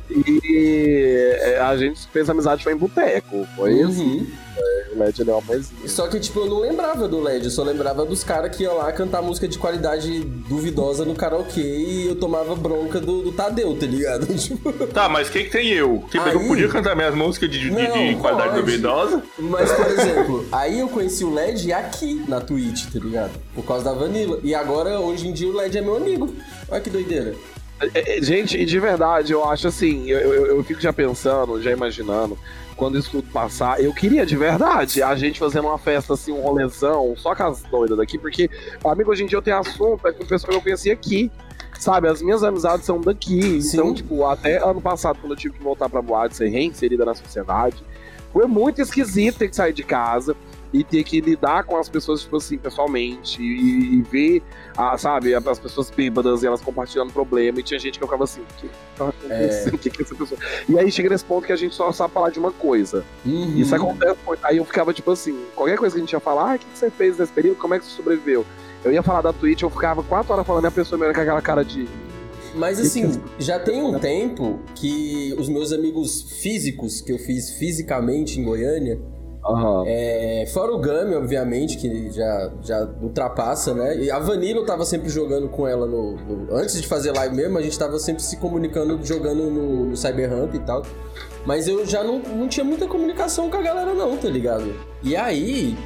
E 0.10 1.38
é, 1.40 1.60
a 1.62 1.78
gente 1.78 2.08
fez 2.08 2.30
amizade 2.30 2.64
foi 2.64 2.74
em 2.74 2.78
boteco. 2.78 3.48
Foi 3.56 3.82
assim. 3.82 4.28
Uhum. 4.58 4.96
O 4.96 5.00
LED 5.04 5.22
ele 5.22 5.32
é 5.32 5.34
uma 5.34 5.42
mãezinha. 5.42 5.88
Só 5.88 6.08
que, 6.08 6.20
tipo, 6.20 6.40
eu 6.42 6.46
não 6.46 6.60
lembrava 6.60 7.08
do 7.08 7.20
LED, 7.20 7.46
eu 7.46 7.52
só 7.52 7.64
lembrava 7.64 8.06
dos 8.06 8.24
caras 8.24 8.56
que 8.56 8.64
iam 8.64 8.78
lá 8.78 8.92
cantar 8.92 9.22
música 9.22 9.48
de 9.48 9.58
qualidade 9.58 10.20
duvidosa 10.48 11.04
no 11.06 11.16
karaokê 11.16 11.62
e 11.62 12.08
eu 12.08 12.16
tomava 12.16 12.56
bronca 12.56 13.00
do, 13.00 13.22
do 13.24 13.32
Tadeu, 13.32 13.76
tá 13.76 13.86
ligado? 13.86 14.28
Tipo, 14.38 14.72
Tá, 14.88 15.08
mas 15.10 15.28
o 15.28 15.32
que, 15.32 15.46
que 15.46 15.50
tem 15.50 15.70
eu? 15.70 16.04
Tipo, 16.12 16.28
eu 16.30 16.40
Aí- 16.40 16.48
podia 16.48 16.68
cantar 16.70 16.96
minhas 16.96 17.16
músicas 17.16 17.50
de, 17.50 17.60
de- 17.60 17.72
Não, 17.72 18.08
de 18.10 18.16
qualidade 18.18 18.50
pode. 18.52 18.62
duvidosa? 18.62 19.24
Mas, 19.40 19.72
por 19.72 19.88
exemplo, 19.88 20.46
aí 20.52 20.80
eu 20.80 20.88
conheci 20.90 21.24
o 21.24 21.34
LED 21.34 21.72
aqui 21.74 22.24
na 22.28 22.40
Twitch, 22.42 22.86
tá 22.92 23.00
ligado? 23.00 23.32
Por 23.56 23.64
causa 23.66 23.84
da 23.86 23.94
Vanilla. 23.94 24.40
E 24.44 24.54
agora, 24.54 25.00
hoje 25.00 25.28
em 25.28 25.34
dia, 25.34 25.48
o 25.48 25.54
LED 25.54 25.78
é 25.78 25.82
meu 25.82 25.96
amigo. 25.98 26.34
Olha 26.70 26.82
que 26.82 26.90
doideira. 26.90 27.34
É, 27.94 28.18
é, 28.18 28.22
Gente, 28.22 28.58
e 28.58 28.66
de 28.66 28.80
verdade, 28.80 29.34
eu 29.34 29.44
acho 29.44 29.68
assim, 29.68 30.08
eu, 30.10 30.20
eu, 30.20 30.46
eu 30.58 30.64
fico 30.64 30.80
já 30.80 30.94
pensando, 30.94 31.62
já 31.62 31.72
imaginando, 31.72 32.38
quando 32.76 32.98
isso 32.98 33.12
tudo 33.12 33.32
passar, 33.32 33.82
eu 33.82 33.94
queria 33.94 34.26
de 34.26 34.36
verdade 34.36 35.02
a 35.02 35.16
gente 35.16 35.40
fazendo 35.40 35.68
uma 35.68 35.78
festa 35.78 36.14
assim, 36.14 36.32
um 36.32 36.42
rolezão, 36.42 37.14
só 37.18 37.36
com 37.36 37.44
as 37.44 37.62
doidas 37.64 37.98
daqui, 37.98 38.18
porque, 38.18 38.50
amigo, 38.84 39.12
hoje 39.12 39.24
em 39.24 39.28
dia 39.28 39.38
eu 39.38 39.42
tenho 39.42 39.58
assunto 39.58 40.08
é 40.08 40.12
com 40.12 40.26
pessoas 40.26 40.46
que 40.46 40.56
eu 40.56 40.62
conheci 40.62 40.92
aqui. 40.92 41.32
Sabe, 41.80 42.08
as 42.08 42.22
minhas 42.22 42.44
amizades 42.44 42.86
são 42.86 43.02
daqui. 43.02 43.62
Sim. 43.62 43.78
Então, 43.78 43.94
tipo, 43.94 44.26
até 44.26 44.64
ano 44.64 44.80
passado, 44.80 45.18
quando 45.20 45.34
eu 45.34 45.38
tive 45.38 45.58
que 45.58 45.64
voltar 45.64 45.90
pra 45.90 46.02
boate, 46.02 46.36
ser 46.36 46.48
reinserida 46.48 47.04
na 47.04 47.14
sociedade, 47.14 47.84
foi 48.32 48.48
muito 48.48 48.82
esquisito 48.82 49.40
ter 49.40 49.50
que 49.50 49.56
sair 49.56 49.74
de 49.74 49.84
casa 49.84 50.36
e 50.74 50.84
ter 50.84 51.04
que 51.04 51.22
lidar 51.22 51.64
com 51.64 51.78
as 51.78 51.88
pessoas, 51.88 52.22
tipo 52.22 52.36
assim, 52.38 52.58
pessoalmente, 52.58 53.42
e, 53.42 54.00
e 54.00 54.02
ver 54.02 54.44
ah, 54.76 54.98
sabe, 54.98 55.36
as 55.36 55.60
pessoas 55.60 55.92
bêbadas 55.92 56.42
e 56.42 56.48
elas 56.48 56.62
compartilhando 56.62 57.14
problema, 57.14 57.60
e 57.60 57.64
tinha 57.64 57.80
gente 57.80 58.00
que 58.00 58.04
eu 58.04 58.08
ficava 58.08 58.24
assim, 58.24 58.42
o 58.42 58.46
que 58.60 58.70
tá 58.98 59.08
acontecendo? 59.10 59.76
O 59.76 59.78
que 59.78 59.90
que 59.90 60.02
essa 60.02 60.16
pessoa. 60.16 60.40
E 60.68 60.80
aí 60.80 60.92
chega 60.92 61.10
nesse 61.10 61.24
ponto 61.24 61.46
que 61.46 61.54
a 61.54 61.56
gente 61.56 61.76
só 61.76 61.92
sabe 61.92 62.14
falar 62.14 62.32
de 62.32 62.40
uma 62.40 62.52
coisa. 62.52 63.06
Uhum. 63.26 63.58
Isso 63.58 63.76
acontece. 63.76 64.18
Aí 64.42 64.58
eu 64.58 64.66
ficava 64.66 64.94
tipo 64.94 65.12
assim, 65.12 65.38
qualquer 65.56 65.78
coisa 65.78 65.96
que 65.96 66.02
a 66.02 66.04
gente 66.04 66.14
ia 66.14 66.20
falar, 66.20 66.54
ah, 66.54 66.56
o 66.56 66.60
que 66.60 66.66
que 66.66 66.78
você 66.78 66.90
fez 66.90 67.18
nesse 67.18 67.32
período? 67.32 67.58
Como 67.58 67.74
é 67.74 67.80
que 67.80 67.86
você 67.86 67.92
sobreviveu? 67.92 68.46
Eu 68.84 68.92
ia 68.92 69.04
falar 69.04 69.22
da 69.22 69.32
Twitch, 69.32 69.62
eu 69.62 69.70
ficava 69.70 70.04
quatro 70.04 70.34
horas 70.34 70.46
falando 70.46 70.66
e 70.66 70.68
a 70.68 70.72
pessoa 70.72 70.98
me 70.98 71.06
olha 71.06 71.14
com 71.14 71.22
aquela 71.22 71.42
cara 71.42 71.64
de. 71.64 71.88
Mas 72.56 72.80
assim, 72.80 73.20
já 73.40 73.60
tem 73.60 73.82
um 73.82 73.98
tempo 73.98 74.60
que 74.76 75.34
os 75.40 75.50
meus 75.50 75.72
amigos 75.72 76.22
físicos, 76.42 77.02
que 77.02 77.12
eu 77.12 77.18
fiz 77.18 77.52
fisicamente 77.52 78.40
em 78.40 78.44
Goiânia, 78.44 79.00
Aham. 79.46 79.84
é, 79.86 80.46
fora 80.54 80.72
o 80.74 80.80
Gami, 80.80 81.16
obviamente, 81.16 81.78
que 81.78 82.10
já, 82.12 82.50
já 82.62 82.88
ultrapassa, 83.02 83.74
né? 83.74 83.98
E 83.98 84.10
a 84.10 84.18
Vanilla 84.20 84.60
eu 84.62 84.66
tava 84.66 84.86
sempre 84.86 85.10
jogando 85.10 85.50
com 85.50 85.68
ela 85.68 85.86
no, 85.86 86.14
no- 86.16 86.56
Antes 86.56 86.82
de 86.82 86.88
fazer 86.88 87.12
live 87.12 87.36
mesmo, 87.36 87.58
a 87.58 87.62
gente 87.62 87.78
tava 87.78 88.00
sempre 88.00 88.24
se 88.24 88.38
comunicando, 88.38 89.00
jogando 89.06 89.44
no, 89.50 89.86
no 89.88 89.98
Cyberhump 89.98 90.56
e 90.56 90.60
tal. 90.60 90.84
Mas 91.46 91.68
eu 91.68 91.86
já 91.86 92.04
não, 92.04 92.20
não 92.20 92.48
tinha 92.48 92.64
muita 92.64 92.88
comunicação 92.88 93.50
com 93.50 93.58
a 93.58 93.62
galera, 93.62 93.94
não, 93.94 94.16
tá 94.16 94.30
ligado? 94.30 94.74
E 95.04 95.14
aí, 95.14 95.78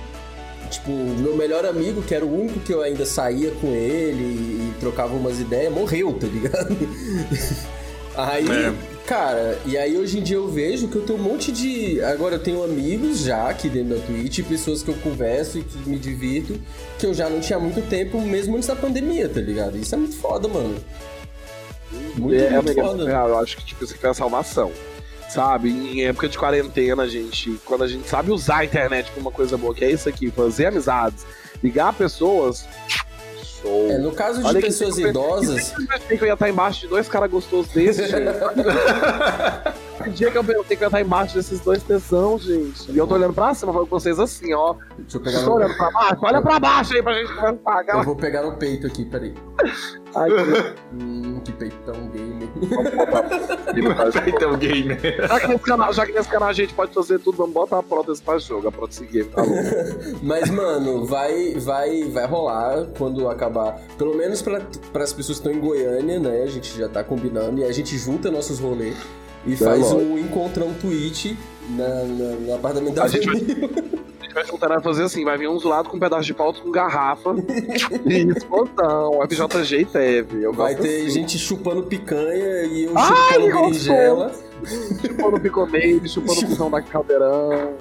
tipo, 0.70 0.92
o 0.92 1.16
meu 1.18 1.36
melhor 1.36 1.66
amigo, 1.66 2.04
que 2.04 2.14
era 2.14 2.24
o 2.24 2.32
único 2.32 2.60
que 2.60 2.72
eu 2.72 2.84
ainda 2.84 3.08
saía 3.08 3.50
com 3.60 3.68
ele 3.70 4.22
e, 4.24 4.70
e 4.72 4.74
trocava 4.80 5.16
umas 5.16 5.40
ideias, 5.40 5.74
morreu, 5.74 6.14
tá 6.14 6.28
ligado? 6.28 6.78
Aí, 8.16 8.48
É. 8.50 8.74
cara, 9.08 9.58
e 9.66 9.78
aí 9.78 9.98
hoje 9.98 10.20
em 10.20 10.22
dia 10.22 10.36
eu 10.36 10.50
vejo 10.50 10.90
que 10.90 10.98
eu 10.98 11.06
tenho 11.06 11.18
um 11.18 11.22
monte 11.22 11.50
de. 11.50 12.02
Agora 12.04 12.36
eu 12.36 12.40
tenho 12.40 12.62
amigos 12.62 13.22
já 13.22 13.50
aqui 13.50 13.70
dentro 13.70 13.96
da 13.96 14.06
Twitch, 14.06 14.44
pessoas 14.44 14.84
que 14.84 14.90
eu 14.90 14.96
converso 14.96 15.58
e 15.58 15.64
que 15.64 15.90
me 15.90 15.98
divirto, 15.98 16.60
que 17.00 17.06
eu 17.06 17.14
já 17.14 17.30
não 17.30 17.40
tinha 17.40 17.58
muito 17.58 17.82
tempo, 17.90 18.20
mesmo 18.20 18.58
antes 18.58 18.68
da 18.68 18.76
pandemia, 18.76 19.30
tá 19.30 19.40
ligado? 19.40 19.78
Isso 19.78 19.96
é 19.96 19.98
muito 19.98 20.18
foda, 20.18 20.50
mano. 20.50 20.76
Muito, 22.18 22.36
é, 22.36 22.50
muito 22.50 22.70
amiga, 22.70 22.84
foda. 22.84 23.04
eu 23.10 23.40
acho 23.40 23.56
que 23.56 23.66
tipo, 23.66 23.86
isso 23.86 23.96
aqui 23.96 24.06
é 24.06 24.10
a 24.10 24.14
salvação. 24.14 24.72
Sabe, 25.30 25.70
em 25.70 26.06
época 26.06 26.28
de 26.28 26.38
quarentena, 26.38 27.08
gente, 27.08 27.60
quando 27.66 27.84
a 27.84 27.88
gente 27.88 28.08
sabe 28.08 28.32
usar 28.32 28.58
a 28.58 28.66
internet 28.66 29.10
pra 29.12 29.22
uma 29.22 29.32
coisa 29.32 29.58
boa, 29.58 29.74
que 29.74 29.86
é 29.86 29.92
isso 29.92 30.08
aqui, 30.08 30.30
fazer 30.32 30.68
amizades, 30.68 31.26
ligar 31.64 31.94
pessoas, 31.94 32.66
show. 33.62 33.90
É, 33.90 33.98
no 33.98 34.12
caso 34.12 34.40
de 34.42 34.48
Olha 34.48 34.60
que 34.62 34.68
pessoas 34.68 34.98
eu- 34.98 35.10
idosas. 35.10 35.74
Eu 36.10 36.18
que 36.18 36.24
eu 36.24 36.28
ia 36.28 36.34
estar 36.34 36.50
embaixo 36.50 36.82
de 36.82 36.88
dois 36.88 37.08
caras 37.08 37.30
gostosos 37.30 37.72
desses, 37.72 38.10
gente. 38.10 38.24
Que 40.04 40.12
dia 40.12 40.30
que 40.32 40.38
eu 40.38 40.44
pensei 40.44 40.64
que 40.78 40.84
eu 40.84 40.86
ia 40.86 40.88
estar 40.88 41.02
embaixo 41.02 41.36
desses 41.36 41.60
dois 41.60 41.82
tesão, 41.84 42.38
gente. 42.38 42.90
E 42.92 42.98
eu 42.98 43.08
tô 43.08 43.16
olhando 43.16 43.34
pra 43.34 43.54
cima, 43.56 43.74
falando 43.74 43.90
com 43.90 44.00
vocês 44.00 44.20
assim, 44.20 44.54
ó. 44.54 44.76
Deixa 44.98 45.18
eu 45.18 45.22
pegar 45.22 45.40
Estou 45.40 45.56
no... 45.58 45.66
olhando 45.66 45.76
pra 45.76 45.92
baixo, 45.92 46.18
olha 46.22 46.42
pra 46.42 46.60
baixo 46.60 46.94
aí 46.94 47.02
pra 47.04 47.14
gente. 47.14 47.32
Eu 47.32 47.60
Aquela... 47.66 48.04
vou 48.04 48.16
pegar 48.16 48.44
no 48.44 48.56
peito 48.56 48.86
aqui, 48.88 49.04
peraí. 49.04 49.34
Ai, 50.16 50.30
Hum, 50.94 51.42
que 51.44 51.52
peitão 51.52 51.96
gamer. 52.58 54.12
que... 54.12 54.22
Feitão 54.22 54.58
gamer. 54.58 55.00
já, 55.28 55.40
que 55.40 55.48
nesse 55.48 55.64
canal, 55.64 55.94
já 55.94 56.06
que 56.06 56.12
nesse 56.14 56.30
canal 56.30 56.50
a 56.50 56.54
gente 56.54 56.74
pode 56.74 56.94
fazer 56.94 57.20
tudo, 57.20 57.38
vamos 57.38 57.54
botar 57.54 57.80
a 57.80 57.84
prótese 57.84 58.22
pra 58.22 58.38
jogo, 58.38 58.68
a 58.68 58.72
prótese 58.72 59.06
game, 59.06 59.26
tá 59.30 59.42
louco. 59.42 59.64
Mas, 60.24 60.50
mano, 60.50 61.06
vai, 61.06 61.54
vai, 61.56 62.04
vai 62.06 62.26
rolar 62.26 62.86
quando 62.98 63.28
acabar. 63.30 63.80
Pelo 63.98 64.16
menos 64.16 64.42
para 64.42 64.62
as 65.04 65.14
pessoas 65.14 65.40
que 65.40 65.48
estão 65.48 65.52
em 65.52 65.60
Goiânia, 65.60 66.20
né? 66.20 66.44
A 66.44 66.48
gente 66.48 66.78
já 66.78 66.88
tá 66.90 67.04
combinando 67.04 67.60
e 67.62 67.64
a 67.64 67.72
gente 67.72 67.98
junta 67.98 68.30
nossos 68.32 68.60
rolês 68.60 68.96
e 69.46 69.56
faz 69.56 69.80
lógico. 69.80 70.02
um 70.02 70.18
encontrão 70.18 70.74
Twitch 70.74 71.34
na, 71.70 71.88
na- 71.88 72.36
no 72.36 72.56
apartamento 72.56 72.96
da 72.96 73.04
A 73.04 73.08
gente 73.08 73.26
vai- 73.28 73.70
gente 74.28 74.34
vai 74.34 74.46
juntar 74.46 74.68
vai 74.68 74.82
fazer 74.82 75.04
assim, 75.04 75.24
vai 75.24 75.38
vir 75.38 75.48
uns 75.50 75.64
do 75.64 75.70
lado 75.70 75.90
com 75.90 75.98
um 75.98 76.00
pedaço 76.00 76.24
de 76.24 76.34
pauta 76.34 76.60
com 76.62 76.72
garrafa 76.72 77.32
e 78.06 78.28
explosão, 78.30 79.20
FJG 79.30 79.86
teve. 79.86 80.44
Eu 80.44 80.54
Vai 80.54 80.76
ter 80.76 81.02
assim. 81.02 81.10
gente 81.10 81.38
chupando 81.38 81.84
picanha 81.84 82.64
e 82.66 82.84
eu 82.86 82.92
Ai, 82.98 83.34
chupando 83.34 83.46
berinjela. 83.62 84.32
chupando 85.02 85.40
piconeiro, 85.40 86.08
chupando 86.08 86.40
o 86.42 86.46
cuzão 86.48 86.70
da 86.72 86.82
caldeirão. 86.82 87.74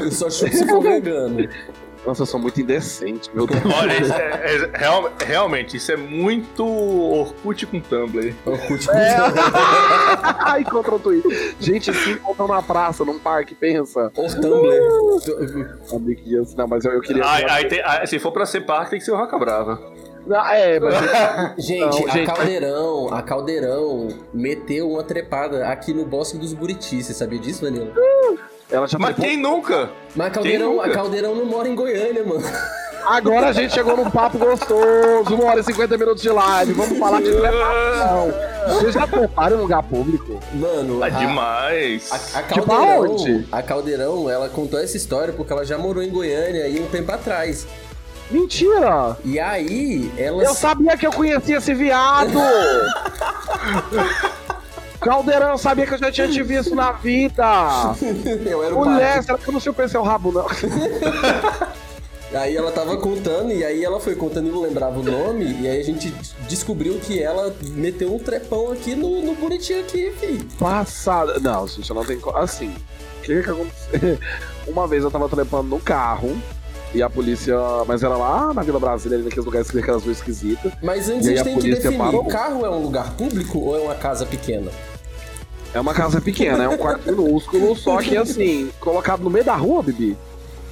Eu 0.00 0.10
só 0.10 0.28
chupo 0.30 0.52
se 0.54 0.66
for 0.66 0.82
vegano. 0.82 1.48
Nossa, 2.06 2.22
eu 2.22 2.26
sou 2.26 2.38
muito 2.38 2.60
indecente, 2.60 3.30
meu 3.32 3.46
Deus. 3.46 3.62
Olha, 3.74 3.98
isso 4.00 4.12
é- 4.12 4.56
é- 4.74 4.78
real- 4.78 5.10
realmente, 5.24 5.78
isso 5.78 5.90
é 5.90 5.96
muito 5.96 6.62
Orkut 6.64 7.64
com 7.66 7.80
Tumblr. 7.80 8.34
Orkut 8.44 8.90
É. 8.90 9.16
com 9.16 10.44
Ai, 10.44 10.64
contra 10.68 10.94
o 10.94 10.98
Twitter. 10.98 11.54
Gente, 11.58 11.92
se 11.94 12.10
encontram 12.10 12.46
na 12.48 12.60
praça, 12.62 13.04
num 13.06 13.18
parque, 13.18 13.54
pensa. 13.54 14.12
Or 14.16 14.34
Tumblr. 14.34 14.74
Não, 16.56 16.66
mas 16.68 16.84
eu, 16.84 16.92
eu 16.92 17.00
queria. 17.00 17.26
Aí, 17.26 17.44
aí 17.48 17.64
tem- 17.68 17.82
aí, 17.82 18.06
se 18.06 18.18
for 18.18 18.32
pra 18.32 18.44
ser 18.44 18.60
parque, 18.62 18.90
tem 18.90 18.98
que 18.98 19.04
ser 19.04 19.12
o 19.12 19.16
Roca 19.16 19.38
Brava. 19.38 19.80
Não, 20.26 20.46
é, 20.46 20.78
mas. 20.80 20.94
Gente, 21.64 21.80
Não, 21.80 21.88
a 22.08 22.10
gente, 22.10 22.26
Caldeirão, 22.26 23.12
a 23.14 23.22
Caldeirão 23.22 24.08
meteu 24.32 24.90
uma 24.90 25.02
trepada 25.02 25.68
aqui 25.68 25.92
no 25.94 26.04
Bosque 26.04 26.38
dos 26.38 26.52
Buriti. 26.52 27.02
Você 27.02 27.12
sabia 27.14 27.38
disso, 27.38 27.62
Vanilla? 27.64 27.92
Ela 28.70 28.86
já 28.88 28.98
Mas 28.98 29.14
trepou- 29.14 29.24
quem 29.30 29.36
nunca? 29.40 29.90
Mas 30.14 30.28
a 30.28 30.30
Caldeirão, 30.30 30.80
a 30.80 30.88
Caldeirão 30.90 31.34
não 31.34 31.44
mora 31.46 31.68
em 31.68 31.74
Goiânia, 31.74 32.22
mano. 32.24 32.44
Agora 33.06 33.48
a 33.48 33.52
gente 33.52 33.74
chegou 33.74 33.96
num 33.96 34.10
papo 34.10 34.38
gostoso, 34.38 35.34
uma 35.34 35.44
hora 35.44 35.60
e 35.60 35.64
50 35.64 35.98
minutos 35.98 36.22
de 36.22 36.30
live. 36.30 36.72
Vamos 36.72 36.98
falar 36.98 37.20
de 37.20 37.30
trepação. 37.36 38.32
Vocês 38.68 38.94
já 38.94 39.06
treparam 39.06 39.58
em 39.58 39.60
lugar 39.60 39.82
público? 39.82 40.40
Mano, 40.54 41.02
Ah, 41.02 41.06
a, 41.06 41.10
demais. 41.10 42.10
a, 42.10 42.38
a 42.38 42.42
Caldeirão, 42.42 43.44
a 43.52 43.62
Caldeirão, 43.62 44.30
ela 44.30 44.48
contou 44.48 44.80
essa 44.80 44.96
história 44.96 45.34
porque 45.34 45.52
ela 45.52 45.66
já 45.66 45.76
morou 45.76 46.02
em 46.02 46.08
Goiânia 46.10 46.64
aí 46.64 46.80
um 46.80 46.86
tempo 46.86 47.12
atrás. 47.12 47.66
Mentira! 48.30 49.18
E 49.22 49.38
aí, 49.38 50.10
ela 50.16 50.42
Eu 50.42 50.54
sabia 50.54 50.96
que 50.96 51.06
eu 51.06 51.12
conhecia 51.12 51.58
esse 51.58 51.74
viado! 51.74 52.32
Caldeirão, 55.04 55.56
sabia 55.58 55.86
que 55.86 55.94
eu 55.94 55.98
já 55.98 56.10
tinha 56.10 56.28
te 56.28 56.42
visto 56.42 56.74
na 56.74 56.92
vida! 56.92 57.44
eu 58.46 58.64
era 58.64 58.74
o 58.74 58.84
Mulher, 58.84 59.22
será 59.22 59.38
que 59.38 59.48
eu 59.48 59.52
não 59.52 59.60
chupei 59.60 59.86
seu 59.88 60.02
rabo, 60.02 60.32
não? 60.32 60.46
Aí 62.34 62.56
ela 62.56 62.72
tava 62.72 62.96
contando, 62.96 63.52
e 63.52 63.64
aí 63.64 63.84
ela 63.84 64.00
foi 64.00 64.16
contando 64.16 64.48
e 64.48 64.50
não 64.50 64.60
lembrava 64.62 64.98
o 64.98 65.02
nome, 65.04 65.44
e 65.60 65.68
aí 65.68 65.78
a 65.78 65.84
gente 65.84 66.10
descobriu 66.48 66.98
que 66.98 67.22
ela 67.22 67.54
meteu 67.62 68.12
um 68.12 68.18
trepão 68.18 68.72
aqui 68.72 68.96
no, 68.96 69.22
no 69.22 69.36
Buriti 69.36 69.72
aqui, 69.72 70.10
fi. 70.18 70.44
Passada. 70.58 71.38
Não, 71.38 71.64
gente, 71.68 71.88
eu 71.88 71.94
não 71.94 72.04
tenho. 72.04 72.20
co- 72.20 72.36
Assim, 72.36 72.74
o 73.18 73.22
que 73.22 73.40
que 73.40 73.50
aconteceu? 73.50 74.18
Uma 74.66 74.88
vez 74.88 75.04
eu 75.04 75.12
tava 75.12 75.28
trepando 75.28 75.68
no 75.68 75.78
carro. 75.78 76.36
E 76.92 77.02
a 77.02 77.10
polícia. 77.10 77.56
Mas 77.86 78.02
era 78.04 78.16
lá 78.16 78.52
na 78.54 78.62
Vila 78.62 78.78
Brasília, 78.80 79.16
ali 79.16 79.24
naqueles 79.24 79.44
lugares 79.44 79.66
que 79.68 79.72
tem 79.74 79.82
aquelas 79.82 80.02
ruas 80.04 80.16
esquisitas. 80.18 80.72
Mas 80.82 81.08
antes 81.08 81.26
a 81.26 81.30
gente 81.30 81.42
tem 81.44 81.58
que 81.58 81.70
definir, 81.70 81.98
parou. 81.98 82.22
o 82.22 82.28
carro 82.28 82.64
é 82.64 82.70
um 82.70 82.80
lugar 82.82 83.12
público 83.16 83.58
ou 83.58 83.76
é 83.76 83.80
uma 83.80 83.94
casa 83.96 84.24
pequena? 84.26 84.70
É 85.74 85.80
uma 85.80 85.92
casa 85.92 86.20
pequena, 86.20 86.64
é 86.64 86.68
um 86.68 86.76
quarto 86.78 87.10
minúsculo, 87.10 87.74
só 87.76 87.98
que 87.98 88.16
assim, 88.16 88.70
colocado 88.80 89.22
no 89.24 89.30
meio 89.30 89.44
da 89.44 89.56
rua, 89.56 89.82
Bibi. 89.82 90.16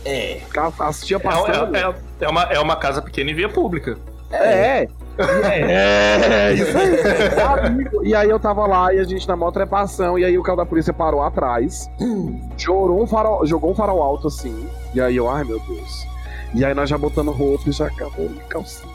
É. 0.04 0.40
As 0.78 1.00
tia 1.04 1.16
É, 1.16 1.20
passando. 1.20 1.76
é- 1.76 1.80
é- 1.80 1.94
é 2.20 2.28
uma, 2.28 2.42
é 2.44 2.58
uma 2.60 2.76
casa 2.76 3.02
pequena 3.02 3.30
em 3.30 3.34
via 3.34 3.48
pública. 3.48 3.98
É. 4.30 4.88
É, 5.18 6.52
isso 6.54 6.76
aí. 6.78 7.66
Amigo. 7.66 8.02
E 8.02 8.14
aí 8.14 8.30
eu 8.30 8.40
tava 8.40 8.66
lá 8.66 8.94
e 8.94 8.98
a 8.98 9.04
gente 9.04 9.28
na 9.28 9.36
maior 9.36 9.50
trepação, 9.52 10.18
e 10.18 10.24
aí 10.24 10.38
o 10.38 10.42
carro 10.42 10.56
da 10.58 10.64
polícia 10.66 10.92
parou 10.92 11.22
atrás, 11.22 11.86
jogou 12.56 13.02
um 13.02 13.06
farol, 13.06 13.44
jogou 13.46 13.72
um 13.72 13.74
farol 13.74 14.02
alto 14.02 14.28
assim, 14.28 14.66
e 14.94 15.00
aí 15.00 15.16
eu, 15.16 15.28
ai 15.28 15.44
meu 15.44 15.60
Deus. 15.60 16.06
E 16.54 16.64
aí 16.64 16.72
nós 16.74 16.88
já 16.88 16.96
botando 16.96 17.30
roupa 17.30 17.68
e 17.68 17.72
já 17.72 17.86
acabou 17.86 18.30
calcinha. 18.48 18.90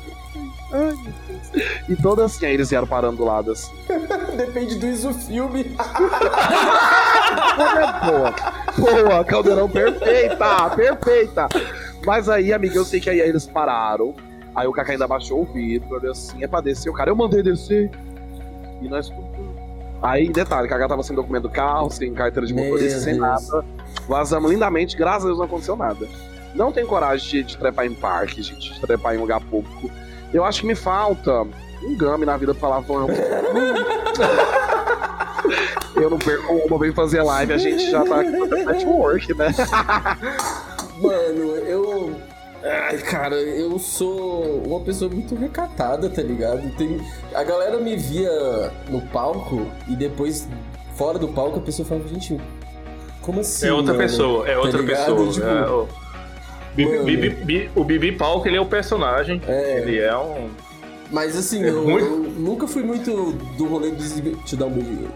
Ai 0.71 0.95
meu 0.95 1.13
Deus. 1.27 1.87
E 1.87 1.95
toda 1.95 2.25
assim, 2.25 2.45
aí 2.45 2.53
eles 2.53 2.69
vieram 2.69 2.87
parando 2.87 3.17
do 3.17 3.25
lado 3.25 3.51
assim. 3.51 3.71
Depende 4.35 4.75
do 4.75 4.85
ISO 4.87 5.13
filme. 5.13 5.63
Boa, 8.05 8.35
boa, 8.77 9.23
caldeirão 9.25 9.69
perfeita, 9.69 10.69
perfeita. 10.75 11.47
Mas 12.05 12.29
aí, 12.29 12.53
amiga, 12.53 12.75
eu 12.75 12.85
sei 12.85 12.99
que 12.99 13.09
aí 13.09 13.19
eles 13.19 13.45
pararam. 13.45 14.13
Aí 14.55 14.67
o 14.67 14.71
Kaká 14.71 14.93
ainda 14.93 15.07
baixou 15.07 15.41
o 15.41 15.45
vidro, 15.45 15.95
olhou 15.95 16.11
assim, 16.11 16.43
é 16.43 16.47
pra 16.47 16.61
descer. 16.61 16.89
O 16.89 16.93
cara, 16.93 17.11
eu 17.11 17.15
mandei 17.15 17.43
descer. 17.43 17.91
E 18.81 18.87
nós. 18.87 19.11
Aí, 20.01 20.29
detalhe, 20.29 20.67
o 20.67 20.69
Kaká 20.69 20.87
tava 20.87 21.03
sem 21.03 21.15
documento 21.15 21.43
do 21.43 21.49
carro, 21.49 21.89
sem 21.89 22.13
carteira 22.13 22.45
de 22.45 22.53
motorista, 22.53 22.99
sem 22.99 23.15
nada. 23.17 23.63
Vazamos 24.07 24.51
lindamente, 24.51 24.95
graças 24.97 25.23
a 25.23 25.27
Deus 25.27 25.37
não 25.37 25.45
aconteceu 25.45 25.75
nada. 25.75 26.07
Não 26.55 26.71
tenho 26.71 26.87
coragem 26.87 27.43
de, 27.43 27.43
de 27.43 27.57
trepar 27.57 27.85
em 27.85 27.93
parque, 27.93 28.41
gente, 28.41 28.73
de 28.73 28.79
trepar 28.79 29.15
em 29.15 29.17
lugar 29.17 29.39
público. 29.41 29.89
Eu 30.37 30.45
acho 30.45 30.61
que 30.61 30.67
me 30.67 30.75
falta 30.75 31.41
um 31.83 31.97
game 31.97 32.23
na 32.23 32.37
vida 32.37 32.53
pra 32.53 32.61
falar, 32.61 32.79
vamos. 32.81 33.11
Eu 35.95 36.11
não 36.11 36.19
perco 36.19 36.53
uma, 36.53 36.77
vem 36.77 36.91
fazer 36.93 37.23
live, 37.23 37.53
a 37.53 37.57
gente 37.57 37.89
já 37.89 38.01
tá 38.03 38.05
fazendo 38.05 38.45
network, 38.45 39.33
né? 39.33 39.47
Mano, 41.01 41.55
eu. 41.65 42.15
Ai, 42.63 42.97
cara, 42.99 43.35
eu 43.35 43.79
sou 43.79 44.61
uma 44.65 44.79
pessoa 44.81 45.09
muito 45.09 45.33
recatada, 45.35 46.07
tá 46.09 46.21
ligado? 46.21 46.69
Tem... 46.75 46.99
A 47.33 47.43
galera 47.43 47.77
me 47.79 47.95
via 47.95 48.71
no 48.89 49.01
palco 49.07 49.65
e 49.87 49.95
depois, 49.95 50.47
fora 50.95 51.17
do 51.17 51.27
palco, 51.29 51.57
a 51.57 51.61
pessoa 51.61 51.87
falava, 51.87 52.07
gente, 52.09 52.39
como 53.21 53.39
assim? 53.39 53.67
É 53.67 53.73
outra 53.73 53.93
mano? 53.93 54.03
pessoa, 54.03 54.47
é 54.47 54.53
Tá 54.53 54.59
outra 54.59 54.81
ligado? 54.81 55.15
pessoa. 55.15 55.31
Tipo, 55.31 55.47
é, 55.47 56.06
o, 56.85 57.03
Bibi-. 57.03 57.29
Bibi- 57.29 57.43
Bi- 57.45 57.69
o 57.75 57.83
Bibi 57.83 58.11
Palco, 58.13 58.47
ele 58.47 58.57
é 58.57 58.61
o 58.61 58.65
personagem. 58.65 59.41
É. 59.47 59.79
Ele 59.79 59.99
é 59.99 60.15
um. 60.17 60.49
Mas 61.11 61.37
assim, 61.37 61.63
É 61.63 61.69
eu, 61.69 61.83
muito- 61.83 62.05
eu 62.05 62.17
nunca 62.37 62.67
fui 62.67 62.83
muito 62.83 63.31
do 63.57 63.65
rolê 63.65 63.91
do 63.91 64.03
exibi... 64.03 64.35
Te 64.45 64.55
dar 64.55 64.65
um 64.65 64.71
beijinho. 64.71 65.09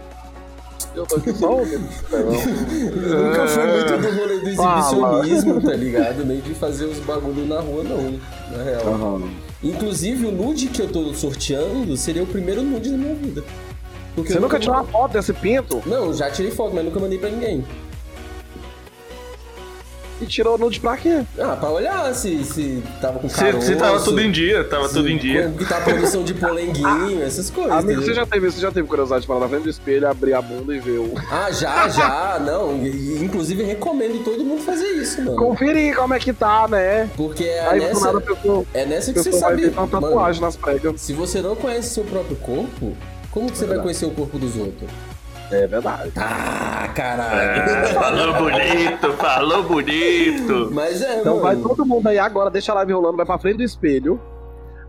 Eu 0.95 1.05
tô 1.05 1.15
aqui 1.17 1.33
só 1.33 1.51
ouvindo. 1.51 1.87
Eu 2.11 3.23
nunca 3.23 3.47
fui 3.47 3.63
muito 3.65 3.97
do 3.97 4.19
rolê 4.19 4.39
do 4.39 4.55
Fala. 4.55 4.79
exibicionismo, 4.79 5.61
tá 5.61 5.73
ligado? 5.73 6.25
Nem 6.25 6.39
de 6.39 6.53
fazer 6.53 6.85
os 6.85 6.99
bagulho 6.99 7.45
na 7.45 7.59
rua, 7.59 7.83
não. 7.83 8.19
Na 8.57 8.63
real. 8.63 8.87
Aham. 8.87 9.21
Inclusive, 9.63 10.25
o 10.25 10.31
nude 10.31 10.67
que 10.67 10.81
eu 10.81 10.87
tô 10.89 11.13
sorteando 11.13 11.95
seria 11.95 12.23
o 12.23 12.27
primeiro 12.27 12.61
nude 12.63 12.89
da 12.89 12.97
minha 12.97 13.15
vida. 13.15 13.43
Porque 14.15 14.33
Você 14.33 14.39
nunca 14.39 14.59
tirou 14.59 14.75
uma 14.75 14.83
foto 14.83 15.13
desse 15.13 15.31
pinto? 15.33 15.81
Não, 15.85 16.13
já 16.13 16.29
tirei 16.29 16.51
foto, 16.51 16.73
mas 16.75 16.83
nunca 16.83 16.99
mandei 16.99 17.17
pra 17.19 17.29
ninguém. 17.29 17.63
E 20.21 20.25
tirou 20.27 20.55
nude 20.57 20.79
pra 20.79 20.95
quê? 20.97 21.23
Ah, 21.39 21.55
pra 21.55 21.69
olhar 21.71 22.13
se, 22.13 22.43
se 22.43 22.83
tava 23.01 23.17
com 23.17 23.27
Se, 23.27 23.35
caroço. 23.39 23.65
se 23.65 23.75
tava 23.75 23.99
tudo 24.01 24.21
em 24.21 24.31
dia, 24.31 24.63
tava 24.63 24.87
se- 24.87 24.93
tudo 24.93 25.09
em 25.09 25.17
dia. 25.17 25.51
Que 25.57 25.65
tá 25.65 25.77
a 25.77 25.81
produção 25.81 26.23
de 26.23 26.33
polenguinho, 26.35 27.23
essas 27.23 27.49
coisas. 27.49 27.71
Amigo, 27.71 28.01
você 28.03 28.13
já 28.13 28.25
teve, 28.25 28.51
você 28.51 28.61
já 28.61 28.71
teve 28.71 28.87
curiosidade 28.87 29.23
de 29.23 29.27
parar 29.27 29.39
na 29.39 29.49
frente 29.49 29.63
do 29.63 29.69
espelho, 29.71 30.07
abrir 30.07 30.35
a 30.35 30.41
bunda 30.41 30.75
e 30.75 30.79
ver 30.79 30.99
o. 30.99 31.13
Ah, 31.31 31.51
já, 31.51 31.89
já, 31.89 32.39
não. 32.45 32.75
Inclusive 32.85 33.63
recomendo 33.63 34.23
todo 34.23 34.43
mundo 34.45 34.61
fazer 34.61 34.87
isso, 34.91 35.21
mano. 35.23 35.35
Conferir 35.37 35.95
como 35.95 36.13
é 36.13 36.19
que 36.19 36.31
tá, 36.33 36.67
né? 36.67 37.09
Porque 37.17 37.43
é 37.45 37.67
Aí 37.67 37.79
nessa, 37.79 38.05
nada 38.05 38.21
pessoa, 38.21 38.63
é 38.75 38.85
nessa 38.85 39.11
que 39.11 39.19
você 39.19 39.31
sabe. 39.31 39.65
uma 39.69 39.87
Mano, 39.87 39.89
tatuagem 40.01 40.41
nas 40.41 40.55
pregas. 40.55 41.01
se 41.01 41.13
você 41.13 41.41
não 41.41 41.55
conhece 41.55 41.89
seu 41.95 42.03
próprio 42.03 42.35
corpo, 42.35 42.95
como 43.31 43.51
que 43.51 43.57
você 43.57 43.65
vai 43.65 43.79
conhecer 43.79 44.05
o 44.05 44.11
corpo 44.11 44.37
dos 44.37 44.55
outros? 44.55 44.87
É 45.51 45.67
verdade. 45.67 46.11
Ah, 46.15 46.87
caralho. 46.95 47.93
falou 47.93 48.33
bonito, 48.43 49.13
falou 49.17 49.63
bonito. 49.63 50.69
Mas 50.71 51.01
é, 51.01 51.19
Então 51.19 51.39
mano. 51.39 51.41
vai 51.43 51.55
todo 51.57 51.85
mundo 51.85 52.07
aí 52.07 52.17
agora, 52.19 52.49
deixa 52.49 52.71
a 52.71 52.75
live 52.75 52.93
rolando, 52.93 53.17
vai 53.17 53.25
pra 53.25 53.37
frente 53.37 53.57
do 53.57 53.63
espelho. 53.63 54.19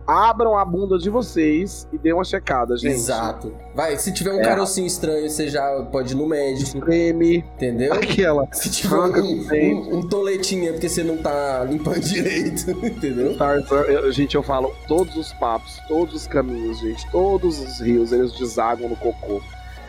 Abram 0.05 0.57
a 0.57 0.65
bunda 0.65 0.97
de 0.97 1.09
vocês 1.09 1.87
e 1.93 1.97
dê 1.97 2.11
uma 2.11 2.25
checada, 2.25 2.75
gente. 2.75 2.91
Exato. 2.95 3.53
Vai, 3.73 3.95
se 3.97 4.13
tiver 4.13 4.33
um 4.33 4.39
É. 4.41 4.43
carocinho 4.43 4.85
estranho, 4.85 5.29
você 5.29 5.47
já 5.47 5.63
pode 5.93 6.11
ir 6.13 6.17
no 6.17 6.27
médico, 6.27 6.81
Treme. 6.81 7.37
entendeu? 7.55 7.93
Aquela. 7.93 8.45
Se 8.51 8.69
tiver 8.69 8.97
um, 8.97 9.47
um, 9.53 9.97
um 9.99 10.09
toletinho 10.09 10.67
é 10.67 10.71
porque 10.73 10.89
você 10.89 11.05
não 11.05 11.15
tá 11.19 11.63
limpando 11.63 12.01
direito, 12.03 12.69
entendeu? 12.85 13.37
Tarzan, 13.37 13.75
eu- 13.83 14.11
gente, 14.11 14.35
eu 14.35 14.43
falo 14.43 14.73
todos 14.89 15.15
os 15.15 15.31
papos, 15.35 15.79
todos 15.87 16.13
os 16.15 16.27
caminhos, 16.27 16.79
gente, 16.81 17.09
todos 17.09 17.57
os 17.61 17.79
rios, 17.79 18.11
eles 18.11 18.33
desagam 18.33 18.89
no 18.89 18.97
cocô. 18.97 19.41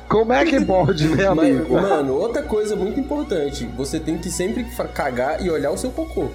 Como 0.08 0.32
é 0.32 0.44
que 0.44 0.64
pode, 0.64 1.08
né, 1.08 1.28
Mas, 1.30 1.38
amigo? 1.50 1.74
mano, 1.80 2.14
outra 2.14 2.42
coisa 2.42 2.76
muito 2.76 3.00
importante, 3.00 3.64
você 3.76 3.98
tem 3.98 4.18
que 4.18 4.30
sempre 4.30 4.64
cagar 4.94 5.44
e 5.44 5.50
olhar 5.50 5.70
o 5.70 5.78
seu 5.78 5.90
cocô. 5.90 6.28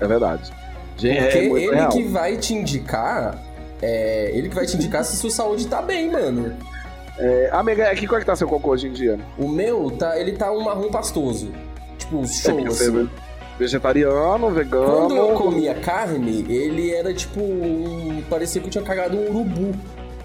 É 0.00 0.06
verdade. 0.06 0.50
Gente, 0.96 1.22
Porque 1.22 1.38
é 1.38 1.48
muito 1.48 1.64
ele 1.66 1.76
real. 1.76 1.88
que 1.90 2.02
vai 2.04 2.36
te 2.36 2.54
indicar. 2.54 3.38
É, 3.80 4.30
ele 4.34 4.48
que 4.48 4.54
vai 4.54 4.66
te 4.66 4.76
indicar 4.76 5.04
se 5.04 5.16
sua 5.16 5.30
saúde 5.30 5.66
tá 5.66 5.80
bem, 5.82 6.10
mano. 6.10 6.54
É, 7.18 7.50
amiga, 7.52 7.88
aqui 7.90 8.06
como 8.06 8.16
é 8.16 8.20
que 8.20 8.26
tá 8.26 8.34
seu 8.36 8.48
cocô 8.48 8.70
hoje 8.70 8.86
em 8.88 8.92
dia? 8.92 9.18
O 9.36 9.48
meu, 9.48 9.90
tá, 9.90 10.18
ele 10.18 10.32
tá 10.32 10.50
um 10.52 10.60
marrom 10.62 10.88
pastoso. 10.90 11.50
Tipo, 11.98 12.22
É 12.22 12.26
show, 12.26 12.66
assim. 12.66 13.04
é 13.04 13.06
vegetariano, 13.58 14.50
vegano. 14.50 14.86
Quando 14.92 15.16
eu 15.16 15.28
comia 15.34 15.74
carne, 15.74 16.46
ele 16.48 16.92
era 16.92 17.12
tipo 17.12 17.40
um. 17.40 18.22
Parecia 18.30 18.60
que 18.60 18.68
eu 18.68 18.70
tinha 18.70 18.84
cagado 18.84 19.16
um 19.16 19.28
urubu. 19.30 19.74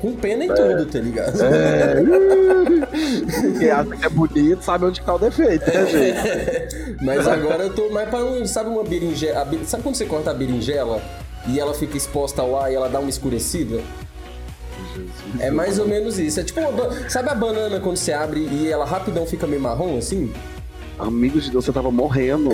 Com 0.03 0.11
pena 0.15 0.43
e 0.43 0.47
tudo, 0.49 0.85
tá 0.85 0.99
ligado? 0.99 1.41
É. 1.45 1.95
Quem 3.57 3.71
acha 3.71 3.95
que 3.95 4.05
é 4.05 4.09
bonito 4.09 4.61
sabe 4.61 4.83
onde 4.83 4.99
tá 4.99 5.15
o 5.15 5.17
defeito, 5.17 5.65
né, 5.65 5.85
gente? 5.85 6.97
Mas 7.01 7.25
agora 7.25 7.63
eu 7.63 7.73
tô 7.73 7.89
mais 7.89 8.09
pra 8.09 8.19
um. 8.21 8.45
Sabe 8.45 8.69
uma 8.69 8.83
berinjela? 8.83 9.47
Sabe 9.63 9.81
quando 9.81 9.95
você 9.95 10.05
corta 10.05 10.31
a 10.31 10.33
berinjela 10.33 11.01
e 11.47 11.57
ela 11.57 11.73
fica 11.73 11.95
exposta 11.95 12.41
ao 12.41 12.59
ar 12.59 12.69
e 12.69 12.75
ela 12.75 12.89
dá 12.89 12.99
uma 12.99 13.09
escurecida? 13.09 13.79
É 15.39 15.49
mais 15.49 15.79
ou 15.79 15.87
menos 15.87 16.19
isso. 16.19 16.37
É 16.37 16.43
tipo 16.43 16.59
uma 16.59 17.09
Sabe 17.09 17.29
a 17.29 17.35
banana 17.35 17.79
quando 17.79 17.95
você 17.95 18.11
abre 18.11 18.41
e 18.41 18.69
ela 18.69 18.83
rapidão 18.83 19.25
fica 19.25 19.47
meio 19.47 19.61
marrom 19.61 19.97
assim? 19.97 20.33
Amigo 20.99 21.39
de 21.39 21.49
Deus, 21.49 21.63
você 21.63 21.71
tava 21.71 21.89
morrendo. 21.89 22.49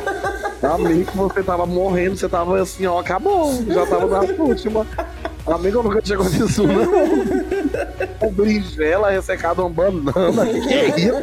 Amigo, 0.62 1.12
você 1.14 1.42
tava 1.42 1.66
morrendo, 1.66 2.16
você 2.16 2.30
tava 2.30 2.62
assim, 2.62 2.86
ó, 2.86 2.98
acabou. 2.98 3.62
Já 3.66 3.84
tava 3.84 4.06
na 4.06 4.42
última. 4.42 4.86
Amigo, 5.54 5.78
eu 5.78 5.82
nunca 5.82 6.02
tinha 6.02 6.16
acontecido 6.16 6.46
isso, 6.46 6.66
não. 6.66 8.28
Um 8.28 8.32
berinjela 8.32 9.10
ressecado 9.10 9.62
uma 9.62 9.70
banana. 9.70 10.46
Que 10.52 10.60
que 10.60 10.74
é 10.74 11.00
isso? 11.00 11.22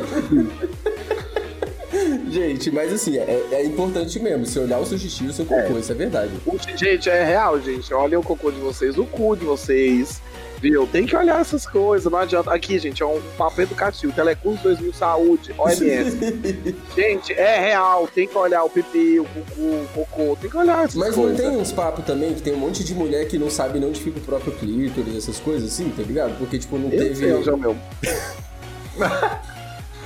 Gente, 2.29 2.71
mas 2.71 2.91
assim, 2.91 3.17
é, 3.17 3.47
é 3.51 3.65
importante 3.65 4.19
mesmo. 4.19 4.45
Se 4.45 4.59
olhar 4.59 4.79
o 4.79 4.85
seu 4.85 4.97
xixi 4.97 5.23
e 5.23 5.27
o 5.27 5.33
seu 5.33 5.45
cocô, 5.45 5.77
isso 5.79 5.91
é 5.91 5.95
verdade. 5.95 6.31
Gente, 6.75 7.09
é 7.09 7.23
real, 7.23 7.59
gente. 7.61 7.93
Olhem 7.93 8.17
o 8.17 8.23
cocô 8.23 8.51
de 8.51 8.59
vocês, 8.59 8.97
o 8.97 9.05
cu 9.05 9.35
de 9.35 9.45
vocês. 9.45 10.21
Viu? 10.61 10.87
Tem 10.87 11.05
que 11.05 11.15
olhar 11.15 11.41
essas 11.41 11.65
coisas. 11.65 12.11
Não 12.11 12.19
adianta. 12.19 12.51
Aqui, 12.53 12.79
gente, 12.79 13.03
é 13.03 13.05
um 13.05 13.21
papo 13.37 13.61
educativo. 13.61 14.11
Telecurso 14.13 14.63
2000 14.63 14.93
Saúde, 14.93 15.53
OMS. 15.57 16.17
gente, 16.95 17.33
é 17.33 17.59
real. 17.59 18.07
Tem 18.07 18.27
que 18.27 18.37
olhar 18.37 18.63
o 18.63 18.69
pipi, 18.69 19.19
o 19.19 19.25
cucu, 19.25 19.61
o 19.61 19.87
cocô. 19.93 20.37
Tem 20.39 20.49
que 20.49 20.57
olhar 20.57 20.83
essas 20.85 20.95
Mas 20.95 21.15
não 21.15 21.23
coisas. 21.23 21.39
tem 21.41 21.49
uns 21.57 21.71
papos 21.71 22.05
também 22.05 22.33
que 22.33 22.41
tem 22.41 22.53
um 22.53 22.57
monte 22.57 22.83
de 22.83 22.93
mulher 22.95 23.27
que 23.27 23.37
não 23.37 23.49
sabe 23.49 23.79
nem 23.79 23.89
onde 23.89 23.99
fica 24.01 24.17
o 24.19 24.21
próprio 24.21 24.53
clítoris, 24.53 25.15
essas 25.15 25.39
coisas 25.39 25.71
assim, 25.71 25.89
tá 25.89 26.01
ligado? 26.03 26.37
Porque, 26.37 26.57
tipo, 26.57 26.77
não 26.77 26.89
Eu 26.89 26.97
teve. 26.99 27.15
sei 27.15 27.33
onde 27.33 27.49
é 27.49 27.53
o 27.53 27.57
meu. 27.57 27.75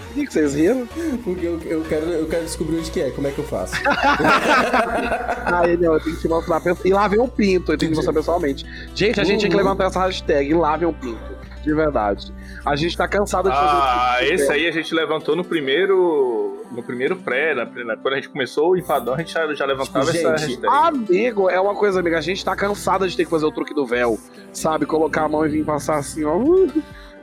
O 0.09 0.13
que 0.13 0.25
que 0.25 0.33
vocês 0.33 0.55
riram? 0.55 0.87
Porque 1.23 1.45
eu, 1.45 1.59
eu, 1.65 1.81
quero, 1.87 2.05
eu 2.05 2.25
quero 2.27 2.43
descobrir 2.43 2.77
onde 2.79 2.89
que 2.91 2.99
é, 3.01 3.11
como 3.11 3.27
é 3.27 3.31
que 3.31 3.39
eu 3.39 3.45
faço. 3.45 3.75
Aí 5.45 5.77
não, 5.77 5.93
eu 5.93 5.99
tenho 5.99 6.15
que 6.15 6.21
te 6.21 6.27
mostrar. 6.27 6.61
E 6.83 6.93
lá 6.93 7.07
vem 7.07 7.19
o 7.19 7.27
pinto, 7.27 7.71
eu 7.71 7.77
tenho 7.77 7.91
que 7.91 7.95
mostrar 7.95 8.13
pessoalmente. 8.13 8.65
Gente, 8.95 9.19
a 9.19 9.23
gente 9.23 9.41
tem 9.41 9.49
que 9.49 9.55
Uhum. 9.55 9.63
levantar 9.63 9.85
essa 9.85 9.99
hashtag. 10.05 10.49
E 10.49 10.53
lá 10.53 10.75
vem 10.77 10.87
o 10.87 10.93
pinto. 10.93 11.39
De 11.63 11.73
verdade. 11.73 12.33
A 12.65 12.75
gente 12.77 12.95
tá 12.95 13.05
cansado 13.07 13.49
de 13.49 13.55
fazer 13.55 13.67
Ah, 13.81 14.17
isso. 14.23 14.33
esse 14.43 14.51
aí 14.51 14.67
a 14.67 14.71
gente 14.71 14.93
levantou 14.95 15.35
no 15.35 15.43
primeiro. 15.43 16.55
No 16.71 16.83
primeiro 16.83 17.15
pré, 17.17 17.53
na, 17.55 17.65
na- 17.65 17.97
quando 17.97 18.13
a 18.13 18.15
gente 18.17 18.29
começou 18.29 18.71
o 18.71 18.77
empadão, 18.77 19.15
a 19.15 19.17
gente 19.17 19.33
já, 19.33 19.53
já 19.55 19.65
levantava 19.65 20.05
Tipo, 20.11 20.17
essa 20.29 20.37
gente, 20.37 20.61
hashtag. 20.61 20.67
Amigo, 20.87 21.49
é 21.49 21.59
uma 21.59 21.73
coisa, 21.75 21.99
amiga. 21.99 22.17
A 22.17 22.21
gente 22.21 22.45
tá 22.45 22.55
cansada 22.55 23.07
de 23.07 23.17
ter 23.17 23.25
que 23.25 23.29
fazer 23.31 23.45
o 23.45 23.51
truque 23.51 23.73
do 23.73 23.85
véu. 23.85 24.17
Sabe? 24.53 24.85
Colocar 24.85 25.23
a 25.23 25.29
mão 25.29 25.45
e 25.45 25.49
vir 25.49 25.65
passar 25.65 25.97
assim, 25.97 26.23
ó. 26.23 26.37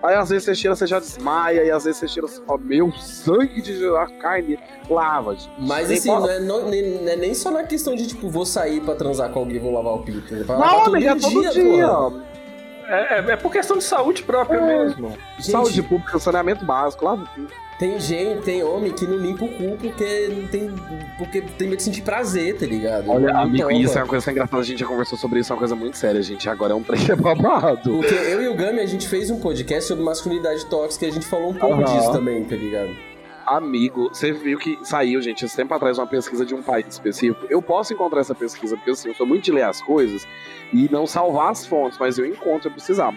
Aí 0.02 0.14
às 0.14 0.28
vezes 0.28 0.44
você 0.44 0.54
tira, 0.54 0.76
você 0.76 0.86
já 0.86 0.98
desmaia. 1.00 1.64
E 1.64 1.70
às 1.70 1.84
vezes 1.84 1.98
você 2.00 2.06
tira, 2.06 2.26
você 2.26 2.40
fala, 2.44 2.58
meu 2.62 2.92
sangue 2.92 3.60
de 3.62 3.84
a 3.96 4.06
carne 4.20 4.58
lava. 4.88 5.34
gente. 5.34 5.50
Mas 5.58 5.88
Nem 5.88 5.98
assim, 5.98 6.08
não 6.08 6.30
é, 6.30 6.38
não, 6.40 6.68
nem, 6.68 6.82
não 7.00 7.08
é 7.12 7.16
nem 7.16 7.34
só 7.34 7.50
na 7.50 7.64
questão 7.64 7.94
de, 7.94 8.06
tipo, 8.06 8.28
vou 8.28 8.46
sair 8.46 8.80
pra 8.80 8.94
transar 8.94 9.30
com 9.30 9.40
alguém 9.40 9.56
e 9.56 9.58
vou 9.58 9.72
lavar 9.72 9.94
o 9.94 10.02
pinto. 10.02 10.34
É 10.34 10.44
pra 10.44 10.56
lavar 10.56 10.72
Não, 10.74 10.84
todo 10.84 10.94
amiga, 10.96 11.10
é 11.12 11.14
todo 11.18 11.50
dia. 11.52 11.88
porra. 11.88 12.22
É, 12.88 13.18
é- 13.18 13.30
é 13.32 13.36
por 13.36 13.50
questão 13.50 13.76
de 13.78 13.84
saúde 13.84 14.22
própria 14.22 14.58
É. 14.58 14.84
mesmo. 14.84 15.16
Gente, 15.38 15.50
Saúde 15.50 15.82
pública, 15.82 16.18
saneamento 16.20 16.64
básico, 16.64 17.04
lava 17.04 17.24
o 17.24 17.28
pinto. 17.28 17.52
Tem 17.78 18.00
gente, 18.00 18.42
tem 18.42 18.62
homem 18.64 18.90
que 18.90 19.06
não 19.06 19.18
limpa 19.18 19.44
o 19.44 19.48
cu 19.48 19.76
porque 19.78 20.28
não 20.28 20.48
tem, 20.48 20.70
porque 21.18 21.42
tem 21.42 21.68
medo 21.68 21.76
de 21.76 21.82
sentir 21.82 22.02
prazer, 22.02 22.56
tá 22.56 22.64
ligado? 22.64 23.10
Olha, 23.10 23.32
Não 23.32 23.40
amigo, 23.42 23.70
isso 23.70 23.98
é 23.98 24.02
uma 24.02 24.08
coisa 24.08 24.30
engraçada. 24.30 24.62
A 24.62 24.64
gente 24.64 24.78
já 24.78 24.86
conversou 24.86 25.18
sobre 25.18 25.40
isso, 25.40 25.52
é 25.52 25.54
uma 25.54 25.58
coisa 25.58 25.76
muito 25.76 25.98
séria, 25.98 26.22
gente. 26.22 26.48
Agora 26.48 26.72
é 26.72 26.76
um 26.76 26.82
trem 26.82 27.04
que 27.04 27.14
babado. 27.16 27.90
Porque 27.90 28.14
eu 28.14 28.42
e 28.42 28.48
o 28.48 28.54
Gami, 28.54 28.80
a 28.80 28.86
gente 28.86 29.06
fez 29.06 29.30
um 29.30 29.38
podcast 29.38 29.88
sobre 29.88 30.02
masculinidade 30.02 30.64
tóxica 30.66 31.04
e 31.04 31.08
a 31.08 31.12
gente 31.12 31.26
falou 31.26 31.50
um 31.50 31.54
pouco 31.54 31.82
Aham. 31.82 31.98
disso 31.98 32.12
também, 32.12 32.42
tá 32.44 32.56
ligado? 32.56 32.96
Amigo, 33.46 34.08
você 34.08 34.32
viu 34.32 34.58
que 34.58 34.78
saiu, 34.82 35.20
gente, 35.22 35.44
esse 35.44 35.54
tempo 35.54 35.72
atrás, 35.72 35.98
uma 35.98 36.06
pesquisa 36.06 36.44
de 36.44 36.54
um 36.54 36.62
país 36.62 36.86
específico. 36.88 37.46
Eu 37.48 37.62
posso 37.62 37.92
encontrar 37.92 38.20
essa 38.20 38.34
pesquisa, 38.34 38.74
porque 38.76 38.90
assim, 38.90 39.08
eu 39.08 39.14
sou 39.14 39.26
muito 39.26 39.44
de 39.44 39.52
ler 39.52 39.62
as 39.62 39.80
coisas 39.80 40.26
e 40.72 40.88
não 40.90 41.06
salvar 41.06 41.52
as 41.52 41.64
fontes, 41.64 41.96
mas 41.98 42.18
eu 42.18 42.26
encontro 42.26 42.68
eu 42.68 42.72
precisar. 42.72 43.14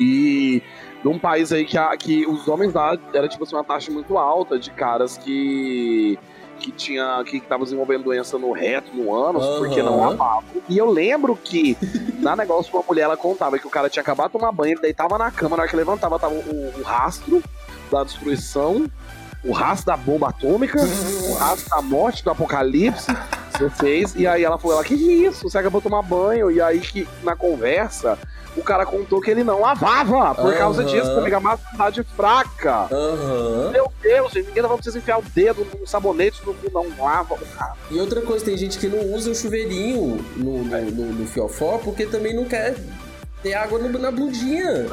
E 0.00 0.62
de 1.08 1.14
um 1.14 1.18
país 1.20 1.52
aí 1.52 1.64
que, 1.64 1.78
a- 1.78 1.96
que 1.96 2.26
os 2.26 2.48
homens 2.48 2.74
lá 2.74 2.98
era 3.14 3.28
tipo 3.28 3.44
assim, 3.44 3.54
uma 3.54 3.62
taxa 3.62 3.92
muito 3.92 4.18
alta 4.18 4.58
de 4.58 4.70
caras 4.70 5.16
que 5.16 6.18
que 6.58 6.72
tinha 6.72 7.22
que 7.24 7.36
estavam 7.36 7.64
desenvolvendo 7.64 8.04
doença 8.04 8.38
no 8.38 8.50
reto, 8.50 8.90
no 8.96 9.14
ânus, 9.14 9.44
Aham. 9.44 9.58
porque 9.58 9.82
não 9.82 10.00
lavavam. 10.00 10.42
E 10.68 10.78
eu 10.78 10.90
lembro 10.90 11.36
que 11.36 11.76
na 12.18 12.34
negócio 12.34 12.74
uma 12.74 12.82
mulher 12.82 13.02
ela 13.02 13.16
contava 13.16 13.58
que 13.58 13.66
o 13.66 13.70
cara 13.70 13.90
tinha 13.90 14.00
acabado 14.00 14.28
de 14.28 14.32
tomar 14.38 14.50
banho, 14.52 14.72
ele 14.72 14.80
deitava 14.80 15.18
na 15.18 15.30
cama, 15.30 15.54
na 15.54 15.62
hora 15.64 15.70
que 15.70 15.76
levantava 15.76 16.18
tava 16.18 16.34
o, 16.34 16.72
o 16.78 16.82
rastro 16.82 17.42
da 17.92 18.02
destruição, 18.04 18.86
o 19.44 19.52
rastro 19.52 19.88
da 19.88 19.98
bomba 19.98 20.30
atômica, 20.30 20.78
o 20.80 21.34
rastro 21.34 21.68
da 21.68 21.82
morte, 21.82 22.24
do 22.24 22.30
apocalipse. 22.30 23.12
Você 23.56 23.70
fez, 23.70 24.14
e 24.14 24.26
aí 24.26 24.44
ela 24.44 24.58
falou, 24.58 24.76
ela, 24.76 24.84
que 24.84 24.94
isso? 24.94 25.48
Você 25.48 25.58
acabou 25.58 25.80
de 25.80 25.84
tomar 25.88 26.02
banho, 26.02 26.50
e 26.50 26.60
aí 26.60 26.80
que 26.80 27.08
na 27.22 27.34
conversa 27.34 28.18
o 28.56 28.62
cara 28.62 28.86
contou 28.86 29.20
que 29.20 29.30
ele 29.30 29.44
não 29.44 29.60
lavava 29.60 30.34
por 30.34 30.54
causa 30.56 30.82
Aham. 30.82 30.90
disso, 30.90 31.10
amiga, 31.10 31.38
masculinidade 31.38 32.02
fraca. 32.16 32.88
Aham. 32.90 33.70
Meu 33.70 33.92
Deus, 34.02 34.32
gente, 34.32 34.46
ninguém 34.46 34.62
vai 34.62 34.76
precisar 34.76 34.98
enfiar 34.98 35.18
o 35.18 35.22
dedo 35.22 35.66
no 35.78 35.86
sabonete, 35.86 36.40
no 36.44 36.56
não 36.72 36.86
lava. 36.98 37.38
E 37.90 37.98
outra 38.00 38.22
coisa, 38.22 38.44
tem 38.44 38.56
gente 38.56 38.78
que 38.78 38.88
não 38.88 39.14
usa 39.14 39.30
o 39.30 39.34
chuveirinho 39.34 40.24
no, 40.36 40.64
no, 40.64 40.90
no, 40.90 41.12
no 41.12 41.26
fiofó 41.26 41.78
porque 41.78 42.06
também 42.06 42.34
não 42.34 42.44
quer 42.44 42.76
ter 43.46 43.54
água 43.54 43.78
no- 43.78 43.98
na 43.98 44.10
bundinha. 44.10 44.86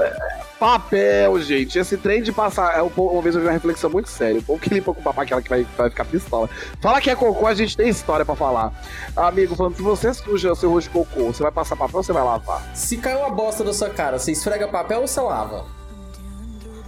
Papel, 0.59 1.41
gente. 1.41 1.77
Esse 1.79 1.97
trem 1.97 2.21
de 2.21 2.31
passar. 2.31 2.77
é, 2.77 2.81
o 2.81 2.89
povo- 2.89 3.13
Uma 3.13 3.21
vez 3.21 3.33
eu 3.35 3.41
vi 3.41 3.47
uma 3.47 3.53
reflexão 3.53 3.89
muito 3.89 4.09
séria. 4.09 4.39
O 4.39 4.43
povo 4.43 4.59
que 4.61 4.71
limpa 4.73 4.93
com 4.93 5.01
o 5.01 5.03
papai, 5.03 5.25
aquela 5.25 5.41
que 5.41 5.49
vai, 5.49 5.65
vai 5.77 5.89
ficar 5.89 6.05
pistola. 6.05 6.47
Fala 6.79 7.01
que 7.01 7.09
é 7.09 7.15
cocô, 7.15 7.47
a 7.47 7.53
gente 7.55 7.75
tem 7.75 7.89
história 7.89 8.23
pra 8.23 8.35
falar. 8.35 8.71
Amigo, 9.15 9.55
falando, 9.55 9.75
se 9.75 9.81
você 9.81 10.13
suja 10.13 10.53
seu 10.55 10.69
rosto 10.69 10.87
de 10.87 10.93
cocô, 10.93 11.25
você 11.33 11.41
vai 11.41 11.51
passar 11.51 11.75
papel 11.75 11.97
ou 11.97 12.03
você 12.03 12.13
vai 12.13 12.23
lavar? 12.23 12.63
Se 12.75 12.97
cai 12.97 13.15
uma 13.15 13.29
bosta 13.31 13.63
da 13.63 13.73
sua 13.73 13.89
cara, 13.89 14.19
você 14.19 14.31
esfrega 14.31 14.67
papel 14.67 15.01
ou 15.01 15.07
você 15.07 15.19
lava? 15.19 15.65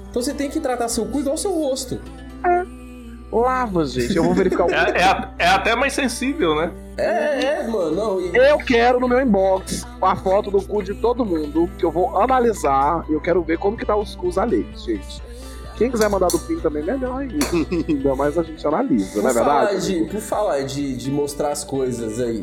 Então 0.10 0.22
você 0.22 0.34
tem 0.34 0.50
que 0.50 0.60
tratar 0.60 0.88
seu 0.88 1.06
cu 1.08 1.20
igual 1.20 1.36
seu 1.38 1.52
rosto. 1.52 2.00
Lava, 3.32 3.86
gente. 3.86 4.16
Eu 4.16 4.24
vou 4.24 4.34
verificar 4.34 4.66
o. 4.66 4.70
É, 4.72 4.92
é 5.40 5.46
é 5.46 5.48
até 5.48 5.76
mais 5.76 5.94
sensível, 5.94 6.56
né? 6.56 6.72
É, 6.98 7.44
é, 7.64 7.68
mano. 7.68 7.92
Não, 7.96 8.22
e- 8.22 8.36
Eu 8.36 8.58
quero 8.60 9.00
no 9.00 9.08
meu 9.08 9.20
inbox 9.22 9.86
a 10.02 10.16
foto 10.16 10.50
do 10.50 10.62
cu 10.62 10.82
de 10.82 10.94
todo 10.94 11.26
mundo, 11.26 11.70
que 11.78 11.84
eu 11.84 11.92
vou 11.92 12.18
analisar 12.22 13.04
e 13.10 13.14
eu 13.14 13.20
quero 13.20 13.42
ver 13.44 13.58
como 13.58 13.76
que 13.76 13.86
tá 13.86 13.96
os 13.96 14.16
cus 14.16 14.38
alheios, 14.38 14.84
gente. 14.86 15.22
Quem 15.78 15.92
quiser 15.92 16.08
mandar 16.10 16.28
do 16.28 16.40
PIN 16.40 16.60
também, 16.62 16.84
melhor 16.84 17.20
ainda. 17.20 17.36
Ainda 17.90 18.16
mais 18.16 18.38
a 18.38 18.44
gente 18.44 18.66
analisa, 18.66 19.12
Por 19.12 19.24
não 19.24 19.30
é 19.30 19.34
falar, 19.34 19.66
verdade? 19.66 20.00
de, 20.06 20.10
por 20.10 20.22
falar 20.22 20.62
de, 20.62 20.96
de 20.96 21.12
mostrar 21.12 21.50
as 21.52 21.66
coisas 21.66 22.18
aí, 22.22 22.42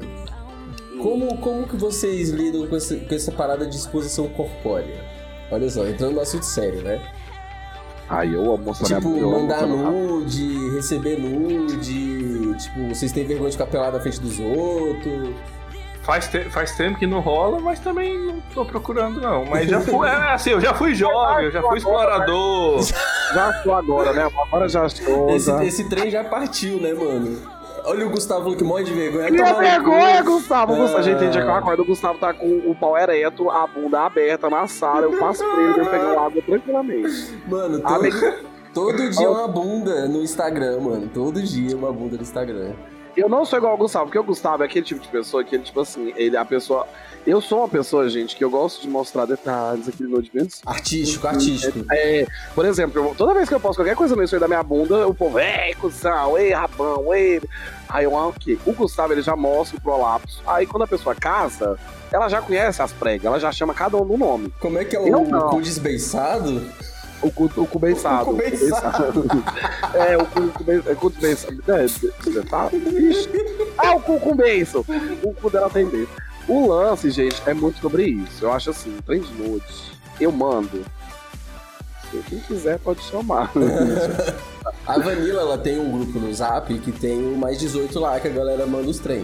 como, 1.01 1.39
como 1.39 1.67
que 1.67 1.75
vocês 1.77 2.29
lidam 2.29 2.67
com 2.67 2.77
essa, 2.77 2.95
com 2.95 3.15
essa 3.15 3.33
parada 3.33 3.67
de 3.67 3.75
exposição 3.75 4.29
corpórea? 4.29 5.03
Olha 5.51 5.71
só, 5.71 5.87
entrando 5.87 6.13
no 6.17 6.21
assunto 6.21 6.45
sério, 6.45 6.83
né? 6.83 7.01
Ai, 8.13 8.35
eu 8.35 8.57
mostrar 8.59 8.97
Tipo, 8.99 9.09
minha 9.09 9.27
mandar 9.27 9.67
minha- 9.67 9.91
nude, 9.91 10.71
receber 10.77 11.19
nude, 11.19 12.55
tipo, 12.59 12.89
vocês 12.91 13.11
têm 13.11 13.25
vergonha 13.27 13.51
de 13.51 13.57
ficar 13.57 13.67
pelado 13.71 13.97
na 13.97 14.03
frente 14.03 14.21
dos 14.21 14.39
outros. 14.39 15.31
Faz, 16.03 16.27
te- 16.27 16.51
faz 16.51 16.73
tempo 16.77 16.99
que 16.99 17.07
não 17.07 17.21
rola, 17.21 17.61
mas 17.61 17.79
também 17.79 18.19
não 18.19 18.41
tô 18.53 18.65
procurando, 18.65 19.21
não. 19.21 19.45
Mas 19.47 19.69
já 19.71 19.81
fui. 19.81 19.93
É, 20.11 20.33
assim, 20.35 20.51
eu 20.51 20.61
já 20.61 20.75
fui 20.75 20.95
jovem, 20.95 21.45
eu 21.47 21.51
já 21.53 21.63
fui 21.63 21.79
explorador. 21.79 22.83
Já 23.33 23.51
estou 23.51 23.73
agora, 23.75 24.13
né? 24.13 24.29
Agora 24.49 24.69
já 24.69 24.85
estou. 24.85 25.31
Esse, 25.31 25.51
esse 25.65 25.85
trem 25.89 26.11
já 26.11 26.25
partiu, 26.25 26.79
né, 26.81 26.93
mano? 26.93 27.39
Olha 27.85 28.07
o 28.07 28.11
Gustavo 28.11 28.55
que 28.57 28.63
morre 28.63 28.85
de 28.85 28.93
vergonha. 28.93 29.31
Que 29.31 29.37
Tomar 29.37 29.53
no 29.55 29.59
vergonha. 29.59 30.23
Gustavo. 30.23 30.75
Gustavo. 30.77 30.99
A 30.99 31.03
gente 31.03 31.19
tem 31.19 31.31
dia 31.31 31.43
que 31.43 31.49
eu 31.49 31.53
Ah. 31.53 31.59
acordo, 31.59 31.83
o 31.83 31.85
Gustavo 31.85 32.19
tá 32.19 32.33
com 32.33 32.47
o 32.71 32.75
pau 32.75 32.97
ereto, 32.97 33.51
a 33.51 33.67
bunda 33.67 34.01
aberta 34.07 34.49
na 34.49 34.67
sala, 34.69 35.03
eu 35.03 35.19
passo 35.19 35.43
por 35.45 35.59
ele, 35.61 35.81
eu 35.81 35.87
pego 35.87 36.19
água 36.19 36.43
tranquilamente. 36.43 37.39
Mano, 37.49 37.81
Amigo- 37.85 38.33
todo 38.73 39.11
dia 39.11 39.31
uma 39.31 39.49
bunda 39.49 40.07
no 40.09 40.23
Instagram, 40.23 40.81
mano. 40.81 41.11
Todo 41.13 41.43
dia 41.43 41.77
uma 41.77 41.93
bunda 41.93 42.17
no 42.17 42.23
Instagram. 42.23 42.73
Eu 43.17 43.29
não 43.29 43.45
sou 43.45 43.59
igual 43.59 43.73
ao 43.73 43.79
Gustavo, 43.79 44.07
porque 44.07 44.19
o 44.19 44.25
Gustavo 44.25 44.63
é 44.63 44.67
aquele 44.67 44.85
tipo 44.85 45.01
de 45.01 45.09
pessoa 45.09 45.45
que 45.45 45.55
ele, 45.55 45.63
tipo 45.65 45.81
assim, 45.81 46.13
ele 46.17 46.35
é 46.37 46.39
a 46.39 46.45
pessoa. 46.45 46.87
Eu 47.27 47.41
sou 47.41 47.59
uma 47.59 47.69
pessoa, 47.69 48.09
gente, 48.09 48.35
que 48.35 48.43
eu 48.43 48.51
gosto 48.51 48.81
de 48.83 48.89
mostrar 48.89 49.27
detalhes, 49.27 49.89
aquele 49.89 50.09
nude 50.09 50.31
bem 50.35 50.45
assim. 50.47 50.61
Artístico, 50.67 51.27
artístico. 51.29 51.85
É, 51.93 52.27
por 52.55 52.65
exemplo, 52.65 53.01
eu- 53.05 53.15
toda 53.15 53.33
vez 53.35 53.49
que 53.49 53.55
eu 53.55 53.61
posto 53.61 53.77
qualquer 53.81 53.95
coisa 53.95 54.17
no 54.17 54.23
Instagram 54.25 54.41
da 54.41 54.49
minha 54.49 54.63
bunda, 54.63 55.07
o 55.07 55.15
povo, 55.15 55.39
ei, 55.39 55.75
cuzão, 55.75 56.37
ei, 56.37 56.53
rabão, 56.53 57.15
ei. 57.15 57.41
Aí 57.89 58.05
eu, 58.05 58.17
ah, 58.17 58.29
o 58.29 58.33
quê? 58.33 58.59
O 58.67 58.73
Gustavo, 58.73 59.13
ele 59.13 59.23
já 59.23 59.37
mostra 59.37 59.77
o 59.79 59.81
prolapso. 59.81 60.43
Aí 60.47 60.67
quando 60.67 60.83
a 60.83 60.87
pessoa 60.87 61.15
casa, 61.15 61.79
ela 62.11 62.29
já 62.29 62.41
conhece 62.43 62.83
as 62.83 62.93
pregas, 62.93 63.25
ela 63.27 63.39
já 63.39 63.53
chama 63.53 63.73
cada 63.73 63.97
um 63.99 64.05
no 64.05 64.17
nome. 64.17 64.53
Como 64.59 64.79
é 64.79 64.85
que 64.85 64.97
é 64.97 65.01
o, 65.01 65.07
Eu 65.07 65.23
o 65.23 65.51
cu 65.51 65.61
desbeiçado? 65.63 66.67
O 67.23 67.31
cu, 67.31 67.45
o 67.57 67.67
cu 67.67 67.79
beiçado. 67.79 68.23
O 68.23 68.33
cu 68.33 68.37
beiçado. 68.37 69.25
é, 69.95 70.17
o 70.17 70.27
cu, 70.27 70.41
o 70.41 70.97
cu, 70.97 71.11
beiçado. 71.11 71.63
É. 71.69 71.85
É, 71.85 71.87
você 71.87 72.43
tá? 72.43 72.69
Ixi. 72.73 73.29
Ah, 73.79 73.95
o 73.95 74.01
cu 74.01 74.19
com 74.19 74.35
beiço. 74.35 74.85
O 75.23 75.33
cu 75.35 75.51
dela 75.51 75.71
tem. 75.71 75.89
O 76.49 76.69
lance, 76.69 77.11
gente, 77.11 77.41
é 77.47 77.55
muito 77.55 77.81
sobre 77.81 78.05
isso. 78.05 78.45
Eu 78.45 78.53
acho 78.53 78.71
assim, 78.71 78.97
trem 79.07 79.21
de 79.21 79.33
nude, 79.35 79.65
eu 80.21 80.33
mando. 80.33 80.85
Quem 82.29 82.41
quiser 82.41 82.79
pode 82.79 83.01
chamar. 83.03 83.51
A 84.87 84.99
Vanilla, 84.99 85.43
ela 85.43 85.59
tem 85.59 85.79
um 85.79 85.91
grupo 85.91 86.19
no 86.19 86.33
Zap 86.35 86.73
que 86.81 86.93
tem 86.93 87.19
o 87.33 87.37
mais 87.37 87.59
18 87.59 87.99
lá, 87.99 88.19
que 88.19 88.29
a 88.29 88.31
galera 88.31 88.67
manda 88.67 88.91
os 88.91 88.99
trem. 88.99 89.23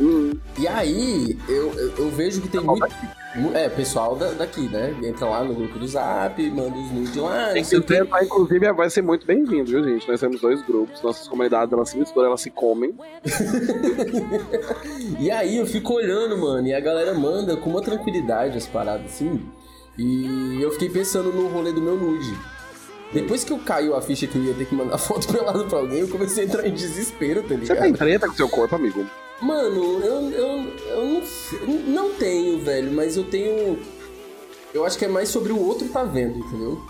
Hum, 0.00 0.32
E 0.58 0.66
aí, 0.66 1.36
eu, 1.48 1.72
eu, 1.74 1.92
eu 1.98 2.10
vejo 2.10 2.40
que 2.40 2.48
tem 2.48 2.60
muito... 2.60 2.86
mu- 3.34 3.54
É, 3.54 3.68
pessoal 3.68 4.16
da- 4.16 4.32
daqui, 4.32 4.62
né? 4.68 4.96
Entra 5.02 5.26
lá 5.28 5.44
no 5.44 5.54
grupo 5.54 5.78
do 5.78 5.86
Zap, 5.86 6.40
manda 6.50 6.76
os 6.76 6.90
nudes 6.90 7.16
lá, 7.16 7.50
Tem 7.52 7.62
que 7.62 7.80
tentar, 7.82 8.24
inclusive, 8.24 8.72
vai 8.72 8.88
ser 8.88 9.02
muito 9.02 9.26
bem-vindo, 9.26 9.70
viu, 9.70 9.84
gente? 9.84 10.08
Nós 10.08 10.18
temos 10.18 10.40
dois 10.40 10.62
grupos, 10.62 11.02
nossas 11.02 11.28
comunidades, 11.28 11.72
elas 11.72 11.90
se 11.90 11.98
misturam, 11.98 12.28
elas 12.28 12.40
se 12.40 12.50
comem. 12.50 12.94
E 15.18 15.30
aí 15.30 15.56
eu 15.58 15.66
fico 15.66 15.94
olhando, 15.94 16.36
mano, 16.38 16.66
e 16.66 16.72
a 16.74 16.80
galera 16.80 17.12
manda 17.14 17.56
com 17.56 17.70
uma 17.70 17.82
tranquilidade 17.82 18.56
as 18.56 18.66
paradas 18.66 19.06
assim. 19.06 19.40
E 19.98 20.58
eu 20.62 20.70
fiquei 20.72 20.88
pensando 20.88 21.30
no 21.32 21.48
rolê 21.48 21.72
do 21.72 21.80
meu 21.82 21.96
nude. 21.96 22.34
Depois 23.12 23.42
que 23.44 23.52
eu 23.52 23.58
caiu 23.58 23.94
a 23.96 24.00
ficha 24.00 24.26
que 24.26 24.38
eu 24.38 24.44
ia 24.44 24.54
ter 24.54 24.64
que 24.66 24.74
mandar 24.74 24.96
foto 24.98 25.30
pelado 25.30 25.64
pra 25.66 25.78
alguém, 25.78 26.00
eu 26.00 26.08
comecei 26.08 26.44
a 26.44 26.46
entrar 26.46 26.66
em 26.66 26.72
desespero, 26.72 27.42
tá 27.42 27.48
Você 27.48 27.54
ligado? 27.56 27.80
tem 27.82 27.92
treta 27.92 28.28
com 28.28 28.34
seu 28.34 28.48
corpo, 28.48 28.74
amigo? 28.76 29.04
Mano, 29.42 30.00
eu, 30.04 30.30
eu, 30.30 30.72
eu 30.88 31.22
não, 31.66 31.74
não 32.06 32.14
tenho, 32.14 32.58
velho, 32.60 32.92
mas 32.92 33.16
eu 33.16 33.24
tenho. 33.24 33.78
Eu 34.74 34.84
acho 34.84 34.98
que 34.98 35.04
é 35.04 35.08
mais 35.08 35.28
sobre 35.28 35.52
o 35.52 35.58
outro 35.58 35.88
tá 35.88 36.04
vendo, 36.04 36.38
entendeu? 36.38 36.80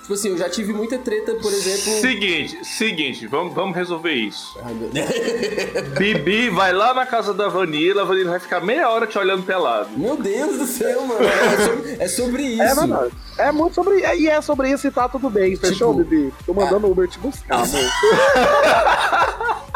Tipo 0.00 0.12
assim, 0.14 0.28
eu 0.28 0.36
já 0.36 0.50
tive 0.50 0.70
muita 0.74 0.98
treta, 0.98 1.34
por 1.36 1.50
exemplo. 1.50 2.00
Seguinte, 2.02 2.62
seguinte, 2.62 3.26
vamos, 3.26 3.54
vamos 3.54 3.74
resolver 3.74 4.12
isso. 4.12 4.58
Ai, 4.62 4.74
meu 4.74 4.90
Deus. 4.90 5.08
Bibi 5.98 6.50
vai 6.50 6.74
lá 6.74 6.92
na 6.92 7.06
casa 7.06 7.32
da 7.32 7.48
Vanilla, 7.48 8.02
a 8.02 8.04
Vanilla 8.04 8.32
vai 8.32 8.40
ficar 8.40 8.60
meia 8.60 8.90
hora 8.90 9.06
te 9.06 9.16
olhando 9.18 9.44
pelado. 9.44 9.88
Meu 9.96 10.14
Deus 10.16 10.58
do 10.58 10.66
céu, 10.66 11.06
mano. 11.06 11.24
É 11.24 11.56
sobre, 11.64 11.96
é 12.00 12.08
sobre 12.08 12.42
isso. 12.42 12.62
É 12.62 12.74
verdade. 12.74 13.12
É 13.38 13.52
muito 13.52 13.74
sobre. 13.74 14.02
é- 14.02 14.16
E 14.18 14.28
é 14.28 14.40
sobre 14.42 14.70
isso 14.70 14.86
e 14.86 14.90
tá 14.90 15.08
tudo 15.08 15.30
bem. 15.30 15.56
Fechou, 15.56 15.94
Tipo, 15.94 16.04
Bibi? 16.08 16.34
Tô 16.44 16.52
mandando 16.52 16.86
o 16.86 16.90
Uber 16.90 17.08
te 17.08 17.18
buscar, 17.18 17.62
amor. 17.62 19.64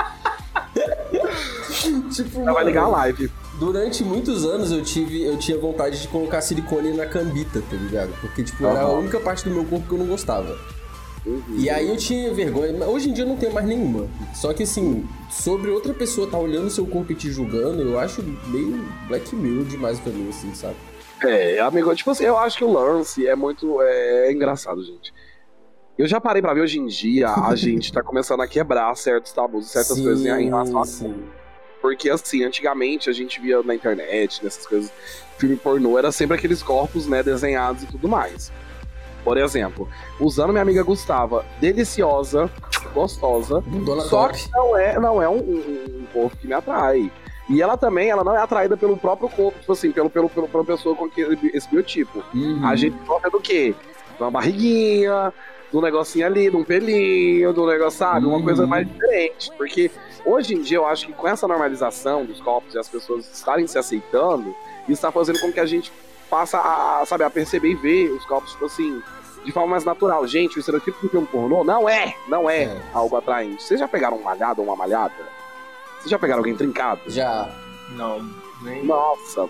Tipo, 2.10 2.40
Ela 2.40 2.52
vai 2.52 2.64
ligar 2.64 2.84
a 2.84 2.88
live. 2.88 3.30
Durante 3.58 4.04
muitos 4.04 4.44
anos 4.44 4.70
eu 4.70 4.82
tive, 4.82 5.22
eu 5.22 5.36
tinha 5.38 5.58
vontade 5.58 6.00
de 6.00 6.08
colocar 6.08 6.40
silicone 6.40 6.92
na 6.92 7.06
cambita, 7.06 7.62
tá 7.68 7.76
ligado? 7.76 8.12
Porque, 8.20 8.42
tipo, 8.44 8.64
era 8.64 8.82
a 8.82 8.92
única 8.92 9.18
parte 9.18 9.44
do 9.44 9.50
meu 9.50 9.64
corpo 9.64 9.86
que 9.88 9.94
eu 9.94 9.98
não 9.98 10.06
gostava. 10.06 10.56
Uhum. 11.26 11.42
E 11.56 11.68
aí 11.68 11.88
eu 11.88 11.96
tinha 11.96 12.32
vergonha, 12.32 12.72
hoje 12.86 13.10
em 13.10 13.12
dia 13.12 13.24
eu 13.24 13.28
não 13.28 13.36
tenho 13.36 13.52
mais 13.52 13.66
nenhuma. 13.66 14.08
Só 14.34 14.52
que 14.54 14.62
assim, 14.62 15.06
sobre 15.30 15.70
outra 15.70 15.92
pessoa 15.92 16.30
tá 16.30 16.38
olhando 16.38 16.70
seu 16.70 16.86
corpo 16.86 17.12
e 17.12 17.14
te 17.14 17.30
julgando, 17.30 17.82
eu 17.82 17.98
acho 17.98 18.22
meio 18.46 18.84
Black 19.08 19.34
Mirror 19.34 19.64
demais 19.64 19.98
pra 19.98 20.12
mim, 20.12 20.28
assim, 20.28 20.54
sabe? 20.54 20.76
É, 21.22 21.58
amigo, 21.58 21.94
tipo 21.94 22.10
assim, 22.10 22.24
eu 22.24 22.38
acho 22.38 22.56
que 22.56 22.64
o 22.64 22.72
lance 22.72 23.26
é 23.26 23.34
muito. 23.34 23.82
É, 23.82 24.28
é 24.28 24.32
engraçado, 24.32 24.82
gente. 24.84 25.12
Eu 25.98 26.06
já 26.06 26.20
parei 26.20 26.40
pra 26.40 26.54
ver 26.54 26.60
hoje 26.60 26.78
em 26.78 26.86
dia, 26.86 27.28
a 27.28 27.54
gente 27.56 27.92
tá 27.92 28.02
começando 28.02 28.40
a 28.40 28.46
quebrar 28.46 28.94
certos 28.96 29.32
tabus, 29.32 29.68
certas 29.68 29.96
Sim, 29.96 30.04
coisas 30.04 30.24
em 30.24 30.44
relação 30.44 30.80
a 30.80 30.84
sim. 30.86 31.24
Porque, 31.80 32.10
assim, 32.10 32.44
antigamente 32.44 33.08
a 33.08 33.12
gente 33.12 33.40
via 33.40 33.62
na 33.62 33.74
internet, 33.74 34.42
nessas 34.42 34.66
coisas, 34.66 34.92
filme 35.38 35.56
pornô, 35.56 35.98
era 35.98 36.10
sempre 36.10 36.36
aqueles 36.36 36.62
corpos, 36.62 37.06
né, 37.06 37.22
desenhados 37.22 37.82
e 37.84 37.86
tudo 37.86 38.08
mais. 38.08 38.52
Por 39.24 39.36
exemplo, 39.36 39.88
usando 40.18 40.50
minha 40.50 40.62
amiga 40.62 40.82
Gustava, 40.82 41.44
deliciosa, 41.60 42.50
gostosa, 42.94 43.60
Bundona 43.60 44.02
só 44.02 44.28
que 44.28 44.50
não 44.52 44.76
é, 44.76 44.98
não 44.98 45.22
é 45.22 45.28
um, 45.28 45.38
um, 45.38 46.00
um 46.00 46.06
corpo 46.12 46.36
que 46.36 46.46
me 46.46 46.54
atrai. 46.54 47.10
E 47.48 47.62
ela 47.62 47.76
também, 47.76 48.10
ela 48.10 48.22
não 48.22 48.34
é 48.34 48.42
atraída 48.42 48.76
pelo 48.76 48.96
próprio 48.96 49.28
corpo, 49.28 49.58
tipo 49.58 49.72
assim, 49.72 49.90
pelo, 49.90 50.10
pelo, 50.10 50.28
pelo, 50.28 50.48
pela 50.48 50.64
pessoa 50.64 50.94
com 50.94 51.06
aquele, 51.06 51.38
esse 51.54 51.68
biotipo. 51.68 52.22
Uhum. 52.34 52.66
A 52.66 52.76
gente 52.76 52.96
gosta 53.06 53.30
do 53.30 53.40
quê? 53.40 53.74
De 54.16 54.22
uma 54.22 54.30
barriguinha, 54.30 55.32
de 55.70 55.76
um 55.76 55.80
negocinho 55.80 56.26
ali, 56.26 56.50
de 56.50 56.56
um 56.56 56.64
pelinho, 56.64 57.52
de 57.52 57.60
um 57.60 57.66
negócio, 57.66 57.98
sabe? 57.98 58.26
Uma 58.26 58.36
Uhum. 58.38 58.44
coisa 58.44 58.66
mais 58.66 58.86
diferente. 58.86 59.50
Porque 59.56 59.90
hoje 60.24 60.54
em 60.54 60.62
dia 60.62 60.78
eu 60.78 60.86
acho 60.86 61.06
que 61.06 61.12
com 61.12 61.28
essa 61.28 61.46
normalização 61.46 62.24
dos 62.24 62.40
corpos 62.40 62.74
e 62.74 62.78
as 62.78 62.88
pessoas 62.88 63.28
estarem 63.32 63.66
se 63.66 63.78
aceitando, 63.78 64.50
isso 64.84 64.92
está 64.92 65.12
fazendo 65.12 65.40
com 65.40 65.52
que 65.52 65.60
a 65.60 65.66
gente 65.66 65.92
passe 66.30 66.56
a, 66.56 67.02
sabe, 67.06 67.24
a 67.24 67.30
perceber 67.30 67.70
e 67.70 67.74
ver 67.74 68.10
os 68.12 68.24
corpos, 68.24 68.52
tipo 68.52 68.64
assim, 68.66 69.02
de 69.44 69.52
forma 69.52 69.68
mais 69.70 69.84
natural. 69.84 70.26
Gente, 70.26 70.56
o 70.56 70.60
estereotipo 70.60 71.00
do 71.02 71.08
filme 71.10 71.26
pornô 71.26 71.62
não 71.64 71.88
é, 71.88 72.14
não 72.28 72.48
é, 72.48 72.64
É. 72.64 72.82
algo 72.94 73.16
atraente. 73.16 73.62
Vocês 73.62 73.78
já 73.80 73.86
pegaram 73.88 74.16
um 74.18 74.22
malhado 74.22 74.60
ou 74.62 74.66
uma 74.68 74.76
malhada? 74.76 75.14
Vocês 75.98 76.10
já 76.10 76.18
pegaram 76.18 76.40
alguém 76.40 76.54
trincado? 76.56 77.00
Já. 77.08 77.50
Não, 77.90 78.22
nem. 78.62 78.84
Nossa. 78.84 79.48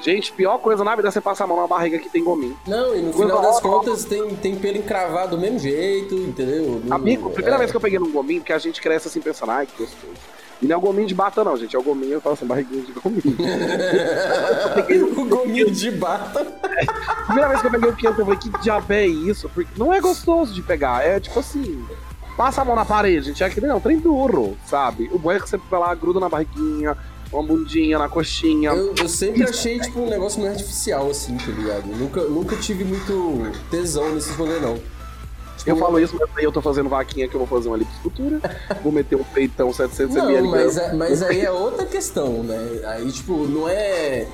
Gente, 0.00 0.32
pior 0.32 0.58
coisa 0.58 0.84
na 0.84 0.94
vida 0.94 1.08
é 1.08 1.10
você 1.10 1.20
passar 1.20 1.44
a 1.44 1.46
mão 1.46 1.60
na 1.60 1.66
barriga 1.66 1.98
que 1.98 2.08
tem 2.08 2.22
gominho. 2.22 2.56
Não, 2.66 2.94
e 2.94 3.02
no 3.02 3.12
Coisa 3.12 3.34
final 3.34 3.42
das 3.42 3.60
contas 3.60 4.04
tem, 4.04 4.34
tem 4.36 4.56
pelo 4.56 4.78
encravado 4.78 5.36
do 5.36 5.40
mesmo 5.40 5.58
jeito, 5.58 6.14
entendeu? 6.14 6.80
Amigo, 6.90 7.30
primeira 7.30 7.56
é. 7.56 7.58
vez 7.58 7.70
que 7.70 7.76
eu 7.76 7.80
peguei 7.80 7.98
num 7.98 8.12
gominho, 8.12 8.40
porque 8.40 8.52
a 8.52 8.58
gente 8.58 8.80
cresce 8.80 9.08
assim 9.08 9.20
pensando, 9.20 9.50
ai, 9.50 9.66
que 9.66 9.76
gostoso. 9.76 10.38
E 10.60 10.66
não 10.66 10.74
é 10.74 10.78
o 10.78 10.80
gominho 10.80 11.06
de 11.06 11.14
bata, 11.14 11.44
não, 11.44 11.56
gente. 11.56 11.74
É 11.76 11.78
o 11.78 11.82
gominho, 11.82 12.14
eu 12.14 12.20
falo 12.20 12.34
assim, 12.34 12.46
barriguinha 12.46 12.82
de 12.82 12.92
gominho. 12.92 13.22
o 15.16 15.24
gominho 15.24 15.70
de 15.70 15.90
bata. 15.92 16.44
primeira 17.26 17.48
vez 17.48 17.60
que 17.60 17.66
eu 17.66 17.70
peguei 17.70 17.88
o 17.88 17.96
quinto, 17.96 18.20
eu 18.20 18.24
falei, 18.24 18.40
que 18.40 18.50
diabo 18.60 18.92
é 18.92 19.06
isso? 19.06 19.48
Porque 19.48 19.70
não 19.76 19.92
é 19.92 20.00
gostoso 20.00 20.52
de 20.52 20.62
pegar. 20.62 21.04
É 21.04 21.20
tipo 21.20 21.38
assim, 21.38 21.84
passa 22.36 22.62
a 22.62 22.64
mão 22.64 22.74
na 22.74 22.84
parede, 22.84 23.26
gente. 23.28 23.42
É 23.42 23.46
aquele, 23.46 23.66
não, 23.66 23.80
trem 23.80 23.98
duro, 23.98 24.56
sabe? 24.66 25.08
O 25.12 25.18
bom 25.18 25.30
é 25.30 25.38
que 25.38 25.48
você 25.48 25.56
vai 25.70 25.78
lá, 25.78 25.94
gruda 25.94 26.18
na 26.18 26.28
barriguinha, 26.28 26.96
uma 27.32 27.42
bundinha, 27.42 27.98
na 27.98 28.08
coxinha. 28.08 28.70
Eu, 28.70 28.94
eu 28.96 29.08
sempre 29.08 29.42
achei, 29.44 29.78
tipo, 29.80 30.00
um 30.00 30.08
negócio 30.08 30.40
meio 30.40 30.52
artificial, 30.52 31.10
assim, 31.10 31.36
tá 31.36 31.46
ligado? 31.50 31.86
Nunca, 31.86 32.22
nunca 32.24 32.56
tive 32.56 32.84
muito 32.84 33.52
tesão 33.70 34.14
nesse 34.14 34.32
rolê, 34.32 34.58
não. 34.60 34.76
Tipo, 35.58 35.70
Eu 35.70 35.76
falo 35.76 35.98
isso, 35.98 36.16
mas 36.18 36.28
aí 36.36 36.44
eu 36.44 36.52
tô 36.52 36.62
fazendo 36.62 36.88
vaquinha 36.88 37.28
que 37.28 37.34
eu 37.34 37.38
vou 37.44 37.48
fazer 37.48 37.68
uma 37.68 37.76
liposcultura, 37.76 38.40
vou 38.82 38.92
meter 38.92 39.16
um 39.16 39.24
peitão 39.24 39.70
700ml. 39.70 40.40
Não, 40.42 40.50
mas, 40.50 40.76
é- 40.76 40.92
mas 40.92 41.22
aí 41.22 41.40
é 41.40 41.50
outra 41.50 41.84
questão, 41.84 42.42
né? 42.44 42.80
Aí, 42.86 43.10
tipo, 43.10 43.46
não 43.46 43.68
é. 43.68 44.26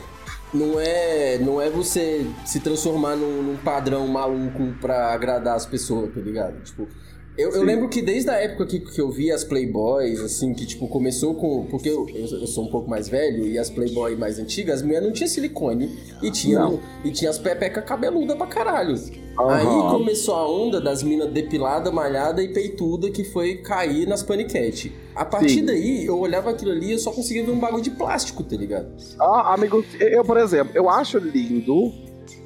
Não 0.53 0.79
é, 0.79 1.37
não 1.39 1.61
é 1.61 1.69
você 1.69 2.25
se 2.45 2.61
transformar 2.61 3.17
num, 3.17 3.43
num 3.43 3.57
padrão 3.57 4.07
maluco 4.07 4.73
pra 4.81 5.13
agradar 5.13 5.57
as 5.57 5.67
pessoas, 5.67 6.15
tá 6.15 6.21
ligado? 6.21 6.63
Tipo, 6.63 6.87
eu, 7.37 7.51
eu 7.51 7.63
lembro 7.65 7.89
que 7.89 8.01
desde 8.01 8.31
a 8.31 8.35
época 8.35 8.65
que, 8.67 8.79
que 8.79 9.01
eu 9.01 9.11
vi 9.11 9.33
as 9.33 9.43
Playboys, 9.43 10.21
assim, 10.21 10.55
que 10.55 10.65
tipo, 10.65 10.87
começou 10.87 11.35
com. 11.35 11.67
Porque 11.67 11.89
eu, 11.89 12.07
eu, 12.09 12.47
sou 12.47 12.65
um 12.65 12.71
pouco 12.71 12.89
mais 12.89 13.09
velho 13.09 13.45
e 13.45 13.59
as 13.59 13.69
Playboy 13.69 14.15
mais 14.15 14.39
antigas, 14.39 14.77
as 14.77 14.83
mulheres 14.83 15.07
não 15.07 15.13
tinha 15.13 15.29
silicone 15.29 15.91
e 16.23 16.31
tinha, 16.31 16.61
Não. 16.61 16.81
e 17.05 17.11
tinha 17.11 17.31
as 17.31 17.39
pepecas 17.39 17.85
cabeludas 17.85 18.37
pra 18.37 18.47
caralho. 18.47 18.95
Aí 19.37 19.67
começou 19.91 20.37
a 20.37 20.49
onda 20.49 20.81
das 20.81 21.03
minas 21.03 21.29
depilada, 21.33 21.91
malhada 21.91 22.41
e 22.41 22.53
peituda 22.53 23.11
que 23.11 23.25
foi 23.25 23.57
cair 23.57 24.07
nas 24.07 24.23
paniquete. 24.23 24.93
A 25.13 25.25
partir 25.25 25.61
Sim. 25.61 25.65
daí, 25.65 26.07
eu 26.07 26.19
olhava 26.19 26.51
aquilo 26.51 26.71
ali 26.71 26.87
e 26.89 26.93
eu 26.93 26.99
só 26.99 27.11
conseguia 27.11 27.45
ver 27.45 27.51
um 27.51 27.59
bagulho 27.59 27.83
de 27.83 27.91
plástico, 27.91 28.45
tá 28.45 28.57
ligado? 28.57 28.89
Ah, 29.19 29.55
amigo, 29.55 29.85
eu, 29.99 30.25
por 30.25 30.37
exemplo, 30.37 30.73
eu 30.75 30.89
acho 30.89 31.19
lindo 31.19 31.93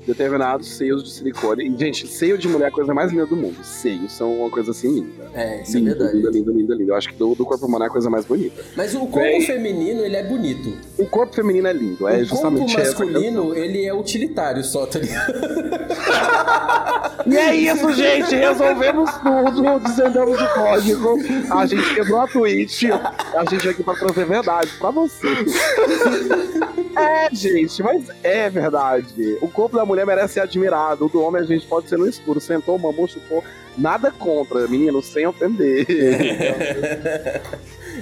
determinados 0.09 0.69
seios 0.77 1.05
de 1.05 1.11
silicone. 1.11 1.69
E, 1.69 1.79
gente, 1.79 2.07
seio 2.09 2.37
de 2.39 2.49
mulher 2.49 2.65
é 2.65 2.69
a 2.69 2.73
coisa 2.73 2.93
mais 2.95 3.13
linda 3.13 3.27
do 3.27 3.37
mundo. 3.37 3.59
Seios 3.63 4.11
são 4.13 4.33
uma 4.41 4.51
coisa 4.51 4.71
assim 4.73 4.93
linda. 4.93 5.31
É, 5.35 5.63
isso 5.63 5.77
é 5.77 5.81
Linda, 5.81 5.91
verdade. 5.95 6.17
linda, 6.17 6.31
linda, 6.31 6.51
linda, 6.53 6.75
linda. 6.75 6.93
Eu 6.93 6.97
acho 6.97 7.09
que 7.11 7.15
do, 7.15 7.35
do 7.35 7.45
corpo 7.45 7.67
humano 7.67 7.85
é 7.85 7.89
a 7.89 7.91
coisa 7.91 8.09
mais 8.11 8.25
bonita. 8.25 8.65
Mas 8.77 8.95
o 8.95 9.01
corpo 9.01 9.19
Bem- 9.21 9.43
feminino, 9.43 10.03
ele 10.05 10.17
é 10.17 10.23
bonito. 10.27 10.73
O 10.99 11.05
corpo 11.07 11.35
feminino 11.35 11.69
é 11.69 11.73
lindo, 11.73 12.09
é 12.09 12.19
o 12.19 12.25
justamente 12.25 12.75
corpo 12.75 12.81
essa 12.81 13.05
masculino, 13.05 13.55
ele 13.55 13.85
é 13.85 13.93
utilitário 13.95 14.65
só, 14.65 14.87
tá 14.87 14.99
ligado? 14.99 15.33
E 17.27 17.37
é 17.37 17.55
isso, 17.55 17.93
gente. 17.93 18.35
Resolvemos 18.35 19.11
tudo, 19.19 19.81
desvendamos 19.81 20.41
o 20.41 20.55
código. 20.55 21.19
A 21.51 21.67
gente 21.67 21.95
quebrou 21.95 22.21
a 22.21 22.27
Twitch. 22.27 22.85
A 22.85 23.45
gente 23.51 23.59
veio 23.61 23.71
aqui 23.73 23.83
pra 23.83 23.95
trazer 23.95 24.25
verdade 24.25 24.71
pra 24.79 24.91
você. 24.91 25.27
É, 26.97 27.29
gente, 27.35 27.83
mas 27.83 28.05
é 28.23 28.49
verdade. 28.49 29.37
O 29.43 29.49
corpo 29.49 29.77
da 29.77 29.85
mulher 29.85 29.98
merece 30.05 30.35
ser 30.35 30.41
admirado. 30.41 31.07
O 31.07 31.09
do 31.09 31.21
homem 31.23 31.43
a 31.43 31.45
gente 31.45 31.67
pode 31.67 31.89
ser 31.89 31.99
no 31.99 32.07
escuro. 32.09 32.41
Sentou, 32.41 32.79
mamou, 32.79 33.07
chupou. 33.09 33.43
Nada 33.77 34.11
contra, 34.11 34.67
menino, 34.67 35.01
sem 35.03 35.27
ofender. 35.27 35.87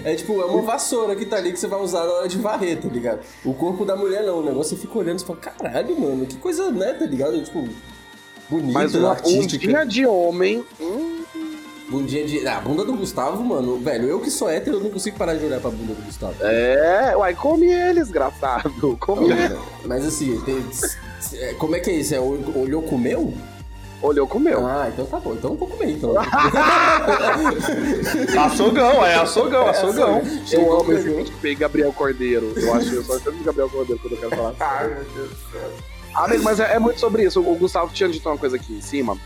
É 0.04 0.14
tipo, 0.14 0.40
é 0.40 0.44
uma 0.44 0.62
vassoura 0.62 1.16
que 1.16 1.24
tá 1.26 1.36
ali 1.36 1.52
que 1.52 1.58
você 1.58 1.66
vai 1.66 1.80
usar 1.80 2.04
na 2.04 2.12
hora 2.12 2.28
de 2.28 2.38
varrer, 2.38 2.80
tá 2.80 2.88
ligado? 2.88 3.20
O 3.44 3.52
corpo 3.54 3.84
da 3.84 3.96
mulher 3.96 4.22
não, 4.24 4.38
o 4.38 4.42
negócio 4.44 4.76
você 4.76 4.82
fica 4.82 4.98
olhando 4.98 5.18
e 5.20 5.24
fala, 5.24 5.38
caralho, 5.38 5.98
mano, 6.00 6.26
que 6.26 6.36
coisa, 6.36 6.70
né, 6.70 6.92
tá 6.92 7.06
ligado? 7.06 7.42
Tipo, 7.42 7.66
bonita, 8.48 8.72
Mas 8.72 8.94
uma 8.94 9.10
artística. 9.10 9.64
bundinha 9.66 9.84
de 9.86 10.06
homem. 10.06 10.64
hum, 10.80 11.22
Bundinha 11.88 12.26
de. 12.26 12.46
Ah, 12.46 12.56
a 12.58 12.60
bunda 12.60 12.84
do 12.84 12.94
Gustavo, 12.94 13.42
mano. 13.44 13.78
Velho, 13.78 14.08
eu 14.08 14.20
que 14.20 14.30
sou 14.30 14.48
hétero, 14.50 14.76
eu 14.78 14.80
não 14.82 14.90
consigo 14.90 15.16
parar 15.16 15.34
de 15.34 15.44
olhar 15.44 15.60
pra 15.60 15.70
bunda 15.70 15.94
do 15.94 16.02
Gustavo. 16.04 16.34
é, 16.40 17.14
uai, 17.16 17.34
come 17.34 17.66
ele, 17.72 18.00
desgraçado. 18.00 18.70
Come 18.98 19.30
ele. 19.30 19.56
Mas 19.84 20.04
assim, 20.04 20.40
tem- 20.40 20.64
é, 21.40 21.54
como 21.54 21.76
é 21.76 21.80
que 21.80 21.90
é 21.90 21.94
isso? 21.94 22.14
É 22.14 22.20
ol- 22.20 22.40
olhou, 22.56 22.82
comeu? 22.82 23.32
Olhou, 24.02 24.26
comeu. 24.26 24.66
Ah, 24.66 24.88
então 24.92 25.06
tá 25.06 25.18
bom. 25.18 25.32
Então 25.32 25.52
eu 25.52 25.56
vou 25.56 25.68
comer, 25.68 25.92
então. 25.92 26.12
Açouгão, 28.44 29.04
é 29.04 29.14
açouгão, 29.16 29.66
açougão. 29.68 30.22
Eu 30.52 30.80
amo 30.80 30.92
esse 30.92 31.24
tipo 31.24 31.58
Gabriel 31.58 31.92
Cordeiro. 31.92 32.52
Eu 32.56 32.74
acho 32.74 32.94
eu 32.94 33.02
só 33.04 33.18
chamo 33.18 33.38
de 33.38 33.44
Gabriel 33.44 33.68
Cordeiro 33.70 34.00
quando 34.00 34.12
eu 34.14 34.18
quero 34.18 34.36
falar. 34.36 34.54
Ai, 34.60 34.88
meu 34.88 35.04
Deus 35.14 35.30
do 35.30 35.36
céu. 35.52 35.70
Amigo, 36.14 36.42
mas 36.44 36.60
é, 36.60 36.74
é 36.74 36.78
muito 36.78 36.98
sobre 37.00 37.24
isso. 37.24 37.40
O 37.40 37.54
Gustavo 37.56 37.92
tinha 37.92 38.08
dito 38.08 38.28
uma 38.28 38.38
coisa 38.38 38.56
aqui 38.56 38.72
em 38.74 38.80
cima. 38.80 39.16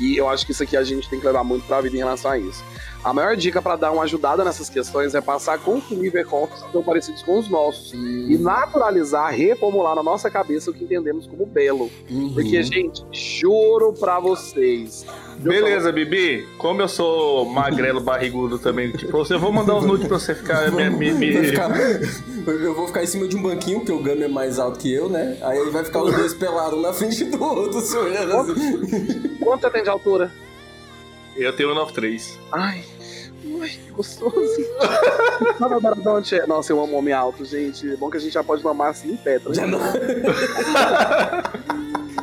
Que 0.00 0.16
eu 0.16 0.30
acho 0.30 0.46
que 0.46 0.52
isso 0.52 0.62
aqui 0.62 0.78
a 0.78 0.82
gente 0.82 1.10
tem 1.10 1.20
que 1.20 1.26
levar 1.26 1.44
muito 1.44 1.66
pra 1.66 1.82
vida 1.82 1.94
em 1.94 1.98
relação 1.98 2.30
a 2.30 2.38
isso. 2.38 2.64
A 3.02 3.14
maior 3.14 3.34
dica 3.34 3.62
pra 3.62 3.76
dar 3.76 3.90
uma 3.92 4.02
ajudada 4.02 4.44
nessas 4.44 4.68
questões 4.68 5.14
é 5.14 5.20
passar 5.22 5.54
a 5.54 5.58
consumir 5.58 6.10
ver-corpos 6.10 6.60
que 6.60 6.66
estão 6.66 6.82
parecidos 6.82 7.22
com 7.22 7.38
os 7.38 7.48
nossos. 7.48 7.94
E 7.94 8.36
naturalizar, 8.38 9.32
reformular 9.34 9.94
na 9.96 10.02
nossa 10.02 10.30
cabeça 10.30 10.70
o 10.70 10.74
que 10.74 10.84
entendemos 10.84 11.26
como 11.26 11.46
belo. 11.46 11.90
Uhum. 12.10 12.32
Porque, 12.34 12.62
gente, 12.62 13.02
juro 13.10 13.94
pra 13.94 14.20
vocês. 14.20 15.06
Beleza, 15.38 15.90
Bibi. 15.90 16.46
Como 16.58 16.82
eu 16.82 16.88
sou 16.88 17.46
magrelo, 17.46 18.00
barrigudo 18.02 18.58
também, 18.58 18.92
tipo, 18.92 19.24
eu 19.32 19.38
vou 19.38 19.50
mandar 19.50 19.76
uns 19.76 19.86
nudes 19.86 20.06
pra 20.06 20.18
você 20.18 20.34
ficar. 20.34 20.70
Me, 20.70 20.90
me, 20.90 21.12
me- 21.14 21.44
ficar- 21.44 21.70
eu 22.46 22.74
vou 22.74 22.86
ficar 22.86 23.02
em 23.02 23.06
cima 23.06 23.26
de 23.26 23.34
um 23.34 23.42
banquinho, 23.42 23.78
porque 23.80 23.92
o 23.92 24.02
Gami 24.02 24.24
é 24.24 24.28
mais 24.28 24.58
alto 24.58 24.78
que 24.78 24.92
eu, 24.92 25.08
né? 25.08 25.38
Aí 25.40 25.70
vai 25.70 25.84
ficar 25.84 26.02
os 26.02 26.14
dois 26.14 26.34
pelados 26.34 26.78
um 26.78 26.82
na 26.82 26.92
frente 26.92 27.24
do 27.24 27.42
outro, 27.42 27.80
se 27.80 27.96
olhando 27.96 28.36
assim. 28.52 29.36
Quanto 29.42 29.62
você 29.62 29.70
tem 29.70 29.82
de 29.82 29.88
altura? 29.88 30.30
Eu 31.36 31.52
tenho 31.54 31.74
93. 31.74 32.38
Ai, 32.52 32.84
ai, 33.62 33.68
que 33.68 33.90
gostoso. 33.92 34.36
Fala, 35.58 35.80
Baradonte. 35.80 36.38
Nossa, 36.46 36.72
eu 36.72 36.82
amo 36.82 36.96
homem 36.96 37.14
alto, 37.14 37.44
gente. 37.44 37.86
Bom 37.96 38.10
que 38.10 38.16
a 38.16 38.20
gente 38.20 38.32
já 38.32 38.42
pode 38.44 38.62
mamar 38.64 38.90
assim 38.90 39.12
em 39.12 39.16
pé, 39.16 39.38
tá 39.38 39.52
Já 39.52 39.66
não. 39.66 39.80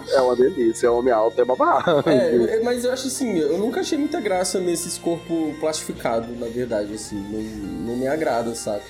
É 0.09 0.21
uma 0.21 0.35
delícia, 0.37 0.89
homem 0.91 1.11
alto 1.13 1.39
é 1.39 1.43
babado. 1.45 2.09
É, 2.09 2.61
mas 2.63 2.85
eu 2.85 2.93
acho 2.93 3.07
assim, 3.07 3.37
eu 3.39 3.57
nunca 3.57 3.81
achei 3.81 3.97
muita 3.97 4.21
graça 4.21 4.57
nesses 4.57 4.97
corpos 4.97 5.53
plastificados, 5.59 6.29
na 6.39 6.47
verdade, 6.47 6.93
assim. 6.93 7.17
Não, 7.29 7.41
não 7.91 7.95
me 7.97 8.07
agrada, 8.07 8.55
sabe? 8.55 8.83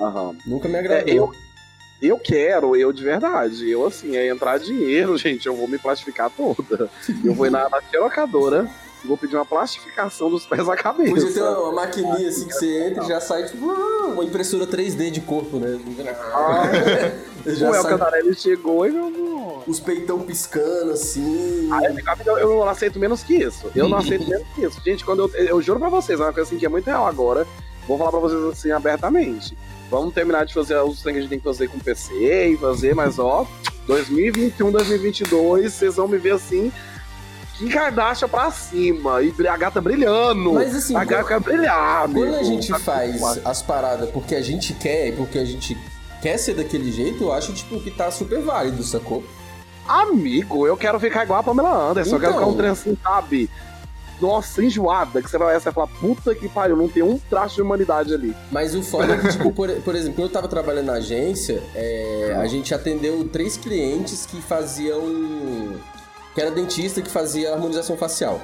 Aham. 0.00 0.34
Nunca 0.46 0.68
me 0.68 0.76
É, 0.76 0.78
agradou. 0.78 1.14
eu, 1.14 1.32
eu 2.00 2.18
quero, 2.18 2.74
eu 2.74 2.90
de 2.90 3.04
verdade. 3.04 3.70
Eu, 3.70 3.86
assim, 3.86 4.16
é 4.16 4.28
entrar 4.28 4.58
dinheiro, 4.58 5.16
gente, 5.18 5.46
eu 5.46 5.54
vou 5.54 5.68
me 5.68 5.76
plastificar 5.78 6.30
toda. 6.30 6.88
Eu 7.22 7.34
vou 7.34 7.46
ir 7.46 7.50
na, 7.50 7.68
na 7.68 7.78
locadora 8.00 8.66
vou 9.04 9.16
pedir 9.16 9.36
uma 9.36 9.44
plastificação 9.44 10.30
dos 10.30 10.46
pés 10.46 10.68
à 10.68 10.76
cabeça. 10.76 11.10
Podia 11.10 11.32
ter 11.32 11.42
uma, 11.42 11.58
uma 11.58 11.72
maquininha 11.72 12.28
assim 12.28 12.46
que 12.46 12.54
você 12.54 12.88
entra 12.88 13.04
e 13.04 13.08
já 13.08 13.20
sai, 13.20 13.44
tipo, 13.46 13.70
ah, 13.70 14.06
uma 14.08 14.24
impressora 14.24 14.66
3D 14.66 15.10
de 15.10 15.20
corpo, 15.20 15.58
né? 15.58 15.78
Ah, 16.32 16.64
já 17.46 17.70
o 17.70 17.74
El 17.74 17.82
sai 17.82 17.92
Cantarelli 17.92 18.34
chegou 18.34 18.86
e 18.86 18.90
meu 18.90 19.06
amor. 19.06 19.64
os 19.66 19.80
peitão 19.80 20.20
piscando 20.20 20.92
assim. 20.92 21.68
Ai, 21.72 21.86
amigo, 21.86 22.08
eu, 22.26 22.38
eu 22.38 22.48
não 22.50 22.68
aceito 22.68 22.98
menos 22.98 23.22
que 23.22 23.34
isso. 23.34 23.70
Eu 23.74 23.88
não 23.88 23.98
aceito 23.98 24.28
menos 24.28 24.46
que 24.54 24.64
isso. 24.64 24.80
Gente, 24.84 25.04
quando 25.04 25.30
eu, 25.34 25.44
eu 25.46 25.62
juro 25.62 25.80
pra 25.80 25.88
vocês, 25.88 26.20
é 26.20 26.22
uma 26.22 26.32
coisa 26.32 26.48
assim 26.48 26.58
que 26.58 26.66
é 26.66 26.68
muito 26.68 26.86
real 26.86 27.06
agora. 27.06 27.46
Vou 27.86 27.98
falar 27.98 28.10
pra 28.10 28.20
vocês 28.20 28.42
assim 28.44 28.70
abertamente. 28.70 29.56
Vamos 29.90 30.14
terminar 30.14 30.46
de 30.46 30.54
fazer 30.54 30.76
os 30.78 31.02
trem 31.02 31.14
que 31.14 31.18
a 31.18 31.22
gente 31.22 31.30
tem 31.30 31.38
que 31.38 31.44
fazer 31.44 31.68
com 31.68 31.78
PC 31.78 32.46
e 32.46 32.56
fazer, 32.56 32.94
mas 32.94 33.18
ó, 33.18 33.46
2021, 33.86 34.70
2022, 34.70 35.72
vocês 35.72 35.96
vão 35.96 36.08
me 36.08 36.16
ver 36.16 36.32
assim. 36.32 36.72
Kim 37.62 37.68
Kardashian 37.68 38.28
pra 38.28 38.50
cima 38.50 39.22
e 39.22 39.32
a 39.46 39.56
gata 39.56 39.80
brilhando. 39.80 40.54
Mas 40.54 40.74
assim, 40.74 40.96
a 40.96 41.04
gata 41.04 41.38
brilhar, 41.38 42.02
amigo. 42.04 42.20
Quando 42.26 42.34
a 42.34 42.42
gente 42.42 42.76
faz 42.80 43.20
tudo 43.20 43.40
as 43.44 43.62
paradas 43.62 44.10
porque 44.10 44.34
a 44.34 44.42
gente 44.42 44.74
quer 44.74 45.08
e 45.08 45.12
porque 45.12 45.38
a 45.38 45.44
gente 45.44 45.78
quer 46.20 46.38
ser 46.38 46.54
daquele 46.54 46.90
jeito, 46.90 47.22
eu 47.22 47.32
acho, 47.32 47.52
tipo, 47.52 47.78
que 47.78 47.92
tá 47.92 48.10
super 48.10 48.40
válido, 48.40 48.82
sacou? 48.82 49.22
Amigo, 49.86 50.66
eu 50.66 50.76
quero 50.76 50.98
ficar 50.98 51.22
igual 51.22 51.38
a 51.38 51.42
Pamela 51.44 51.90
Anderson. 51.90 52.16
Eu 52.16 52.20
quero 52.20 52.32
Então. 52.32 52.40
ficar 52.42 52.52
um 52.52 52.56
trem 52.56 52.70
assim, 52.70 52.98
sabe? 53.00 53.48
Nossa, 54.20 54.64
enjoada. 54.64 55.22
Que 55.22 55.30
você 55.30 55.38
vai, 55.38 55.54
você 55.54 55.64
vai 55.70 55.72
falar, 55.72 55.86
puta 56.00 56.34
que 56.34 56.48
pariu, 56.48 56.76
não 56.76 56.88
tem 56.88 57.04
um 57.04 57.16
traço 57.30 57.54
de 57.56 57.62
humanidade 57.62 58.12
ali. 58.12 58.34
Mas 58.50 58.74
o 58.74 58.82
foda 58.82 59.14
é 59.14 59.18
que, 59.18 59.28
tipo, 59.28 59.50
por, 59.54 59.70
por 59.82 59.94
exemplo, 59.94 60.14
quando 60.16 60.26
eu 60.28 60.32
tava 60.32 60.48
trabalhando 60.48 60.86
na 60.86 60.94
agência, 60.94 61.62
é, 61.76 62.36
a 62.40 62.46
gente 62.48 62.74
atendeu 62.74 63.28
três 63.28 63.56
clientes 63.56 64.26
que 64.26 64.42
faziam. 64.42 65.00
Que 66.34 66.40
era 66.40 66.50
dentista 66.50 67.02
que 67.02 67.10
fazia 67.10 67.52
harmonização 67.52 67.96
facial. 67.96 68.40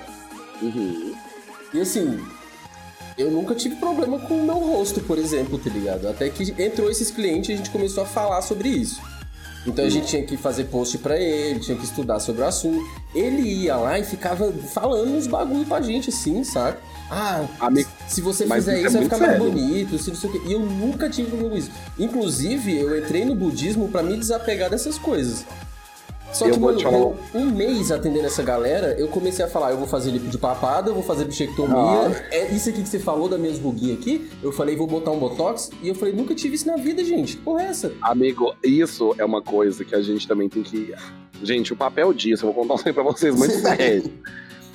Uhum. 0.60 1.14
E 1.72 1.80
assim, 1.80 2.20
eu 3.16 3.30
nunca 3.30 3.54
tive 3.54 3.76
problema 3.76 4.18
com 4.20 4.34
o 4.34 4.44
meu 4.44 4.58
rosto, 4.58 5.00
por 5.00 5.18
exemplo, 5.18 5.58
tá 5.58 5.70
ligado? 5.70 6.08
Até 6.08 6.28
que 6.30 6.54
entrou 6.62 6.90
esses 6.90 7.10
clientes 7.10 7.50
e 7.50 7.52
a 7.52 7.56
gente 7.56 7.70
começou 7.70 8.04
a 8.04 8.06
falar 8.06 8.42
sobre 8.42 8.68
isso. 8.68 9.00
Então 9.66 9.84
a 9.84 9.88
gente 9.88 10.06
tinha 10.06 10.22
que 10.22 10.36
fazer 10.36 10.64
post 10.64 10.96
pra 10.98 11.18
ele, 11.18 11.60
tinha 11.60 11.76
que 11.76 11.84
estudar 11.84 12.20
sobre 12.20 12.42
o 12.42 12.46
assunto. 12.46 12.82
Ele 13.14 13.42
ia 13.42 13.76
lá 13.76 13.98
e 13.98 14.04
ficava 14.04 14.50
falando 14.52 15.14
uns 15.14 15.26
bagulho 15.26 15.66
pra 15.66 15.80
gente, 15.82 16.10
assim, 16.10 16.42
sabe? 16.44 16.78
Ah, 17.10 17.44
Amigo, 17.58 17.88
se 18.06 18.20
você 18.20 18.46
fizer 18.46 18.78
isso 18.78 18.88
é 18.88 18.90
vai 18.90 19.02
ficar 19.02 19.18
mais 19.18 19.38
bonito, 19.38 19.98
se 19.98 20.10
não 20.10 20.16
sei 20.16 20.30
o 20.30 20.32
quê. 20.32 20.40
E 20.46 20.52
eu 20.52 20.60
nunca 20.60 21.08
tive 21.10 21.28
problema 21.28 21.50
com 21.50 21.56
isso. 21.56 21.70
Inclusive, 21.98 22.76
eu 22.76 22.98
entrei 22.98 23.24
no 23.24 23.34
budismo 23.34 23.88
pra 23.88 24.02
me 24.02 24.16
desapegar 24.16 24.70
dessas 24.70 24.96
coisas. 24.96 25.44
Só 26.32 26.46
Eu 26.46 26.52
que, 26.52 26.58
vou 26.58 26.68
mano, 26.68 26.78
te 26.78 26.84
falar- 26.84 26.98
com 27.32 27.38
um 27.38 27.50
mês 27.50 27.90
atendendo 27.90 28.26
essa 28.26 28.42
galera, 28.42 28.94
eu 28.98 29.08
comecei 29.08 29.44
a 29.44 29.48
falar, 29.48 29.70
eu 29.70 29.78
vou 29.78 29.86
fazer 29.88 30.10
lipo 30.10 30.28
de 30.28 30.36
papada, 30.38 30.90
eu 30.90 30.94
vou 30.94 31.02
fazer 31.02 31.24
bichectomia. 31.24 31.74
Ah. 31.76 32.22
É 32.30 32.46
isso 32.52 32.68
aqui 32.68 32.82
que 32.82 32.88
você 32.88 32.98
falou 32.98 33.28
das 33.28 33.40
minhas 33.40 33.58
ruguinhas 33.58 33.98
aqui. 33.98 34.30
Eu 34.42 34.52
falei, 34.52 34.76
vou 34.76 34.86
botar 34.86 35.10
um 35.10 35.18
botox. 35.18 35.70
E 35.82 35.88
eu 35.88 35.94
falei, 35.94 36.14
nunca 36.14 36.34
tive 36.34 36.54
isso 36.54 36.66
na 36.66 36.76
vida, 36.76 37.02
gente. 37.02 37.36
Porra 37.38 37.62
é 37.62 37.66
essa? 37.66 37.92
amigo, 38.02 38.54
isso 38.62 39.14
é 39.18 39.24
uma 39.24 39.40
coisa 39.42 39.84
que 39.84 39.94
a 39.94 40.02
gente 40.02 40.28
também 40.28 40.48
tem 40.48 40.62
que. 40.62 40.94
Gente, 41.42 41.72
o 41.72 41.76
papel 41.76 42.12
disso, 42.12 42.44
eu 42.46 42.52
vou 42.52 42.62
contar 42.62 42.74
um 42.74 42.82
trem 42.82 42.92
pra 42.94 43.02
vocês 43.02 43.34
muito 43.34 43.54
sério. 43.60 44.12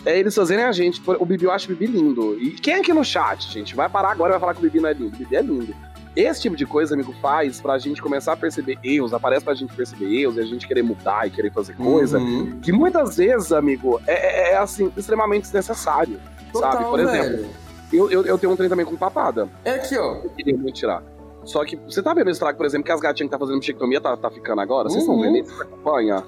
É 0.06 0.20
eles 0.20 0.34
fazerem 0.36 0.66
a 0.66 0.72
gente. 0.72 1.02
O 1.20 1.26
Bibi 1.26 1.46
eu 1.46 1.52
acho 1.52 1.72
o 1.72 1.76
Bibi 1.76 1.88
lindo. 1.98 2.38
E 2.42 2.52
quem 2.52 2.74
é 2.74 2.80
aqui 2.80 2.92
no 2.92 3.06
chat, 3.06 3.50
gente? 3.52 3.74
Vai 3.76 3.88
parar 3.88 4.12
agora 4.12 4.32
e 4.32 4.34
vai 4.34 4.40
falar 4.40 4.54
que 4.54 4.60
o 4.60 4.64
Bibi 4.64 4.82
não 4.82 4.90
é 4.90 4.94
lindo. 4.94 5.16
O 5.16 5.18
Bibi 5.18 5.36
é 5.36 5.42
lindo. 5.42 5.74
Esse 6.16 6.42
tipo 6.44 6.56
de 6.56 6.66
coisa, 6.66 6.94
amigo, 6.94 7.14
faz 7.22 7.60
pra 7.60 7.78
gente 7.80 8.02
começar 8.02 8.34
a 8.34 8.38
perceber 8.38 8.78
erros, 8.84 9.14
aparece 9.14 9.44
pra 9.44 9.54
gente 9.56 9.74
perceber 9.74 10.06
erros 10.22 10.38
e 10.38 10.42
a 10.42 10.46
gente 10.46 10.68
querer 10.68 10.84
mudar 10.84 11.28
e 11.28 11.32
querer 11.32 11.52
fazer 11.52 11.76
coisa. 11.76 12.20
Uhum. 12.20 12.60
Que 12.62 12.72
muitas 12.72 13.18
vezes, 13.18 13.52
amigo, 13.52 14.00
é, 14.06 14.14
é- 14.14 14.52
é, 14.52 14.58
assim, 14.58 14.92
extremamente 14.96 15.44
desnecessário. 15.44 16.20
sabe? 16.54 16.54
Total, 16.76 16.90
Por 16.92 17.00
exemplo, 17.00 17.30
velho. 17.38 17.50
eu, 17.92 18.12
eu, 18.12 18.26
eu 18.26 18.38
tenho 18.38 18.54
um 18.54 18.56
trem 18.56 18.70
também 18.70 18.86
com 18.86 18.96
papada. 18.96 19.50
É 19.66 19.72
aqui, 19.72 19.98
ó. 19.98 20.18
Eu 20.24 20.30
queria 20.30 20.56
muito 20.56 20.76
tirar. 20.76 21.02
Só 21.46 21.66
que 21.66 21.76
você 21.78 22.02
tá 22.04 22.14
vendo 22.14 22.28
o 22.28 22.30
estrago, 22.30 22.58
por 22.58 22.66
exemplo, 22.68 22.86
que 22.86 22.92
as 22.92 23.00
gatinhas 23.02 23.28
que 23.28 23.32
tá 23.32 23.40
fazendo 23.40 23.60
bichectomia 23.60 24.00
tá, 24.00 24.16
tá 24.16 24.30
ficando 24.30 24.62
agora? 24.62 24.88
Vocês 24.88 25.02
estão 25.02 25.16
Uhum. 25.16 25.22
vendo 25.24 25.38
isso? 25.40 25.62
Acompanha? 25.62 26.24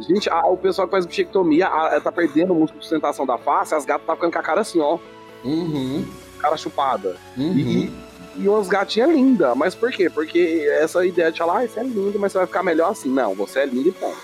Gente, 0.00 0.28
a- 0.28 0.44
o 0.46 0.56
pessoal 0.56 0.88
que 0.88 0.92
faz 0.92 1.06
bichectomia 1.06 1.68
a- 1.68 2.00
tá 2.00 2.10
perdendo 2.10 2.52
o 2.52 2.56
músculo 2.56 2.80
de 2.80 2.86
sustentação 2.86 3.24
da 3.24 3.38
face, 3.38 3.74
as 3.76 3.84
gatas 3.84 4.06
tá 4.06 4.14
ficando 4.16 4.32
com 4.32 4.38
a 4.38 4.42
cara 4.42 4.60
assim, 4.60 4.80
ó, 4.80 4.98
Uhum. 5.44 6.04
cara 6.40 6.56
chupada. 6.56 7.16
Uhum. 7.36 7.52
E, 7.56 7.92
e 8.38 8.48
umas 8.48 8.68
gatinhas 8.68 9.10
lindas. 9.10 9.56
Mas 9.56 9.74
por 9.74 9.90
quê? 9.90 10.08
Porque 10.08 10.66
essa 10.80 11.04
ideia 11.04 11.30
de 11.32 11.38
falar, 11.38 11.60
ah, 11.62 11.66
você 11.66 11.80
é 11.80 11.82
lindo, 11.82 12.18
mas 12.18 12.32
você 12.32 12.38
vai 12.38 12.46
ficar 12.46 12.62
melhor 12.62 12.90
assim. 12.92 13.08
Não, 13.10 13.34
você 13.34 13.60
é 13.60 13.66
lindo 13.66 13.88
e 13.88 13.92
ponto. 13.92 14.16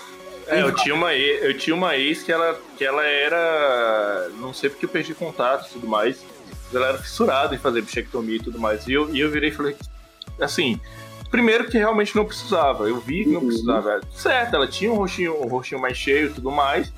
É, 0.47 0.61
eu 0.61 0.73
tinha 0.75 0.93
uma 0.93 1.13
ex, 1.13 1.43
eu 1.43 1.57
tinha 1.57 1.75
uma 1.75 1.95
ex 1.97 2.21
que 2.23 2.31
ela, 2.31 2.59
que 2.77 2.85
ela 2.85 3.03
era. 3.05 4.29
Não 4.39 4.53
sei 4.53 4.69
porque 4.69 4.85
eu 4.85 4.89
perdi 4.89 5.13
contato 5.13 5.67
e 5.67 5.71
tudo 5.73 5.87
mais. 5.87 6.17
Mas 6.65 6.75
ela 6.75 6.87
era 6.89 6.97
fissurada 6.97 7.53
em 7.55 7.57
fazer 7.57 7.81
bichectomia 7.81 8.35
e 8.37 8.41
tudo 8.43 8.59
mais. 8.59 8.87
E 8.87 8.93
eu, 8.93 9.13
e 9.13 9.19
eu 9.19 9.29
virei 9.31 9.49
e 9.49 9.53
falei. 9.53 9.75
Assim, 10.39 10.79
primeiro 11.31 11.65
que 11.69 11.77
realmente 11.77 12.15
não 12.15 12.25
precisava. 12.25 12.87
Eu 12.87 12.99
vi 12.99 13.23
que 13.23 13.29
não 13.31 13.41
Uhum. 13.41 13.47
precisava. 13.47 14.01
Certo, 14.15 14.55
ela 14.55 14.67
tinha 14.67 14.91
um 14.91 14.95
rostinho, 14.95 15.33
um 15.41 15.47
rostinho 15.47 15.81
mais 15.81 15.97
cheio 15.97 16.27
e 16.27 16.33
tudo 16.33 16.51
mais. 16.51 16.91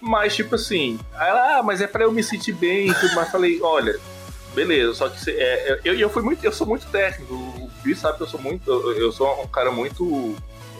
Mas, 0.00 0.34
tipo 0.36 0.54
assim, 0.56 0.98
ela, 1.18 1.58
ah, 1.58 1.62
mas 1.62 1.80
é 1.80 1.86
pra 1.86 2.04
eu 2.04 2.12
me 2.12 2.22
sentir 2.22 2.52
bem 2.52 2.88
e 2.90 2.94
tudo 2.94 3.14
mais. 3.14 3.30
Falei, 3.30 3.60
olha, 3.62 3.98
beleza, 4.54 4.94
só 4.94 5.08
que 5.08 5.20
cê- 5.20 5.32
é, 5.38 5.80
eu, 5.84 5.94
eu, 5.98 6.08
fui 6.10 6.22
muito, 6.22 6.44
eu 6.44 6.52
sou 6.52 6.66
muito 6.66 6.86
técnico. 6.86 7.34
O 7.34 7.70
Gui 7.84 7.94
sabe 7.94 8.16
que 8.18 8.22
eu 8.22 8.28
sou 8.28 8.40
muito. 8.40 8.70
Eu, 8.70 8.92
eu 8.92 9.12
sou 9.12 9.42
um 9.42 9.46
cara 9.46 9.70
muito. 9.70 10.34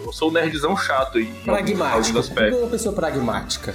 Eu 0.04 0.12
sou 0.12 0.28
um 0.28 0.32
nerdzão 0.32 0.76
chato 0.76 1.18
e 1.20 1.26
Pragmático. 1.44 2.18
aspectos. 2.18 2.58
Uma 2.60 2.68
pessoa 2.68 2.94
pragmática. 2.94 3.74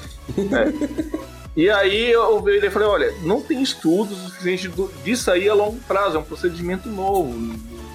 E 1.55 1.69
aí 1.69 2.11
eu 2.11 2.41
virei 2.41 2.69
e 2.69 2.71
falei, 2.71 2.87
olha, 2.87 3.13
não 3.23 3.41
tem 3.41 3.61
estudo 3.61 4.15
suficiente 4.15 4.71
disso 5.03 5.29
aí 5.31 5.49
a 5.49 5.53
longo 5.53 5.77
prazo, 5.87 6.15
é 6.15 6.19
um 6.19 6.23
procedimento 6.23 6.87
novo. 6.87 7.33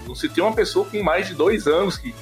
Não 0.06 0.14
se 0.14 0.28
tem 0.28 0.42
uma 0.44 0.52
pessoa 0.52 0.84
com 0.84 1.02
mais 1.02 1.28
de 1.28 1.34
dois 1.34 1.66
anos 1.66 1.96
que, 1.96 2.14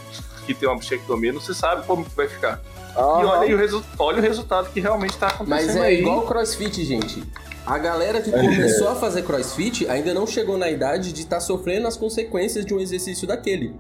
que 0.46 0.54
tem 0.54 0.68
uma 0.68 0.78
bichectomia, 0.78 1.32
não 1.32 1.40
se 1.40 1.54
sabe 1.54 1.84
como 1.86 2.06
vai 2.14 2.28
ficar. 2.28 2.60
E 2.94 2.98
olha, 3.00 3.40
aí 3.40 3.54
o 3.54 3.84
olha 3.98 4.18
o 4.18 4.20
resultado 4.20 4.70
que 4.70 4.78
realmente 4.78 5.16
tá 5.16 5.28
acontecendo 5.28 5.66
Mas 5.66 5.76
é 5.76 5.80
aí. 5.86 6.00
igual 6.00 6.18
o 6.18 6.26
crossfit, 6.26 6.84
gente. 6.84 7.24
A 7.64 7.78
galera 7.78 8.20
que 8.20 8.30
começou 8.30 8.88
a 8.88 8.96
fazer 8.96 9.22
crossfit 9.22 9.86
ainda 9.88 10.12
não 10.12 10.26
chegou 10.26 10.58
na 10.58 10.68
idade 10.68 11.12
de 11.12 11.20
estar 11.20 11.40
sofrendo 11.40 11.86
as 11.86 11.96
consequências 11.96 12.66
de 12.66 12.74
um 12.74 12.80
exercício 12.80 13.26
daquele. 13.26 13.76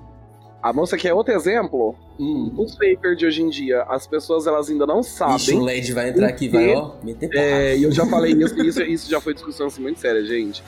A 0.62 0.72
moça 0.72 0.96
quer 0.96 1.12
outro 1.12 1.34
exemplo? 1.34 1.96
Hum. 2.20 2.52
Os 2.56 2.76
vapor 2.76 3.16
de 3.16 3.26
hoje 3.26 3.42
em 3.42 3.48
dia, 3.48 3.82
as 3.88 4.06
pessoas 4.06 4.46
elas 4.46 4.70
ainda 4.70 4.86
não 4.86 5.00
Ixi, 5.00 5.10
o 5.10 5.12
sabem. 5.12 5.60
LED 5.60 5.92
vai 5.92 6.10
entrar 6.10 6.28
aqui, 6.28 6.48
vai, 6.48 6.72
ó, 6.72 6.92
meter 7.02 7.28
É, 7.34 7.76
e 7.76 7.82
eu 7.82 7.90
já 7.90 8.06
falei 8.06 8.32
isso, 8.32 8.56
isso, 8.62 8.82
isso 8.82 9.10
já 9.10 9.20
foi 9.20 9.34
discussão 9.34 9.66
assim, 9.66 9.82
muito 9.82 9.98
séria, 9.98 10.24
gente. 10.24 10.62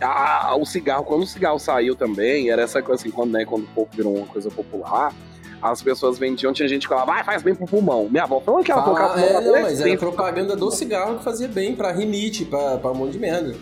Ah, 0.00 0.56
o 0.58 0.64
cigarro, 0.64 1.04
quando 1.04 1.24
o 1.24 1.26
cigarro 1.26 1.58
saiu 1.58 1.94
também, 1.94 2.48
era 2.48 2.62
essa 2.62 2.80
coisa 2.80 3.02
assim, 3.02 3.10
quando, 3.10 3.32
né, 3.32 3.44
quando 3.44 3.64
o 3.64 3.68
pouco 3.74 3.94
virou 3.94 4.16
uma 4.16 4.26
coisa 4.26 4.50
popular, 4.50 5.14
as 5.62 5.82
pessoas 5.82 6.18
vendiam, 6.18 6.52
tinha 6.52 6.68
gente 6.68 6.82
que 6.82 6.88
falava, 6.88 7.12
vai, 7.12 7.24
faz 7.24 7.42
bem 7.42 7.54
pro 7.54 7.66
pulmão. 7.66 8.08
Minha 8.10 8.24
avó 8.24 8.40
falou 8.40 8.62
que 8.62 8.70
ela 8.72 8.82
colocava 8.82 9.20
é, 9.20 9.40
não, 9.40 9.62
mas 9.62 9.80
era 9.80 9.96
propaganda 9.98 10.56
do 10.56 10.70
cigarro 10.70 11.18
que 11.18 11.24
fazia 11.24 11.48
bem 11.48 11.74
pra 11.76 11.92
rinite, 11.92 12.44
pra, 12.44 12.78
pra 12.78 12.90
um 12.90 12.94
monte 12.94 13.12
de 13.12 13.18
merda. 13.18 13.54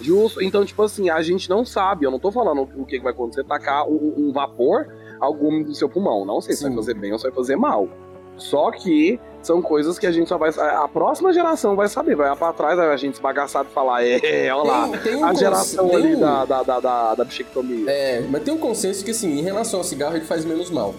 Justo. 0.00 0.42
Então, 0.42 0.64
tipo 0.64 0.82
assim, 0.82 1.08
a 1.10 1.22
gente 1.22 1.48
não 1.48 1.64
sabe, 1.64 2.04
eu 2.04 2.10
não 2.10 2.18
tô 2.18 2.32
falando 2.32 2.68
o 2.76 2.84
que 2.84 2.98
que 2.98 3.04
vai 3.04 3.12
acontecer, 3.12 3.44
tacar 3.44 3.86
um, 3.88 4.14
um 4.16 4.32
vapor 4.32 4.86
algum 5.20 5.62
do 5.62 5.74
seu 5.74 5.88
pulmão. 5.88 6.24
Não 6.24 6.40
sei 6.40 6.54
se 6.56 6.62
vai 6.64 6.74
fazer 6.74 6.94
bem 6.94 7.12
ou 7.12 7.18
se 7.18 7.24
vai 7.24 7.32
fazer 7.32 7.56
mal. 7.56 7.88
Só 8.36 8.72
que 8.72 9.20
são 9.42 9.62
coisas 9.62 9.96
que 9.98 10.06
a 10.06 10.10
gente 10.10 10.28
só 10.28 10.36
vai. 10.36 10.50
A 10.58 10.88
próxima 10.88 11.32
geração 11.32 11.76
vai 11.76 11.86
saber, 11.86 12.16
vai 12.16 12.28
lá 12.28 12.34
pra 12.34 12.52
trás, 12.52 12.76
a 12.78 12.96
gente 12.96 13.14
esbagaçado 13.14 13.68
e 13.70 13.72
falar, 13.72 14.04
é, 14.04 14.52
olha 14.52 14.68
lá. 14.68 14.88
Tem, 14.88 14.98
tem 14.98 15.14
um 15.16 15.24
A 15.24 15.32
geração 15.34 15.94
ali 15.94 16.16
um- 16.16 16.20
da, 16.20 16.44
da, 16.44 16.62
da, 16.64 16.80
da, 16.80 17.14
da 17.14 17.24
bichectomia. 17.24 17.88
É, 17.88 18.24
mas 18.28 18.42
tem 18.42 18.52
um 18.52 18.58
consenso 18.58 19.04
que, 19.04 19.12
assim, 19.12 19.38
em 19.38 19.42
relação 19.42 19.78
ao 19.80 19.84
cigarro, 19.84 20.16
ele 20.16 20.24
faz 20.24 20.44
menos 20.44 20.68
mal. 20.70 20.94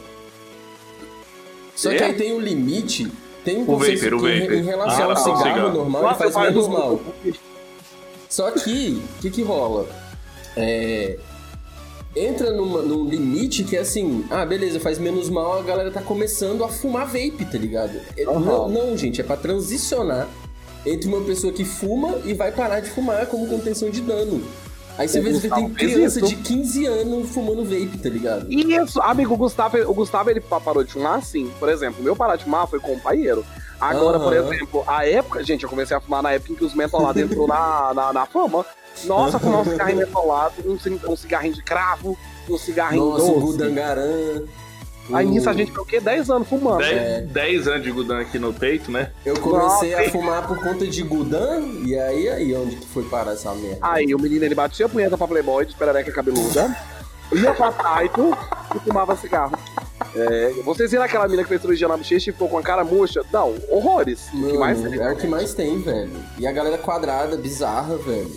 Só 1.75 1.91
É? 1.91 1.97
que 1.97 2.03
aí 2.03 2.13
tem 2.13 2.33
um 2.33 2.39
limite. 2.39 3.11
Tem 3.43 3.57
um 3.57 3.61
O 3.63 3.77
vapor, 3.77 3.87
o 3.87 4.27
em- 4.27 4.39
vapor. 4.39 4.53
em 4.53 4.63
relação 4.63 4.99
Em 4.99 5.03
ao 5.03 5.09
ao 5.11 5.17
cigarro, 5.17 5.43
cigarro. 5.43 5.73
normal, 5.73 6.01
Nossa, 6.01 6.23
ele 6.23 6.31
faz 6.33 6.47
menos 6.53 6.67
mal. 6.67 6.99
Só 8.29 8.51
que, 8.51 9.01
o 9.17 9.21
que 9.21 9.29
que 9.29 9.41
rola? 9.43 9.87
É, 10.57 11.17
entra 12.15 12.51
numa- 12.51 12.81
num 12.81 13.05
limite 13.07 13.63
que 13.63 13.75
é 13.75 13.79
assim, 13.81 14.25
ah, 14.31 14.45
beleza, 14.45 14.79
faz 14.79 14.97
menos 14.97 15.29
mal, 15.29 15.59
a 15.59 15.61
galera 15.61 15.91
tá 15.91 16.01
começando 16.01 16.63
a 16.63 16.67
fumar 16.69 17.05
vape, 17.05 17.45
tá 17.51 17.57
ligado? 17.57 17.99
Aham. 18.27 18.39
Não, 18.39 18.69
não, 18.69 18.97
gente, 18.97 19.21
é 19.21 19.23
pra 19.23 19.37
transicionar 19.37 20.27
entre 20.85 21.07
uma 21.07 21.21
pessoa 21.21 21.51
que 21.53 21.63
fuma 21.65 22.19
e 22.25 22.33
vai 22.33 22.51
parar 22.51 22.79
de 22.79 22.89
fumar 22.89 23.25
como 23.27 23.47
contenção 23.47 23.89
de 23.89 24.01
dano. 24.01 24.43
Aí 24.97 25.07
você 25.09 25.19
O 25.19 25.23
vê 25.23 25.39
que 25.39 25.49
tem 25.53 25.69
criança 25.73 26.21
de 26.21 26.35
15 26.37 26.85
anos 26.85 27.29
fumando 27.29 27.63
vape, 27.65 27.97
tá 28.01 28.09
ligado? 28.09 28.45
Isso, 28.51 29.01
amigo, 29.01 29.33
o 29.33 29.37
Gustavo, 29.37 29.77
o 29.89 29.93
Gustavo 29.93 30.29
ele 30.29 30.39
pa- 30.39 30.59
parou 30.61 30.83
de 30.83 30.91
fumar 30.93 31.19
assim. 31.19 31.51
Por 31.59 31.67
exemplo, 31.67 32.01
meu 32.03 32.15
parar 32.15 32.37
de 32.37 32.45
fumar 32.45 32.65
foi 32.67 32.79
com 32.79 32.91
o 32.91 32.95
companheiro. 32.95 33.45
Agora, 33.79 34.17
por 34.19 34.31
Aham. 34.33 34.53
exemplo, 34.53 34.83
a 34.87 35.05
época, 35.05 35.43
gente, 35.43 35.63
eu 35.63 35.69
comecei 35.69 35.95
a 35.97 35.99
fumar 35.99 36.23
na 36.23 36.31
época 36.31 36.53
em 36.53 36.55
que 36.55 36.63
os 36.63 36.73
mentolados 36.73 37.21
entrou 37.21 37.45
na, 37.45 37.93
na, 37.93 38.13
na 38.13 38.25
fama. 38.25 38.65
Nossa, 39.03 39.37
fumar 39.37 39.61
um 39.61 39.65
cigarrinho 39.69 39.97
mentolado, 39.99 40.53
um, 40.65 40.77
um 41.11 41.15
cigarrinho 41.17 41.53
de 41.55 41.61
cravo, 41.61 42.17
um 42.49 42.57
cigarrinho 42.57 43.03
Nossa, 43.05 43.25
doce. 43.27 43.39
Gudangaran. 43.41 44.43
Aí 45.13 45.25
o- 45.25 45.29
nisso 45.29 45.49
a 45.49 45.53
gente 45.53 45.69
ficou 45.69 45.83
o 45.83 45.87
quê? 45.87 45.99
10 45.99 46.29
anos 46.29 46.47
fumando. 46.47 46.79
Dez, 46.79 47.27
dez 47.29 47.67
anos 47.67 47.83
de 47.83 47.91
Gudan 47.91 48.19
aqui 48.21 48.39
no 48.39 48.53
peito, 48.53 48.91
né? 48.91 49.11
Eu 49.25 49.39
comecei 49.39 49.91
Nossa. 49.91 50.03
a 50.07 50.09
fumar 50.11 50.47
por 50.47 50.57
conta 50.59 50.85
de 50.87 51.03
Gudan, 51.03 51.61
e 51.85 51.97
aí, 51.97 52.27
aí 52.29 52.55
onde 52.55 52.75
que 52.77 52.87
foi 52.87 53.03
parar 53.03 53.33
essa 53.33 53.53
merda? 53.53 53.77
Aí 53.81 54.13
o 54.15 54.19
menino 54.19 54.43
ele 54.45 54.55
batia 54.55 54.85
a 54.85 54.89
punheta 54.89 55.17
pra 55.17 55.27
Playboy 55.27 55.65
de 55.65 55.75
perereca 55.75 56.11
cabeluda, 56.11 56.75
ia 57.33 57.53
pra 57.53 57.71
Taito 57.71 58.35
e 58.75 58.79
fumava 58.79 59.15
cigarro. 59.15 59.57
É, 60.15 60.53
vocês 60.63 60.91
viram 60.91 61.03
aquela 61.03 61.27
mina 61.27 61.43
que 61.43 61.49
fez 61.49 61.61
cirurgia 61.61 61.87
na 61.87 61.97
bochecha 61.97 62.29
e 62.29 62.33
ficou 62.33 62.47
com 62.47 62.57
a 62.57 62.63
cara 62.63 62.83
murcha? 62.83 63.21
Não, 63.31 63.53
horrores. 63.69 64.27
O 64.27 64.31
que 64.31 64.37
Mano, 64.37 64.59
mais 64.59 64.83
é 64.85 65.11
o 65.11 65.15
que 65.17 65.27
mais 65.27 65.53
tem, 65.53 65.81
velho. 65.81 66.11
E 66.37 66.47
a 66.47 66.51
galera 66.51 66.77
quadrada, 66.77 67.35
bizarra, 67.37 67.97
velho. 67.97 68.31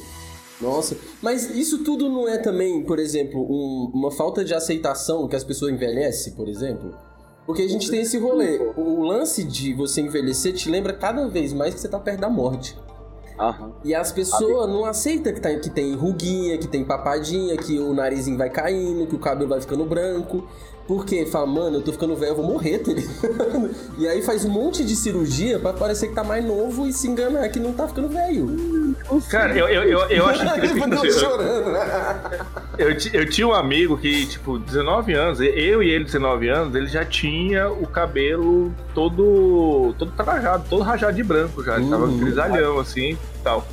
Nossa, 0.61 0.97
mas 1.23 1.51
isso 1.55 1.85
tudo 1.85 2.09
não 2.09 2.29
é 2.29 2.39
também, 2.39 2.83
por 2.83 2.99
exemplo, 2.99 3.41
um- 3.41 3.91
uma 3.95 4.11
falta 4.11 4.45
de 4.45 4.53
aceitação 4.55 5.29
que 5.29 5.37
as 5.37 5.45
pessoas 5.45 5.73
envelhecem, 5.73 6.33
por 6.33 6.49
exemplo? 6.49 6.95
Porque 7.47 7.63
a 7.63 7.69
gente 7.69 7.89
tem 7.91 8.01
esse 8.01 8.19
rolê. 8.19 8.59
O 8.77 9.03
lance 9.05 9.43
de 9.45 9.73
você 9.73 10.01
envelhecer 10.03 10.53
te 10.53 10.69
lembra 10.69 10.93
cada 10.93 11.27
vez 11.29 11.53
mais 11.53 11.75
que 11.75 11.81
você 11.81 11.89
tá 11.89 11.99
perto 11.99 12.21
da 12.21 12.29
morte. 12.29 12.77
Aham. 13.39 13.73
E 13.85 13.95
as 13.95 14.11
pessoas 14.11 14.69
não 14.69 14.85
aceitam 14.85 15.33
que, 15.33 15.41
tá, 15.41 15.55
que 15.55 15.71
tem 15.71 15.95
ruguinha, 15.95 16.59
que 16.59 16.67
tem 16.67 16.85
papadinha, 16.85 17.57
que 17.57 17.79
o 17.79 17.95
narizinho 17.95 18.37
vai 18.37 18.51
caindo, 18.51 19.07
que 19.07 19.15
o 19.15 19.19
cabelo 19.19 19.49
vai 19.49 19.61
ficando 19.61 19.85
branco. 19.87 20.47
Porque 20.89 21.27
fala, 21.27 21.47
mano, 21.47 21.77
eu 21.77 21.83
tô 21.83 21.93
ficando 21.93 22.17
velho, 22.17 22.31
eu 22.33 22.37
vou 22.37 22.47
morrer, 22.47 22.79
tá 22.79 22.91
ligado? 22.93 23.69
E 23.99 24.09
aí 24.09 24.23
faz 24.23 24.45
um 24.45 24.49
monte 24.49 24.83
de 24.85 24.97
cirurgia 24.97 25.59
pra 25.59 25.73
parecer 25.75 26.09
que 26.09 26.15
tá 26.15 26.25
mais 26.25 26.43
novo 26.45 26.87
e 26.87 26.93
se 26.95 27.07
enganar 27.07 27.47
que 27.51 27.61
não 27.61 27.73
tá 27.75 27.87
ficando 27.87 28.09
velho. 28.09 28.97
Cara, 29.29 29.55
eu, 29.57 29.69
eu, 29.69 29.83
eu, 29.83 29.99
eu 30.09 30.27
acho 30.27 30.41
que. 30.55 30.67
assim, 30.67 31.07
eu, 31.07 31.13
chorando. 31.13 31.77
eu, 32.79 32.97
ti- 32.97 33.11
eu 33.13 33.29
tinha 33.29 33.47
um 33.47 33.53
amigo 33.53 33.99
que, 33.99 34.27
tipo, 34.27 34.59
19 34.59 35.13
anos, 35.13 35.41
eu 35.41 35.83
e 35.83 35.91
ele, 35.91 36.05
19 36.05 36.49
anos, 36.49 36.75
ele 36.75 36.87
já 36.87 37.05
tinha 37.05 37.69
o 37.71 37.87
cabelo 37.87 38.73
todo. 38.95 39.95
todo 39.99 40.11
trajado, 40.13 40.65
todo 40.71 40.83
rajado 40.83 41.15
de 41.17 41.23
branco 41.23 41.63
já. 41.63 41.77
Ele 41.79 41.91
tava 41.91 42.07
Uhum. 42.07 42.19
grisalhão, 42.19 42.79
assim 42.79 43.11
e 43.11 43.19
tal. 43.45 43.67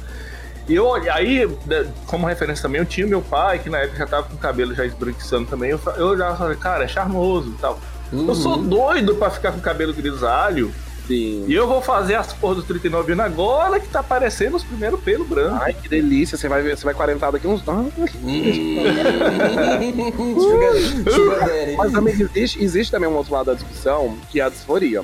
E 0.67 0.73
eu, 0.75 0.93
aí, 1.13 1.45
né, 1.67 1.91
como 2.07 2.25
referência 2.25 2.63
também, 2.63 2.79
eu 2.81 2.85
tinha 2.85 3.05
meu 3.05 3.21
pai, 3.21 3.59
que 3.59 3.69
na 3.69 3.79
época 3.79 3.99
já 3.99 4.07
tava 4.07 4.23
com 4.27 4.35
o 4.35 4.37
cabelo 4.37 4.73
já 4.73 4.85
esbranquiçando 4.85 5.47
também. 5.47 5.69
Eu, 5.71 5.79
eu 5.97 6.07
olhava 6.07 6.33
e 6.33 6.37
falei, 6.37 6.57
cara, 6.57 6.83
é 6.85 6.87
charmoso 6.87 7.49
e 7.49 7.61
tal. 7.61 7.79
Eu 8.11 8.33
sou 8.35 8.57
Uhum. 8.57 8.67
doido 8.67 9.15
pra 9.15 9.29
ficar 9.29 9.51
com 9.51 9.59
o 9.59 9.61
cabelo 9.61 9.93
grisalho. 9.93 10.73
Sim. 11.07 11.45
E 11.47 11.53
eu 11.53 11.67
vou 11.67 11.83
fazer 11.83 12.15
as 12.15 12.33
porras 12.33 12.57
dos 12.57 12.65
39 12.65 13.11
anos 13.13 13.25
agora 13.25 13.79
que 13.79 13.87
tá 13.87 13.99
aparecendo 13.99 14.55
os 14.55 14.63
primeiros 14.63 14.99
pelos 15.01 15.27
brancos. 15.27 15.61
Ai, 15.61 15.73
que 15.73 15.87
delícia. 15.87 16.35
Você 16.35 16.49
vai 16.49 16.63
você 16.63 16.83
vai 16.83 16.95
quarentar 16.95 17.31
daqui 17.31 17.45
uns. 17.47 17.61
Daddy. 17.65 17.91
Mas 21.77 21.91
também 21.91 22.13
existe, 22.13 22.63
existe 22.63 22.91
também 22.91 23.09
um 23.09 23.15
outro 23.15 23.33
lado 23.33 23.47
da 23.47 23.53
discussão, 23.53 24.17
que 24.31 24.39
é 24.39 24.43
a 24.43 24.49
disforia. 24.49 25.03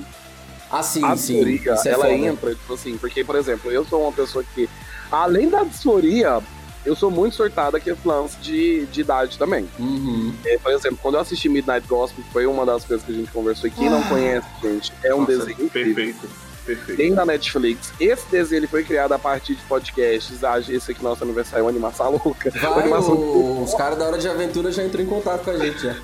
Ah, 0.71 0.81
sim, 0.81 1.03
a 1.05 1.15
sim. 1.17 1.33
disforia, 1.35 1.75
é 1.85 1.89
ela 1.89 2.05
foda. 2.05 2.13
entra, 2.15 2.49
tipo 2.55 2.73
assim, 2.73 2.97
porque, 2.97 3.23
por 3.23 3.35
exemplo, 3.35 3.69
eu 3.71 3.85
sou 3.85 4.03
uma 4.03 4.11
pessoa 4.11 4.43
que, 4.55 4.69
além 5.11 5.49
da 5.49 5.63
disforia, 5.63 6.39
eu 6.85 6.95
sou 6.95 7.11
muito 7.11 7.35
surtada 7.35 7.79
que 7.79 7.89
é 7.91 7.95
lance 8.03 8.37
de, 8.37 8.85
de 8.87 9.01
idade 9.01 9.37
também. 9.37 9.67
Uhum. 9.77 10.33
É, 10.45 10.57
por 10.57 10.71
exemplo, 10.71 10.97
quando 11.01 11.15
eu 11.15 11.21
assisti 11.21 11.47
Midnight 11.49 11.87
Gospel, 11.87 12.23
que 12.23 12.31
foi 12.31 12.45
uma 12.47 12.65
das 12.65 12.83
coisas 12.85 13.05
que 13.05 13.11
a 13.11 13.15
gente 13.15 13.31
conversou, 13.31 13.67
e 13.67 13.71
quem 13.71 13.89
não 13.89 14.01
conhece, 14.03 14.47
gente, 14.63 14.91
é 15.03 15.13
um 15.13 15.19
Nossa, 15.21 15.31
desenho. 15.37 15.69
Perfeito, 15.69 16.27
perfeito. 16.65 16.97
Tem 16.97 17.11
na 17.11 17.23
Netflix. 17.25 17.93
Esse 17.99 18.25
desenho 18.31 18.59
ele 18.61 18.67
foi 18.67 18.83
criado 18.83 19.11
a 19.13 19.19
partir 19.19 19.53
de 19.55 19.61
podcasts. 19.63 20.43
Ah, 20.43 20.59
Esse 20.59 20.91
aqui, 20.91 21.03
nosso 21.03 21.23
aniversário, 21.23 21.59
é 21.59 21.63
uma 21.63 21.69
animação 21.69 22.11
louca. 22.25 22.51
Uma 22.55 22.69
Vai, 22.71 22.83
animação 22.83 23.13
o- 23.13 23.63
os 23.63 23.73
caras 23.75 23.99
da 23.99 24.05
Hora 24.05 24.17
de 24.17 24.27
Aventura 24.27 24.71
já 24.71 24.83
entrou 24.83 25.03
em 25.03 25.07
contato 25.07 25.43
com 25.43 25.51
a 25.51 25.57
gente, 25.57 25.79
já. 25.83 25.95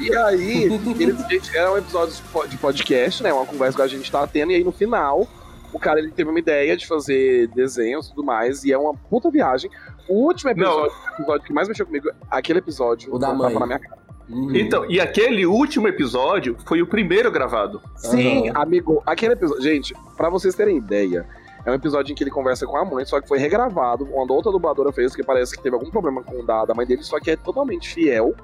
E 0.00 0.16
aí, 0.16 0.64
eles, 0.98 1.28
gente, 1.28 1.56
era 1.56 1.70
um 1.72 1.76
episódio 1.76 2.14
de 2.48 2.56
podcast, 2.56 3.22
né? 3.22 3.32
Uma 3.32 3.44
conversa 3.46 3.76
que 3.76 3.82
a 3.82 3.86
gente 3.86 4.10
tá 4.10 4.26
tendo, 4.26 4.52
e 4.52 4.54
aí 4.56 4.64
no 4.64 4.72
final, 4.72 5.28
o 5.72 5.78
cara 5.78 5.98
ele 5.98 6.10
teve 6.10 6.28
uma 6.28 6.38
ideia 6.38 6.76
de 6.76 6.86
fazer 6.86 7.48
desenhos 7.48 8.06
e 8.06 8.10
tudo 8.10 8.24
mais, 8.24 8.64
e 8.64 8.72
é 8.72 8.78
uma 8.78 8.94
puta 8.94 9.30
viagem. 9.30 9.70
O 10.08 10.26
último 10.26 10.50
episódio, 10.50 10.92
o 10.92 11.14
episódio 11.14 11.46
que 11.46 11.52
mais 11.52 11.68
mexeu 11.68 11.86
comigo, 11.86 12.10
aquele 12.30 12.58
episódio. 12.58 13.14
O 13.14 13.18
da 13.18 13.32
mãe. 13.32 13.54
Na 13.54 13.66
minha 13.66 13.78
cara. 13.78 14.02
Uhum. 14.28 14.54
Então, 14.54 14.88
e 14.88 15.00
aquele 15.00 15.44
último 15.44 15.88
episódio 15.88 16.56
foi 16.66 16.80
o 16.80 16.86
primeiro 16.86 17.30
gravado. 17.30 17.82
Sim, 17.96 18.48
Aham. 18.50 18.62
amigo, 18.62 19.02
aquele 19.04 19.34
episódio. 19.34 19.62
Gente, 19.62 19.94
pra 20.16 20.28
vocês 20.30 20.54
terem 20.54 20.76
ideia, 20.76 21.26
é 21.64 21.70
um 21.70 21.74
episódio 21.74 22.12
em 22.12 22.14
que 22.14 22.22
ele 22.24 22.30
conversa 22.30 22.66
com 22.66 22.76
a 22.76 22.84
mãe, 22.84 23.04
só 23.04 23.20
que 23.20 23.28
foi 23.28 23.38
regravado, 23.38 24.04
uma 24.04 24.32
outra 24.32 24.50
dubladora 24.50 24.92
fez, 24.92 25.14
que 25.14 25.22
parece 25.22 25.56
que 25.56 25.62
teve 25.62 25.74
algum 25.74 25.90
problema 25.90 26.22
com 26.22 26.40
o 26.40 26.46
da, 26.46 26.64
da 26.64 26.74
mãe 26.74 26.86
dele, 26.86 27.02
só 27.02 27.20
que 27.20 27.30
é 27.30 27.36
totalmente 27.36 27.88
fiel 27.88 28.34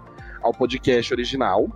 ao 0.42 0.52
podcast 0.52 1.12
original. 1.12 1.68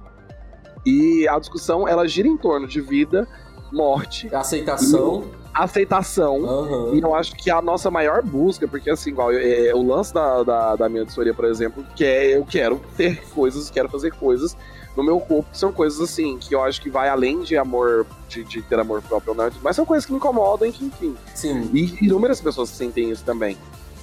E 0.85 1.27
a 1.29 1.39
discussão, 1.39 1.87
ela 1.87 2.07
gira 2.07 2.29
em 2.29 2.37
torno 2.37 2.67
de 2.67 2.81
vida, 2.81 3.27
morte, 3.73 4.33
Aceitação. 4.35 5.25
Aceitação. 5.55 6.45
Aham. 6.45 6.95
E 6.95 7.01
eu 7.01 7.15
acho 7.15 7.35
que 7.35 7.51
a 7.51 7.61
nossa 7.61 7.91
maior 7.91 8.23
busca, 8.23 8.67
porque 8.67 8.91
assim, 8.91 9.11
igual 9.11 9.33
é, 9.33 9.69
é, 9.69 9.75
o 9.75 9.83
lance 9.87 10.13
da, 10.13 10.43
da, 10.43 10.77
da 10.77 10.89
minha 10.89 11.03
assessoria, 11.03 11.35
por 11.35 11.45
exemplo, 11.45 11.85
que 11.95 12.05
é 12.05 12.37
eu 12.37 12.45
quero 12.45 12.81
ter 12.97 13.23
coisas, 13.35 13.71
quero 13.71 13.89
fazer 13.89 14.13
coisas 14.15 14.57
no 14.97 15.03
meu 15.03 15.19
corpo, 15.21 15.51
que 15.51 15.59
são 15.59 15.73
coisas 15.73 16.01
assim, 16.01 16.37
que 16.39 16.55
eu 16.55 16.63
acho 16.63 16.81
que 16.81 16.91
vai 16.91 17.09
além 17.09 17.41
de 17.41 17.57
amor, 17.57 18.07
de, 18.29 18.45
de 18.45 18.61
ter 18.63 18.79
amor 18.79 19.01
próprio, 19.03 19.35
né? 19.35 19.51
mas 19.63 19.75
são 19.75 19.87
coisas 19.87 20.05
que 20.05 20.13
me 20.13 20.19
incomodam, 20.19 20.71
que 20.71 20.85
enfim. 20.85 21.17
Sim. 21.35 21.71
E 21.73 22.05
inúmeras 22.05 22.41
pessoas 22.41 22.69
sentem 22.69 23.11
isso 23.11 23.25
também. 23.25 23.57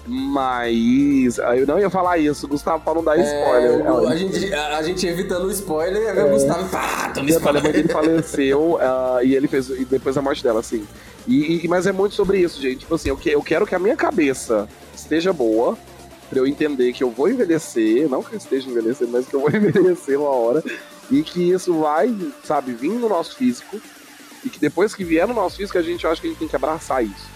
Mas 0.07 1.39
ah, 1.39 1.55
eu 1.55 1.67
não 1.67 1.77
ia 1.79 1.89
falar 1.89 2.17
isso, 2.17 2.47
Gustavo, 2.47 2.83
pra 2.83 2.95
não 2.95 3.03
dar 3.03 3.15
spoiler. 3.19 3.71
É, 3.71 3.85
Ela- 3.85 4.09
a, 4.09 4.15
gente, 4.15 4.53
a, 4.53 4.77
a 4.77 4.81
gente 4.83 5.05
evitando 5.05 5.45
o 5.45 5.51
spoiler, 5.51 6.25
o 6.25 6.29
Gustavo, 6.29 6.67
pá, 6.69 7.11
toma 7.13 7.29
spoiler. 7.29 7.61
mas 7.63 7.75
ele 7.75 7.87
faleceu 7.87 8.79
ah, 8.81 9.19
e 9.23 9.35
ele 9.35 9.47
fez 9.47 9.69
e 9.69 9.85
depois 9.85 10.15
da 10.15 10.21
morte 10.21 10.43
dela, 10.43 10.61
assim. 10.61 10.87
E, 11.29 11.63
e- 11.63 11.67
mas 11.67 11.85
é 11.85 11.91
muito 11.91 12.15
sobre 12.15 12.39
isso, 12.39 12.59
gente. 12.61 12.79
Tipo 12.79 12.95
assim, 12.95 13.09
eu, 13.09 13.17
que- 13.17 13.29
eu 13.29 13.41
quero 13.43 13.65
que 13.65 13.75
a 13.75 13.79
minha 13.79 13.95
cabeça 13.95 14.67
esteja 14.95 15.31
boa 15.31 15.77
pra 16.29 16.39
eu 16.39 16.47
entender 16.47 16.91
que 16.93 17.03
eu 17.03 17.11
vou 17.11 17.29
envelhecer, 17.29 18.09
não 18.09 18.23
que 18.23 18.33
eu 18.33 18.37
esteja 18.37 18.67
envelhecendo, 18.69 19.11
mas 19.11 19.27
que 19.27 19.35
eu 19.35 19.39
vou 19.39 19.49
envelhecer 19.53 20.19
uma 20.19 20.29
hora 20.29 20.63
e 21.11 21.21
que 21.23 21.51
isso 21.51 21.73
vai, 21.79 22.13
sabe, 22.43 22.73
vir 22.73 22.89
no 22.91 23.07
nosso 23.09 23.35
físico 23.35 23.79
e 24.43 24.49
que 24.49 24.59
depois 24.59 24.95
que 24.95 25.03
vier 25.03 25.27
no 25.27 25.33
nosso 25.33 25.57
físico 25.57 25.77
a 25.77 25.81
gente 25.81 26.03
eu 26.03 26.11
acho 26.11 26.19
que 26.21 26.27
a 26.27 26.29
gente 26.31 26.39
tem 26.39 26.47
que 26.47 26.55
abraçar 26.55 27.03
isso. 27.03 27.29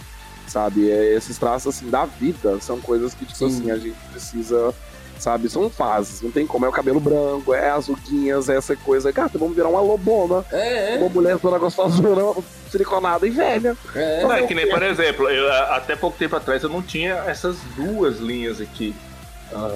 Sabe, 0.48 0.90
é, 0.90 1.14
esses 1.14 1.38
traços 1.38 1.74
assim 1.76 1.88
da 1.90 2.04
vida 2.04 2.60
são 2.60 2.80
coisas 2.80 3.14
que 3.14 3.24
tipo 3.24 3.36
Sim. 3.38 3.46
assim 3.46 3.70
a 3.70 3.76
gente 3.78 3.96
precisa 4.12 4.74
Sabe, 5.18 5.48
são 5.48 5.70
fases, 5.70 6.20
não 6.20 6.30
tem 6.30 6.46
como. 6.46 6.66
É 6.66 6.68
o 6.68 6.72
cabelo 6.72 7.00
branco, 7.00 7.54
é 7.54 7.70
as 7.70 7.86
ruguinhas, 7.88 8.48
é 8.48 8.56
essa 8.56 8.76
coisa. 8.76 9.10
Gata, 9.12 9.38
vamos 9.38 9.54
virar 9.56 9.68
uma 9.68 9.80
lobona. 9.80 10.44
É, 10.52 10.96
Uma 10.98 11.08
mulher 11.08 11.38
toda 11.38 11.56
gostosona, 11.56 12.34
siliconada 12.70 13.26
e 13.26 13.30
velha. 13.30 13.76
é. 13.94 14.22
Não, 14.22 14.32
é 14.32 14.42
que 14.46 14.54
nem, 14.54 14.68
por 14.68 14.82
exemplo, 14.82 15.28
eu, 15.30 15.50
até 15.72 15.94
pouco 15.96 16.18
tempo 16.18 16.36
atrás 16.36 16.62
eu 16.62 16.68
não 16.68 16.82
tinha 16.82 17.14
essas 17.26 17.56
duas 17.76 18.18
linhas 18.18 18.60
aqui. 18.60 18.94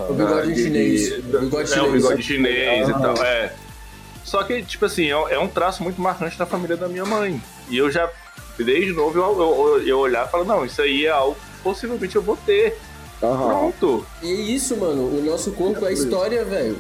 O 0.09 0.13
bigode 0.13 0.51
Ah, 0.51 0.55
de- 0.55 0.63
chinês. 0.63 1.09
de- 1.23 1.37
O 1.37 1.41
bigode 1.41 1.73
É, 1.73 1.77
o 1.81 1.85
chinês. 1.85 1.93
bigode 2.03 2.23
chinês 2.23 2.89
Ah. 2.89 2.91
e 2.91 3.01
tal, 3.01 3.25
é. 3.25 3.53
Só 4.25 4.43
que, 4.43 4.63
tipo 4.63 4.85
assim, 4.85 5.07
é 5.07 5.35
é 5.35 5.39
um 5.39 5.49
traço 5.49 5.83
muito 5.83 6.01
marcante 6.03 6.37
da 6.37 6.45
família 6.45 6.77
da 6.77 6.89
minha 6.89 7.05
mãe. 7.07 7.41
E 7.71 7.79
eu 7.79 7.91
já, 7.91 8.11
desde 8.59 8.93
novo, 8.93 9.19
eu, 9.19 9.79
eu, 9.79 9.87
eu 9.87 9.99
olhar 10.01 10.27
e 10.27 10.31
falar, 10.31 10.45
não, 10.45 10.65
isso 10.67 10.83
aí 10.83 11.07
é 11.07 11.11
algo 11.11 11.35
que 11.37 11.63
possivelmente 11.63 12.17
eu 12.17 12.23
vou 12.23 12.37
ter. 12.37 12.77
Aham. 13.23 13.73
Pronto. 13.73 14.07
E 14.23 14.27
é 14.31 14.35
isso, 14.35 14.77
mano. 14.77 15.07
O 15.19 15.23
nosso 15.25 15.53
corpo 15.53 15.87
é 15.87 15.93
história, 15.93 16.45
velho. 16.45 16.79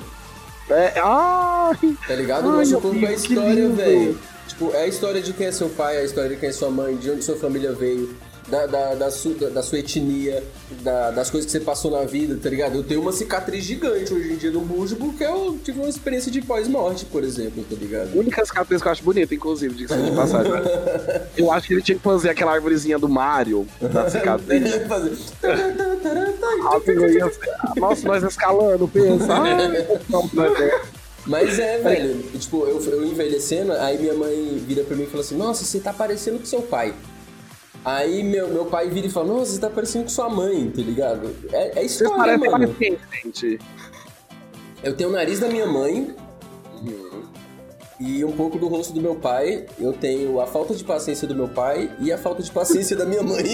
É, 0.70 0.92
ai, 1.02 1.96
Tá 2.06 2.14
ligado? 2.14 2.48
O 2.48 2.52
nosso 2.52 2.72
corpo 2.80 2.98
Deus, 2.98 3.10
é 3.10 3.14
história, 3.14 3.68
velho. 3.70 4.18
Tipo, 4.46 4.70
é 4.72 4.82
a 4.82 4.86
história 4.86 5.20
de 5.22 5.32
quem 5.32 5.46
é 5.46 5.52
seu 5.52 5.68
pai, 5.68 5.96
é 5.96 6.00
a 6.00 6.04
história 6.04 6.30
de 6.30 6.36
quem 6.36 6.48
é 6.48 6.52
sua 6.52 6.70
mãe, 6.70 6.96
de 6.96 7.10
onde 7.10 7.22
sua 7.24 7.36
família 7.36 7.72
veio, 7.72 8.14
da, 8.50 8.66
da, 8.66 8.94
da, 8.94 9.10
su- 9.10 9.34
da- 9.34 9.48
da 9.50 9.62
sua 9.62 9.78
etnia, 9.78 10.42
da- 10.82 11.10
das 11.10 11.30
coisas 11.30 11.46
que 11.46 11.52
você 11.52 11.60
passou 11.64 11.90
na 11.90 12.02
vida, 12.04 12.38
tá 12.42 12.48
ligado? 12.48 12.76
Eu 12.76 12.82
tenho 12.84 13.00
uma 13.00 13.12
cicatriz 13.12 13.64
gigante 13.64 14.12
hoje 14.12 14.32
em 14.32 14.36
dia 14.36 14.50
no 14.50 14.60
bujo 14.60 14.96
porque 14.96 15.24
eu 15.24 15.58
tive 15.62 15.80
uma 15.80 15.88
experiência 15.88 16.30
de 16.32 16.40
pós-morte, 16.40 17.04
por 17.04 17.22
exemplo, 17.24 17.64
tá 17.68 17.76
ligado? 17.76 18.16
única 18.18 18.44
cicatriz 18.44 18.80
que 18.80 18.88
eu 18.88 18.92
acho 18.92 19.04
bonita, 19.04 19.34
inclusive, 19.34 19.74
de 19.74 19.86
de 19.86 20.10
passagem. 20.16 20.52
Eu 21.36 21.52
acho 21.52 21.68
que 21.68 21.74
ele 21.74 21.82
tinha 21.82 21.96
que 21.96 22.02
fazer 22.02 22.30
aquela 22.30 22.52
árvorezinha 22.52 22.98
do 22.98 23.08
Mario 23.08 23.66
na 23.80 24.08
cicatriz. 24.10 24.62
Nossa, 27.76 28.06
nós 28.08 28.22
escalando, 28.22 28.88
pensa. 28.88 29.32
Ai, 29.34 29.86
não, 30.08 30.28
não 30.32 30.44
é. 30.44 30.80
Mas 31.26 31.58
é, 31.58 31.78
velho, 31.78 32.22
tipo, 32.38 32.64
eu, 32.66 32.80
eu 32.90 33.04
envelhecendo, 33.04 33.72
aí 33.72 33.98
minha 33.98 34.14
mãe 34.14 34.62
vira 34.66 34.82
pra 34.82 34.96
mim 34.96 35.04
e 35.04 35.06
fala 35.06 35.22
assim, 35.22 35.36
nossa, 35.36 35.64
você 35.64 35.78
tá 35.78 35.92
parecendo 35.92 36.38
com 36.38 36.46
seu 36.46 36.62
pai. 36.62 36.94
Aí 37.88 38.22
meu, 38.22 38.48
meu 38.48 38.66
pai 38.66 38.88
vira 38.90 39.06
e 39.06 39.10
fala, 39.10 39.28
nossa, 39.28 39.52
você 39.52 39.60
tá 39.60 39.70
parecendo 39.70 40.04
com 40.04 40.10
sua 40.10 40.28
mãe, 40.28 40.70
tá 40.70 40.82
ligado? 40.82 41.34
É, 41.52 41.78
é 41.80 41.84
história, 41.84 42.38
parecem 42.38 42.50
mano. 42.50 42.74
Eu 44.82 44.94
tenho 44.94 45.08
o 45.10 45.12
nariz 45.12 45.40
da 45.40 45.48
minha 45.48 45.66
mãe 45.66 46.14
e 47.98 48.24
um 48.24 48.32
pouco 48.32 48.58
do 48.58 48.68
rosto 48.68 48.92
do 48.92 49.00
meu 49.00 49.14
pai. 49.14 49.66
Eu 49.78 49.92
tenho 49.92 50.40
a 50.40 50.46
falta 50.46 50.74
de 50.74 50.84
paciência 50.84 51.26
do 51.26 51.34
meu 51.34 51.48
pai 51.48 51.90
e 51.98 52.12
a 52.12 52.18
falta 52.18 52.42
de 52.42 52.50
paciência 52.50 52.94
da 52.96 53.04
minha 53.06 53.22
mãe. 53.22 53.42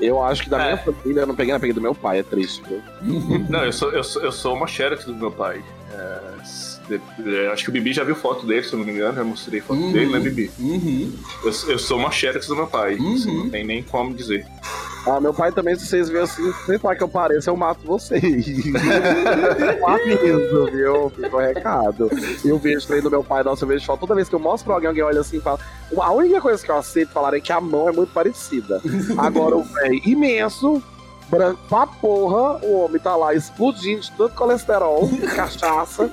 Eu 0.00 0.20
acho 0.20 0.42
que 0.42 0.50
da 0.50 0.60
É. 0.60 0.64
minha 0.72 0.78
família, 0.78 1.20
eu 1.20 1.26
não 1.28 1.36
peguei 1.36 1.52
na 1.54 1.60
peguei 1.60 1.72
do 1.72 1.80
meu 1.80 1.94
pai, 1.94 2.18
é 2.18 2.22
triste, 2.24 2.60
viu? 2.68 2.82
Não, 3.48 3.64
eu 3.64 3.72
sou, 3.72 3.92
eu 3.92 4.02
sou, 4.02 4.20
eu 4.22 4.32
sou 4.32 4.54
uma 4.56 4.66
xerox 4.66 5.04
do 5.04 5.14
meu 5.14 5.30
pai. 5.30 5.62
É, 5.92 6.20
acho 7.52 7.64
que 7.64 7.70
o 7.70 7.72
Bibi 7.72 7.92
já 7.92 8.04
viu 8.04 8.14
foto 8.14 8.46
dele, 8.46 8.62
se 8.64 8.72
eu 8.72 8.78
não 8.78 8.86
me 8.86 8.92
engano, 8.92 9.14
já 9.16 9.24
mostrei 9.24 9.60
foto 9.60 9.80
Uhum. 9.80 9.92
dele, 9.92 10.12
né, 10.12 10.18
Bibi? 10.20 10.50
uhum. 10.58 11.12
Eu, 11.44 11.52
eu 11.72 11.78
sou 11.78 11.98
uma 11.98 12.10
xerox 12.10 12.46
do 12.46 12.56
meu 12.56 12.66
pai, 12.66 12.94
isso 12.94 13.28
Uhum. 13.28 13.44
não 13.44 13.50
tem 13.50 13.64
nem 13.64 13.82
como 13.82 14.14
dizer. 14.14 14.46
Ah, 15.04 15.18
meu 15.20 15.34
pai 15.34 15.50
também, 15.50 15.74
se 15.74 15.84
vocês 15.84 16.08
verem 16.08 16.22
assim, 16.22 16.52
se 16.52 16.64
vocês 16.66 16.80
falar 16.80 16.94
que 16.94 17.02
eu 17.02 17.08
pareço, 17.08 17.50
eu 17.50 17.56
mato 17.56 17.80
vocês. 17.84 18.22
eu 19.76 19.88
aviso, 19.88 20.64
viu? 20.70 21.10
Fica 21.10 21.36
o 21.36 21.40
recado. 21.40 22.08
Eu 22.44 22.56
vejo 22.58 22.86
treino 22.86 23.04
do 23.04 23.10
meu 23.10 23.24
pai, 23.24 23.42
nossa, 23.42 23.64
eu 23.64 23.68
vejo 23.68 23.84
foto. 23.84 24.00
Toda 24.00 24.14
vez 24.14 24.28
que 24.28 24.34
eu 24.34 24.38
mostro 24.38 24.66
pra 24.66 24.74
alguém, 24.74 24.88
alguém 24.88 25.02
olha 25.02 25.20
assim 25.20 25.38
e 25.38 25.40
fala. 25.40 25.58
A 25.96 26.12
única 26.12 26.40
coisa 26.40 26.62
que 26.64 26.70
eu 26.70 26.76
aceito 26.76 27.10
falar 27.10 27.34
é 27.34 27.40
que 27.40 27.52
a 27.52 27.60
mão 27.60 27.88
é 27.88 27.92
muito 27.92 28.12
parecida. 28.12 28.80
Agora 29.18 29.56
o 29.56 29.64
velho 29.64 30.00
imenso, 30.06 30.80
branco 31.28 31.58
pra 31.68 31.84
porra, 31.84 32.64
o 32.64 32.84
homem 32.84 33.00
tá 33.00 33.16
lá 33.16 33.34
explodindo 33.34 34.02
de 34.02 34.12
tanto 34.12 34.34
colesterol, 34.36 35.10
cachaça, 35.34 36.10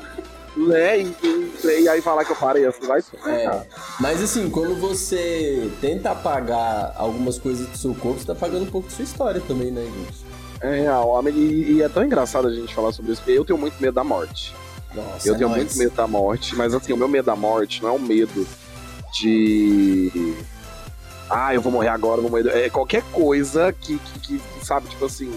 né? 0.55 0.99
E, 1.01 1.15
e- 1.23 1.81
e 1.81 1.89
aí 1.89 2.01
falar 2.01 2.25
que 2.25 2.31
eu 2.31 2.35
pareço, 2.35 2.79
vai 2.87 3.01
se 3.01 3.11
ferrar. 3.11 3.55
É. 3.55 3.67
Mas 3.99 4.21
assim, 4.23 4.49
quando 4.49 4.75
você 4.79 5.69
tenta 5.81 6.11
apagar 6.11 6.93
algumas 6.97 7.37
coisas 7.37 7.67
do 7.67 7.77
seu 7.77 7.93
corpo, 7.95 8.19
você 8.19 8.25
tá 8.27 8.33
apagando 8.33 8.63
um 8.63 8.71
pouco 8.71 8.87
da 8.89 8.95
sua 8.95 9.03
história 9.03 9.41
também, 9.41 9.71
né, 9.71 9.83
gente? 9.83 10.25
É 10.61 10.81
real, 10.81 11.07
homem, 11.09 11.33
e, 11.35 11.71
e 11.73 11.81
é 11.81 11.87
tão 11.89 12.03
engraçado 12.03 12.47
a 12.47 12.53
gente 12.53 12.73
falar 12.75 12.91
sobre 12.91 13.11
isso, 13.13 13.21
porque 13.21 13.37
eu 13.37 13.45
tenho 13.45 13.57
muito 13.59 13.75
medo 13.81 13.93
da 13.93 14.03
morte. 14.03 14.53
Nossa, 14.93 15.27
Eu 15.27 15.35
é 15.35 15.37
tenho 15.37 15.49
nóis. 15.49 15.61
muito 15.63 15.77
medo 15.77 15.95
da 15.95 16.07
morte, 16.07 16.55
mas 16.55 16.73
assim, 16.73 16.91
o 16.93 16.97
meu 16.97 17.07
medo 17.07 17.25
da 17.25 17.35
morte 17.35 17.81
não 17.83 17.89
é 17.89 17.93
um 17.93 17.99
medo 17.99 18.45
de. 19.13 20.33
Ah, 21.29 21.53
eu 21.53 21.61
vou 21.61 21.71
morrer 21.71 21.89
agora, 21.89 22.17
eu 22.21 22.27
vou 22.27 22.31
morrer. 22.31 22.49
É 22.65 22.69
qualquer 22.69 23.03
coisa 23.11 23.71
que, 23.71 23.99
que, 23.99 24.39
que, 24.39 24.65
sabe, 24.65 24.89
tipo 24.89 25.05
assim. 25.05 25.31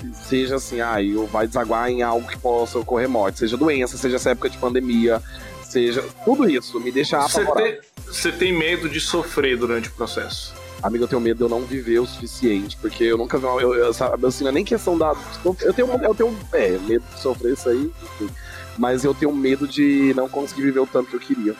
Se- 0.00 0.14
Seja 0.28 0.56
assim, 0.56 0.80
ah, 0.80 1.02
eu 1.02 1.26
vai 1.26 1.46
desaguar 1.46 1.90
em 1.90 2.02
algo 2.02 2.26
que 2.28 2.38
possa 2.38 2.78
ocorrer 2.78 3.08
morte. 3.08 3.38
Seja 3.40 3.56
doença, 3.56 3.96
seja 3.96 4.16
essa 4.16 4.30
época 4.30 4.48
de 4.50 4.58
pandemia, 4.58 5.22
seja. 5.68 6.04
Tudo 6.24 6.48
isso 6.48 6.78
me 6.80 6.90
deixa 6.90 7.18
apavorado. 7.18 7.62
tem, 7.66 7.78
você 8.06 8.32
tem 8.32 8.52
medo 8.56 8.88
de 8.88 9.00
sofrer 9.00 9.56
durante 9.56 9.88
o 9.88 9.92
processo. 9.92 10.54
Amigo, 10.82 11.04
eu 11.04 11.08
tenho 11.08 11.20
medo 11.20 11.36
de 11.36 11.42
eu 11.44 11.48
não 11.48 11.60
viver 11.66 11.98
o 11.98 12.06
suficiente, 12.06 12.76
porque 12.80 13.04
eu 13.04 13.18
nunca 13.18 13.36
vi 13.38 13.44
uma. 13.44 13.60
Eu, 13.60 13.74
eu, 13.74 13.92
sabe, 13.92 14.26
assim, 14.26 14.44
não 14.44 14.50
é 14.50 14.54
nem 14.54 14.64
questão 14.64 14.96
da. 14.96 15.14
Eu 15.62 15.74
tenho, 15.74 15.88
eu 16.02 16.14
tenho 16.14 16.38
é, 16.52 16.70
medo 16.78 17.04
de 17.14 17.20
sofrer 17.20 17.52
isso 17.52 17.68
aí, 17.68 17.90
enfim. 18.02 18.30
Mas 18.78 19.04
eu 19.04 19.12
tenho 19.12 19.34
medo 19.34 19.68
de 19.68 20.14
não 20.16 20.26
conseguir 20.28 20.62
viver 20.62 20.80
o 20.80 20.86
tanto 20.86 21.10
que 21.10 21.16
eu 21.16 21.20
queria. 21.20 21.54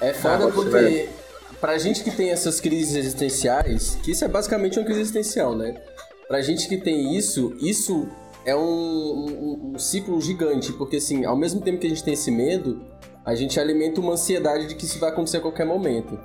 É 0.00 0.12
foda 0.12 0.48
Ah, 0.48 0.50
porque 0.50 1.08
pra 1.60 1.78
gente 1.78 2.02
que 2.02 2.10
tem 2.10 2.30
essas 2.30 2.60
crises 2.60 2.96
existenciais, 2.96 3.96
que 4.02 4.10
isso 4.10 4.24
é 4.24 4.28
basicamente 4.28 4.78
uma 4.78 4.84
crise 4.84 5.00
existencial, 5.00 5.54
né? 5.54 5.76
Pra 6.28 6.40
gente 6.42 6.68
que 6.68 6.76
tem 6.76 7.16
isso, 7.16 7.54
isso 7.60 8.08
é 8.44 8.54
um, 8.54 8.60
um- 8.60 9.72
um 9.74 9.78
ciclo 9.78 10.20
gigante, 10.20 10.72
porque 10.72 10.96
assim, 10.96 11.24
ao 11.24 11.36
mesmo 11.36 11.60
tempo 11.60 11.78
que 11.78 11.86
a 11.86 11.90
gente 11.90 12.02
tem 12.02 12.14
esse 12.14 12.30
medo, 12.30 12.80
a 13.24 13.34
gente 13.34 13.58
alimenta 13.60 14.00
uma 14.00 14.12
ansiedade 14.14 14.66
de 14.66 14.74
que 14.74 14.84
isso 14.84 14.98
vai 14.98 15.10
acontecer 15.10 15.38
a 15.38 15.40
qualquer 15.40 15.64
momento. 15.66 16.18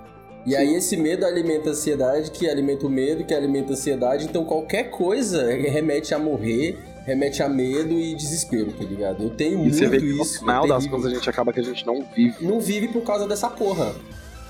E 0.45 0.56
aí 0.56 0.73
esse 0.73 0.98
medo 0.98 1.23
alimenta 1.26 1.69
a 1.69 1.72
ansiedade, 1.73 2.32
que 2.32 2.49
alimenta 2.49 2.88
o 2.88 2.90
medo, 2.90 3.23
que 3.23 3.34
alimenta 3.34 3.69
a 3.69 3.73
ansiedade, 3.73 4.26
então 4.26 4.44
qualquer 4.44 4.90
coisa 4.90 5.45
remete 5.53 6.15
a 6.15 6.19
morrer, 6.19 6.80
remete 7.06 7.44
a 7.44 7.49
medo 7.49 7.94
e 7.94 8.15
desespero, 8.15 8.72
tá 8.73 8.84
ligado? 8.84 9.22
Eu 9.23 9.30
tenho 9.32 9.53
E 9.53 9.57
muito 9.57 9.76
você 9.76 9.88
vê 9.88 9.99
que 9.99 10.14
no 10.14 10.23
isso. 10.23 10.40
final 10.40 10.65
é 10.65 10.68
das 10.68 10.88
a 11.06 11.10
gente 11.10 11.30
acaba 11.30 11.53
que 11.53 11.60
a 11.60 11.64
gente 11.64 11.86
não 11.86 12.03
vive 12.15 12.44
Não 12.44 12.60
vive 12.60 12.88
por 12.88 13.03
causa 13.03 13.28
dessa 13.28 13.49
porra. 13.52 13.94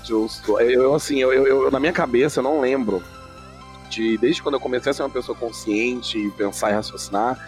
justo. 0.02 0.58
Eu, 0.60 0.70
eu, 0.82 0.94
assim, 0.94 1.18
eu, 1.20 1.30
eu- 1.32 1.46
eu- 1.46 1.70
na 1.70 1.78
minha 1.78 1.92
cabeça 1.92 2.40
eu 2.40 2.44
não 2.44 2.58
lembro 2.60 3.02
de, 3.92 4.16
desde 4.16 4.42
quando 4.42 4.54
eu 4.54 4.60
comecei 4.60 4.90
a 4.90 4.94
ser 4.94 5.02
uma 5.02 5.10
pessoa 5.10 5.36
consciente 5.36 6.18
e 6.18 6.30
pensar 6.30 6.70
e 6.70 6.74
raciocinar, 6.74 7.38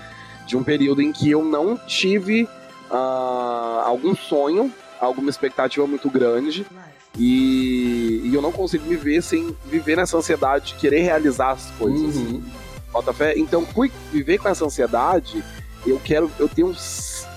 de 0.47 0.57
um 0.57 0.63
período 0.63 1.01
em 1.01 1.11
que 1.11 1.31
eu 1.31 1.43
não 1.43 1.77
tive 1.77 2.47
ah, 2.91 3.83
algum 3.87 4.15
sonho, 4.15 4.71
alguma 5.01 5.31
expectativa 5.31 5.87
muito 5.87 6.11
grande 6.11 6.67
e, 7.19 8.21
e 8.25 8.35
eu 8.35 8.43
não 8.43 8.53
consigo 8.53 8.87
me 8.87 8.97
ver 8.97 9.23
sem 9.23 9.57
viver 9.65 9.97
nessa 9.97 10.17
ansiedade 10.17 10.73
de 10.73 10.75
querer 10.75 11.01
realizar 11.01 11.53
as 11.53 11.71
coisas. 11.73 12.17
Uhum. 12.17 12.43
Bota 12.93 13.13
fé? 13.13 13.35
Então, 13.37 13.67
viver 14.13 14.39
com 14.39 14.49
essa 14.49 14.65
ansiedade, 14.65 15.43
eu 15.87 15.99
quero, 15.99 16.31
eu 16.39 16.49
tenho 16.49 16.75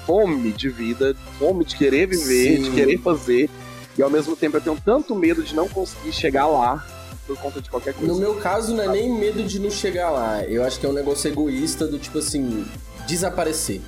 fome 0.06 0.52
de 0.52 0.70
vida, 0.70 1.16
fome 1.40 1.66
de 1.66 1.76
querer 1.76 2.08
viver, 2.08 2.58
Sim. 2.58 2.64
de 2.64 2.72
querer 2.72 2.98
fazer, 3.00 3.50
e 3.98 4.02
ao 4.02 4.10
mesmo 4.10 4.36
tempo 4.36 4.58
eu 4.58 4.62
tenho 4.62 4.78
tanto 4.84 5.16
medo 5.16 5.44
de 5.44 5.56
não 5.56 5.68
conseguir 5.68 6.12
chegar 6.12 6.46
lá 6.46 6.86
por 7.28 7.38
conta 7.38 7.62
de 7.62 7.70
qualquer 7.70 7.94
coisa. 7.94 8.12
No 8.12 8.18
meu 8.18 8.36
caso, 8.36 8.74
não 8.74 8.84
é 8.84 8.88
nem 8.88 9.12
medo 9.12 9.44
de 9.44 9.60
não 9.60 9.70
chegar 9.70 10.10
lá. 10.10 10.44
Eu 10.46 10.64
acho 10.64 10.80
que 10.80 10.86
é 10.86 10.90
um 10.90 10.94
negócio 10.94 11.30
egoísta 11.30 11.86
do 11.86 12.00
tipo 12.00 12.18
assim, 12.18 12.66
desaparecer. 13.06 13.82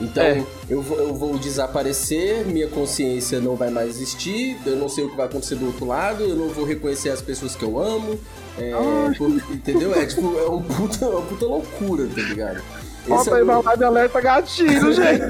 Então, 0.00 0.24
é. 0.24 0.44
eu, 0.68 0.82
vou, 0.82 0.98
eu 0.98 1.14
vou 1.14 1.38
desaparecer, 1.38 2.44
minha 2.44 2.66
consciência 2.66 3.40
não 3.40 3.54
vai 3.54 3.70
mais 3.70 3.90
existir, 3.90 4.58
eu 4.66 4.74
não 4.74 4.88
sei 4.88 5.04
o 5.04 5.10
que 5.10 5.16
vai 5.16 5.26
acontecer 5.26 5.54
do 5.54 5.66
outro 5.66 5.86
lado, 5.86 6.24
eu 6.24 6.34
não 6.34 6.48
vou 6.48 6.64
reconhecer 6.64 7.10
as 7.10 7.22
pessoas 7.22 7.54
que 7.54 7.64
eu 7.64 7.78
amo. 7.78 8.18
É, 8.58 8.72
por, 9.16 9.30
entendeu? 9.30 9.94
É 9.94 10.04
tipo, 10.04 10.36
é 10.36 10.48
um 10.48 10.62
puta, 10.62 11.08
uma 11.08 11.22
puta 11.22 11.46
loucura, 11.46 12.08
tá 12.08 12.22
ligado? 12.22 12.62
Bota 13.06 13.30
é 13.30 13.34
aí 13.34 13.44
na 13.44 13.60
live 13.60 13.84
alerta 13.84 14.20
gatilho, 14.20 14.92
gente. 14.94 15.24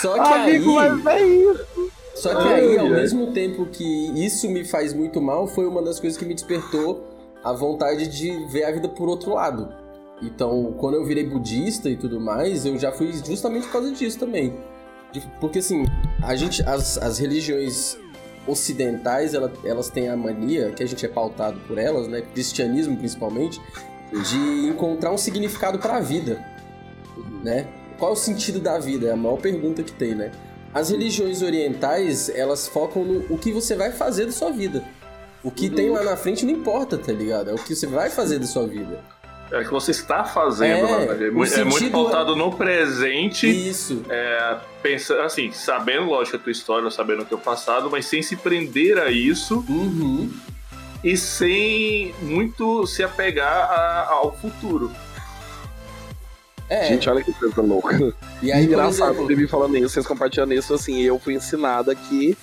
Só 0.00 0.14
que 0.14 0.34
Amigo, 0.34 0.78
aí. 0.78 0.90
Mas 0.90 1.06
é 1.06 1.26
isso. 1.26 1.71
Só 2.22 2.36
que 2.36 2.46
aí, 2.46 2.78
ao 2.78 2.88
mesmo 2.88 3.32
tempo 3.32 3.66
que 3.66 3.84
isso 4.24 4.48
me 4.48 4.64
faz 4.64 4.94
muito 4.94 5.20
mal, 5.20 5.48
foi 5.48 5.66
uma 5.66 5.82
das 5.82 5.98
coisas 5.98 6.16
que 6.16 6.24
me 6.24 6.34
despertou 6.34 7.04
a 7.42 7.52
vontade 7.52 8.06
de 8.06 8.46
ver 8.46 8.62
a 8.62 8.70
vida 8.70 8.88
por 8.88 9.08
outro 9.08 9.34
lado. 9.34 9.74
Então, 10.22 10.72
quando 10.78 10.94
eu 10.94 11.04
virei 11.04 11.26
budista 11.26 11.90
e 11.90 11.96
tudo 11.96 12.20
mais, 12.20 12.64
eu 12.64 12.78
já 12.78 12.92
fui 12.92 13.12
justamente 13.26 13.64
por 13.64 13.72
causa 13.72 13.90
disso 13.90 14.20
também. 14.20 14.56
Porque 15.40 15.58
assim, 15.58 15.84
a 16.22 16.36
gente, 16.36 16.62
as, 16.62 16.96
as 16.96 17.18
religiões 17.18 17.98
ocidentais, 18.46 19.34
elas, 19.34 19.50
elas 19.64 19.88
têm 19.88 20.08
a 20.08 20.16
mania, 20.16 20.70
que 20.70 20.84
a 20.84 20.86
gente 20.86 21.04
é 21.04 21.08
pautado 21.08 21.58
por 21.66 21.76
elas, 21.76 22.06
né? 22.06 22.20
Cristianismo 22.20 22.96
principalmente, 22.96 23.60
de 24.30 24.68
encontrar 24.68 25.10
um 25.10 25.18
significado 25.18 25.76
para 25.80 25.96
a 25.96 26.00
vida, 26.00 26.40
né? 27.42 27.66
Qual 27.98 28.12
é 28.12 28.14
o 28.14 28.16
sentido 28.16 28.60
da 28.60 28.78
vida? 28.78 29.08
É 29.08 29.10
a 29.10 29.16
maior 29.16 29.40
pergunta 29.40 29.82
que 29.82 29.90
tem, 29.92 30.14
né? 30.14 30.30
As 30.74 30.90
religiões 30.90 31.42
orientais, 31.42 32.28
elas 32.30 32.66
focam 32.66 33.04
no 33.04 33.26
o 33.28 33.38
que 33.38 33.52
você 33.52 33.74
vai 33.74 33.92
fazer 33.92 34.26
da 34.26 34.32
sua 34.32 34.50
vida. 34.50 34.82
O 35.42 35.50
que 35.50 35.68
tem 35.68 35.90
lá 35.90 36.02
na 36.02 36.16
frente 36.16 36.46
não 36.46 36.52
importa, 36.52 36.96
tá 36.96 37.12
ligado? 37.12 37.50
É 37.50 37.52
o 37.52 37.58
que 37.58 37.74
você 37.74 37.86
vai 37.86 38.08
fazer 38.08 38.38
da 38.38 38.46
sua 38.46 38.66
vida. 38.66 39.00
É 39.50 39.58
o 39.58 39.64
que 39.64 39.70
você 39.70 39.90
está 39.90 40.24
fazendo, 40.24 40.86
é, 40.86 41.06
né? 41.06 41.26
é, 41.26 41.30
muito, 41.30 41.54
é 41.54 41.64
muito 41.64 41.90
pautado 41.90 42.34
no 42.34 42.50
presente. 42.52 43.46
Isso. 43.46 44.02
É, 44.08 44.56
pensa, 44.82 45.22
assim, 45.22 45.52
sabendo, 45.52 46.06
lógico, 46.06 46.38
a 46.38 46.40
tua 46.40 46.52
história, 46.52 46.90
sabendo 46.90 47.22
o 47.22 47.26
teu 47.26 47.36
passado, 47.36 47.90
mas 47.90 48.06
sem 48.06 48.22
se 48.22 48.34
prender 48.34 48.98
a 48.98 49.10
isso. 49.10 49.62
Uhum. 49.68 50.32
E 51.04 51.16
sem 51.18 52.14
muito 52.22 52.86
se 52.86 53.02
apegar 53.02 53.70
a, 53.70 54.08
ao 54.10 54.34
futuro. 54.34 54.90
É. 56.72 56.84
Gente, 56.86 57.08
olha 57.10 57.22
que 57.22 57.32
coisa 57.32 57.60
louca. 57.60 58.14
E 58.40 58.50
aí, 58.50 58.64
engraçado, 58.64 59.12
exemplo... 59.12 59.36
me 59.36 59.46
falando 59.46 59.76
isso, 59.76 59.90
vocês 59.90 60.06
compartilhando 60.06 60.54
isso, 60.54 60.72
assim, 60.72 61.02
eu 61.02 61.18
fui 61.18 61.34
ensinada 61.34 61.94
que 61.94 62.36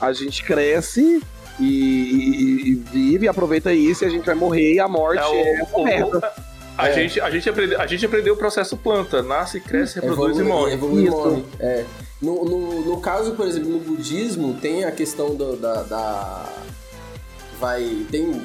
a 0.00 0.12
gente 0.12 0.42
cresce 0.42 1.22
e, 1.60 1.64
e, 1.64 2.70
e, 2.70 2.74
vive, 2.74 3.28
aproveita 3.28 3.72
isso 3.72 4.04
e 4.04 4.06
a 4.06 4.10
gente 4.10 4.26
vai 4.26 4.34
morrer 4.34 4.74
e 4.74 4.80
a 4.80 4.88
morte 4.88 5.22
é, 5.22 5.62
o, 5.72 5.88
é 5.88 5.94
essa 5.94 6.34
a, 6.76 6.88
é. 6.88 6.92
gente, 6.92 7.20
a, 7.20 7.30
gente 7.30 7.48
aprende, 7.48 7.74
a 7.74 7.86
gente 7.86 8.04
aprendeu 8.04 8.34
o 8.34 8.36
processo 8.36 8.76
planta, 8.76 9.22
nasce, 9.22 9.60
cresce, 9.60 10.00
reproduz 10.00 10.36
evolui, 10.36 10.44
e 10.44 10.48
morre. 10.48 10.72
Evolui 10.72 11.06
e 11.06 11.10
morre. 11.10 11.44
É. 11.58 11.84
No, 12.20 12.44
no, 12.44 12.84
no, 12.84 13.00
caso, 13.00 13.32
por 13.32 13.46
exemplo, 13.46 13.70
no 13.70 13.78
budismo, 13.78 14.54
tem 14.54 14.84
a 14.84 14.90
questão 14.90 15.34
do, 15.34 15.56
da, 15.56 15.82
da. 15.84 16.52
Vai. 17.58 18.06
Tem 18.10 18.42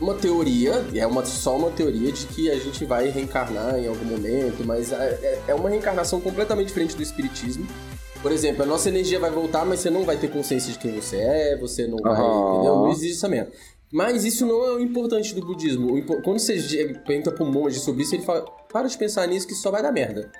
uma 0.00 0.14
teoria, 0.14 0.84
é 0.94 1.06
uma, 1.06 1.24
só 1.24 1.56
uma 1.56 1.70
teoria 1.70 2.12
de 2.12 2.26
que 2.26 2.50
a 2.50 2.56
gente 2.56 2.84
vai 2.84 3.08
reencarnar 3.08 3.78
em 3.78 3.88
algum 3.88 4.04
momento, 4.04 4.64
mas 4.64 4.92
é, 4.92 5.42
é 5.48 5.54
uma 5.54 5.68
reencarnação 5.68 6.20
completamente 6.20 6.68
diferente 6.68 6.96
do 6.96 7.02
espiritismo. 7.02 7.66
Por 8.22 8.32
exemplo, 8.32 8.62
a 8.62 8.66
nossa 8.66 8.88
energia 8.88 9.18
vai 9.18 9.30
voltar, 9.30 9.64
mas 9.64 9.80
você 9.80 9.90
não 9.90 10.04
vai 10.04 10.16
ter 10.16 10.28
consciência 10.28 10.72
de 10.72 10.78
quem 10.78 10.92
você 10.92 11.16
é, 11.16 11.56
você 11.56 11.86
não 11.86 11.98
vai. 11.98 12.20
Uhum. 12.20 12.54
Entendeu? 12.54 12.76
Não 12.76 12.90
existe 12.90 13.16
essa 13.16 13.28
merda. 13.28 13.52
Mas 13.92 14.24
isso 14.24 14.44
não 14.44 14.64
é 14.66 14.72
o 14.72 14.80
importante 14.80 15.34
do 15.34 15.44
budismo. 15.44 16.00
Quando 16.22 16.38
você 16.38 16.94
pergunta 17.06 17.42
um 17.42 17.50
monge 17.50 17.78
sobre 17.78 18.02
isso, 18.02 18.14
ele 18.14 18.24
fala: 18.24 18.44
para 18.70 18.86
de 18.88 18.98
pensar 18.98 19.26
nisso 19.26 19.46
que 19.46 19.54
só 19.54 19.70
vai 19.70 19.82
dar 19.82 19.92
merda. 19.92 20.30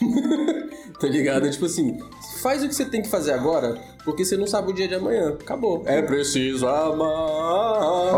tá 0.98 1.06
ligado? 1.06 1.48
Tipo 1.50 1.66
assim, 1.66 1.98
faz 2.42 2.62
o 2.62 2.68
que 2.68 2.74
você 2.74 2.84
tem 2.84 3.02
que 3.02 3.08
fazer 3.08 3.32
agora, 3.32 3.76
porque 4.04 4.24
você 4.24 4.36
não 4.36 4.46
sabe 4.46 4.70
o 4.70 4.74
dia 4.74 4.88
de 4.88 4.94
amanhã. 4.94 5.36
Acabou. 5.40 5.82
É 5.86 6.02
preciso 6.02 6.66
amar 6.66 8.08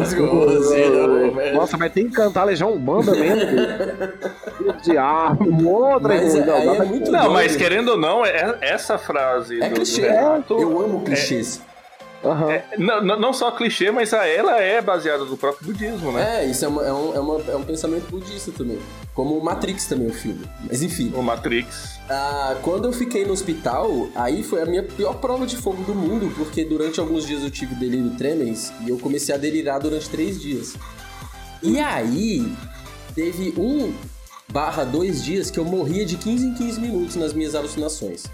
as 0.00 0.12
pessoas 0.12 1.54
Nossa, 1.54 1.76
mas 1.76 1.92
tem 1.92 2.08
que 2.08 2.14
cantar 2.14 2.44
Legião 2.44 2.72
Umbanda 2.72 3.12
mesmo. 3.12 3.50
Diabo, 4.82 5.68
outra 5.68 6.08
mas, 6.08 6.34
é, 6.34 6.50
aí 6.50 6.68
é 6.68 6.84
muito 6.84 7.10
Não, 7.10 7.32
mas 7.32 7.56
querendo 7.56 7.90
ou 7.90 7.98
não, 7.98 8.24
é, 8.24 8.58
essa 8.60 8.98
frase. 8.98 9.60
É 9.62 9.68
do, 9.68 9.74
clichê. 9.74 10.02
Do 10.02 10.06
Renato, 10.08 10.60
eu 10.60 10.80
amo 10.80 11.02
clichês. 11.02 11.60
É, 11.70 11.73
Uhum. 12.24 12.50
É, 12.50 12.64
não, 12.78 13.02
não 13.02 13.32
só 13.34 13.50
clichê, 13.50 13.90
mas 13.90 14.12
ela 14.12 14.58
é 14.58 14.80
baseada 14.80 15.24
no 15.24 15.36
próprio 15.36 15.66
budismo, 15.66 16.10
né? 16.10 16.42
É, 16.42 16.46
isso 16.50 16.64
é, 16.64 16.68
uma, 16.68 16.82
é, 16.82 16.92
um, 16.92 17.14
é, 17.14 17.20
uma, 17.20 17.40
é 17.52 17.56
um 17.56 17.62
pensamento 17.62 18.10
budista 18.10 18.50
também. 18.50 18.78
Como 19.12 19.36
o 19.36 19.44
Matrix 19.44 19.86
também, 19.86 20.08
o 20.08 20.14
filme. 20.14 20.48
Mas 20.66 20.82
enfim. 20.82 21.12
O 21.14 21.22
Matrix. 21.22 21.98
Ah, 22.08 22.56
quando 22.62 22.86
eu 22.86 22.92
fiquei 22.92 23.26
no 23.26 23.32
hospital, 23.32 24.08
aí 24.14 24.42
foi 24.42 24.62
a 24.62 24.66
minha 24.66 24.82
pior 24.82 25.14
prova 25.14 25.46
de 25.46 25.56
fogo 25.56 25.82
do 25.82 25.94
mundo, 25.94 26.32
porque 26.34 26.64
durante 26.64 26.98
alguns 26.98 27.26
dias 27.26 27.42
eu 27.42 27.50
tive 27.50 27.74
delírio 27.74 28.10
tremens 28.16 28.72
e 28.86 28.88
eu 28.88 28.98
comecei 28.98 29.34
a 29.34 29.38
delirar 29.38 29.78
durante 29.78 30.08
três 30.08 30.40
dias. 30.40 30.74
E 31.62 31.78
aí, 31.78 32.50
teve 33.14 33.54
um 33.58 33.92
barra 34.48 34.84
dois 34.84 35.24
dias 35.24 35.50
que 35.50 35.58
eu 35.58 35.64
morria 35.64 36.04
de 36.04 36.16
15 36.16 36.46
em 36.46 36.54
15 36.54 36.80
minutos 36.80 37.16
nas 37.16 37.32
minhas 37.32 37.54
alucinações. 37.54 38.24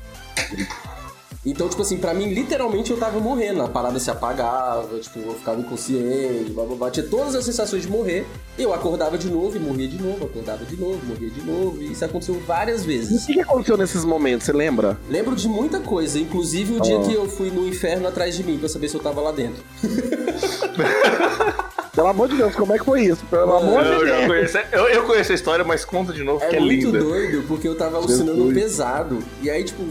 Então, 1.44 1.68
tipo 1.68 1.80
assim, 1.80 1.96
pra 1.96 2.12
mim, 2.12 2.26
literalmente 2.34 2.90
eu 2.90 2.98
tava 2.98 3.18
morrendo. 3.18 3.62
A 3.62 3.68
parada 3.68 3.98
se 3.98 4.10
apagava, 4.10 4.98
tipo, 4.98 5.18
eu 5.20 5.34
ficava 5.34 5.58
inconsciente, 5.60 6.50
blá, 6.50 6.64
blá, 6.64 6.76
blá. 6.76 6.90
Tinha 6.90 7.06
todas 7.06 7.34
as 7.34 7.44
sensações 7.44 7.82
de 7.82 7.88
morrer. 7.88 8.26
Eu 8.58 8.74
acordava 8.74 9.16
de 9.16 9.30
novo 9.30 9.56
e 9.56 9.60
morria 9.60 9.88
de 9.88 10.00
novo, 10.00 10.26
acordava 10.26 10.64
de 10.66 10.76
novo, 10.76 11.00
morria 11.06 11.30
de 11.30 11.42
novo. 11.42 11.80
E 11.80 11.92
isso 11.92 12.04
aconteceu 12.04 12.38
várias 12.46 12.84
vezes. 12.84 13.26
E 13.26 13.32
o 13.32 13.34
que 13.34 13.40
aconteceu 13.40 13.76
nesses 13.78 14.04
momentos, 14.04 14.44
você 14.44 14.52
lembra? 14.52 14.98
Lembro 15.08 15.34
de 15.34 15.48
muita 15.48 15.80
coisa, 15.80 16.18
inclusive 16.18 16.74
o 16.74 16.76
oh. 16.76 16.80
dia 16.80 17.00
que 17.00 17.14
eu 17.14 17.26
fui 17.26 17.50
no 17.50 17.66
inferno 17.66 18.06
atrás 18.06 18.36
de 18.36 18.44
mim 18.44 18.58
pra 18.58 18.68
saber 18.68 18.88
se 18.88 18.96
eu 18.96 19.00
tava 19.00 19.22
lá 19.22 19.32
dentro. 19.32 19.64
Pelo 21.94 22.06
amor 22.06 22.28
de 22.28 22.36
Deus, 22.36 22.54
como 22.54 22.72
é 22.72 22.78
que 22.78 22.84
foi 22.84 23.02
isso? 23.02 23.24
Pelo 23.26 23.52
amor 23.52 23.84
eu, 23.84 23.98
de 23.98 24.04
Deus. 24.04 24.26
Conheço, 24.26 24.58
eu, 24.72 24.88
eu, 24.88 25.06
conheço 25.06 25.32
a 25.32 25.34
história, 25.34 25.64
mas 25.64 25.84
conta 25.84 26.12
de 26.12 26.22
novo, 26.22 26.44
é 26.44 26.48
que 26.48 26.56
é 26.56 26.60
linda. 26.60 26.98
É 26.98 27.02
muito 27.02 27.08
doido, 27.10 27.44
porque 27.48 27.66
eu 27.66 27.76
tava 27.76 27.96
alucinando 27.96 28.36
Jesus. 28.36 28.54
pesado. 28.54 29.18
E 29.42 29.50
aí, 29.50 29.64
tipo, 29.64 29.82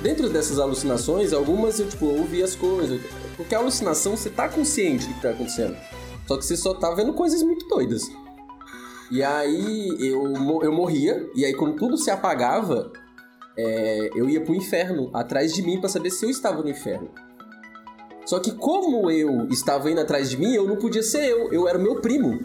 dentro 0.00 0.28
dessas 0.28 0.58
alucinações, 0.60 1.32
algumas 1.32 1.80
eu, 1.80 1.88
tipo, 1.88 2.06
ouvi 2.06 2.42
as 2.42 2.54
coisas. 2.54 3.00
Porque 3.36 3.54
a 3.54 3.58
alucinação, 3.58 4.16
você 4.16 4.30
tá 4.30 4.48
consciente 4.48 5.08
do 5.08 5.14
que 5.14 5.22
tá 5.22 5.30
acontecendo. 5.30 5.76
Só 6.26 6.36
que 6.36 6.44
você 6.44 6.56
só 6.56 6.74
tá 6.74 6.94
vendo 6.94 7.12
coisas 7.12 7.42
muito 7.42 7.66
doidas. 7.66 8.02
E 9.10 9.22
aí, 9.22 9.96
eu, 10.00 10.62
eu 10.62 10.72
morria, 10.72 11.28
e 11.34 11.44
aí 11.44 11.54
quando 11.54 11.74
tudo 11.76 11.96
se 11.96 12.10
apagava, 12.10 12.92
é, 13.56 14.10
eu 14.14 14.28
ia 14.28 14.40
pro 14.40 14.54
inferno, 14.54 15.10
atrás 15.12 15.52
de 15.52 15.62
mim, 15.62 15.80
para 15.80 15.88
saber 15.88 16.10
se 16.10 16.24
eu 16.24 16.30
estava 16.30 16.62
no 16.62 16.68
inferno. 16.68 17.10
Só 18.28 18.38
que 18.38 18.52
como 18.52 19.10
eu 19.10 19.48
estava 19.48 19.90
indo 19.90 20.02
atrás 20.02 20.28
de 20.28 20.36
mim, 20.36 20.52
eu 20.52 20.66
não 20.66 20.76
podia 20.76 21.02
ser 21.02 21.30
eu, 21.30 21.50
eu 21.50 21.66
era 21.66 21.78
o 21.78 21.80
meu 21.80 21.98
primo. 22.02 22.38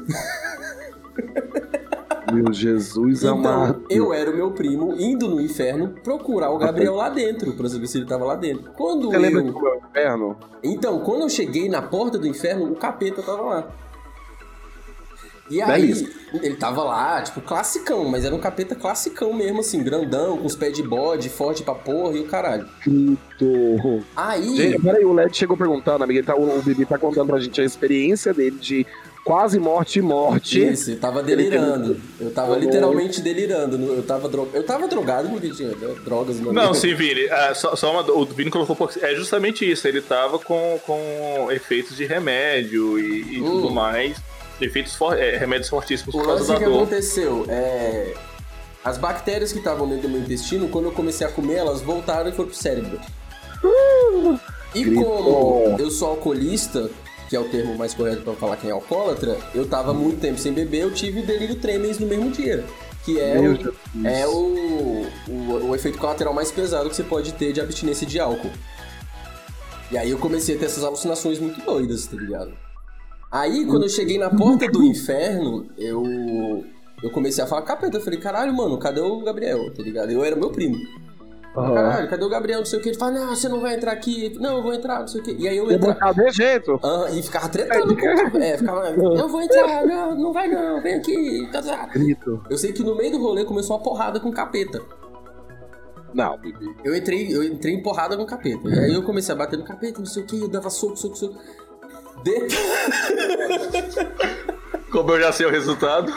Meu 2.32 2.54
Jesus 2.54 3.22
então, 3.22 3.38
amado. 3.38 3.84
Eu 3.90 4.14
era 4.14 4.32
o 4.32 4.34
meu 4.34 4.52
primo 4.52 4.96
indo 4.98 5.28
no 5.28 5.42
inferno 5.42 5.90
procurar 6.02 6.52
o 6.52 6.58
Gabriel 6.58 6.96
lá 6.96 7.10
dentro, 7.10 7.52
pra 7.52 7.68
saber 7.68 7.88
se 7.88 7.98
ele 7.98 8.06
tava 8.06 8.24
lá 8.24 8.36
dentro. 8.36 8.72
Quando 8.78 9.10
Você 9.10 9.18
eu... 9.18 9.20
lembra 9.20 9.42
do 9.42 9.50
inferno? 9.90 10.38
Então, 10.64 11.00
quando 11.02 11.24
eu 11.24 11.30
cheguei 11.30 11.68
na 11.68 11.82
porta 11.82 12.18
do 12.18 12.26
inferno, 12.26 12.72
o 12.72 12.76
capeta 12.78 13.22
tava 13.22 13.42
lá. 13.42 13.68
E 15.50 15.62
aí, 15.62 16.08
ele 16.42 16.56
tava 16.56 16.84
lá, 16.84 17.22
tipo, 17.22 17.42
classicão, 17.42 18.06
mas 18.06 18.24
era 18.24 18.34
um 18.34 18.40
capeta 18.40 18.76
classicão 18.76 19.34
mesmo, 19.34 19.60
assim, 19.60 19.84
grandão, 19.84 20.38
com 20.38 20.46
os 20.46 20.56
pés 20.56 20.74
de 20.74 20.82
bode, 20.82 21.30
forte 21.30 21.64
pra 21.64 21.76
porra 21.76 22.18
e 22.18 22.22
o 22.22 22.26
caralho. 22.26 22.66
Muito. 22.88 24.04
Aí. 24.16 24.56
Gente, 24.56 24.82
peraí, 24.82 25.04
o 25.04 25.14
Led 25.14 25.36
chegou 25.36 25.58
perguntando, 25.58 26.04
amiga, 26.04 26.24
tá, 26.24 26.36
o, 26.36 26.58
o 26.58 26.62
Bibi 26.62 26.86
tá 26.86 26.98
contando 26.98 27.28
pra 27.28 27.40
gente 27.40 27.60
a 27.60 27.64
experiência 27.64 28.34
dele 28.34 28.58
de 28.58 28.88
quase 29.26 29.60
morte 29.60 30.00
e 30.00 30.02
morte. 30.02 30.64
Isso, 30.64 30.92
eu 30.92 31.00
tava 31.00 31.22
delirando. 31.22 31.98
Eu 32.20 32.32
tava 32.32 32.58
literalmente 32.58 33.22
delirando. 33.22 33.78
Eu 33.94 34.04
tava, 34.04 34.30
dro... 34.30 34.50
eu 34.54 34.66
tava 34.66 34.88
drogado 34.88 35.30
porque 35.30 35.50
tinha 35.50 35.70
né, 35.70 35.96
drogas 36.06 36.40
no 36.40 36.54
Não, 36.54 36.74
sim, 36.74 36.94
Vini. 36.94 37.26
Uh, 37.26 37.56
só, 37.56 37.76
só 37.76 37.92
uma, 37.92 38.12
o 38.12 38.26
Vini 38.26 38.50
colocou. 38.50 38.90
É 39.02 39.14
justamente 39.16 39.70
isso. 39.70 39.88
Ele 39.88 40.02
tava 40.02 40.40
com, 40.40 40.80
com 40.86 41.48
efeitos 41.52 41.96
de 41.96 42.06
remédio 42.06 42.98
e, 42.98 43.38
e 43.38 43.42
hum. 43.42 43.46
tudo 43.46 43.72
mais 43.72 44.18
efeitos 44.62 44.96
for, 44.96 45.18
é, 45.18 45.38
remédios 45.38 45.70
fortíssimos 45.70 46.14
por 46.14 46.26
causa 46.26 46.54
da 46.54 46.58
que 46.60 46.66
aconteceu 46.66 47.46
é 47.50 48.14
as 48.84 48.98
bactérias 48.98 49.54
que 49.54 49.60
estavam 49.60 49.88
dentro 49.88 50.04
do 50.04 50.10
meu 50.10 50.22
intestino, 50.22 50.68
quando 50.68 50.86
eu 50.86 50.92
comecei 50.92 51.26
a 51.26 51.30
comer, 51.30 51.56
elas 51.56 51.82
voltaram 51.82 52.30
e 52.30 52.34
foram 52.34 52.50
pro 52.50 52.58
cérebro. 52.58 53.00
e 54.76 54.94
como 54.94 55.78
eu 55.80 55.90
sou 55.90 56.10
alcoolista, 56.10 56.90
que 57.30 57.36
é 57.36 57.40
o 57.40 57.46
termo 57.46 57.78
mais 57.78 57.94
correto 57.94 58.24
para 58.24 58.34
falar 58.34 58.58
quem 58.58 58.70
é 58.70 58.74
alcoólatra, 58.74 59.38
eu 59.56 59.66
tava 59.66 59.94
muito 59.94 60.20
tempo 60.20 60.38
sem 60.38 60.52
beber, 60.52 60.82
eu 60.82 60.94
tive 60.94 61.22
delírio 61.22 61.56
tremens 61.56 61.98
no 61.98 62.08
mesmo 62.08 62.30
dia. 62.30 62.66
Que 63.06 63.20
é, 63.20 63.38
o, 63.38 64.08
é 64.08 64.28
o, 64.28 65.06
o, 65.28 65.70
o 65.70 65.76
efeito 65.76 65.98
colateral 65.98 66.34
mais 66.34 66.52
pesado 66.52 66.90
que 66.90 66.96
você 66.96 67.04
pode 67.04 67.34
ter 67.34 67.52
de 67.52 67.60
abstinência 67.60 68.08
de 68.08 68.20
álcool. 68.20 68.52
E 69.92 69.98
aí 69.98 70.10
eu 70.10 70.18
comecei 70.18 70.56
a 70.56 70.60
ter 70.60 70.66
essas 70.66 70.84
alucinações 70.84 71.38
muito 71.38 71.60
doidas, 71.66 72.08
tá 72.08 72.16
ligado? 72.16 72.54
Aí, 73.34 73.66
quando 73.66 73.84
eu 73.84 73.90
cheguei 73.90 74.20
na 74.20 74.30
porta 74.30 74.70
do 74.70 74.84
inferno, 74.84 75.66
eu 75.76 76.64
eu 77.02 77.10
comecei 77.10 77.44
a 77.44 77.48
falar 77.48 77.64
capeta. 77.64 77.98
Eu 77.98 78.02
falei, 78.02 78.20
caralho, 78.20 78.54
mano, 78.54 78.78
cadê 78.78 79.02
o 79.02 79.22
Gabriel? 79.22 79.74
Tá 79.74 79.82
ligado? 79.82 80.12
Eu 80.12 80.24
era 80.24 80.36
meu 80.36 80.52
primo. 80.52 80.78
Aham. 81.58 81.74
Caralho, 81.74 82.10
cadê 82.10 82.24
o 82.24 82.30
Gabriel? 82.30 82.60
Não 82.60 82.66
sei 82.66 82.78
o 82.78 82.82
que. 82.82 82.90
Ele 82.90 82.98
fala, 82.98 83.12
não, 83.12 83.36
você 83.36 83.50
não 83.50 83.60
vai 83.60 83.76
entrar 83.76 83.92
aqui. 83.92 84.38
Não, 84.40 84.58
eu 84.58 84.64
vou 84.64 84.72
entrar, 84.72 85.00
não 85.00 85.08
sei 85.08 85.20
o 85.20 85.24
que. 85.24 85.34
E 85.34 85.48
aí 85.48 85.58
eu 85.58 85.70
entrava. 85.72 86.14
de 86.14 86.32
jeito. 86.32 86.80
Aham, 86.84 87.10
e 87.10 87.24
ficava 87.24 87.50
tretando 87.50 87.98
com. 87.98 88.38
É, 88.38 88.58
ficava, 88.58 88.88
eu 88.94 89.28
vou 89.28 89.42
entrar, 89.42 89.84
não, 89.86 90.16
não 90.16 90.32
vai 90.32 90.48
não, 90.48 90.80
vem 90.80 90.94
aqui. 90.94 91.50
tá, 91.52 91.62
tá. 91.62 91.88
Grito. 91.88 92.40
Eu 92.50 92.58
sei 92.58 92.72
que 92.72 92.84
no 92.84 92.96
meio 92.96 93.14
do 93.14 93.18
rolê 93.18 93.44
começou 93.46 93.76
uma 93.76 93.84
porrada 93.84 94.20
com 94.20 94.32
capeta. 94.32 94.80
Não. 96.14 96.40
Eu 96.84 96.96
entrei, 96.96 97.36
eu 97.36 97.44
entrei 97.44 97.74
em 97.74 97.82
porrada 97.82 98.16
com 98.16 98.26
capeta. 98.26 98.70
E 98.70 98.80
aí 98.80 98.94
eu 98.94 99.04
comecei 99.04 99.34
a 99.34 99.38
bater 99.38 99.58
no 99.58 99.66
capeta, 99.66 100.00
não 100.00 100.06
sei 100.06 100.24
o 100.24 100.26
que, 100.26 100.40
eu 100.40 100.48
dava 100.48 100.70
soco, 100.70 100.96
soco, 100.96 101.18
soco. 101.18 101.36
De... 102.24 102.48
Como 104.90 105.12
eu 105.12 105.20
já 105.22 105.32
sei 105.32 105.46
o 105.46 105.50
resultado. 105.52 106.14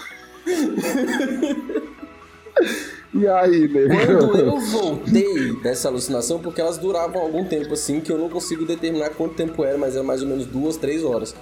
E 3.13 3.27
aí, 3.27 3.69
Quando 3.69 3.89
nego? 3.89 4.37
eu 4.37 4.61
voltei 4.61 5.53
dessa 5.63 5.89
alucinação, 5.89 6.39
porque 6.39 6.61
elas 6.61 6.77
duravam 6.77 7.23
algum 7.23 7.45
tempo 7.45 7.73
assim, 7.73 8.01
que 8.01 8.13
eu 8.13 8.19
não 8.19 8.29
consigo 8.29 8.65
determinar 8.67 9.11
quanto 9.11 9.35
tempo 9.35 9.65
era, 9.65 9.79
mas 9.79 9.95
era 9.95 10.05
mais 10.05 10.23
ou 10.23 10.29
menos 10.29 10.47
duas, 10.47 10.77
três 10.77 11.03
horas. 11.03 11.35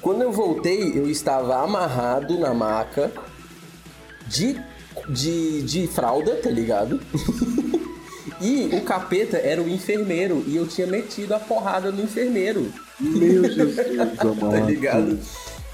Quando 0.00 0.22
eu 0.22 0.32
voltei, 0.32 0.98
eu 0.98 1.08
estava 1.08 1.62
amarrado 1.62 2.38
na 2.38 2.52
maca 2.52 3.10
de, 4.26 4.60
de, 5.08 5.62
de 5.62 5.86
fralda, 5.86 6.34
tá 6.36 6.50
ligado? 6.50 7.00
e 8.40 8.70
o 8.72 8.80
capeta 8.82 9.36
era 9.36 9.62
o 9.62 9.68
enfermeiro, 9.68 10.42
e 10.46 10.56
eu 10.56 10.66
tinha 10.66 10.86
metido 10.86 11.34
a 11.34 11.38
porrada 11.38 11.90
no 11.90 12.02
enfermeiro, 12.02 12.72
Meu 13.00 13.44
Jesus, 13.48 13.76
tá 13.76 14.60
ligado? 14.60 15.18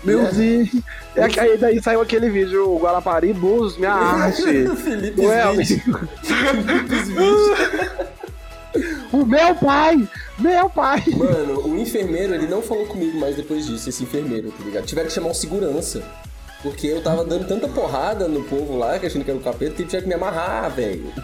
Meu 0.02 0.32
Deus. 0.32 0.70
É 1.14 1.28
que 1.28 1.38
aí 1.38 1.58
daí 1.58 1.82
saiu 1.82 2.00
aquele 2.00 2.30
vídeo, 2.30 2.70
o 2.70 2.78
Guarapari 2.78 3.34
Blues, 3.34 3.76
minha 3.76 3.92
arte. 3.92 4.42
Felipe? 4.76 5.20
O 9.12 9.26
meu 9.26 9.52
pai! 9.56 10.08
Meu 10.38 10.70
pai! 10.70 11.02
Mano, 11.16 11.66
o 11.66 11.76
enfermeiro, 11.76 12.32
ele 12.32 12.46
não 12.46 12.62
falou 12.62 12.86
comigo 12.86 13.18
mais 13.18 13.34
depois 13.34 13.66
disso, 13.66 13.88
esse 13.88 14.04
enfermeiro, 14.04 14.52
tá 14.52 14.64
ligado? 14.64 14.86
Tiveram 14.86 15.08
que 15.08 15.14
chamar 15.14 15.30
um 15.30 15.34
segurança. 15.34 16.00
Porque 16.62 16.88
eu 16.88 17.02
tava 17.02 17.24
dando 17.24 17.46
tanta 17.48 17.66
porrada 17.66 18.28
no 18.28 18.44
povo 18.44 18.76
lá, 18.76 18.98
que 18.98 19.06
achando 19.06 19.24
que 19.24 19.30
era 19.30 19.40
o 19.40 19.42
capeta, 19.42 19.76
que 19.76 19.84
tinha 19.84 20.02
que 20.02 20.08
me 20.08 20.14
amarrar, 20.14 20.70
velho. 20.70 21.10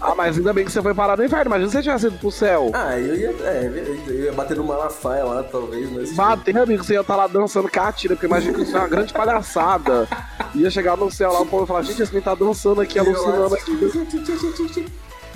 Ah, 0.00 0.14
mas 0.14 0.38
ainda 0.38 0.52
bem 0.52 0.64
que 0.64 0.72
você 0.72 0.80
foi 0.80 0.94
parar 0.94 1.16
no 1.16 1.24
inferno. 1.24 1.46
Imagina 1.46 1.68
se 1.68 1.76
você 1.76 1.82
tivesse 1.82 2.06
ido 2.06 2.18
pro 2.18 2.30
céu. 2.30 2.70
Ah, 2.72 2.98
eu 2.98 3.14
ia, 3.14 3.28
é, 3.42 3.70
eu 4.06 4.24
ia 4.24 4.32
bater 4.32 4.56
no 4.56 4.64
Malafaia 4.64 5.24
lá, 5.24 5.42
talvez, 5.42 5.90
mas... 5.92 6.14
Bater, 6.14 6.56
amigo, 6.56 6.82
você 6.82 6.94
ia 6.94 7.00
estar 7.00 7.16
lá 7.16 7.26
dançando 7.26 7.68
catira, 7.68 8.14
porque 8.14 8.26
imagina 8.26 8.54
que 8.54 8.62
isso 8.62 8.74
é 8.74 8.80
uma 8.80 8.88
grande 8.88 9.12
palhaçada. 9.12 10.08
Ia 10.54 10.70
chegar 10.70 10.96
no 10.96 11.10
céu 11.10 11.32
lá, 11.32 11.42
o 11.42 11.46
povo 11.46 11.64
ia 11.64 11.66
falar, 11.66 11.82
gente, 11.82 12.00
esse 12.00 12.12
menino 12.12 12.24
tá 12.24 12.34
dançando 12.34 12.80
aqui, 12.80 12.98
alucinando 12.98 13.54
aqui. 13.54 14.86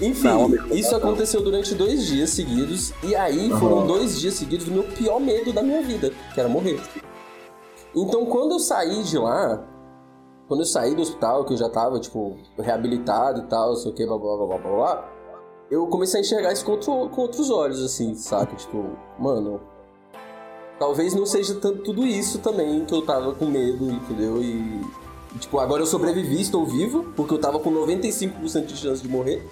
Enfim, 0.00 0.28
Não, 0.28 0.50
isso 0.72 0.96
aconteceu 0.96 1.42
durante 1.42 1.74
dois 1.74 2.06
dias 2.06 2.30
seguidos, 2.30 2.92
e 3.02 3.14
aí 3.14 3.50
foram 3.50 3.86
dois 3.86 4.18
dias 4.18 4.34
seguidos 4.34 4.64
do 4.66 4.72
meu 4.72 4.82
pior 4.82 5.20
medo 5.20 5.52
da 5.52 5.62
minha 5.62 5.82
vida, 5.82 6.10
que 6.32 6.40
era 6.40 6.48
morrer. 6.48 6.80
Então, 7.96 8.26
quando 8.26 8.52
eu 8.52 8.58
saí 8.58 9.02
de 9.04 9.18
lá, 9.18 9.62
quando 10.48 10.60
eu 10.60 10.66
saí 10.66 10.94
do 10.94 11.02
hospital, 11.02 11.44
que 11.44 11.52
eu 11.52 11.56
já 11.56 11.68
tava, 11.68 11.98
tipo, 12.00 12.36
reabilitado 12.58 13.40
e 13.40 13.46
tal, 13.46 13.76
sei 13.76 13.90
o 13.92 13.94
que, 13.94 14.04
blá 14.06 14.18
blá 14.18 14.36
blá 14.36 14.46
blá 14.58 14.58
blá, 14.76 15.10
eu 15.70 15.86
comecei 15.86 16.20
a 16.20 16.22
enxergar 16.22 16.52
isso 16.52 16.64
com, 16.64 16.72
outro- 16.72 17.08
com 17.08 17.20
outros 17.22 17.50
olhos, 17.50 17.82
assim, 17.82 18.14
saca? 18.14 18.54
Tipo, 18.56 18.84
mano, 19.18 19.60
talvez 20.78 21.14
não 21.14 21.24
seja 21.24 21.54
tanto 21.54 21.82
tudo 21.82 22.04
isso 22.06 22.38
também 22.40 22.84
que 22.84 22.92
eu 22.94 23.02
tava 23.02 23.34
com 23.34 23.46
medo, 23.46 23.90
entendeu? 23.90 24.42
E, 24.42 24.80
e, 25.34 25.38
tipo, 25.38 25.58
agora 25.58 25.82
eu 25.82 25.86
sobrevivi, 25.86 26.40
estou 26.40 26.66
vivo, 26.66 27.12
porque 27.16 27.32
eu 27.34 27.38
tava 27.40 27.58
com 27.58 27.70
95% 27.70 28.66
de 28.66 28.76
chance 28.76 29.02
de 29.02 29.08
morrer. 29.08 29.46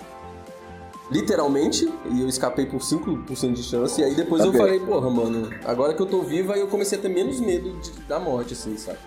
Literalmente, 1.12 1.86
e 2.10 2.20
eu 2.23 2.28
escapei 2.28 2.65
por 2.65 2.81
5% 2.81 3.52
de 3.52 3.62
chance, 3.62 4.00
e 4.00 4.05
aí 4.05 4.15
depois 4.15 4.42
eu 4.42 4.49
Ok. 4.49 4.58
falei, 4.60 4.81
porra, 4.81 5.10
mano, 5.10 5.50
agora 5.65 5.92
que 5.92 6.00
eu 6.00 6.07
tô 6.07 6.23
vivo, 6.23 6.52
aí 6.52 6.60
eu 6.60 6.66
comecei 6.68 6.99
a 6.99 7.02
ter 7.02 7.08
menos 7.10 7.39
medo 7.39 7.70
de- 7.81 7.91
da 8.08 8.18
morte, 8.18 8.55
assim, 8.55 8.76
sabe? 8.78 8.99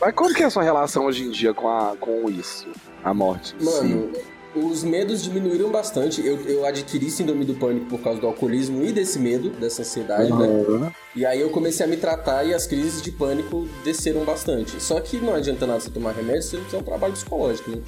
Mas 0.00 0.12
como 0.14 0.34
que 0.34 0.42
é 0.42 0.46
a 0.46 0.50
sua 0.50 0.64
relação 0.64 1.06
hoje 1.06 1.24
em 1.24 1.30
dia 1.30 1.54
com, 1.54 1.68
a, 1.68 1.96
com 1.96 2.28
isso? 2.28 2.66
A 3.04 3.14
morte? 3.14 3.54
Mano, 3.62 4.10
os 4.56 4.82
medos 4.82 5.22
diminuíram 5.22 5.70
bastante. 5.70 6.24
Eu, 6.26 6.36
eu 6.46 6.66
adquiri 6.66 7.08
síndrome 7.10 7.44
do 7.44 7.54
pânico 7.54 7.86
por 7.86 8.00
causa 8.00 8.20
do 8.20 8.26
alcoolismo 8.26 8.82
e 8.82 8.90
desse 8.90 9.20
medo, 9.20 9.50
dessa 9.50 9.82
ansiedade, 9.82 10.32
né? 10.32 10.46
Uhum. 10.46 10.90
E 11.14 11.24
aí 11.24 11.40
eu 11.40 11.50
comecei 11.50 11.86
a 11.86 11.88
me 11.88 11.96
tratar 11.96 12.42
e 12.44 12.52
as 12.52 12.66
crises 12.66 13.00
de 13.00 13.12
pânico 13.12 13.68
desceram 13.84 14.24
bastante. 14.24 14.82
Só 14.82 15.00
que 15.00 15.18
não 15.18 15.34
adianta 15.34 15.64
nada 15.66 15.78
você 15.78 15.90
tomar 15.90 16.10
remédio, 16.12 16.42
você 16.42 16.56
precisa 16.56 16.76
de 16.76 16.82
um 16.82 16.84
trabalho 16.84 17.12
psicológico, 17.12 17.70
né? 17.70 17.78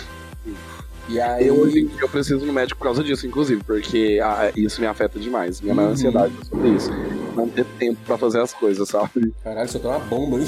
E 1.08 1.20
aí. 1.20 1.46
Eu, 1.46 1.68
eu 2.00 2.08
preciso 2.08 2.44
no 2.44 2.52
médico 2.52 2.78
por 2.78 2.84
causa 2.84 3.02
disso, 3.04 3.26
inclusive, 3.26 3.62
porque 3.64 4.18
ah, 4.22 4.50
isso 4.56 4.80
me 4.80 4.86
afeta 4.86 5.18
demais. 5.18 5.60
Minha 5.60 5.74
maior 5.74 5.88
Uhum. 5.88 5.92
ansiedade 5.94 6.32
é 6.40 6.44
sobre 6.44 6.68
isso. 6.70 6.90
Não 7.36 7.48
ter 7.48 7.64
tempo 7.78 7.98
pra 8.06 8.16
fazer 8.16 8.40
as 8.40 8.52
coisas, 8.54 8.88
sabe? 8.88 9.32
Caralho, 9.44 9.68
você 9.68 9.78
uma 9.78 9.98
bomba, 9.98 10.38
hein? 10.40 10.46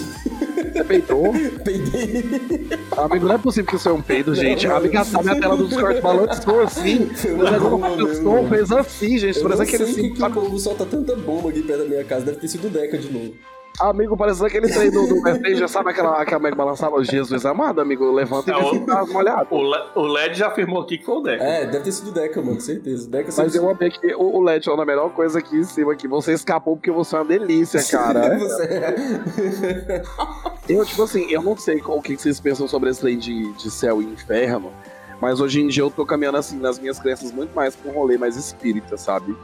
Você 0.73 0.85
peitou? 0.85 1.33
Peidei. 1.65 2.25
Amigo, 2.97 3.27
não 3.27 3.35
é 3.35 3.39
possível 3.39 3.69
que 3.70 3.77
isso 3.77 3.89
é 3.89 3.93
um 3.93 4.01
peido, 4.03 4.35
gente. 4.35 4.67
Não, 4.67 4.75
A 4.75 4.78
amiga, 4.78 5.03
a 5.03 5.23
minha 5.23 5.41
tela 5.41 5.57
do 5.57 5.69
Discord 5.69 6.01
balançou 6.01 6.61
assim. 6.62 7.09
O 7.28 7.37
mesmo. 8.43 8.49
fez 8.49 8.73
assim, 8.73 9.19
gente. 9.19 9.39
Eu 9.39 9.49
não 9.49 9.61
aquele 9.61 9.85
que, 9.85 9.91
assim. 9.91 10.15
que 10.15 10.23
o 10.23 10.31
povo 10.31 10.59
solta 10.59 10.85
tanta 10.87 11.15
bomba 11.17 11.51
aqui 11.51 11.62
perto 11.62 11.81
da 11.83 11.89
minha 11.89 12.05
casa. 12.05 12.27
Deve 12.27 12.39
ter 12.39 12.49
sido 12.49 12.67
o 12.67 12.70
Deca 12.70 12.97
de 12.99 13.12
novo. 13.12 13.35
Amigo, 13.81 14.16
parece 14.16 14.44
aquele 14.44 14.68
trem 14.68 14.90
do, 14.90 15.07
do 15.07 15.57
já 15.57 15.68
sabe 15.68 15.90
aquela 15.90 16.24
que 16.24 16.34
a 16.34 16.39
Meg 16.39 16.57
balançava? 16.57 17.02
Jesus 17.05 17.47
amado, 17.47 17.81
amigo, 17.81 18.10
levanta 18.12 18.50
e 18.50 18.52
Não, 18.52 18.70
se 18.74 18.81
tá 18.81 19.05
molhado. 19.07 19.47
O, 19.50 19.62
Le- 19.62 19.84
o 19.94 20.02
LED 20.02 20.34
já 20.39 20.48
afirmou 20.48 20.82
aqui 20.82 20.98
que 20.98 21.05
foi 21.05 21.16
o 21.16 21.20
Deco. 21.20 21.42
É, 21.42 21.65
deve 21.66 21.84
ter 21.84 21.92
sido 21.92 22.08
o 22.08 22.12
Deca, 22.12 22.42
mano, 22.42 22.60
certeza. 22.60 23.08
Deca 23.08 23.31
Mas 23.36 23.55
eu 23.55 23.70
amei 23.70 23.90
que 23.90 24.15
o, 24.15 24.36
o 24.39 24.40
LED 24.42 24.65
falando 24.65 24.82
a 24.82 24.86
melhor 24.86 25.10
coisa 25.10 25.39
aqui 25.39 25.57
em 25.57 25.65
cima, 25.65 25.94
que 25.94 26.08
você 26.08 26.32
escapou 26.32 26.76
porque 26.76 26.90
você 26.90 27.15
é 27.15 27.18
uma 27.20 27.24
delícia, 27.24 27.81
cara. 27.84 28.36
Você- 28.39 30.02
Eu, 30.68 30.84
tipo 30.84 31.02
assim, 31.02 31.31
eu 31.31 31.40
não 31.42 31.57
sei 31.57 31.81
o 31.82 32.02
que 32.02 32.15
vocês 32.16 32.39
pensam 32.40 32.68
sobre 32.68 32.90
esse 32.90 33.00
trem 33.00 33.16
de, 33.16 33.52
de 33.55 33.70
céu 33.70 34.02
e 34.02 34.05
inferno, 34.05 34.70
mas 35.18 35.40
hoje 35.40 35.62
em 35.62 35.66
dia 35.68 35.82
eu 35.82 35.90
tô 35.90 36.05
caminhando 36.05 36.36
assim 36.36 36.58
nas 36.58 36.78
minhas 36.78 36.98
crenças 36.98 37.32
muito 37.32 37.55
mais 37.55 37.74
pra 37.74 37.90
um 37.90 37.94
rolê 37.94 38.18
mais 38.18 38.36
espírita, 38.36 38.98
sabe? 38.98 39.34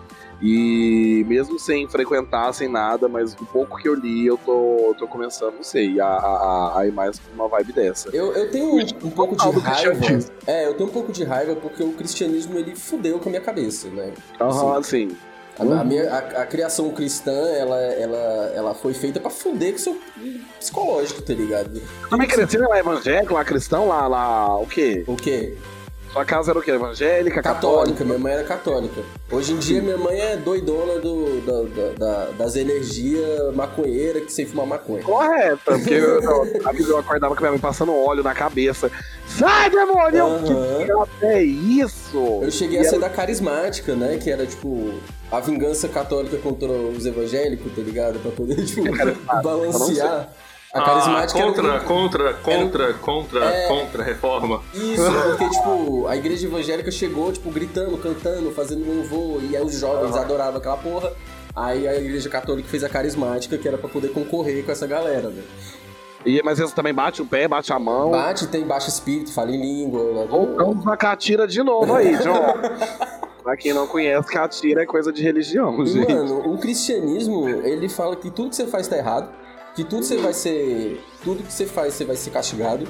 E 0.40 1.24
mesmo 1.26 1.58
sem 1.58 1.88
frequentar, 1.88 2.52
sem 2.52 2.68
nada, 2.68 3.08
mas 3.08 3.34
o 3.34 3.46
pouco 3.46 3.78
que 3.78 3.88
eu 3.88 3.94
li, 3.94 4.26
eu 4.26 4.36
tô, 4.36 4.88
eu 4.88 4.94
tô 4.94 5.06
começando, 5.06 5.54
não 5.54 5.62
sei, 5.62 6.00
a, 6.00 6.06
a, 6.06 6.80
a 6.80 6.86
ir 6.86 6.92
mais 6.92 7.18
pra 7.18 7.32
uma 7.34 7.48
vibe 7.48 7.72
dessa. 7.72 8.10
Eu, 8.12 8.32
eu 8.32 8.50
tenho 8.50 8.74
um, 8.74 8.80
um 9.06 9.10
pouco 9.10 9.36
de 9.36 9.60
raiva. 9.60 10.06
É, 10.46 10.66
eu 10.66 10.74
tenho 10.74 10.88
um 10.88 10.92
pouco 10.92 11.12
de 11.12 11.24
raiva 11.24 11.56
porque 11.56 11.82
o 11.82 11.92
cristianismo 11.92 12.58
ele 12.58 12.74
fudeu 12.74 13.18
com 13.18 13.28
a 13.28 13.30
minha 13.30 13.42
cabeça, 13.42 13.88
né? 13.88 14.12
Aham, 14.40 14.78
assim. 14.78 15.16
A, 15.58 15.62
a 15.62 15.84
minha, 15.84 16.12
a, 16.12 16.18
a 16.42 16.46
criação 16.46 16.90
cristã, 16.90 17.30
ela, 17.30 17.80
ela, 17.80 18.52
ela 18.54 18.74
foi 18.74 18.92
feita 18.92 19.20
pra 19.20 19.30
fuder 19.30 19.70
com 19.70 19.76
o 19.76 19.80
seu 19.80 20.00
psicológico, 20.58 21.22
tá 21.22 21.32
ligado? 21.32 21.80
Também 22.10 22.26
cresceu 22.26 22.68
lá 22.68 22.78
evangélico, 22.78 23.34
lá 23.34 23.44
cristão, 23.44 23.86
lá, 23.86 24.08
lá, 24.08 24.58
o 24.58 24.66
quê? 24.66 25.04
O 25.06 25.14
quê? 25.14 25.56
Sua 26.15 26.25
casa 26.25 26.52
era 26.52 26.59
o 26.60 26.62
quê? 26.62 26.70
Evangélica, 26.70 27.43
Católica, 27.43 27.70
católica? 27.93 28.05
minha 28.05 28.18
mãe 28.18 28.33
era 28.34 28.44
católica. 28.44 29.02
Hoje 29.33 29.52
em 29.52 29.59
dia 29.59 29.83
minha 29.83 29.99
mãe 29.99 30.17
é 30.20 30.36
doidona 30.36 31.01
do, 31.01 31.41
da, 31.41 31.62
da- 31.62 31.93
da- 31.99 32.31
das 32.39 32.55
energias 32.55 33.52
maconheiras 33.52 34.23
que 34.25 34.33
sem 34.33 34.47
fumar 34.47 34.65
maconha. 34.65 35.02
Correta, 35.02 35.59
porque 35.65 35.91
eu, 35.94 36.20
eu, 36.23 36.43
amigo, 36.68 36.89
eu 36.89 36.99
acordava 36.99 37.34
com 37.34 37.41
minha 37.41 37.51
mãe 37.51 37.60
passando 37.60 37.93
óleo 37.93 38.23
na 38.23 38.33
cabeça. 38.33 38.89
Sai, 39.26 39.68
demônio! 39.70 40.25
Aham. 40.25 41.07
Que 41.18 41.26
é 41.26 41.43
isso? 41.43 42.41
Eu 42.43 42.51
cheguei 42.52 42.78
a 42.78 42.84
ser 42.84 43.01
da 43.01 43.10
carismática, 43.10 43.97
né? 43.97 44.17
Que 44.23 44.31
era 44.31 44.47
tipo 44.47 44.94
a 45.33 45.41
vingança 45.41 45.89
católica 45.89 46.36
contra 46.36 46.68
os 46.68 47.05
evangélicos, 47.05 47.73
tá 47.75 47.83
ligado? 47.83 48.20
Pra 48.20 48.31
poder, 48.31 48.62
tipo, 48.65 48.84
balancear. 49.43 50.28
A 50.75 50.81
carismática 50.83 51.39
ah, 51.39 51.43
era 51.43 51.53
contra, 51.53 51.81
contra, 51.81 52.35
contra, 52.35 52.94
contra, 52.94 53.44
É. 53.44 53.69
contra, 53.69 54.03
reforma. 54.03 54.61
Isso, 54.75 55.03
porque, 55.39 55.49
tipo, 55.51 56.07
a 56.09 56.17
igreja 56.17 56.47
evangélica 56.47 56.91
chegou, 56.91 57.33
tipo, 57.33 57.49
gritando, 57.51 57.97
cantando, 57.97 58.51
fazendo 58.51 58.85
louvor, 58.85 59.41
e 59.44 59.57
aí 59.57 59.62
os 59.65 59.78
jovens 59.78 60.17
adoravam 60.17 60.57
aquela 60.59 60.77
porra. 60.77 61.12
Aí 61.55 61.86
a 61.86 61.94
igreja 61.97 62.28
católica 62.28 62.69
fez 62.69 62.83
a 62.83 62.89
carismática, 62.89 63.57
que 63.57 63.69
era 63.69 63.78
pra 63.78 63.89
poder 63.89 64.09
concorrer 64.09 64.65
com 64.65 64.73
essa 64.73 64.86
galera, 64.89 65.28
né? 65.28 65.43
E, 66.27 66.43
mas 66.43 66.59
você 66.59 66.75
também 66.75 66.93
bate 66.93 67.23
o 67.23 67.27
pé, 67.27 67.47
bate 67.47 67.73
a 67.73 67.78
mão. 67.78 68.11
Bate, 68.11 68.47
tem 68.49 68.65
baixo 68.67 68.89
espírito, 68.89 69.33
fala 69.33 69.53
em 69.53 69.61
língua. 69.61 70.03
né? 70.12 70.27
Voltamos 70.28 70.85
na 70.85 70.97
catira 70.97 71.47
de 71.47 71.62
novo 71.62 71.94
aí, 71.94 72.17
John. 72.19 72.43
pra 73.44 73.57
quem 73.57 73.73
não 73.73 73.86
conhece, 73.86 74.27
catira 74.28 74.83
é 74.83 74.86
coisa 74.86 75.12
de 75.12 75.23
religião, 75.23 75.81
E, 75.85 75.86
gente. 75.86 76.12
mano, 76.12 76.53
o 76.53 76.59
cristianismo, 76.59 77.49
ele 77.49 77.89
fala 77.89 78.17
que 78.17 78.31
tudo 78.31 78.49
que 78.51 78.57
você 78.57 78.67
faz 78.67 78.89
tá 78.89 78.97
errado, 78.97 79.28
que 79.75 79.85
tudo 79.85 80.05
você 80.05 80.17
vai 80.17 80.33
ser. 80.33 81.01
Tudo 81.23 81.43
que 81.43 81.53
você 81.53 81.67
faz, 81.67 81.94
você 81.94 82.05
vai 82.05 82.17
ser 82.17 82.31
castigado, 82.31 82.86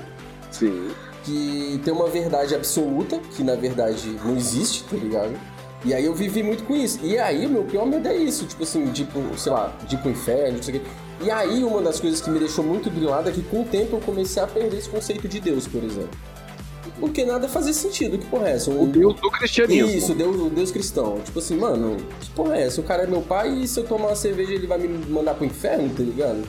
Sim. 0.50 0.90
que 1.24 1.80
tem 1.84 1.92
uma 1.92 2.08
verdade 2.08 2.54
absoluta, 2.54 3.18
que 3.36 3.42
na 3.42 3.54
verdade 3.54 4.08
não 4.24 4.36
existe, 4.36 4.84
tá 4.84 4.96
ligado? 4.96 5.38
E 5.84 5.92
aí 5.92 6.04
eu 6.04 6.14
vivi 6.14 6.42
muito 6.42 6.64
com 6.64 6.74
isso. 6.74 6.98
E 7.02 7.18
aí 7.18 7.46
o 7.46 7.50
meu 7.50 7.64
pior 7.64 7.86
medo 7.86 8.08
é 8.08 8.16
isso, 8.16 8.46
tipo 8.46 8.62
assim, 8.62 8.90
tipo, 8.92 9.20
sei 9.36 9.52
lá, 9.52 9.76
de 9.86 9.94
ir 9.96 9.98
pro 9.98 10.10
inferno, 10.10 10.56
não 10.56 10.62
sei 10.62 10.76
o 10.76 10.80
quê. 10.80 10.86
E 11.20 11.30
aí, 11.30 11.62
uma 11.62 11.80
das 11.80 12.00
coisas 12.00 12.20
que 12.20 12.28
me 12.28 12.38
deixou 12.38 12.64
muito 12.64 12.90
grilado 12.90 13.28
é 13.28 13.32
que 13.32 13.42
com 13.42 13.62
o 13.62 13.64
tempo 13.64 13.96
eu 13.96 14.00
comecei 14.00 14.42
a 14.42 14.46
perder 14.46 14.78
esse 14.78 14.88
conceito 14.88 15.28
de 15.28 15.40
Deus, 15.40 15.66
por 15.66 15.82
exemplo. 15.82 16.10
Porque 16.98 17.24
nada 17.24 17.48
fazia 17.48 17.72
sentido, 17.72 18.18
que 18.18 18.26
porra 18.26 18.48
é 18.48 18.52
essa? 18.52 18.70
Um... 18.70 18.84
O 18.84 18.86
Deus 18.86 19.14
do 19.20 19.30
cristianismo. 19.30 19.90
Isso, 19.90 20.14
Deus, 20.14 20.36
o 20.36 20.50
Deus 20.50 20.70
cristão. 20.70 21.20
Tipo 21.24 21.38
assim, 21.38 21.56
mano, 21.56 21.96
que 22.20 22.30
porra 22.30 22.56
é 22.56 22.62
essa? 22.62 22.80
O 22.80 22.84
cara 22.84 23.04
é 23.04 23.06
meu 23.06 23.22
pai 23.22 23.50
e 23.50 23.68
se 23.68 23.78
eu 23.78 23.84
tomar 23.84 24.08
uma 24.08 24.16
cerveja 24.16 24.52
ele 24.52 24.66
vai 24.66 24.78
me 24.78 24.88
mandar 25.06 25.34
pro 25.34 25.44
inferno, 25.44 25.88
tá 25.94 26.02
ligado? 26.02 26.42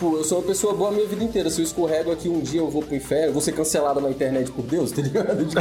Tipo, 0.00 0.16
eu 0.16 0.24
sou 0.24 0.38
uma 0.38 0.46
pessoa 0.46 0.72
boa 0.72 0.88
a 0.88 0.92
minha 0.94 1.06
vida 1.06 1.22
inteira. 1.22 1.50
Se 1.50 1.60
eu 1.60 1.64
escorrego 1.64 2.10
aqui 2.10 2.26
um 2.26 2.40
dia 2.40 2.60
eu 2.60 2.70
vou 2.70 2.82
pro 2.82 2.96
inferno, 2.96 3.34
vou 3.34 3.42
ser 3.42 3.52
cancelado 3.52 4.00
na 4.00 4.08
internet 4.08 4.50
por 4.50 4.64
Deus, 4.64 4.90
tá 4.92 5.02
ligado? 5.02 5.44
Tipo... 5.44 5.60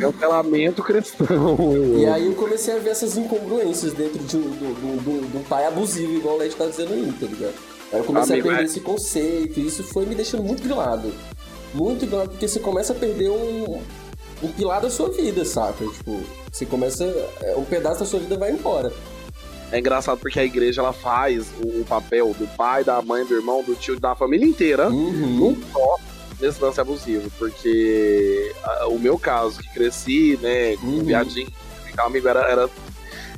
Cancelamento 0.00 0.82
cristão. 0.82 1.58
E 2.00 2.06
aí 2.06 2.24
eu 2.24 2.34
comecei 2.34 2.74
a 2.74 2.78
ver 2.78 2.88
essas 2.90 3.18
incongruências 3.18 3.92
dentro 3.92 4.18
de 4.20 4.34
um, 4.34 4.40
do, 4.40 5.02
do, 5.02 5.20
do, 5.28 5.44
pai 5.46 5.66
abusivo, 5.66 6.14
igual 6.14 6.36
o 6.36 6.38
Led 6.38 6.56
tá 6.56 6.64
dizendo 6.64 6.94
aí, 6.94 7.12
tá 7.20 7.26
ligado? 7.26 7.54
Aí 7.92 7.98
eu 7.98 8.04
comecei 8.04 8.36
Amigo, 8.36 8.48
a 8.48 8.50
perder 8.52 8.62
é... 8.62 8.70
esse 8.70 8.80
conceito, 8.80 9.60
e 9.60 9.66
isso 9.66 9.84
foi 9.84 10.06
me 10.06 10.14
deixando 10.14 10.42
muito 10.42 10.62
grilado. 10.62 11.12
Muito 11.74 12.06
grilado, 12.06 12.30
porque 12.30 12.48
você 12.48 12.60
começa 12.60 12.94
a 12.94 12.96
perder 12.96 13.28
um, 13.28 13.78
um 14.42 14.48
pilar 14.56 14.80
da 14.80 14.88
sua 14.88 15.10
vida, 15.10 15.44
saca? 15.44 15.84
Tipo, 15.84 16.18
você 16.50 16.64
começa. 16.64 17.04
É, 17.42 17.56
um 17.56 17.64
pedaço 17.64 18.00
da 18.00 18.06
sua 18.06 18.20
vida 18.20 18.38
vai 18.38 18.52
embora. 18.52 18.90
É 19.72 19.78
engraçado 19.78 20.18
porque 20.18 20.40
a 20.40 20.44
igreja 20.44 20.80
ela 20.80 20.92
faz 20.92 21.46
o, 21.62 21.84
papel 21.84 22.34
do 22.38 22.46
pai, 22.56 22.82
da 22.82 23.00
mãe, 23.00 23.24
do 23.24 23.34
irmão, 23.34 23.62
do 23.62 23.74
tio, 23.74 23.98
da 23.98 24.14
família 24.14 24.46
inteira 24.46 24.88
uhum. 24.88 25.36
num 25.38 25.62
só 25.72 25.96
nesse 26.40 26.60
lance 26.62 26.80
abusivo. 26.80 27.30
Porque 27.38 28.52
a, 28.64 28.88
o 28.88 28.98
meu 28.98 29.18
caso, 29.18 29.60
que 29.60 29.68
cresci, 29.72 30.38
né, 30.42 30.76
com 30.76 30.86
uhum. 30.86 31.04
viadinho, 31.04 31.48
ficar 31.84 32.06
amigo, 32.06 32.26
era, 32.26 32.40
era. 32.40 32.70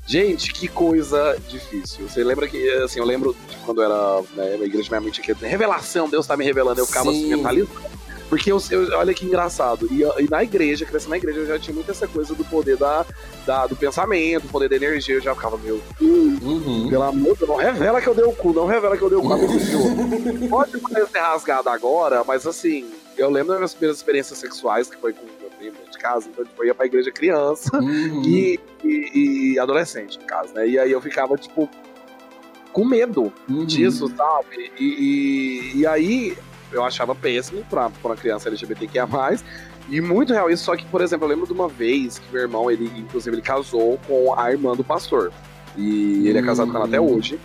Gente, 0.06 0.52
que 0.52 0.66
coisa 0.66 1.36
difícil. 1.48 2.08
Você 2.08 2.24
lembra 2.24 2.48
que, 2.48 2.68
assim, 2.78 2.98
eu 2.98 3.04
lembro 3.04 3.36
de 3.48 3.56
quando 3.58 3.82
era 3.82 4.20
né, 4.34 4.56
na 4.58 4.64
igreja, 4.64 4.98
minha 4.98 5.12
tinha 5.12 5.24
que 5.24 5.46
revelação, 5.46 6.08
Deus 6.08 6.26
tá 6.26 6.36
me 6.36 6.44
revelando, 6.44 6.80
eu 6.80 6.86
ficava 6.86 7.10
assim, 7.10 7.28
mentalizando 7.28 7.70
porque 8.32 8.50
eu, 8.50 8.58
eu, 8.70 8.98
olha 8.98 9.12
que 9.12 9.26
engraçado. 9.26 9.86
E, 9.92 10.00
e, 10.22 10.30
na 10.30 10.42
igreja, 10.42 10.86
crescendo 10.86 11.10
na 11.10 11.18
igreja, 11.18 11.40
eu 11.40 11.46
já 11.46 11.58
tinha 11.58 11.74
muito 11.74 11.90
essa 11.90 12.08
coisa 12.08 12.34
do 12.34 12.42
poder 12.42 12.78
da, 12.78 13.04
da 13.44 13.66
do 13.66 13.76
pensamento, 13.76 14.44
do 14.44 14.48
poder 14.48 14.70
da 14.70 14.76
energia. 14.76 15.16
Eu 15.16 15.20
já 15.20 15.34
ficava, 15.34 15.58
meu, 15.58 15.82
uhum. 16.00 16.88
pelo 16.88 17.02
amor 17.02 17.34
de 17.34 17.40
Deus, 17.40 17.50
não 17.50 17.56
revela 17.56 18.00
que 18.00 18.06
eu 18.06 18.14
dei 18.14 18.24
o 18.24 18.32
cu, 18.32 18.54
não 18.54 18.64
revela 18.64 18.96
que 18.96 19.02
eu 19.02 19.10
dei 19.10 19.18
o 19.18 19.20
cu. 19.20 19.34
Uhum. 19.34 20.48
Pode 20.48 20.70
ser 21.10 21.18
rasgado 21.18 21.68
agora, 21.68 22.24
mas 22.24 22.46
assim, 22.46 22.90
eu 23.18 23.28
lembro 23.28 23.48
das 23.48 23.58
minhas 23.58 23.74
primeiras 23.74 23.96
experiências 23.98 24.38
sexuais, 24.38 24.88
que 24.88 24.96
foi 24.96 25.12
com 25.12 25.26
meu 25.38 25.50
primo 25.50 25.76
de 25.90 25.98
casa, 25.98 26.26
então 26.30 26.42
tipo, 26.42 26.62
eu 26.62 26.68
ia 26.68 26.74
pra 26.74 26.86
igreja 26.86 27.12
criança 27.12 27.76
uhum. 27.76 28.22
e, 28.24 28.58
e, 28.82 29.52
e, 29.52 29.58
adolescente, 29.58 30.18
no 30.18 30.24
caso, 30.24 30.54
né? 30.54 30.66
E 30.66 30.78
aí 30.78 30.90
eu 30.90 31.02
ficava, 31.02 31.36
tipo, 31.36 31.68
com 32.72 32.82
medo 32.86 33.30
uhum. 33.46 33.66
disso, 33.66 34.10
sabe? 34.16 34.72
E, 34.80 35.72
e 35.74 35.86
aí 35.86 36.34
eu 36.72 36.84
achava 36.84 37.14
péssimo 37.14 37.64
pra, 37.68 37.90
pra 37.90 38.10
uma 38.10 38.16
criança 38.16 38.48
LGBTQIA+. 38.48 39.06
E 39.88 40.00
muito 40.00 40.32
real 40.32 40.48
isso, 40.50 40.64
só 40.64 40.76
que, 40.76 40.84
por 40.86 41.00
exemplo, 41.00 41.26
eu 41.26 41.30
lembro 41.30 41.46
de 41.46 41.52
uma 41.52 41.68
vez 41.68 42.18
que 42.18 42.32
meu 42.32 42.42
irmão, 42.42 42.70
ele, 42.70 42.90
inclusive, 42.96 43.34
ele 43.34 43.42
casou 43.42 43.98
com 44.06 44.34
a 44.38 44.50
irmã 44.50 44.74
do 44.74 44.84
pastor. 44.84 45.32
E 45.76 46.28
ele 46.28 46.38
é 46.38 46.42
casado 46.42 46.70
com 46.70 46.76
ela 46.76 46.86
até 46.86 47.00
hum. 47.00 47.14
hoje. 47.14 47.38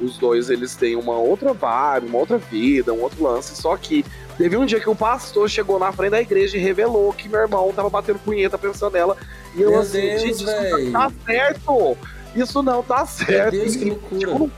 Os 0.00 0.16
dois, 0.16 0.48
eles 0.48 0.76
têm 0.76 0.94
uma 0.94 1.16
outra 1.18 1.52
vibe, 1.52 2.06
uma 2.06 2.18
outra 2.18 2.38
vida, 2.38 2.92
um 2.92 3.02
outro 3.02 3.22
lance. 3.22 3.56
Só 3.56 3.76
que 3.76 4.04
teve 4.36 4.56
um 4.56 4.64
dia 4.64 4.78
que 4.78 4.88
o 4.88 4.94
pastor 4.94 5.48
chegou 5.50 5.78
na 5.78 5.90
frente 5.90 6.10
da 6.10 6.20
igreja 6.20 6.56
e 6.56 6.60
revelou 6.60 7.12
que 7.12 7.28
meu 7.28 7.40
irmão 7.40 7.72
tava 7.74 7.90
batendo 7.90 8.20
punheta 8.20 8.56
pensando 8.56 8.92
nela. 8.92 9.16
E 9.56 9.62
eu 9.62 9.70
meu 9.70 9.80
assim, 9.80 10.00
Deus, 10.00 10.22
gente, 10.22 10.44
véio. 10.44 10.78
isso 10.78 10.90
não 10.90 10.92
tá 10.92 11.12
certo! 11.26 11.98
Isso 12.36 12.62
não 12.62 12.82
tá 12.82 13.06
certo. 13.06 13.54
Meu 13.54 13.62
Deus, 13.62 13.76
que 13.76 13.84
loucura. 13.86 14.18
Tipo, 14.18 14.50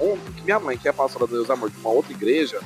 um 0.00 0.18
minha 0.44 0.60
mãe, 0.60 0.76
que 0.76 0.88
é 0.88 0.92
pastora 0.92 1.26
do 1.26 1.34
Deus 1.34 1.50
Amor 1.50 1.70
de 1.70 1.76
uma 1.78 1.90
outra 1.90 2.12
igreja, 2.12 2.60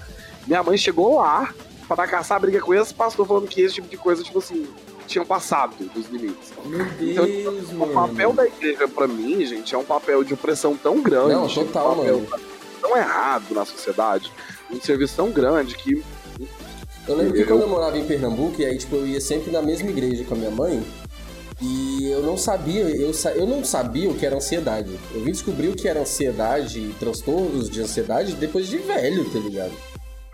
minha 0.49 0.63
mãe 0.63 0.79
chegou 0.79 1.19
lá 1.19 1.55
pra 1.87 2.07
caçar 2.07 2.39
a 2.39 2.41
briga 2.41 2.61
com 2.61 2.75
esse 2.75 2.93
pastor 2.93 3.27
falando 3.27 3.47
que 3.47 3.61
esse 3.61 3.75
tipo 3.75 3.89
de 3.89 3.97
coisa, 3.97 4.23
tipo 4.23 4.39
assim, 4.39 4.67
tinham 5.07 5.25
passado 5.25 5.75
dos 5.95 6.09
limites. 6.09 6.53
Meu 6.65 6.87
então, 7.01 7.25
Deus, 7.27 7.65
então, 7.65 7.79
mano. 7.79 7.93
O 7.93 7.95
papel 7.95 8.33
da 8.33 8.47
igreja, 8.47 8.89
pra 8.89 9.07
mim, 9.07 9.45
gente, 9.45 9.75
é 9.75 9.79
um 9.79 9.85
papel 9.85 10.25
de 10.25 10.35
opressão 10.35 10.77
tão 10.77 11.03
grande. 11.03 11.35
Não, 11.35 11.49
total, 11.49 11.93
um 11.93 11.97
papel 11.97 12.21
mano. 12.21 12.43
tão 12.81 12.97
errado 12.97 13.55
na 13.55 13.65
sociedade, 13.65 14.33
um 14.71 14.81
serviço 14.81 15.15
tão 15.17 15.31
grande 15.31 15.75
que. 15.77 16.03
Eu 17.07 17.17
lembro 17.17 17.35
que 17.35 17.45
quando 17.45 17.63
eu 17.63 17.69
morava 17.69 17.97
em 17.97 18.05
Pernambuco, 18.07 18.61
e 18.61 18.67
aí, 18.67 18.77
tipo, 18.77 18.97
eu 18.97 19.07
ia 19.07 19.21
sempre 19.21 19.51
na 19.51 19.63
mesma 19.63 19.89
igreja 19.89 20.25
com 20.25 20.35
a 20.35 20.37
minha 20.37 20.51
mãe, 20.51 20.83
e 21.61 22.11
eu 22.11 22.23
não 22.23 22.37
sabia, 22.37 22.83
eu, 22.83 23.13
eu 23.35 23.47
não 23.47 23.65
sabia 23.65 24.11
o 24.11 24.15
que 24.15 24.27
era 24.27 24.37
ansiedade. 24.37 24.91
Eu 25.15 25.23
vim 25.23 25.33
descobrir 25.33 25.69
o 25.69 25.75
que 25.75 25.89
era 25.89 26.01
ansiedade 26.01 26.81
e 26.81 26.95
transtornos 26.99 27.71
de 27.71 27.81
ansiedade 27.81 28.35
depois 28.35 28.67
de 28.67 28.77
velho, 28.79 29.25
tá 29.31 29.39
ligado? 29.39 29.73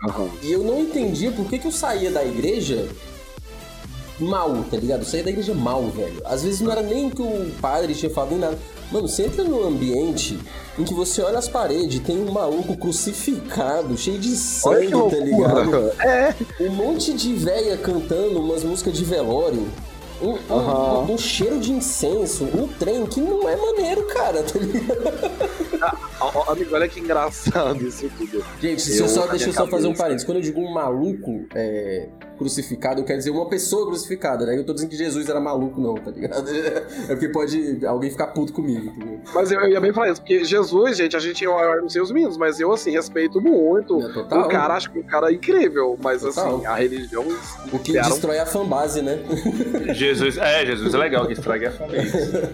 Uhum. 0.03 0.29
E 0.41 0.51
eu 0.51 0.63
não 0.63 0.79
entendia 0.79 1.31
por 1.31 1.45
que, 1.45 1.57
que 1.57 1.67
eu 1.67 1.71
saía 1.71 2.11
da 2.11 2.23
igreja 2.23 2.87
mal, 4.19 4.63
tá 4.69 4.77
ligado? 4.77 5.01
Eu 5.01 5.05
saía 5.05 5.23
da 5.23 5.29
igreja 5.29 5.53
mal, 5.53 5.83
velho. 5.89 6.21
Às 6.25 6.43
vezes 6.43 6.61
não 6.61 6.71
era 6.71 6.81
nem 6.81 7.09
que 7.09 7.21
o 7.21 7.51
padre 7.61 7.93
tinha 7.93 8.09
falado 8.09 8.31
nem 8.31 8.39
nada. 8.39 8.57
Mano, 8.91 9.07
você 9.07 9.23
entra 9.23 9.43
num 9.43 9.65
ambiente 9.65 10.39
em 10.77 10.83
que 10.83 10.93
você 10.93 11.21
olha 11.21 11.39
as 11.39 11.47
paredes, 11.47 11.99
tem 12.01 12.17
um 12.17 12.31
maluco 12.31 12.77
crucificado, 12.77 13.97
cheio 13.97 14.19
de 14.19 14.35
sangue, 14.35 14.91
tá 14.91 15.17
ligado? 15.17 15.91
É. 15.99 16.35
Um 16.59 16.69
monte 16.69 17.13
de 17.13 17.33
véia 17.33 17.77
cantando 17.77 18.39
umas 18.39 18.63
músicas 18.63 18.93
de 18.93 19.03
velório. 19.03 19.67
Um, 20.21 20.27
uhum. 20.27 21.09
um, 21.09 21.13
um, 21.13 21.17
cheiro 21.17 21.59
de 21.59 21.71
incenso, 21.71 22.45
um 22.45 22.67
trem 22.67 23.05
que 23.05 23.19
não 23.19 23.49
é 23.49 23.55
maneiro, 23.55 24.07
cara, 24.07 24.43
tá 24.43 24.57
ligado? 24.57 25.65
Ah, 25.81 26.51
amigo, 26.51 26.73
olha 26.73 26.87
que 26.87 26.99
engraçado 26.99 27.81
isso 27.85 28.09
tudo. 28.17 28.43
Gente, 28.61 28.81
se 28.81 28.97
eu, 28.97 29.05
eu 29.05 29.09
só, 29.09 29.27
deixa 29.27 29.49
eu 29.49 29.53
só 29.53 29.67
fazer 29.67 29.87
um 29.87 29.93
parênteses. 29.93 30.25
Quando 30.25 30.37
eu 30.37 30.43
digo 30.43 30.61
um 30.61 30.73
maluco 30.73 31.45
é, 31.53 32.07
crucificado, 32.37 33.01
eu 33.01 33.05
quero 33.05 33.17
dizer 33.17 33.31
uma 33.31 33.47
pessoa 33.47 33.87
crucificada, 33.87 34.45
né? 34.45 34.57
Eu 34.57 34.65
tô 34.65 34.73
dizendo 34.73 34.89
que 34.89 34.97
Jesus 34.97 35.27
era 35.29 35.39
maluco, 35.39 35.79
não, 35.79 35.95
tá 35.95 36.11
ligado? 36.11 36.45
É 37.05 37.09
porque 37.09 37.29
pode 37.29 37.85
alguém 37.85 38.09
ficar 38.09 38.27
puto 38.27 38.53
comigo, 38.53 38.87
entendeu? 38.87 39.19
Mas 39.33 39.51
eu, 39.51 39.59
eu 39.59 39.69
ia 39.69 39.81
bem 39.81 39.93
falar 39.93 40.09
isso, 40.09 40.21
porque 40.21 40.43
Jesus, 40.43 40.97
gente, 40.97 41.15
a 41.15 41.19
gente, 41.19 41.43
eu, 41.43 41.51
eu 41.51 41.81
não 41.81 41.89
sei 41.89 42.01
os 42.01 42.11
meninos, 42.11 42.37
mas 42.37 42.59
eu, 42.59 42.71
assim, 42.71 42.91
respeito 42.91 43.39
muito. 43.39 44.01
É, 44.01 44.13
total. 44.13 44.45
O 44.45 44.49
cara, 44.49 44.75
acho 44.75 44.91
que 44.91 44.99
o 44.99 45.03
cara 45.03 45.29
é 45.29 45.33
incrível, 45.33 45.97
mas, 46.01 46.21
total. 46.21 46.57
assim, 46.57 46.65
a 46.65 46.75
religião... 46.75 47.25
O 47.71 47.79
que 47.79 47.93
destrói 47.93 48.39
a 48.39 48.45
fanbase, 48.45 49.01
né? 49.01 49.19
Jesus, 49.93 50.37
é, 50.37 50.65
Jesus 50.65 50.93
é 50.93 50.97
legal 50.97 51.25
que 51.27 51.33
estraga 51.33 51.69
a 51.69 51.71
fanbase. 51.71 52.11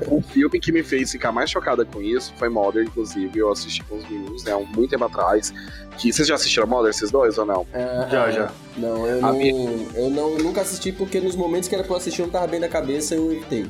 o 0.08 0.22
filme 0.22 0.60
que 0.60 0.72
me 0.72 0.84
fez 0.84 1.12
ficar 1.12 1.32
mais 1.32 1.50
chocada 1.50 1.86
com 1.86 2.02
isso 2.02 2.34
foi 2.38 2.50
Mother, 2.50 2.84
inclusive, 2.84 3.38
eu 3.38 3.52
assisti 3.52 3.84
com 3.84 3.96
os 3.96 4.10
meninos, 4.10 4.44
né, 4.44 4.54
muito 4.76 4.90
tempo 4.90 5.06
atrás, 5.06 5.54
que 5.98 6.12
vocês 6.12 6.28
já 6.28 6.36
assistiram 6.36 6.68
Mother, 6.68 6.90
esses 6.90 7.12
dois, 7.12 7.38
ou 7.38 7.46
não? 7.46 7.66
É, 7.74 8.08
já, 8.10 8.28
é. 8.28 8.32
já. 8.32 8.52
Não, 8.78 9.06
eu, 9.06 9.22
não, 9.22 9.42
eu 9.96 10.10
não, 10.10 10.38
nunca 10.38 10.62
assisti 10.62 10.92
porque 10.92 11.20
nos 11.20 11.36
momentos 11.36 11.68
que 11.68 11.76
era 11.76 11.84
pra 11.84 11.94
eu 11.94 11.98
assistir 11.98 12.22
eu 12.22 12.28
não 12.28 12.32
tava 12.32 12.48
bem 12.48 12.60
na 12.60 12.70
cabeça 12.70 13.16
eu 13.16 13.32
evitei. 13.32 13.70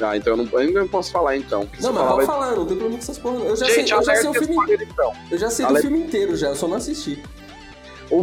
Ah, 0.00 0.16
então 0.16 0.36
eu 0.36 0.44
não, 0.44 0.60
eu 0.60 0.72
não 0.72 0.88
posso 0.88 1.12
falar 1.12 1.36
então. 1.36 1.68
Não, 1.80 1.92
mas 1.92 2.08
pode 2.08 2.26
falar, 2.26 2.56
não 2.56 2.66
tem 2.66 2.76
problema 2.76 2.90
com 2.90 3.02
essas 3.02 3.18
porra. 3.18 3.36
Eu 3.44 3.56
já 3.56 3.66
Gente, 3.66 3.88
sei, 3.88 3.98
eu 3.98 4.02
já 4.02 4.16
sei 4.16 4.30
o 4.30 4.34
filme. 4.34 4.74
então. 4.82 5.12
Eu 5.30 5.38
já 5.38 5.50
sei 5.50 5.66
do 5.66 5.76
filme 5.76 5.98
inteiro 6.00 6.36
já, 6.36 6.48
eu 6.48 6.56
só 6.56 6.66
não 6.66 6.76
assisti. 6.76 7.22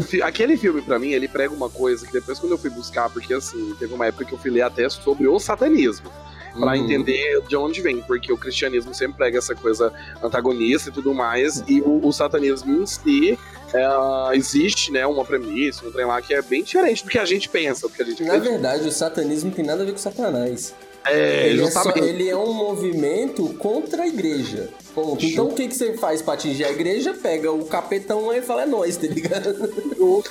Fi... 0.02 0.22
Aquele 0.22 0.58
filme, 0.58 0.82
pra 0.82 1.00
mim, 1.00 1.10
ele 1.10 1.28
prega 1.28 1.54
uma 1.54 1.70
coisa 1.70 2.06
que 2.06 2.14
depois 2.14 2.40
quando 2.40 2.52
eu 2.52 2.58
fui 2.58 2.70
buscar, 2.70 3.10
porque 3.10 3.34
assim, 3.34 3.74
teve 3.80 3.94
uma 3.94 4.06
época 4.06 4.26
que 4.26 4.34
eu 4.34 4.38
fui 4.38 4.52
ler 4.52 4.62
até 4.62 4.88
sobre 4.90 5.28
o 5.28 5.40
satanismo 5.40 6.10
para 6.54 6.78
uhum. 6.78 6.84
entender 6.84 7.42
de 7.48 7.56
onde 7.56 7.82
vem, 7.82 8.02
porque 8.02 8.32
o 8.32 8.38
cristianismo 8.38 8.94
sempre 8.94 9.18
prega 9.18 9.38
essa 9.38 9.56
coisa 9.56 9.94
antagonista 10.22 10.90
e 10.90 10.92
tudo 10.92 11.14
mais, 11.14 11.64
e 11.68 11.82
o, 11.82 12.06
o 12.06 12.12
satanismo 12.12 12.82
em 12.82 12.86
si 12.86 13.40
é, 13.74 14.36
existe, 14.36 14.92
né, 14.92 15.06
uma 15.06 15.24
premissa, 15.24 15.86
um 15.86 15.92
trem 15.92 16.06
lá 16.06 16.22
que 16.22 16.34
é 16.34 16.42
bem 16.42 16.64
diferente 16.64 17.04
do 17.04 17.10
que 17.10 17.18
a 17.18 17.26
gente 17.26 17.50
pensa, 17.50 17.88
do 17.88 17.94
que 17.94 18.02
a 18.02 18.06
gente 18.06 18.24
Na 18.24 18.38
verdade, 18.38 18.88
o 18.88 18.92
satanismo 18.92 19.52
tem 19.52 19.66
nada 19.66 19.84
a 19.84 19.86
ver 19.86 19.92
com 19.94 19.98
Satanás. 19.98 20.74
É, 21.06 21.50
ele. 21.50 21.64
É 21.64 21.72
só, 21.72 21.92
ele 21.96 22.30
é 22.30 22.38
um 22.38 22.54
movimento 22.54 23.54
contra 23.56 24.04
a 24.04 24.08
igreja. 24.08 24.70
Ponto. 24.94 25.24
Então 25.26 25.48
o 25.48 25.54
que, 25.54 25.68
que 25.68 25.76
você 25.76 25.94
faz 25.94 26.22
pra 26.22 26.34
atingir 26.34 26.66
a 26.66 26.72
igreja? 26.72 27.14
Pega 27.14 27.52
o 27.52 27.66
capetão 27.66 28.32
e 28.34 28.42
fala, 28.42 28.64
é 28.64 28.66
nóis, 28.66 28.98
tá 28.98 29.08
ligado? 29.08 29.56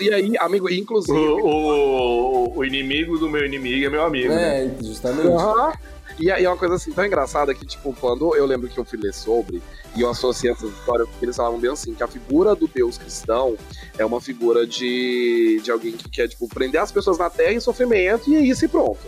E 0.00 0.12
aí, 0.12 0.34
amigo, 0.38 0.70
inclusive. 0.70 1.18
O, 1.18 1.46
o, 1.46 2.58
o, 2.58 2.64
inimigo 2.64 3.18
do 3.18 3.28
meu 3.28 3.44
inimigo 3.44 3.86
é 3.86 3.90
meu 3.90 4.04
amigo. 4.04 4.32
É, 4.32 4.66
né? 4.66 4.76
justamente. 4.82 5.26
Uhum. 5.26 5.72
E, 6.18 6.26
e 6.26 6.30
é 6.30 6.48
uma 6.48 6.56
coisa 6.56 6.74
assim 6.74 6.92
tão 6.92 7.04
engraçada 7.04 7.54
que, 7.54 7.64
tipo, 7.64 7.94
quando 7.98 8.36
eu 8.36 8.44
lembro 8.44 8.68
que 8.68 8.78
eu 8.78 8.84
fui 8.84 8.98
ler 8.98 9.14
sobre, 9.14 9.62
e 9.96 10.02
eu 10.02 10.10
associei 10.10 10.52
essas 10.52 10.70
histórias, 10.70 11.08
porque 11.08 11.24
eles 11.24 11.36
falavam 11.36 11.58
bem 11.58 11.70
assim, 11.70 11.94
que 11.94 12.02
a 12.02 12.08
figura 12.08 12.54
do 12.54 12.68
Deus 12.68 12.96
cristão 12.96 13.56
é 13.98 14.04
uma 14.04 14.20
figura 14.20 14.66
de, 14.66 15.60
de 15.62 15.70
alguém 15.70 15.92
que 15.92 16.08
quer, 16.08 16.28
tipo, 16.28 16.48
prender 16.48 16.80
as 16.80 16.92
pessoas 16.92 17.18
na 17.18 17.28
terra 17.28 17.52
em 17.52 17.60
sofrimento 17.60 18.30
e 18.30 18.36
é 18.36 18.40
isso 18.40 18.64
e 18.64 18.68
pronto. 18.68 19.00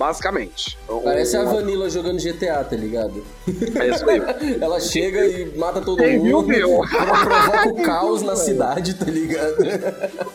Basicamente. 0.00 0.78
Parece 1.04 1.36
a 1.36 1.44
Vanilla 1.44 1.90
jogando 1.90 2.18
GTA, 2.22 2.64
tá 2.64 2.74
ligado? 2.74 3.22
É 3.46 3.88
isso 3.90 4.08
aí. 4.08 4.22
Ela 4.58 4.80
chega 4.80 5.26
e 5.26 5.54
mata 5.58 5.82
todo 5.82 5.98
Tem, 5.98 6.18
mundo. 6.18 6.46
Viu, 6.46 6.82
Ela 6.82 7.22
provoca 7.22 7.68
o 7.68 7.82
caos 7.82 8.22
na 8.22 8.34
cidade, 8.34 8.94
tá 8.94 9.04
ligado? 9.04 9.56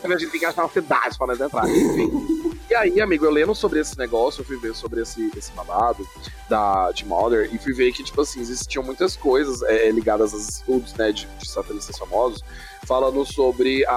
A 0.04 0.18
gente 0.18 0.30
tem 0.30 0.38
que 0.38 0.46
achar 0.46 0.62
uma 0.62 0.70
cidade 0.70 1.18
pra 1.18 1.26
nós 1.26 1.40
entrar. 1.40 1.68
Enfim. 1.68 2.46
E 2.70 2.76
aí, 2.76 3.00
amigo, 3.00 3.24
eu 3.24 3.30
lendo 3.32 3.56
sobre 3.56 3.80
esse 3.80 3.98
negócio, 3.98 4.42
eu 4.42 4.44
fui 4.44 4.56
ver 4.56 4.72
sobre 4.72 5.02
esse, 5.02 5.32
esse 5.36 5.50
babado 5.50 6.06
da, 6.48 6.92
de 6.92 7.04
Mulder 7.04 7.52
e 7.52 7.58
fui 7.58 7.72
ver 7.74 7.90
que, 7.90 8.04
tipo 8.04 8.20
assim, 8.20 8.40
existiam 8.40 8.84
muitas 8.84 9.16
coisas 9.16 9.62
é, 9.62 9.90
ligadas 9.90 10.32
aos 10.32 10.48
estudos, 10.48 10.94
né, 10.94 11.10
de, 11.10 11.26
de 11.38 11.48
satanistas 11.48 11.98
famosos, 11.98 12.40
falando 12.86 13.24
sobre 13.24 13.84
a, 13.86 13.92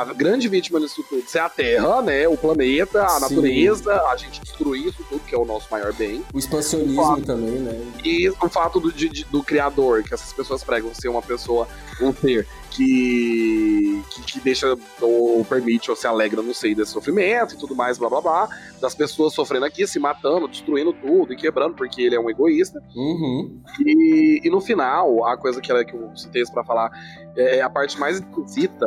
a, 0.00 0.12
grande 0.14 0.48
vítima 0.48 0.78
disso 0.78 1.04
tudo 1.08 1.28
ser 1.28 1.38
a 1.38 1.48
Terra, 1.48 2.02
né, 2.02 2.28
o 2.28 2.36
planeta, 2.36 3.04
a 3.04 3.08
Sim. 3.08 3.20
natureza, 3.20 4.02
a 4.08 4.16
gente 4.16 4.40
destruir 4.40 4.86
isso 4.86 5.04
tudo, 5.08 5.20
que 5.20 5.34
é 5.34 5.38
o 5.38 5.44
nosso 5.44 5.66
maior 5.70 5.92
bem. 5.92 6.22
O 6.32 6.38
expansionismo 6.38 7.00
o 7.00 7.04
fato, 7.04 7.22
também, 7.22 7.58
né? 7.58 7.92
E 8.04 8.28
o 8.28 8.48
fato 8.48 8.78
do, 8.78 8.92
de, 8.92 9.24
do 9.24 9.42
criador, 9.42 10.02
que 10.02 10.12
essas 10.12 10.32
pessoas 10.32 10.62
pregam 10.62 10.94
ser 10.94 11.08
uma 11.08 11.22
pessoa, 11.22 11.66
um 12.00 12.12
ser 12.12 12.46
que, 12.70 13.85
que, 14.02 14.22
que, 14.22 14.40
deixa 14.40 14.76
ou 15.00 15.44
permite 15.44 15.90
ou 15.90 15.96
se 15.96 16.06
alegra 16.06 16.42
no 16.42 16.54
seio 16.54 16.76
desse 16.76 16.92
sofrimento 16.92 17.54
e 17.54 17.58
tudo 17.58 17.74
mais, 17.74 17.98
blá 17.98 18.08
blá 18.08 18.20
blá, 18.20 18.48
das 18.80 18.94
pessoas 18.94 19.34
sofrendo 19.34 19.64
aqui, 19.66 19.86
se 19.86 19.98
matando, 19.98 20.48
destruindo 20.48 20.92
tudo 20.92 21.32
e 21.32 21.36
quebrando, 21.36 21.74
porque 21.74 22.02
ele 22.02 22.14
é 22.14 22.20
um 22.20 22.30
egoísta. 22.30 22.80
Uhum. 22.94 23.60
E, 23.84 24.40
e 24.44 24.50
no 24.50 24.60
final, 24.60 25.24
a 25.26 25.36
coisa 25.36 25.60
que, 25.60 25.84
que 25.84 25.94
eu 25.94 26.16
citei 26.16 26.42
pra 26.52 26.64
falar 26.64 26.90
é 27.36 27.60
a 27.60 27.70
parte 27.70 27.98
mais 27.98 28.20
esquisita 28.20 28.86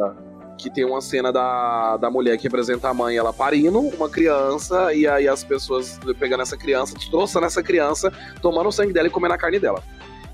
que 0.59 0.69
tem 0.69 0.83
uma 0.83 0.99
cena 0.99 1.31
da, 1.31 1.95
da 1.95 2.11
mulher 2.11 2.37
que 2.37 2.43
representa 2.43 2.89
a 2.89 2.93
mãe, 2.93 3.15
ela 3.15 3.31
parindo 3.31 3.79
uma 3.79 4.09
criança, 4.09 4.93
e 4.93 5.07
aí 5.07 5.27
as 5.27 5.43
pessoas 5.43 5.97
pegando 6.19 6.41
essa 6.41 6.57
criança, 6.57 6.95
destroçando 6.95 7.45
essa 7.45 7.63
criança, 7.63 8.11
tomando 8.41 8.67
o 8.67 8.71
sangue 8.71 8.91
dela 8.91 9.07
e 9.07 9.11
comendo 9.11 9.33
a 9.33 9.37
carne 9.37 9.57
dela. 9.57 9.81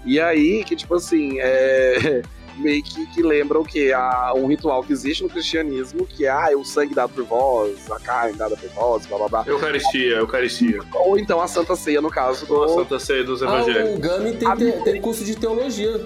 E 0.04 0.20
aí, 0.20 0.64
que 0.64 0.76
tipo 0.76 0.96
assim, 0.96 1.40
é. 1.40 2.22
meio 2.58 2.84
que, 2.84 3.06
que 3.08 3.22
lembra 3.22 3.60
o 3.60 3.66
que? 3.66 3.92
Um 4.36 4.48
ritual 4.48 4.84
que 4.84 4.94
existe 4.94 5.24
no 5.24 5.30
cristianismo, 5.30 6.06
que 6.06 6.26
é 6.26 6.30
ah, 6.30 6.48
é 6.52 6.56
o 6.56 6.64
sangue 6.64 6.94
dado 6.94 7.14
por 7.14 7.24
vós, 7.24 7.92
a 7.92 8.00
carne 8.00 8.38
dada 8.38 8.56
por 8.56 8.70
vós, 8.70 9.06
blá 9.06 9.18
blá 9.18 9.28
blá. 9.28 9.44
Eucaristia, 9.48 10.18
Eucaristia. 10.18 10.80
Ou 10.94 11.18
então 11.18 11.42
a 11.42 11.48
Santa 11.48 11.76
Ceia, 11.76 12.02
no 12.02 12.10
caso. 12.10 12.46
Do... 12.46 12.64
A 12.64 12.68
Santa 12.70 13.00
Ceia 13.00 13.24
dos 13.24 13.42
Evangelhos. 13.42 13.90
Ah, 13.90 13.96
o 13.96 14.00
Gami 14.00 14.34
tem, 14.34 14.56
tem, 14.56 14.84
tem 14.84 15.02
curso 15.02 15.24
de 15.24 15.36
teologia. 15.36 16.06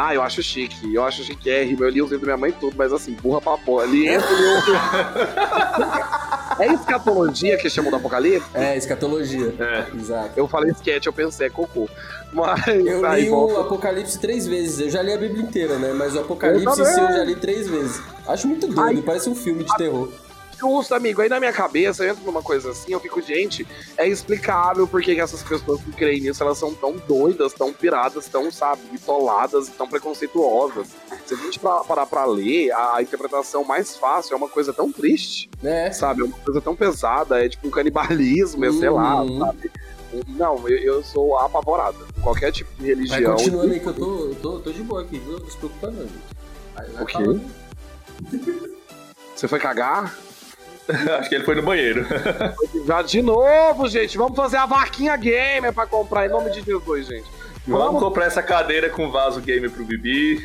Ah, 0.00 0.14
eu 0.14 0.22
acho 0.22 0.40
chique. 0.42 0.94
Eu 0.94 1.04
acho 1.04 1.24
chique. 1.24 1.50
É, 1.50 1.64
eu 1.64 1.88
li 1.88 2.00
os 2.00 2.10
livros 2.10 2.20
da 2.20 2.26
minha 2.26 2.36
mãe 2.36 2.52
tudo, 2.52 2.76
mas 2.76 2.92
assim, 2.92 3.14
burra 3.14 3.40
pra 3.40 3.58
porra. 3.58 3.82
Ali 3.82 4.06
entra 4.06 4.28
É 6.60 6.72
escatologia 6.72 7.56
que 7.56 7.70
chamam 7.70 7.90
do 7.90 7.96
Apocalipse? 7.96 8.48
É, 8.54 8.76
escatologia. 8.76 9.54
É. 9.58 9.96
Exato. 9.96 10.30
Eu 10.36 10.48
falei 10.48 10.72
sketch, 10.72 11.06
eu 11.06 11.12
pensei, 11.12 11.46
é 11.46 11.50
cocô. 11.50 11.88
Mas. 12.32 12.66
Eu 12.66 13.14
li 13.14 13.30
o 13.30 13.60
Apocalipse 13.60 14.18
três 14.20 14.46
vezes. 14.46 14.80
Eu 14.80 14.90
já 14.90 15.02
li 15.02 15.12
a 15.12 15.18
Bíblia 15.18 15.42
inteira, 15.42 15.78
né? 15.78 15.92
Mas 15.92 16.14
o 16.14 16.20
Apocalipse 16.20 16.80
eu, 16.80 16.86
eu 16.86 17.12
já 17.12 17.24
li 17.24 17.36
três 17.36 17.68
vezes. 17.68 18.00
Acho 18.26 18.46
muito 18.46 18.66
doido, 18.66 18.98
Ai, 18.98 19.02
parece 19.02 19.28
um 19.28 19.34
filme 19.34 19.64
de 19.64 19.76
terror. 19.76 20.08
Justo, 20.58 20.94
amigo. 20.94 21.22
Aí 21.22 21.28
na 21.28 21.38
minha 21.38 21.52
cabeça, 21.52 22.04
eu 22.04 22.10
entro 22.10 22.24
numa 22.24 22.42
coisa 22.42 22.70
assim, 22.70 22.92
eu 22.92 23.00
fico, 23.00 23.20
gente, 23.22 23.66
é 23.96 24.08
explicável 24.08 24.86
por 24.88 25.00
que 25.00 25.18
essas 25.20 25.42
pessoas 25.42 25.80
que 25.80 25.92
creem 25.92 26.20
nisso, 26.20 26.42
elas 26.42 26.58
são 26.58 26.74
tão 26.74 26.96
doidas, 26.96 27.52
tão 27.52 27.72
piradas, 27.72 28.26
tão, 28.26 28.50
sabe, 28.50 28.82
bitoladas, 28.90 29.68
tão 29.68 29.88
preconceituosas. 29.88 30.88
Se 31.26 31.34
a 31.34 31.36
gente 31.36 31.60
parar 31.60 32.06
pra 32.06 32.24
ler, 32.24 32.72
a 32.72 33.00
interpretação 33.00 33.62
mais 33.64 33.96
fácil 33.96 34.34
é 34.34 34.36
uma 34.36 34.48
coisa 34.48 34.72
tão 34.72 34.90
triste, 34.90 35.48
é. 35.62 35.92
sabe? 35.92 36.22
É 36.22 36.24
uma 36.24 36.38
coisa 36.38 36.60
tão 36.60 36.74
pesada, 36.74 37.44
é 37.44 37.48
tipo 37.48 37.68
um 37.68 37.70
canibalismo, 37.70 38.64
é, 38.64 38.72
sei 38.72 38.90
lá, 38.90 39.22
uhum. 39.22 39.38
sabe? 39.38 39.70
Não, 40.26 40.66
eu, 40.68 40.78
eu, 40.78 41.04
sou 41.04 41.38
apavorado. 41.38 41.98
Qualquer 42.22 42.50
tipo 42.50 42.70
de 42.80 42.86
religião. 42.86 43.34
Vai 43.34 43.44
continuando 43.44 43.72
aí 43.74 43.80
que 43.80 43.86
eu 43.86 43.94
tô, 43.94 44.24
eu 44.24 44.34
tô, 44.36 44.58
tô 44.60 44.72
de 44.72 44.82
boa 44.82 45.02
aqui, 45.02 45.18
viu? 45.18 45.38
Não 45.38 45.50
se 45.50 45.56
preocupa 45.56 45.90
não, 45.90 46.02
gente. 46.02 46.38
O 47.00 47.06
quê? 47.06 47.40
Você 49.36 49.46
foi 49.46 49.58
cagar? 49.58 50.16
Acho 51.18 51.28
que 51.28 51.34
ele 51.34 51.44
foi 51.44 51.54
no 51.54 51.62
banheiro. 51.62 52.06
Já 52.86 53.02
de 53.02 53.20
novo, 53.22 53.88
gente. 53.88 54.16
Vamos 54.16 54.36
fazer 54.36 54.56
a 54.56 54.66
vaquinha 54.66 55.16
gamer 55.16 55.72
pra 55.72 55.86
comprar 55.86 56.26
em 56.26 56.30
nome 56.30 56.50
de 56.50 56.62
Jesus, 56.62 57.06
gente. 57.06 57.26
Vamos, 57.66 57.86
Vamos 57.86 58.02
comprar 58.02 58.26
essa 58.26 58.42
cadeira 58.42 58.88
com 58.88 59.10
vaso 59.10 59.40
gamer 59.40 59.70
pro 59.70 59.84
Bibi. 59.84 60.42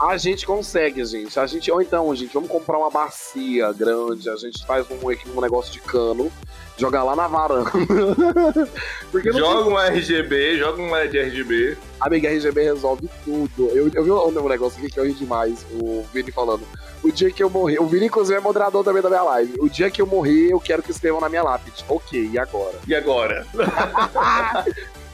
A 0.00 0.16
gente 0.16 0.46
consegue, 0.46 1.04
gente. 1.04 1.38
A 1.38 1.46
gente, 1.46 1.70
ou 1.70 1.82
então, 1.82 2.14
gente, 2.16 2.32
vamos 2.32 2.48
comprar 2.48 2.78
uma 2.78 2.90
bacia 2.90 3.70
grande. 3.72 4.30
A 4.30 4.36
gente 4.36 4.64
faz 4.64 4.86
um, 4.90 4.96
um 5.36 5.40
negócio 5.42 5.70
de 5.70 5.78
cano, 5.80 6.32
jogar 6.78 7.04
lá 7.04 7.14
na 7.14 7.28
varanda. 7.28 7.70
Joga 9.12 9.64
tem... 9.64 9.72
um 9.72 9.78
RGB, 9.78 10.56
joga 10.56 10.80
um 10.80 10.90
LED 10.90 11.18
RGB. 11.18 11.76
Amiga, 12.00 12.30
RGB 12.30 12.62
resolve 12.62 13.10
tudo. 13.24 13.68
Eu, 13.68 13.90
eu 13.92 14.04
vi 14.04 14.10
um 14.10 14.48
negócio 14.48 14.78
aqui 14.78 14.90
que 14.90 14.98
eu 14.98 15.04
ri 15.04 15.12
demais. 15.12 15.66
O 15.72 16.02
Vini 16.14 16.32
falando 16.32 16.66
o 17.02 17.10
dia 17.10 17.30
que 17.30 17.42
eu 17.42 17.50
morrer. 17.50 17.78
O 17.78 17.86
Vini, 17.86 18.06
inclusive, 18.06 18.38
é 18.38 18.40
moderador 18.40 18.84
também 18.84 19.02
da 19.02 19.10
minha 19.10 19.22
live. 19.22 19.54
O 19.60 19.68
dia 19.68 19.90
que 19.90 20.00
eu 20.00 20.06
morrer, 20.06 20.50
eu 20.50 20.60
quero 20.60 20.82
que 20.82 20.90
escrevam 20.90 21.20
na 21.20 21.28
minha 21.28 21.42
lápide. 21.42 21.84
Ok, 21.88 22.30
e 22.32 22.38
agora? 22.38 22.78
E 22.86 22.94
agora? 22.94 23.46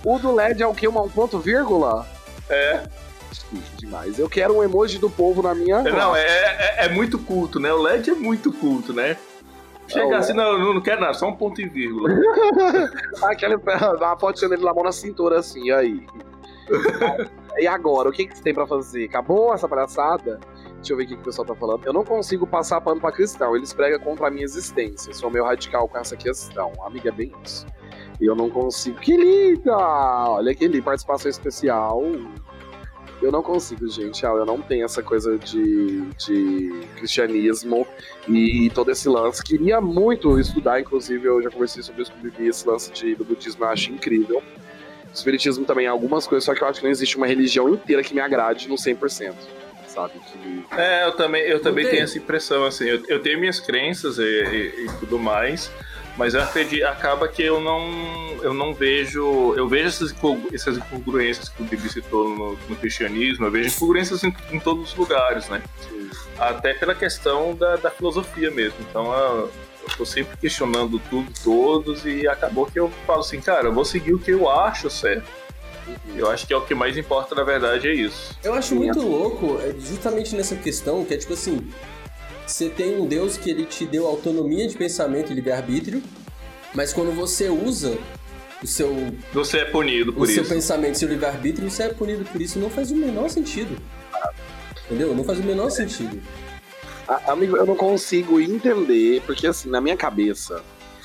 o 0.04 0.18
do 0.18 0.32
LED 0.32 0.62
é 0.62 0.66
o 0.66 0.74
quê? 0.74 0.86
Um 0.86 1.08
ponto 1.08 1.38
vírgula? 1.38 2.06
É. 2.48 2.84
Demais. 3.76 4.18
Eu 4.18 4.28
quero 4.28 4.56
um 4.56 4.62
emoji 4.62 4.98
do 4.98 5.10
povo 5.10 5.42
na 5.42 5.54
minha. 5.54 5.82
Não, 5.82 6.14
é, 6.16 6.24
é, 6.24 6.86
é 6.86 6.88
muito 6.88 7.18
culto, 7.18 7.60
né? 7.60 7.72
O 7.72 7.82
LED 7.82 8.10
é 8.10 8.14
muito 8.14 8.52
culto, 8.52 8.92
né? 8.92 9.16
Chega 9.88 10.18
assim, 10.18 10.32
não, 10.32 10.74
não 10.74 10.80
quero 10.80 11.00
nada, 11.00 11.14
só 11.14 11.28
um 11.28 11.36
ponto 11.36 11.60
e 11.60 11.68
vírgula. 11.68 12.10
Aquela 13.22 13.54
a 14.12 14.16
foto 14.18 14.48
dele 14.48 14.62
lá 14.62 14.74
mão 14.74 14.82
na 14.82 14.92
cintura 14.92 15.38
assim, 15.38 15.70
aí. 15.70 16.04
e 17.56 17.66
agora, 17.68 18.08
o 18.08 18.12
que, 18.12 18.26
que 18.26 18.36
você 18.36 18.42
tem 18.42 18.54
pra 18.54 18.66
fazer? 18.66 19.04
Acabou 19.04 19.54
essa 19.54 19.68
palhaçada? 19.68 20.40
Deixa 20.76 20.92
eu 20.92 20.96
ver 20.96 21.04
o 21.04 21.06
que 21.08 21.14
o 21.14 21.18
pessoal 21.18 21.46
tá 21.46 21.54
falando. 21.54 21.84
Eu 21.84 21.92
não 21.92 22.04
consigo 22.04 22.46
passar 22.46 22.80
pano 22.80 23.00
pra 23.00 23.10
cristão. 23.10 23.56
Eles 23.56 23.72
pregam 23.72 23.98
contra 24.00 24.28
a 24.28 24.30
minha 24.30 24.44
existência. 24.44 25.12
Sou 25.14 25.30
meio 25.30 25.44
radical 25.44 25.88
com 25.88 25.98
essa 25.98 26.16
questão. 26.16 26.72
Amiga, 26.84 27.08
é 27.08 27.12
bem 27.12 27.32
isso. 27.44 27.66
E 28.20 28.26
eu 28.26 28.36
não 28.36 28.50
consigo. 28.50 28.98
Que 28.98 29.16
linda! 29.16 29.76
Olha 29.76 30.54
que 30.54 30.68
linda. 30.68 30.84
Participação 30.84 31.30
especial. 31.30 32.02
Eu 33.20 33.32
não 33.32 33.42
consigo, 33.42 33.88
gente. 33.88 34.24
Eu 34.24 34.44
não 34.44 34.60
tenho 34.60 34.84
essa 34.84 35.02
coisa 35.02 35.38
de, 35.38 36.02
de 36.12 36.86
cristianismo 36.96 37.86
e 38.28 38.70
todo 38.74 38.90
esse 38.90 39.08
lance. 39.08 39.42
Queria 39.42 39.80
muito 39.80 40.38
estudar, 40.38 40.80
inclusive, 40.80 41.26
eu 41.26 41.42
já 41.42 41.50
conversei 41.50 41.82
sobre 41.82 42.02
isso 42.02 42.12
com 42.12 42.18
o 42.18 42.22
Bibi, 42.22 42.48
esse 42.48 42.68
lance 42.68 42.92
de, 42.92 43.14
do 43.14 43.24
budismo 43.24 43.64
eu 43.64 43.68
acho 43.68 43.90
incrível. 43.90 44.38
O 44.38 45.14
espiritismo 45.14 45.64
também, 45.64 45.86
algumas 45.86 46.26
coisas, 46.26 46.44
só 46.44 46.54
que 46.54 46.62
eu 46.62 46.68
acho 46.68 46.80
que 46.80 46.84
não 46.84 46.90
existe 46.90 47.16
uma 47.16 47.26
religião 47.26 47.68
inteira 47.68 48.02
que 48.02 48.14
me 48.14 48.20
agrade 48.20 48.68
no 48.68 48.74
100% 48.74 49.34
sabe? 49.96 50.20
Que... 50.20 50.76
É, 50.76 51.06
eu 51.06 51.12
também, 51.12 51.42
eu 51.42 51.58
também 51.58 51.88
tenho 51.88 52.02
essa 52.02 52.18
impressão, 52.18 52.64
assim, 52.66 52.84
eu, 52.84 53.02
eu 53.08 53.22
tenho 53.22 53.40
minhas 53.40 53.58
crenças 53.58 54.18
e, 54.18 54.22
e, 54.22 54.84
e 54.84 54.88
tudo 55.00 55.18
mais, 55.18 55.72
mas 56.16 56.34
eu 56.34 56.42
acredito, 56.42 56.84
acaba 56.84 57.28
que 57.28 57.42
eu 57.42 57.60
não, 57.60 57.82
eu 58.42 58.54
não 58.54 58.72
vejo, 58.72 59.54
eu 59.54 59.68
vejo 59.68 59.88
essas, 59.88 60.14
essas 60.52 60.78
incongruências 60.78 61.48
que 61.48 61.62
o 61.62 61.64
Bibi 61.64 61.88
citou 61.88 62.28
no, 62.28 62.58
no 62.68 62.76
cristianismo, 62.76 63.46
eu 63.46 63.50
vejo 63.50 63.68
incongruências 63.68 64.24
em, 64.24 64.34
em, 64.50 64.58
todos 64.58 64.92
os 64.92 64.96
lugares, 64.96 65.48
né? 65.48 65.62
Até 66.38 66.74
pela 66.74 66.94
questão 66.94 67.54
da, 67.54 67.76
da 67.76 67.90
filosofia 67.90 68.50
mesmo, 68.50 68.78
então 68.88 69.12
eu, 69.12 69.52
eu 69.82 69.96
tô 69.96 70.06
sempre 70.06 70.36
questionando 70.38 70.98
tudo, 71.10 71.30
todos, 71.44 72.06
e 72.06 72.26
acabou 72.26 72.66
que 72.66 72.78
eu 72.78 72.90
falo 73.06 73.20
assim, 73.20 73.40
cara, 73.40 73.68
eu 73.68 73.72
vou 73.72 73.84
seguir 73.84 74.14
o 74.14 74.18
que 74.18 74.30
eu 74.30 74.48
acho 74.48 74.88
certo 74.88 75.46
eu 76.16 76.30
acho 76.30 76.46
que 76.46 76.52
é 76.52 76.56
o 76.56 76.62
que 76.62 76.74
mais 76.74 76.96
importa, 76.96 77.34
na 77.34 77.44
verdade, 77.44 77.88
é 77.88 77.94
isso. 77.94 78.36
Eu 78.42 78.54
acho 78.54 78.74
muito 78.74 79.00
louco, 79.00 79.60
é, 79.60 79.72
justamente 79.78 80.34
nessa 80.34 80.56
questão, 80.56 81.04
que 81.04 81.14
é 81.14 81.16
tipo 81.16 81.32
assim: 81.32 81.68
você 82.46 82.68
tem 82.70 83.00
um 83.00 83.06
Deus 83.06 83.36
que 83.36 83.50
ele 83.50 83.66
te 83.66 83.84
deu 83.84 84.06
autonomia 84.06 84.68
de 84.68 84.76
pensamento 84.76 85.32
e 85.32 85.34
livre-arbítrio, 85.34 86.02
mas 86.72 86.92
quando 86.92 87.10
você 87.12 87.48
usa 87.48 87.98
o 88.62 88.66
seu. 88.66 88.94
Você 89.32 89.58
é 89.58 89.64
punido 89.64 90.12
por 90.12 90.22
o 90.22 90.30
isso. 90.30 90.40
O 90.40 90.44
seu 90.44 90.54
pensamento 90.54 90.94
e 90.94 90.98
seu 90.98 91.08
livre-arbítrio, 91.08 91.68
você 91.68 91.84
é 91.84 91.88
punido 91.88 92.24
por 92.24 92.40
isso. 92.40 92.58
Não 92.58 92.70
faz 92.70 92.90
o 92.90 92.96
menor 92.96 93.28
sentido. 93.28 93.76
Entendeu? 94.84 95.14
Não 95.14 95.24
faz 95.24 95.40
o 95.40 95.42
menor 95.42 95.70
sentido. 95.70 96.22
Amigo, 97.26 97.56
eu 97.56 97.66
não 97.66 97.76
consigo 97.76 98.40
entender, 98.40 99.22
porque 99.26 99.46
assim, 99.46 99.68
na 99.68 99.80
minha 99.80 99.96
cabeça, 99.96 100.62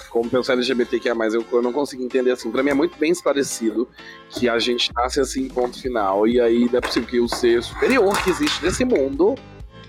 como 0.09 0.29
pensar 0.29 0.53
LGBTQIA+, 0.53 1.15
eu, 1.31 1.45
eu 1.51 1.61
não 1.61 1.71
consigo 1.71 2.03
entender 2.03 2.31
assim. 2.31 2.51
Pra 2.51 2.61
mim 2.61 2.69
é 2.71 2.73
muito 2.75 2.97
bem 2.97 3.11
esclarecido 3.11 3.87
que 4.29 4.47
a 4.47 4.59
gente 4.59 4.91
nasce 4.95 5.19
assim, 5.19 5.47
ponto 5.47 5.79
final, 5.79 6.27
e 6.27 6.39
aí 6.39 6.69
não 6.71 6.77
é 6.77 6.81
possível 6.81 7.09
que 7.09 7.19
o 7.19 7.27
ser 7.27 7.63
superior 7.63 8.23
que 8.23 8.29
existe 8.29 8.63
nesse 8.63 8.85
mundo 8.85 9.35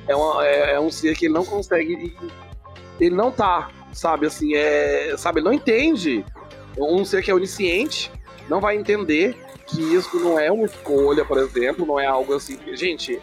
é, 0.06 0.16
uma, 0.16 0.46
é, 0.46 0.74
é 0.74 0.80
um 0.80 0.90
ser 0.90 1.16
que 1.16 1.26
ele 1.26 1.34
não 1.34 1.44
consegue. 1.44 2.16
Ele 3.00 3.14
não 3.14 3.30
tá, 3.30 3.70
sabe, 3.92 4.26
assim, 4.26 4.54
é. 4.54 5.14
Sabe, 5.16 5.40
ele 5.40 5.46
não 5.46 5.52
entende. 5.52 6.24
Um 6.78 7.04
ser 7.04 7.22
que 7.22 7.30
é 7.30 7.34
onisciente 7.34 8.10
não 8.48 8.60
vai 8.60 8.76
entender 8.76 9.36
que 9.66 9.80
isso 9.80 10.18
não 10.18 10.38
é 10.38 10.50
uma 10.50 10.64
escolha, 10.64 11.24
por 11.24 11.38
exemplo, 11.38 11.86
não 11.86 11.98
é 11.98 12.06
algo 12.06 12.34
assim. 12.34 12.58
Gente, 12.74 13.20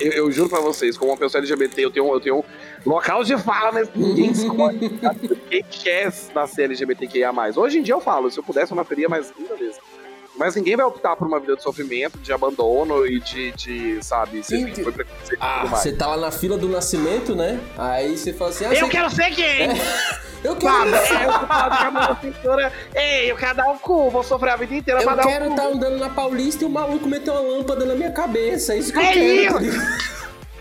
eu, 0.00 0.12
eu 0.12 0.32
juro 0.32 0.48
pra 0.48 0.60
vocês, 0.60 0.96
como 0.96 1.12
uma 1.12 1.16
pessoa 1.16 1.40
LGBT, 1.40 1.84
eu 1.84 1.90
tenho, 1.90 2.12
eu 2.12 2.20
tenho 2.20 2.44
local 2.84 3.22
de 3.22 3.36
fala, 3.36 3.72
mas 3.72 3.90
ninguém 3.94 4.30
escolhe. 4.30 4.78
Ninguém 4.80 5.64
quer 5.70 6.12
nascer 6.34 6.64
LGBTQIA. 6.64 7.30
Hoje 7.56 7.78
em 7.78 7.82
dia 7.82 7.94
eu 7.94 8.00
falo, 8.00 8.30
se 8.30 8.38
eu 8.38 8.42
pudesse, 8.42 8.72
eu 8.72 8.76
nasceria 8.76 9.08
mais 9.08 9.32
linda 9.38 9.56
vezes. 9.56 9.78
Mas 10.36 10.54
ninguém 10.54 10.76
vai 10.76 10.86
optar 10.86 11.16
por 11.16 11.26
uma 11.26 11.38
vida 11.38 11.56
de 11.56 11.62
sofrimento, 11.62 12.18
de 12.18 12.32
abandono 12.32 13.06
e 13.06 13.20
de, 13.20 13.52
de 13.52 13.98
sabe, 14.02 14.42
ser 14.42 14.72
foi 14.82 14.92
preconceito 14.92 15.38
ah, 15.40 15.66
Você 15.66 15.92
tá 15.92 16.06
lá 16.06 16.16
na 16.16 16.30
fila 16.30 16.56
do 16.56 16.68
nascimento, 16.68 17.34
né? 17.34 17.60
Aí 17.76 18.16
você 18.16 18.32
fala 18.32 18.50
assim... 18.50 18.64
Ah, 18.64 18.72
eu 18.72 18.86
você... 18.86 18.88
quero 18.88 19.10
ser 19.10 19.30
gay! 19.30 19.62
É. 19.62 20.20
Eu 20.42 20.56
quero. 20.56 20.72
Sabe? 20.72 21.22
É, 21.22 21.26
eu 21.26 21.32
com 21.32 21.52
a 21.52 21.90
mão 21.90 22.16
cintura. 22.18 22.72
Ei, 22.94 23.30
eu 23.30 23.36
quero 23.36 23.56
dar 23.56 23.70
o 23.72 23.78
cu, 23.78 24.08
vou 24.08 24.22
sofrer 24.22 24.52
a 24.52 24.56
vida 24.56 24.74
inteira 24.74 25.02
pra 25.02 25.12
Eu 25.12 25.16
dar 25.18 25.26
quero 25.26 25.44
o 25.44 25.48
cu. 25.48 25.54
estar 25.54 25.66
andando 25.68 25.98
na 25.98 26.08
Paulista 26.08 26.64
e 26.64 26.66
o 26.66 26.70
maluco 26.70 27.06
meter 27.06 27.30
uma 27.30 27.40
lâmpada 27.40 27.84
na 27.84 27.94
minha 27.94 28.10
cabeça. 28.10 28.72
É 28.72 28.78
isso 28.78 28.90
que 28.90 28.98
eu 28.98 29.02
É 29.02 29.12
quero. 29.12 29.62
isso! 29.62 29.78
tá? 29.78 29.98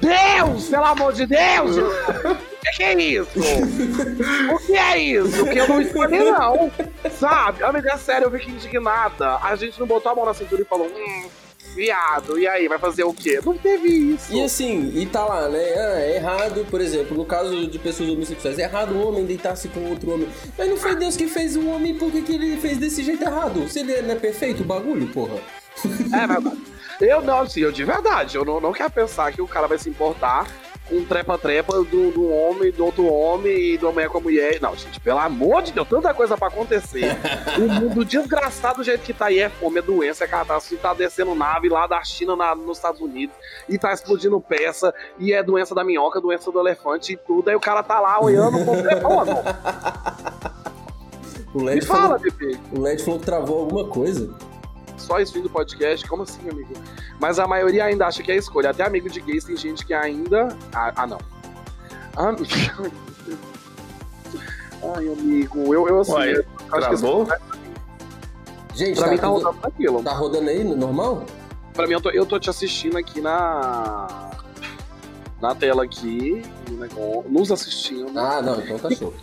Deus, 0.01 0.67
pelo 0.67 0.83
amor 0.83 1.13
de 1.13 1.25
Deus! 1.25 1.75
O 2.69 2.77
que, 2.77 2.83
é 2.83 2.93
isso? 2.93 3.39
O 4.53 4.59
que 4.59 4.77
é 4.77 4.97
isso? 4.97 5.45
Que 5.45 5.57
eu 5.57 5.67
não 5.67 5.81
escolhi, 5.81 6.19
não. 6.19 6.71
Sabe? 7.11 7.63
Amiga, 7.63 7.93
é 7.93 7.97
sério, 7.97 8.27
eu 8.27 8.31
fiquei 8.31 8.53
indignada. 8.53 9.37
A 9.37 9.55
gente 9.55 9.79
não 9.79 9.87
botou 9.87 10.11
a 10.11 10.15
mão 10.15 10.25
na 10.25 10.33
cintura 10.33 10.61
e 10.61 10.65
falou, 10.65 10.87
hum, 10.87 11.29
viado, 11.75 12.37
e 12.39 12.47
aí, 12.47 12.67
vai 12.67 12.77
fazer 12.77 13.03
o 13.03 13.13
quê? 13.13 13.39
Não 13.43 13.57
teve 13.57 13.87
isso. 13.87 14.33
E 14.33 14.43
assim, 14.43 14.91
e 14.95 15.05
tá 15.05 15.25
lá, 15.25 15.49
né? 15.49 15.59
Ah, 15.59 15.99
é 15.99 16.15
errado, 16.17 16.65
por 16.69 16.81
exemplo, 16.81 17.17
no 17.17 17.25
caso 17.25 17.67
de 17.67 17.79
pessoas 17.79 18.09
homossexuais, 18.09 18.59
é 18.59 18.63
errado 18.63 18.93
um 18.93 19.07
homem 19.07 19.25
deitar-se 19.25 19.67
com 19.69 19.89
outro 19.89 20.11
homem. 20.11 20.29
Mas 20.57 20.69
não 20.69 20.77
foi 20.77 20.95
Deus 20.95 21.17
que 21.17 21.27
fez 21.27 21.55
o 21.55 21.67
homem, 21.67 21.95
por 21.95 22.11
que, 22.11 22.21
que 22.21 22.33
ele 22.33 22.57
fez 22.57 22.77
desse 22.77 23.03
jeito 23.03 23.23
errado? 23.23 23.67
Se 23.67 23.79
ele 23.79 24.01
não 24.03 24.11
é 24.11 24.15
perfeito, 24.15 24.61
o 24.61 24.65
bagulho, 24.65 25.07
porra. 25.07 25.37
É 26.13 26.27
verdade. 26.27 26.57
Eu 26.99 27.21
não, 27.21 27.41
assim, 27.41 27.61
eu 27.61 27.71
de 27.71 27.85
verdade, 27.85 28.35
eu 28.35 28.43
não, 28.43 28.59
não 28.59 28.73
quero 28.73 28.91
pensar 28.91 29.31
que 29.31 29.41
o 29.41 29.47
cara 29.47 29.67
vai 29.67 29.77
se 29.77 29.89
importar 29.89 30.47
um 30.91 31.05
trepa-trepa 31.05 31.73
do, 31.83 32.11
do 32.11 32.29
homem, 32.31 32.71
do 32.71 32.83
outro 32.85 33.05
homem 33.05 33.73
e 33.73 33.77
da 33.77 33.91
mulher 33.91 34.09
com 34.09 34.17
a 34.17 34.21
mulher. 34.21 34.59
Não, 34.61 34.75
gente, 34.75 34.99
pelo 34.99 35.19
amor 35.19 35.61
de 35.61 35.71
Deus, 35.71 35.87
tanta 35.87 36.13
coisa 36.13 36.35
pra 36.37 36.47
acontecer. 36.47 37.05
o 37.57 37.67
mundo 37.67 38.03
desgraçado 38.03 38.77
do 38.77 38.83
jeito 38.83 39.01
que 39.03 39.13
tá 39.13 39.27
aí 39.27 39.39
é 39.39 39.49
fome, 39.49 39.79
é 39.79 39.81
doença, 39.81 40.23
é 40.23 40.27
catástrofe, 40.27 40.81
tá 40.81 40.93
descendo 40.93 41.35
nave 41.35 41.69
lá 41.69 41.85
da 41.87 42.03
China 42.03 42.35
na- 42.35 42.55
nos 42.55 42.77
Estados 42.77 42.99
Unidos 43.01 43.35
e 43.67 43.77
tá 43.77 43.93
explodindo 43.93 44.39
peça, 44.41 44.93
e 45.17 45.31
é 45.33 45.43
doença 45.43 45.75
da 45.75 45.83
minhoca, 45.83 46.19
doença 46.19 46.51
do 46.51 46.59
elefante 46.59 47.13
e 47.13 47.17
tudo. 47.17 47.49
Aí 47.49 47.55
o 47.55 47.59
cara 47.59 47.83
tá 47.83 47.99
lá 47.99 48.21
olhando 48.21 48.57
com 48.65 48.71
O 51.53 51.59
Me 51.61 51.65
LED, 51.65 51.85
fala, 51.85 52.01
falou, 52.01 52.19
bebê. 52.19 52.57
o 52.71 52.79
LED 52.81 53.03
falou 53.03 53.19
que 53.19 53.25
travou 53.25 53.59
alguma 53.61 53.87
coisa. 53.87 54.29
Só 54.99 55.19
isso 55.19 55.39
do 55.41 55.49
podcast, 55.49 56.07
como 56.07 56.23
assim, 56.23 56.47
amigo? 56.49 56.73
Mas 57.19 57.39
a 57.39 57.47
maioria 57.47 57.85
ainda 57.85 58.07
acha 58.07 58.21
que 58.23 58.31
é 58.31 58.35
escolha. 58.35 58.69
Até 58.69 58.83
amigo 58.83 59.09
de 59.09 59.19
gays 59.21 59.43
tem 59.43 59.55
gente 59.57 59.85
que 59.85 59.93
ainda. 59.93 60.55
Ah, 60.73 60.93
ah, 60.95 61.07
não. 61.07 61.19
Ah, 62.15 62.35
Ai, 64.95 65.07
amigo, 65.11 65.73
eu, 65.73 65.87
eu 65.87 65.99
assim. 65.99 66.11
Uai, 66.13 66.33
eu 66.33 66.45
acho 66.71 66.89
que? 66.89 68.77
Gente, 68.77 68.95
pra 68.95 69.05
tá, 69.05 69.11
mim 69.11 69.17
tá 69.17 69.27
tudo- 69.27 69.33
rodando 69.43 69.57
tranquilo. 69.61 70.03
tá 70.03 70.13
rodando 70.13 70.49
aí 70.49 70.63
no 70.63 70.75
normal? 70.75 71.25
Pra 71.73 71.85
mim, 71.87 71.93
eu 71.93 72.01
tô, 72.01 72.09
eu 72.11 72.25
tô 72.25 72.39
te 72.39 72.49
assistindo 72.49 72.97
aqui 72.97 73.19
na. 73.21 74.29
Na 75.41 75.55
tela 75.55 75.83
aqui, 75.85 76.41
no 76.69 76.77
negócio, 76.77 77.25
nos 77.29 77.51
assistindo. 77.51 78.17
Ah, 78.19 78.41
não, 78.41 78.59
então 78.61 78.77
tá 78.77 78.89
show. 78.91 79.13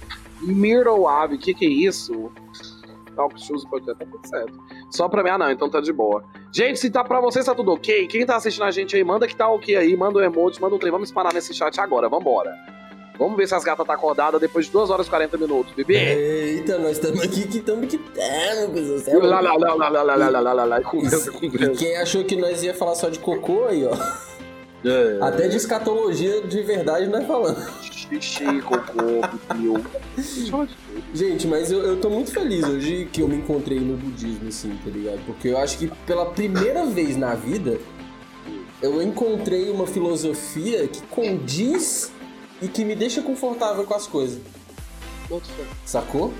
Myrtle 0.41 1.07
Ave, 1.07 1.35
o 1.37 1.39
que 1.39 1.53
que 1.55 1.67
é 1.67 1.69
isso? 1.69 2.31
Talk 3.17 3.41
shoes 3.43 3.65
pode 3.65 3.85
ter 3.87 3.95
tá 3.97 4.05
tudo 4.05 4.29
certo. 4.29 4.53
Só 4.91 5.09
pra 5.09 5.23
mim, 5.25 5.31
ah 5.31 5.39
não, 5.39 5.51
então 5.51 5.69
tá 5.71 5.81
de 5.81 5.93
boa. 5.93 6.23
Gente, 6.53 6.79
se 6.79 6.91
tá 6.91 7.03
pra 7.03 7.21
vocês 7.21 7.45
tá 7.47 7.55
tudo 7.55 7.73
ok, 7.73 8.07
quem 8.07 8.25
tá 8.27 8.37
assistindo 8.37 8.65
a 8.65 8.71
gente 8.71 8.95
aí, 8.95 9.03
manda 9.03 9.27
que 9.27 9.35
tá 9.35 9.49
ok 9.49 9.75
aí, 9.75 9.97
manda 9.97 10.19
o 10.19 10.23
emote, 10.23 10.61
manda 10.61 10.75
um 10.75 10.79
trem, 10.79 10.93
vamos 10.93 11.09
espanar 11.09 11.33
nesse 11.33 11.53
chat 11.55 11.81
agora, 11.81 12.09
vambora. 12.09 12.53
Vamos 13.19 13.35
ver 13.39 13.49
se 13.49 13.55
as 13.55 13.65
gatas 13.65 13.87
tá 13.87 13.95
acordadas 13.95 14.39
depois 14.39 14.67
de 14.67 14.73
2 14.73 14.91
horas 14.91 15.07
e 15.07 15.11
40 15.11 15.39
minutos, 15.39 15.73
bebê. 15.73 15.95
Eita, 15.97 16.77
nós 16.77 16.93
estamos 16.99 17.23
aqui 17.23 17.49
que 17.49 17.59
estamos 17.59 17.87
que 17.89 17.97
estamos, 17.97 18.89
você 19.03 19.11
é 19.11 19.17
Lá, 19.17 19.41
louco. 19.41 19.59
lá, 19.59 19.75
lá, 19.75 19.89
lá, 19.89 20.03
lá, 20.03 20.15
lá, 20.15 20.29
lá, 20.29 20.41
lá, 20.41 20.53
lá, 20.53 20.65
lá, 20.65 20.81
conversa, 20.83 21.31
E 21.31 21.49
conversa. 21.51 21.83
quem 21.83 21.97
achou 21.97 22.23
que 22.25 22.37
nós 22.37 22.63
ia 22.63 22.75
falar 22.75 22.95
só 22.95 23.09
de 23.09 23.19
cocô 23.19 23.65
aí, 23.65 23.87
ó. 23.87 23.95
É. 24.85 25.19
Até 25.23 25.49
de 25.49 25.57
escatologia 25.57 26.43
de 26.43 26.61
verdade 26.63 27.07
nós 27.09 27.27
falando. 27.27 27.57
Xixi, 27.81 28.61
cocô, 28.61 29.27
pipiu. 29.49 29.83
Gente, 31.15 31.47
mas 31.47 31.71
eu, 31.71 31.81
eu 31.83 31.97
tô 32.01 32.09
muito 32.11 32.31
feliz 32.33 32.65
hoje 32.65 33.09
que 33.13 33.21
eu 33.23 33.29
me 33.29 33.37
encontrei 33.37 33.79
no 33.81 33.97
budismo, 33.97 34.49
assim, 34.49 34.77
tá 34.85 34.91
ligado? 34.91 35.21
Porque 35.27 35.49
eu 35.49 35.59
acho 35.59 35.79
que 35.79 35.89
pela 36.07 36.27
primeira 36.27 36.85
vez 36.87 37.17
na 37.17 37.35
vida 37.35 37.79
eu 38.83 39.03
encontrei 39.03 39.71
uma 39.71 39.87
filosofia 39.87 40.87
que 40.87 41.01
condiz 41.03 42.13
e 42.61 42.69
que 42.69 42.85
me 42.85 42.95
deixa 42.95 43.23
confortável 43.23 43.85
com 43.85 43.95
as 43.95 44.07
coisas. 44.07 44.39
Sacou? 45.85 46.33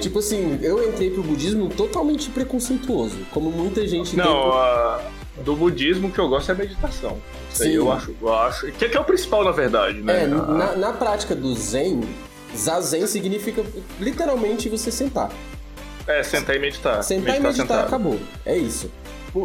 Tipo 0.00 0.18
assim, 0.20 0.58
eu 0.62 0.88
entrei 0.88 1.10
pro 1.10 1.22
budismo 1.22 1.68
totalmente 1.68 2.30
preconceituoso, 2.30 3.16
como 3.32 3.50
muita 3.50 3.86
gente 3.86 4.16
Não, 4.16 4.24
tem. 4.50 4.52
a- 4.60 5.00
do 5.44 5.54
budismo 5.56 6.10
que 6.10 6.18
eu 6.18 6.28
gosto 6.28 6.50
é 6.50 6.52
a 6.54 6.58
meditação. 6.58 7.18
Isso 7.52 7.62
aí 7.62 7.70
Sim. 7.70 7.74
eu 7.76 7.92
acho, 7.92 8.14
eu 8.20 8.34
acho. 8.34 8.66
Que, 8.72 8.88
que 8.88 8.96
é 8.96 9.00
o 9.00 9.04
principal, 9.04 9.44
na 9.44 9.50
verdade, 9.52 10.00
né? 10.02 10.22
É, 10.22 10.24
A- 10.24 10.28
na, 10.28 10.76
na 10.76 10.92
prática 10.92 11.34
do 11.34 11.54
Zen, 11.54 12.00
Zazen 12.56 13.06
significa 13.06 13.62
literalmente 14.00 14.68
você 14.68 14.90
sentar. 14.90 15.30
é, 16.06 16.22
sentar 16.22 16.56
e 16.56 16.58
meditar. 16.58 17.02
Sentar 17.02 17.36
e 17.36 17.40
meditar, 17.40 17.54
sentado. 17.54 17.86
acabou. 17.86 18.18
É 18.44 18.56
isso. 18.56 18.90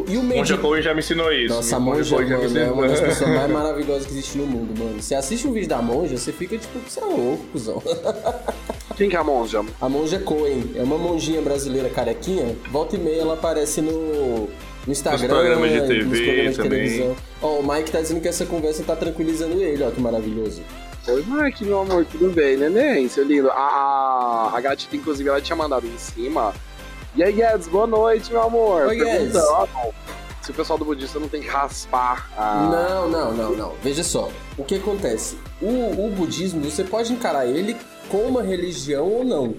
E 0.07 0.17
o 0.17 0.23
Monja 0.23 0.39
medita... 0.41 0.57
Cohen 0.57 0.81
já 0.81 0.93
me 0.95 0.99
ensinou 0.99 1.31
isso. 1.31 1.53
Nossa, 1.53 1.75
a 1.75 1.79
Monja 1.79 1.99
monja, 1.99 2.15
Cohen 2.15 2.27
já 2.27 2.37
me 2.37 2.47
mano, 2.47 2.59
é 2.59 2.71
uma 2.71 2.87
das 2.87 2.99
pessoas 3.01 3.29
mais 3.29 3.51
maravilhosas 3.51 4.05
que 4.07 4.13
existe 4.13 4.35
no 4.37 4.47
mundo, 4.47 4.79
mano. 4.79 4.99
Você 4.99 5.13
assiste 5.13 5.47
um 5.47 5.51
vídeo 5.53 5.69
da 5.69 5.79
monja, 5.79 6.17
você 6.17 6.31
fica 6.31 6.57
tipo, 6.57 6.79
você 6.79 6.99
é 6.99 7.03
louco, 7.05 7.45
cuzão. 7.51 7.83
Quem 8.97 9.09
que 9.09 9.15
é 9.15 9.19
a 9.19 9.23
monja? 9.23 9.63
A 9.79 9.87
monja 9.87 10.17
Cohen 10.17 10.71
é 10.75 10.81
uma 10.81 10.97
monjinha 10.97 11.39
brasileira 11.41 11.87
carequinha. 11.89 12.55
Volta 12.71 12.95
e 12.95 12.99
meia 12.99 13.21
ela 13.21 13.35
aparece 13.35 13.79
no, 13.81 14.49
no 14.87 14.91
Instagram. 14.91 15.27
programas 15.27 15.69
de 15.69 15.77
nos 15.77 15.87
TV 15.87 16.03
programas 16.25 16.51
de 16.51 16.55
também. 16.57 16.69
televisão. 16.69 17.15
Ó, 17.43 17.59
o 17.59 17.67
Mike 17.75 17.91
tá 17.91 18.01
dizendo 18.01 18.21
que 18.21 18.27
essa 18.27 18.45
conversa 18.47 18.83
tá 18.83 18.95
tranquilizando 18.95 19.61
ele, 19.61 19.83
ó, 19.83 19.91
que 19.91 20.01
maravilhoso. 20.01 20.63
Oi, 21.07 21.23
Mike, 21.27 21.63
meu 21.63 21.81
amor, 21.81 22.03
tudo 22.05 22.31
bem, 22.31 22.57
neném? 22.57 23.07
Seu 23.07 23.23
lindo. 23.23 23.51
A, 23.51 23.53
a, 23.53 24.57
a 24.57 24.59
gatita, 24.59 24.95
inclusive, 24.95 25.29
ela 25.29 25.39
tinha 25.39 25.55
mandado 25.55 25.85
em 25.85 25.97
cima. 25.99 26.51
E 27.15 27.23
aí, 27.23 27.31
Guedes, 27.31 27.67
boa 27.67 27.85
noite, 27.85 28.31
meu 28.31 28.41
amor. 28.41 28.87
Oi, 28.87 28.95
Guedes. 28.95 29.33
Se 30.41 30.49
o 30.49 30.53
pessoal 30.55 30.79
do 30.79 30.85
budista 30.85 31.19
não 31.19 31.29
tem 31.29 31.41
que 31.41 31.47
raspar 31.47 32.31
a... 32.35 32.69
Não, 32.71 33.07
não, 33.07 33.33
não, 33.35 33.55
não. 33.55 33.73
Veja 33.83 34.03
só. 34.03 34.31
O 34.57 34.63
que 34.63 34.75
acontece? 34.75 35.37
O, 35.61 36.07
o 36.07 36.09
budismo, 36.09 36.63
você 36.63 36.83
pode 36.83 37.13
encarar 37.13 37.45
ele 37.45 37.77
como 38.09 38.23
uma 38.23 38.41
religião 38.41 39.07
ou 39.07 39.23
não. 39.23 39.55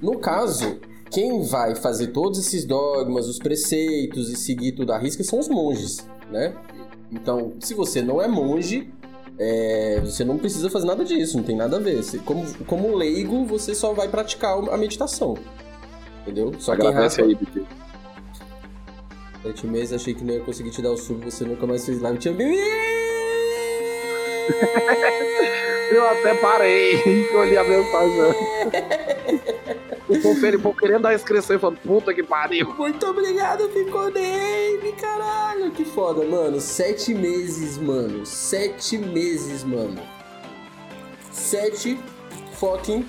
No 0.00 0.18
caso, 0.18 0.80
quem 1.10 1.46
vai 1.46 1.74
fazer 1.74 2.06
todos 2.06 2.38
esses 2.38 2.64
dogmas, 2.64 3.28
os 3.28 3.38
preceitos 3.38 4.30
e 4.30 4.36
seguir 4.36 4.72
tudo 4.72 4.94
à 4.94 4.98
risca 4.98 5.22
são 5.22 5.38
os 5.38 5.48
monges, 5.48 6.08
né? 6.30 6.54
Então, 7.10 7.52
se 7.60 7.74
você 7.74 8.00
não 8.00 8.20
é 8.20 8.26
monge, 8.26 8.90
é, 9.38 10.00
você 10.00 10.24
não 10.24 10.38
precisa 10.38 10.68
fazer 10.70 10.86
nada 10.86 11.04
disso, 11.04 11.36
não 11.36 11.44
tem 11.44 11.56
nada 11.56 11.76
a 11.76 11.80
ver. 11.80 11.96
Você- 12.02 12.18
como, 12.18 12.44
como 12.66 12.94
leigo, 12.96 13.44
você 13.44 13.74
só 13.74 13.92
vai 13.92 14.08
praticar 14.08 14.56
a 14.70 14.76
meditação. 14.76 15.36
Entendeu? 16.22 16.52
Só 16.58 16.76
quem 16.76 16.86
Agradece 16.86 17.20
raspa, 17.20 17.22
aí, 17.22 17.34
Bibi. 17.34 17.66
Sete 19.42 19.66
meses, 19.66 19.92
achei 19.92 20.14
que 20.14 20.22
não 20.22 20.34
ia 20.34 20.40
conseguir 20.40 20.70
te 20.70 20.80
dar 20.80 20.92
o 20.92 20.96
sub, 20.96 21.24
você 21.24 21.44
nunca 21.44 21.66
mais 21.66 21.84
fez 21.84 22.00
live. 22.00 22.18
Tinha 22.18 22.34
Eu 25.92 26.08
até 26.08 26.34
parei 26.36 26.96
que 27.02 27.34
eu 27.34 27.44
li 27.44 27.58
a 27.58 27.64
mensagem. 27.64 28.34
o 30.12 30.60
povo 30.60 30.76
querendo 30.76 31.02
dar 31.02 31.14
inscrição 31.14 31.56
e 31.56 31.58
falando, 31.58 31.78
puta 31.78 32.12
que 32.12 32.22
pariu. 32.22 32.72
Muito 32.74 33.06
obrigado, 33.06 33.68
ficou 33.70 34.10
nele, 34.10 34.92
caralho. 34.92 35.70
Que 35.70 35.84
foda, 35.84 36.24
mano. 36.24 36.60
Sete 36.60 37.14
meses, 37.14 37.78
mano. 37.78 38.24
Sete 38.26 38.98
meses, 38.98 39.64
mano. 39.64 40.00
Sete 41.30 41.98
fucking 42.54 43.06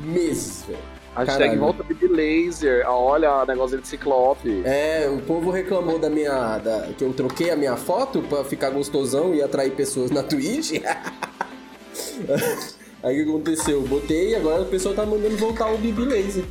meses, 0.00 0.64
velho. 0.66 0.78
Hashtag 1.14 1.38
Caralho. 1.40 1.60
volta 1.60 1.82
Bibi 1.82 2.06
Laser. 2.06 2.86
Ah, 2.86 2.94
Olha, 2.94 3.44
negócio 3.44 3.80
de 3.80 3.86
ciclope. 3.88 4.62
É, 4.64 5.10
o 5.12 5.20
povo 5.20 5.50
reclamou 5.50 5.98
da 5.98 6.08
minha. 6.08 6.58
Da, 6.58 6.88
que 6.96 7.02
eu 7.02 7.12
troquei 7.12 7.50
a 7.50 7.56
minha 7.56 7.76
foto 7.76 8.22
pra 8.22 8.44
ficar 8.44 8.70
gostosão 8.70 9.34
e 9.34 9.42
atrair 9.42 9.72
pessoas 9.72 10.10
na 10.10 10.22
Twitch. 10.22 10.80
Aí 13.02 13.20
o 13.20 13.24
que 13.24 13.30
aconteceu? 13.30 13.80
Eu 13.82 13.88
botei 13.88 14.30
e 14.30 14.34
agora 14.34 14.62
o 14.62 14.66
pessoal 14.66 14.94
tá 14.94 15.06
mandando 15.06 15.36
voltar 15.36 15.72
o 15.72 15.78
Bibi 15.78 16.04
Laser. 16.04 16.44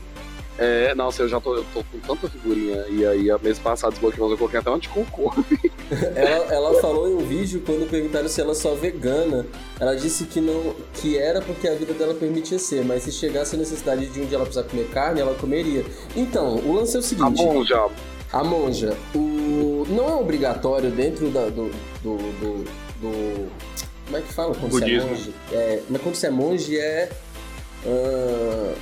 É, 0.57 0.93
nossa, 0.93 1.21
eu 1.23 1.29
já 1.29 1.39
tô, 1.39 1.55
eu 1.55 1.65
tô 1.73 1.83
com 1.83 1.99
tanta 1.99 2.27
figurinha. 2.29 2.85
E 2.89 3.05
aí, 3.05 3.31
a 3.31 3.37
mês 3.37 3.57
passado, 3.57 3.91
desbloqueou, 3.91 4.29
eu 4.29 4.37
coloquei 4.37 4.59
até 4.59 4.69
um 4.69 4.79
cocô. 4.79 5.33
Ela, 6.15 6.53
ela 6.53 6.81
falou 6.81 7.09
em 7.09 7.15
um 7.15 7.25
vídeo 7.25 7.63
quando 7.65 7.89
perguntaram 7.89 8.27
se 8.27 8.39
ela 8.39 8.51
é 8.51 8.55
só 8.55 8.75
vegana. 8.75 9.45
Ela 9.79 9.95
disse 9.95 10.25
que 10.25 10.39
não 10.39 10.75
que 10.93 11.17
era 11.17 11.41
porque 11.41 11.67
a 11.67 11.73
vida 11.73 11.93
dela 11.93 12.13
permitia 12.13 12.59
ser, 12.59 12.85
mas 12.85 13.03
se 13.03 13.11
chegasse 13.11 13.55
a 13.55 13.57
necessidade 13.57 14.05
de 14.05 14.21
um 14.21 14.25
dia 14.25 14.35
ela 14.35 14.45
precisar 14.45 14.67
comer 14.67 14.87
carne, 14.89 15.19
ela 15.19 15.33
comeria. 15.33 15.83
Então, 16.15 16.57
o 16.57 16.73
lance 16.73 16.95
é 16.95 16.99
o 16.99 17.01
seguinte: 17.01 17.43
bom, 17.43 17.63
já. 17.65 17.89
a 18.31 18.43
monja, 18.43 18.95
o, 19.15 19.83
não 19.89 20.09
é 20.09 20.13
obrigatório 20.15 20.91
dentro 20.91 21.29
da, 21.29 21.45
do, 21.49 21.71
do, 22.03 22.17
do, 22.17 22.65
do- 23.01 23.49
Como 24.09 24.17
é 24.17 24.21
que 24.21 24.33
fala 24.33 24.55
quando 24.55 24.71
você 24.71 24.77
é 24.77 24.87
Budismo. 24.87 25.09
monge? 25.09 25.33
É, 25.51 25.83
mas 25.87 26.01
quando 26.01 26.15
você 26.15 26.27
é 26.27 26.29
monge 26.31 26.79
é. 26.79 27.11
ah, 27.85 28.75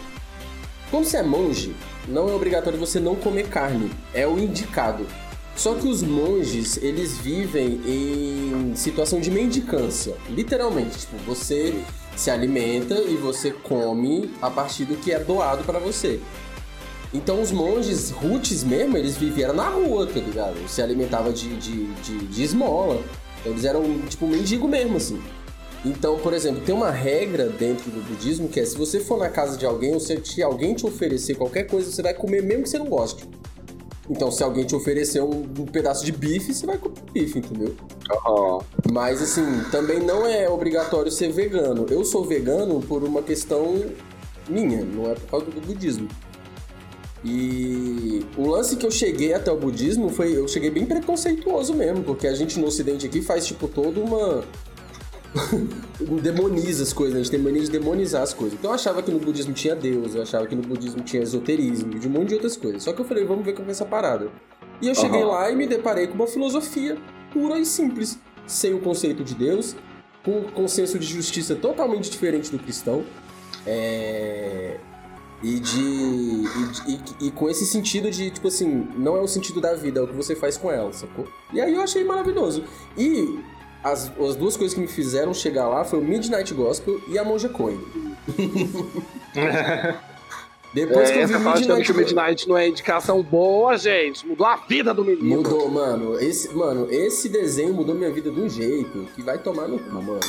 quando 0.89 1.03
você 1.03 1.17
é 1.17 1.23
monge, 1.23 1.75
não 2.07 2.30
é 2.30 2.33
obrigatório 2.33 2.80
você 2.80 2.97
não 2.97 3.14
comer 3.14 3.49
carne. 3.49 3.91
É 4.14 4.25
o 4.25 4.39
indicado. 4.39 5.06
Só 5.53 5.73
que 5.73 5.85
os 5.85 6.01
monges, 6.01 6.77
eles 6.77 7.17
vivem 7.17 7.81
em 7.85 8.73
situação 8.73 9.19
de 9.19 9.30
mendicância. 9.30 10.15
Literalmente. 10.30 10.99
Tipo, 10.99 11.17
você 11.25 11.83
se 12.15 12.31
alimenta 12.31 12.95
e 12.95 13.17
você 13.17 13.51
come 13.51 14.33
a 14.41 14.49
partir 14.49 14.85
do 14.85 14.95
que 14.95 15.11
é 15.11 15.19
doado 15.19 15.65
para 15.65 15.77
você. 15.77 16.22
Então 17.14 17.41
os 17.41 17.51
monges 17.51 18.11
roots 18.11 18.64
mesmo, 18.64 18.97
eles 18.97 19.17
viveram 19.17 19.53
na 19.53 19.67
rua, 19.67 20.07
tá 20.07 20.19
ligado? 20.19 20.56
Se 20.69 20.81
alimentavam 20.81 21.33
de, 21.33 21.53
de, 21.57 21.85
de, 21.95 22.17
de 22.27 22.43
esmola. 22.43 23.03
Eles 23.45 23.66
eram 23.66 23.83
tipo 24.07 24.27
mendigo 24.27 24.67
mesmo, 24.67 24.98
assim. 24.98 25.22
Então, 25.85 26.17
por 26.17 26.33
exemplo, 26.33 26.61
tem 26.66 26.74
uma 26.74 26.90
regra 26.90 27.48
dentro 27.48 27.90
do 27.90 28.01
budismo 28.07 28.49
que 28.49 28.59
é 28.59 28.66
se 28.66 28.77
você 28.77 28.99
for 28.99 29.17
na 29.17 29.30
casa 29.30 29.57
de 29.57 29.66
alguém 29.66 29.93
ou 29.93 29.99
se 29.99 30.43
alguém 30.43 30.74
te 30.74 30.85
oferecer 30.85 31.35
qualquer 31.35 31.64
coisa, 31.64 31.91
você 31.91 32.01
vai 32.01 32.14
comer 32.14 32.43
mesmo 32.43 32.64
que 32.64 32.69
você 32.69 32.80
não 32.80 32.88
goste. 32.88 33.25
Então, 34.09 34.32
se 34.32 34.41
alguém 34.41 34.66
te 34.66 34.74
oferecer 34.74 35.22
um, 35.22 35.41
um 35.41 35.66
pedaço 35.66 36.06
de 36.06 36.11
bife, 36.14 36.53
você 36.53 36.66
vai 36.66 36.77
comer 36.77 36.95
bife, 37.14 37.40
entendeu? 37.40 37.75
Uhum. 38.25 38.59
Mas, 38.91 39.22
assim, 39.22 39.45
também 39.69 39.99
não 39.99 40.25
é 40.25 40.49
obrigatório 40.49 41.11
ser 41.11 41.32
vegano. 41.32 41.85
Eu 41.90 42.06
sou 42.06 42.24
vegano 42.24 42.82
por 42.82 43.03
uma 43.03 43.22
questão 43.22 43.83
minha, 44.49 44.83
não 44.83 45.11
é 45.11 45.14
por 45.14 45.30
causa 45.30 45.45
do 45.48 45.59
budismo. 45.59 46.07
E 47.23 48.25
o 48.37 48.47
lance 48.47 48.75
que 48.75 48.85
eu 48.85 48.91
cheguei 48.91 49.33
até 49.33 49.51
o 49.51 49.57
budismo 49.57 50.09
foi. 50.09 50.37
Eu 50.37 50.47
cheguei 50.47 50.69
bem 50.69 50.85
preconceituoso 50.85 51.73
mesmo, 51.73 52.03
porque 52.03 52.27
a 52.27 52.33
gente 52.33 52.59
no 52.59 52.67
ocidente 52.67 53.05
aqui 53.05 53.21
faz, 53.21 53.45
tipo, 53.45 53.67
toda 53.67 53.99
uma 53.99 54.43
demoniza 56.21 56.83
as 56.83 56.93
coisas, 56.93 57.15
a 57.15 57.17
gente 57.19 57.31
tem 57.31 57.39
mania 57.39 57.61
de 57.61 57.69
demonizar 57.69 58.21
as 58.21 58.33
coisas. 58.33 58.57
Então 58.57 58.71
eu 58.71 58.75
achava 58.75 59.01
que 59.01 59.11
no 59.11 59.19
budismo 59.19 59.53
tinha 59.53 59.75
Deus, 59.75 60.15
eu 60.15 60.21
achava 60.21 60.47
que 60.47 60.55
no 60.55 60.61
budismo 60.61 61.01
tinha 61.01 61.21
esoterismo, 61.21 61.97
de 61.97 62.07
um 62.07 62.11
monte 62.11 62.29
de 62.29 62.33
outras 62.35 62.55
coisas. 62.55 62.83
Só 62.83 62.93
que 62.93 63.01
eu 63.01 63.05
falei, 63.05 63.25
vamos 63.25 63.45
ver 63.45 63.53
como 63.53 63.67
é 63.67 63.71
essa 63.71 63.85
parada. 63.85 64.29
E 64.81 64.87
eu 64.87 64.95
cheguei 64.95 65.23
uhum. 65.23 65.29
lá 65.29 65.49
e 65.51 65.55
me 65.55 65.67
deparei 65.67 66.07
com 66.07 66.13
uma 66.13 66.27
filosofia 66.27 66.97
pura 67.33 67.57
e 67.57 67.65
simples, 67.65 68.19
sem 68.45 68.73
o 68.73 68.79
conceito 68.79 69.23
de 69.23 69.35
Deus, 69.35 69.75
com 70.23 70.39
um 70.39 70.43
consenso 70.43 70.99
de 70.99 71.05
justiça 71.05 71.55
totalmente 71.55 72.09
diferente 72.09 72.51
do 72.51 72.59
cristão. 72.59 73.03
É... 73.65 74.77
E 75.43 75.59
de. 75.59 75.80
E, 75.80 76.45
e, 76.88 77.27
e, 77.27 77.32
com 77.32 77.49
esse 77.49 77.66
sentido 77.66 78.09
de, 78.09 78.32
tipo 78.32 78.48
assim, 78.48 78.88
não 78.95 79.16
é 79.16 79.22
o 79.22 79.27
sentido 79.27 79.61
da 79.61 79.75
vida, 79.75 79.99
é 79.99 80.03
o 80.03 80.07
que 80.07 80.16
você 80.16 80.35
faz 80.35 80.57
com 80.57 80.72
ela, 80.72 80.91
sacou? 80.91 81.27
E 81.53 81.61
aí 81.61 81.74
eu 81.74 81.82
achei 81.82 82.03
maravilhoso. 82.03 82.64
E 82.98 83.40
as, 83.83 84.11
as 84.19 84.35
duas 84.35 84.57
coisas 84.57 84.74
que 84.74 84.82
me 84.82 84.88
fizeram 84.88 85.33
chegar 85.33 85.67
lá 85.67 85.85
foi 85.85 85.99
o 85.99 86.03
Midnight 86.03 86.53
Gospel 86.53 86.99
e 87.07 87.19
a 87.19 87.24
Monja 87.24 87.49
Coin. 87.49 87.80
Depois 90.74 91.09
é, 91.09 91.14
que 91.14 91.19
eu 91.19 91.27
vi 91.27 91.33
essa 91.33 91.53
Midnight, 91.53 91.85
que 91.85 91.91
o 91.91 91.95
Midnight 91.95 92.48
não 92.49 92.57
é 92.57 92.67
indicação 92.67 93.24
boa, 93.24 93.77
gente. 93.77 94.27
Mudou 94.27 94.45
a 94.45 94.57
vida 94.57 94.93
do 94.93 95.03
menino. 95.03 95.38
Mudou, 95.38 95.69
mano. 95.69 96.19
Esse, 96.19 96.53
mano, 96.53 96.88
esse 96.91 97.30
desenho 97.30 97.74
mudou 97.74 97.95
minha 97.95 98.11
vida 98.11 98.30
de 98.30 98.40
um 98.40 98.49
jeito 98.49 99.07
que 99.16 99.22
vai 99.22 99.38
tomar 99.38 99.67
no 99.67 99.80
cu, 99.80 99.93
mano. 99.93 100.19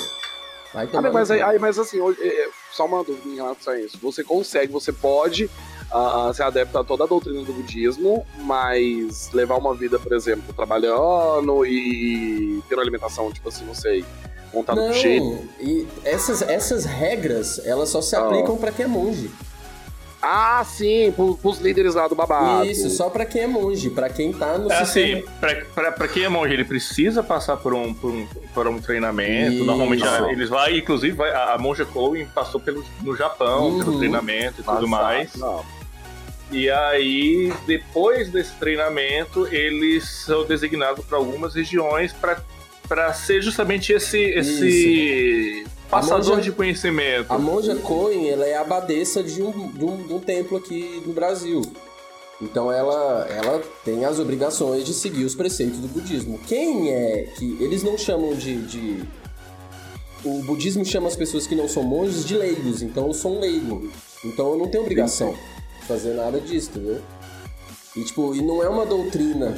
Ah, 0.75 1.11
mas, 1.13 1.31
aí, 1.31 1.59
mas 1.59 1.79
assim, 1.79 2.01
hoje, 2.01 2.19
é, 2.21 2.45
é, 2.45 2.49
só 2.73 2.87
uma 2.87 3.03
dúvida 3.03 3.29
em 3.29 3.37
relação 3.37 3.73
a 3.73 3.81
isso. 3.81 3.99
Você 4.03 4.23
consegue, 4.23 4.73
você 4.73 4.93
pode 4.93 5.45
uh, 5.45 6.33
ser 6.35 6.43
adepto 6.43 6.79
a 6.79 6.85
toda 6.85 7.05
a 7.05 7.07
doutrina 7.07 7.43
do 7.43 7.53
budismo, 7.53 8.27
mas 8.41 9.31
levar 9.33 9.57
uma 9.57 9.75
vida, 9.75 9.99
por 9.99 10.13
exemplo, 10.13 10.53
trabalhando 10.53 11.65
e 11.65 12.63
ter 12.69 12.75
uma 12.75 12.83
alimentação, 12.83 13.33
tipo 13.33 13.49
assim, 13.49 13.65
não 13.65 13.75
sei, 13.75 14.05
montada 14.53 14.89
do 14.89 14.93
jeito. 14.93 15.49
E 15.59 15.87
essas, 16.05 16.43
essas 16.43 16.85
regras, 16.85 17.65
elas 17.65 17.89
só 17.89 18.03
se 18.03 18.15
aplicam 18.15 18.57
para 18.57 18.71
quem 18.71 18.85
é 18.85 18.89
monge. 18.89 19.31
Ah, 20.21 20.65
sim, 20.65 21.15
pros 21.41 21.59
líderes 21.61 21.95
lá 21.95 22.09
do 22.09 22.15
babado. 22.15 22.67
Isso, 22.67 22.91
só 22.91 23.09
pra 23.09 23.25
quem 23.25 23.43
é 23.43 23.47
monge, 23.47 23.89
pra 23.89 24.09
quem 24.09 24.33
tá 24.33 24.59
no 24.59 24.71
é 24.71 24.85
sistema. 24.85 25.19
Assim, 25.19 25.25
pra, 25.41 25.55
pra, 25.75 25.93
pra 25.93 26.09
quem 26.09 26.25
é 26.25 26.29
monge, 26.29 26.53
ele 26.53 26.65
precisa 26.65 27.23
passar 27.23 27.57
por 27.57 27.73
um, 27.73 27.95
por 27.95 28.11
um, 28.11 28.27
por 28.53 28.67
um 28.67 28.81
treinamento. 28.81 29.57
Isso. 29.57 29.65
Normalmente 29.65 30.05
eles 30.31 30.49
vão, 30.49 30.69
inclusive 30.71 31.17
vai, 31.17 31.31
a, 31.31 31.55
a 31.55 31.59
monja 31.59 31.85
Chloe 31.85 32.27
passou 32.35 32.61
pelo, 32.61 32.85
no 33.03 33.17
Japão, 33.17 33.69
uhum. 33.69 33.79
pelo 33.79 33.99
treinamento 33.99 34.61
e 34.61 34.65
tudo 34.65 34.89
mais. 34.89 35.35
Não. 35.37 35.65
E 36.51 36.69
aí, 36.71 37.53
depois 37.67 38.31
desse 38.31 38.55
treinamento, 38.55 39.47
eles 39.49 40.09
são 40.09 40.45
designados 40.47 41.05
para 41.05 41.19
algumas 41.19 41.55
regiões 41.55 42.13
para 42.13 43.13
ser 43.13 43.43
justamente 43.43 43.93
esse, 43.93 44.19
esse 44.19 45.65
passador 45.89 46.37
monja, 46.37 46.43
de 46.43 46.53
conhecimento. 46.53 47.33
A 47.33 47.39
monja 47.39 47.75
Cohen, 47.77 48.29
ela 48.29 48.47
é 48.47 48.57
abadesa 48.57 49.23
de 49.23 49.43
um, 49.43 49.69
de 49.69 49.85
um, 49.85 49.97
de 50.07 50.13
um 50.13 50.21
templo 50.21 50.57
aqui 50.57 51.03
no 51.07 51.13
Brasil. 51.13 51.63
Então 52.41 52.71
ela, 52.71 53.27
ela 53.29 53.63
tem 53.85 54.05
as 54.05 54.19
obrigações 54.19 54.85
de 54.85 54.95
seguir 54.95 55.25
os 55.25 55.35
preceitos 55.35 55.79
do 55.79 55.89
budismo. 55.89 56.39
Quem 56.47 56.93
é 56.93 57.33
que. 57.37 57.57
Eles 57.61 57.83
não 57.83 57.99
chamam 57.99 58.35
de, 58.35 58.63
de. 58.63 59.05
O 60.25 60.43
budismo 60.43 60.85
chama 60.85 61.09
as 61.09 61.17
pessoas 61.17 61.47
que 61.47 61.55
não 61.55 61.69
são 61.69 61.83
monges 61.83 62.25
de 62.25 62.37
leigos, 62.37 62.83
então 62.83 63.07
eu 63.09 63.15
sou 63.15 63.37
um 63.37 63.41
leigo. 63.41 63.91
Então 64.25 64.53
eu 64.53 64.59
não 64.59 64.69
tenho 64.69 64.83
obrigação 64.83 65.35
fazer 65.87 66.15
nada 66.15 66.41
disso, 66.41 66.71
entendeu? 66.71 67.01
E, 67.97 68.05
tipo, 68.05 68.35
e 68.35 68.43
não 68.43 68.63
é 68.63 68.69
uma 68.69 68.85
doutrina 68.85 69.57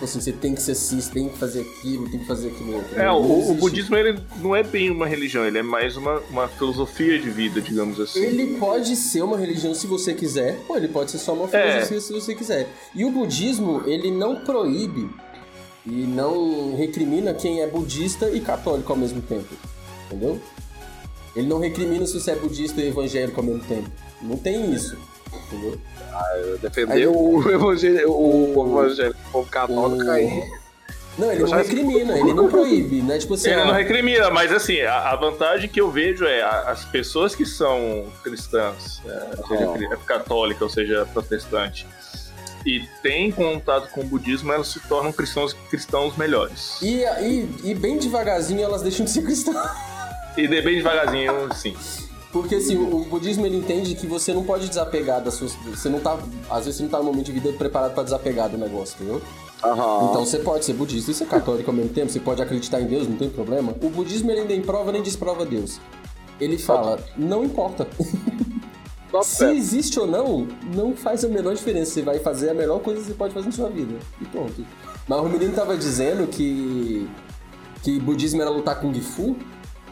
tipo 0.00 0.04
assim, 0.06 0.20
você 0.20 0.32
tem 0.32 0.54
que 0.54 0.62
ser 0.62 0.72
assim, 0.72 0.98
você 1.00 1.12
tem 1.12 1.28
que 1.28 1.36
fazer 1.36 1.60
aquilo, 1.60 2.08
tem 2.08 2.20
que 2.20 2.26
fazer 2.26 2.48
aquilo 2.48 2.76
outro. 2.76 2.98
É, 2.98 3.12
o, 3.12 3.50
o, 3.50 3.54
budismo 3.54 3.96
ele 3.96 4.18
não 4.38 4.56
é 4.56 4.62
bem 4.62 4.90
uma 4.90 5.06
religião, 5.06 5.44
ele 5.44 5.58
é 5.58 5.62
mais 5.62 5.96
uma, 5.96 6.20
uma 6.30 6.48
filosofia 6.48 7.18
de 7.18 7.28
vida, 7.28 7.60
digamos 7.60 8.00
assim. 8.00 8.20
Ele 8.20 8.58
pode 8.58 8.96
ser 8.96 9.22
uma 9.22 9.36
religião 9.36 9.74
se 9.74 9.86
você 9.86 10.14
quiser, 10.14 10.58
ou 10.68 10.76
ele 10.76 10.88
pode 10.88 11.10
ser 11.10 11.18
só 11.18 11.34
uma 11.34 11.44
é. 11.52 11.82
filosofia 11.82 11.98
é. 11.98 12.00
se 12.00 12.12
você 12.12 12.34
quiser. 12.34 12.68
E 12.94 13.04
o 13.04 13.10
budismo, 13.10 13.82
ele 13.86 14.10
não 14.10 14.36
proíbe 14.36 15.10
e 15.84 15.90
não 15.90 16.74
recrimina 16.76 17.34
quem 17.34 17.60
é 17.60 17.66
budista 17.66 18.30
e 18.30 18.40
católico 18.40 18.90
ao 18.90 18.98
mesmo 18.98 19.20
tempo, 19.20 19.54
entendeu? 20.06 20.40
Ele 21.36 21.46
não 21.46 21.58
recrimina 21.58 22.06
se 22.06 22.18
você 22.18 22.30
é 22.30 22.36
budista 22.36 22.80
e 22.80 22.88
evangélico 22.88 23.38
ao 23.38 23.46
mesmo 23.46 23.62
tempo. 23.64 23.90
Não 24.22 24.36
tem 24.36 24.72
isso. 24.72 24.96
Ah, 26.12 26.56
defender 26.60 27.06
o 27.08 27.50
evangelho, 27.50 28.10
o 28.10 28.52
povo 28.54 28.82
evangélico, 28.82 29.20
o 29.28 29.32
povo 29.32 29.50
católico 29.50 30.10
aí. 30.10 30.42
Não, 31.18 31.30
ele 31.30 31.42
não 31.42 31.50
recrimina, 31.50 32.18
ele 32.18 32.32
não 32.32 32.48
proíbe, 32.48 33.02
né? 33.02 33.18
Tipo 33.18 33.34
assim, 33.34 33.50
ele 33.50 33.64
não 33.64 33.74
recrimina, 33.74 34.30
mas 34.30 34.50
assim, 34.52 34.80
a, 34.80 35.10
a, 35.10 35.16
vantagem 35.16 35.68
que 35.68 35.80
eu 35.80 35.90
vejo 35.90 36.24
é 36.24 36.40
a, 36.40 36.70
as 36.70 36.84
pessoas 36.84 37.34
que 37.34 37.44
são 37.44 38.10
cristãs, 38.22 39.02
é, 39.04 39.36
seja 39.76 39.96
católica, 40.06 40.64
ou 40.64 40.70
seja, 40.70 41.06
protestante, 41.12 41.86
e 42.64 42.80
têm 43.02 43.30
contato 43.30 43.90
com 43.90 44.00
o 44.00 44.04
budismo, 44.04 44.52
elas 44.52 44.68
se 44.68 44.80
tornam 44.80 45.12
cristãos, 45.12 45.52
cristãos 45.68 46.16
melhores. 46.16 46.80
E, 46.80 47.02
e, 47.02 47.48
e 47.64 47.74
bem 47.74 47.98
devagarzinho 47.98 48.62
elas 48.62 48.82
deixam 48.82 49.04
de 49.04 49.10
ser 49.10 49.22
cristãs. 49.22 49.56
E 50.36 50.46
de 50.46 50.62
bem 50.62 50.76
devagarzinho, 50.76 51.52
sim. 51.54 51.76
Porque 52.32 52.56
assim, 52.56 52.76
o 52.76 53.04
budismo 53.04 53.44
ele 53.44 53.56
entende 53.56 53.94
que 53.94 54.06
você 54.06 54.32
não 54.32 54.44
pode 54.44 54.68
desapegar 54.68 55.20
das 55.22 55.34
suas. 55.34 55.54
Você 55.66 55.88
não 55.88 55.98
tá. 55.98 56.16
Às 56.48 56.64
vezes 56.64 56.76
você 56.76 56.82
não 56.84 56.90
tá 56.90 56.98
no 56.98 57.04
momento 57.04 57.26
de 57.26 57.32
vida 57.32 57.52
preparado 57.52 57.92
para 57.92 58.04
desapegar 58.04 58.48
do 58.48 58.56
negócio, 58.56 58.96
entendeu? 58.96 59.20
Uhum. 59.64 60.10
Então 60.10 60.24
você 60.24 60.38
pode 60.38 60.64
ser 60.64 60.72
budista 60.74 61.10
e 61.10 61.14
ser 61.14 61.26
católico 61.26 61.70
ao 61.70 61.76
mesmo 61.76 61.92
tempo, 61.92 62.10
você 62.10 62.20
pode 62.20 62.40
acreditar 62.40 62.80
em 62.80 62.86
Deus, 62.86 63.06
não 63.06 63.16
tem 63.16 63.28
problema. 63.28 63.74
O 63.82 63.90
budismo 63.90 64.30
ele 64.30 64.44
nem 64.44 64.62
prova 64.62 64.92
nem 64.92 65.02
desprova 65.02 65.44
Deus. 65.44 65.80
Ele 66.40 66.56
fala, 66.56 66.98
não 67.16 67.44
importa. 67.44 67.86
Se 69.22 69.44
existe 69.44 69.98
ou 69.98 70.06
não, 70.06 70.46
não 70.72 70.94
faz 70.94 71.24
a 71.24 71.28
menor 71.28 71.54
diferença. 71.54 71.92
Você 71.92 72.02
vai 72.02 72.20
fazer 72.20 72.50
a 72.50 72.54
melhor 72.54 72.78
coisa 72.80 73.00
que 73.00 73.08
você 73.08 73.14
pode 73.14 73.34
fazer 73.34 73.46
na 73.46 73.52
sua 73.52 73.68
vida. 73.68 73.98
E 74.20 74.24
pronto. 74.26 74.64
Mas 75.08 75.20
o 75.20 75.24
menino 75.24 75.52
tava 75.52 75.76
dizendo 75.76 76.28
que. 76.28 77.08
que 77.82 77.98
budismo 77.98 78.40
era 78.40 78.50
lutar 78.50 78.80
com 78.80 78.94
Gifu. 78.94 79.36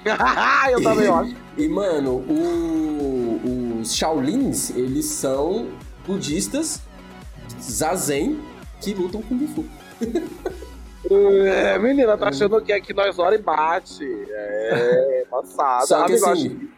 eu 0.71 0.83
também 0.83 1.09
acho. 1.09 1.37
E, 1.57 1.69
mano, 1.69 2.17
o, 2.17 3.81
os 3.81 3.95
Shaolins, 3.95 4.71
eles 4.71 5.07
são 5.07 5.69
budistas 6.07 6.81
zazen 7.61 8.41
que 8.81 8.95
lutam 8.95 9.23
com 9.23 9.39
Gifu. 9.39 9.65
É, 11.11 11.79
menina, 11.79 12.17
tá 12.17 12.29
achando 12.29 12.61
que 12.61 12.73
aqui 12.73 12.93
nós 12.93 13.19
hora 13.19 13.35
e 13.35 13.39
bate. 13.39 14.05
É, 14.31 15.25
passado. 15.31 15.87
Só 15.87 16.05
que 16.05 16.13
assim, 16.15 16.69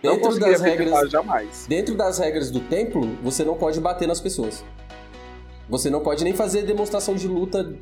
dentro 0.00 0.38
das 0.38 0.60
regras, 0.60 1.10
jamais. 1.10 1.66
dentro 1.68 1.94
das 1.94 2.18
regras 2.18 2.50
do 2.50 2.60
templo, 2.60 3.06
você 3.22 3.44
não 3.44 3.54
pode 3.54 3.80
bater 3.80 4.06
nas 4.06 4.20
pessoas. 4.20 4.64
Você 5.68 5.90
não 5.90 6.00
pode 6.00 6.22
nem 6.22 6.32
fazer 6.32 6.62
demonstração 6.62 7.14
de 7.14 7.26
luta 7.26 7.76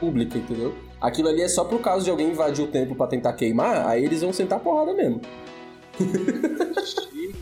pública, 0.00 0.38
entendeu? 0.38 0.74
Aquilo 1.00 1.28
ali 1.28 1.42
é 1.42 1.48
só 1.48 1.64
pro 1.64 1.78
caso 1.78 2.04
de 2.04 2.10
alguém 2.10 2.30
invadir 2.30 2.64
o 2.64 2.68
templo 2.68 2.94
para 2.94 3.06
tentar 3.06 3.32
queimar, 3.32 3.86
aí 3.86 4.04
eles 4.04 4.20
vão 4.20 4.32
sentar 4.32 4.60
porrada 4.60 4.92
mesmo. 4.94 5.20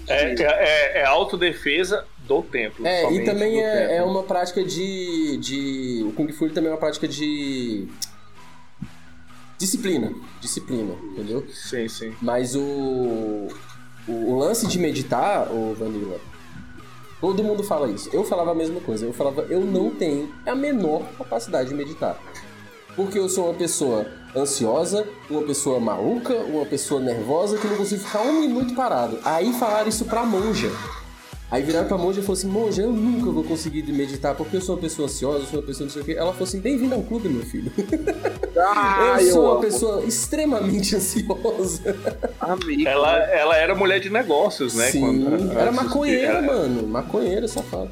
é, 0.08 0.34
é, 0.34 1.00
é, 1.00 1.04
autodefesa 1.04 2.04
do 2.26 2.42
templo. 2.42 2.86
É, 2.86 3.12
e 3.12 3.24
também 3.24 3.62
é, 3.62 3.96
é, 3.96 4.02
uma 4.02 4.22
prática 4.22 4.64
de, 4.64 5.36
de. 5.38 6.04
O 6.06 6.12
Kung 6.12 6.30
Fu 6.32 6.48
também 6.50 6.70
é 6.70 6.72
uma 6.72 6.80
prática 6.80 7.06
de. 7.06 7.86
Disciplina. 9.58 10.12
Disciplina, 10.40 10.94
entendeu? 11.12 11.46
Sim, 11.52 11.88
sim. 11.88 12.14
Mas 12.20 12.54
o. 12.54 13.48
O, 14.08 14.12
o 14.32 14.38
lance 14.38 14.66
de 14.66 14.78
meditar, 14.78 15.52
o 15.52 15.74
Vanilla, 15.74 16.18
todo 17.20 17.44
mundo 17.44 17.62
fala 17.62 17.88
isso. 17.88 18.08
Eu 18.12 18.24
falava 18.24 18.52
a 18.52 18.54
mesma 18.54 18.80
coisa. 18.80 19.04
Eu 19.04 19.12
falava, 19.12 19.42
eu 19.42 19.60
não 19.60 19.90
tenho 19.90 20.32
a 20.46 20.54
menor 20.54 21.02
capacidade 21.18 21.68
de 21.68 21.74
meditar. 21.74 22.18
Porque 22.96 23.18
eu 23.18 23.28
sou 23.28 23.46
uma 23.46 23.54
pessoa 23.54 24.06
ansiosa, 24.36 25.06
uma 25.28 25.42
pessoa 25.42 25.80
maluca, 25.80 26.34
uma 26.34 26.64
pessoa 26.66 27.00
nervosa 27.00 27.56
que 27.58 27.66
não 27.66 27.76
consigo 27.76 28.02
ficar 28.02 28.22
um 28.22 28.40
minuto 28.40 28.74
parado. 28.74 29.18
Aí 29.24 29.52
falaram 29.54 29.88
isso 29.88 30.04
pra 30.04 30.24
monja. 30.24 30.70
Aí 31.50 31.64
viraram 31.64 31.88
pra 31.88 31.98
monja 31.98 32.20
e 32.20 32.22
falou 32.22 32.38
assim: 32.38 32.46
Monja, 32.46 32.82
eu 32.82 32.92
nunca 32.92 33.28
vou 33.28 33.42
conseguir 33.42 33.82
meditar 33.92 34.36
porque 34.36 34.56
eu 34.56 34.60
sou 34.60 34.76
uma 34.76 34.80
pessoa 34.80 35.06
ansiosa, 35.06 35.38
eu 35.40 35.46
sou 35.46 35.58
uma 35.58 35.66
pessoa 35.66 35.84
não 35.86 35.92
sei 35.92 36.02
o 36.02 36.04
quê. 36.04 36.12
Ela 36.12 36.30
falou 36.32 36.46
assim: 36.46 36.60
Bem-vindo 36.60 36.94
ao 36.94 37.02
clube, 37.02 37.28
meu 37.28 37.42
filho. 37.44 37.72
Ah, 38.62 39.16
eu 39.22 39.32
sou 39.32 39.42
uma 39.44 39.52
amo. 39.52 39.60
pessoa 39.62 40.04
extremamente 40.04 40.94
ansiosa. 40.94 41.96
Amigo. 42.38 42.86
Ela, 42.86 43.16
ela 43.30 43.56
era 43.56 43.74
mulher 43.74 43.98
de 44.00 44.10
negócios, 44.10 44.74
né? 44.74 44.90
Sim, 44.90 45.00
quando- 45.00 45.52
era 45.58 45.72
maconheira, 45.72 46.26
era- 46.38 46.42
mano. 46.42 46.86
Maconheira, 46.86 47.48
safado. 47.48 47.90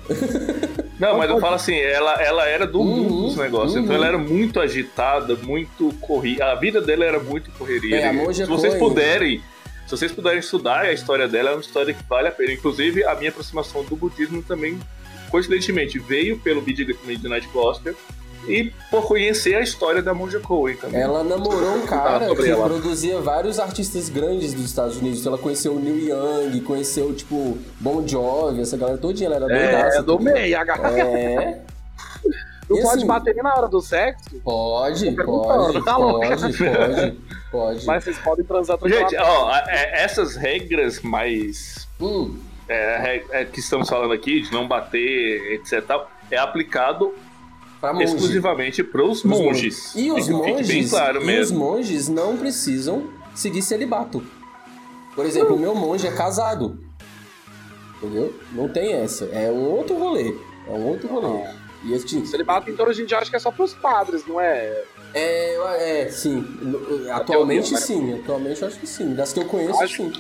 Não, 0.99 1.17
mas 1.17 1.31
eu 1.31 1.39
falo 1.41 1.55
assim, 1.55 1.77
ela, 1.77 2.15
ela 2.15 2.47
era 2.47 2.67
do 2.67 2.83
mundo 2.83 3.15
Uhum, 3.15 3.23
dos 3.29 3.37
negócios, 3.37 3.75
uhum. 3.77 3.83
então 3.83 3.95
ela 3.95 4.07
era 4.09 4.19
muito 4.19 4.59
agitada, 4.61 5.37
muito 5.37 5.93
corrida. 6.01 6.47
A 6.51 6.55
vida 6.57 6.81
dela 6.81 7.05
era 7.05 7.21
muito 7.21 7.51
correria. 7.53 7.97
É, 8.07 8.33
se 8.33 8.45
vocês 8.45 8.75
Coen. 8.75 8.89
puderem, 8.89 9.43
se 9.87 9.91
vocês 9.97 10.11
puderem 10.11 10.41
estudar 10.41 10.81
a 10.81 10.93
história 10.93 11.29
dela, 11.29 11.51
é 11.51 11.53
uma 11.55 11.61
história 11.61 11.95
que 11.95 12.03
vale 12.09 12.29
a 12.29 12.33
pena. 12.33 12.53
Inclusive, 12.53 13.05
a 13.05 13.15
minha 13.15 13.31
aproximação 13.31 13.85
do 13.85 13.95
budismo 13.95 14.43
também, 14.43 14.79
coincidentemente, 15.31 15.99
veio 16.01 16.39
pelo 16.39 16.61
Mid- 16.63 16.97
Midnight 17.05 17.47
Gospel 17.49 17.95
e 18.47 18.73
por 18.91 19.07
conhecer 19.07 19.55
a 19.57 19.61
história 19.61 20.03
da 20.03 20.15
monja 20.15 20.39
Coen 20.41 20.77
também. 20.77 21.01
Ela 21.01 21.25
namorou 21.25 21.77
um 21.77 21.87
cara 21.87 22.29
sobre 22.29 22.45
que 22.45 22.51
ela. 22.51 22.67
produzia 22.69 23.21
vários 23.21 23.59
artistas 23.59 24.09
grandes 24.09 24.55
dos 24.55 24.65
Estados 24.67 24.97
Unidos. 24.99 25.21
Então 25.21 25.33
ela 25.33 25.43
conheceu 25.43 25.75
o 25.75 25.81
Neil 25.81 26.09
Young, 26.09 26.61
conheceu, 26.63 27.15
tipo, 27.15 27.59
Bon 27.81 28.07
Jovi, 28.07 28.61
essa 28.63 28.77
galera 28.77 28.99
todinha. 28.99 29.27
Ela 29.29 29.37
era 29.37 29.47
doidaça. 29.47 29.99
É, 29.99 30.03
do 30.03 30.19
meio, 30.21 30.59
a 30.59 30.65
gata. 30.65 30.89
É, 30.89 31.61
Não 32.69 32.77
E 32.79 32.83
pode 32.83 32.99
assim- 32.99 33.07
bater 33.07 33.35
na 33.37 33.55
hora 33.55 33.67
do 33.67 33.81
sexo, 33.81 34.39
pode, 34.45 35.11
pode, 35.13 35.81
tá 35.85 35.95
pode, 35.95 36.59
pode, 36.59 37.17
pode. 37.51 37.87
mas 37.87 38.05
vocês 38.05 38.19
podem 38.19 38.45
transar 38.45 38.79
Gente, 38.85 39.17
ó, 39.17 39.49
a- 39.49 39.65
é- 39.69 40.03
essas 40.05 40.37
regras 40.37 41.01
mais 41.01 41.89
Hum, 41.99 42.39
é, 42.69 43.23
é, 43.31 43.45
que 43.47 43.61
estamos 43.61 43.89
falando 43.89 44.13
aqui, 44.13 44.43
de 44.43 44.53
não 44.53 44.69
bater, 44.69 45.55
etc. 45.55 45.83
É 46.31 46.37
aplicado. 46.37 47.15
Exclusivamente 48.01 48.83
para 48.83 49.05
os 49.05 49.23
monges. 49.23 49.95
E 49.95 50.11
os 50.11 50.29
monges, 50.29 50.91
claro 50.91 51.23
e 51.23 51.41
os 51.41 51.51
monges 51.51 52.09
não 52.09 52.37
precisam 52.37 53.11
seguir 53.35 53.63
celibato. 53.63 54.25
Por 55.15 55.27
exemplo, 55.27 55.57
o 55.57 55.59
meu 55.59 55.75
monge 55.75 56.07
é 56.07 56.13
casado. 56.13 56.79
Entendeu? 57.97 58.35
Não 58.53 58.69
tem 58.69 58.93
essa. 58.93 59.25
É 59.27 59.51
um 59.51 59.65
outro 59.71 59.97
rolê. 59.97 60.35
É 60.67 60.71
um 60.71 60.87
outro 60.87 61.09
rolê. 61.09 61.45
E 61.85 61.95
assim, 61.95 62.25
Celibato, 62.25 62.71
então, 62.71 62.87
a 62.87 62.93
gente 62.93 63.15
acha 63.15 63.31
que 63.31 63.37
é 63.37 63.39
só 63.39 63.51
pros 63.51 63.75
padres, 63.75 64.27
não 64.27 64.41
é? 64.41 64.85
É, 65.15 66.03
é, 66.03 66.09
sim. 66.11 66.45
Atualmente 67.13 67.73
mas- 67.73 67.85
sim. 67.85 68.15
Atualmente 68.21 68.63
eu 68.63 68.69
acho 68.69 68.79
que 68.79 68.87
sim. 68.87 69.15
Das 69.15 69.33
que 69.33 69.41
eu 69.41 69.45
conheço, 69.45 69.83
Acho- 69.83 69.97
sim. 69.97 70.13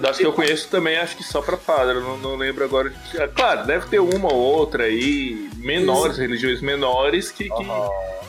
Das 0.00 0.18
que 0.18 0.24
eu 0.26 0.32
conheço 0.34 0.68
também, 0.68 0.96
acho 0.98 1.16
que 1.16 1.24
só 1.24 1.40
para 1.40 1.56
padre. 1.56 1.98
Não, 2.00 2.18
não 2.18 2.36
lembro 2.36 2.62
agora. 2.64 2.90
de- 2.90 3.20
é, 3.20 3.26
Claro, 3.28 3.66
deve 3.66 3.86
ter 3.88 3.98
uma 4.00 4.32
ou 4.32 4.38
outra 4.38 4.84
aí, 4.84 5.48
menores, 5.56 6.18
religiões 6.18 6.60
menores, 6.60 7.30
que, 7.30 7.44
que, 7.48 7.64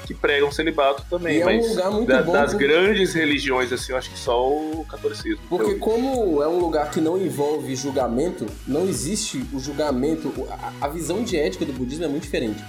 que 0.07 0.13
pregam 0.13 0.49
celibato 0.51 1.03
também. 1.09 1.37
E 1.37 1.41
é 1.41 1.45
um 1.45 1.55
mas 1.57 1.69
lugar 1.69 1.91
muito 1.91 2.07
da- 2.07 2.21
bom 2.23 2.31
das 2.31 2.51
porque- 2.51 2.65
grandes 2.65 3.13
religiões, 3.13 3.73
assim, 3.73 3.91
eu 3.91 3.97
acho 3.97 4.09
que 4.09 4.17
só 4.17 4.47
o 4.47 4.85
catolicismo. 4.89 5.41
Porque 5.49 5.75
como 5.75 6.41
é 6.41 6.47
um 6.47 6.59
lugar 6.59 6.89
que 6.91 7.01
não 7.01 7.17
envolve 7.17 7.75
julgamento, 7.75 8.45
não 8.65 8.87
existe 8.87 9.45
o 9.53 9.59
julgamento, 9.59 10.31
a, 10.49 10.85
a 10.85 10.87
visão 10.87 11.23
de 11.23 11.35
ética 11.37 11.65
do 11.65 11.73
budismo 11.73 12.05
é 12.05 12.07
muito 12.07 12.23
diferente. 12.23 12.63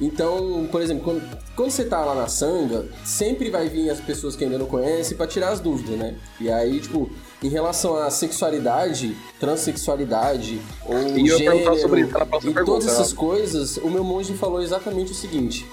Então, 0.00 0.68
por 0.72 0.82
exemplo, 0.82 1.04
quando, 1.04 1.38
quando 1.54 1.70
você 1.70 1.84
tá 1.84 2.04
lá 2.04 2.14
na 2.16 2.26
sanga, 2.26 2.84
sempre 3.04 3.48
vai 3.48 3.68
vir 3.68 3.88
as 3.90 4.00
pessoas 4.00 4.34
que 4.34 4.42
ainda 4.44 4.58
não 4.58 4.66
conhecem 4.66 5.16
pra 5.16 5.26
tirar 5.26 5.50
as 5.50 5.60
dúvidas, 5.60 5.96
né? 5.96 6.16
E 6.40 6.50
aí, 6.50 6.80
tipo, 6.80 7.08
em 7.42 7.48
relação 7.48 7.96
à 7.96 8.10
sexualidade, 8.10 9.16
transexualidade 9.38 10.60
ou 10.84 10.96
E 11.16 11.22
gênero 11.38 11.80
sobre 11.80 12.00
isso 12.00 12.10
próxima 12.10 12.50
e 12.50 12.54
pergunta, 12.54 12.64
todas 12.64 12.88
essas 12.88 13.12
coisas, 13.12 13.76
o 13.76 13.88
meu 13.88 14.02
monge 14.02 14.34
falou 14.34 14.60
exatamente 14.60 15.12
o 15.12 15.14
seguinte: 15.14 15.64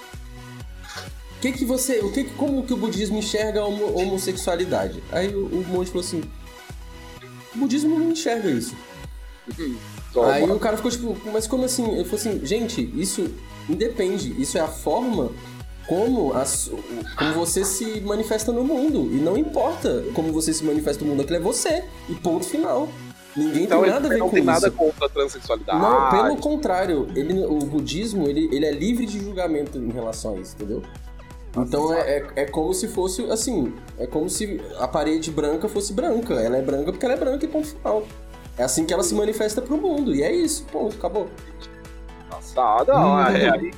o 1.36 1.40
que 1.40 1.50
que 1.52 1.64
você, 1.64 1.98
o 1.98 2.12
que 2.12 2.22
que- 2.24 2.34
como 2.34 2.62
que 2.62 2.72
o 2.72 2.76
budismo 2.76 3.18
enxerga 3.18 3.60
a 3.60 3.66
homo- 3.66 3.92
homossexualidade? 3.98 5.02
Aí 5.10 5.34
o, 5.34 5.46
o 5.46 5.64
monge 5.68 5.90
falou 5.90 6.04
assim: 6.06 6.22
o 7.54 7.58
budismo 7.58 7.98
não 7.98 8.12
enxerga 8.12 8.48
isso. 8.48 8.76
Toma. 10.12 10.32
Aí 10.32 10.48
o 10.48 10.58
cara 10.60 10.76
ficou 10.76 10.90
tipo, 10.92 11.16
mas 11.32 11.48
como 11.48 11.64
assim? 11.64 11.84
Ele 11.90 12.04
falou 12.04 12.20
assim, 12.20 12.46
gente, 12.46 12.80
isso 12.94 13.28
independe, 13.68 14.34
isso 14.40 14.58
é 14.58 14.60
a 14.60 14.68
forma 14.68 15.30
como, 15.86 16.32
como 17.16 17.34
você 17.34 17.64
se 17.64 18.00
manifesta 18.00 18.52
no 18.52 18.64
mundo. 18.64 19.10
E 19.12 19.16
não 19.16 19.36
importa 19.36 20.04
como 20.14 20.32
você 20.32 20.52
se 20.52 20.64
manifesta 20.64 21.04
no 21.04 21.10
mundo, 21.10 21.22
aquilo 21.22 21.38
é 21.38 21.40
você. 21.40 21.84
E 22.08 22.14
ponto 22.14 22.46
final. 22.46 22.88
Ninguém 23.36 23.64
então, 23.64 23.80
tem 23.80 23.90
nada 23.90 24.06
a 24.06 24.10
ver 24.10 24.18
não 24.18 24.28
com 24.28 24.34
tem 24.34 24.44
nada 24.44 24.68
isso. 24.68 24.76
contra 24.76 25.06
a 25.06 25.08
transexualidade. 25.08 25.80
Não, 25.80 26.10
pelo 26.10 26.36
contrário, 26.36 27.08
ele, 27.16 27.44
o 27.44 27.58
budismo 27.60 28.28
ele, 28.28 28.48
ele 28.52 28.66
é 28.66 28.70
livre 28.70 29.06
de 29.06 29.18
julgamento 29.18 29.78
em 29.78 29.90
relação 29.90 30.34
a 30.34 30.38
isso, 30.38 30.54
entendeu? 30.54 30.82
Então 31.56 31.92
é, 31.92 32.18
é, 32.18 32.26
é 32.36 32.44
como 32.46 32.72
se 32.72 32.88
fosse 32.88 33.22
assim, 33.30 33.74
é 33.98 34.06
como 34.06 34.28
se 34.28 34.60
a 34.78 34.88
parede 34.88 35.30
branca 35.30 35.68
fosse 35.68 35.92
branca. 35.92 36.34
Ela 36.34 36.58
é 36.58 36.62
branca 36.62 36.92
porque 36.92 37.04
ela 37.04 37.14
é 37.14 37.18
branca 37.18 37.44
e 37.44 37.48
ponto 37.48 37.68
final. 37.68 38.02
É 38.56 38.64
assim 38.64 38.84
que 38.84 38.92
ela 38.92 39.02
se 39.02 39.14
manifesta 39.14 39.62
pro 39.62 39.78
mundo, 39.78 40.14
e 40.14 40.22
é 40.22 40.30
isso, 40.30 40.64
ponto, 40.70 40.94
acabou. 40.96 41.28
Nossa, 42.54 42.92
não, 42.92 43.14
Hum. 43.14 43.20
é, 43.20 43.50
aí, 43.50 43.70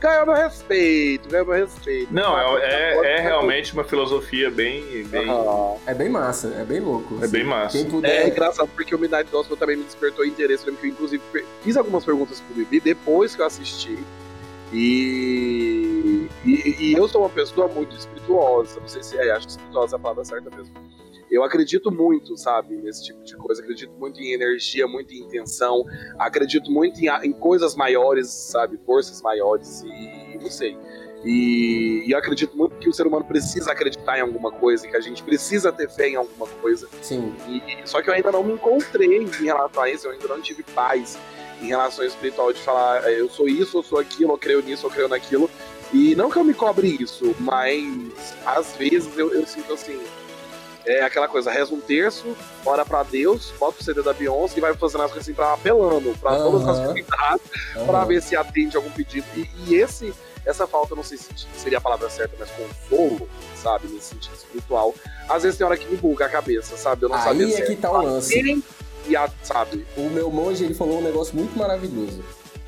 ganhou 0.00 0.26
meu 0.26 0.34
respeito, 0.34 1.28
ganhou 1.28 1.46
meu 1.46 1.56
respeito. 1.56 2.12
Não, 2.12 2.38
é, 2.38 2.60
é, 2.62 3.16
é 3.16 3.20
realmente 3.20 3.72
uma 3.72 3.84
filosofia 3.84 4.50
bem. 4.50 5.04
bem 5.04 5.28
Aham. 5.28 5.76
É 5.86 5.94
bem 5.94 6.08
massa, 6.08 6.48
é 6.58 6.64
bem 6.64 6.80
louco. 6.80 7.18
É 7.22 7.28
bem 7.28 7.44
massa. 7.44 7.76
Quem 7.78 7.86
É 7.86 7.90
puder. 7.90 8.28
engraçado 8.28 8.68
porque 8.74 8.94
o 8.94 8.98
Midnight 8.98 9.30
Gospel 9.30 9.56
também 9.56 9.76
me 9.76 9.84
despertou 9.84 10.24
interesse. 10.24 10.66
Eu 10.66 10.74
inclusive, 10.84 11.22
fiz 11.62 11.76
algumas 11.76 12.04
perguntas 12.04 12.40
pro 12.40 12.54
Bibi 12.54 12.80
depois 12.80 13.34
que 13.36 13.42
eu 13.42 13.46
assisti. 13.46 13.98
E, 14.72 16.28
e, 16.44 16.76
e 16.80 16.92
eu 16.94 17.06
sou 17.06 17.20
uma 17.22 17.28
pessoa 17.30 17.68
muito 17.68 17.94
espirituosa. 17.94 18.80
Não 18.80 18.88
sei 18.88 19.02
se 19.02 19.16
é, 19.18 19.30
acho 19.30 19.46
que 19.46 19.52
espirituosa 19.52 19.94
é 19.94 19.98
a 19.98 20.00
palavra 20.00 20.24
certa 20.24 20.50
mesmo. 20.56 20.72
Eu 21.32 21.42
acredito 21.42 21.90
muito, 21.90 22.36
sabe, 22.36 22.76
nesse 22.76 23.04
tipo 23.04 23.22
de 23.24 23.34
coisa. 23.36 23.62
Acredito 23.62 23.92
muito 23.98 24.20
em 24.20 24.32
energia, 24.32 24.86
muito 24.86 25.14
em 25.14 25.20
intenção. 25.20 25.82
Acredito 26.18 26.70
muito 26.70 27.00
em, 27.00 27.08
em 27.26 27.32
coisas 27.32 27.74
maiores, 27.74 28.28
sabe, 28.28 28.78
forças 28.84 29.22
maiores. 29.22 29.82
E 29.82 30.38
não 30.40 30.50
sei. 30.50 30.76
E, 31.24 32.04
e 32.06 32.10
eu 32.10 32.18
acredito 32.18 32.56
muito 32.56 32.76
que 32.76 32.88
o 32.88 32.92
ser 32.92 33.06
humano 33.06 33.24
precisa 33.24 33.72
acreditar 33.72 34.18
em 34.18 34.20
alguma 34.20 34.50
coisa, 34.52 34.86
que 34.86 34.96
a 34.96 35.00
gente 35.00 35.22
precisa 35.22 35.72
ter 35.72 35.88
fé 35.88 36.08
em 36.10 36.16
alguma 36.16 36.46
coisa. 36.46 36.86
Sim. 37.00 37.34
E- 37.48 37.88
só 37.88 38.02
que 38.02 38.10
eu 38.10 38.14
ainda 38.14 38.30
não 38.30 38.42
me 38.44 38.52
encontrei 38.52 39.16
em 39.22 39.26
relação 39.26 39.82
a 39.84 39.90
isso, 39.90 40.06
eu 40.08 40.12
ainda 40.12 40.28
não 40.28 40.40
tive 40.42 40.62
paz 40.62 41.18
em 41.62 41.66
relação 41.68 42.02
ao 42.04 42.08
espiritual 42.08 42.52
de 42.52 42.58
falar 42.60 43.08
"É, 43.08 43.20
eu 43.20 43.28
sou 43.30 43.48
isso, 43.48 43.78
eu 43.78 43.82
sou 43.84 43.98
aquilo, 44.00 44.32
eu 44.32 44.38
creio 44.38 44.60
nisso, 44.62 44.84
eu 44.86 44.90
creio 44.90 45.08
naquilo. 45.08 45.48
E 45.94 46.14
não 46.16 46.28
que 46.28 46.36
eu 46.38 46.44
me 46.44 46.54
cobre 46.54 46.96
isso, 47.00 47.34
mas 47.38 48.34
às 48.44 48.74
vezes 48.76 49.16
eu, 49.16 49.32
eu 49.32 49.46
sinto 49.46 49.72
assim. 49.72 49.98
É 50.84 51.02
aquela 51.02 51.28
coisa, 51.28 51.50
reza 51.50 51.72
um 51.74 51.80
terço, 51.80 52.36
ora 52.66 52.84
pra 52.84 53.02
Deus, 53.02 53.52
bota 53.58 53.80
o 53.80 53.84
CD 53.84 54.02
da 54.02 54.12
Beyoncé 54.12 54.58
e 54.58 54.60
vai 54.60 54.74
fazendo 54.74 55.02
as 55.04 55.10
coisas 55.12 55.26
assim 55.28 55.34
pra 55.34 55.52
apelando 55.54 56.12
pra 56.20 56.36
todas 56.36 56.66
as 56.68 56.78
comunidades 56.78 57.46
pra 57.86 57.98
Aham. 57.98 58.06
ver 58.06 58.22
se 58.22 58.34
atende 58.34 58.76
algum 58.76 58.90
pedido. 58.90 59.24
E, 59.36 59.48
e 59.68 59.74
esse, 59.76 60.12
essa 60.44 60.66
falta, 60.66 60.94
não 60.96 61.04
sei 61.04 61.18
se 61.18 61.28
seria 61.56 61.78
a 61.78 61.80
palavra 61.80 62.10
certa, 62.10 62.34
mas 62.38 62.48
consolo, 62.50 63.28
sabe, 63.62 63.86
nesse 63.88 64.06
sentido 64.08 64.34
espiritual. 64.34 64.92
Às 65.28 65.44
vezes 65.44 65.56
tem 65.56 65.64
hora 65.66 65.76
que 65.76 65.86
me 65.86 65.96
buga 65.96 66.26
a 66.26 66.28
cabeça, 66.28 66.76
sabe? 66.76 67.04
Eu 67.04 67.08
não 67.10 67.18
sabia 67.22 67.46
Aí 67.46 67.52
se 67.52 67.62
é 67.62 67.66
que 67.66 67.76
tá 67.76 67.90
o 67.90 68.02
lance. 68.02 68.64
e 69.06 69.16
a, 69.16 69.30
sabe? 69.44 69.86
O 69.96 70.08
meu 70.10 70.30
monge 70.30 70.64
ele 70.64 70.74
falou 70.74 70.98
um 70.98 71.02
negócio 71.02 71.34
muito 71.36 71.56
maravilhoso. 71.56 72.22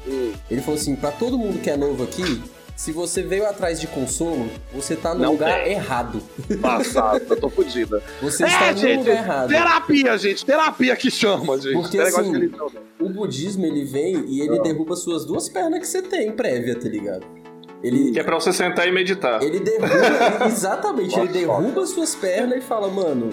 Hum, 0.07 0.33
Ele 0.51 0.61
falou 0.61 0.79
assim: 0.79 0.95
pra 0.95 1.11
todo 1.11 1.37
mundo 1.39 1.61
que 1.61 1.71
é 1.71 1.77
novo 1.77 2.05
aqui, 2.05 2.43
se 2.77 2.91
você 2.93 3.23
veio 3.23 3.47
atrás 3.47 3.81
de 3.81 3.87
consolo, 3.87 4.51
você 4.73 4.97
tá 4.97 5.15
no 5.15 5.21
Não 5.21 5.33
lugar 5.33 5.63
tem. 5.63 5.73
errado. 5.75 6.21
passado, 6.61 7.23
eu 7.31 7.37
tô 7.41 7.49
fodida. 7.49 8.03
Você 8.21 8.45
É, 8.45 8.47
está 8.47 8.73
no 8.73 8.79
gente, 8.79 8.99
lugar 9.01 9.13
errado. 9.17 9.49
Terapia, 9.49 10.19
gente, 10.19 10.45
terapia 10.45 10.97
que 10.97 11.11
chama, 11.11 11.59
gente. 11.61 11.75
Porque, 11.75 11.97
Não 11.99 12.05
é 12.05 12.09
assim, 12.09 12.33
não. 12.49 12.71
O 13.01 13.09
budismo 13.09 13.65
ele 13.67 13.85
vem 13.85 14.25
e 14.27 14.41
ele 14.41 14.59
Ah. 14.59 14.63
derruba 14.63 14.97
suas 14.97 15.25
duas 15.25 15.49
pernas 15.49 15.81
que 15.81 15.87
você 15.87 16.03
tem 16.03 16.33
prévia, 16.33 16.75
tá 16.79 16.89
ligado? 16.89 17.25
Ele, 17.83 18.13
Que 18.13 18.21
é 18.21 18.25
pra 18.25 18.35
você 18.37 18.53
sentar 18.53 18.89
e 18.89 18.93
meditar. 18.93 19.43
ele 19.43 19.61
derruba, 19.61 19.87
exatamente, 20.49 21.19
ele 21.19 21.29
derruba 21.29 21.87
suas 21.87 22.15
pernas 22.15 22.59
e 22.59 22.61
fala, 22.63 22.89
mano, 22.89 23.31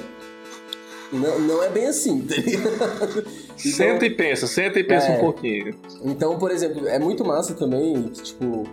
não, 1.11 1.39
não 1.39 1.63
é 1.63 1.69
bem 1.69 1.87
assim, 1.87 2.21
tá 2.21 2.35
ligado? 2.35 3.25
Senta 3.57 4.05
e 4.05 4.09
pensa, 4.09 4.47
senta 4.47 4.79
e 4.79 4.83
pensa 4.83 5.07
É. 5.07 5.17
um 5.17 5.19
pouquinho. 5.19 5.75
Então, 6.03 6.37
por 6.37 6.51
exemplo, 6.51 6.87
é 6.87 6.97
muito 6.99 7.23
massa 7.23 7.53
também, 7.53 8.01
tipo, 8.09 8.63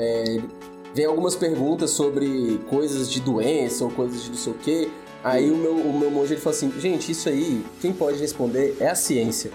é, 0.00 0.38
vem 0.94 1.04
algumas 1.04 1.36
perguntas 1.36 1.90
sobre 1.90 2.58
coisas 2.68 3.10
de 3.10 3.20
doença 3.20 3.84
ou 3.84 3.90
coisas 3.90 4.22
de 4.24 4.30
não 4.30 4.36
sei 4.36 4.52
o 4.52 4.56
quê. 4.56 4.88
Aí 5.22 5.50
o 5.50 5.56
meu, 5.56 5.74
o 5.74 5.98
meu 5.98 6.10
monge 6.10 6.32
ele 6.32 6.40
fala 6.40 6.56
assim, 6.56 6.72
gente, 6.78 7.12
isso 7.12 7.28
aí, 7.28 7.62
quem 7.80 7.92
pode 7.92 8.18
responder 8.18 8.76
é 8.80 8.88
a 8.88 8.94
ciência. 8.94 9.50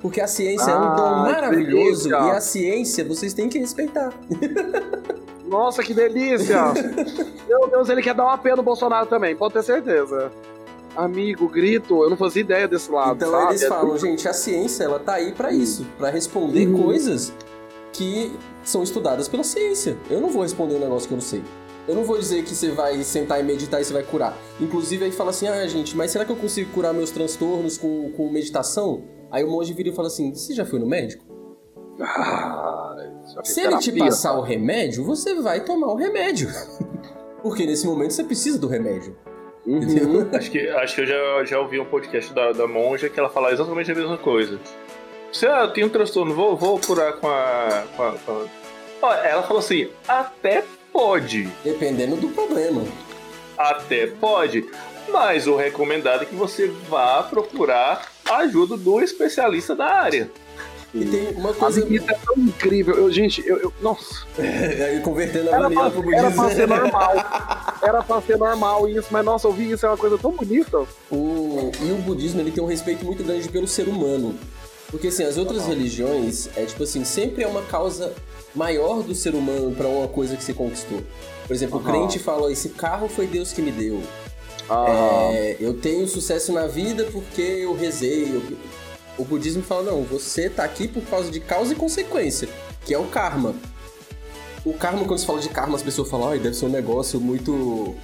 Porque 0.00 0.20
a 0.20 0.26
ciência 0.26 0.70
é 0.70 0.74
um 0.78 0.82
Ah, 0.84 0.94
dom 0.94 1.10
maravilhoso 1.30 2.08
e 2.08 2.14
a 2.14 2.40
ciência 2.40 3.04
vocês 3.04 3.34
têm 3.34 3.48
que 3.48 3.58
respeitar. 3.58 4.12
Nossa, 5.46 5.82
que 5.82 5.92
delícia! 5.92 6.72
Meu 7.48 7.68
Deus, 7.68 7.88
ele 7.88 8.00
quer 8.02 8.14
dar 8.14 8.24
uma 8.24 8.38
pena 8.38 8.56
no 8.56 8.62
Bolsonaro 8.62 9.06
também, 9.06 9.34
pode 9.34 9.54
ter 9.54 9.64
certeza. 9.64 10.30
Amigo, 10.96 11.48
grito, 11.48 12.02
eu 12.02 12.10
não 12.10 12.16
fazia 12.16 12.40
ideia 12.42 12.68
desse 12.68 12.90
lado. 12.90 13.16
Então 13.16 13.30
sabe? 13.32 13.52
eles 13.52 13.64
falam, 13.66 13.98
gente, 13.98 14.28
a 14.28 14.32
ciência 14.32 14.84
ela 14.84 14.98
tá 15.00 15.14
aí 15.14 15.32
pra 15.32 15.52
isso, 15.52 15.84
pra 15.98 16.08
responder 16.10 16.66
Uhum. 16.68 16.82
coisas 16.84 17.32
que 17.92 18.32
são 18.62 18.82
estudadas 18.82 19.28
pela 19.28 19.44
ciência. 19.44 19.96
Eu 20.08 20.20
não 20.20 20.28
vou 20.28 20.42
responder 20.42 20.76
um 20.76 20.80
negócio 20.80 21.08
que 21.08 21.14
eu 21.14 21.16
não 21.16 21.22
sei. 21.22 21.42
Eu 21.88 21.94
não 21.94 22.04
vou 22.04 22.18
dizer 22.18 22.44
que 22.44 22.54
você 22.54 22.70
vai 22.70 23.02
sentar 23.02 23.40
e 23.40 23.42
meditar 23.42 23.80
e 23.80 23.84
você 23.84 23.92
vai 23.92 24.02
curar. 24.02 24.36
Inclusive 24.60 25.04
aí 25.04 25.12
fala 25.12 25.30
assim: 25.30 25.48
"Ah, 25.48 25.66
gente, 25.66 25.96
mas 25.96 26.10
será 26.10 26.24
que 26.24 26.32
eu 26.32 26.36
consigo 26.36 26.70
curar 26.72 26.92
meus 26.92 27.10
transtornos 27.10 27.78
com, 27.78 28.12
com 28.12 28.30
meditação?" 28.30 29.02
Aí 29.30 29.42
o 29.44 29.50
monge 29.50 29.72
vira 29.72 29.88
e 29.88 29.92
fala 29.92 30.08
assim: 30.08 30.34
"Você 30.34 30.54
já 30.54 30.64
foi 30.64 30.78
no 30.78 30.86
médico?" 30.86 31.24
Ah, 32.00 32.96
é 32.98 33.44
Se 33.44 33.60
ele 33.60 33.78
te 33.78 33.92
passar 33.92 34.38
o 34.38 34.40
remédio, 34.40 35.04
você 35.04 35.34
vai 35.34 35.64
tomar 35.64 35.88
o 35.88 35.96
remédio. 35.96 36.48
Porque 37.42 37.66
nesse 37.66 37.86
momento 37.86 38.12
você 38.12 38.24
precisa 38.24 38.58
do 38.58 38.66
remédio. 38.66 39.16
Uhum. 39.66 39.82
Entendeu? 39.82 40.28
Acho 40.32 40.50
que, 40.50 40.68
acho 40.68 40.94
que 40.94 41.00
eu 41.02 41.06
já, 41.06 41.44
já 41.44 41.60
ouvi 41.60 41.78
um 41.78 41.84
podcast 41.84 42.32
da, 42.32 42.52
da 42.52 42.66
monja 42.66 43.08
que 43.08 43.18
ela 43.18 43.28
fala 43.28 43.52
exatamente 43.52 43.90
a 43.92 43.94
mesma 43.94 44.16
coisa. 44.18 44.58
Se 45.32 45.46
ah, 45.46 45.60
eu 45.62 45.68
tenho 45.72 45.86
um 45.86 45.90
transtorno, 45.90 46.34
vou, 46.34 46.56
vou 46.56 46.78
curar 46.80 47.12
com 47.14 47.28
a. 47.28 47.84
Com 47.96 48.02
a, 48.02 48.12
com 48.12 48.32
a... 48.32 48.46
Ó, 49.02 49.14
ela 49.14 49.42
falou 49.42 49.60
assim: 49.60 49.88
até 50.06 50.64
pode. 50.92 51.48
Dependendo 51.64 52.16
do 52.16 52.28
problema. 52.28 52.82
Até 53.56 54.06
pode. 54.06 54.68
Mas 55.08 55.46
o 55.46 55.56
recomendado 55.56 56.22
é 56.22 56.26
que 56.26 56.34
você 56.34 56.66
vá 56.88 57.22
procurar 57.22 58.06
a 58.28 58.36
ajuda 58.38 58.76
do 58.76 59.00
especialista 59.00 59.74
da 59.74 59.86
área. 59.86 60.30
E 60.92 61.04
tem 61.04 61.28
uma 61.36 61.54
coisa. 61.54 61.86
isso 61.88 62.10
é 62.10 62.14
tão 62.14 62.34
incrível. 62.36 62.96
Eu, 62.96 63.12
gente, 63.12 63.46
eu, 63.46 63.58
eu- 63.58 63.72
nossa, 63.80 64.26
Aí 64.38 65.00
convertendo 65.00 65.50
a 65.50 65.56
era 65.56 65.70
pra, 65.70 65.90
pro 65.90 66.12
era 66.12 66.30
pra 66.32 66.42
budismo. 66.42 66.50
ser 66.50 66.66
normal. 66.68 67.12
Era 67.82 68.02
pra 68.02 68.20
ser 68.20 68.36
normal 68.36 68.86
isso, 68.90 69.08
mas 69.10 69.24
nossa, 69.24 69.48
ouvir 69.48 69.70
isso 69.70 69.86
é 69.86 69.88
uma 69.88 69.96
coisa 69.96 70.18
tão 70.18 70.32
bonita. 70.32 70.80
O, 71.10 71.72
e 71.80 71.90
o 71.92 71.94
budismo 71.96 72.38
ele 72.40 72.50
tem 72.50 72.62
um 72.62 72.66
respeito 72.66 73.06
muito 73.06 73.24
grande 73.24 73.48
pelo 73.48 73.66
ser 73.66 73.88
humano. 73.88 74.38
Porque 74.90 75.08
assim, 75.08 75.22
as 75.24 75.36
outras 75.36 75.66
religiões 75.66 76.48
é 76.56 76.64
tipo 76.64 76.82
assim, 76.82 77.04
sempre 77.04 77.44
é 77.44 77.46
uma 77.46 77.62
causa 77.62 78.12
maior 78.54 79.02
do 79.02 79.14
ser 79.14 79.34
humano 79.34 79.72
pra 79.74 79.86
uma 79.86 80.08
coisa 80.08 80.36
que 80.36 80.42
se 80.42 80.52
conquistou. 80.52 81.00
Por 81.46 81.54
exemplo, 81.54 81.78
o 81.78 81.82
Aham. 81.82 81.90
crente 81.92 82.18
fala: 82.18 82.50
esse 82.52 82.70
carro 82.70 83.08
foi 83.08 83.26
Deus 83.26 83.52
que 83.52 83.62
me 83.62 83.70
deu. 83.70 84.02
Ah, 84.68 85.30
É, 85.32 85.56
eu 85.60 85.74
tenho 85.74 86.06
sucesso 86.08 86.52
na 86.52 86.66
vida 86.66 87.04
porque 87.12 87.40
eu 87.42 87.74
rezei. 87.74 88.24
eu- 88.34 88.56
O 89.18 89.24
budismo 89.24 89.62
fala: 89.62 89.82
não, 89.92 90.02
você 90.02 90.48
tá 90.48 90.64
aqui 90.64 90.88
por 90.88 91.02
causa 91.04 91.30
de 91.30 91.40
causa 91.40 91.72
e 91.72 91.76
consequência, 91.76 92.48
que 92.84 92.92
é 92.94 92.98
o 92.98 93.04
karma. 93.04 93.54
O 94.64 94.72
karma, 94.74 95.04
quando 95.04 95.18
se 95.18 95.26
fala 95.26 95.40
de 95.40 95.48
karma, 95.48 95.76
as 95.76 95.82
pessoas 95.82 96.08
falam: 96.08 96.28
ai, 96.30 96.38
deve 96.38 96.54
ser 96.56 96.64
um 96.66 96.70
negócio 96.70 97.20
muito. 97.20 97.94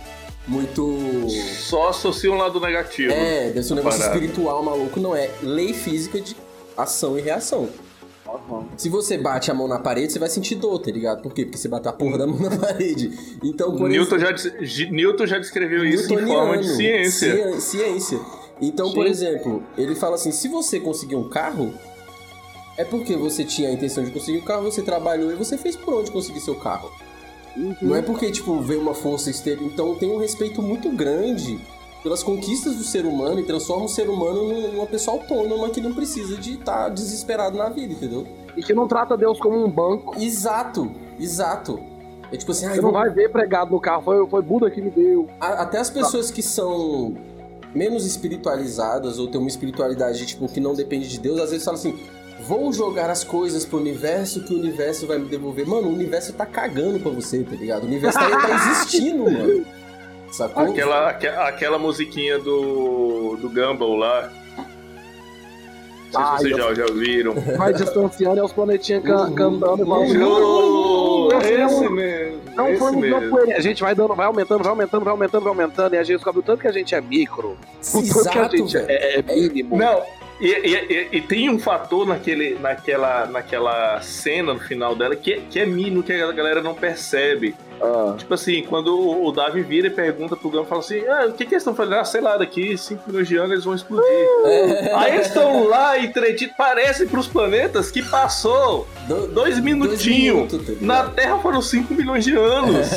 Muito. 0.48 1.26
Só 1.58 1.88
associa 1.88 2.30
um 2.30 2.36
lado 2.36 2.60
negativo. 2.60 3.12
É, 3.12 3.46
deve 3.50 3.62
ser 3.64 3.72
um 3.72 3.76
negócio 3.76 3.98
Parado. 4.00 4.18
espiritual 4.18 4.62
maluco, 4.62 5.00
não 5.00 5.14
é. 5.16 5.28
Lei 5.42 5.72
física 5.74 6.20
de 6.20 6.36
ação 6.76 7.18
e 7.18 7.22
reação. 7.22 7.68
Se 8.76 8.88
você 8.88 9.16
bate 9.16 9.50
a 9.50 9.54
mão 9.54 9.68
na 9.68 9.78
parede, 9.78 10.12
você 10.12 10.18
vai 10.18 10.28
sentir 10.28 10.56
dor, 10.56 10.78
tá 10.80 10.90
ligado? 10.90 11.22
Por 11.22 11.32
quê? 11.32 11.44
Porque 11.44 11.56
você 11.56 11.68
bateu 11.68 11.90
a 11.90 11.94
porra 11.94 12.18
da 12.18 12.26
mão 12.26 12.38
na 12.40 12.50
parede. 12.58 13.10
Então, 13.42 13.76
por 13.76 13.88
Newton, 13.88 14.16
exemplo, 14.16 14.38
já, 14.66 14.90
Newton 14.90 15.26
já 15.26 15.38
descreveu 15.38 15.84
isso 15.84 16.12
em 16.12 16.26
forma 16.26 16.58
de 16.58 16.68
ciência. 16.68 17.34
Ciên- 17.34 17.60
ciência. 17.60 18.20
Então, 18.60 18.92
por 18.92 19.06
exemplo, 19.06 19.62
ele 19.78 19.94
fala 19.94 20.16
assim: 20.16 20.32
se 20.32 20.48
você 20.48 20.80
conseguir 20.80 21.14
um 21.14 21.28
carro, 21.28 21.72
é 22.76 22.84
porque 22.84 23.16
você 23.16 23.44
tinha 23.44 23.68
a 23.68 23.72
intenção 23.72 24.02
de 24.04 24.10
conseguir 24.10 24.38
um 24.38 24.44
carro, 24.44 24.64
você 24.64 24.82
trabalhou 24.82 25.30
e 25.32 25.36
você 25.36 25.56
fez 25.56 25.76
por 25.76 25.94
onde 25.94 26.10
conseguir 26.10 26.40
seu 26.40 26.56
carro. 26.56 26.90
Não 27.80 27.94
é 27.94 28.02
porque, 28.02 28.30
tipo, 28.30 28.60
veio 28.60 28.80
uma 28.80 28.92
força 28.92 29.30
externa. 29.30 29.62
Então 29.62 29.94
tem 29.94 30.10
um 30.10 30.18
respeito 30.18 30.60
muito 30.60 30.90
grande 30.90 31.58
pelas 32.06 32.22
conquistas 32.22 32.76
do 32.76 32.84
ser 32.84 33.04
humano 33.04 33.40
e 33.40 33.42
transforma 33.42 33.86
o 33.86 33.88
ser 33.88 34.08
humano 34.08 34.44
num- 34.44 34.72
numa 34.74 34.86
pessoa 34.86 35.16
autônoma 35.16 35.68
que 35.70 35.80
não 35.80 35.92
precisa 35.92 36.36
de 36.36 36.52
estar 36.52 36.88
desesperado 36.88 37.58
na 37.58 37.68
vida, 37.68 37.94
entendeu? 37.94 38.24
E 38.56 38.62
que 38.62 38.72
não 38.72 38.86
trata 38.86 39.16
Deus 39.16 39.40
como 39.40 39.56
um 39.64 39.68
banco. 39.68 40.14
Exato, 40.16 40.88
exato. 41.18 41.80
É 42.30 42.36
tipo 42.36 42.52
assim, 42.52 42.68
Você 42.68 42.76
não 42.76 42.82
vou- 42.82 42.92
vai 42.92 43.10
ver 43.10 43.28
pregado 43.32 43.72
no 43.72 43.80
carro, 43.80 44.02
foi, 44.02 44.24
foi 44.28 44.40
Buda 44.40 44.70
que 44.70 44.80
me 44.80 44.88
deu. 44.90 45.28
A- 45.40 45.62
até 45.62 45.78
as 45.78 45.90
pessoas 45.90 46.30
que 46.30 46.42
são 46.42 47.16
menos 47.74 48.06
espiritualizadas 48.06 49.18
ou 49.18 49.26
têm 49.26 49.40
uma 49.40 49.48
espiritualidade 49.48 50.24
tipo 50.26 50.46
que 50.48 50.60
não 50.60 50.74
depende 50.74 51.08
de 51.08 51.18
Deus, 51.18 51.40
às 51.40 51.50
vezes 51.50 51.64
falam 51.64 51.78
assim: 51.80 51.98
"Vou 52.46 52.72
jogar 52.72 53.10
as 53.10 53.24
coisas 53.24 53.64
pro 53.64 53.78
universo 53.78 54.44
que 54.44 54.54
o 54.54 54.58
universo 54.58 55.08
vai 55.08 55.18
me 55.18 55.26
devolver". 55.28 55.66
Mano, 55.66 55.88
o 55.88 55.92
universo 55.92 56.32
tá 56.34 56.46
cagando 56.46 57.00
pra 57.00 57.10
você, 57.10 57.42
tá 57.42 57.56
ligado? 57.56 57.82
O 57.82 57.86
universo 57.86 58.16
tá, 58.16 58.28
tá 58.30 58.54
existindo, 58.54 59.24
mano. 59.24 59.66
Sacou? 60.36 60.64
Aquela, 60.64 61.08
aque- 61.10 61.26
aquela 61.28 61.78
musiquinha 61.78 62.38
do, 62.38 63.36
do 63.40 63.48
Gumball 63.48 63.96
lá. 63.96 64.30
Não 66.12 66.20
sei 66.38 66.52
se 66.52 66.54
vocês 66.54 66.58
eu- 66.58 66.74
já, 66.74 66.86
já 66.86 66.92
viram. 66.94 67.34
Vai 67.56 67.72
distanciando 67.72 68.38
e 68.38 68.40
os 68.42 68.52
planetinhas 68.52 69.02
can- 69.02 69.32
cantando 69.34 69.82
e 69.82 69.86
falando. 69.86 70.28
Oh, 70.28 71.28
Esse 71.40 71.52
é 71.52 71.64
esse 71.64 71.88
mesmo. 71.88 72.40
Não 72.54 72.68
esse 72.68 72.78
foi 72.78 72.92
mesmo. 72.96 73.38
A 73.50 73.60
gente 73.60 73.82
vai 73.82 73.94
dando, 73.94 74.14
vai 74.14 74.26
aumentando, 74.26 74.62
vai 74.62 74.70
aumentando, 74.70 75.04
vai 75.04 75.10
aumentando, 75.12 75.42
vai 75.42 75.52
aumentando, 75.52 75.94
e 75.94 75.98
a 75.98 76.02
gente 76.02 76.16
descobre 76.16 76.40
o 76.40 76.42
tanto 76.42 76.60
que 76.60 76.68
a 76.68 76.72
gente 76.72 76.94
é 76.94 77.00
micro, 77.00 77.56
o 77.94 78.14
tanto 78.14 78.30
que 78.30 78.38
a 78.38 78.48
gente 78.48 78.76
é, 78.76 79.18
é 79.18 79.22
mínimo. 79.22 79.76
Não, 79.76 80.02
e, 80.40 80.48
e- 80.48 80.92
e- 80.92 81.08
e 81.16 81.20
tem 81.20 81.48
um 81.48 81.58
fator 81.58 82.06
naquele, 82.06 82.58
naquela, 82.58 83.26
naquela 83.26 84.00
cena 84.02 84.52
no 84.54 84.60
final 84.60 84.94
dela 84.94 85.16
que, 85.16 85.40
que 85.50 85.58
é 85.58 85.66
mínimo, 85.66 86.02
que 86.02 86.12
a 86.12 86.32
galera 86.32 86.60
não 86.62 86.74
percebe. 86.74 87.54
Ah, 87.80 88.14
Tipo 88.16 88.32
assim, 88.34 88.62
quando 88.62 88.88
o, 88.98 89.26
o 89.26 89.32
Davi 89.32 89.60
vira 89.62 89.86
e 89.88 89.90
pergunta 89.90 90.34
pro 90.34 90.48
Gama, 90.48 90.64
fala 90.64 90.80
assim, 90.80 91.00
ah, 91.06 91.26
o 91.28 91.32
que, 91.32 91.44
que 91.44 91.54
eles 91.54 91.62
estão 91.62 91.74
fazendo? 91.74 91.96
Ah, 91.96 92.04
sei 92.04 92.20
lá, 92.22 92.36
daqui 92.38 92.76
5 92.76 93.02
milhões 93.06 93.28
de 93.28 93.36
anos 93.36 93.50
eles 93.52 93.64
vão 93.64 93.74
explodir. 93.74 94.06
É. 94.44 94.92
Aí 94.96 95.14
eles 95.14 95.26
estão 95.26 95.64
lá 95.68 95.98
entretidos, 95.98 96.54
parece 96.56 97.04
pros 97.06 97.26
planetas 97.26 97.90
que 97.90 98.02
passou 98.02 98.86
Do- 99.06 99.26
dois 99.28 99.58
minutinhos. 99.60 100.52
minutos, 100.52 100.66
tá? 100.66 100.72
Na 100.80 101.04
Terra 101.10 101.38
foram 101.38 101.60
5 101.60 101.92
milhões 101.94 102.24
de 102.24 102.34
anos. 102.34 102.88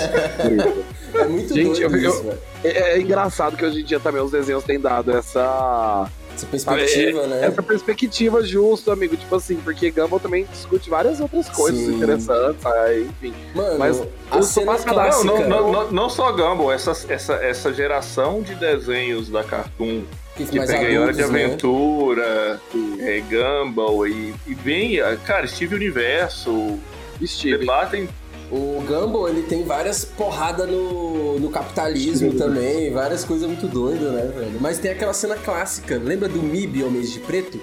É 1.13 1.25
muito 1.27 1.53
Gente, 1.53 1.81
doido 1.81 1.97
eu- 1.97 2.09
isso, 2.09 2.23
velho. 2.23 2.39
é, 2.63 2.91
é 2.93 2.99
engraçado 3.01 3.57
que 3.57 3.65
hoje 3.65 3.81
em 3.81 3.83
dia 3.83 3.99
também 3.99 4.21
os 4.21 4.31
desenhos 4.31 4.63
têm 4.63 4.79
dado 4.79 5.11
essa, 5.11 6.09
Essa 6.39 6.47
perspectiva, 6.47 7.27
né? 7.27 7.45
essa 7.45 7.63
perspectiva 7.63 8.43
justa, 8.43 8.93
amigo. 8.93 9.17
Tipo 9.17 9.35
assim, 9.35 9.55
porque 9.57 9.91
Gumball 9.91 10.19
também 10.19 10.45
discute 10.45 10.89
várias 10.89 11.19
outras 11.19 11.49
coisas 11.49 11.79
Sim. 11.79 11.95
interessantes, 11.95 12.65
aí, 12.65 13.03
enfim. 13.03 13.33
Mano, 13.53 13.79
Mas 13.79 14.01
a 14.31 14.41
cena 14.41 14.73
Não, 14.73 14.83
clássica 14.83 15.25
não, 15.25 15.49
não, 15.49 15.71
não, 15.71 15.91
não 15.91 16.09
só 16.09 16.31
Gumball, 16.31 16.71
essa, 16.71 16.91
essa, 17.09 17.33
essa 17.35 17.73
geração 17.73 18.41
de 18.41 18.55
desenhos 18.55 19.29
da 19.29 19.43
Cartoon 19.43 20.03
que, 20.35 20.45
que 20.45 20.65
pega 20.65 21.01
Hora 21.01 21.13
de 21.13 21.19
né? 21.19 21.25
Aventura, 21.45 22.61
é, 22.99 23.21
Gumball 23.21 24.07
e, 24.07 24.33
e 24.47 24.53
vem, 24.53 25.01
ah, 25.01 25.17
cara, 25.17 25.45
Steve 25.47 25.75
Universo, 25.75 26.79
Steve. 27.25 27.57
debatem 27.57 28.07
O 28.51 28.81
Gumball, 28.87 29.29
ele 29.29 29.43
tem 29.43 29.63
várias 29.63 30.03
porradas 30.03 30.67
no, 30.67 31.39
no 31.39 31.49
capitalismo 31.51 32.33
também, 32.33 32.91
várias 32.91 33.23
coisas 33.23 33.47
muito 33.47 33.67
doidas, 33.67 34.11
né, 34.11 34.31
velho? 34.35 34.57
Mas 34.59 34.79
tem 34.79 34.89
aquela 34.89 35.13
cena 35.13 35.35
clássica, 35.35 35.97
lembra 35.97 36.27
do 36.27 36.41
Mib, 36.41 36.83
Homens 36.83 37.11
de 37.11 37.19
Preto? 37.19 37.59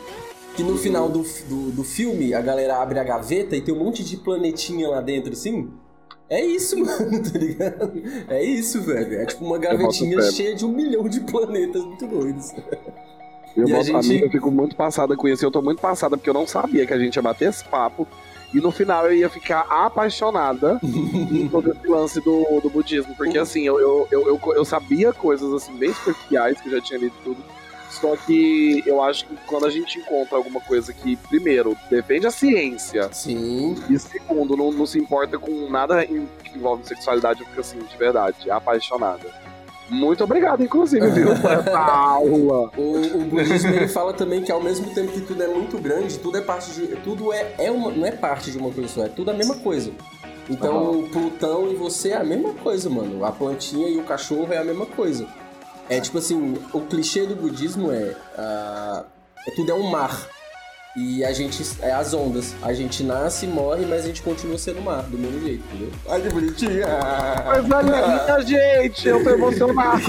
Que 0.55 0.63
no 0.63 0.79
final 0.79 1.09
do, 1.09 1.23
do, 1.49 1.71
do 1.73 1.85
filme, 1.85 2.33
a 2.33 2.41
galera 2.41 2.77
abre 2.81 2.99
a 3.01 3.05
gaveta 3.05 3.57
e 3.57 3.61
tem 3.61 3.75
um 3.75 3.79
monte 3.85 4.05
de 4.05 4.17
planetinha 4.17 4.89
lá 4.89 5.01
dentro, 5.01 5.33
assim? 5.33 5.69
É 6.31 6.45
isso, 6.45 6.79
mano, 6.81 7.23
tá 7.23 7.39
ligado? 7.39 7.93
É 8.29 8.43
isso, 8.43 8.81
velho. 8.83 9.21
É 9.21 9.27
tipo 9.27 9.45
uma 9.45 9.59
gavetinha 9.59 10.23
cheia 10.31 10.55
de 10.55 10.65
um 10.65 10.69
milhão 10.73 11.09
de 11.09 11.21
planetas 11.21 11.85
muito 11.85 12.07
doidos. 12.07 12.53
Eu, 13.57 13.67
E 13.67 13.73
a 13.73 13.77
boto- 13.77 13.85
gente- 13.87 13.97
amigo, 14.07 14.27
eu 14.27 14.31
fico 14.31 14.51
muito 14.51 14.77
passada 14.77 15.17
com 15.17 15.27
isso. 15.29 15.45
Eu 15.45 15.51
tô 15.51 15.61
muito 15.61 15.81
passada 15.81 16.17
porque 16.17 16.31
eu 16.31 16.35
não 16.35 16.47
sabia 16.47 16.87
que 16.87 16.93
a 16.93 16.99
gente 16.99 17.17
ia 17.17 17.23
bater 17.23 17.49
esse 17.51 17.65
papo. 17.65 18.07
E 18.55 18.61
no 18.61 18.71
final 18.71 19.07
eu 19.07 19.15
ia 19.15 19.29
ficar 19.29 19.67
apaixonada 19.69 20.79
em 20.83 21.49
todo 21.49 21.71
esse 21.71 21.87
lance 21.87 22.21
do, 22.21 22.61
do 22.61 22.71
budismo. 22.71 23.15
Porque 23.15 23.39
assim, 23.39 23.63
eu, 23.67 23.79
eu, 23.81 24.09
eu, 24.11 24.41
eu, 24.55 24.65
sabia 24.65 25.13
coisas 25.13 25.53
assim 25.53 25.77
bem 25.77 25.93
superficiais 25.93 26.61
que 26.61 26.69
eu 26.69 26.73
já 26.73 26.81
tinha 26.81 26.99
lido 26.99 27.15
tudo. 27.23 27.43
Só 27.91 28.17
que 28.17 28.83
eu 28.85 29.03
acho 29.03 29.27
que 29.27 29.37
quando 29.47 29.67
a 29.67 29.71
gente 29.71 29.99
encontra 29.99 30.37
alguma 30.37 30.61
coisa 30.61 30.93
que, 30.93 31.17
primeiro, 31.17 31.77
defende 31.89 32.27
a 32.27 32.31
ciência, 32.31 33.11
Sim. 33.13 33.77
e 33.89 33.99
segundo, 33.99 34.57
não, 34.57 34.71
não 34.71 34.85
se 34.85 34.99
importa 34.99 35.39
com 35.39 35.71
nada 35.71 36.05
que 36.05 36.27
envolve 36.55 36.87
sexualidade, 36.87 37.41
eu 37.41 37.47
fico 37.47 37.61
assim, 37.61 37.79
de 37.79 37.97
verdade, 37.97 38.51
apaixonada. 38.51 39.46
Muito 39.89 40.25
obrigado, 40.25 40.63
inclusive, 40.63 41.09
viu, 41.11 41.29
por 41.41 41.51
essa 41.51 41.79
aula. 41.79 42.71
O, 42.77 43.19
o 43.19 43.25
budismo 43.25 43.71
ele 43.71 43.87
fala 43.87 44.13
também 44.13 44.43
que 44.43 44.51
ao 44.51 44.61
mesmo 44.61 44.93
tempo 44.93 45.13
que 45.13 45.21
tudo 45.21 45.43
é 45.43 45.47
muito 45.47 45.79
grande, 45.79 46.19
tudo 46.19 46.39
é 46.39 46.41
parte 46.41 46.73
de. 46.73 46.89
Tudo 46.97 47.33
é, 47.33 47.55
é 47.59 47.71
uma, 47.71 47.91
não 47.91 48.05
é 48.05 48.11
parte 48.11 48.51
de 48.51 48.59
uma 48.59 48.71
coisa 48.71 48.89
só, 48.89 49.05
é 49.05 49.09
tudo 49.09 49.31
a 49.31 49.35
mesma 49.35 49.55
coisa. 49.57 49.93
Então 50.49 51.01
o 51.01 51.09
Plutão 51.09 51.71
e 51.71 51.75
você 51.75 52.11
é 52.11 52.17
a 52.17 52.25
mesma 52.25 52.53
coisa, 52.55 52.89
mano. 52.89 53.25
A 53.25 53.33
plantinha 53.33 53.89
e 53.89 53.99
o 53.99 54.05
cachorro 54.05 54.53
é 54.53 54.59
a 54.59 54.65
mesma 54.65 54.87
coisa. 54.87 55.27
É 55.89 56.01
tipo 56.01 56.19
assim, 56.19 56.57
o 56.73 56.81
clichê 56.81 57.27
do 57.27 57.37
budismo 57.37 57.93
é. 57.93 58.17
ah, 58.37 59.05
é 59.47 59.51
tudo 59.53 59.71
é 59.71 59.75
um 59.75 59.89
mar. 59.89 60.29
E 60.97 61.23
a 61.23 61.33
gente 61.33 61.63
é 61.83 61.93
as 61.93 62.15
ondas. 62.15 62.55
A 62.63 62.73
gente 62.73 63.03
nasce, 63.03 63.47
morre, 63.47 63.85
mas 63.85 64.05
a 64.05 64.07
gente 64.07 64.23
continua 64.23 64.57
sendo 64.57 64.81
mar, 64.81 65.03
do 65.03 65.19
mesmo 65.19 65.41
jeito, 65.43 65.63
entendeu? 65.67 65.93
Ai, 66.09 66.23
que 66.23 66.31
bonitinha! 66.31 66.87
Mas 67.45 67.71
olha 67.71 68.43
gente, 68.43 69.07
eu 69.07 69.23
tô 69.23 69.31
emocionado. 69.31 70.03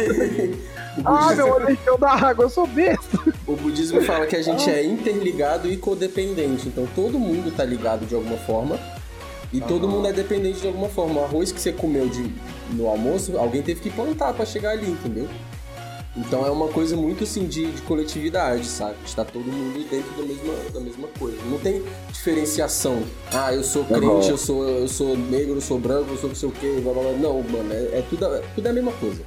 ah, 1.03 1.35
meu 1.35 1.49
olho 1.49 1.71
encheu 1.71 1.97
da 1.97 2.11
água, 2.11 2.45
eu 2.45 2.49
sou 2.49 2.65
besta. 2.65 3.19
O 3.45 3.57
budismo 3.57 4.01
fala 4.01 4.25
que 4.25 4.37
a 4.37 4.41
gente 4.41 4.69
é 4.69 4.81
interligado 4.81 5.69
e 5.69 5.75
codependente. 5.75 6.69
Então 6.69 6.87
todo 6.95 7.19
mundo 7.19 7.53
tá 7.53 7.65
ligado 7.65 8.05
de 8.05 8.15
alguma 8.15 8.37
forma. 8.37 8.79
E 9.51 9.59
todo 9.59 9.87
mundo 9.89 10.07
é 10.07 10.13
dependente 10.13 10.61
de 10.61 10.67
alguma 10.67 10.87
forma. 10.87 11.21
O 11.21 11.23
arroz 11.25 11.51
que 11.51 11.59
você 11.59 11.73
comeu 11.73 12.07
de, 12.07 12.33
no 12.71 12.87
almoço, 12.87 13.37
alguém 13.37 13.61
teve 13.61 13.81
que 13.81 13.89
plantar 13.89 14.33
para 14.33 14.45
chegar 14.45 14.71
ali, 14.71 14.89
entendeu? 14.89 15.27
Então 16.17 16.45
é 16.45 16.49
uma 16.49 16.67
coisa 16.67 16.97
muito 16.97 17.23
assim 17.23 17.45
de, 17.45 17.71
de 17.71 17.81
coletividade, 17.83 18.65
sabe? 18.65 18.95
Está 19.05 19.23
todo 19.23 19.45
mundo 19.45 19.87
dentro 19.87 20.11
da 20.17 20.23
mesma, 20.23 20.53
da 20.73 20.79
mesma 20.79 21.07
coisa. 21.19 21.37
Não 21.45 21.59
tem 21.59 21.83
diferenciação. 22.11 23.03
Ah, 23.31 23.53
eu 23.53 23.63
sou 23.63 23.85
crente, 23.85 24.03
uhum. 24.03 24.29
eu, 24.29 24.37
sou, 24.37 24.67
eu 24.67 24.87
sou 24.87 25.15
negro, 25.15 25.53
eu 25.53 25.61
sou 25.61 25.77
branco, 25.77 26.09
eu 26.09 26.17
sou 26.17 26.29
não 26.29 26.35
sei 26.35 26.49
o 26.49 26.51
quê, 26.51 26.79
blá, 26.81 26.91
blá, 26.91 27.03
blá. 27.03 27.11
Não, 27.11 27.43
mano, 27.43 27.71
é, 27.71 27.99
é 27.99 28.03
tudo, 28.09 28.25
é 28.25 28.41
tudo 28.55 28.67
a 28.67 28.73
mesma 28.73 28.91
coisa. 28.93 29.23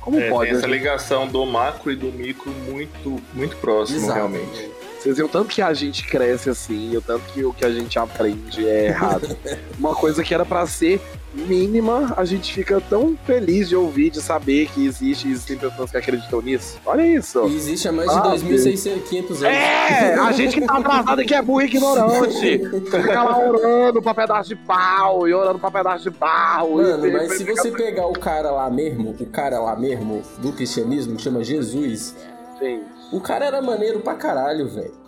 Como 0.00 0.18
é, 0.18 0.30
pode? 0.30 0.48
Tem 0.48 0.58
essa 0.58 0.66
ligação 0.66 1.28
do 1.28 1.44
macro 1.44 1.92
e 1.92 1.96
do 1.96 2.10
micro 2.10 2.50
muito, 2.50 3.20
muito 3.34 3.56
próximo, 3.58 3.98
Exato. 3.98 4.14
realmente. 4.14 4.70
Vocês 5.00 5.16
viram 5.16 5.30
tanto 5.30 5.48
que 5.48 5.62
a 5.62 5.72
gente 5.72 6.06
cresce 6.06 6.50
assim, 6.50 6.94
o 6.94 7.00
tanto 7.00 7.24
que 7.32 7.42
o 7.42 7.54
que 7.54 7.64
a 7.64 7.70
gente 7.70 7.98
aprende 7.98 8.68
é 8.68 8.88
errado. 8.88 9.34
Uma 9.78 9.94
coisa 9.94 10.22
que 10.22 10.34
era 10.34 10.44
para 10.44 10.66
ser 10.66 11.00
mínima, 11.32 12.12
a 12.18 12.24
gente 12.26 12.52
fica 12.52 12.78
tão 12.82 13.16
feliz 13.24 13.70
de 13.70 13.76
ouvir, 13.76 14.10
de 14.10 14.20
saber 14.20 14.68
que 14.68 14.84
existe, 14.84 15.26
existem 15.26 15.56
pessoas 15.56 15.90
que 15.90 15.96
acreditam 15.96 16.42
nisso. 16.42 16.78
Olha 16.84 17.06
isso. 17.06 17.48
E 17.48 17.56
existe 17.56 17.88
há 17.88 17.92
mais 17.92 18.10
de 18.10 18.18
2.500 18.18 19.30
anos. 19.30 19.42
É, 19.42 20.14
a 20.16 20.32
gente 20.32 20.60
que 20.60 20.66
tá 20.66 20.76
atrasado 20.76 21.20
aqui 21.20 21.34
é 21.34 21.40
burro 21.40 21.62
e 21.62 21.64
ignorante. 21.64 22.58
Fica 22.90 23.22
lá 23.22 23.38
orando 23.38 24.02
pra 24.02 24.12
pedaço 24.12 24.50
de 24.50 24.56
pau 24.56 25.26
e 25.26 25.32
orando 25.32 25.58
pra 25.58 25.70
pedaço 25.70 26.02
de 26.02 26.10
barro. 26.10 26.76
Mano, 26.76 27.06
e, 27.06 27.10
mas 27.10 27.38
se 27.38 27.44
você 27.44 27.70
pegar 27.70 28.06
o 28.06 28.12
cara 28.12 28.50
lá 28.50 28.68
mesmo, 28.68 29.16
o 29.18 29.26
cara 29.26 29.60
lá 29.60 29.74
mesmo 29.76 30.22
do 30.38 30.52
cristianismo, 30.52 31.16
que 31.16 31.22
chama 31.22 31.42
Jesus, 31.42 32.14
Sim. 32.58 32.82
O 33.12 33.20
cara 33.20 33.46
era 33.46 33.62
maneiro 33.62 34.00
pra 34.00 34.14
caralho, 34.14 34.68
velho. 34.68 35.00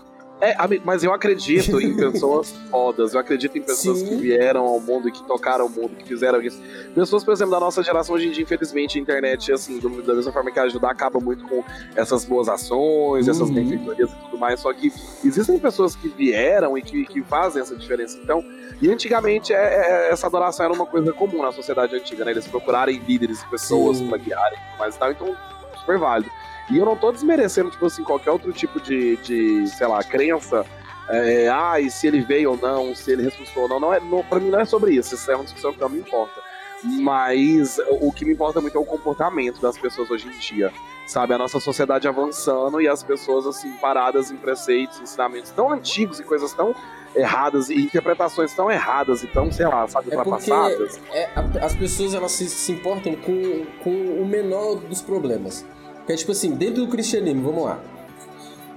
É, 0.43 0.57
mas 0.85 1.05
eu 1.05 1.15
acredito 1.15 1.81
em 1.81 1.95
pessoas 1.95 2.51
fodas, 2.69 3.15
eu 3.15 3.21
acredito 3.21 3.57
em 3.57 3.63
pessoas 3.63 4.01
Sim. 4.01 4.09
que 4.09 4.17
vieram 4.17 4.65
ao 4.65 4.81
mundo 4.81 5.09
e 5.09 5.13
que 5.13 5.23
tocaram 5.23 5.67
o 5.67 5.71
mundo, 5.71 5.95
que 5.95 6.05
fizeram 6.05 6.43
isso. 6.43 6.61
Pessoas, 6.93 7.23
por 7.23 7.33
exemplo, 7.33 7.53
da 7.53 7.61
nossa 7.61 7.81
geração 7.81 8.17
hoje 8.17 8.27
em 8.27 8.33
dia, 8.33 8.43
infelizmente, 8.43 8.99
a 8.99 9.01
internet, 9.01 9.53
assim, 9.53 9.79
da 9.79 10.15
mesma 10.15 10.33
forma 10.33 10.51
que 10.51 10.59
ajuda, 10.59 10.89
acaba 10.91 11.21
muito 11.21 11.47
com 11.47 11.63
essas 11.95 12.25
boas 12.25 12.49
ações, 12.49 13.29
essas 13.29 13.49
uhum. 13.49 13.55
benfeitorias 13.55 14.11
e 14.11 14.17
tudo 14.17 14.37
mais. 14.37 14.59
Só 14.59 14.73
que 14.73 14.93
existem 15.25 15.61
pessoas 15.61 15.95
que 15.95 16.09
vieram 16.09 16.77
e 16.77 16.83
que, 16.83 17.07
que 17.07 17.23
fazem 17.23 17.63
essa 17.63 17.77
diferença. 17.77 18.19
Então, 18.21 18.45
e 18.81 18.91
antigamente 18.91 19.53
é, 19.53 20.09
é, 20.09 20.11
essa 20.11 20.27
adoração 20.27 20.67
era 20.67 20.75
uma 20.75 20.87
coisa 20.87 21.13
comum 21.13 21.41
na 21.41 21.53
sociedade 21.53 21.95
antiga, 21.95 22.25
né? 22.25 22.33
Eles 22.33 22.49
procurarem 22.49 22.99
líderes, 22.99 23.45
pessoas 23.45 24.01
para 24.01 24.19
guiarem 24.19 24.59
e 24.59 24.71
tudo 24.71 24.79
mais 24.81 24.97
e 24.97 24.99
tal. 24.99 25.13
Então, 25.13 25.37
super 25.79 25.99
válido. 25.99 26.33
E 26.71 26.79
eu 26.79 26.85
não 26.85 26.97
tô 26.97 27.13
desmerecendo, 27.13 27.71
tipo 27.71 27.87
assim, 27.87 28.05
qualquer 28.05 28.31
outro 28.31 28.53
tipo 28.53 28.81
de, 28.81 29.17
de 29.19 29.67
sei 29.69 29.87
lá, 29.87 30.03
crença. 30.03 30.65
É, 31.09 31.49
ah, 31.49 31.81
e 31.81 31.91
se 31.91 32.07
ele 32.07 32.21
veio 32.21 32.53
ou 32.53 32.57
não, 32.57 32.95
se 32.95 33.13
ele 33.13 33.25
ressuscitou 33.25 33.65
ou 33.65 33.69
não. 33.69 33.81
não, 33.81 33.93
é, 33.93 34.01
não 34.01 34.23
pra 34.23 34.41
mim 34.41 34.51
não 34.51 34.61
é 34.61 34.65
sobre 34.65 34.95
isso. 34.95 35.15
Isso 35.15 35.31
é 35.31 35.35
uma 35.35 35.45
discussão 35.45 35.73
que 35.73 35.81
não 35.81 35.89
me 35.89 35.99
importa. 35.99 36.41
Mas 36.85 37.79
o 38.01 38.13
que 38.13 38.25
me 38.25 38.33
importa 38.33 38.61
muito 38.61 38.77
é 38.77 38.81
o 38.81 38.85
comportamento 38.85 39.61
das 39.61 39.79
pessoas 39.79 40.11
hoje 40.11 40.29
em 40.29 40.39
dia. 40.39 40.73
Sabe, 41.07 41.35
a 41.35 41.39
nossa 41.39 41.59
sociedade 41.61 42.07
avançando 42.07 42.81
e 42.81 42.89
as 42.89 43.03
pessoas, 43.03 43.47
assim, 43.47 43.73
paradas 43.75 44.31
em 44.31 44.37
preceitos, 44.37 45.01
ensinamentos 45.01 45.51
tão 45.51 45.71
antigos 45.71 46.21
e 46.21 46.25
coisas 46.25 46.53
tão 46.53 46.75
erradas 47.15 47.69
e 47.69 47.75
interpretações 47.75 48.55
tão 48.55 48.71
erradas 48.71 49.23
e 49.23 49.27
tão, 49.27 49.51
sei 49.53 49.67
lá, 49.67 49.87
sabe, 49.87 50.13
é 50.13 50.17
ultrapassadas. 50.17 51.01
É, 51.13 51.29
as 51.61 51.75
pessoas 51.75 52.15
elas 52.15 52.33
se, 52.33 52.49
se 52.49 52.73
importam 52.73 53.15
com, 53.17 53.67
com 53.83 53.91
o 53.91 54.25
menor 54.25 54.77
dos 54.77 55.03
problemas. 55.03 55.67
Que 56.07 56.13
é 56.13 56.17
tipo 56.17 56.33
assim, 56.33 56.53
dentro 56.53 56.85
do 56.85 56.89
cristianismo, 56.89 57.43
vamos 57.43 57.65
lá. 57.65 57.81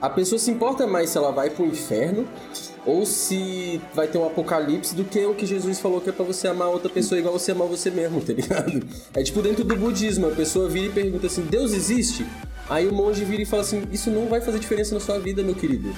A 0.01 0.09
pessoa 0.09 0.37
se 0.37 0.51
importa 0.51 0.85
mais 0.85 1.09
se 1.09 1.17
ela 1.17 1.31
vai 1.31 1.49
pro 1.49 1.65
inferno 1.65 2.27
ou 2.85 3.05
se 3.05 3.81
vai 3.93 4.07
ter 4.07 4.17
um 4.17 4.25
apocalipse 4.25 4.93
do 4.93 5.03
que 5.03 5.25
o 5.25 5.33
que 5.33 5.45
Jesus 5.45 5.79
falou 5.79 5.99
que 5.99 6.09
é 6.09 6.11
pra 6.11 6.23
você 6.23 6.47
amar 6.47 6.67
outra 6.67 6.89
pessoa 6.89 7.17
igual 7.17 7.33
você 7.33 7.51
amar 7.53 7.67
você 7.67 7.89
mesmo, 7.89 8.21
tá 8.21 8.33
ligado? 8.33 8.85
É 9.13 9.23
tipo 9.23 9.41
dentro 9.41 9.63
do 9.63 9.75
budismo, 9.75 10.27
a 10.27 10.31
pessoa 10.31 10.69
vira 10.69 10.87
e 10.87 10.91
pergunta 10.91 11.25
assim, 11.25 11.41
Deus 11.41 11.73
existe? 11.73 12.25
Aí 12.69 12.87
o 12.87 12.93
monge 12.93 13.23
vira 13.23 13.41
e 13.41 13.45
fala 13.45 13.63
assim, 13.63 13.83
isso 13.91 14.11
não 14.11 14.27
vai 14.27 14.41
fazer 14.41 14.59
diferença 14.59 14.93
na 14.93 15.01
sua 15.01 15.19
vida, 15.19 15.41
meu 15.41 15.55
querido. 15.55 15.93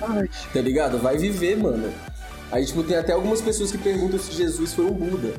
Tá 0.53 0.61
ligado? 0.61 0.97
Vai 0.99 1.17
viver, 1.17 1.57
mano. 1.57 1.91
Aí, 2.51 2.65
tipo, 2.65 2.83
tem 2.83 2.95
até 2.95 3.13
algumas 3.13 3.41
pessoas 3.41 3.71
que 3.71 3.77
perguntam 3.77 4.19
se 4.19 4.31
Jesus 4.31 4.73
foi 4.73 4.85
um 4.85 4.93
Buda. 4.93 5.33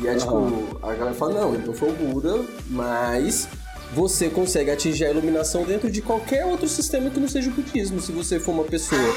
E 0.00 0.08
aí, 0.08 0.16
uhum. 0.18 0.64
tipo, 0.66 0.86
a 0.86 0.94
galera 0.94 1.14
fala, 1.14 1.40
não, 1.40 1.54
ele 1.54 1.66
não 1.66 1.74
foi 1.74 1.90
um 1.90 1.94
Buda, 1.94 2.40
mas 2.68 3.48
você 3.94 4.28
consegue 4.30 4.70
atingir 4.70 5.04
a 5.04 5.10
iluminação 5.10 5.64
dentro 5.64 5.90
de 5.90 6.00
qualquer 6.00 6.46
outro 6.46 6.66
sistema 6.66 7.10
que 7.10 7.20
não 7.20 7.28
seja 7.28 7.50
o 7.50 7.52
budismo. 7.52 8.00
Se 8.00 8.10
você 8.10 8.40
for 8.40 8.52
uma 8.52 8.64
pessoa 8.64 9.14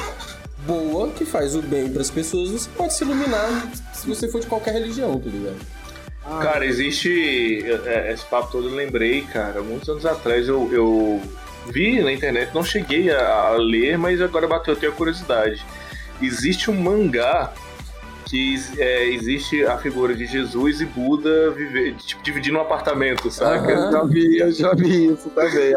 boa, 0.65 1.09
que 1.11 1.25
faz 1.25 1.55
o 1.55 1.61
bem 1.61 1.89
para 1.89 2.01
as 2.01 2.11
pessoas, 2.11 2.49
você 2.49 2.69
pode 2.75 2.93
se 2.93 3.03
iluminar 3.03 3.71
se 3.93 4.05
você 4.05 4.27
for 4.27 4.41
de 4.41 4.47
qualquer 4.47 4.73
religião, 4.73 5.19
tá 5.19 5.29
ligado? 5.29 5.57
Ah, 6.25 6.39
cara, 6.41 6.65
existe. 6.65 7.63
É, 7.85 8.11
esse 8.11 8.25
papo 8.25 8.51
todo 8.51 8.67
eu 8.67 8.75
lembrei, 8.75 9.21
cara. 9.21 9.61
Muitos 9.61 9.87
anos 9.87 10.05
atrás 10.05 10.47
eu, 10.47 10.69
eu 10.73 11.21
vi 11.71 12.01
na 12.01 12.11
internet, 12.11 12.53
não 12.53 12.63
cheguei 12.63 13.11
a, 13.11 13.47
a 13.47 13.51
ler, 13.51 13.97
mas 13.97 14.21
agora 14.21 14.47
bateu 14.47 14.73
até 14.73 14.87
a 14.87 14.91
curiosidade. 14.91 15.63
Existe 16.21 16.71
um 16.71 16.73
mangá 16.73 17.53
que 18.25 18.55
é, 18.77 19.09
existe 19.09 19.63
a 19.65 19.77
figura 19.77 20.15
de 20.15 20.25
Jesus 20.25 20.81
e 20.81 20.85
Buda 20.85 21.51
viver, 21.51 21.95
tipo, 21.97 22.23
dividindo 22.23 22.57
um 22.57 22.61
apartamento, 22.61 23.29
sabe? 23.31 23.71
Eu 23.71 23.91
já 23.91 24.03
vi, 24.03 24.37
eu 24.39 24.51
já 24.51 24.73
vi 24.73 25.13
isso 25.13 25.29
também. 25.29 25.73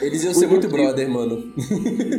Eles 0.00 0.24
iam 0.24 0.34
ser 0.34 0.46
muito 0.46 0.68
brother, 0.68 1.08
mano. 1.08 1.52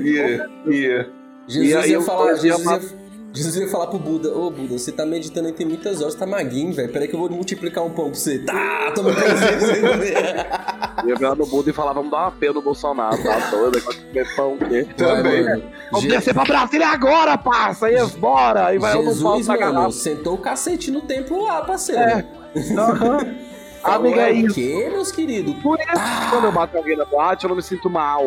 Ia, 0.04 0.50
ia. 0.68 1.10
Jesus 1.48 1.86
ia 1.88 2.02
falar, 2.02 2.36
Jesus 2.36 2.66
ia, 2.94 3.03
Jesus 3.36 3.56
ia 3.56 3.68
falar 3.68 3.88
pro 3.88 3.98
Buda, 3.98 4.30
ô 4.32 4.52
Buda, 4.52 4.78
você 4.78 4.92
tá 4.92 5.06
meditando 5.06 5.48
aí 5.48 5.54
tem 5.54 5.66
muitas 5.66 6.02
horas, 6.02 6.14
tá 6.14 6.26
maguinho, 6.26 6.72
velho. 6.72 6.92
Peraí 6.92 7.08
que 7.08 7.16
eu 7.16 7.20
vou 7.20 7.30
multiplicar 7.30 7.84
um 7.84 7.90
pão 7.90 8.12
pra 8.12 8.20
você. 8.20 8.40
Tá, 8.40 8.92
toma 8.94 9.12
pra 9.12 9.24
você. 9.36 11.08
ia 11.08 11.16
virar 11.16 11.36
no 11.36 11.46
Buda 11.46 11.72
e 11.72 11.74
falar, 11.74 11.94
vamos 11.94 12.12
dar 12.12 12.18
uma 12.22 12.32
pena 12.32 12.54
no 12.54 12.62
Bolsonaro, 12.62 13.22
tá 13.24 13.50
doido? 13.50 13.80
Vai 13.82 13.96
comer 13.96 14.36
pão 14.36 14.54
o 14.54 14.58
quê? 14.58 14.88
Também. 14.96 15.64
Vamos 15.92 16.08
descer 16.08 16.34
pra 16.34 16.44
Brasília 16.46 16.88
agora, 16.88 17.38
passa, 17.38 17.88
aí 17.88 17.96
bora. 18.18 18.74
E 18.76 18.78
vai 18.78 18.94
Jesus, 18.94 19.48
mano, 19.48 19.92
sentou 19.92 20.36
o 20.36 20.38
cacete 20.38 20.92
no 20.92 21.02
templo 21.02 21.44
lá, 21.44 21.62
parceiro. 21.64 22.02
É. 22.02 22.26
Uhum. 22.54 23.53
Amiga, 23.84 24.30
é 24.30 24.32
isso. 24.32 24.56
que, 24.56 24.90
meus 24.90 25.12
queridos? 25.12 25.56
Por 25.62 25.80
isso, 25.80 25.90
ah. 25.96 26.28
quando 26.30 26.46
eu 26.46 26.52
bato 26.52 26.78
alguém 26.78 26.96
na 26.96 27.06
boate, 27.06 27.44
eu 27.44 27.50
não 27.50 27.56
me 27.56 27.64
sinto 27.64 27.90
mal. 27.90 28.24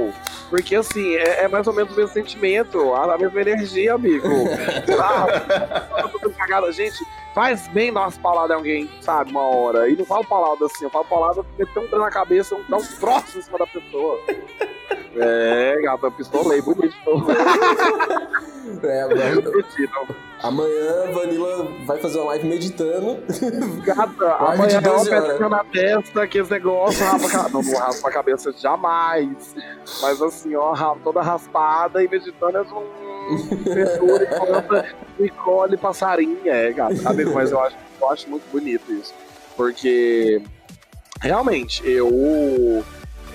Porque, 0.51 0.77
assim, 0.77 1.15
é, 1.15 1.45
é 1.45 1.49
mais 1.49 1.67
ou 1.67 1.73
menos 1.73 1.93
o 1.93 1.97
mesmo 1.97 2.13
sentimento, 2.13 2.95
a, 2.95 3.17
mesma 3.19 3.41
energia, 3.41 3.95
amigo. 3.95 4.29
ah, 5.01 5.27
cagada. 6.47 6.71
Gente, 6.71 7.05
faz 7.35 7.67
bem 7.69 7.93
dar 7.93 8.03
umas 8.03 8.17
palavras 8.19 8.51
em 8.51 8.55
alguém, 8.55 8.91
sabe, 9.01 9.31
uma 9.31 9.43
hora. 9.43 9.89
E 9.89 9.97
não 9.97 10.05
falo 10.05 10.25
palavras 10.25 10.71
assim, 10.73 10.85
eu 10.85 10.91
falo 10.91 11.05
palavras 11.07 11.45
meter 11.59 11.79
um 11.79 11.89
trem 11.89 12.01
na 12.01 12.11
cabeça, 12.11 12.55
um, 12.55 12.63
dar 12.69 12.77
um 12.77 12.87
troço 12.87 13.39
em 13.39 13.43
cima 13.43 13.59
da 13.59 13.67
pessoa. 13.67 14.21
É, 15.19 15.81
gata, 15.83 16.11
pistolei, 16.11 16.61
bonito. 16.61 16.95
É, 18.83 19.03
agora... 19.03 19.43
Amanhã 20.43 21.13
Vanilla 21.13 21.69
vai 21.87 21.99
fazer 21.99 22.19
uma 22.19 22.27
live 22.31 22.49
meditando. 22.49 23.19
Gata, 23.85 24.35
amanhã 24.45 24.81
é 24.85 24.91
uma 24.91 25.05
pedrinha 25.05 25.49
na 25.49 25.65
testa, 25.65 26.23
aqueles 26.23 26.49
negócios, 26.51 27.01
raspa 27.01 27.49
Não, 27.49 27.63
não 27.63 27.79
raspa 27.79 28.09
a 28.09 28.13
cabeça 28.13 28.53
jamais. 28.53 29.55
Mas 30.03 30.21
assim, 30.21 30.55
ó, 30.57 30.75
toda 31.03 31.23
raspada 31.23 32.03
e 32.03 32.09
meditando 32.09 32.59
é 32.59 32.63
um 32.63 33.65
perfura 33.65 34.95
e 35.19 35.23
Nicole 35.23 35.77
passarinha, 35.77 36.53
é, 36.53 36.73
gata. 36.73 37.09
Amigo, 37.09 37.33
mas 37.35 37.53
eu 37.53 37.61
acho, 37.61 37.77
eu 38.01 38.11
acho 38.11 38.29
muito 38.29 38.45
bonito 38.51 38.93
isso. 38.93 39.15
Porque 39.57 40.43
realmente, 41.21 41.83
eu 41.89 42.85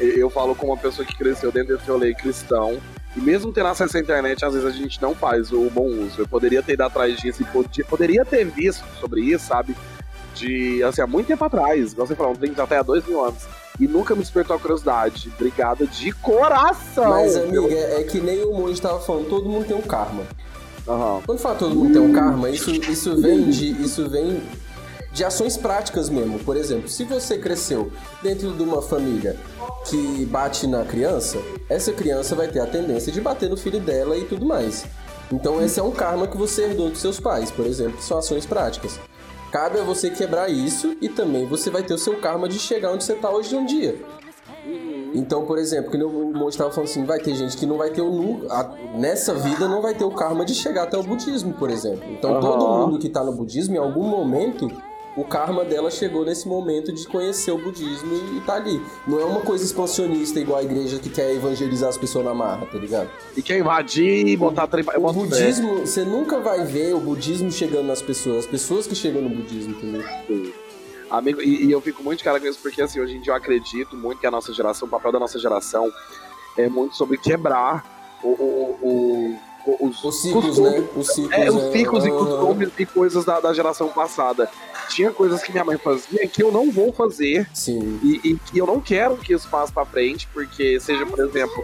eu 0.01 0.29
falo 0.29 0.55
como 0.55 0.71
uma 0.71 0.77
pessoa 0.77 1.05
que 1.05 1.15
cresceu 1.15 1.51
dentro 1.51 1.77
desse 1.77 1.89
rolê 1.89 2.13
cristão. 2.13 2.79
E 3.15 3.19
mesmo 3.19 3.51
tendo 3.51 3.67
acesso 3.67 3.97
à 3.97 3.99
internet, 3.99 4.43
às 4.45 4.53
vezes 4.53 4.67
a 4.67 4.71
gente 4.71 5.01
não 5.01 5.13
faz 5.13 5.51
o 5.51 5.69
bom 5.69 5.87
uso. 5.87 6.21
Eu 6.21 6.27
poderia 6.27 6.63
ter 6.63 6.73
ido 6.73 6.83
atrás 6.83 7.17
disso 7.17 7.43
e 7.43 7.83
poderia 7.83 8.23
ter 8.23 8.45
visto 8.45 8.85
sobre 8.99 9.21
isso, 9.21 9.47
sabe? 9.47 9.75
De, 10.33 10.81
assim, 10.83 11.01
há 11.01 11.07
muito 11.07 11.27
tempo 11.27 11.43
atrás. 11.43 11.93
Você 11.93 12.15
falou, 12.15 12.35
tem 12.35 12.53
até 12.57 12.77
há 12.77 12.83
dois 12.83 13.05
mil 13.05 13.23
anos. 13.23 13.43
E 13.79 13.87
nunca 13.87 14.15
me 14.15 14.21
despertou 14.21 14.55
a 14.55 14.59
curiosidade. 14.59 15.29
Obrigada 15.35 15.85
de 15.85 16.11
coração. 16.13 17.09
Mas, 17.09 17.35
amiga, 17.35 17.73
é 17.73 18.03
que 18.03 18.19
nem 18.21 18.43
o 18.43 18.53
Monge 18.53 18.73
estava 18.73 18.99
falando, 18.99 19.27
todo 19.27 19.49
mundo 19.49 19.65
tem 19.65 19.75
um 19.75 19.81
karma. 19.81 20.23
Uhum. 20.87 21.21
Quando 21.25 21.39
fala 21.39 21.55
todo 21.55 21.75
mundo 21.75 21.93
tem 21.93 22.01
um 22.01 22.13
karma, 22.13 22.49
isso, 22.49 22.71
isso 22.71 23.21
vem 23.21 23.49
de. 23.49 23.81
Isso 23.81 24.09
vem 24.09 24.41
de 25.11 25.25
ações 25.25 25.57
práticas 25.57 26.09
mesmo. 26.09 26.39
Por 26.39 26.55
exemplo, 26.55 26.87
se 26.87 27.03
você 27.03 27.37
cresceu 27.37 27.91
dentro 28.23 28.53
de 28.53 28.63
uma 28.63 28.81
família 28.81 29.35
que 29.85 30.25
bate 30.25 30.67
na 30.67 30.85
criança, 30.85 31.37
essa 31.69 31.91
criança 31.91 32.35
vai 32.35 32.47
ter 32.47 32.59
a 32.59 32.67
tendência 32.67 33.11
de 33.11 33.19
bater 33.19 33.49
no 33.49 33.57
filho 33.57 33.79
dela 33.79 34.17
e 34.17 34.25
tudo 34.25 34.45
mais. 34.45 34.85
Então 35.31 35.61
esse 35.61 35.79
é 35.79 35.83
um 35.83 35.91
karma 35.91 36.27
que 36.27 36.37
você 36.37 36.63
herdou 36.63 36.89
dos 36.89 36.99
seus 36.99 37.19
pais, 37.19 37.49
por 37.51 37.65
exemplo, 37.65 37.97
que 37.97 38.03
são 38.03 38.17
ações 38.17 38.45
práticas. 38.45 38.99
Cabe 39.51 39.79
a 39.79 39.83
você 39.83 40.09
quebrar 40.09 40.49
isso 40.49 40.95
e 41.01 41.09
também 41.09 41.45
você 41.45 41.69
vai 41.69 41.83
ter 41.83 41.93
o 41.93 41.97
seu 41.97 42.17
karma 42.17 42.47
de 42.47 42.57
chegar 42.57 42.91
onde 42.91 43.03
você 43.03 43.13
está 43.13 43.29
hoje 43.29 43.55
em 43.55 43.65
dia. 43.65 43.99
Então, 45.13 45.45
por 45.45 45.57
exemplo, 45.57 45.91
que 45.91 45.97
o 45.97 46.09
monstro 46.09 46.49
estava 46.49 46.71
falando 46.71 46.89
assim, 46.89 47.03
vai 47.03 47.19
ter 47.19 47.35
gente 47.35 47.57
que 47.57 47.65
não 47.65 47.77
vai 47.77 47.89
ter 47.89 48.01
o 48.01 48.45
nessa 48.95 49.33
vida 49.33 49.67
não 49.67 49.81
vai 49.81 49.93
ter 49.93 50.05
o 50.05 50.11
karma 50.11 50.45
de 50.45 50.55
chegar 50.55 50.83
até 50.83 50.97
o 50.97 51.03
budismo, 51.03 51.53
por 51.53 51.69
exemplo. 51.69 52.03
Então, 52.09 52.35
uhum. 52.35 52.39
todo 52.39 52.77
mundo 52.77 52.99
que 52.99 53.07
está 53.07 53.23
no 53.23 53.33
budismo, 53.33 53.75
em 53.75 53.79
algum 53.79 54.03
momento, 54.03 54.71
o 55.15 55.25
karma 55.25 55.65
dela 55.65 55.91
chegou 55.91 56.23
nesse 56.23 56.47
momento 56.47 56.91
de 56.91 57.05
conhecer 57.07 57.51
o 57.51 57.57
budismo 57.57 58.37
e 58.37 58.41
tá 58.41 58.55
ali. 58.55 58.81
Não 59.05 59.19
é 59.19 59.25
uma 59.25 59.41
coisa 59.41 59.63
expansionista 59.63 60.39
igual 60.39 60.59
a 60.59 60.63
igreja 60.63 60.99
que 60.99 61.09
quer 61.09 61.33
evangelizar 61.33 61.89
as 61.89 61.97
pessoas 61.97 62.25
na 62.25 62.33
marra, 62.33 62.65
tá 62.65 62.77
ligado? 62.77 63.09
E 63.35 63.41
quer 63.41 63.59
invadir 63.59 64.25
e 64.27 64.37
botar 64.37 64.67
trem 64.67 64.85
O, 64.95 65.13
budismo, 65.13 65.79
você 65.79 66.05
nunca 66.05 66.39
vai 66.39 66.63
ver 66.63 66.93
o 66.95 66.99
budismo 66.99 67.51
chegando 67.51 67.87
nas 67.87 68.01
pessoas, 68.01 68.39
as 68.39 68.45
pessoas 68.45 68.87
que 68.87 68.95
chegam 68.95 69.21
no 69.21 69.29
budismo, 69.29 69.73
entendeu? 69.73 70.03
Sim. 70.27 70.53
Amigo, 71.09 71.41
e, 71.41 71.65
e, 71.65 71.71
eu 71.71 71.81
fico 71.81 72.01
muito 72.01 72.23
cara 72.23 72.39
com 72.39 72.47
isso 72.47 72.59
porque 72.61 72.81
assim, 72.81 73.01
hoje 73.01 73.17
em 73.17 73.21
dia 73.21 73.33
eu 73.33 73.35
acredito 73.35 73.97
muito 73.97 74.19
que 74.19 74.27
a 74.27 74.31
nossa 74.31 74.53
geração, 74.53 74.87
o 74.87 74.91
papel 74.91 75.11
da 75.11 75.19
nossa 75.19 75.37
geração 75.37 75.91
é 76.57 76.69
muito 76.69 76.95
sobre 76.95 77.17
quebrar 77.17 78.17
o, 78.23 78.29
o, 78.29 78.77
o 78.81 79.39
os, 79.79 80.03
os 80.03 80.21
ciclos, 80.21 80.45
costumes, 80.45 80.71
né? 80.73 80.89
Os 80.95 81.07
ciclos, 81.07 81.33
é, 81.33 81.49
os 81.51 81.71
ciclos 81.71 82.05
é... 82.05 82.07
e 82.07 82.11
costumes 82.11 82.69
e 82.79 82.85
coisas 82.85 83.25
da, 83.25 83.39
da, 83.39 83.53
geração 83.53 83.89
passada. 83.89 84.49
Tinha 84.93 85.11
coisas 85.11 85.41
que 85.41 85.51
minha 85.51 85.63
mãe 85.63 85.77
fazia 85.77 86.27
que 86.27 86.43
eu 86.43 86.51
não 86.51 86.71
vou 86.71 86.91
fazer. 86.91 87.49
Sim. 87.53 87.99
E, 88.03 88.31
e 88.31 88.35
que 88.37 88.57
eu 88.57 88.65
não 88.65 88.79
quero 88.79 89.17
que 89.17 89.33
isso 89.33 89.47
passe 89.49 89.71
pra 89.71 89.85
frente, 89.85 90.27
porque 90.33 90.79
seja, 90.79 91.05
por 91.05 91.19
exemplo, 91.19 91.63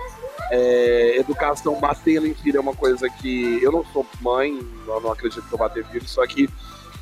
é, 0.51 1.17
educação 1.17 1.79
batendo 1.79 2.27
em 2.27 2.33
filho 2.33 2.57
é 2.57 2.61
uma 2.61 2.75
coisa 2.75 3.09
que 3.09 3.61
eu 3.61 3.71
não 3.71 3.85
sou 3.85 4.05
mãe, 4.21 4.59
eu 4.87 5.01
não 5.01 5.11
acredito 5.11 5.43
que 5.47 5.53
eu 5.53 5.57
bater 5.57 5.85
filho, 5.87 6.07
só 6.07 6.25
que 6.25 6.49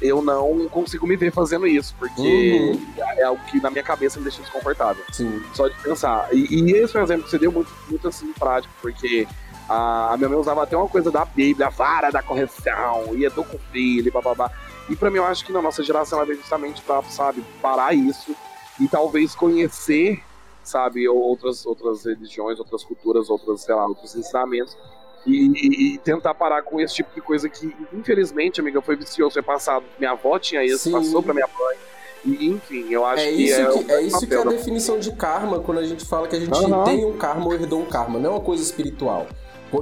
eu 0.02 0.22
não 0.22 0.68
consigo 0.70 1.08
me 1.08 1.16
ver 1.16 1.32
fazendo 1.32 1.66
isso, 1.66 1.96
porque 1.98 2.22
uhum. 2.22 2.94
é 3.18 3.24
algo 3.24 3.42
que 3.46 3.62
na 3.62 3.70
minha 3.70 3.84
cabeça 3.84 4.20
me 4.20 4.26
deixa 4.26 4.42
desconfortável. 4.42 5.04
Sim. 5.12 5.42
Só 5.54 5.68
de 5.68 5.76
pensar. 5.76 6.28
E, 6.34 6.48
e 6.54 6.72
esse 6.74 6.98
é 6.98 7.00
um 7.00 7.04
exemplo 7.04 7.24
que 7.24 7.30
você 7.30 7.40
deu 7.40 7.52
muito, 7.52 7.72
muito 7.90 8.08
assim 8.08 8.32
prático, 8.34 8.74
porque 8.82 9.28
a, 9.70 10.14
a 10.14 10.18
minha 10.18 10.30
mãe 10.30 10.38
usava 10.38 10.64
até 10.64 10.76
uma 10.76 10.88
coisa 10.88 11.12
da 11.12 11.24
Bíblia, 11.24 11.68
a 11.68 11.70
vara 11.70 12.12
da 12.12 12.22
correção, 12.22 13.16
ia 13.16 13.30
do 13.30 13.44
com 13.44 13.58
filho, 13.72 14.12
bababá. 14.12 14.52
E 14.90 14.96
pra 14.96 15.10
mim 15.10 15.18
eu 15.18 15.26
acho 15.26 15.46
que 15.46 15.52
na 15.52 15.62
nossa 15.62 15.84
geração 15.84 16.20
ela 16.20 16.28
veio 16.28 16.40
justamente 16.40 16.82
pra, 16.82 17.02
sabe, 17.04 17.44
parar 17.62 17.94
isso 17.94 18.36
e 18.80 18.88
talvez 18.88 19.34
conhecer, 19.34 20.22
sabe, 20.64 21.08
outras, 21.08 21.66
outras 21.66 22.06
religiões, 22.06 22.60
outras 22.60 22.84
culturas, 22.84 23.30
outras, 23.30 23.62
sei 23.62 23.74
lá, 23.74 23.86
outros 23.88 24.16
ensinamentos. 24.16 24.78
E, 25.26 25.94
e, 25.94 25.98
tentar 26.00 26.36
parar 26.36 26.62
com 26.62 26.80
esse 26.80 26.94
tipo 26.94 27.12
de 27.16 27.20
coisa 27.20 27.50
que, 27.50 27.76
infelizmente, 27.92 28.62
amiga, 28.62 28.80
foi 28.80 28.96
vicioso. 28.96 29.40
É 29.40 29.42
passado. 29.42 29.84
Minha 29.98 30.12
avó 30.12 30.38
tinha 30.38 30.64
isso, 30.64 30.84
Sim. 30.84 30.92
passou 30.92 31.24
pra 31.24 31.34
minha 31.34 31.48
mãe. 31.48 31.78
E, 32.24 32.48
enfim, 32.48 32.86
eu 32.92 33.04
acho 33.04 33.24
é 33.24 33.32
que 33.32 33.44
isso 33.44 33.60
é, 33.60 33.84
que, 33.84 33.92
é 33.92 34.02
isso 34.04 34.28
que 34.28 34.34
é 34.34 34.38
a 34.38 34.44
definição 34.44 35.00
de 35.00 35.12
karma 35.14 35.60
quando 35.60 35.80
a 35.80 35.86
gente 35.86 36.06
fala 36.06 36.28
que 36.28 36.36
a 36.36 36.40
gente 36.40 36.54
uhum. 36.54 36.84
tem 36.84 37.06
um 37.06 37.18
karma 37.18 37.44
ou 37.44 37.54
herdou 37.56 37.82
um 37.82 37.86
karma. 37.86 38.20
Não 38.20 38.30
é 38.30 38.34
uma 38.34 38.42
coisa 38.42 38.62
espiritual 38.62 39.26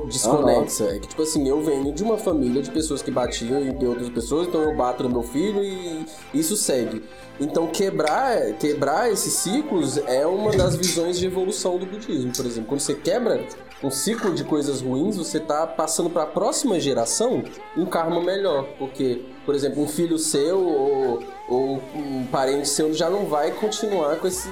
desconexa. 0.01 0.83
Uhum. 0.83 0.89
É 0.89 0.99
que, 0.99 1.07
tipo 1.07 1.21
assim, 1.21 1.47
eu 1.47 1.61
venho 1.61 1.91
de 1.93 2.03
uma 2.03 2.17
família 2.17 2.61
de 2.61 2.71
pessoas 2.71 3.01
que 3.01 3.11
batiam 3.11 3.61
em 3.61 3.85
outras 3.85 4.09
pessoas, 4.09 4.47
então 4.47 4.61
eu 4.61 4.75
bato 4.75 5.03
no 5.03 5.09
meu 5.09 5.23
filho 5.23 5.63
e 5.63 6.05
isso 6.33 6.55
segue. 6.55 7.03
Então, 7.39 7.67
quebrar, 7.67 8.53
quebrar 8.59 9.11
esses 9.11 9.33
ciclos 9.33 9.97
é 9.97 10.25
uma 10.25 10.51
das 10.51 10.75
visões 10.75 11.17
de 11.17 11.25
evolução 11.25 11.77
do 11.77 11.85
budismo, 11.85 12.31
por 12.31 12.45
exemplo. 12.45 12.69
Quando 12.69 12.79
você 12.79 12.93
quebra 12.93 13.43
um 13.83 13.89
ciclo 13.89 14.33
de 14.33 14.43
coisas 14.43 14.81
ruins, 14.81 15.17
você 15.17 15.37
está 15.37 15.65
passando 15.65 16.09
para 16.09 16.23
a 16.23 16.27
próxima 16.27 16.79
geração 16.79 17.43
um 17.75 17.85
karma 17.85 18.21
melhor. 18.21 18.65
Porque, 18.77 19.25
por 19.45 19.55
exemplo, 19.55 19.83
um 19.83 19.87
filho 19.87 20.17
seu 20.17 20.63
ou, 20.63 21.23
ou 21.49 21.81
um 21.95 22.25
parente 22.27 22.69
seu 22.69 22.93
já 22.93 23.09
não 23.09 23.25
vai 23.25 23.51
continuar 23.51 24.17
com 24.17 24.27
esse 24.27 24.49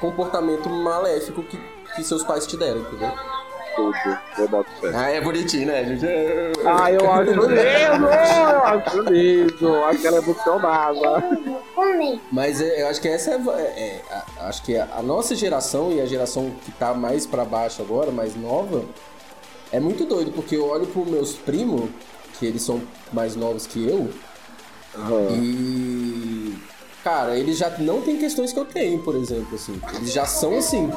comportamento 0.00 0.68
maléfico 0.68 1.42
que, 1.42 1.58
que 1.96 2.04
seus 2.04 2.22
pais 2.22 2.46
te 2.46 2.56
deram, 2.56 2.82
entendeu? 2.82 3.10
Tudo. 3.78 4.18
Eu 4.38 4.48
boto 4.48 4.70
fé. 4.80 4.92
Ah, 4.94 5.10
é 5.10 5.20
bonitinho, 5.20 5.66
né, 5.66 5.84
gente? 5.84 6.06
Ah, 6.66 6.92
eu 6.92 7.10
acho 7.12 7.30
lindo! 7.46 7.54
Eu 7.54 8.64
acho 8.64 9.02
lindo! 9.02 9.84
Acho 9.84 10.00
que 10.00 10.06
ela 10.06 10.16
é 10.16 10.20
emocionada. 10.20 11.38
Mas 12.32 12.60
eu 12.60 12.88
acho 12.88 13.00
que 13.00 13.08
essa 13.08 13.30
é, 13.30 13.34
é, 13.34 14.02
é, 14.10 14.22
Acho 14.40 14.62
que 14.62 14.76
a 14.76 15.02
nossa 15.02 15.34
geração 15.34 15.92
e 15.92 16.00
a 16.00 16.06
geração 16.06 16.50
que 16.64 16.72
tá 16.72 16.92
mais 16.94 17.26
pra 17.26 17.44
baixo 17.44 17.80
agora, 17.80 18.10
mais 18.10 18.34
nova, 18.36 18.84
é 19.70 19.78
muito 19.78 20.04
doido, 20.04 20.32
porque 20.32 20.56
eu 20.56 20.66
olho 20.66 20.86
pros 20.86 21.06
meus 21.06 21.34
primos, 21.34 21.90
que 22.38 22.46
eles 22.46 22.62
são 22.62 22.82
mais 23.12 23.36
novos 23.36 23.66
que 23.66 23.86
eu, 23.86 24.10
uhum. 24.96 25.28
e 25.32 26.58
cara, 27.04 27.36
eles 27.36 27.58
já 27.58 27.70
não 27.78 28.02
têm 28.02 28.18
questões 28.18 28.52
que 28.52 28.58
eu 28.58 28.64
tenho, 28.64 28.98
por 29.00 29.14
exemplo, 29.14 29.54
assim. 29.54 29.80
Eles 29.94 30.12
já 30.12 30.26
são 30.26 30.58
assim. 30.58 30.90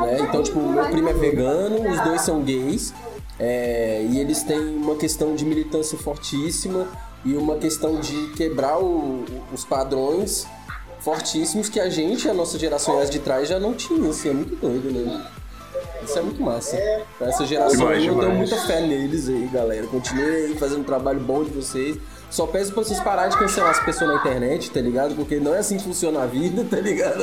Né? 0.00 0.18
Então, 0.20 0.42
tipo, 0.42 0.58
meu 0.60 0.84
primo 0.86 1.08
é 1.08 1.12
vegano, 1.12 1.90
os 1.90 2.00
dois 2.02 2.20
são 2.22 2.42
gays. 2.42 2.92
É, 3.38 4.04
e 4.08 4.18
eles 4.18 4.42
têm 4.42 4.58
uma 4.58 4.96
questão 4.96 5.34
de 5.34 5.44
militância 5.44 5.98
fortíssima 5.98 6.86
e 7.24 7.36
uma 7.36 7.56
questão 7.56 8.00
de 8.00 8.28
quebrar 8.28 8.78
o, 8.78 9.24
os 9.52 9.64
padrões 9.64 10.46
fortíssimos 11.00 11.68
que 11.68 11.78
a 11.78 11.90
gente, 11.90 12.28
a 12.28 12.34
nossa 12.34 12.58
geração 12.58 13.04
de 13.04 13.18
trás, 13.18 13.48
já 13.48 13.60
não 13.60 13.74
tinha. 13.74 14.08
Assim, 14.10 14.30
é 14.30 14.32
muito 14.32 14.56
doido, 14.56 14.90
né? 14.90 15.26
Isso 16.02 16.18
é 16.18 16.22
muito 16.22 16.40
massa. 16.42 16.76
Essa 17.20 17.44
geração 17.44 17.78
demais, 17.78 18.04
eu 18.04 18.18
tenho 18.18 18.32
muita 18.32 18.56
fé 18.62 18.80
neles 18.80 19.28
aí, 19.28 19.48
galera. 19.52 19.86
Continuem 19.86 20.54
fazendo 20.56 20.80
um 20.80 20.84
trabalho 20.84 21.20
bom 21.20 21.44
de 21.44 21.50
vocês. 21.50 21.98
Só 22.30 22.46
peço 22.46 22.72
pra 22.72 22.82
vocês 22.82 23.00
pararem 23.00 23.30
de 23.30 23.38
cancelar 23.38 23.70
as 23.70 23.80
pessoas 23.84 24.10
na 24.10 24.16
internet, 24.16 24.70
tá 24.70 24.80
ligado? 24.80 25.14
Porque 25.14 25.38
não 25.40 25.54
é 25.54 25.58
assim 25.58 25.76
que 25.76 25.84
funciona 25.84 26.22
a 26.22 26.26
vida, 26.26 26.64
tá 26.68 26.76
ligado? 26.76 27.22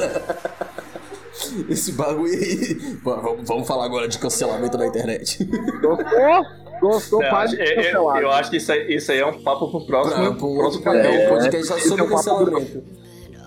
Esse 1.70 1.92
bagulho 1.94 2.34
aí. 2.34 2.98
Vamos 3.44 3.68
falar 3.68 3.86
agora 3.86 4.08
de 4.08 4.20
cancelamento 4.20 4.78
na 4.78 4.88
internet. 4.88 5.44
Gostou? 5.82 6.64
Gostou? 6.80 7.22
Não, 7.22 7.30
Pode 7.30 7.56
eu, 7.60 7.66
eu, 7.66 8.16
eu, 8.18 8.32
acho 8.32 8.50
que 8.50 8.58
isso 8.58 8.72
aí, 8.72 8.94
isso 8.94 9.12
aí 9.12 9.20
é 9.20 9.26
um 9.26 9.42
papo 9.42 9.70
pro 9.70 9.86
próximo, 9.86 10.24
Não, 10.24 10.36
pro, 10.36 10.56
próximo 10.56 10.90
é, 10.90 11.30
podcast 11.30 11.68
só 11.68 11.80
sobre 11.80 12.02
é 12.02 12.04
um 12.06 12.10
cancelamento. 12.10 12.84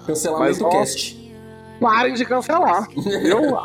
Cancelamento 0.07 0.63
Mas, 0.63 0.73
cast. 0.73 1.35
Parem 1.81 2.15
de 2.15 2.25
cancelar. 2.25 2.89
Eu, 3.23 3.59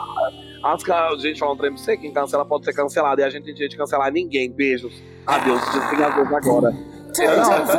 as, 0.64 0.90
a 0.90 1.16
gente 1.18 1.40
fala 1.40 1.54
um 1.54 1.58
trem 1.58 1.72
pra 1.74 1.82
você, 1.82 1.98
quem 1.98 2.12
cancela 2.12 2.46
pode 2.46 2.66
ser 2.66 2.74
cancelado. 2.74 3.22
E 3.22 3.24
a 3.24 3.30
gente 3.30 3.46
tem 3.46 3.54
direito 3.54 3.72
de 3.72 3.78
cancelar 3.78 4.12
ninguém. 4.12 4.52
Beijos. 4.52 5.02
Adeus. 5.26 5.62
Desliga 5.72 6.08
a 6.08 6.38
agora. 6.38 6.72
Nossa, 7.18 7.78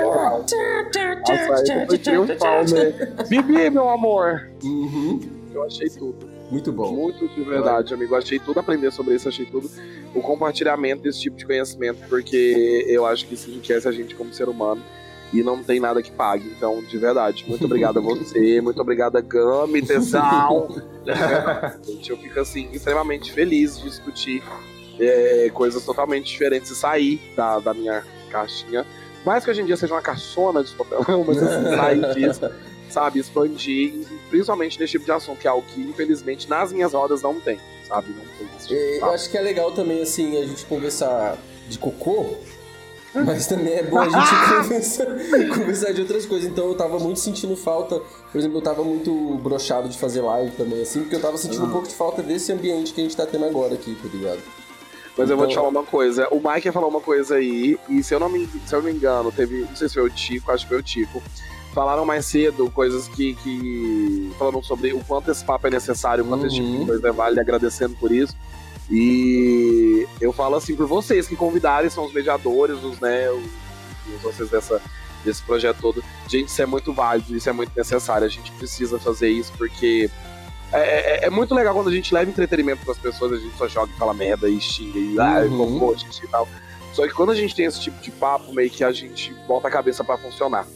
foi 1.86 1.98
triunfal, 1.98 2.64
né? 2.64 3.24
Bibi, 3.28 3.70
meu 3.70 3.88
amor. 3.88 4.50
Uhum. 4.62 5.20
Eu 5.52 5.64
achei 5.64 5.88
tudo. 5.88 6.31
Muito 6.52 6.70
bom. 6.70 6.92
Muito 6.92 7.26
de 7.28 7.42
verdade, 7.42 7.94
amigo. 7.94 8.14
Achei 8.14 8.38
tudo 8.38 8.60
aprender 8.60 8.92
sobre 8.92 9.14
isso, 9.14 9.26
achei 9.26 9.46
tudo 9.46 9.70
o 10.14 10.20
compartilhamento 10.20 11.02
desse 11.02 11.18
tipo 11.18 11.34
de 11.34 11.46
conhecimento, 11.46 12.06
porque 12.10 12.84
eu 12.86 13.06
acho 13.06 13.26
que 13.26 13.32
isso 13.32 13.50
enriquece 13.50 13.88
a 13.88 13.92
gente 13.92 14.14
como 14.14 14.34
ser 14.34 14.50
humano 14.50 14.82
e 15.32 15.42
não 15.42 15.64
tem 15.64 15.80
nada 15.80 16.02
que 16.02 16.10
pague. 16.10 16.52
Então, 16.54 16.82
de 16.82 16.98
verdade, 16.98 17.46
muito 17.48 17.64
obrigado 17.64 17.98
a 17.98 18.02
você, 18.02 18.60
muito 18.60 18.78
obrigado 18.82 19.16
a 19.16 19.22
Gami, 19.22 19.80
Tesão. 19.80 20.68
gente, 21.86 22.10
eu 22.10 22.18
fico 22.18 22.38
assim, 22.38 22.68
extremamente 22.70 23.32
feliz 23.32 23.78
de 23.78 23.84
discutir 23.84 24.42
é, 25.00 25.50
coisas 25.54 25.82
totalmente 25.86 26.26
diferentes 26.26 26.70
e 26.70 26.74
sair 26.74 27.18
da, 27.34 27.60
da 27.60 27.72
minha 27.72 28.04
caixinha. 28.30 28.84
Mais 29.24 29.42
que 29.42 29.50
hoje 29.50 29.62
em 29.62 29.64
dia 29.64 29.76
seja 29.78 29.94
uma 29.94 30.02
caixona 30.02 30.62
de 30.62 30.74
papelão, 30.74 31.24
mas 31.26 31.42
assim, 31.42 31.76
sair 31.76 32.14
disso 32.14 32.50
sabe, 32.92 33.18
expandir, 33.18 34.06
principalmente 34.28 34.78
nesse 34.78 34.92
tipo 34.92 35.04
de 35.04 35.12
assunto, 35.12 35.38
que 35.38 35.46
é 35.46 35.50
algo 35.50 35.66
que, 35.66 35.80
infelizmente, 35.80 36.48
nas 36.48 36.72
minhas 36.72 36.92
rodas 36.92 37.22
não 37.22 37.40
tem, 37.40 37.58
sabe? 37.88 38.10
Não 38.10 38.24
tem 38.38 38.56
esse 38.58 38.68
tipo 38.68 38.80
Eu 38.80 39.10
acho 39.10 39.30
que 39.30 39.36
é 39.36 39.40
legal 39.40 39.72
também, 39.72 40.02
assim, 40.02 40.40
a 40.40 40.46
gente 40.46 40.64
conversar 40.66 41.36
de 41.68 41.78
cocô, 41.78 42.36
mas 43.14 43.46
também 43.46 43.74
é 43.74 43.82
bom 43.82 43.98
a 43.98 44.08
gente 44.08 44.14
conversar, 44.62 45.06
conversar, 45.54 45.92
de 45.92 46.00
outras 46.00 46.26
coisas. 46.26 46.50
Então 46.50 46.68
eu 46.68 46.74
tava 46.74 46.98
muito 46.98 47.20
sentindo 47.20 47.56
falta. 47.56 48.00
Por 48.30 48.38
exemplo, 48.38 48.58
eu 48.58 48.62
tava 48.62 48.82
muito 48.84 49.34
brochado 49.42 49.88
de 49.88 49.98
fazer 49.98 50.20
live 50.20 50.52
também, 50.56 50.82
assim, 50.82 51.00
porque 51.00 51.16
eu 51.16 51.20
tava 51.20 51.36
sentindo 51.36 51.64
um 51.64 51.70
pouco 51.70 51.88
de 51.88 51.94
falta 51.94 52.22
desse 52.22 52.52
ambiente 52.52 52.92
que 52.92 53.00
a 53.00 53.04
gente 53.04 53.16
tá 53.16 53.26
tendo 53.26 53.44
agora 53.44 53.74
aqui, 53.74 53.94
tá 53.94 54.08
ligado? 54.12 54.40
Mas 55.16 55.26
então... 55.26 55.26
eu 55.28 55.36
vou 55.36 55.46
te 55.46 55.52
então 55.52 55.64
falar 55.64 55.68
uma 55.68 55.84
coisa. 55.84 56.28
O 56.30 56.36
Mike 56.36 56.68
ia 56.68 56.72
falar 56.72 56.86
uma 56.86 57.00
coisa 57.00 57.36
aí, 57.36 57.78
e 57.88 58.02
se 58.02 58.14
eu 58.14 58.20
não 58.20 58.30
me, 58.30 58.46
se 58.66 58.74
eu 58.74 58.78
não 58.78 58.86
me 58.86 58.92
engano, 58.92 59.30
teve. 59.30 59.60
Não 59.60 59.76
sei 59.76 59.88
se 59.88 59.94
foi 59.94 60.04
o 60.04 60.10
Tico, 60.10 60.50
acho 60.50 60.64
que 60.64 60.70
foi 60.70 60.78
o 60.78 60.82
Tico 60.82 61.22
falaram 61.72 62.04
mais 62.04 62.26
cedo 62.26 62.70
coisas 62.70 63.08
que, 63.08 63.34
que 63.36 64.32
falaram 64.38 64.62
sobre 64.62 64.92
o 64.92 65.00
quanto 65.04 65.30
esse 65.30 65.44
papo 65.44 65.66
é 65.66 65.70
necessário, 65.70 66.24
o 66.24 66.28
quanto 66.28 66.42
uhum. 66.42 66.46
esse 66.46 66.56
tipo 66.56 66.68
de 66.68 66.76
uhum. 66.76 66.86
coisa 66.86 67.08
é 67.08 67.12
válido, 67.12 67.40
agradecendo 67.40 67.96
por 67.96 68.12
isso. 68.12 68.36
E 68.90 70.06
eu 70.20 70.32
falo 70.32 70.56
assim 70.56 70.76
por 70.76 70.86
vocês 70.86 71.26
que 71.26 71.36
convidaram, 71.36 71.88
são 71.88 72.04
os 72.04 72.12
mediadores, 72.12 72.82
os, 72.82 73.00
né, 73.00 73.30
os, 73.30 74.22
vocês 74.22 74.50
dessa, 74.50 74.80
desse 75.24 75.42
projeto 75.42 75.78
todo. 75.80 76.04
Gente, 76.28 76.48
isso 76.48 76.60
é 76.60 76.66
muito 76.66 76.92
válido, 76.92 77.36
isso 77.36 77.48
é 77.48 77.52
muito 77.52 77.72
necessário. 77.76 78.26
A 78.26 78.30
gente 78.30 78.50
precisa 78.52 78.98
fazer 78.98 79.30
isso 79.30 79.52
porque 79.56 80.10
é, 80.72 81.24
é, 81.24 81.26
é 81.26 81.30
muito 81.30 81.54
legal 81.54 81.74
quando 81.74 81.88
a 81.88 81.92
gente 81.92 82.12
leva 82.12 82.30
entretenimento 82.30 82.82
para 82.84 82.92
as 82.92 82.98
pessoas, 82.98 83.32
a 83.32 83.36
gente 83.36 83.56
só 83.56 83.68
joga 83.68 83.92
e 83.94 83.98
fala 83.98 84.12
merda 84.12 84.48
e 84.48 84.60
xinga 84.60 84.98
e 84.98 85.18
ah, 85.18 85.40
uhum. 85.48 85.94
e 85.94 86.28
tal. 86.28 86.48
Só 86.92 87.06
que 87.06 87.14
quando 87.14 87.32
a 87.32 87.34
gente 87.34 87.54
tem 87.54 87.64
esse 87.64 87.80
tipo 87.80 88.00
de 88.02 88.10
papo, 88.10 88.52
meio 88.52 88.70
que 88.70 88.84
a 88.84 88.92
gente 88.92 89.32
bota 89.46 89.68
a 89.68 89.70
cabeça 89.70 90.04
pra 90.04 90.18
funcionar. 90.18 90.66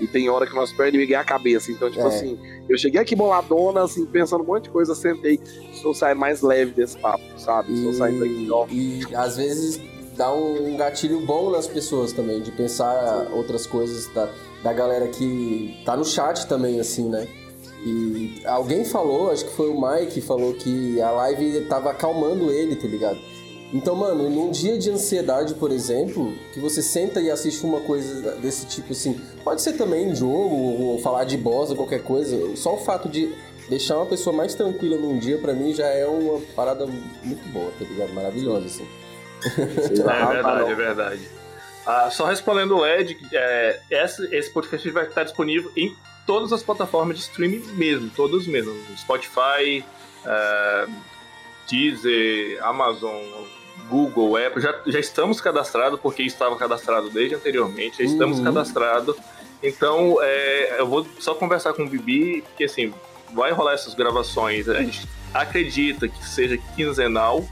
E 0.00 0.06
tem 0.06 0.28
hora 0.28 0.46
que 0.46 0.52
o 0.52 0.56
nosso 0.56 0.76
pé 0.76 0.88
inimigo 0.88 1.12
é 1.12 1.16
a 1.16 1.24
cabeça. 1.24 1.70
Então, 1.70 1.88
tipo 1.90 2.02
É. 2.02 2.06
assim, 2.08 2.38
eu 2.68 2.76
cheguei 2.76 3.00
aqui 3.00 3.14
boladona, 3.14 3.82
assim, 3.84 4.04
pensando 4.06 4.42
um 4.42 4.46
monte 4.46 4.64
de 4.64 4.70
coisa, 4.70 4.94
sentei. 4.94 5.38
Estou 5.72 5.94
saindo 5.94 6.18
mais 6.18 6.42
leve 6.42 6.72
desse 6.72 6.98
papo, 6.98 7.22
sabe? 7.36 7.72
Estou 7.74 7.92
saindo 7.92 8.20
daqui, 8.20 8.48
ó. 8.50 8.66
E, 8.70 9.02
às 9.14 9.36
vezes 9.36 9.80
dá 10.16 10.32
um 10.32 10.76
gatilho 10.76 11.20
bom 11.20 11.50
nas 11.50 11.66
pessoas 11.66 12.12
também, 12.12 12.40
de 12.40 12.52
pensar 12.52 13.28
outras 13.32 13.66
coisas 13.66 14.06
da, 14.14 14.28
da 14.62 14.72
galera 14.72 15.08
que 15.08 15.80
tá 15.84 15.96
no 15.96 16.04
chat 16.04 16.46
também, 16.46 16.78
assim, 16.80 17.08
né? 17.08 17.26
E 17.84 18.40
alguém 18.46 18.84
falou, 18.84 19.30
acho 19.30 19.44
que 19.44 19.54
foi 19.54 19.68
o 19.68 19.78
Mike, 19.80 20.20
falou 20.22 20.54
que 20.54 21.00
a 21.02 21.10
live 21.10 21.66
tava 21.66 21.90
acalmando 21.90 22.50
ele, 22.50 22.74
tá 22.76 22.86
ligado? 22.86 23.18
Então, 23.74 23.96
mano, 23.96 24.30
num 24.30 24.52
dia 24.52 24.78
de 24.78 24.88
ansiedade, 24.88 25.52
por 25.54 25.72
exemplo, 25.72 26.32
que 26.52 26.60
você 26.60 26.80
senta 26.80 27.20
e 27.20 27.28
assiste 27.28 27.66
uma 27.66 27.80
coisa 27.80 28.36
desse 28.36 28.66
tipo 28.66 28.92
assim, 28.92 29.20
pode 29.42 29.62
ser 29.62 29.72
também 29.72 30.14
jogo, 30.14 30.54
ou 30.54 30.98
falar 31.00 31.24
de 31.24 31.36
boss 31.36 31.70
ou 31.70 31.76
qualquer 31.76 32.00
coisa, 32.04 32.54
só 32.54 32.74
o 32.74 32.78
fato 32.78 33.08
de 33.08 33.34
deixar 33.68 33.96
uma 33.96 34.06
pessoa 34.06 34.34
mais 34.34 34.54
tranquila 34.54 34.96
num 34.96 35.18
dia, 35.18 35.38
pra 35.38 35.52
mim, 35.52 35.74
já 35.74 35.86
é 35.88 36.06
uma 36.06 36.40
parada 36.54 36.86
muito 36.86 37.48
boa, 37.48 37.68
tá 37.76 37.84
ligado? 37.84 38.12
Maravilhosa, 38.14 38.66
assim. 38.66 38.86
É 39.44 39.64
verdade, 39.66 40.70
é 40.70 40.74
verdade. 40.74 41.28
Ah, 41.84 42.08
só 42.12 42.26
respondendo 42.26 42.76
o 42.76 42.86
Ed, 42.86 43.18
é, 43.32 43.80
esse, 43.90 44.32
esse 44.32 44.50
podcast 44.50 44.88
vai 44.90 45.08
estar 45.08 45.24
disponível 45.24 45.72
em 45.76 45.92
todas 46.24 46.52
as 46.52 46.62
plataformas 46.62 47.16
de 47.16 47.24
streaming 47.24 47.64
mesmo, 47.74 48.08
todas 48.14 48.46
mesmo. 48.46 48.72
Spotify, 48.96 49.84
é, 50.24 50.86
Deezer, 51.68 52.64
Amazon, 52.64 53.20
Google, 53.88 54.36
Apple. 54.36 54.62
Já, 54.62 54.74
já 54.86 54.98
estamos 55.00 55.40
cadastrados, 55.40 56.00
porque 56.00 56.22
estava 56.22 56.56
cadastrado 56.56 57.10
desde 57.10 57.34
anteriormente, 57.34 57.98
já 57.98 58.04
estamos 58.04 58.38
Uhum. 58.38 58.44
cadastrados. 58.44 59.16
Então, 59.62 60.18
é, 60.22 60.76
eu 60.80 60.86
vou 60.86 61.06
só 61.18 61.34
conversar 61.34 61.72
com 61.72 61.84
o 61.84 61.88
Bibi, 61.88 62.42
porque 62.42 62.64
assim, 62.64 62.92
vai 63.34 63.50
rolar 63.52 63.72
essas 63.74 63.94
gravações. 63.94 64.68
A 64.68 64.74
gente 64.82 65.06
acredita 65.32 66.06
que 66.08 66.24
seja 66.28 66.58
quinzenal. 66.76 67.44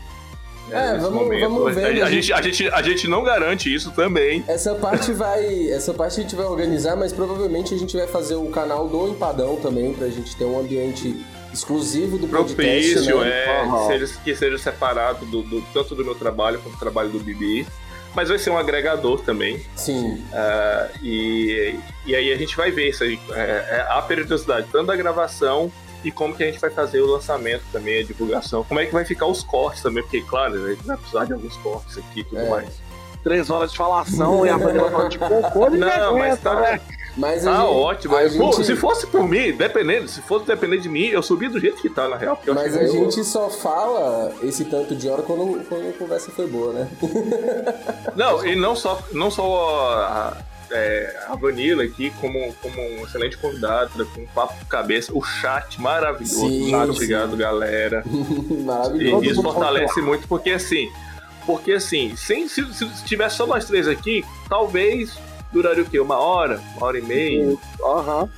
É, 0.70 0.96
vamos- 0.98 1.28
vamos 1.40 1.74
ver, 1.74 1.84
A, 1.86 1.92
né, 1.92 2.02
a 2.02 2.10
gente, 2.10 2.32
a, 2.32 2.40
gente, 2.40 2.68
a 2.68 2.80
gente 2.82 3.08
não 3.08 3.22
garante 3.24 3.72
isso 3.72 3.90
também. 3.90 4.44
Essa 4.46 4.74
parte 4.74 5.12
vai. 5.12 5.70
Essa 5.70 5.92
parte 5.92 6.20
a 6.20 6.22
gente 6.22 6.36
vai 6.36 6.46
organizar, 6.46 6.96
mas 6.96 7.12
provavelmente 7.12 7.74
a 7.74 7.78
gente 7.78 7.96
vai 7.96 8.06
fazer 8.06 8.36
o 8.36 8.46
canal 8.46 8.88
do 8.88 9.08
Empadão 9.08 9.56
também, 9.56 9.92
pra 9.92 10.08
gente 10.08 10.34
ter 10.36 10.44
um 10.44 10.58
ambiente 10.60 11.16
exclusivo 11.52 12.18
do 12.18 12.26
podcast. 12.28 12.92
propício, 12.94 13.20
né? 13.20 13.30
é, 13.30 13.60
Aham. 13.62 13.86
seja, 13.88 14.06
que 14.24 14.34
seja 14.34 14.58
separado 14.58 15.24
do, 15.26 15.42
do- 15.42 15.62
tanto 15.72 15.94
do 15.94 16.04
meu 16.04 16.14
trabalho 16.14 16.58
quanto 16.60 16.74
do 16.74 16.78
trabalho 16.80 17.08
do 17.10 17.18
Bibi. 17.20 17.66
Mas 18.14 18.28
vai 18.28 18.38
ser 18.38 18.50
um 18.50 18.58
agregador 18.58 19.20
também. 19.22 19.64
Sim. 19.74 20.22
ah, 20.34 20.88
e, 21.02 21.78
e 22.04 22.14
aí 22.14 22.30
a 22.32 22.36
gente 22.36 22.54
vai 22.56 22.70
ver 22.70 22.90
isso 22.90 23.02
aí. 23.02 23.18
É, 23.32 23.40
é 23.40 23.86
a 23.88 24.02
periodicidade, 24.02 24.66
tanto 24.70 24.86
da 24.88 24.96
gravação 24.96 25.72
e 26.04 26.10
como 26.10 26.34
que 26.34 26.42
a 26.42 26.46
gente 26.46 26.58
vai 26.58 26.68
fazer 26.68 27.00
o 27.00 27.06
lançamento 27.06 27.62
também, 27.72 28.00
a 28.00 28.02
divulgação. 28.04 28.64
Como 28.64 28.78
é 28.80 28.84
que 28.86 28.92
vai 28.92 29.04
ficar 29.04 29.26
os 29.26 29.42
cortes 29.42 29.82
também, 29.82 30.02
porque, 30.02 30.20
claro, 30.22 30.54
a 30.66 30.70
gente 30.70 30.84
vai 30.86 30.96
precisar 30.96 31.24
de 31.24 31.32
alguns 31.32 31.56
cortes 31.58 31.96
aqui 31.96 32.20
e 32.20 32.24
tudo 32.24 32.40
É. 32.40 32.48
mais. 32.50 32.68
Três 33.22 33.48
horas 33.50 33.70
de 33.70 33.78
falação 33.78 34.44
e 34.44 34.48
a 34.50 34.58
falando 34.58 35.08
de 35.08 35.16
cocô, 35.18 35.70
Não, 35.70 36.18
mas 36.18 36.38
tá, 36.40 36.60
né? 36.60 36.80
Mas 37.16 37.44
tá 37.44 37.52
gente- 37.56 37.66
ótimo. 37.66 38.14
Pô, 38.38 38.52
gente- 38.52 38.64
se 38.64 38.74
fosse 38.76 39.06
por 39.06 39.28
mim, 39.28 39.52
dependendo, 39.52 40.08
se 40.08 40.22
fosse 40.22 40.46
depender 40.46 40.78
de 40.78 40.88
mim, 40.88 41.06
eu 41.08 41.22
subi 41.22 41.48
do 41.48 41.60
jeito 41.60 41.80
que 41.82 41.90
tá, 41.90 42.08
na 42.08 42.16
real. 42.16 42.40
Mas 42.54 42.76
a 42.76 42.86
gente 42.86 43.22
só 43.24 43.50
fala 43.50 44.32
esse 44.42 44.64
tanto 44.64 44.94
de 44.96 45.08
hora 45.08 45.22
quando, 45.22 45.62
quando 45.68 45.88
a 45.88 45.92
conversa 45.92 46.30
foi 46.30 46.46
boa, 46.46 46.72
né? 46.72 46.88
Não, 48.16 48.44
e 48.46 48.54
não 48.56 48.74
só, 48.76 49.00
não 49.12 49.30
só 49.30 49.94
a, 50.08 50.36
é, 50.70 51.16
a 51.28 51.36
Vanilla 51.36 51.84
aqui 51.84 52.10
como, 52.20 52.52
como 52.62 52.80
um 52.80 53.04
excelente 53.04 53.36
convidada, 53.38 53.90
com 54.06 54.20
um 54.22 54.26
papo 54.34 54.58
de 54.58 54.64
cabeça, 54.66 55.12
o 55.14 55.22
chat 55.22 55.80
maravilhoso, 55.80 56.48
Sim, 56.48 56.66
sim. 56.66 56.74
obrigado, 56.74 57.36
galera. 57.36 58.02
E 58.50 58.54
Maravilhoso. 58.62 59.24
isso 59.24 59.42
fortalece 59.42 60.00
muito, 60.00 60.26
porque 60.28 60.50
assim, 60.50 60.88
porque 61.46 61.72
assim, 61.72 62.14
sem, 62.16 62.48
se, 62.48 62.64
se 62.72 62.86
tivesse 63.04 63.36
só 63.36 63.46
nós 63.46 63.64
três 63.64 63.86
aqui, 63.88 64.24
talvez 64.48 65.14
duraria 65.52 65.82
o 65.82 65.86
quê? 65.86 66.00
Uma 66.00 66.18
hora, 66.18 66.60
uma 66.76 66.86
hora 66.86 66.98
e 66.98 67.02
meia. 67.02 67.56
Aham. 67.84 68.28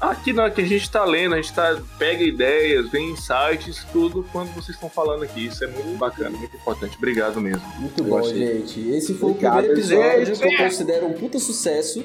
Aqui 0.00 0.32
não, 0.32 0.50
que 0.50 0.60
a 0.60 0.66
gente 0.66 0.90
tá 0.90 1.04
lendo, 1.04 1.34
a 1.34 1.36
gente 1.40 1.54
tá, 1.54 1.78
pega 1.98 2.22
ideias, 2.22 2.90
vem 2.90 3.12
insights, 3.12 3.86
tudo 3.90 4.26
quando 4.32 4.48
vocês 4.52 4.70
estão 4.70 4.90
falando 4.90 5.22
aqui. 5.22 5.46
Isso 5.46 5.64
é 5.64 5.66
muito 5.66 5.96
bacana, 5.96 6.36
muito 6.36 6.54
importante. 6.54 6.96
Obrigado 6.98 7.40
mesmo. 7.40 7.62
Muito 7.78 8.02
Eu 8.02 8.10
bom, 8.10 8.18
achei. 8.18 8.60
gente. 8.60 8.90
Esse 8.90 9.14
foi 9.14 9.30
Obrigado, 9.30 9.54
o 9.54 9.56
primeiro 9.68 9.80
episódio 9.80 10.26
gente. 10.26 10.40
que 10.40 10.54
eu 10.54 10.64
considero 10.64 11.06
um 11.06 11.12
puta 11.14 11.38
sucesso. 11.38 12.04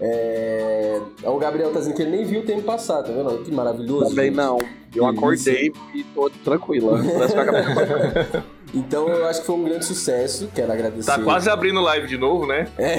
É... 0.00 1.00
O 1.24 1.38
Gabriel 1.38 1.72
tá 1.72 1.80
dizendo 1.80 1.96
que 1.96 2.02
ele 2.02 2.10
nem 2.16 2.24
viu 2.24 2.40
o 2.40 2.44
tempo 2.44 2.62
passar, 2.62 3.02
tá 3.02 3.12
vendo? 3.12 3.42
Que 3.44 3.52
maravilhoso. 3.52 4.10
Também 4.10 4.26
gente. 4.26 4.36
não. 4.36 4.58
Eu 4.94 5.06
acordei 5.06 5.72
e 5.94 6.04
tô 6.04 6.30
tranquila. 6.42 7.02
Parece 7.02 7.32
que 7.32 7.38
eu 7.38 7.42
acabei 7.42 7.62
de 7.62 8.42
Então 8.74 9.08
eu 9.08 9.26
acho 9.26 9.40
que 9.40 9.46
foi 9.46 9.54
um 9.54 9.64
grande 9.64 9.84
sucesso. 9.84 10.48
Quero 10.54 10.72
agradecer. 10.72 11.06
Tá 11.10 11.18
quase 11.22 11.48
abrindo 11.48 11.80
live 11.80 12.06
de 12.06 12.18
novo, 12.18 12.46
né? 12.46 12.66
É, 12.78 12.98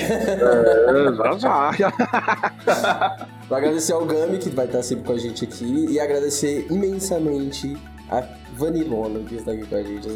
já 1.40 1.72
já. 1.74 3.28
Vou 3.48 3.58
agradecer 3.58 3.94
ao 3.94 4.06
Gami, 4.06 4.38
que 4.38 4.50
vai 4.50 4.66
estar 4.66 4.82
sempre 4.82 5.04
com 5.06 5.14
a 5.14 5.18
gente 5.18 5.44
aqui. 5.44 5.86
E 5.90 6.00
agradecer 6.00 6.68
imensamente 6.70 7.78
a 8.10 8.24
Vanilona, 8.54 9.20
que 9.20 9.36
está 9.36 9.52
aqui 9.52 9.66
com 9.68 9.76
a 9.76 9.84
gente. 9.84 10.08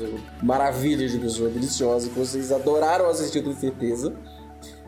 Maravilha 0.42 1.08
de 1.08 1.18
pessoa 1.20 1.50
deliciosa, 1.50 2.10
que 2.10 2.18
vocês 2.18 2.52
adoraram 2.52 3.08
assistir, 3.10 3.40
eu 3.40 3.44
tenho 3.44 3.56
certeza. 3.58 4.14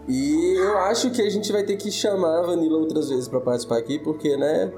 E 0.08 0.56
eu 0.60 0.78
acho 0.80 1.12
que 1.12 1.22
a 1.22 1.30
gente 1.30 1.52
vai 1.52 1.64
ter 1.64 1.78
que 1.78 1.90
chamar 1.92 2.40
a 2.40 2.42
Vanilla 2.42 2.78
outras 2.78 3.10
vezes 3.10 3.28
pra 3.28 3.40
participar 3.40 3.78
aqui, 3.78 4.00
porque, 4.00 4.36
né? 4.36 4.70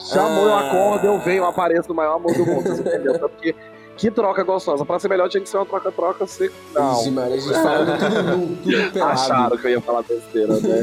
Chamou, 0.00 0.46
eu 0.46 0.54
Ah. 0.54 0.68
acordo, 0.68 1.06
eu 1.06 1.18
venho, 1.20 1.38
eu 1.38 1.46
apareço 1.46 1.88
no 1.88 1.94
maior 1.94 2.16
amor 2.16 2.32
do 2.32 2.44
mundo. 2.46 2.68
Entendeu? 2.80 3.28
Porque 3.28 3.54
que 3.98 4.10
troca 4.10 4.42
gostosa. 4.42 4.84
Pra 4.86 4.98
ser 4.98 5.08
melhor 5.08 5.28
tinha 5.28 5.42
que 5.42 5.48
ser 5.48 5.56
uma 5.58 5.66
troca-troca. 5.66 6.24
Não. 6.74 7.00
Ixi, 7.00 7.10
Maria, 7.10 7.34
a 7.34 7.38
gente 7.38 7.52
falando 7.52 7.98
tudo 7.98 8.22
nu, 8.22 8.56
tudo 8.56 8.92
pelado. 8.92 9.12
Acharam 9.12 9.56
que 9.58 9.66
eu 9.66 9.70
ia 9.72 9.80
falar 9.80 10.02
besteira, 10.02 10.54
né? 10.54 10.82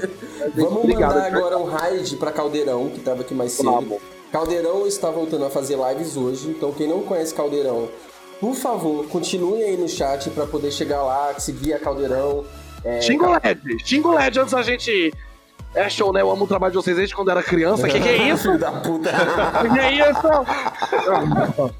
Vamos 0.56 0.76
obrigado, 0.78 1.14
mandar 1.14 1.24
gente. 1.26 1.36
agora 1.36 1.58
um 1.58 1.64
raid 1.64 2.16
pra 2.16 2.32
Caldeirão, 2.32 2.88
que 2.88 3.00
tava 3.00 3.20
aqui 3.20 3.34
mais 3.34 3.52
cedo. 3.52 4.00
Caldeirão 4.32 4.86
está 4.86 5.10
voltando 5.10 5.44
a 5.44 5.50
fazer 5.50 5.76
lives 5.78 6.16
hoje, 6.16 6.48
então 6.48 6.72
quem 6.72 6.88
não 6.88 7.02
conhece 7.02 7.32
Caldeirão, 7.32 7.88
por 8.40 8.54
favor, 8.56 9.06
continue 9.06 9.62
aí 9.62 9.76
no 9.76 9.88
chat 9.88 10.28
pra 10.30 10.44
poder 10.44 10.72
chegar 10.72 11.02
lá, 11.02 11.32
seguir 11.38 11.72
a 11.74 11.78
Caldeirão. 11.78 12.44
É, 12.84 13.00
Xinga 13.00 13.28
o 13.28 13.32
LED. 13.32 13.60
Xinga 13.86 14.08
o 14.08 14.12
LED 14.12 14.40
antes 14.40 14.52
da 14.52 14.62
gente. 14.62 15.12
É 15.74 15.88
show, 15.88 16.12
né? 16.12 16.20
Eu 16.20 16.30
amo 16.30 16.44
o 16.44 16.46
trabalho 16.46 16.70
de 16.72 16.76
vocês 16.76 16.96
desde 16.96 17.14
quando 17.16 17.30
era 17.30 17.42
criança. 17.42 17.88
Que 17.88 17.98
que 17.98 18.08
é 18.08 18.28
isso? 18.28 18.42
Filho 18.44 18.58
da 18.60 18.70
puta. 18.72 19.10
Que 19.62 19.70
que 19.70 19.78
é 19.80 19.92
isso? 20.10 21.74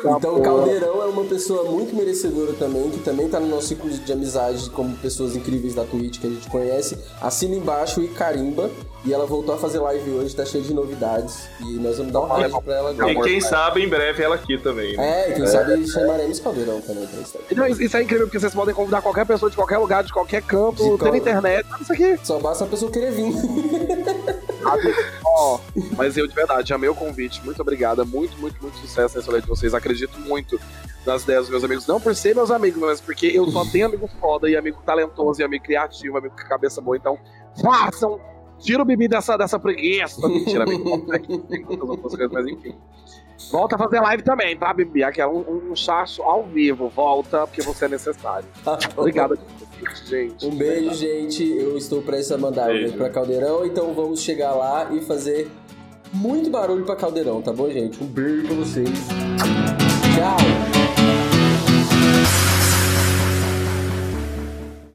Então, 0.00 0.20
porra. 0.20 0.40
Caldeirão 0.42 1.02
é 1.02 1.06
uma 1.06 1.24
pessoa 1.24 1.64
muito 1.70 1.94
merecedora 1.94 2.52
também, 2.54 2.90
que 2.90 2.98
também 3.00 3.28
tá 3.28 3.40
no 3.40 3.46
nosso 3.48 3.68
ciclo 3.68 3.88
de 3.90 4.12
amizade 4.12 4.68
como 4.70 4.96
pessoas 4.96 5.34
incríveis 5.34 5.74
da 5.74 5.84
Twitch 5.84 6.18
que 6.20 6.26
a 6.26 6.30
gente 6.30 6.48
conhece. 6.50 6.98
Assina 7.20 7.54
embaixo 7.56 8.02
e 8.02 8.08
carimba. 8.08 8.70
E 9.04 9.12
ela 9.12 9.26
voltou 9.26 9.52
a 9.52 9.58
fazer 9.58 9.80
live 9.80 10.12
hoje, 10.12 10.32
tá 10.36 10.44
cheia 10.44 10.62
de 10.62 10.72
novidades. 10.72 11.48
E 11.60 11.74
nós 11.80 11.96
vamos 11.98 12.12
dar 12.12 12.20
um 12.20 12.26
raid 12.26 12.54
pra 12.62 12.72
ela 12.76 12.92
E 12.92 13.00
agora. 13.10 13.28
quem 13.28 13.40
sabe, 13.40 13.82
em 13.82 13.88
breve 13.88 14.22
ela 14.22 14.36
aqui 14.36 14.56
também. 14.58 14.96
né? 14.96 15.24
É, 15.26 15.30
e 15.30 15.34
quem 15.34 15.44
sabe 15.48 15.88
chamaremos 15.88 16.38
Caldeirão 16.38 16.80
também 16.80 17.04
pra 17.08 17.20
isso. 17.20 17.36
Então, 17.50 17.66
isso 17.66 17.96
é 17.96 18.02
incrível, 18.02 18.26
porque 18.28 18.38
vocês 18.38 18.54
podem 18.54 18.72
convidar 18.72 19.02
qualquer 19.02 19.26
pessoa 19.26 19.50
de 19.50 19.56
qualquer 19.56 19.78
lugar, 19.78 20.04
de 20.04 20.12
qualquer 20.12 20.40
canto, 20.42 20.76
De 20.84 20.88
tem 20.90 20.98
qual- 20.98 21.16
internet, 21.16 21.66
isso 21.80 21.92
aqui. 21.92 22.16
Só 22.22 22.38
basta 22.38 22.62
a 22.62 22.66
pessoa 22.68 22.92
querer 22.92 23.10
vir. 23.10 23.32
Ó, 25.24 25.60
mas 25.96 26.16
eu 26.16 26.26
de 26.26 26.34
verdade 26.34 26.72
amei 26.72 26.88
o 26.88 26.94
convite, 26.94 27.42
muito 27.44 27.60
obrigada, 27.60 28.04
muito, 28.04 28.36
muito, 28.38 28.60
muito 28.62 28.76
sucesso 28.78 29.16
nessa 29.16 29.30
live 29.30 29.44
de 29.44 29.50
vocês. 29.50 29.74
Acredito 29.74 30.18
muito 30.20 30.60
nas 31.06 31.24
ideias 31.24 31.42
dos 31.42 31.50
meus 31.50 31.64
amigos, 31.64 31.86
não 31.86 32.00
por 32.00 32.14
ser 32.14 32.34
meus 32.34 32.50
amigos, 32.50 32.80
mas 32.80 33.00
porque 33.00 33.26
eu 33.26 33.46
só 33.50 33.64
tenho 33.64 33.86
amigo 33.86 34.08
foda 34.20 34.48
e 34.48 34.56
amigo 34.56 34.80
talentoso 34.84 35.40
e 35.40 35.44
amigo 35.44 35.64
criativo, 35.64 36.16
amigo 36.16 36.34
com 36.36 36.48
cabeça 36.48 36.80
boa. 36.80 36.96
Então, 36.96 37.18
façam! 37.60 38.20
Tira 38.62 38.80
o 38.80 38.84
Bibi 38.84 39.08
dessa, 39.08 39.36
dessa 39.36 39.58
preguiça. 39.58 40.26
Mentira, 40.28 40.62
amigo. 40.62 41.04
Tem 41.48 41.64
muitas 41.64 41.88
outras 41.88 42.14
coisas, 42.14 42.30
mas 42.30 42.46
enfim. 42.46 42.76
Volta 43.50 43.74
a 43.74 43.78
fazer 43.78 44.00
live 44.00 44.22
também, 44.22 44.56
tá, 44.56 44.72
Bibi? 44.72 45.02
Aqui 45.02 45.20
é 45.20 45.26
um, 45.26 45.70
um 45.70 45.74
chacho 45.74 46.22
ao 46.22 46.44
vivo. 46.44 46.88
Volta, 46.88 47.44
porque 47.44 47.60
você 47.60 47.86
é 47.86 47.88
necessário. 47.88 48.48
Obrigado, 48.96 49.36
gente. 50.06 50.46
Um 50.46 50.54
beijo, 50.54 50.94
gente. 50.94 51.42
Eu 51.48 51.76
estou 51.76 52.02
prestes 52.02 52.32
a 52.32 52.38
mandar 52.38 52.64
um 52.64 52.66
Beijo. 52.68 52.82
beijo 52.82 52.96
pra 52.96 53.10
Caldeirão, 53.10 53.64
então 53.66 53.92
vamos 53.94 54.20
chegar 54.20 54.54
lá 54.54 54.92
e 54.92 55.00
fazer 55.02 55.50
muito 56.12 56.50
barulho 56.50 56.84
pra 56.84 56.94
Caldeirão, 56.96 57.40
tá 57.40 57.52
bom, 57.52 57.70
gente? 57.70 58.02
Um 58.02 58.06
beijo 58.06 58.46
pra 58.46 58.56
vocês. 58.56 58.88
Tchau! 60.14 60.81